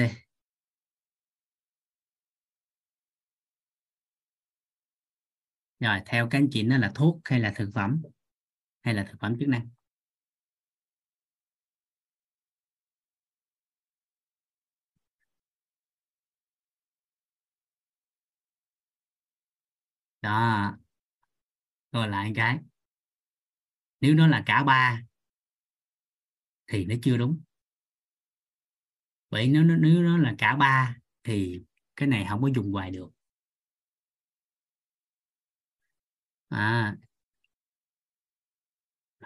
Rồi, 5.79 5.99
theo 6.05 6.27
các 6.29 6.37
anh 6.37 6.47
chị 6.51 6.63
nó 6.63 6.77
là 6.77 6.91
thuốc 6.95 7.19
hay 7.23 7.39
là 7.39 7.53
thực 7.55 7.69
phẩm? 7.73 8.01
Hay 8.81 8.93
là 8.93 9.03
thực 9.03 9.19
phẩm 9.19 9.35
chức 9.39 9.49
năng? 9.49 9.69
Đó. 20.21 20.77
Rồi 21.91 22.07
lại 22.07 22.31
cái. 22.35 22.59
Nếu 24.01 24.13
nó 24.15 24.27
là 24.27 24.43
cả 24.45 24.63
ba, 24.63 25.01
thì 26.67 26.85
nó 26.85 26.95
chưa 27.03 27.17
đúng. 27.17 27.41
Vậy 29.29 29.47
nếu 29.47 29.63
nếu 29.63 30.01
nó 30.03 30.17
là 30.17 30.35
cả 30.37 30.55
ba, 30.55 30.95
thì 31.23 31.61
cái 31.95 32.07
này 32.07 32.25
không 32.29 32.41
có 32.41 32.47
dùng 32.55 32.71
hoài 32.73 32.91
được. 32.91 33.11
À. 36.49 36.95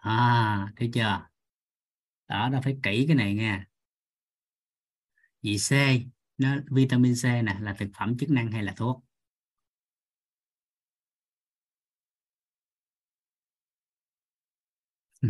À 0.01 0.67
thấy 0.75 0.90
chưa? 0.93 1.27
Đó, 2.27 2.49
nó 2.51 2.61
phải 2.64 2.77
kỹ 2.83 3.06
cái 3.07 3.15
này 3.15 3.33
nha. 3.35 3.65
Vì 5.43 5.57
C, 5.57 5.72
nó 6.38 6.56
vitamin 6.72 7.14
C 7.15 7.24
nè, 7.25 7.57
là 7.61 7.74
thực 7.74 7.90
phẩm 7.99 8.17
chức 8.17 8.30
năng 8.30 8.51
hay 8.51 8.64
là 8.64 8.74
thuốc? 8.77 9.05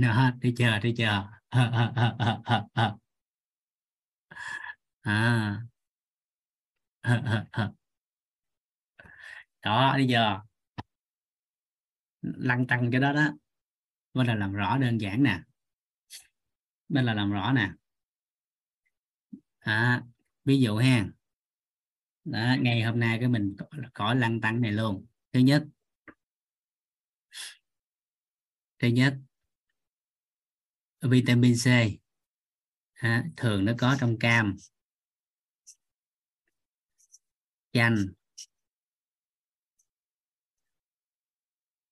Đó 0.02 0.32
thấy 0.42 0.54
chưa 0.58 0.80
thấy 0.82 0.94
chưa? 0.98 1.30
À. 5.02 5.62
Đó 9.62 9.94
bây 9.94 10.08
giờ 10.08 10.40
lăn 12.22 12.68
tăng 12.68 12.92
cái 12.92 13.02
đó 13.02 13.14
đó. 13.14 13.34
Bên 14.14 14.28
là 14.28 14.36
làm 14.36 14.54
rõ 14.54 14.78
đơn 14.78 14.98
giản 15.02 15.24
nè. 15.24 15.40
Bên 16.90 17.06
là 17.06 17.14
làm 17.14 17.32
rõ 17.32 17.54
nè. 17.54 17.72
À, 19.60 20.04
ví 20.46 20.62
dụ 20.62 20.78
ha. 20.78 21.06
Đó, 22.26 22.56
ngày 22.62 22.84
hôm 22.84 23.00
nay 23.00 23.18
cái 23.20 23.28
mình 23.28 23.56
có, 23.94 24.14
lăn 24.14 24.42
tăng 24.42 24.62
này 24.62 24.72
luôn. 24.72 25.06
Thứ 25.34 25.40
nhất. 25.40 25.68
Thứ 28.80 28.88
nhất 28.88 29.18
vitamin 31.10 31.56
C. 31.56 31.68
À, 32.94 33.26
thường 33.38 33.66
nó 33.66 33.74
có 33.78 33.98
trong 34.00 34.20
cam. 34.20 34.56
Chanh. 37.74 38.08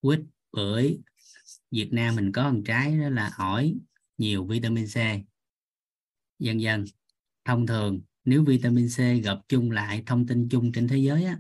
Quýt 0.02 0.20
bưởi. 0.52 1.00
Việt 1.72 1.90
Nam 1.92 2.16
mình 2.16 2.32
có 2.32 2.52
một 2.52 2.62
trái 2.66 2.98
đó 2.98 3.10
là 3.10 3.32
ổi 3.38 3.76
nhiều 4.18 4.46
vitamin 4.46 4.86
C. 4.88 4.98
Dần 6.40 6.62
dần 6.62 6.86
thông 7.46 7.68
thường 7.68 8.02
nếu 8.26 8.44
vitamin 8.44 8.88
C 8.88 9.24
gặp 9.24 9.40
chung 9.48 9.72
lại 9.72 10.04
thông 10.06 10.28
tin 10.28 10.50
chung 10.50 10.72
trên 10.72 10.88
thế 10.88 10.98
giới 10.98 11.26
á, 11.26 11.40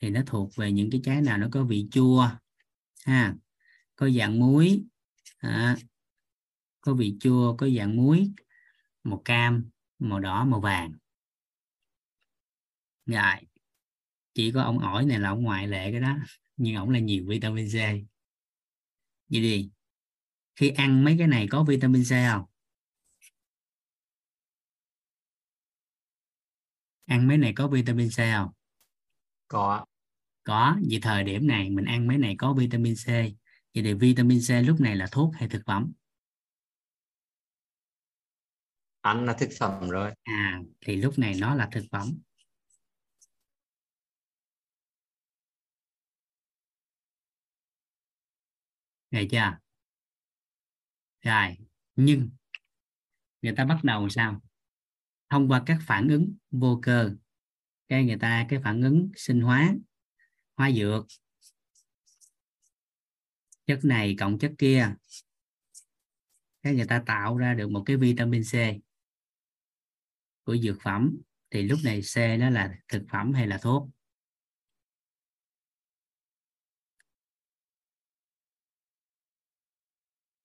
thì 0.00 0.10
nó 0.10 0.22
thuộc 0.26 0.56
về 0.56 0.72
những 0.72 0.90
cái 0.90 1.00
trái 1.04 1.22
nào 1.22 1.38
nó 1.38 1.48
có 1.52 1.64
vị 1.64 1.88
chua 1.90 2.28
ha. 3.04 3.34
Có 3.96 4.10
dạng 4.10 4.40
muối 4.40 4.84
à, 5.38 5.76
có 6.84 6.94
vị 6.94 7.16
chua 7.20 7.56
có 7.56 7.68
dạng 7.68 7.96
muối 7.96 8.32
màu 9.04 9.22
cam 9.24 9.70
màu 9.98 10.20
đỏ 10.20 10.44
màu 10.44 10.60
vàng. 10.60 10.92
Rồi 13.06 13.40
chỉ 14.34 14.52
có 14.52 14.62
ông 14.62 14.78
ổi 14.78 15.04
này 15.04 15.18
là 15.18 15.28
ông 15.28 15.42
ngoại 15.42 15.68
lệ 15.68 15.92
cái 15.92 16.00
đó 16.00 16.16
nhưng 16.56 16.76
ổng 16.76 16.90
là 16.90 16.98
nhiều 16.98 17.24
vitamin 17.28 17.68
C. 17.68 17.74
Vậy 19.28 19.40
đi 19.40 19.70
khi 20.56 20.70
ăn 20.70 21.04
mấy 21.04 21.16
cái 21.18 21.26
này 21.26 21.46
có 21.50 21.64
vitamin 21.64 22.02
C 22.04 22.10
không? 22.30 22.44
Ăn 27.04 27.28
mấy 27.28 27.38
này 27.38 27.52
có 27.56 27.68
vitamin 27.68 28.08
C 28.08 28.16
không? 28.16 28.50
Có. 29.48 29.84
Có 30.44 30.76
vì 30.88 31.00
thời 31.00 31.24
điểm 31.24 31.46
này 31.46 31.70
mình 31.70 31.84
ăn 31.84 32.06
mấy 32.06 32.18
này 32.18 32.34
có 32.38 32.54
vitamin 32.54 32.94
C. 32.94 33.06
Vậy 33.74 33.84
thì 33.84 33.94
vitamin 33.94 34.40
C 34.48 34.66
lúc 34.66 34.80
này 34.80 34.96
là 34.96 35.06
thuốc 35.12 35.34
hay 35.34 35.48
thực 35.48 35.62
phẩm 35.66 35.92
ăn 39.04 39.24
là 39.24 39.32
thực 39.32 39.48
phẩm 39.58 39.88
rồi. 39.90 40.12
À 40.22 40.60
thì 40.80 40.96
lúc 40.96 41.18
này 41.18 41.34
nó 41.40 41.54
là 41.54 41.68
thực 41.72 41.84
phẩm. 41.90 42.18
Nghe 49.10 49.24
chưa? 49.30 49.58
Rồi, 51.22 51.56
nhưng 51.96 52.30
người 53.42 53.54
ta 53.56 53.64
bắt 53.64 53.84
đầu 53.84 54.08
sao? 54.08 54.40
Thông 55.30 55.48
qua 55.48 55.62
các 55.66 55.78
phản 55.86 56.08
ứng 56.08 56.34
vô 56.50 56.80
cơ, 56.82 57.14
cái 57.88 58.04
người 58.04 58.18
ta 58.20 58.46
cái 58.48 58.60
phản 58.64 58.82
ứng 58.82 59.10
sinh 59.16 59.40
hóa, 59.40 59.74
hóa 60.56 60.70
dược, 60.70 61.06
chất 63.66 63.84
này 63.84 64.16
cộng 64.18 64.38
chất 64.38 64.52
kia, 64.58 64.94
cái 66.62 66.74
người 66.74 66.86
ta 66.86 67.02
tạo 67.06 67.36
ra 67.36 67.54
được 67.54 67.70
một 67.70 67.82
cái 67.86 67.96
vitamin 67.96 68.42
C 68.42 68.83
của 70.44 70.56
dược 70.56 70.76
phẩm, 70.82 71.16
thì 71.50 71.62
lúc 71.62 71.78
này 71.84 72.00
C 72.14 72.16
nó 72.40 72.50
là 72.50 72.74
thực 72.88 73.02
phẩm 73.12 73.32
hay 73.32 73.46
là 73.46 73.58
thuốc? 73.58 73.88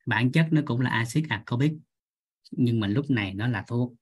Bản 0.06 0.32
chất 0.32 0.48
nó 0.52 0.62
cũng 0.66 0.82
là 0.82 0.90
axit 0.90 1.24
ascorbic 1.30 1.74
nhưng 2.52 2.80
mà 2.80 2.88
lúc 2.88 3.10
này 3.10 3.34
nó 3.34 3.48
là 3.48 3.66
thuốc. 3.68 3.94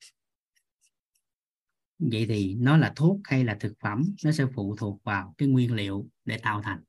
Vậy 2.00 2.26
thì 2.30 2.56
nó 2.56 2.78
là 2.78 2.94
thuốc 2.96 3.20
hay 3.24 3.44
là 3.44 3.58
thực 3.60 3.74
phẩm 3.80 4.04
nó 4.24 4.32
sẽ 4.32 4.46
phụ 4.56 4.76
thuộc 4.76 5.04
vào 5.04 5.34
cái 5.38 5.48
nguyên 5.48 5.74
liệu 5.74 6.08
để 6.26 6.38
tạo 6.38 6.62
thành? 6.62 6.84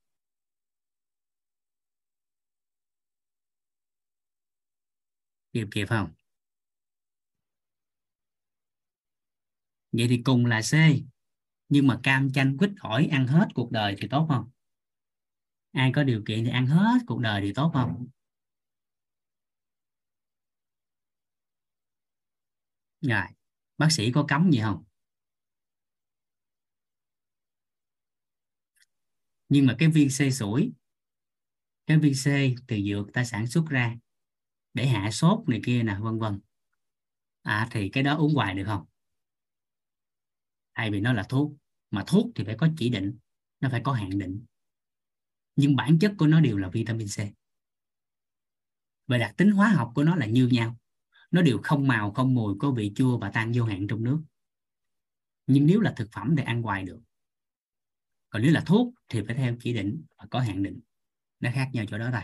Kịp 5.52 5.68
kịp 5.70 5.86
không? 5.88 6.17
Vậy 9.92 10.06
thì 10.08 10.22
cùng 10.24 10.46
là 10.46 10.60
C. 10.60 10.74
Nhưng 11.68 11.86
mà 11.86 12.00
cam 12.02 12.32
chanh 12.32 12.56
quýt 12.58 12.70
ổi 12.80 13.06
ăn 13.06 13.26
hết 13.26 13.48
cuộc 13.54 13.72
đời 13.72 13.96
thì 13.98 14.08
tốt 14.08 14.26
không? 14.28 14.50
Ai 15.72 15.92
có 15.94 16.04
điều 16.04 16.22
kiện 16.26 16.44
thì 16.44 16.50
ăn 16.50 16.66
hết 16.66 16.98
cuộc 17.06 17.20
đời 17.20 17.40
thì 17.40 17.52
tốt 17.52 17.70
không? 17.74 18.06
Rồi, 23.00 23.22
bác 23.78 23.92
sĩ 23.92 24.12
có 24.12 24.24
cấm 24.28 24.50
gì 24.50 24.60
không? 24.60 24.84
Nhưng 29.48 29.66
mà 29.66 29.74
cái 29.78 29.88
viên 29.88 30.08
C 30.08 30.32
sủi, 30.34 30.72
cái 31.86 31.98
viên 31.98 32.12
C 32.14 32.26
từ 32.66 32.76
dược 32.88 33.12
ta 33.12 33.24
sản 33.24 33.46
xuất 33.46 33.64
ra 33.68 33.96
để 34.74 34.86
hạ 34.86 35.10
sốt 35.10 35.48
này 35.48 35.60
kia 35.64 35.82
nè, 35.82 35.96
vân 36.00 36.18
vân. 36.18 36.40
À 37.42 37.68
thì 37.70 37.88
cái 37.88 38.02
đó 38.02 38.16
uống 38.16 38.34
hoài 38.34 38.54
được 38.54 38.64
không? 38.66 38.87
Hay 40.78 40.90
vì 40.90 41.00
nó 41.00 41.12
là 41.12 41.22
thuốc, 41.22 41.52
mà 41.90 42.04
thuốc 42.06 42.26
thì 42.34 42.44
phải 42.44 42.56
có 42.58 42.68
chỉ 42.76 42.88
định, 42.88 43.18
nó 43.60 43.68
phải 43.70 43.80
có 43.84 43.92
hạn 43.92 44.18
định. 44.18 44.44
Nhưng 45.56 45.76
bản 45.76 45.98
chất 45.98 46.14
của 46.18 46.26
nó 46.26 46.40
đều 46.40 46.58
là 46.58 46.68
vitamin 46.68 47.06
C. 47.06 47.18
Và 49.06 49.18
đặc 49.18 49.34
tính 49.36 49.50
hóa 49.50 49.68
học 49.68 49.92
của 49.94 50.04
nó 50.04 50.16
là 50.16 50.26
như 50.26 50.48
nhau. 50.48 50.76
Nó 51.30 51.42
đều 51.42 51.60
không 51.62 51.88
màu, 51.88 52.12
không 52.12 52.34
mùi, 52.34 52.54
có 52.58 52.70
vị 52.70 52.92
chua 52.96 53.18
và 53.18 53.30
tan 53.30 53.52
vô 53.54 53.64
hạn 53.64 53.86
trong 53.86 54.04
nước. 54.04 54.22
Nhưng 55.46 55.66
nếu 55.66 55.80
là 55.80 55.94
thực 55.96 56.08
phẩm 56.12 56.34
thì 56.36 56.42
ăn 56.42 56.62
hoài 56.62 56.84
được. 56.84 57.00
Còn 58.30 58.42
nếu 58.42 58.52
là 58.52 58.62
thuốc 58.66 58.94
thì 59.08 59.22
phải 59.26 59.34
theo 59.34 59.56
chỉ 59.60 59.72
định 59.72 60.02
và 60.16 60.26
có 60.30 60.40
hạn 60.40 60.62
định. 60.62 60.80
Nó 61.40 61.50
khác 61.54 61.70
nhau 61.72 61.84
chỗ 61.88 61.98
đó 61.98 62.08
thôi. 62.12 62.22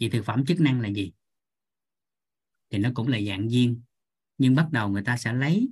Vậy 0.00 0.10
thực 0.10 0.24
phẩm 0.24 0.44
chức 0.46 0.60
năng 0.60 0.80
là 0.80 0.88
gì? 0.88 1.12
Thì 2.70 2.78
nó 2.78 2.90
cũng 2.94 3.08
là 3.08 3.20
dạng 3.20 3.48
viên 3.48 3.82
nhưng 4.38 4.54
bắt 4.54 4.68
đầu 4.72 4.88
người 4.88 5.02
ta 5.02 5.16
sẽ 5.16 5.32
lấy 5.32 5.70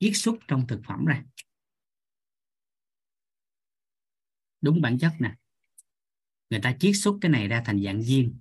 chiết 0.00 0.12
xuất 0.14 0.34
trong 0.48 0.66
thực 0.66 0.80
phẩm 0.86 1.04
ra 1.04 1.22
đúng 4.60 4.80
bản 4.80 4.98
chất 4.98 5.12
nè. 5.18 5.34
Người 6.50 6.60
ta 6.62 6.76
chiết 6.80 6.92
xuất 6.96 7.14
cái 7.20 7.30
này 7.30 7.48
ra 7.48 7.62
thành 7.66 7.82
dạng 7.84 8.02
viên. 8.02 8.38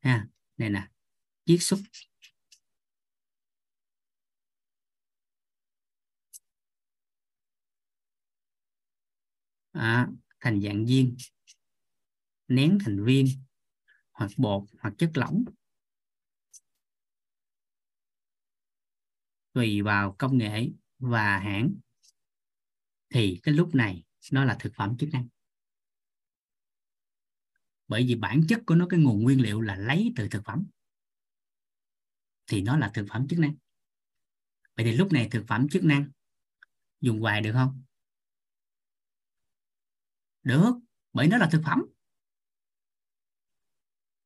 Ha 0.00 0.26
này 0.56 0.70
nè 0.70 0.88
chiết 1.46 1.58
xuất. 1.62 1.78
À, 9.72 10.08
thành 10.40 10.60
dạng 10.60 10.86
viên. 10.86 11.16
Nén 12.48 12.78
thành 12.84 13.04
viên 13.04 13.26
hoặc 14.12 14.30
bột 14.36 14.64
hoặc 14.80 14.94
chất 14.98 15.10
lỏng. 15.14 15.44
Tùy 19.52 19.82
vào 19.82 20.14
công 20.18 20.38
nghệ 20.38 20.70
và 20.98 21.38
hãng, 21.38 21.74
thì 23.10 23.40
cái 23.42 23.54
lúc 23.54 23.74
này 23.74 24.04
nó 24.32 24.44
là 24.44 24.56
thực 24.60 24.72
phẩm 24.74 24.96
chức 24.98 25.08
năng. 25.12 25.28
Bởi 27.88 28.04
vì 28.08 28.14
bản 28.14 28.40
chất 28.48 28.62
của 28.66 28.74
nó, 28.74 28.86
cái 28.90 29.00
nguồn 29.00 29.22
nguyên 29.22 29.40
liệu 29.40 29.60
là 29.60 29.76
lấy 29.76 30.12
từ 30.16 30.28
thực 30.28 30.44
phẩm, 30.44 30.66
thì 32.46 32.62
nó 32.62 32.76
là 32.76 32.90
thực 32.94 33.06
phẩm 33.08 33.28
chức 33.28 33.38
năng. 33.38 33.54
Vậy 34.76 34.84
thì 34.84 34.92
lúc 34.92 35.12
này 35.12 35.28
thực 35.30 35.44
phẩm 35.48 35.68
chức 35.68 35.84
năng 35.84 36.10
dùng 37.00 37.20
hoài 37.20 37.40
được 37.40 37.52
không? 37.52 37.82
Được, 40.42 40.72
bởi 41.12 41.26
nó 41.26 41.36
là 41.38 41.48
thực 41.52 41.62
phẩm. 41.64 41.82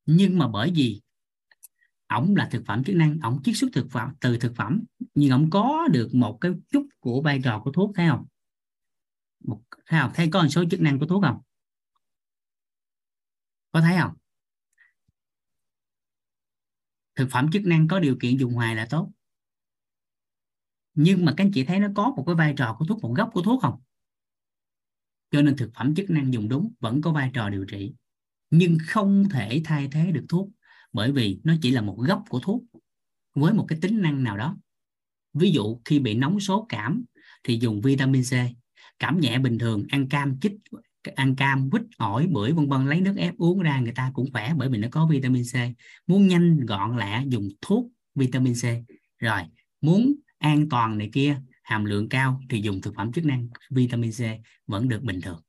Nhưng 0.05 0.37
mà 0.37 0.47
bởi 0.47 0.71
vì 0.75 1.01
ổng 2.13 2.35
là 2.35 2.49
thực 2.51 2.63
phẩm 2.65 2.83
chức 2.83 2.95
năng, 2.95 3.19
ổng 3.19 3.43
chiết 3.43 3.57
xuất 3.57 3.67
thực 3.73 3.91
phẩm, 3.91 4.13
từ 4.19 4.37
thực 4.37 4.55
phẩm, 4.55 4.83
nhưng 5.15 5.31
ổng 5.31 5.49
có 5.49 5.87
được 5.91 6.09
một 6.13 6.37
cái 6.41 6.51
chút 6.71 6.87
của 6.99 7.21
vai 7.21 7.41
trò 7.43 7.61
của 7.63 7.71
thuốc, 7.71 7.91
thấy 7.95 8.07
không? 8.09 8.25
Một, 9.43 9.61
thấy 9.85 9.99
không? 10.01 10.11
Thấy 10.13 10.29
có 10.31 10.41
một 10.41 10.49
số 10.49 10.63
chức 10.71 10.81
năng 10.81 10.99
của 10.99 11.05
thuốc 11.05 11.23
không? 11.23 11.41
Có 13.71 13.81
thấy 13.81 13.97
không? 14.01 14.13
Thực 17.15 17.27
phẩm 17.31 17.49
chức 17.51 17.65
năng 17.65 17.87
có 17.87 17.99
điều 17.99 18.17
kiện 18.21 18.37
dùng 18.37 18.53
hoài 18.53 18.75
là 18.75 18.87
tốt. 18.89 19.11
Nhưng 20.93 21.25
mà 21.25 21.33
các 21.37 21.43
anh 21.43 21.51
chị 21.53 21.63
thấy 21.63 21.79
nó 21.79 21.87
có 21.95 22.13
một 22.17 22.23
cái 22.27 22.35
vai 22.35 22.53
trò 22.57 22.75
của 22.79 22.85
thuốc, 22.85 23.01
một 23.01 23.13
gốc 23.17 23.29
của 23.33 23.41
thuốc 23.41 23.61
không? 23.61 23.81
Cho 25.31 25.41
nên 25.41 25.57
thực 25.57 25.71
phẩm 25.75 25.95
chức 25.95 26.09
năng 26.09 26.33
dùng 26.33 26.49
đúng, 26.49 26.73
vẫn 26.79 27.01
có 27.01 27.11
vai 27.11 27.31
trò 27.33 27.49
điều 27.49 27.65
trị, 27.65 27.93
nhưng 28.49 28.77
không 28.87 29.29
thể 29.31 29.61
thay 29.65 29.89
thế 29.91 30.11
được 30.11 30.25
thuốc 30.29 30.49
bởi 30.93 31.11
vì 31.11 31.39
nó 31.43 31.55
chỉ 31.61 31.71
là 31.71 31.81
một 31.81 31.97
gốc 32.07 32.23
của 32.29 32.39
thuốc 32.39 32.63
với 33.35 33.53
một 33.53 33.65
cái 33.67 33.79
tính 33.81 34.01
năng 34.01 34.23
nào 34.23 34.37
đó. 34.37 34.57
Ví 35.33 35.51
dụ 35.51 35.81
khi 35.85 35.99
bị 35.99 36.13
nóng 36.13 36.39
số 36.39 36.65
cảm 36.69 37.03
thì 37.43 37.59
dùng 37.61 37.81
vitamin 37.81 38.23
C, 38.23 38.33
cảm 38.99 39.19
nhẹ 39.19 39.39
bình 39.39 39.57
thường, 39.59 39.83
ăn 39.89 40.09
cam 40.09 40.39
chích, 40.39 40.53
ăn 41.15 41.35
cam, 41.35 41.69
quýt, 41.69 41.83
ổi, 41.97 42.27
bưởi, 42.31 42.51
vân 42.51 42.69
vân, 42.69 42.85
lấy 42.85 43.01
nước 43.01 43.15
ép 43.17 43.37
uống 43.37 43.59
ra 43.59 43.79
người 43.79 43.91
ta 43.91 44.11
cũng 44.13 44.31
khỏe 44.31 44.53
bởi 44.57 44.69
vì 44.69 44.77
nó 44.77 44.87
có 44.91 45.07
vitamin 45.07 45.43
C. 45.43 45.55
Muốn 46.07 46.27
nhanh, 46.27 46.65
gọn, 46.65 46.97
lẹ 46.97 47.23
dùng 47.27 47.49
thuốc 47.61 47.91
vitamin 48.15 48.53
C. 48.53 48.63
Rồi, 49.19 49.41
muốn 49.81 50.15
an 50.37 50.69
toàn 50.69 50.97
này 50.97 51.09
kia, 51.13 51.41
hàm 51.63 51.85
lượng 51.85 52.09
cao 52.09 52.41
thì 52.49 52.61
dùng 52.61 52.81
thực 52.81 52.95
phẩm 52.95 53.11
chức 53.11 53.25
năng 53.25 53.47
vitamin 53.69 54.11
C 54.11 54.21
vẫn 54.67 54.89
được 54.89 55.03
bình 55.03 55.21
thường. 55.21 55.41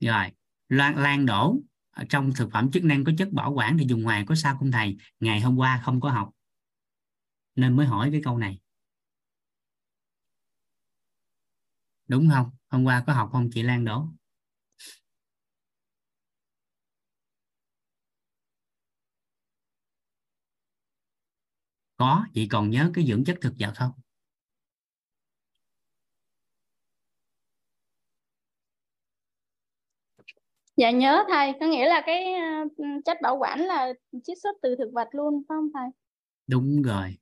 Rồi 0.00 0.30
lan 0.72 0.96
lan 0.98 1.26
đổ 1.26 1.56
ờ, 1.90 2.04
trong 2.08 2.32
thực 2.36 2.50
phẩm 2.52 2.70
chức 2.70 2.84
năng 2.84 3.04
có 3.04 3.12
chất 3.18 3.28
bảo 3.32 3.52
quản 3.52 3.78
thì 3.78 3.86
dùng 3.88 4.02
ngoài 4.02 4.24
có 4.28 4.34
sao 4.34 4.56
không 4.58 4.70
thầy? 4.70 4.96
Ngày 5.20 5.40
hôm 5.40 5.56
qua 5.56 5.80
không 5.84 6.00
có 6.00 6.10
học. 6.10 6.30
Nên 7.56 7.76
mới 7.76 7.86
hỏi 7.86 8.08
cái 8.12 8.20
câu 8.24 8.38
này. 8.38 8.60
Đúng 12.08 12.28
không? 12.30 12.50
Hôm 12.68 12.84
qua 12.84 13.04
có 13.06 13.12
học 13.12 13.28
không? 13.32 13.50
Chị 13.52 13.62
Lan 13.62 13.84
đổ. 13.84 14.08
Có, 21.96 22.26
chị 22.34 22.48
còn 22.48 22.70
nhớ 22.70 22.90
cái 22.94 23.06
dưỡng 23.06 23.24
chất 23.24 23.38
thực 23.40 23.54
vật 23.58 23.72
không? 23.76 24.01
Dạ 30.76 30.90
nhớ 30.90 31.24
thầy, 31.28 31.52
có 31.60 31.66
nghĩa 31.66 31.88
là 31.88 32.02
cái 32.06 32.34
ờ, 32.34 32.68
chất 33.04 33.18
bảo 33.22 33.36
quản 33.36 33.60
là 33.60 33.92
chiết 34.24 34.38
xuất 34.42 34.56
từ 34.62 34.76
thực 34.78 34.92
vật 34.92 35.08
luôn 35.12 35.42
phải 35.48 35.56
không 35.56 35.68
thầy? 35.74 35.88
đúng 36.46 36.82
rồi. 36.82 37.18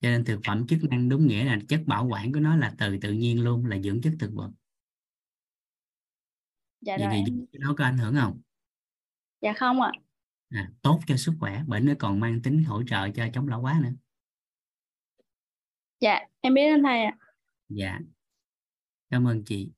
Cho 0.00 0.10
nên 0.10 0.24
thực 0.24 0.40
phẩm 0.46 0.66
chức 0.66 0.78
năng 0.90 1.08
đúng 1.08 1.26
nghĩa 1.26 1.44
là 1.44 1.58
chất 1.68 1.80
bảo 1.86 2.06
quản 2.10 2.32
của 2.32 2.40
nó 2.40 2.56
là 2.56 2.74
từ 2.78 2.96
tự 3.02 3.12
nhiên 3.12 3.44
luôn 3.44 3.66
là 3.66 3.78
dưỡng 3.78 4.00
chất 4.02 4.12
thực 4.20 4.30
vật. 4.34 4.50
Dạ 6.80 6.96
vậy 6.98 7.08
rồi. 7.08 7.24
thì 7.52 7.58
nó 7.58 7.74
có 7.78 7.84
ảnh 7.84 7.98
hưởng 7.98 8.14
không? 8.14 8.40
Dạ 9.40 9.52
không 9.52 9.80
ạ. 9.80 9.92
à, 10.50 10.70
tốt 10.82 11.00
cho 11.06 11.16
sức 11.16 11.32
khỏe 11.40 11.62
bởi 11.66 11.80
nó 11.80 11.92
còn 11.98 12.20
mang 12.20 12.42
tính 12.42 12.64
hỗ 12.64 12.82
trợ 12.82 13.08
cho 13.14 13.26
chống 13.34 13.48
lão 13.48 13.60
hóa 13.60 13.80
nữa. 13.82 13.90
Dạ 16.00 16.20
em 16.40 16.54
biết 16.54 16.70
ơn 16.70 16.82
thầy 16.82 17.02
ạ. 17.04 17.16
dạ. 17.68 17.98
Cảm 19.10 19.28
ơn 19.28 19.44
chị. 19.44 19.72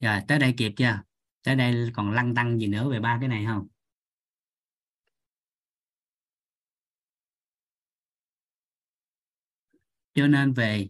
Rồi 0.00 0.20
tới 0.28 0.38
đây 0.38 0.54
kịp 0.56 0.72
chưa 0.76 1.02
tới 1.42 1.56
đây 1.56 1.90
còn 1.94 2.10
lăn 2.10 2.34
tăng 2.34 2.58
gì 2.58 2.66
nữa 2.66 2.90
về 2.90 3.00
ba 3.00 3.18
cái 3.20 3.28
này 3.28 3.44
không? 3.46 3.68
Cho 10.14 10.26
nên 10.26 10.52
về 10.52 10.88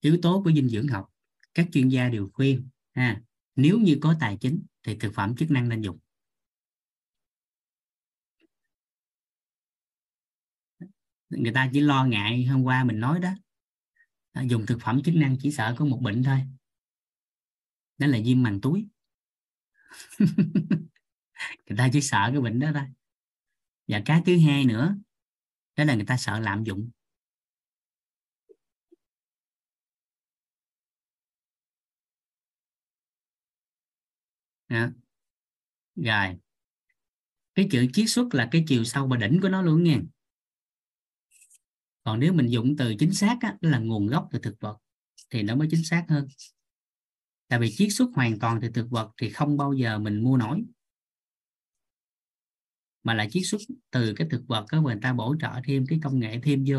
yếu 0.00 0.18
tố 0.22 0.42
của 0.44 0.52
dinh 0.52 0.68
dưỡng 0.68 0.88
học, 0.88 1.10
các 1.54 1.68
chuyên 1.72 1.88
gia 1.88 2.08
đều 2.08 2.30
khuyên, 2.34 2.68
ha, 2.94 3.22
nếu 3.56 3.78
như 3.78 3.98
có 4.00 4.14
tài 4.20 4.36
chính 4.40 4.62
thì 4.82 4.96
thực 4.96 5.14
phẩm 5.14 5.36
chức 5.36 5.50
năng 5.50 5.68
nên 5.68 5.82
dùng. 5.82 5.98
Người 11.30 11.52
ta 11.52 11.70
chỉ 11.72 11.80
lo 11.80 12.04
ngại 12.04 12.44
hôm 12.44 12.62
qua 12.62 12.84
mình 12.84 13.00
nói 13.00 13.20
đó 13.20 13.30
à, 14.32 14.42
dùng 14.42 14.66
thực 14.66 14.78
phẩm 14.80 15.02
chức 15.04 15.14
năng 15.14 15.36
chỉ 15.40 15.50
sợ 15.52 15.74
có 15.78 15.84
một 15.84 16.00
bệnh 16.02 16.22
thôi. 16.22 16.38
Đó 17.98 18.06
là 18.06 18.18
viêm 18.24 18.42
màng 18.42 18.60
túi. 18.60 18.86
người 21.68 21.78
ta 21.78 21.88
chỉ 21.92 22.00
sợ 22.00 22.28
cái 22.32 22.40
bệnh 22.40 22.58
đó 22.60 22.70
thôi. 22.74 22.84
Và 23.88 24.02
cái 24.04 24.22
thứ 24.26 24.38
hai 24.38 24.64
nữa 24.64 24.96
đó 25.76 25.84
là 25.84 25.94
người 25.94 26.06
ta 26.06 26.16
sợ 26.16 26.40
lạm 26.40 26.64
dụng. 26.64 26.90
Đó. 34.68 34.88
rồi. 35.96 36.38
Cái 37.54 37.68
chữ 37.70 37.86
chiết 37.92 38.08
xuất 38.10 38.34
là 38.34 38.48
cái 38.50 38.64
chiều 38.68 38.84
sâu 38.84 39.06
và 39.06 39.16
đỉnh 39.16 39.40
của 39.40 39.48
nó 39.48 39.62
luôn 39.62 39.82
nha 39.84 39.98
còn 42.04 42.20
nếu 42.20 42.32
mình 42.32 42.46
dùng 42.46 42.76
từ 42.76 42.94
chính 42.98 43.12
xác 43.12 43.36
á, 43.40 43.56
là 43.60 43.78
nguồn 43.78 44.06
gốc 44.06 44.28
từ 44.32 44.38
thực 44.38 44.60
vật 44.60 44.76
thì 45.30 45.42
nó 45.42 45.54
mới 45.54 45.68
chính 45.70 45.84
xác 45.84 46.04
hơn 46.08 46.28
tại 47.48 47.58
vì 47.58 47.72
chiết 47.76 47.88
xuất 47.90 48.10
hoàn 48.14 48.38
toàn 48.38 48.60
từ 48.62 48.68
thực 48.68 48.90
vật 48.90 49.10
thì 49.20 49.30
không 49.30 49.56
bao 49.56 49.72
giờ 49.72 49.98
mình 49.98 50.22
mua 50.22 50.36
nổi. 50.36 50.64
Mà 53.02 53.14
là 53.14 53.28
chiết 53.30 53.42
xuất 53.46 53.60
từ 53.90 54.14
cái 54.16 54.28
thực 54.30 54.42
vật 54.46 54.66
có 54.68 54.80
người 54.80 54.96
ta 55.02 55.12
bổ 55.12 55.34
trợ 55.40 55.50
thêm 55.64 55.86
cái 55.86 56.00
công 56.02 56.18
nghệ 56.20 56.40
thêm 56.42 56.64
vô. 56.68 56.78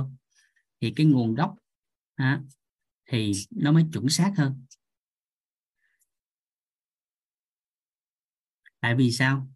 Thì 0.82 0.94
cái 0.96 1.06
nguồn 1.06 1.36
gốc 1.36 1.56
à, 2.16 2.42
thì 3.06 3.32
nó 3.52 3.72
mới 3.72 3.86
chuẩn 3.94 4.10
xác 4.10 4.34
hơn. 4.38 4.66
Tại 8.80 8.96
vì 8.96 9.12
sao? 9.12 9.48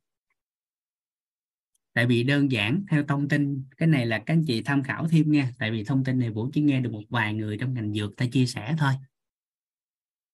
Tại 1.94 2.06
vì 2.06 2.24
đơn 2.24 2.52
giản 2.52 2.86
theo 2.92 3.04
thông 3.08 3.30
tin 3.30 3.64
cái 3.78 3.88
này 3.88 4.06
là 4.06 4.20
các 4.20 4.34
anh 4.34 4.44
chị 4.48 4.62
tham 4.62 4.84
khảo 4.84 5.08
thêm 5.08 5.32
nha. 5.32 5.52
Tại 5.60 5.72
vì 5.72 5.84
thông 5.84 6.04
tin 6.04 6.20
này 6.20 6.30
Vũ 6.30 6.50
chỉ 6.54 6.62
nghe 6.62 6.82
được 6.82 6.92
một 6.92 7.04
vài 7.10 7.34
người 7.34 7.58
trong 7.58 7.74
ngành 7.74 7.94
dược 7.94 8.18
ta 8.18 8.26
chia 8.32 8.46
sẻ 8.46 8.76
thôi 8.80 8.94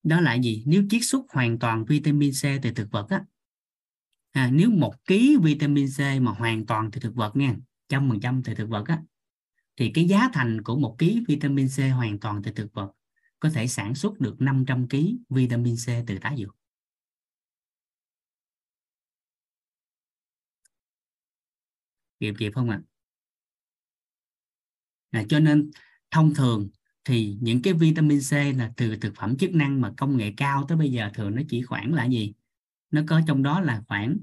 đó 0.04 0.22
là 0.22 0.34
gì 0.34 0.64
nếu 0.66 0.84
chiết 0.90 1.02
xuất 1.04 1.22
hoàn 1.30 1.60
toàn 1.60 1.86
vitamin 1.86 2.32
C 2.32 2.44
từ 2.62 2.72
thực 2.72 2.92
vật 2.92 3.10
á 3.10 3.26
à, 4.32 4.50
nếu 4.54 4.70
một 4.70 4.94
ký 5.06 5.38
vitamin 5.44 5.88
C 5.98 6.22
mà 6.22 6.32
hoàn 6.32 6.66
toàn 6.66 6.92
từ 6.92 7.00
thực 7.00 7.16
vật 7.16 7.36
nha 7.36 7.56
trăm 7.90 8.10
phần 8.10 8.20
trăm 8.20 8.42
từ 8.44 8.56
thực 8.56 8.70
vật 8.70 8.88
á 8.88 9.02
thì 9.78 9.92
cái 9.94 10.06
giá 10.06 10.30
thành 10.34 10.62
của 10.62 10.76
một 10.76 10.96
ký 10.98 11.24
vitamin 11.28 11.68
C 11.68 11.80
hoàn 11.96 12.20
toàn 12.20 12.42
từ 12.44 12.52
thực 12.52 12.74
vật 12.74 12.92
có 13.40 13.50
thể 13.50 13.68
sản 13.68 13.96
xuất 13.96 14.20
được 14.20 14.42
500 14.42 14.88
kg 14.90 14.98
vitamin 15.30 15.76
C 15.76 15.88
từ 16.08 16.18
tái 16.22 16.36
dược 16.38 16.56
kịp 22.20 22.34
kịp 22.40 22.52
không 22.56 22.70
ạ 22.70 22.82
à? 25.12 25.20
à, 25.20 25.26
cho 25.30 25.40
nên 25.40 25.72
thông 26.12 26.34
thường 26.34 26.70
thì 27.10 27.38
những 27.42 27.62
cái 27.62 27.74
vitamin 27.74 28.20
C 28.20 28.32
là 28.32 28.72
từ 28.78 28.96
thực 28.96 29.16
phẩm 29.16 29.38
chức 29.38 29.52
năng 29.54 29.82
mà 29.82 29.94
công 29.98 30.18
nghệ 30.18 30.34
cao 30.38 30.66
tới 30.68 30.78
bây 30.78 30.92
giờ 30.92 31.12
thường 31.14 31.36
nó 31.36 31.42
chỉ 31.50 31.62
khoảng 31.62 31.94
là 31.94 32.06
gì? 32.06 32.34
Nó 32.92 33.02
có 33.08 33.22
trong 33.28 33.44
đó 33.44 33.62
là 33.62 33.84
khoảng 33.88 34.18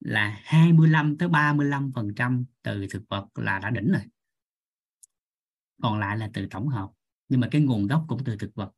là 0.00 0.40
25 0.44 1.18
tới 1.18 1.28
35 1.28 1.92
phần 1.94 2.14
trăm 2.14 2.44
từ 2.62 2.86
thực 2.90 3.02
vật 3.08 3.28
là 3.34 3.58
đã 3.58 3.70
đỉnh 3.70 3.92
rồi. 3.92 4.02
Còn 5.82 5.98
lại 5.98 6.18
là 6.18 6.30
từ 6.32 6.46
tổng 6.50 6.68
hợp. 6.68 6.90
Nhưng 7.28 7.40
mà 7.40 7.48
cái 7.50 7.60
nguồn 7.60 7.86
gốc 7.86 8.04
cũng 8.08 8.24
từ 8.24 8.36
thực 8.36 8.54
vật. 8.54 8.72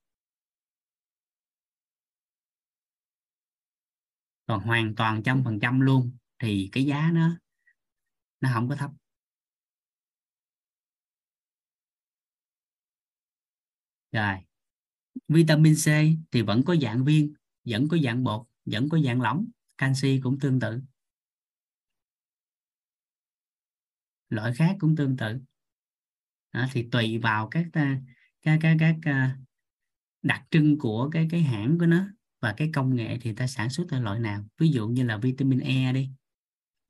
Còn 4.46 4.60
hoàn 4.60 4.94
toàn 4.94 5.22
trăm 5.22 5.44
phần 5.44 5.60
trăm 5.60 5.80
luôn 5.80 6.16
thì 6.38 6.68
cái 6.72 6.84
giá 6.84 7.10
nó 7.12 7.36
nó 8.40 8.50
không 8.54 8.68
có 8.68 8.76
thấp. 8.76 8.90
Rồi. 14.12 14.36
Vitamin 15.28 15.74
C 15.74 15.86
thì 16.32 16.42
vẫn 16.42 16.62
có 16.64 16.76
dạng 16.82 17.04
viên 17.04 17.34
vẫn 17.64 17.88
có 17.88 17.96
dạng 18.04 18.24
bột 18.24 18.46
vẫn 18.64 18.88
có 18.88 18.98
dạng 18.98 19.20
lỏng 19.20 19.46
canxi 19.78 20.20
cũng 20.22 20.38
tương 20.38 20.60
tự. 20.60 20.80
Loại 24.28 24.54
khác 24.54 24.76
cũng 24.80 24.96
tương 24.96 25.16
tự. 25.16 25.38
Đó, 26.52 26.66
thì 26.72 26.88
tùy 26.90 27.18
vào 27.18 27.48
các 27.48 27.66
à, 27.72 28.00
các 28.42 28.58
các 28.62 28.76
các 28.80 28.96
à, 29.02 29.38
đặc 30.22 30.42
trưng 30.50 30.78
của 30.78 31.10
cái 31.12 31.28
cái 31.30 31.42
hãng 31.42 31.78
của 31.78 31.86
nó 31.86 32.06
và 32.40 32.54
cái 32.56 32.70
công 32.74 32.96
nghệ 32.96 33.18
thì 33.20 33.34
ta 33.34 33.46
sản 33.46 33.70
xuất 33.70 33.86
loại 33.92 34.20
nào. 34.20 34.44
Ví 34.58 34.68
dụ 34.68 34.88
như 34.88 35.04
là 35.04 35.18
vitamin 35.18 35.58
E 35.58 35.92
đi 35.92 36.10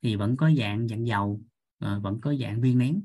thì 0.01 0.15
vẫn 0.15 0.37
có 0.37 0.51
dạng 0.57 0.87
dạng 0.87 1.07
dầu 1.07 1.41
ờ, 1.77 1.99
vẫn 1.99 2.21
có 2.21 2.35
dạng 2.35 2.61
viên 2.61 2.77
nén. 2.77 3.01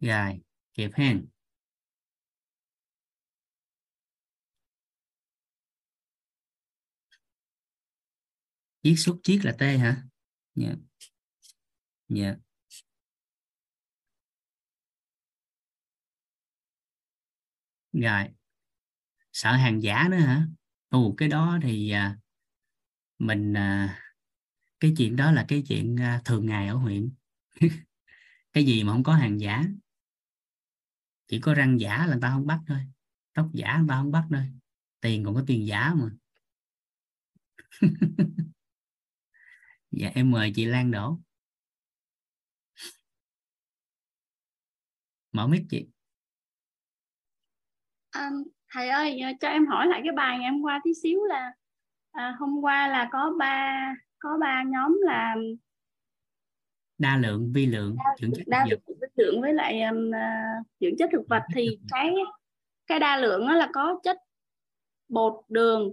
Rồi 0.00 0.40
kịp 0.74 0.90
hen. 0.94 1.26
Chiết 8.82 8.94
xuất 8.98 9.16
chiết 9.22 9.44
là 9.44 9.52
t 9.52 9.60
hả? 9.62 10.02
Dạ. 10.54 10.66
Yeah. 10.66 10.78
dạ. 12.08 12.22
Yeah. 12.24 12.36
rồi. 17.92 18.28
Sợ 19.32 19.52
hàng 19.52 19.82
giả 19.82 20.08
nữa 20.10 20.16
hả? 20.16 20.46
Ồ 20.88 21.14
cái 21.16 21.28
đó 21.28 21.58
thì 21.62 21.90
à, 21.90 22.16
mình 23.18 23.54
à, 23.56 23.98
cái 24.80 24.94
chuyện 24.98 25.16
đó 25.16 25.32
là 25.32 25.44
cái 25.48 25.64
chuyện 25.68 25.96
à, 26.00 26.22
thường 26.24 26.46
ngày 26.46 26.68
ở 26.68 26.74
huyện. 26.74 27.10
Cái 28.52 28.64
gì 28.66 28.84
mà 28.84 28.92
không 28.92 29.02
có 29.02 29.14
hàng 29.14 29.40
giả? 29.40 29.64
Chỉ 31.28 31.40
có 31.40 31.54
răng 31.54 31.80
giả 31.80 31.98
là 31.98 32.06
người 32.06 32.22
ta 32.22 32.30
không 32.30 32.46
bắt 32.46 32.60
thôi. 32.66 32.78
Tóc 33.34 33.48
giả 33.52 33.78
người 33.78 33.86
ta 33.88 33.94
không 33.94 34.12
bắt 34.12 34.24
thôi. 34.30 34.50
Tiền 35.00 35.24
còn 35.24 35.34
có 35.34 35.42
tiền 35.46 35.66
giả 35.66 35.94
mà. 35.94 36.10
Dạ 39.90 40.10
em 40.14 40.30
mời 40.30 40.52
chị 40.54 40.64
Lan 40.64 40.90
đổ 40.90 41.18
mở 45.32 45.46
mic 45.46 45.62
chị. 45.70 45.86
À, 48.10 48.30
thầy 48.72 48.88
ơi 48.88 49.20
cho 49.40 49.48
em 49.48 49.66
hỏi 49.66 49.86
lại 49.86 50.00
cái 50.04 50.12
bài 50.16 50.38
ngày 50.38 50.50
hôm 50.50 50.62
qua 50.62 50.80
tí 50.84 50.90
xíu 51.02 51.24
là 51.24 51.52
à, 52.12 52.36
hôm 52.38 52.60
qua 52.62 52.88
là 52.88 53.08
có 53.12 53.32
ba 53.38 53.94
có 54.18 54.38
ba 54.40 54.62
nhóm 54.66 54.98
là 55.02 55.34
đa 56.98 57.16
lượng 57.16 57.52
vi 57.54 57.66
lượng 57.66 57.96
đa, 57.96 58.14
dưỡng 58.20 58.32
chất 58.36 58.42
đa 58.46 58.66
lượng 58.70 58.80
vi 58.86 59.06
lượng 59.16 59.40
với 59.40 59.54
lại 59.54 59.82
um, 59.82 60.08
uh, 60.08 60.66
dưỡng 60.80 60.96
chất 60.98 61.10
thực 61.12 61.28
vật 61.28 61.42
thì 61.54 61.78
cái 61.90 62.14
cái 62.86 62.98
đa 62.98 63.16
lượng 63.16 63.46
đó 63.48 63.54
là 63.54 63.68
có 63.72 64.00
chất 64.02 64.16
bột 65.08 65.34
đường. 65.48 65.92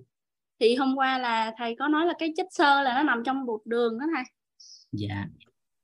Thì 0.59 0.75
hôm 0.75 0.95
qua 0.95 1.17
là 1.17 1.53
thầy 1.57 1.75
có 1.80 1.88
nói 1.88 2.06
là 2.06 2.14
cái 2.19 2.33
chất 2.38 2.48
xơ 2.51 2.82
là 2.82 2.93
nó 2.95 3.03
nằm 3.03 3.23
trong 3.25 3.45
bột 3.45 3.61
đường 3.65 3.99
đó 3.99 4.06
thầy. 4.15 4.23
Dạ. 4.91 5.25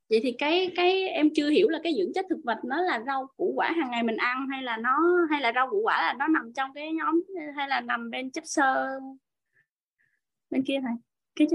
Vậy 0.09 0.19
thì 0.23 0.31
cái 0.31 0.71
cái 0.75 1.09
em 1.09 1.29
chưa 1.35 1.49
hiểu 1.49 1.69
là 1.69 1.79
cái 1.83 1.93
dưỡng 1.97 2.13
chất 2.13 2.25
thực 2.29 2.39
vật 2.43 2.57
nó 2.63 2.81
là 2.81 3.03
rau 3.05 3.27
củ 3.37 3.53
quả 3.55 3.71
hàng 3.71 3.91
ngày 3.91 4.03
mình 4.03 4.17
ăn 4.17 4.47
hay 4.51 4.63
là 4.63 4.77
nó 4.77 4.97
hay 5.29 5.41
là 5.41 5.51
rau 5.55 5.69
củ 5.69 5.81
quả 5.83 6.01
là 6.01 6.13
nó 6.19 6.27
nằm 6.27 6.53
trong 6.55 6.73
cái 6.73 6.93
nhóm 6.93 7.21
hay 7.55 7.67
là 7.67 7.81
nằm 7.81 8.09
bên 8.09 8.31
chất 8.31 8.43
xơ 8.47 8.99
bên 10.49 10.63
kia 10.63 10.79
thầy? 10.81 10.93
Cái 11.35 11.47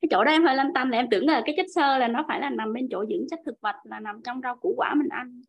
cái 0.00 0.08
chỗ 0.10 0.24
đó 0.24 0.30
em 0.30 0.44
hơi 0.44 0.56
lăn 0.56 0.70
tăn 0.74 0.90
là 0.90 0.98
em 0.98 1.06
tưởng 1.10 1.26
là 1.26 1.42
cái 1.46 1.54
chất 1.56 1.66
xơ 1.74 1.98
là 1.98 2.08
nó 2.08 2.24
phải 2.28 2.40
là 2.40 2.50
nằm 2.50 2.72
bên 2.72 2.88
chỗ 2.90 3.04
dưỡng 3.06 3.26
chất 3.30 3.38
thực 3.46 3.60
vật 3.60 3.76
là 3.84 4.00
nằm 4.00 4.20
trong 4.24 4.40
rau 4.42 4.56
củ 4.56 4.74
quả 4.76 4.94
mình 4.94 5.08
ăn 5.08 5.40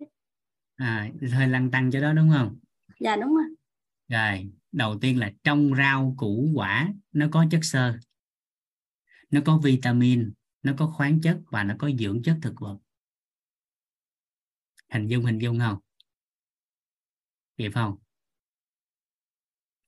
à 0.76 1.10
hơi 1.34 1.48
lăn 1.48 1.72
tăn 1.72 1.92
cho 1.92 2.02
đó 2.02 2.14
đúng 2.14 2.30
không? 2.34 2.58
Dạ 3.00 3.16
đúng 3.16 3.36
rồi. 3.36 3.46
Rồi 4.08 4.52
đầu 4.72 5.00
tiên 5.02 5.20
là 5.20 5.32
trong 5.44 5.76
rau 5.78 6.16
củ 6.18 6.52
quả 6.56 6.94
nó 7.12 7.28
có 7.32 7.46
chất 7.52 7.60
xơ 7.64 7.98
nó 9.30 9.42
có 9.46 9.58
vitamin 9.58 10.34
nó 10.64 10.74
có 10.78 10.88
khoáng 10.88 11.22
chất 11.22 11.40
và 11.52 11.64
nó 11.64 11.76
có 11.80 11.90
dưỡng 12.00 12.22
chất 12.24 12.38
thực 12.42 12.54
vật. 12.60 12.78
Hình 14.94 15.08
dung 15.08 15.26
hình 15.26 15.40
dung 15.40 15.60
không? 15.60 15.78
Kịp 17.58 17.72
không? 17.74 17.98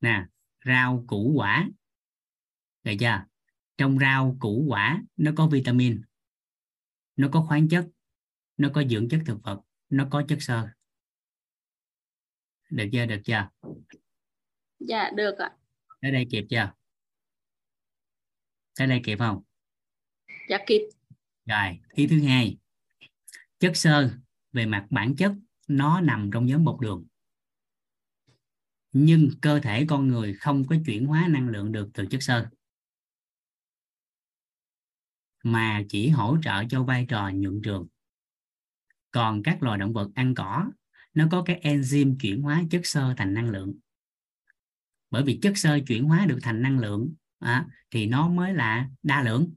Nè 0.02 0.26
rau 0.66 1.04
củ 1.08 1.34
quả. 1.36 1.70
Được 2.84 2.94
chưa 3.00 3.33
trong 3.78 4.00
rau 4.00 4.38
củ 4.40 4.66
quả 4.68 5.04
nó 5.18 5.32
có 5.36 5.48
vitamin 5.48 6.02
nó 7.16 7.30
có 7.32 7.46
khoáng 7.48 7.70
chất 7.70 7.88
nó 8.58 8.70
có 8.74 8.84
dưỡng 8.84 9.10
chất 9.10 9.22
thực 9.26 9.44
vật 9.44 9.62
nó 9.90 10.08
có 10.12 10.24
chất 10.28 10.38
xơ. 10.42 10.70
Được 12.70 12.86
chưa? 12.92 13.06
Được 13.06 13.22
chưa? 13.26 13.50
Dạ 14.80 15.12
được 15.16 15.38
ạ. 15.38 15.52
Tới 16.02 16.12
đây 16.12 16.28
kịp 16.32 16.46
chưa? 16.50 16.74
Tới 18.78 18.88
đây 18.88 19.02
kịp 19.04 19.20
không? 19.20 19.44
Dạ 20.50 20.58
kịp. 20.68 20.82
Rồi 21.46 21.80
ý 21.92 22.08
thứ 22.08 22.24
hai. 22.24 22.58
Chất 23.60 23.78
xơ 23.78 24.10
về 24.52 24.66
mặt 24.66 24.88
bản 24.90 25.16
chất 25.16 25.32
nó 25.68 26.02
nằm 26.02 26.30
trong 26.34 26.46
nhóm 26.46 26.64
bột 26.64 26.82
đường. 26.82 27.06
Nhưng 28.92 29.30
cơ 29.42 29.60
thể 29.60 29.86
con 29.90 30.08
người 30.08 30.34
không 30.34 30.68
có 30.68 30.76
chuyển 30.86 31.06
hóa 31.06 31.28
năng 31.30 31.50
lượng 31.50 31.72
được 31.72 31.90
từ 31.94 32.06
chất 32.06 32.24
xơ 32.24 32.50
mà 35.44 35.84
chỉ 35.90 36.10
hỗ 36.10 36.38
trợ 36.44 36.64
cho 36.70 36.84
vai 36.84 37.06
trò 37.10 37.30
nhuận 37.30 37.62
trường. 37.64 37.88
Còn 39.12 39.44
các 39.44 39.64
loài 39.64 39.78
động 39.78 39.94
vật 39.94 40.10
ăn 40.16 40.36
cỏ 40.36 40.72
nó 41.14 41.28
có 41.32 41.44
cái 41.44 41.62
enzyme 41.64 42.16
chuyển 42.22 42.42
hóa 42.42 42.64
chất 42.70 42.86
xơ 42.86 43.14
thành 43.18 43.34
năng 43.34 43.50
lượng. 43.50 43.74
Bởi 45.10 45.24
vì 45.24 45.40
chất 45.42 45.58
xơ 45.58 45.80
chuyển 45.88 46.04
hóa 46.04 46.26
được 46.26 46.40
thành 46.42 46.62
năng 46.62 46.80
lượng 46.80 47.14
à, 47.40 47.68
thì 47.92 48.06
nó 48.06 48.30
mới 48.30 48.54
là 48.54 48.90
đa 49.04 49.24
lượng. 49.24 49.54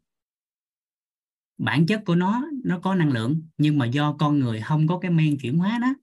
Bản 1.58 1.86
chất 1.86 2.02
của 2.06 2.14
nó 2.14 2.44
nó 2.64 2.80
có 2.80 2.94
năng 2.94 3.12
lượng 3.12 3.42
nhưng 3.58 3.78
mà 3.78 3.86
do 3.86 4.16
con 4.18 4.38
người 4.38 4.60
không 4.60 4.86
có 4.86 4.98
cái 4.98 5.10
men 5.10 5.38
chuyển 5.38 5.58
hóa 5.58 5.78
đó 5.82 5.94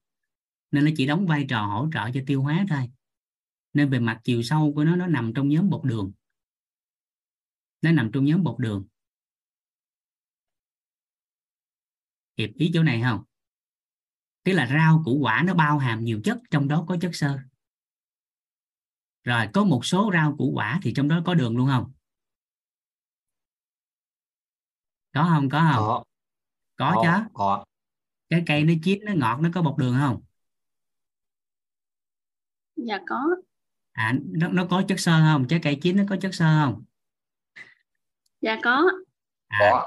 nên 0.72 0.86
nó 0.86 0.92
chỉ 0.98 1.06
đóng 1.06 1.28
vai 1.28 1.46
trò 1.50 1.66
hỗ 1.66 1.90
trợ 1.94 2.12
cho 2.14 2.22
tiêu 2.28 2.42
hóa 2.42 2.66
thôi. 2.70 2.90
Nên 3.74 3.90
về 3.90 4.00
mặt 4.00 4.22
chiều 4.24 4.44
sâu 4.44 4.74
của 4.76 4.84
nó 4.84 4.96
nó 4.96 5.08
nằm 5.08 5.34
trong 5.34 5.50
nhóm 5.50 5.70
bột 5.70 5.86
đường. 5.86 6.12
Nó 7.82 7.92
nằm 7.92 8.12
trong 8.12 8.26
nhóm 8.26 8.44
bột 8.44 8.60
đường. 8.60 8.86
Kịp 12.36 12.52
ý 12.56 12.72
chỗ 12.74 12.84
này 12.84 13.02
không? 13.02 13.24
Tức 14.44 14.54
là 14.54 14.68
rau 14.68 15.02
củ 15.06 15.20
quả 15.22 15.44
nó 15.46 15.54
bao 15.54 15.78
hàm 15.78 16.04
nhiều 16.04 16.22
chất 16.24 16.38
trong 16.52 16.68
đó 16.68 16.86
có 16.88 16.98
chất 17.02 17.16
xơ. 17.16 17.40
Rồi 19.24 19.48
có 19.54 19.64
một 19.64 19.86
số 19.86 20.12
rau 20.14 20.36
củ 20.38 20.52
quả 20.56 20.80
thì 20.84 20.94
trong 20.96 21.08
đó 21.08 21.22
có 21.26 21.34
đường 21.34 21.58
luôn 21.58 21.68
không? 21.68 21.92
Có 25.14 25.30
không 25.30 25.50
có 25.50 25.60
không? 25.74 25.84
Có. 25.88 26.04
Có, 26.76 26.92
có 26.96 27.04
chứ. 27.04 27.30
có. 27.34 27.66
Cái 28.30 28.44
cây 28.46 28.64
nó 28.64 28.74
chín 28.84 29.00
nó 29.06 29.14
ngọt 29.16 29.40
nó 29.42 29.50
có 29.54 29.62
bột 29.62 29.78
đường 29.78 29.96
không? 30.00 30.22
Dạ 32.76 33.00
có. 33.08 33.22
À 33.92 34.14
nó, 34.24 34.48
nó 34.48 34.68
có 34.70 34.84
chất 34.88 35.00
xơ 35.00 35.12
không? 35.12 35.48
Trái 35.50 35.60
cây 35.64 35.80
chín 35.82 35.98
nó 35.98 36.04
có 36.10 36.18
chất 36.22 36.36
xơ 36.36 36.46
không? 36.46 36.84
Dạ 38.42 38.60
có. 38.64 38.92
À, 39.48 39.86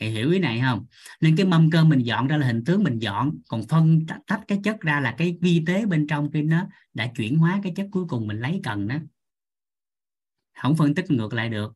thì 0.00 0.08
hiểu 0.08 0.30
ý 0.30 0.38
này 0.38 0.60
không? 0.60 0.86
Nên 1.20 1.36
cái 1.36 1.46
mâm 1.46 1.70
cơm 1.70 1.88
mình 1.88 1.98
dọn 1.98 2.26
ra 2.28 2.36
là 2.36 2.46
hình 2.46 2.64
tướng 2.64 2.84
mình 2.84 2.98
dọn. 2.98 3.38
Còn 3.48 3.66
phân 3.66 4.06
tách 4.26 4.40
cái 4.48 4.60
chất 4.64 4.80
ra 4.80 5.00
là 5.00 5.14
cái 5.18 5.38
vi 5.40 5.62
tế 5.66 5.86
bên 5.86 6.06
trong 6.06 6.30
khi 6.32 6.42
nó 6.42 6.66
đã 6.94 7.06
chuyển 7.16 7.38
hóa 7.38 7.60
cái 7.62 7.72
chất 7.76 7.86
cuối 7.90 8.04
cùng 8.08 8.26
mình 8.26 8.40
lấy 8.40 8.60
cần 8.64 8.88
đó. 8.88 8.96
Không 10.58 10.76
phân 10.76 10.94
tích 10.94 11.10
ngược 11.10 11.34
lại 11.34 11.48
được. 11.48 11.74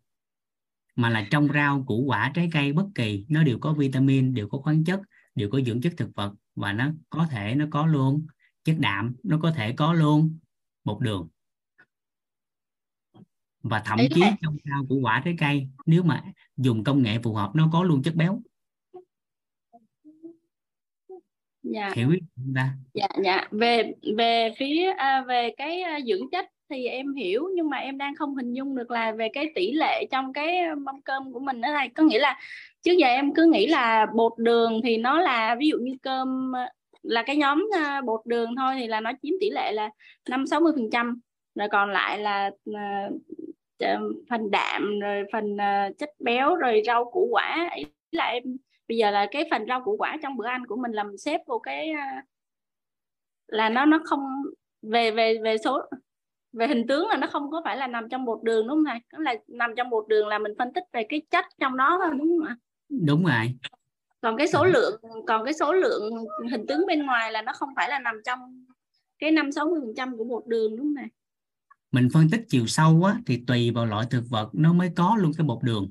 Mà 0.97 1.11
là 1.11 1.27
trong 1.31 1.49
rau, 1.55 1.85
củ, 1.85 2.05
quả, 2.05 2.31
trái 2.35 2.49
cây, 2.53 2.73
bất 2.73 2.87
kỳ, 2.95 3.27
nó 3.29 3.43
đều 3.43 3.59
có 3.59 3.73
vitamin, 3.73 4.35
đều 4.35 4.49
có 4.49 4.59
khoáng 4.59 4.85
chất, 4.85 5.01
đều 5.35 5.51
có 5.51 5.61
dưỡng 5.61 5.81
chất 5.81 5.93
thực 5.97 6.15
vật 6.15 6.35
và 6.55 6.73
nó 6.73 6.91
có 7.11 7.27
thể 7.31 7.55
nó 7.55 7.67
có 7.71 7.87
luôn. 7.87 8.27
Chất 8.65 8.77
đạm 8.79 9.15
nó 9.23 9.39
có 9.43 9.51
thể 9.51 9.73
có 9.73 9.93
luôn. 9.93 10.39
Bột 10.85 11.01
đường 11.01 11.29
và 13.63 13.83
thậm 13.85 13.99
chí 14.15 14.21
là- 14.21 14.37
trong 14.43 14.57
rau 14.65 14.87
củ 14.89 15.01
quả 15.03 15.23
trái 15.25 15.35
cây 15.39 15.69
nếu 15.87 16.03
mà 16.03 16.23
dùng 16.57 16.85
công 16.85 17.03
nghệ 17.03 17.19
phù 17.23 17.35
hợp 17.35 17.51
nó 17.55 17.69
có 17.73 17.83
luôn 17.83 18.03
chất 18.03 18.15
béo. 18.15 18.41
Dạ. 21.63 21.91
Hiểu 21.95 22.11
ý 22.11 22.19
không 22.37 22.53
ta? 22.55 22.71
Dạ 22.95 23.07
dạ. 23.25 23.49
Về 23.51 23.93
về 24.17 24.55
phía 24.59 24.93
à, 24.97 25.25
về 25.29 25.51
cái 25.57 25.83
à, 25.83 26.01
dưỡng 26.07 26.31
chất 26.31 26.47
thì 26.71 26.87
em 26.87 27.15
hiểu 27.15 27.49
nhưng 27.57 27.71
mà 27.71 27.77
em 27.77 27.99
đang 27.99 28.15
không 28.15 28.35
hình 28.35 28.53
dung 28.53 28.77
được 28.77 28.91
là 28.91 29.13
về 29.13 29.29
cái 29.33 29.53
tỷ 29.55 29.73
lệ 29.73 30.05
trong 30.11 30.33
cái 30.33 30.75
mâm 30.77 31.03
cơm 31.03 31.33
của 31.33 31.41
mình 31.41 31.61
ở 31.61 31.73
đây. 31.73 31.89
Có 31.89 32.03
nghĩa 32.03 32.19
là 32.19 32.39
trước 32.83 32.93
giờ 32.93 33.07
em 33.07 33.35
cứ 33.35 33.51
nghĩ 33.53 33.67
là 33.67 34.07
bột 34.15 34.33
đường 34.39 34.81
thì 34.85 34.97
nó 34.97 35.21
là 35.21 35.57
ví 35.59 35.69
dụ 35.69 35.79
như 35.79 35.97
cơm 36.03 36.53
là 37.03 37.23
cái 37.23 37.37
nhóm 37.37 37.69
à, 37.77 38.01
bột 38.01 38.21
đường 38.27 38.57
thôi 38.57 38.75
thì 38.79 38.87
là 38.87 39.01
nó 39.01 39.13
chiếm 39.23 39.33
tỷ 39.41 39.51
lệ 39.51 39.73
là 39.73 39.91
năm 40.29 40.47
sáu 40.47 40.61
mươi 40.61 40.73
phần 40.77 40.91
trăm. 40.93 41.21
Rồi 41.55 41.69
còn 41.69 41.91
lại 41.91 42.19
là 42.19 42.51
à, 42.75 43.09
phần 44.31 44.51
đạm 44.51 45.01
rồi 45.01 45.25
phần 45.33 45.57
à, 45.57 45.91
chất 45.99 46.11
béo 46.19 46.57
rồi 46.57 46.83
rau 46.87 47.11
củ 47.13 47.29
quả 47.31 47.71
ý 47.77 47.85
là 48.13 48.25
em 48.25 48.43
bây 48.89 48.99
giờ 48.99 49.11
là 49.11 49.27
cái 49.31 49.45
phần 49.51 49.67
rau 49.69 49.85
củ 49.85 49.97
quả 49.99 50.17
trong 50.23 50.37
bữa 50.37 50.47
ăn 50.47 50.67
của 50.67 50.77
mình 50.77 50.93
làm 50.93 51.17
xếp 51.19 51.41
vô 51.47 51.59
cái 51.59 51.91
à, 51.91 52.25
là 53.47 53.69
nó 53.69 53.85
nó 53.85 54.01
không 54.05 54.21
về 54.83 55.11
về 55.11 55.39
về 55.43 55.57
số 55.59 55.83
về 56.53 56.67
hình 56.67 56.87
tướng 56.87 57.09
là 57.09 57.17
nó 57.17 57.27
không 57.27 57.51
có 57.51 57.61
phải 57.65 57.77
là 57.77 57.87
nằm 57.87 58.09
trong 58.09 58.25
bột 58.25 58.43
đường 58.43 58.69
đúng 58.69 58.77
không 58.77 58.85
thầy? 58.85 58.99
Nó 59.13 59.19
là 59.19 59.35
nằm 59.49 59.75
trong 59.77 59.91
bột 59.91 60.09
đường 60.09 60.29
là 60.29 60.39
mình 60.39 60.53
phân 60.59 60.73
tích 60.73 60.85
về 60.93 61.07
cái 61.09 61.23
chất 61.31 61.45
trong 61.61 61.77
đó 61.77 61.99
thôi 62.03 62.11
đúng 62.19 62.39
không 62.39 62.49
ạ? 62.49 62.57
đúng 62.89 63.25
rồi 63.25 63.59
Còn 64.21 64.37
cái 64.37 64.49
số 64.49 64.65
lượng 64.65 65.01
còn 65.27 65.45
cái 65.45 65.55
số 65.55 65.73
lượng 65.73 66.13
hình 66.51 66.67
tướng 66.67 66.87
bên 66.87 67.07
ngoài 67.07 67.33
là 67.33 67.43
nó 67.43 67.53
không 67.53 67.69
phải 67.77 67.89
là 67.89 67.99
nằm 67.99 68.21
trong 68.25 68.67
cái 69.19 69.31
năm 69.31 69.53
sáu 69.53 69.67
mươi 69.67 69.81
phần 69.81 69.95
trăm 69.97 70.17
của 70.17 70.25
bột 70.25 70.47
đường 70.47 70.77
đúng 70.77 70.87
không 70.87 70.95
thầy? 70.97 71.07
Mình 71.93 72.09
phân 72.13 72.31
tích 72.31 72.45
chiều 72.49 72.67
sâu 72.67 73.05
á, 73.05 73.21
thì 73.27 73.45
tùy 73.47 73.71
vào 73.71 73.87
loại 73.87 74.07
thực 74.11 74.29
vật 74.29 74.51
nó 74.53 74.73
mới 74.73 74.91
có 74.97 75.17
luôn 75.17 75.33
cái 75.39 75.47
bột 75.47 75.63
đường. 75.63 75.91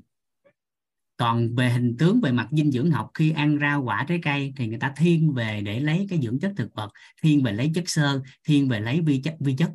Còn 1.16 1.54
về 1.54 1.70
hình 1.70 1.96
tướng 1.98 2.20
về 2.20 2.32
mặt 2.32 2.48
dinh 2.50 2.72
dưỡng 2.72 2.90
học 2.90 3.10
khi 3.14 3.30
ăn 3.30 3.58
rau 3.60 3.82
quả 3.82 4.04
trái 4.08 4.20
cây 4.22 4.52
thì 4.56 4.66
người 4.66 4.78
ta 4.78 4.92
thiên 4.96 5.32
về 5.32 5.60
để 5.60 5.80
lấy 5.80 6.06
cái 6.10 6.20
dưỡng 6.22 6.38
chất 6.38 6.52
thực 6.56 6.74
vật 6.74 6.90
thiên 7.22 7.42
về 7.42 7.52
lấy 7.52 7.70
chất 7.74 7.88
xơ 7.88 8.22
thiên 8.44 8.68
về 8.68 8.80
lấy 8.80 9.00
vi 9.00 9.20
chất 9.22 9.36
vi 9.40 9.54
chất. 9.56 9.72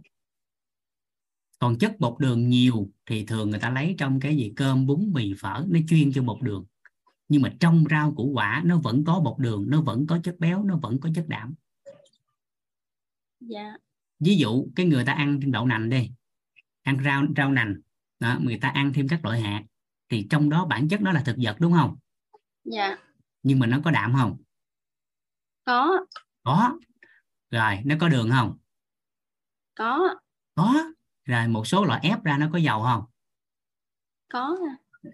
Còn 1.59 1.77
chất 1.77 1.99
bột 1.99 2.19
đường 2.19 2.49
nhiều 2.49 2.91
thì 3.05 3.25
thường 3.25 3.49
người 3.49 3.59
ta 3.59 3.69
lấy 3.69 3.95
trong 3.97 4.19
cái 4.19 4.37
gì? 4.37 4.53
Cơm 4.55 4.85
bún 4.85 5.11
mì 5.13 5.33
phở 5.39 5.65
nó 5.69 5.79
chuyên 5.89 6.13
cho 6.13 6.23
bột 6.23 6.41
đường. 6.41 6.65
Nhưng 7.29 7.41
mà 7.41 7.53
trong 7.59 7.83
rau 7.89 8.13
củ 8.15 8.31
quả 8.33 8.61
nó 8.65 8.79
vẫn 8.79 9.03
có 9.03 9.19
bột 9.19 9.39
đường 9.39 9.65
nó 9.69 9.81
vẫn 9.81 10.07
có 10.07 10.19
chất 10.23 10.39
béo 10.39 10.63
nó 10.63 10.77
vẫn 10.77 10.99
có 10.99 11.09
chất 11.15 11.27
đạm. 11.27 11.53
Dạ. 13.39 13.77
ví 14.19 14.37
dụ 14.37 14.67
cái 14.75 14.85
người 14.85 15.05
ta 15.05 15.13
ăn 15.13 15.39
thêm 15.41 15.51
đậu 15.51 15.65
nành 15.65 15.89
đi 15.89 16.11
ăn 16.87 17.03
rau 17.03 17.23
rau 17.37 17.51
nành. 17.51 17.75
Đó, 18.19 18.37
người 18.41 18.57
ta 18.61 18.69
ăn 18.69 18.93
thêm 18.93 19.07
các 19.07 19.25
loại 19.25 19.41
hạt 19.41 19.63
thì 20.09 20.27
trong 20.29 20.49
đó 20.49 20.65
bản 20.65 20.87
chất 20.87 21.01
nó 21.01 21.11
là 21.11 21.23
thực 21.25 21.35
vật 21.41 21.55
đúng 21.59 21.73
không? 21.73 21.97
Dạ. 22.63 22.97
nhưng 23.43 23.59
mà 23.59 23.67
nó 23.67 23.79
có 23.85 23.91
đạm 23.91 24.13
không? 24.17 24.37
Có, 25.63 26.05
có. 26.43 26.79
Rồi 27.51 27.79
nó 27.85 27.95
có 27.99 28.09
đường 28.09 28.29
không? 28.31 28.57
Có, 29.75 30.15
có. 30.55 30.91
Rồi 31.25 31.47
một 31.47 31.67
số 31.67 31.85
loại 31.85 31.99
ép 32.03 32.23
ra 32.23 32.37
nó 32.37 32.49
có 32.53 32.57
dầu 32.57 32.83
không? 32.83 33.03
Có, 34.29 34.57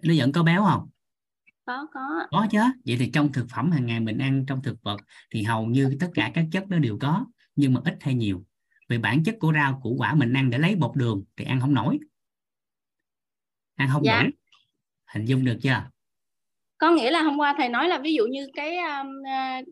nó 0.02 0.14
vẫn 0.16 0.32
có 0.32 0.42
béo 0.42 0.64
không? 0.64 0.88
Có, 1.64 1.86
có. 1.92 2.26
có 2.30 2.46
chứ. 2.50 2.58
Vậy 2.86 2.96
thì 2.98 3.10
trong 3.14 3.32
thực 3.32 3.46
phẩm 3.50 3.70
hàng 3.70 3.86
ngày 3.86 4.00
mình 4.00 4.18
ăn 4.18 4.44
trong 4.46 4.62
thực 4.62 4.82
vật 4.82 5.00
thì 5.30 5.42
hầu 5.42 5.66
như 5.66 5.96
tất 6.00 6.10
cả 6.14 6.30
các 6.34 6.46
chất 6.52 6.64
nó 6.68 6.78
đều 6.78 6.98
có 7.00 7.26
nhưng 7.56 7.74
mà 7.74 7.80
ít 7.84 7.96
hay 8.00 8.14
nhiều 8.14 8.44
về 8.88 8.98
bản 8.98 9.24
chất 9.24 9.36
của 9.40 9.52
rau 9.52 9.80
củ 9.82 9.96
quả 9.98 10.14
mình 10.14 10.32
ăn 10.32 10.50
để 10.50 10.58
lấy 10.58 10.74
bột 10.76 10.96
đường 10.96 11.24
thì 11.36 11.44
ăn 11.44 11.60
không 11.60 11.74
nổi. 11.74 11.98
Ăn 13.76 13.88
không 13.92 14.04
Dạ. 14.04 14.22
đủ 14.22 14.30
hình 15.14 15.24
dung 15.24 15.44
được 15.44 15.56
chưa? 15.62 15.82
Có 16.78 16.90
nghĩa 16.90 17.10
là 17.10 17.22
hôm 17.22 17.38
qua 17.38 17.54
thầy 17.58 17.68
nói 17.68 17.88
là 17.88 17.98
ví 17.98 18.14
dụ 18.14 18.26
như 18.26 18.48
cái 18.54 18.76
um, 18.78 19.06
à, 19.26 19.62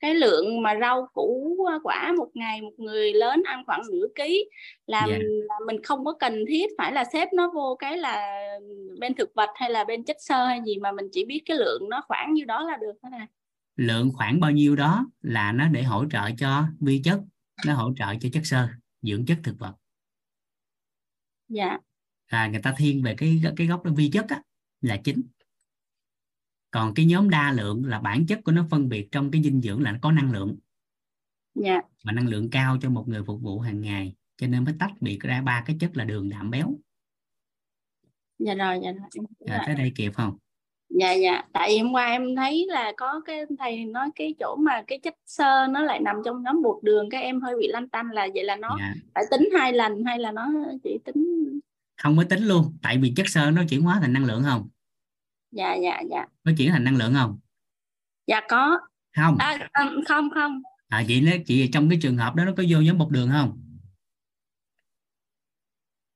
cái 0.00 0.14
lượng 0.14 0.62
mà 0.62 0.74
rau 0.80 1.08
củ 1.12 1.56
quả 1.82 2.12
một 2.18 2.28
ngày 2.34 2.62
một 2.62 2.72
người 2.78 3.12
lớn 3.12 3.42
ăn 3.46 3.62
khoảng 3.66 3.82
nửa 3.92 4.06
ký 4.14 4.50
là, 4.86 5.06
Dạ. 5.10 5.16
là 5.20 5.54
mình 5.66 5.82
không 5.82 6.04
có 6.04 6.12
cần 6.20 6.44
thiết 6.48 6.66
phải 6.78 6.92
là 6.92 7.04
xếp 7.12 7.28
nó 7.34 7.50
vô 7.54 7.76
cái 7.78 7.96
là 7.96 8.42
bên 9.00 9.14
thực 9.14 9.34
vật 9.34 9.50
hay 9.54 9.70
là 9.70 9.84
bên 9.84 10.04
chất 10.04 10.16
xơ 10.20 10.46
hay 10.46 10.60
gì 10.66 10.78
mà 10.78 10.92
mình 10.92 11.06
chỉ 11.12 11.24
biết 11.24 11.42
cái 11.46 11.56
lượng 11.56 11.88
nó 11.88 12.02
khoảng 12.08 12.34
như 12.34 12.44
đó 12.44 12.62
là 12.64 12.76
được 12.76 12.92
thôi 13.02 13.10
nè. 13.18 13.26
Lượng 13.76 14.10
khoảng 14.14 14.40
bao 14.40 14.50
nhiêu 14.50 14.76
đó 14.76 15.06
là 15.20 15.52
nó 15.52 15.68
để 15.68 15.82
hỗ 15.82 16.04
trợ 16.10 16.20
cho 16.38 16.64
vi 16.80 17.00
chất 17.04 17.20
nó 17.66 17.74
hỗ 17.74 17.92
trợ 17.96 18.14
cho 18.20 18.28
chất 18.32 18.46
xơ 18.46 18.68
dưỡng 19.02 19.26
chất 19.26 19.40
thực 19.44 19.58
vật. 19.58 19.74
Dạ. 21.48 21.78
À, 22.26 22.48
người 22.48 22.62
ta 22.62 22.74
thiên 22.78 23.02
về 23.02 23.14
cái 23.18 23.42
cái 23.56 23.66
gốc 23.66 23.84
đó 23.84 23.92
vi 23.96 24.10
chất 24.10 24.26
á, 24.28 24.42
là 24.80 25.00
chính. 25.04 25.22
Còn 26.70 26.94
cái 26.94 27.06
nhóm 27.06 27.30
đa 27.30 27.52
lượng 27.52 27.84
là 27.84 28.00
bản 28.00 28.26
chất 28.26 28.40
của 28.44 28.52
nó 28.52 28.66
phân 28.70 28.88
biệt 28.88 29.08
trong 29.12 29.30
cái 29.30 29.42
dinh 29.42 29.60
dưỡng 29.62 29.82
là 29.82 29.92
nó 29.92 29.98
có 30.02 30.12
năng 30.12 30.32
lượng. 30.32 30.58
Dạ. 31.54 31.80
Mà 32.04 32.12
năng 32.12 32.28
lượng 32.28 32.50
cao 32.50 32.78
cho 32.80 32.90
một 32.90 33.08
người 33.08 33.24
phục 33.26 33.42
vụ 33.42 33.60
hàng 33.60 33.80
ngày 33.80 34.14
cho 34.36 34.46
nên 34.46 34.64
mới 34.64 34.74
tách 34.78 34.92
biệt 35.00 35.18
ra 35.20 35.42
ba 35.42 35.62
cái 35.66 35.76
chất 35.80 35.96
là 35.96 36.04
đường 36.04 36.28
đạm 36.28 36.50
béo. 36.50 36.74
Dạ 38.38 38.54
rồi 38.54 38.80
dạ 38.82 38.92
rồi. 38.92 39.26
À, 39.46 39.62
tới 39.66 39.74
đây 39.74 39.92
kịp 39.96 40.12
không 40.14 40.36
dạ 40.88 41.12
dạ. 41.12 41.42
Tại 41.52 41.68
vì 41.70 41.78
hôm 41.78 41.92
qua 41.92 42.06
em 42.06 42.36
thấy 42.36 42.66
là 42.68 42.92
có 42.96 43.20
cái 43.24 43.44
thầy 43.58 43.84
nói 43.84 44.10
cái 44.14 44.34
chỗ 44.40 44.56
mà 44.56 44.82
cái 44.86 44.98
chất 44.98 45.14
xơ 45.26 45.66
nó 45.70 45.80
lại 45.80 46.00
nằm 46.00 46.16
trong 46.24 46.42
nhóm 46.42 46.62
bột 46.62 46.78
đường 46.82 47.10
cái 47.10 47.22
em 47.22 47.40
hơi 47.40 47.56
bị 47.60 47.68
lăn 47.68 47.88
tăn 47.88 48.10
là 48.10 48.28
vậy 48.34 48.44
là 48.44 48.56
nó 48.56 48.76
dạ. 48.80 48.94
phải 49.14 49.24
tính 49.30 49.48
hai 49.58 49.72
lần 49.72 50.04
hay 50.04 50.18
là 50.18 50.32
nó 50.32 50.48
chỉ 50.84 50.98
tính 51.04 51.38
không 52.02 52.16
có 52.16 52.24
tính 52.30 52.42
luôn 52.42 52.78
tại 52.82 52.98
vì 52.98 53.12
chất 53.16 53.28
xơ 53.28 53.50
nó 53.50 53.62
chuyển 53.68 53.82
hóa 53.82 53.98
thành 54.00 54.12
năng 54.12 54.24
lượng 54.24 54.42
không? 54.42 54.68
Dạ 55.50 55.74
dạ 55.74 56.02
dạ. 56.10 56.26
Nó 56.44 56.52
chuyển 56.58 56.70
thành 56.70 56.84
năng 56.84 56.96
lượng 56.96 57.14
không? 57.14 57.38
Dạ 58.26 58.40
có. 58.48 58.78
Không. 59.16 59.36
À, 59.38 59.68
à, 59.72 59.90
không 60.08 60.30
không. 60.34 60.62
À 60.88 61.04
chị 61.08 61.20
nói 61.20 61.42
chị 61.46 61.70
trong 61.72 61.88
cái 61.90 61.98
trường 62.02 62.16
hợp 62.16 62.34
đó 62.34 62.44
nó 62.44 62.52
có 62.56 62.62
vô 62.68 62.80
nhóm 62.80 62.98
bột 62.98 63.10
đường 63.10 63.28
không? 63.32 63.62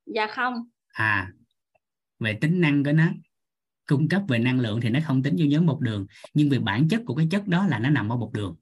Dạ 0.05 0.27
không. 0.27 0.53
À 0.87 1.31
về 2.19 2.37
tính 2.41 2.61
năng 2.61 2.83
của 2.83 2.91
nó 2.91 3.07
cung 3.85 4.09
cấp 4.09 4.21
về 4.27 4.39
năng 4.39 4.59
lượng 4.59 4.79
thì 4.81 4.89
nó 4.89 4.99
không 5.05 5.23
tính 5.23 5.35
vô 5.39 5.45
nhóm 5.45 5.65
bột 5.65 5.81
đường 5.81 6.05
nhưng 6.33 6.49
về 6.49 6.59
bản 6.59 6.87
chất 6.89 7.01
của 7.05 7.15
cái 7.15 7.27
chất 7.31 7.47
đó 7.47 7.67
là 7.67 7.79
nó 7.79 7.89
nằm 7.89 8.09
ở 8.09 8.17
bột 8.17 8.33
đường. 8.33 8.55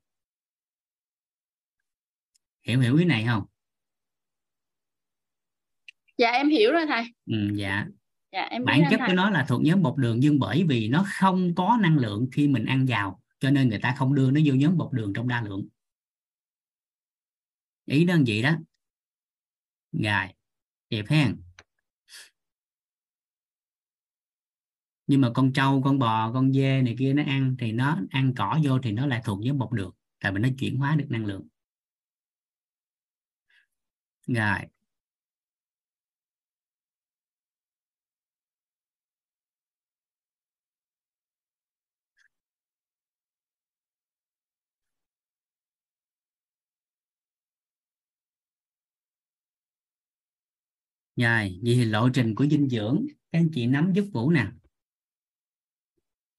Hiểu 2.68 2.80
hiểu 2.80 2.98
ý 2.98 3.06
này 3.06 3.26
không? 3.28 3.46
Dạ 6.18 6.32
em 6.32 6.50
hiểu 6.50 6.72
rồi 6.72 6.86
thầy. 6.88 7.04
Ừ, 7.26 7.36
dạ. 7.56 7.86
Dạ 8.32 8.42
em 8.42 8.66
bản 8.66 8.84
chất 8.92 9.00
của 9.08 9.14
nó 9.14 9.30
là 9.30 9.46
thuộc 9.50 9.62
nhóm 9.62 9.82
bột 9.82 9.98
đường 9.98 10.20
nhưng 10.20 10.40
bởi 10.40 10.64
vì 10.70 10.88
nó 10.88 11.06
không 11.20 11.56
có 11.56 11.78
năng 11.82 11.98
lượng 11.98 12.28
khi 12.32 12.48
mình 12.48 12.66
ăn 12.66 12.86
vào 12.86 13.22
cho 13.40 13.52
nên 13.52 13.70
người 13.70 13.80
ta 13.80 13.96
không 13.98 14.16
đưa 14.16 14.32
nó 14.32 14.42
vô 14.46 14.54
nhóm 14.54 14.78
bột 14.78 14.94
đường 14.94 15.14
trong 15.14 15.28
đa 15.28 15.42
lượng. 15.42 15.68
Ý 17.86 18.06
đơn 18.06 18.24
vị 18.24 18.42
đó. 18.42 18.56
Rồi 19.92 20.28
đẹp 20.90 21.06
hen 21.10 21.42
nhưng 25.12 25.22
mà 25.22 25.30
con 25.36 25.54
trâu 25.54 25.82
con 25.86 26.00
bò 26.00 26.32
con 26.34 26.54
dê 26.54 26.82
này 26.82 26.96
kia 27.00 27.14
nó 27.14 27.24
ăn 27.28 27.56
thì 27.60 27.72
nó 27.72 27.98
ăn 28.12 28.34
cỏ 28.38 28.60
vô 28.64 28.80
thì 28.84 28.92
nó 28.92 29.06
lại 29.08 29.22
thuộc 29.26 29.40
nhóm 29.42 29.58
bột 29.58 29.72
đường 29.72 29.92
tại 30.22 30.32
vì 30.34 30.40
nó 30.40 30.50
chuyển 30.60 30.78
hóa 30.78 30.96
được 30.96 31.06
năng 31.10 31.26
lượng 31.26 31.48
rồi 34.28 34.60
Rồi, 51.16 51.60
vậy 51.64 51.76
thì 51.76 51.86
lộ 51.86 52.10
trình 52.10 52.36
của 52.36 52.46
dinh 52.48 52.70
dưỡng 52.70 53.06
các 53.32 53.40
anh 53.40 53.50
chị 53.54 53.66
nắm 53.68 53.94
giúp 53.94 54.06
Vũ 54.14 54.32
nè. 54.32 54.48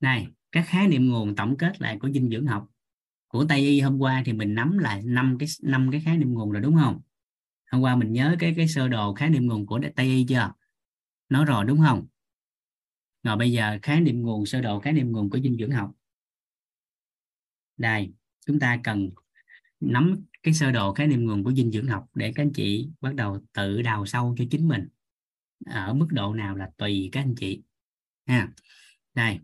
Này, 0.03 0.27
các 0.53 0.65
khái 0.69 0.89
niệm 0.89 1.09
nguồn 1.09 1.37
tổng 1.37 1.57
kết 1.57 1.81
lại 1.83 1.99
của 2.01 2.11
dinh 2.11 2.31
dưỡng 2.31 2.47
học. 2.47 2.69
Của 3.29 3.45
Tây 3.49 3.61
y 3.61 3.81
hôm 3.81 3.99
qua 3.99 4.23
thì 4.27 4.33
mình 4.33 4.55
nắm 4.55 4.79
lại 4.79 5.03
năm 5.03 5.37
cái 5.39 5.49
năm 5.63 5.89
cái 5.93 6.01
khái 6.05 6.19
niệm 6.19 6.33
nguồn 6.33 6.51
rồi 6.51 6.63
đúng 6.63 6.77
không? 6.77 7.01
Hôm 7.71 7.83
qua 7.83 7.97
mình 7.97 8.13
nhớ 8.13 8.37
cái 8.39 8.55
cái 8.57 8.69
sơ 8.69 8.89
đồ 8.89 9.15
khái 9.15 9.31
niệm 9.31 9.47
nguồn 9.47 9.67
của 9.67 9.81
Tây 9.97 10.07
y 10.07 10.27
chưa? 10.29 10.53
Nói 11.29 11.45
rồi 11.45 11.65
đúng 11.65 11.79
không? 11.79 12.07
Rồi 13.23 13.37
bây 13.37 13.53
giờ 13.53 13.79
khái 13.83 14.01
niệm 14.01 14.23
nguồn 14.23 14.47
sơ 14.47 14.61
đồ 14.61 14.81
khái 14.81 14.93
niệm 14.93 15.13
nguồn 15.13 15.31
của 15.31 15.39
dinh 15.41 15.57
dưỡng 15.57 15.71
học. 15.71 15.93
Đây, 17.77 18.13
chúng 18.47 18.59
ta 18.59 18.81
cần 18.85 19.11
nắm 19.81 20.25
cái 20.43 20.55
sơ 20.55 20.71
đồ 20.71 20.95
khái 20.95 21.07
niệm 21.07 21.25
nguồn 21.25 21.45
của 21.45 21.53
dinh 21.53 21.73
dưỡng 21.73 21.89
học 21.89 22.07
để 22.15 22.33
các 22.35 22.43
anh 22.43 22.53
chị 22.53 22.91
bắt 23.01 23.15
đầu 23.15 23.45
tự 23.53 23.83
đào 23.83 24.07
sâu 24.07 24.35
cho 24.39 24.45
chính 24.51 24.69
mình 24.69 24.89
ở 25.67 25.95
mức 25.95 26.09
độ 26.11 26.35
nào 26.35 26.57
là 26.57 26.71
tùy 26.77 27.09
các 27.13 27.21
anh 27.21 27.35
chị 27.35 27.63
ha 28.27 28.53
đây 29.15 29.39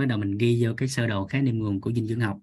bắt 0.00 0.06
đầu 0.06 0.18
mình 0.18 0.38
ghi 0.38 0.64
vô 0.64 0.72
cái 0.76 0.88
sơ 0.88 1.06
đồ 1.06 1.26
khái 1.26 1.42
niệm 1.42 1.58
nguồn 1.58 1.80
của 1.80 1.92
dinh 1.92 2.06
dưỡng 2.06 2.20
học. 2.20 2.40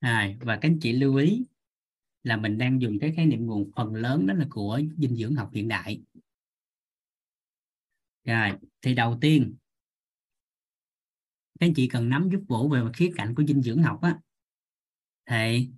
À, 0.00 0.28
và 0.40 0.56
các 0.56 0.68
anh 0.68 0.78
chị 0.80 0.92
lưu 0.92 1.16
ý 1.16 1.44
là 2.24 2.36
mình 2.36 2.58
đang 2.58 2.82
dùng 2.82 2.98
cái 2.98 3.12
khái 3.16 3.26
niệm 3.26 3.46
nguồn 3.46 3.70
phần 3.76 3.94
lớn 3.94 4.26
đó 4.26 4.34
là 4.34 4.46
của 4.50 4.80
dinh 4.98 5.16
dưỡng 5.16 5.34
học 5.34 5.50
hiện 5.52 5.68
đại. 5.68 6.02
Rồi, 8.24 8.50
thì 8.82 8.94
đầu 8.94 9.18
tiên 9.20 9.56
các 11.60 11.66
anh 11.66 11.74
chị 11.74 11.88
cần 11.88 12.08
nắm 12.08 12.28
giúp 12.32 12.40
Vũ 12.48 12.68
về 12.68 12.80
khía 12.94 13.12
cạnh 13.16 13.34
của 13.34 13.44
dinh 13.44 13.62
dưỡng 13.62 13.82
học 13.82 13.98
á 14.02 14.18
thì 15.26 15.70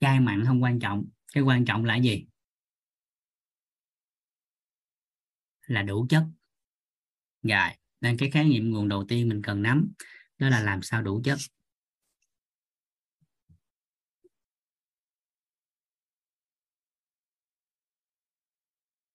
chay 0.00 0.20
mặn 0.20 0.44
không 0.46 0.62
quan 0.62 0.78
trọng, 0.80 1.04
cái 1.32 1.42
quan 1.42 1.64
trọng 1.64 1.84
là 1.84 1.96
gì? 1.96 2.26
Là 5.66 5.82
đủ 5.82 6.06
chất. 6.08 6.24
Rồi, 7.42 7.70
nên 8.00 8.16
cái 8.16 8.30
khái 8.30 8.44
niệm 8.44 8.70
nguồn 8.70 8.88
đầu 8.88 9.04
tiên 9.08 9.28
mình 9.28 9.42
cần 9.42 9.62
nắm 9.62 9.92
đó 10.38 10.48
là 10.48 10.60
làm 10.60 10.82
sao 10.82 11.02
đủ 11.02 11.20
chất. 11.24 11.38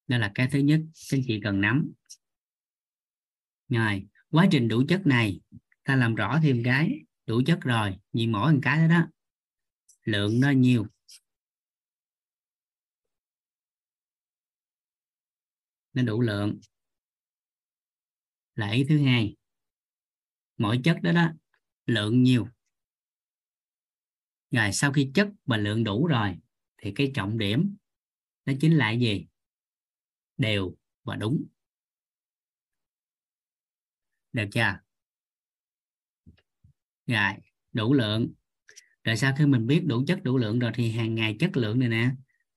Đó 0.08 0.18
là 0.18 0.32
cái 0.34 0.48
thứ 0.52 0.58
nhất 0.58 0.80
các 1.10 1.20
chị 1.26 1.40
cần 1.44 1.60
nắm? 1.60 1.92
Rồi 3.68 4.06
quá 4.30 4.46
trình 4.50 4.68
đủ 4.68 4.82
chất 4.88 5.06
này 5.06 5.40
ta 5.84 5.96
làm 5.96 6.14
rõ 6.14 6.40
thêm 6.42 6.62
cái 6.64 7.00
đủ 7.26 7.42
chất 7.46 7.60
rồi 7.60 7.96
vì 8.12 8.26
mỗi 8.26 8.52
một 8.52 8.60
cái 8.62 8.78
đó, 8.78 8.88
đó. 8.88 9.06
Lượng 10.04 10.40
nó 10.40 10.50
nhiều. 10.50 10.86
Nó 15.92 16.02
đủ 16.02 16.20
lượng. 16.20 16.58
Là 18.56 18.70
ý 18.70 18.84
thứ 18.88 18.98
hai. 18.98 19.36
Mỗi 20.58 20.80
chất 20.84 21.02
đó 21.02 21.12
đó 21.12 21.32
lượng 21.86 22.22
nhiều. 22.22 22.48
Rồi 24.50 24.72
sau 24.72 24.92
khi 24.92 25.10
chất 25.14 25.28
và 25.46 25.56
lượng 25.56 25.84
đủ 25.84 26.06
rồi 26.06 26.36
thì 26.78 26.92
cái 26.92 27.12
trọng 27.14 27.38
điểm 27.38 27.76
đó 28.46 28.52
chính 28.60 28.76
là 28.76 28.90
gì? 28.90 29.26
Đều 30.36 30.74
và 31.04 31.16
đúng. 31.16 31.44
Được 34.32 34.44
chưa? 34.52 34.78
Rồi 37.06 37.32
đủ 37.72 37.94
lượng. 37.94 38.32
Rồi 39.04 39.16
sau 39.16 39.34
khi 39.38 39.46
mình 39.46 39.66
biết 39.66 39.82
đủ 39.86 40.04
chất 40.06 40.20
đủ 40.22 40.38
lượng 40.38 40.58
rồi 40.58 40.72
thì 40.74 40.90
hàng 40.90 41.14
ngày 41.14 41.36
chất 41.40 41.56
lượng 41.56 41.78
này 41.78 41.88
nè. 41.88 42.10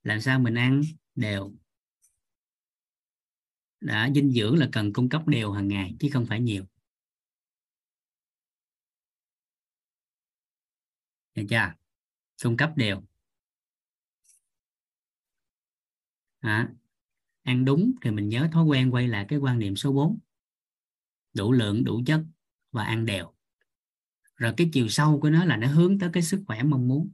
Làm 0.04 0.22
sao 0.22 0.40
mình 0.40 0.56
ăn? 0.56 0.82
Đều. 1.16 1.54
Đã 3.80 4.10
dinh 4.16 4.32
dưỡng 4.32 4.58
là 4.58 4.70
cần 4.72 4.94
cung 4.94 5.10
cấp 5.10 5.28
đều 5.28 5.52
hàng 5.52 5.68
ngày 5.68 5.96
chứ 6.00 6.10
không 6.14 6.26
phải 6.26 6.40
nhiều. 6.40 6.66
Được 11.36 11.46
chưa? 11.50 11.74
Cung 12.44 12.58
cấp 12.58 12.72
đều. 12.76 13.04
À, 16.42 16.70
ăn 17.48 17.66
đúng 17.66 17.92
thì 18.02 18.12
mình 18.12 18.30
nhớ 18.30 18.50
thói 18.52 18.64
quen 18.64 18.94
quay 18.94 19.08
lại 19.08 19.26
cái 19.30 19.40
quan 19.40 19.60
niệm 19.60 19.76
số 19.76 19.92
4 19.94 20.20
đủ 21.34 21.52
lượng, 21.52 21.84
đủ 21.84 22.02
chất 22.06 22.22
và 22.72 22.84
ăn 22.84 23.06
đều. 23.06 23.32
Rồi 24.36 24.54
cái 24.58 24.70
chiều 24.74 24.88
sâu 24.88 25.20
của 25.20 25.30
nó 25.30 25.46
là 25.46 25.58
nó 25.58 25.68
hướng 25.68 26.00
tới 26.00 26.10
cái 26.14 26.24
sức 26.24 26.44
khỏe 26.48 26.64
mong 26.64 26.88
muốn. 26.88 27.10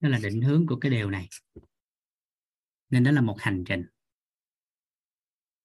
Đó 0.00 0.08
là 0.08 0.18
định 0.22 0.42
hướng 0.42 0.66
của 0.66 0.76
cái 0.76 0.90
điều 0.90 1.10
này. 1.10 1.28
Nên 2.90 3.04
đó 3.04 3.10
là 3.10 3.20
một 3.20 3.36
hành 3.40 3.64
trình 3.66 3.93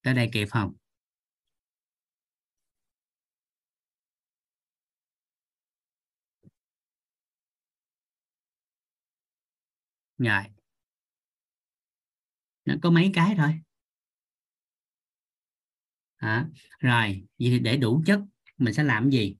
tới 0.03 0.14
đây 0.14 0.30
kịp 0.34 0.48
không? 0.52 0.74
Rồi. 10.18 10.44
Nó 12.66 12.76
có 12.82 12.90
mấy 12.90 13.11
cái 13.14 13.36
thôi. 13.38 13.60
À, 16.18 16.48
rồi 16.80 17.24
vậy 17.40 17.50
thì 17.50 17.60
để 17.60 17.78
đủ 17.78 18.03
chất 18.06 18.19
mình 18.58 18.74
sẽ 18.74 18.84
làm 18.84 19.10
gì? 19.10 19.36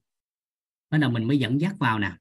Bắt 0.90 0.98
đầu 0.98 1.10
mình 1.10 1.24
mới 1.24 1.38
dẫn 1.38 1.60
dắt 1.60 1.74
vào 1.78 1.98
nè. 1.98 2.12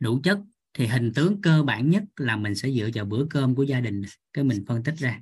Đủ 0.00 0.20
chất 0.24 0.38
thì 0.74 0.86
hình 0.86 1.12
tướng 1.14 1.42
cơ 1.42 1.62
bản 1.62 1.90
nhất 1.90 2.04
là 2.16 2.36
mình 2.36 2.54
sẽ 2.54 2.70
dựa 2.70 2.90
vào 2.94 3.04
bữa 3.04 3.26
cơm 3.30 3.54
của 3.54 3.62
gia 3.62 3.80
đình 3.80 4.02
cái 4.32 4.44
mình 4.44 4.64
phân 4.66 4.82
tích 4.84 4.94
ra. 4.98 5.20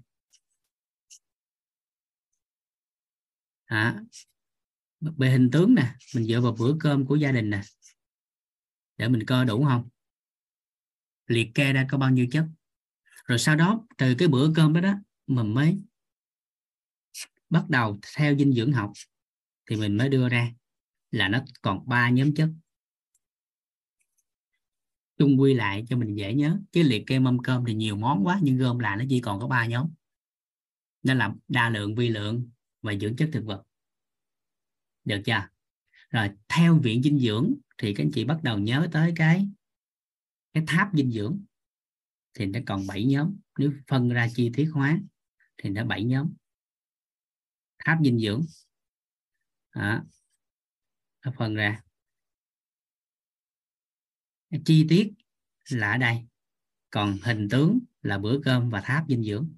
À, 3.71 4.01
về 5.01 5.31
hình 5.31 5.51
tướng 5.53 5.75
nè 5.75 5.95
mình 6.15 6.25
dựa 6.25 6.41
vào 6.41 6.57
bữa 6.59 6.77
cơm 6.81 7.07
của 7.07 7.17
gia 7.17 7.33
đình 7.33 7.51
nè. 7.51 7.61
Để 8.97 9.09
mình 9.09 9.27
coi 9.27 9.45
đủ 9.45 9.65
không? 9.65 9.89
Liệt 11.27 11.51
kê 11.55 11.73
ra 11.73 11.87
có 11.91 11.99
bao 11.99 12.11
nhiêu 12.11 12.27
chất? 12.33 12.47
Rồi 13.25 13.39
sau 13.39 13.57
đó 13.57 13.87
từ 13.99 14.15
cái 14.19 14.29
bữa 14.29 14.53
cơm 14.55 14.73
đó 14.73 14.81
đó 14.81 14.95
mình 15.27 15.55
mới 15.55 15.79
bắt 17.51 17.65
đầu 17.69 17.99
theo 18.17 18.37
dinh 18.37 18.53
dưỡng 18.53 18.73
học 18.73 18.93
thì 19.71 19.77
mình 19.77 19.97
mới 19.97 20.09
đưa 20.09 20.29
ra 20.29 20.53
là 21.11 21.29
nó 21.29 21.45
còn 21.63 21.89
ba 21.89 22.11
nhóm 22.11 22.35
chất. 22.35 22.49
Chung 25.19 25.41
quy 25.41 25.55
lại 25.55 25.85
cho 25.89 25.97
mình 25.97 26.15
dễ 26.15 26.35
nhớ 26.35 26.59
chứ 26.73 26.83
liệt 26.83 27.05
kê 27.07 27.19
mâm 27.19 27.39
cơm 27.39 27.65
thì 27.65 27.75
nhiều 27.75 27.97
món 27.97 28.27
quá 28.27 28.39
nhưng 28.43 28.59
gom 28.59 28.79
lại 28.79 28.97
nó 28.97 29.05
chỉ 29.09 29.21
còn 29.21 29.41
có 29.41 29.47
ba 29.47 29.67
nhóm. 29.67 29.91
Nó 31.03 31.15
là 31.15 31.35
đa 31.49 31.71
lượng 31.71 31.95
vi 31.95 32.09
lượng 32.09 32.51
và 32.83 32.95
dưỡng 33.01 33.17
chất 33.17 33.31
thực 33.33 33.45
vật. 33.45 33.63
Được 35.05 35.21
chưa? 35.25 35.49
Rồi, 36.11 36.31
theo 36.49 36.79
viện 36.79 37.03
dinh 37.03 37.19
dưỡng 37.19 37.55
thì 37.79 37.95
các 37.95 38.05
anh 38.05 38.11
chị 38.15 38.25
bắt 38.25 38.41
đầu 38.43 38.59
nhớ 38.59 38.89
tới 38.93 39.13
cái 39.17 39.49
cái 40.53 40.65
tháp 40.67 40.91
dinh 40.95 41.11
dưỡng. 41.11 41.45
Thì 42.35 42.47
nó 42.47 42.61
còn 42.67 42.87
7 42.87 43.05
nhóm. 43.05 43.37
Nếu 43.59 43.73
phân 43.87 44.09
ra 44.09 44.29
chi 44.35 44.51
tiết 44.55 44.71
hóa 44.75 45.01
thì 45.57 45.71
nó 45.71 45.85
7 45.85 46.05
nhóm. 46.05 46.35
Tháp 47.79 47.99
dinh 48.05 48.19
dưỡng. 48.19 48.47
Đó. 49.75 50.05
nó 51.25 51.33
phân 51.39 51.55
ra. 51.55 51.83
Chi 54.65 54.87
tiết 54.89 55.13
là 55.71 55.93
ở 55.93 55.99
đây. 55.99 56.27
Còn 56.91 57.19
hình 57.23 57.49
tướng 57.51 57.79
là 58.03 58.19
bữa 58.19 58.41
cơm 58.45 58.71
và 58.71 58.81
tháp 58.81 59.05
dinh 59.09 59.25
dưỡng. 59.25 59.55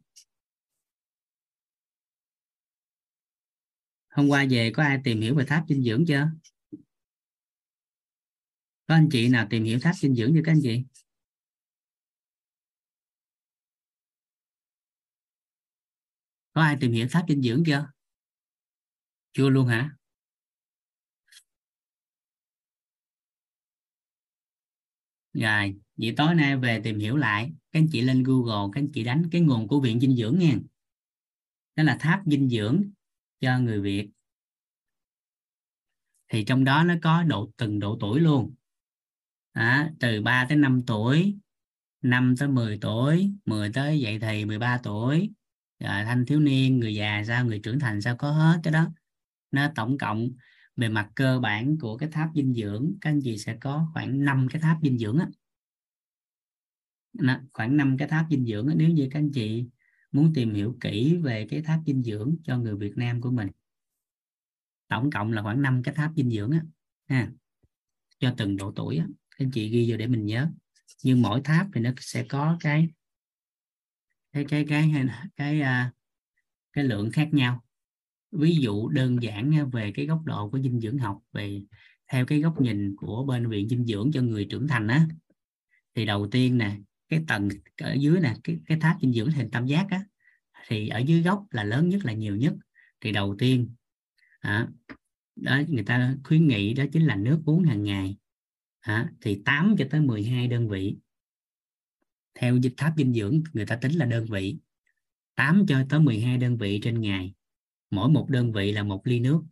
Hôm 4.13 4.29
qua 4.29 4.47
về 4.51 4.71
có 4.75 4.83
ai 4.83 4.99
tìm 5.05 5.21
hiểu 5.21 5.35
về 5.35 5.45
tháp 5.45 5.65
dinh 5.69 5.83
dưỡng 5.83 6.05
chưa? 6.07 6.29
Có 8.87 8.95
anh 8.95 9.09
chị 9.13 9.29
nào 9.29 9.47
tìm 9.51 9.65
hiểu 9.65 9.79
tháp 9.83 9.95
dinh 9.95 10.15
dưỡng 10.15 10.33
chưa 10.35 10.41
các 10.45 10.53
anh 10.53 10.61
chị? 10.63 10.85
Có 16.53 16.63
ai 16.63 16.77
tìm 16.81 16.93
hiểu 16.93 17.07
tháp 17.11 17.25
dinh 17.29 17.43
dưỡng 17.43 17.63
chưa? 17.67 17.87
Chưa 19.33 19.49
luôn 19.49 19.67
hả? 19.67 19.91
Rồi, 25.33 25.77
vậy 25.97 26.15
tối 26.17 26.35
nay 26.35 26.57
về 26.57 26.81
tìm 26.85 26.99
hiểu 26.99 27.17
lại, 27.17 27.53
các 27.73 27.81
anh 27.81 27.89
chị 27.93 28.01
lên 28.01 28.23
google, 28.23 28.71
các 28.73 28.81
anh 28.81 28.89
chị 28.93 29.05
đánh 29.05 29.29
cái 29.33 29.41
nguồn 29.41 29.69
của 29.69 29.81
viện 29.81 30.01
dinh 30.01 30.17
dưỡng 30.17 30.39
nha. 30.39 30.55
Đó 31.77 31.83
là 31.83 31.97
tháp 32.01 32.21
dinh 32.27 32.49
dưỡng 32.49 32.91
cho 33.43 33.59
người 33.59 33.81
việt. 33.81 34.11
Thì 36.29 36.45
trong 36.45 36.65
đó 36.65 36.85
nó 36.85 36.95
có 37.03 37.23
độ 37.23 37.51
từng 37.57 37.79
độ 37.79 37.97
tuổi 38.01 38.21
luôn. 38.21 38.55
À, 39.53 39.93
từ 40.01 40.23
3 40.23 40.47
tới 40.49 40.59
5 40.59 40.83
tuổi 40.87 41.37
5 42.03 42.35
tới 42.39 42.49
10 42.49 42.79
tuổi 42.81 43.33
10 43.45 43.71
tới 43.73 44.01
dậy 44.01 44.19
thì 44.19 44.45
13 44.45 44.79
tuổi. 44.83 45.31
Rồi 45.81 46.05
thanh 46.05 46.27
thiếu 46.27 46.41
niên 46.41 46.81
người 46.81 46.95
già 46.95 47.25
sao 47.27 47.47
người 47.47 47.61
trưởng 47.63 47.81
thành 47.81 48.01
sao 48.01 48.17
có 48.17 48.31
hết 48.31 48.61
cái 48.63 48.73
đó. 48.73 48.89
Nó 49.51 49.69
tổng 49.75 49.99
cộng 49.99 50.31
về 50.77 50.89
mặt 50.89 51.11
cơ 51.15 51.41
bản 51.41 51.79
của 51.79 51.97
cái 51.97 52.09
tháp 52.13 52.31
dinh 52.35 52.55
dưỡng 52.55 52.93
các 53.01 53.11
anh 53.11 53.21
chị 53.25 53.39
sẽ 53.39 53.57
có 53.61 53.87
khoảng 53.93 54.25
5 54.25 54.49
cái 54.51 54.63
tháp 54.63 54.77
dinh 54.83 54.99
dưỡng 54.99 55.19
á. 55.19 55.27
Khoảng 57.53 57.77
5 57.77 57.97
cái 57.99 58.09
tháp 58.09 58.27
dinh 58.31 58.47
dưỡng 58.47 58.69
nếu 58.77 58.89
như 58.89 59.09
các 59.11 59.19
anh 59.19 59.31
chị 59.33 59.67
muốn 60.13 60.33
tìm 60.35 60.55
hiểu 60.55 60.77
kỹ 60.81 61.17
về 61.17 61.47
cái 61.51 61.63
tháp 61.63 61.81
dinh 61.87 62.03
dưỡng 62.03 62.37
cho 62.45 62.59
người 62.59 62.77
Việt 62.77 62.97
Nam 62.97 63.21
của 63.21 63.31
mình. 63.31 63.49
Tổng 64.89 65.11
cộng 65.11 65.33
là 65.33 65.43
khoảng 65.43 65.63
5 65.63 65.83
cái 65.83 65.95
tháp 65.95 66.13
dinh 66.17 66.31
dưỡng 66.31 66.51
á 66.51 66.63
ha 67.09 67.31
cho 68.19 68.35
từng 68.37 68.57
độ 68.57 68.73
tuổi 68.77 68.97
á. 68.97 69.07
Các 69.31 69.45
anh 69.45 69.51
chị 69.51 69.69
ghi 69.69 69.91
vô 69.91 69.97
để 69.97 70.07
mình 70.07 70.27
nhớ. 70.27 70.49
Nhưng 71.03 71.23
mỗi 71.23 71.41
tháp 71.41 71.67
thì 71.75 71.81
nó 71.81 71.91
sẽ 72.01 72.25
có 72.29 72.57
cái 72.61 72.89
cái 74.33 74.45
cái 74.49 74.65
cái 74.69 74.91
cái 74.95 75.07
cái, 75.37 75.61
à, 75.61 75.93
cái 76.73 76.85
lượng 76.85 77.11
khác 77.11 77.29
nhau. 77.33 77.65
Ví 78.31 78.57
dụ 78.57 78.89
đơn 78.89 79.23
giản 79.23 79.71
về 79.73 79.93
cái 79.95 80.07
góc 80.07 80.23
độ 80.25 80.51
của 80.51 80.61
dinh 80.61 80.81
dưỡng 80.81 80.99
học 80.99 81.21
về 81.33 81.63
theo 82.13 82.27
cái 82.27 82.41
góc 82.41 82.61
nhìn 82.61 82.97
của 82.97 83.25
bên 83.25 83.49
viện 83.49 83.69
dinh 83.69 83.87
dưỡng 83.87 84.11
cho 84.13 84.23
người 84.23 84.47
trưởng 84.51 84.69
thành 84.69 84.89
á 84.89 85.07
thì 85.95 86.07
đầu 86.07 86.29
tiên 86.31 86.59
nè 86.59 86.77
cái 87.13 87.25
tầng 87.29 87.49
ở 87.77 87.93
dưới 87.93 88.21
nè 88.21 88.35
cái 88.45 88.61
cái 88.67 88.79
tháp 88.81 88.97
dinh 89.01 89.13
dưỡng 89.13 89.31
hình 89.31 89.51
tam 89.51 89.67
giác 89.67 89.87
á 89.91 90.05
thì 90.67 90.89
ở 90.89 90.99
dưới 90.99 91.23
góc 91.23 91.47
là 91.51 91.65
lớn 91.65 91.89
nhất 91.89 92.05
là 92.05 92.13
nhiều 92.13 92.37
nhất. 92.37 92.55
Thì 93.01 93.13
đầu 93.13 93.37
tiên 93.39 93.75
à, 94.41 94.69
đó 95.37 95.61
người 95.69 95.85
ta 95.85 96.17
khuyến 96.25 96.49
nghị 96.49 96.75
đó 96.75 96.85
chính 96.93 97.07
là 97.07 97.17
nước 97.17 97.43
uống 97.47 97.63
hàng 97.63 97.85
ngày 97.85 98.17
à, 98.81 99.13
thì 99.21 99.43
8 99.45 99.75
cho 99.79 99.85
tới 99.91 100.01
12 100.01 100.49
đơn 100.49 100.69
vị. 100.69 100.97
Theo 102.35 102.59
tháp 102.77 102.95
dinh 102.97 103.15
dưỡng 103.15 103.43
người 103.53 103.67
ta 103.67 103.77
tính 103.77 103.93
là 103.93 104.07
đơn 104.07 104.27
vị. 104.31 104.59
8 105.35 105.65
cho 105.69 105.87
tới 105.89 106.01
12 106.01 106.39
đơn 106.39 106.57
vị 106.57 106.81
trên 106.83 107.01
ngày 107.01 107.35
mỗi 107.91 108.09
một 108.09 108.27
đơn 108.31 108.53
vị 108.53 108.73
là 108.73 108.83
một 108.83 109.07
ly 109.07 109.21
nước. 109.21 109.43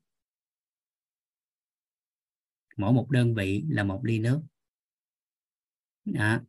Mỗi 2.76 2.92
một 2.92 3.10
đơn 3.10 3.34
vị 3.34 3.64
là 3.68 3.84
một 3.84 4.00
ly 4.04 4.18
nước. 4.18 4.42
Đó 6.04 6.40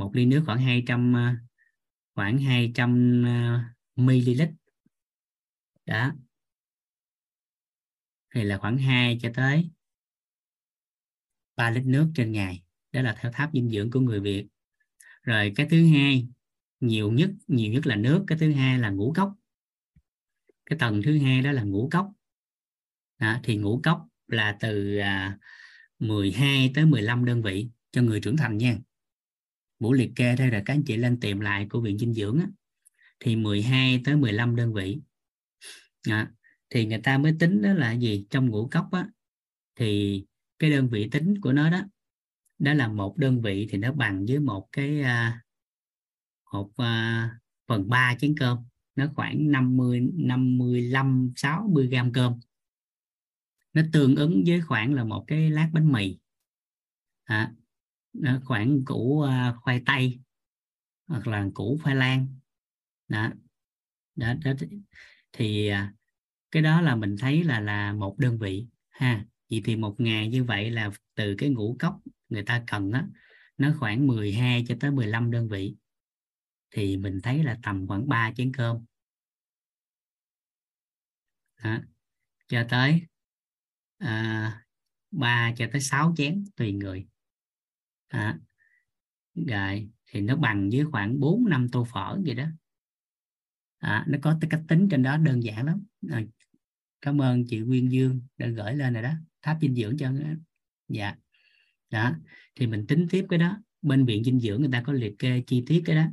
một 0.00 0.10
ly 0.14 0.26
nước 0.26 0.42
khoảng 0.46 0.58
200 0.58 1.16
à, 1.16 1.36
khoảng 2.14 2.38
200 2.38 3.22
à, 3.26 3.74
ml. 3.96 4.42
Đó. 5.86 6.12
Thì 8.34 8.44
là 8.44 8.58
khoảng 8.58 8.78
2 8.78 9.18
cho 9.22 9.30
tới 9.34 9.70
3 11.56 11.70
lít 11.70 11.84
nước 11.84 12.12
trên 12.14 12.32
ngày. 12.32 12.62
Đó 12.92 13.02
là 13.02 13.16
theo 13.20 13.32
tháp 13.32 13.50
dinh 13.52 13.70
dưỡng 13.70 13.90
của 13.90 14.00
người 14.00 14.20
Việt. 14.20 14.46
Rồi 15.22 15.52
cái 15.56 15.66
thứ 15.70 15.86
hai 15.86 16.28
nhiều 16.80 17.12
nhất 17.12 17.30
nhiều 17.46 17.72
nhất 17.72 17.86
là 17.86 17.96
nước. 17.96 18.24
Cái 18.26 18.38
thứ 18.38 18.52
hai 18.52 18.78
là 18.78 18.90
ngũ 18.90 19.12
cốc. 19.16 19.34
Cái 20.66 20.78
tầng 20.78 21.00
thứ 21.04 21.18
hai 21.18 21.42
đó 21.42 21.52
là 21.52 21.62
ngũ 21.62 21.88
cốc. 21.92 22.12
Đó, 23.18 23.40
thì 23.42 23.56
ngũ 23.56 23.80
cốc 23.84 24.08
là 24.26 24.56
từ 24.60 24.96
à, 24.96 25.38
12 25.98 26.72
tới 26.74 26.86
15 26.86 27.24
đơn 27.24 27.42
vị 27.42 27.68
cho 27.90 28.02
người 28.02 28.20
trưởng 28.20 28.36
thành 28.36 28.58
nha. 28.58 28.78
Vũ 29.80 29.92
liệt 29.92 30.12
kê 30.16 30.36
đây 30.36 30.50
là 30.50 30.62
các 30.64 30.74
anh 30.74 30.82
chị 30.84 30.96
lên 30.96 31.20
tìm 31.20 31.40
lại 31.40 31.66
của 31.70 31.80
viện 31.80 31.98
dinh 31.98 32.14
dưỡng 32.14 32.38
á, 32.40 32.46
thì 33.20 33.36
12 33.36 34.00
tới 34.04 34.16
15 34.16 34.56
đơn 34.56 34.74
vị. 34.74 35.00
À, 36.08 36.30
thì 36.70 36.86
người 36.86 37.00
ta 37.04 37.18
mới 37.18 37.36
tính 37.38 37.62
đó 37.62 37.72
là 37.72 37.92
gì? 37.92 38.26
Trong 38.30 38.50
ngũ 38.50 38.68
cốc 38.68 38.88
á, 38.92 39.08
thì 39.76 40.24
cái 40.58 40.70
đơn 40.70 40.88
vị 40.88 41.08
tính 41.10 41.40
của 41.40 41.52
nó 41.52 41.70
đó 41.70 41.80
đó 42.58 42.74
là 42.74 42.88
một 42.88 43.16
đơn 43.16 43.42
vị 43.42 43.66
thì 43.70 43.78
nó 43.78 43.92
bằng 43.92 44.26
với 44.28 44.38
một 44.38 44.68
cái 44.72 45.00
uh, 45.00 45.34
một 46.52 46.70
à, 46.76 47.30
phần 47.66 47.88
3 47.88 48.14
chén 48.20 48.34
cơm. 48.38 48.58
Nó 48.96 49.06
khoảng 49.14 49.50
50 49.50 50.00
55 50.14 51.32
60 51.36 51.86
gram 51.86 52.12
cơm. 52.12 52.40
Nó 53.72 53.82
tương 53.92 54.16
ứng 54.16 54.44
với 54.46 54.60
khoảng 54.60 54.94
là 54.94 55.04
một 55.04 55.24
cái 55.26 55.50
lát 55.50 55.70
bánh 55.72 55.92
mì. 55.92 56.18
À, 57.24 57.52
Ờ, 58.24 58.40
khoảng 58.44 58.84
củ 58.84 59.20
ờ, 59.20 59.56
khoai 59.62 59.82
tây 59.86 60.20
hoặc 61.08 61.26
là 61.26 61.48
củ 61.54 61.78
khoai 61.82 61.96
lang. 61.96 62.26
Đó, 63.08 63.30
đó, 64.16 64.34
đó 64.44 64.52
thì 65.32 65.68
ờ, 65.68 65.86
cái 66.50 66.62
đó 66.62 66.80
là 66.80 66.96
mình 66.96 67.16
thấy 67.20 67.44
là 67.44 67.60
là 67.60 67.92
một 67.92 68.18
đơn 68.18 68.38
vị 68.38 68.66
ha. 68.90 69.24
Vậy 69.50 69.62
thì 69.64 69.76
một 69.76 69.96
ngày 70.00 70.28
như 70.28 70.44
vậy 70.44 70.70
là 70.70 70.90
từ 71.14 71.34
cái 71.38 71.50
ngũ 71.50 71.76
cốc 71.80 72.00
người 72.28 72.42
ta 72.42 72.64
cần 72.66 72.92
á 72.92 73.06
nó 73.58 73.74
khoảng 73.78 74.06
12 74.06 74.64
cho 74.68 74.76
tới 74.80 74.90
15 74.90 75.30
đơn 75.30 75.48
vị. 75.48 75.76
Thì 76.70 76.96
mình 76.96 77.20
thấy 77.22 77.44
là 77.44 77.58
tầm 77.62 77.86
khoảng 77.88 78.08
3 78.08 78.32
chén 78.36 78.52
cơm. 78.54 78.84
Đó. 81.64 81.78
cho 82.48 82.64
tới 82.70 83.02
à, 83.98 84.64
3 85.10 85.52
cho 85.58 85.66
tới 85.72 85.80
6 85.80 86.14
chén 86.16 86.44
tùy 86.56 86.72
người 86.72 87.09
à 88.10 88.38
rồi 89.34 89.88
thì 90.06 90.20
nó 90.20 90.36
bằng 90.36 90.70
với 90.72 90.84
khoảng 90.84 91.20
4 91.20 91.48
năm 91.48 91.68
tô 91.68 91.86
phở 91.92 92.18
vậy 92.24 92.34
đó. 92.34 92.46
À, 93.78 94.04
nó 94.08 94.18
có 94.22 94.38
cách 94.50 94.62
tính 94.68 94.88
trên 94.90 95.02
đó 95.02 95.16
đơn 95.16 95.42
giản 95.42 95.66
lắm. 95.66 95.84
À, 96.10 96.22
cảm 97.00 97.20
ơn 97.20 97.44
chị 97.46 97.58
Nguyên 97.58 97.92
Dương 97.92 98.20
đã 98.38 98.46
gửi 98.46 98.76
lên 98.76 98.94
rồi 98.94 99.02
đó. 99.02 99.12
Tháp 99.42 99.58
dinh 99.60 99.74
dưỡng 99.74 99.96
cho 99.96 100.12
dạ. 100.88 101.14
Đó 101.90 102.12
thì 102.54 102.66
mình 102.66 102.86
tính 102.86 103.06
tiếp 103.10 103.26
cái 103.28 103.38
đó. 103.38 103.58
Bên 103.82 104.06
viện 104.06 104.24
dinh 104.24 104.40
dưỡng 104.40 104.60
người 104.60 104.70
ta 104.72 104.82
có 104.86 104.92
liệt 104.92 105.14
kê 105.18 105.42
chi 105.46 105.64
tiết 105.66 105.82
cái 105.86 105.96
đó. 105.96 106.06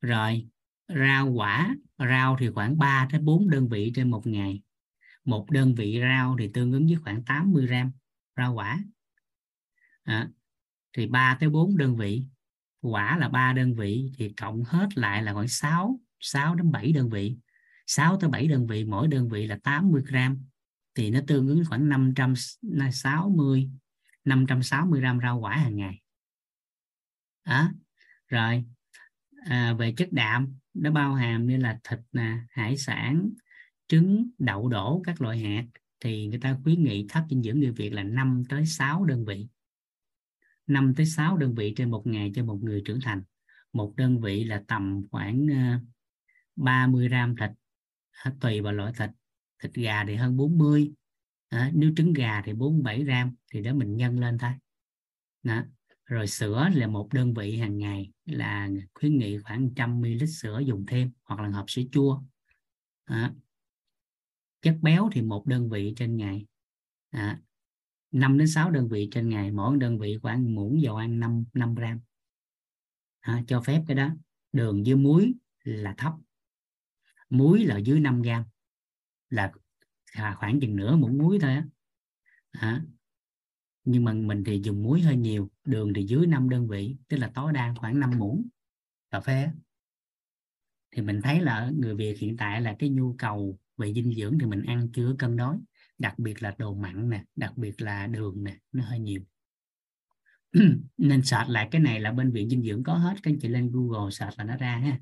Rồi 0.00 0.46
rau 0.88 1.30
quả 1.32 1.76
rau 1.98 2.36
thì 2.40 2.50
khoảng 2.50 2.78
3 2.78 3.08
tới 3.10 3.20
4 3.20 3.50
đơn 3.50 3.68
vị 3.68 3.92
trên 3.94 4.10
một 4.10 4.26
ngày. 4.26 4.62
Một 5.24 5.50
đơn 5.50 5.74
vị 5.74 6.00
rau 6.00 6.36
thì 6.38 6.50
tương 6.54 6.72
ứng 6.72 6.86
với 6.86 6.96
khoảng 6.96 7.24
80 7.24 7.66
gram 7.66 7.90
rau 8.36 8.54
quả. 8.54 8.84
À, 10.02 10.28
thì 10.96 11.06
3 11.06 11.36
tới 11.40 11.48
4 11.48 11.76
đơn 11.76 11.96
vị. 11.96 12.22
Quả 12.80 13.18
là 13.18 13.28
3 13.28 13.52
đơn 13.52 13.74
vị 13.74 14.12
thì 14.16 14.32
cộng 14.32 14.62
hết 14.64 14.88
lại 14.94 15.22
là 15.22 15.32
khoảng 15.32 15.48
6 15.48 16.00
6 16.20 16.54
đến 16.54 16.72
7 16.72 16.92
đơn 16.92 17.10
vị. 17.10 17.36
6 17.86 18.20
tới 18.20 18.30
7 18.30 18.48
đơn 18.48 18.66
vị 18.66 18.84
mỗi 18.84 19.08
đơn 19.08 19.28
vị 19.28 19.46
là 19.46 19.58
80 19.62 20.02
gram. 20.06 20.44
Thì 20.94 21.10
nó 21.10 21.20
tương 21.26 21.48
ứng 21.48 21.62
khoảng 21.68 21.88
560 21.88 23.70
560 24.24 25.00
gram 25.00 25.18
rau 25.22 25.38
quả 25.40 25.56
hàng 25.56 25.76
ngày. 25.76 26.00
Đó. 27.46 27.70
Rồi 28.28 28.64
à, 29.46 29.74
về 29.78 29.94
chất 29.96 30.08
đạm 30.12 30.58
nó 30.74 30.90
bao 30.90 31.14
hàm 31.14 31.46
như 31.46 31.56
là 31.56 31.78
thịt 31.84 31.98
nè 32.12 32.38
hải 32.50 32.76
sản 32.76 33.30
trứng 33.88 34.30
đậu 34.38 34.68
đổ 34.68 35.02
các 35.04 35.20
loại 35.20 35.38
hạt. 35.38 35.64
Thì 36.00 36.26
người 36.26 36.38
ta 36.38 36.56
khuyến 36.62 36.84
nghị 36.84 37.06
thấp 37.08 37.24
dinh 37.30 37.42
dưỡng 37.42 37.60
người 37.60 37.72
Việt 37.72 37.90
là 37.90 38.02
5 38.02 38.42
tới 38.48 38.66
6 38.66 39.04
đơn 39.04 39.24
vị. 39.24 39.46
5 40.66 40.94
tới 40.96 41.06
6 41.06 41.36
đơn 41.36 41.54
vị 41.54 41.74
trên 41.76 41.90
một 41.90 42.06
ngày 42.06 42.32
cho 42.34 42.44
một 42.44 42.58
người 42.62 42.82
trưởng 42.84 42.98
thành 43.02 43.22
một 43.72 43.92
đơn 43.96 44.20
vị 44.20 44.44
là 44.44 44.62
tầm 44.68 45.02
khoảng 45.10 45.46
ờ, 45.46 45.78
30 46.56 47.08
gram 47.08 47.36
thịt 47.36 47.50
tùy 48.40 48.60
vào 48.60 48.72
loại 48.72 48.92
thịt 48.98 49.10
thịt 49.62 49.74
gà 49.74 50.04
thì 50.04 50.14
hơn 50.14 50.36
40 50.36 50.92
à, 51.48 51.70
nếu 51.74 51.92
trứng 51.96 52.12
gà 52.12 52.42
thì 52.44 52.52
47 52.52 53.04
gram 53.04 53.34
thì 53.52 53.62
đó 53.62 53.74
mình 53.74 53.96
nhân 53.96 54.18
lên 54.18 54.38
thôi 54.38 54.50
đó. 55.42 55.62
rồi 56.04 56.26
sữa 56.26 56.68
là 56.74 56.86
một 56.86 57.08
đơn 57.12 57.34
vị 57.34 57.56
hàng 57.56 57.78
ngày 57.78 58.10
là 58.24 58.68
khuyến 58.94 59.18
nghị 59.18 59.38
khoảng 59.38 59.64
100 59.64 60.00
ml 60.00 60.24
sữa 60.26 60.62
dùng 60.66 60.86
thêm 60.86 61.10
hoặc 61.24 61.40
là 61.40 61.48
hộp 61.48 61.70
sữa 61.70 61.82
chua 61.92 62.22
đó. 63.08 63.30
chất 64.62 64.78
béo 64.82 65.08
thì 65.12 65.22
một 65.22 65.46
đơn 65.46 65.70
vị 65.70 65.94
trên 65.96 66.16
ngày 66.16 66.46
à, 67.10 67.40
5 68.12 68.38
đến 68.38 68.48
6 68.48 68.70
đơn 68.70 68.88
vị 68.88 69.08
trên 69.10 69.28
ngày 69.28 69.50
mỗi 69.50 69.76
đơn 69.76 69.98
vị 69.98 70.18
khoảng 70.22 70.54
muỗng 70.54 70.82
dầu 70.82 70.96
ăn 70.96 71.20
5 71.20 71.44
5 71.52 71.74
gram. 71.74 72.00
À, 73.20 73.42
cho 73.46 73.60
phép 73.60 73.82
cái 73.86 73.96
đó. 73.96 74.08
Đường 74.52 74.82
với 74.86 74.94
muối 74.94 75.34
là 75.64 75.94
thấp. 75.98 76.12
Muối 77.30 77.64
là 77.64 77.78
dưới 77.78 78.00
5 78.00 78.22
gram. 78.22 78.44
Là 79.30 79.52
à, 80.12 80.36
khoảng 80.38 80.60
chừng 80.60 80.76
nửa 80.76 80.96
muỗng 80.96 81.18
muối 81.18 81.38
thôi 81.40 81.50
á. 81.50 81.66
À. 82.50 82.84
nhưng 83.84 84.04
mà 84.04 84.12
mình 84.12 84.44
thì 84.46 84.60
dùng 84.64 84.82
muối 84.82 85.00
hơi 85.00 85.16
nhiều. 85.16 85.50
Đường 85.64 85.92
thì 85.94 86.02
dưới 86.02 86.26
5 86.26 86.48
đơn 86.48 86.68
vị 86.68 86.96
tức 87.08 87.16
là 87.16 87.30
tối 87.34 87.52
đa 87.52 87.74
khoảng 87.76 88.00
5 88.00 88.18
muỗng 88.18 88.48
cà 89.10 89.20
phê 89.20 89.48
thì 90.92 91.02
mình 91.02 91.20
thấy 91.22 91.40
là 91.40 91.70
người 91.78 91.94
Việt 91.94 92.18
hiện 92.18 92.36
tại 92.36 92.60
là 92.60 92.76
cái 92.78 92.88
nhu 92.88 93.14
cầu 93.18 93.58
về 93.76 93.92
dinh 93.92 94.14
dưỡng 94.14 94.38
thì 94.38 94.46
mình 94.46 94.62
ăn 94.62 94.88
chưa 94.92 95.14
cân 95.18 95.36
đối 95.36 95.56
đặc 96.02 96.18
biệt 96.18 96.42
là 96.42 96.54
đồ 96.58 96.74
mặn 96.74 97.10
nè 97.10 97.24
đặc 97.36 97.52
biệt 97.56 97.80
là 97.80 98.06
đường 98.06 98.44
nè 98.44 98.58
nó 98.72 98.84
hơi 98.84 98.98
nhiều. 98.98 99.20
Nên 100.96 101.22
sạch 101.22 101.46
lại 101.48 101.68
cái 101.70 101.80
này 101.80 102.00
là 102.00 102.12
bên 102.12 102.32
viện 102.32 102.50
dinh 102.50 102.62
dưỡng 102.62 102.84
có 102.84 102.94
hết 102.94 103.14
các 103.22 103.30
anh 103.30 103.38
chị 103.40 103.48
lên 103.48 103.70
Google 103.72 104.10
sạch 104.10 104.30
là 104.36 104.44
nó 104.44 104.56
ra 104.56 104.76
ha. 104.76 105.00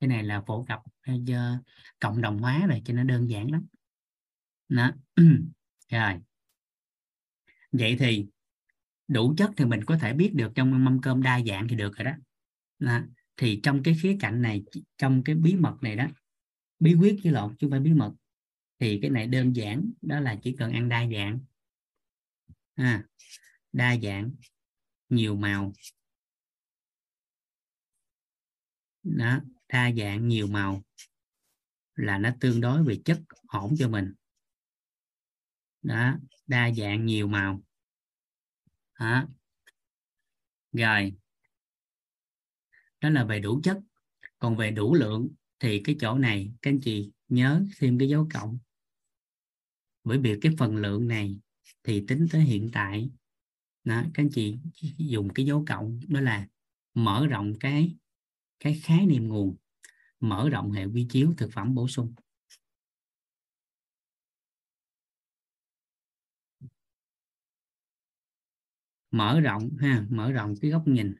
Cái 0.00 0.08
này 0.08 0.22
là 0.22 0.42
phổ 0.46 0.64
cập 0.64 0.80
uh, 1.10 1.64
cộng 2.00 2.20
đồng 2.20 2.38
hóa 2.38 2.66
rồi 2.66 2.82
cho 2.84 2.94
nó 2.94 3.04
đơn 3.04 3.30
giản 3.30 3.50
lắm. 3.50 3.66
Đó. 4.68 4.92
Rồi. 5.90 6.14
Vậy 7.72 7.96
thì 7.98 8.26
đủ 9.08 9.34
chất 9.36 9.50
thì 9.56 9.64
mình 9.64 9.84
có 9.84 9.98
thể 9.98 10.12
biết 10.12 10.34
được 10.34 10.52
trong 10.54 10.84
mâm 10.84 11.00
cơm 11.00 11.22
đa 11.22 11.40
dạng 11.46 11.68
thì 11.68 11.76
được 11.76 11.96
rồi 11.96 12.04
đó, 12.04 12.12
đó. 12.78 13.00
thì 13.36 13.60
trong 13.62 13.82
cái 13.82 13.96
khía 14.02 14.16
cạnh 14.20 14.42
này 14.42 14.64
trong 14.98 15.24
cái 15.24 15.34
bí 15.34 15.56
mật 15.56 15.76
này 15.82 15.96
đó 15.96 16.06
bí 16.80 16.94
quyết 16.94 17.16
với 17.24 17.32
lộn 17.32 17.56
chứ 17.56 17.66
không 17.66 17.70
phải 17.70 17.80
bí 17.80 17.92
mật 17.92 18.12
thì 18.78 18.98
cái 19.02 19.10
này 19.10 19.26
đơn 19.26 19.56
giản 19.56 19.90
đó 20.02 20.20
là 20.20 20.38
chỉ 20.42 20.56
cần 20.58 20.72
ăn 20.72 20.88
đa 20.88 21.06
dạng. 21.12 21.40
À, 22.74 23.04
đa 23.72 23.96
dạng 24.02 24.30
nhiều 25.08 25.36
màu. 25.36 25.72
Đó 29.02 29.40
đa 29.68 29.92
dạng 29.92 30.28
nhiều 30.28 30.46
màu 30.46 30.82
là 31.94 32.18
nó 32.18 32.30
tương 32.40 32.60
đối 32.60 32.84
về 32.84 33.00
chất 33.04 33.20
ổn 33.48 33.74
cho 33.78 33.88
mình. 33.88 34.14
Đó 35.82 36.16
đa 36.46 36.70
dạng 36.72 37.06
nhiều 37.06 37.28
màu. 37.28 37.62
Đó. 39.00 39.28
rồi. 40.72 41.12
Đó 43.00 43.10
là 43.10 43.24
về 43.24 43.40
đủ 43.40 43.60
chất. 43.62 43.78
Còn 44.38 44.56
về 44.56 44.70
đủ 44.70 44.94
lượng 44.94 45.28
thì 45.58 45.80
cái 45.84 45.96
chỗ 46.00 46.18
này 46.18 46.52
các 46.62 46.70
anh 46.70 46.80
chị 46.80 47.10
nhớ 47.28 47.62
thêm 47.78 47.98
cái 47.98 48.08
dấu 48.08 48.28
cộng 48.34 48.58
bởi 50.08 50.18
vì 50.18 50.38
cái 50.40 50.52
phần 50.58 50.76
lượng 50.76 51.08
này 51.08 51.38
thì 51.82 52.04
tính 52.08 52.26
tới 52.30 52.40
hiện 52.40 52.70
tại 52.72 53.10
đó, 53.84 54.02
các 54.14 54.22
anh 54.22 54.30
chị 54.32 54.58
dùng 54.98 55.28
cái 55.34 55.46
dấu 55.46 55.64
cộng 55.68 56.00
đó 56.08 56.20
là 56.20 56.48
mở 56.94 57.26
rộng 57.26 57.52
cái 57.60 57.96
cái 58.60 58.80
khái 58.82 59.06
niệm 59.06 59.28
nguồn 59.28 59.56
mở 60.20 60.48
rộng 60.50 60.72
hệ 60.72 60.84
quy 60.84 61.06
chiếu 61.10 61.34
thực 61.36 61.52
phẩm 61.52 61.74
bổ 61.74 61.88
sung. 61.88 62.14
Mở 69.10 69.40
rộng 69.40 69.76
ha 69.78 70.06
mở 70.10 70.32
rộng 70.32 70.54
cái 70.60 70.70
góc 70.70 70.82
nhìn. 70.86 71.14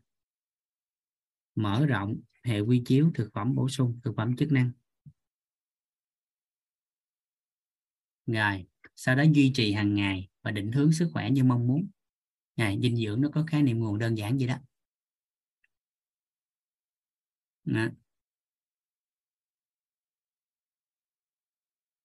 Mở 1.54 1.86
rộng 1.86 2.20
hệ 2.42 2.60
quy 2.60 2.82
chiếu 2.86 3.10
thực 3.14 3.32
phẩm 3.32 3.54
bổ 3.54 3.68
sung 3.68 4.00
thực 4.04 4.16
phẩm 4.16 4.36
chức 4.36 4.52
năng. 4.52 4.70
Rồi 8.26 8.66
sau 8.98 9.16
đó 9.16 9.22
duy 9.32 9.52
trì 9.54 9.72
hàng 9.72 9.94
ngày 9.94 10.28
và 10.42 10.50
định 10.50 10.72
hướng 10.72 10.92
sức 10.92 11.10
khỏe 11.12 11.30
như 11.30 11.44
mong 11.44 11.66
muốn. 11.66 11.88
Ngày 12.56 12.78
dinh 12.82 12.96
dưỡng 12.96 13.20
nó 13.20 13.28
có 13.34 13.44
khái 13.46 13.62
niệm 13.62 13.80
nguồn 13.80 13.98
đơn 13.98 14.18
giản 14.18 14.38
vậy 14.38 14.48
đó, 14.48 14.56
đó. 17.64 17.88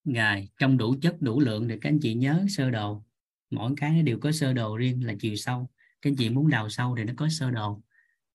rồi 0.06 0.50
trong 0.58 0.78
đủ 0.78 0.96
chất 1.02 1.22
đủ 1.22 1.40
lượng 1.40 1.68
thì 1.70 1.76
các 1.82 1.90
anh 1.90 2.00
chị 2.00 2.14
nhớ 2.14 2.46
sơ 2.50 2.70
đồ. 2.70 3.04
Mỗi 3.50 3.74
cái 3.78 3.92
nó 3.92 4.02
đều 4.02 4.20
có 4.20 4.32
sơ 4.32 4.54
đồ 4.54 4.78
riêng 4.78 5.06
là 5.06 5.14
chiều 5.20 5.36
sâu. 5.36 5.70
Các 6.02 6.10
anh 6.10 6.16
chị 6.16 6.30
muốn 6.30 6.50
đào 6.50 6.70
sâu 6.70 6.96
thì 6.98 7.04
nó 7.04 7.14
có 7.18 7.30
sơ 7.30 7.52
đồ. 7.52 7.82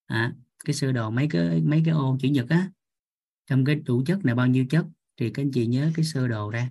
À, 0.07 0.35
cái 0.65 0.75
sơ 0.75 0.93
đồ 0.93 1.11
mấy 1.11 1.29
cái 1.31 1.61
mấy 1.61 1.83
cái 1.85 1.95
ô 1.95 2.17
chữ 2.21 2.29
nhật 2.29 2.49
á 2.49 2.71
trong 3.47 3.65
cái 3.65 3.77
đủ 3.77 4.03
chất 4.07 4.25
này 4.25 4.35
bao 4.35 4.47
nhiêu 4.47 4.67
chất 4.71 4.87
thì 5.17 5.31
các 5.31 5.43
anh 5.43 5.51
chị 5.53 5.67
nhớ 5.67 5.93
cái 5.97 6.05
sơ 6.05 6.29
đồ 6.29 6.51
ra. 6.51 6.71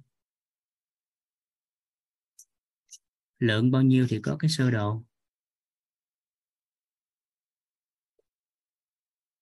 Lượng 3.40 3.72
bao 3.72 3.82
nhiêu 3.82 4.08
thì 4.10 4.20
có 4.22 4.38
cái 4.40 4.50
sơ 4.50 4.72
đồ. 4.72 5.04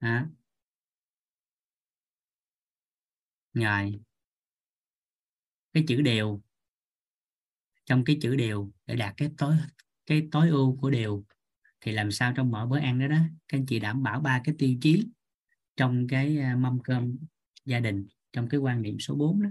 À. 0.01 0.27
ngày 3.53 3.99
cái 5.73 5.83
chữ 5.87 6.01
đều. 6.01 6.41
Trong 7.85 8.03
cái 8.03 8.17
chữ 8.21 8.35
đều 8.35 8.71
để 8.85 8.95
đạt 8.95 9.13
cái 9.17 9.31
tối 9.37 9.55
cái 10.05 10.27
tối 10.31 10.49
ưu 10.49 10.77
của 10.81 10.89
đều 10.89 11.23
thì 11.81 11.91
làm 11.91 12.11
sao 12.11 12.33
trong 12.35 12.51
mỗi 12.51 12.67
bữa 12.67 12.79
ăn 12.79 12.99
đó 12.99 13.07
đó, 13.07 13.17
các 13.47 13.57
anh 13.57 13.65
chị 13.65 13.79
đảm 13.79 14.03
bảo 14.03 14.19
ba 14.19 14.41
cái 14.43 14.55
tiêu 14.59 14.77
chí 14.81 15.07
trong 15.77 16.07
cái 16.07 16.37
à, 16.37 16.55
mâm 16.55 16.79
cơm 16.83 17.17
gia 17.65 17.79
đình, 17.79 18.07
trong 18.33 18.49
cái 18.49 18.59
quan 18.59 18.81
niệm 18.81 18.99
số 18.99 19.15
4 19.15 19.41
đó. 19.41 19.49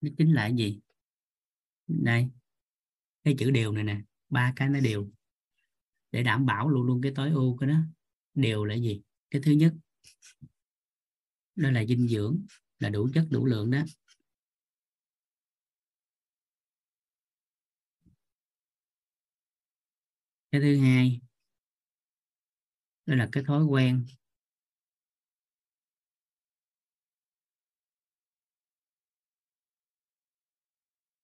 Nó 0.00 0.10
chính 0.18 0.32
là 0.32 0.42
cái 0.42 0.56
gì? 0.56 0.80
Đây 1.86 2.28
cái 3.24 3.34
chữ 3.38 3.50
đều 3.50 3.72
này 3.72 3.84
nè, 3.84 4.00
ba 4.28 4.52
cái 4.56 4.68
nó 4.68 4.80
đều. 4.80 5.08
Để 6.12 6.22
đảm 6.22 6.46
bảo 6.46 6.68
luôn 6.68 6.82
luôn 6.86 7.00
cái 7.02 7.12
tối 7.14 7.30
ưu 7.30 7.56
của 7.56 7.66
nó 7.66 7.80
đều 8.34 8.64
là 8.64 8.74
gì? 8.74 9.02
Cái 9.30 9.42
thứ 9.44 9.52
nhất, 9.52 9.72
đó 11.56 11.70
là 11.70 11.84
dinh 11.84 12.08
dưỡng, 12.08 12.46
là 12.78 12.90
đủ 12.90 13.08
chất, 13.14 13.26
đủ 13.30 13.46
lượng 13.46 13.70
đó. 13.70 13.78
Cái 20.52 20.60
thứ 20.60 20.76
hai, 20.76 21.20
đó 23.06 23.14
là 23.14 23.28
cái 23.32 23.44
thói 23.46 23.64
quen. 23.64 24.06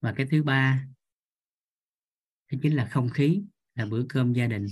Và 0.00 0.14
cái 0.16 0.26
thứ 0.30 0.42
ba 0.42 0.86
đó 2.52 2.58
chính 2.62 2.76
là 2.76 2.86
không 2.90 3.08
khí 3.08 3.42
là 3.74 3.86
bữa 3.86 4.02
cơm 4.08 4.32
gia 4.32 4.46
đình. 4.46 4.66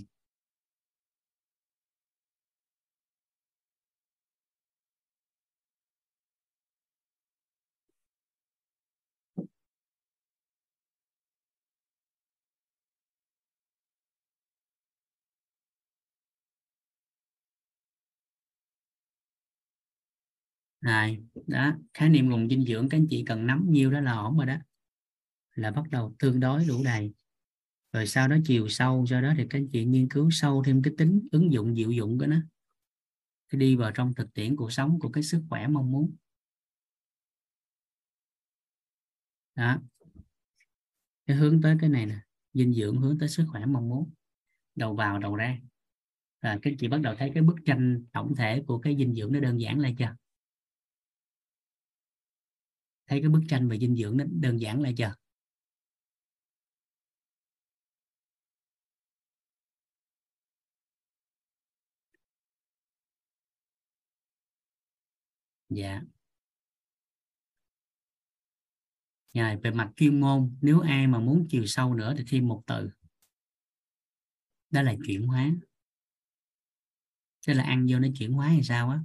Rồi, 20.81 21.19
đó, 21.47 21.73
khái 21.95 22.09
niệm 22.09 22.31
nguồn 22.31 22.49
dinh 22.49 22.65
dưỡng 22.67 22.89
các 22.89 22.97
anh 22.99 23.07
chị 23.11 23.25
cần 23.27 23.47
nắm 23.47 23.67
nhiêu 23.71 23.91
đó 23.91 24.01
là 24.01 24.13
ổn 24.13 24.37
rồi 24.37 24.47
đó. 24.47 24.55
Là 25.55 25.71
bắt 25.71 25.85
đầu 25.91 26.15
tương 26.19 26.41
đối 26.41 26.65
đủ 26.65 26.85
đầy 26.85 27.13
rồi 27.99 28.07
sau 28.07 28.29
đó 28.29 28.37
chiều 28.45 28.69
sâu, 28.69 29.07
sau 29.07 29.23
đó 29.23 29.35
thì 29.37 29.47
các 29.51 29.59
anh 29.59 29.69
chị 29.73 29.85
nghiên 29.85 30.09
cứu 30.09 30.31
sâu 30.31 30.63
thêm 30.67 30.83
cái 30.83 30.95
tính 30.99 31.29
ứng 31.33 31.53
dụng, 31.53 31.75
diệu 31.77 31.91
dụng 31.91 32.19
của 32.19 32.27
nó. 32.27 32.37
Cái 33.49 33.59
đi 33.59 33.77
vào 33.77 33.93
trong 33.95 34.15
thực 34.15 34.35
tiễn 34.35 34.57
cuộc 34.57 34.73
sống 34.73 35.01
của 35.01 35.09
cái 35.11 35.23
sức 35.23 35.43
khỏe 35.49 35.67
mong 35.67 35.93
muốn. 35.93 36.17
Đó. 39.55 39.81
Cái 41.27 41.37
hướng 41.37 41.63
tới 41.63 41.77
cái 41.81 41.91
này 41.91 42.07
nè, 42.07 42.19
dinh 42.53 42.75
dưỡng 42.75 43.01
hướng 43.01 43.19
tới 43.19 43.29
sức 43.29 43.45
khỏe 43.49 43.67
mong 43.67 43.89
muốn. 43.89 44.11
Đầu 44.75 44.95
vào, 44.95 45.19
đầu 45.19 45.37
ra. 45.37 45.59
Rồi 46.43 46.59
các 46.63 46.75
chị 46.79 46.89
bắt 46.89 47.01
đầu 47.01 47.15
thấy 47.19 47.31
cái 47.35 47.43
bức 47.43 47.57
tranh 47.65 48.05
tổng 48.13 48.35
thể 48.37 48.63
của 48.67 48.79
cái 48.79 48.97
dinh 48.97 49.15
dưỡng 49.15 49.33
nó 49.33 49.41
đơn 49.41 49.61
giản 49.61 49.79
lại 49.79 49.95
chưa? 49.99 50.17
Thấy 53.07 53.21
cái 53.21 53.29
bức 53.29 53.43
tranh 53.49 53.69
về 53.69 53.79
dinh 53.79 53.97
dưỡng 53.97 54.17
nó 54.17 54.25
đơn 54.29 54.61
giản 54.61 54.83
lại 54.83 54.95
chưa? 54.97 55.15
Dạ. 65.69 66.03
Rồi, 69.35 69.57
về 69.57 69.71
mặt 69.71 69.93
chuyên 69.97 70.21
môn 70.21 70.57
nếu 70.61 70.81
ai 70.81 71.07
mà 71.07 71.19
muốn 71.19 71.47
chiều 71.51 71.67
sâu 71.67 71.95
nữa 71.95 72.15
thì 72.19 72.25
thêm 72.29 72.49
một 72.49 72.63
từ. 72.67 72.91
Đó 74.71 74.83
là 74.83 74.95
chuyển 75.07 75.27
hóa. 75.27 75.51
Tức 77.47 77.53
là 77.53 77.63
ăn 77.63 77.87
vô 77.91 77.99
nó 77.99 78.09
chuyển 78.19 78.33
hóa 78.33 78.49
hay 78.49 78.63
sao 78.63 78.91
á? 78.91 79.01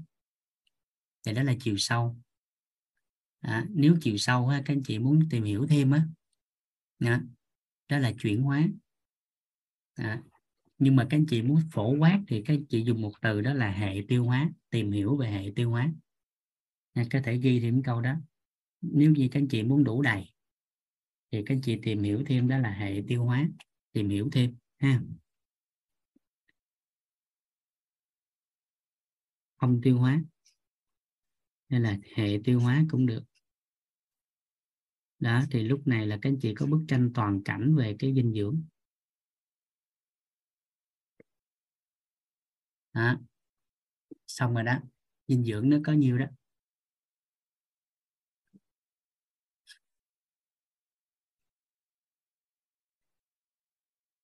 Thì 1.26 1.34
đó 1.34 1.44
là 1.44 1.54
chiều 1.60 1.78
sâu. 1.78 2.16
À, 3.40 3.66
nếu 3.70 3.96
chiều 4.02 4.18
sâu 4.18 4.48
á, 4.48 4.62
các 4.66 4.74
anh 4.74 4.84
chị 4.84 5.00
muốn 5.00 5.20
tìm 5.30 5.44
hiểu 5.44 5.68
thêm 5.70 5.92
á. 5.92 6.08
Đó, 7.00 7.20
đó 7.90 7.98
là 7.98 8.14
chuyển 8.22 8.42
hóa. 8.42 8.68
À, 9.94 10.24
nhưng 10.78 10.96
mà 10.96 11.08
các 11.10 11.18
anh 11.18 11.26
chị 11.30 11.42
muốn 11.42 11.62
phổ 11.72 11.96
quát 11.98 12.22
thì 12.28 12.44
các 12.46 12.54
anh 12.54 12.66
chị 12.66 12.84
dùng 12.84 13.02
một 13.02 13.12
từ 13.22 13.42
đó 13.42 13.54
là 13.54 13.72
hệ 13.72 14.02
tiêu 14.08 14.26
hóa 14.26 14.50
tìm 14.70 14.92
hiểu 14.92 15.18
về 15.18 15.32
hệ 15.32 15.52
tiêu 15.56 15.70
hóa 15.70 15.92
nên 16.96 17.10
có 17.10 17.20
thể 17.24 17.38
ghi 17.38 17.60
thêm 17.60 17.84
câu 17.84 18.02
đó. 18.02 18.16
Nếu 18.82 19.12
như 19.12 19.28
các 19.32 19.40
anh 19.40 19.48
chị 19.48 19.64
muốn 19.64 19.84
đủ 19.84 20.02
đầy, 20.02 20.34
thì 21.32 21.44
các 21.46 21.56
anh 21.56 21.62
chị 21.62 21.80
tìm 21.84 22.04
hiểu 22.04 22.24
thêm 22.26 22.48
đó 22.48 22.58
là 22.58 22.70
hệ 22.72 23.02
tiêu 23.08 23.24
hóa. 23.26 23.50
Tìm 23.92 24.10
hiểu 24.10 24.30
thêm, 24.32 24.58
ha. 24.78 25.02
Không 29.58 29.82
tiêu 29.84 29.98
hóa. 29.98 30.24
Hay 31.70 31.80
là 31.80 31.98
hệ 32.16 32.40
tiêu 32.44 32.60
hóa 32.60 32.86
cũng 32.92 33.06
được. 33.06 33.24
Đó, 35.20 35.44
thì 35.52 35.64
lúc 35.64 35.88
này 35.88 36.08
là 36.08 36.20
các 36.22 36.30
anh 36.30 36.40
chị 36.42 36.54
có 36.56 36.66
bức 36.66 36.86
tranh 36.88 37.12
toàn 37.14 37.44
cảnh 37.44 37.76
về 37.76 37.96
cái 38.00 38.14
dinh 38.16 38.34
dưỡng. 38.34 38.64
Đó. 42.94 43.18
xong 44.28 44.54
rồi 44.54 44.64
đó. 44.64 44.80
Dinh 45.28 45.44
dưỡng 45.44 45.70
nó 45.70 45.78
có 45.86 45.94
nhiều 45.94 46.18
đó? 46.18 46.26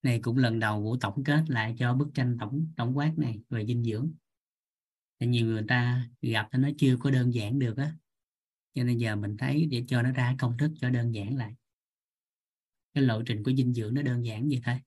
này, 0.03 0.19
cũng 0.23 0.37
lần 0.37 0.59
đầu 0.59 0.81
vũ 0.81 0.97
tổng 0.97 1.23
kết 1.23 1.43
lại 1.47 1.75
cho 1.79 1.93
bức 1.93 2.07
tranh 2.13 2.37
tổng 2.39 2.67
tổng 2.77 2.97
quát 2.97 3.13
này 3.17 3.39
về 3.49 3.65
dinh 3.65 3.83
dưỡng. 3.83 4.11
Thì 5.19 5.27
nhiều 5.27 5.45
người 5.45 5.63
ta 5.67 6.09
gặp 6.21 6.49
nó 6.53 6.69
chưa 6.77 6.97
có 6.97 7.11
đơn 7.11 7.33
giản 7.33 7.59
được 7.59 7.77
á. 7.77 7.93
Cho 8.73 8.83
nên 8.83 8.97
giờ 8.97 9.15
mình 9.15 9.37
thấy 9.37 9.65
để 9.65 9.83
cho 9.87 10.01
nó 10.01 10.11
ra 10.11 10.35
công 10.39 10.57
thức 10.57 10.71
cho 10.81 10.89
đơn 10.89 11.15
giản 11.15 11.37
lại. 11.37 11.55
Cái 12.93 13.03
lộ 13.03 13.21
trình 13.25 13.43
của 13.43 13.51
dinh 13.57 13.73
dưỡng 13.73 13.93
nó 13.93 14.01
đơn 14.01 14.25
giản 14.25 14.47
như 14.47 14.59
thế. 14.65 14.79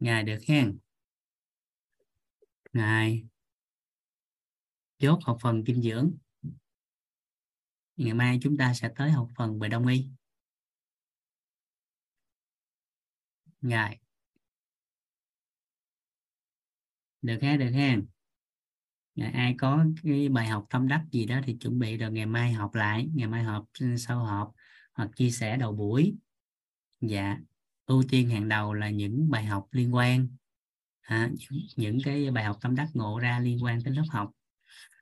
Ngài 0.00 0.22
được 0.22 0.38
hen 0.48 0.78
ngài. 2.76 3.26
Chốt 4.98 5.18
học 5.22 5.38
phần 5.40 5.64
dinh 5.66 5.82
dưỡng. 5.82 6.12
Ngày 7.96 8.14
mai 8.14 8.38
chúng 8.42 8.56
ta 8.56 8.74
sẽ 8.74 8.90
tới 8.96 9.10
học 9.10 9.28
phần 9.36 9.58
về 9.58 9.68
đông 9.68 9.86
y. 9.86 10.08
Ngài. 13.60 14.00
Được 17.22 17.38
ha 17.42 17.56
được 17.56 17.70
ha. 17.70 17.96
Ngày 19.14 19.32
ai 19.32 19.54
có 19.58 19.84
cái 20.02 20.28
bài 20.28 20.46
học 20.48 20.66
tâm 20.70 20.88
đắc 20.88 21.04
gì 21.12 21.26
đó 21.26 21.40
thì 21.44 21.56
chuẩn 21.60 21.78
bị 21.78 21.96
rồi 21.96 22.12
ngày 22.12 22.26
mai 22.26 22.52
học 22.52 22.74
lại, 22.74 23.08
ngày 23.14 23.28
mai 23.28 23.42
học 23.42 23.64
ừ, 23.80 23.96
sau 23.96 24.24
họp 24.24 24.52
hoặc 24.92 25.10
chia 25.16 25.30
sẻ 25.30 25.56
đầu 25.56 25.72
buổi. 25.72 26.14
Dạ 27.00 27.38
ưu 27.86 28.02
tiên 28.08 28.28
hàng 28.28 28.48
đầu 28.48 28.74
là 28.74 28.90
những 28.90 29.30
bài 29.30 29.44
học 29.44 29.68
liên 29.70 29.94
quan 29.94 30.28
à, 31.06 31.30
những, 31.50 31.66
những 31.76 31.98
cái 32.04 32.30
bài 32.30 32.44
học 32.44 32.58
tâm 32.60 32.74
đắc 32.74 32.88
ngộ 32.94 33.18
ra 33.18 33.40
liên 33.40 33.64
quan 33.64 33.82
tới 33.82 33.94
lớp 33.94 34.04
học. 34.10 34.30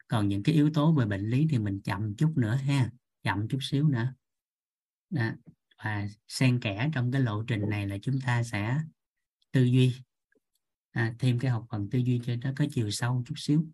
Còn 0.08 0.28
những 0.28 0.42
cái 0.42 0.55
yếu 0.55 0.70
tố 0.74 0.92
về 0.92 1.07
bệnh 1.07 1.31
lý 1.31 1.47
thì 1.50 1.58
mình 1.58 1.81
chậm 1.84 2.16
chút 2.16 2.33
nữa 2.36 2.55
ha 2.55 2.91
chậm 3.23 3.49
chút 3.49 3.58
xíu 3.62 3.89
nữa. 3.89 4.15
Đó. 5.10 5.31
và 5.84 6.08
xen 6.28 6.60
kẽ 6.60 6.91
trong 6.94 7.12
cái 7.12 7.20
lộ 7.20 7.42
trình 7.42 7.68
này 7.68 7.86
là 7.86 7.97
chúng 8.02 8.20
ta 8.20 8.42
sẽ 8.42 8.78
tư 9.52 9.65
duy. 9.65 9.94
À, 10.91 11.15
thêm 11.18 11.39
cái 11.39 11.50
học 11.50 11.66
phần 11.70 11.91
tư 11.91 11.99
duy 11.99 12.20
cho 12.24 12.34
nó 12.42 12.52
có 12.57 12.65
chiều 12.70 12.91
sâu 12.91 13.23
chút 13.26 13.34
xíu. 13.36 13.66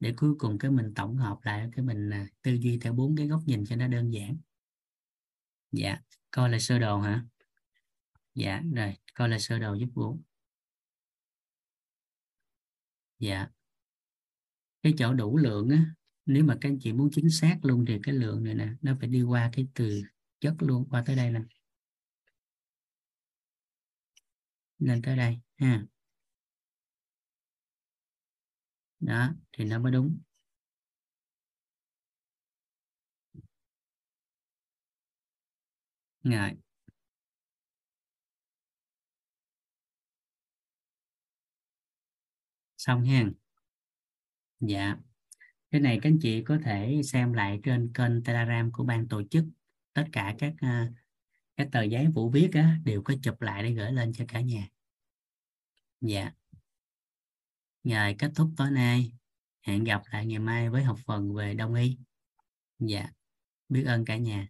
Để 0.00 0.14
cuối 0.16 0.34
cùng 0.38 0.58
cái 0.58 0.70
mình 0.70 0.94
tổng 0.94 1.16
hợp 1.16 1.38
lại 1.42 1.68
cái 1.76 1.84
mình 1.84 2.10
à, 2.10 2.26
tư 2.42 2.52
duy 2.52 2.78
theo 2.78 2.92
bốn 2.92 3.16
cái 3.16 3.28
góc 3.28 3.42
nhìn 3.46 3.64
cho 3.66 3.76
nó 3.76 3.88
đơn 3.88 4.10
giản. 4.10 4.36
Dạ 5.72 5.98
coi 6.30 6.50
là 6.50 6.58
sơ 6.58 6.78
đồ 6.78 7.00
hả? 7.00 7.24
Dạ 8.34 8.62
rồi 8.74 8.94
coi 9.14 9.28
là 9.28 9.38
sơ 9.38 9.58
đồ 9.58 9.74
giúp 9.74 9.88
vũ 9.94 10.20
dạ. 13.18 13.48
Cái 14.82 14.94
chỗ 14.98 15.14
đủ 15.14 15.36
lượng 15.36 15.68
á, 15.70 15.84
nếu 16.26 16.44
mà 16.44 16.56
các 16.60 16.68
anh 16.68 16.78
chị 16.80 16.92
muốn 16.92 17.08
chính 17.12 17.30
xác 17.30 17.58
luôn 17.62 17.84
thì 17.88 17.98
cái 18.02 18.14
lượng 18.14 18.44
này 18.44 18.54
nè, 18.54 18.68
nó 18.82 18.96
phải 19.00 19.08
đi 19.08 19.22
qua 19.22 19.50
cái 19.52 19.66
từ 19.74 20.02
chất 20.40 20.54
luôn, 20.58 20.86
qua 20.90 21.02
tới 21.06 21.16
đây 21.16 21.30
nè. 21.30 21.40
Lên 24.78 25.02
tới 25.02 25.16
đây, 25.16 25.38
ha. 25.56 25.84
Đó, 29.00 29.34
thì 29.52 29.64
nó 29.64 29.78
mới 29.78 29.92
đúng. 29.92 30.18
Ngại 36.22 36.56
xong 42.86 43.04
ha. 43.04 43.24
Dạ. 44.60 44.96
Cái 45.70 45.80
này 45.80 45.98
các 46.02 46.10
anh 46.10 46.18
chị 46.22 46.42
có 46.42 46.58
thể 46.64 47.00
xem 47.04 47.32
lại 47.32 47.60
trên 47.62 47.92
kênh 47.94 48.24
telegram 48.24 48.72
của 48.72 48.84
ban 48.84 49.08
tổ 49.08 49.22
chức. 49.30 49.44
Tất 49.92 50.04
cả 50.12 50.34
các 50.38 50.52
ờ, 50.60 50.92
các 51.56 51.68
tờ 51.72 51.82
giấy 51.82 52.06
vũ 52.14 52.30
viết 52.30 52.50
á, 52.52 52.78
đều 52.84 53.02
có 53.02 53.14
chụp 53.22 53.40
lại 53.40 53.62
để 53.62 53.70
gửi 53.70 53.92
lên 53.92 54.12
cho 54.12 54.24
cả 54.28 54.40
nhà. 54.40 54.68
Dạ. 56.00 56.32
Ngày 57.82 58.16
kết 58.18 58.32
thúc 58.34 58.50
tối 58.56 58.70
nay 58.70 59.12
hẹn 59.62 59.84
gặp 59.84 60.02
lại 60.10 60.26
ngày 60.26 60.38
mai 60.38 60.70
với 60.70 60.82
học 60.82 60.98
phần 61.06 61.34
về 61.34 61.54
đông 61.54 61.74
y. 61.74 61.98
Dạ. 62.78 63.08
Biết 63.68 63.84
ơn 63.84 64.04
cả 64.04 64.16
nhà. 64.16 64.48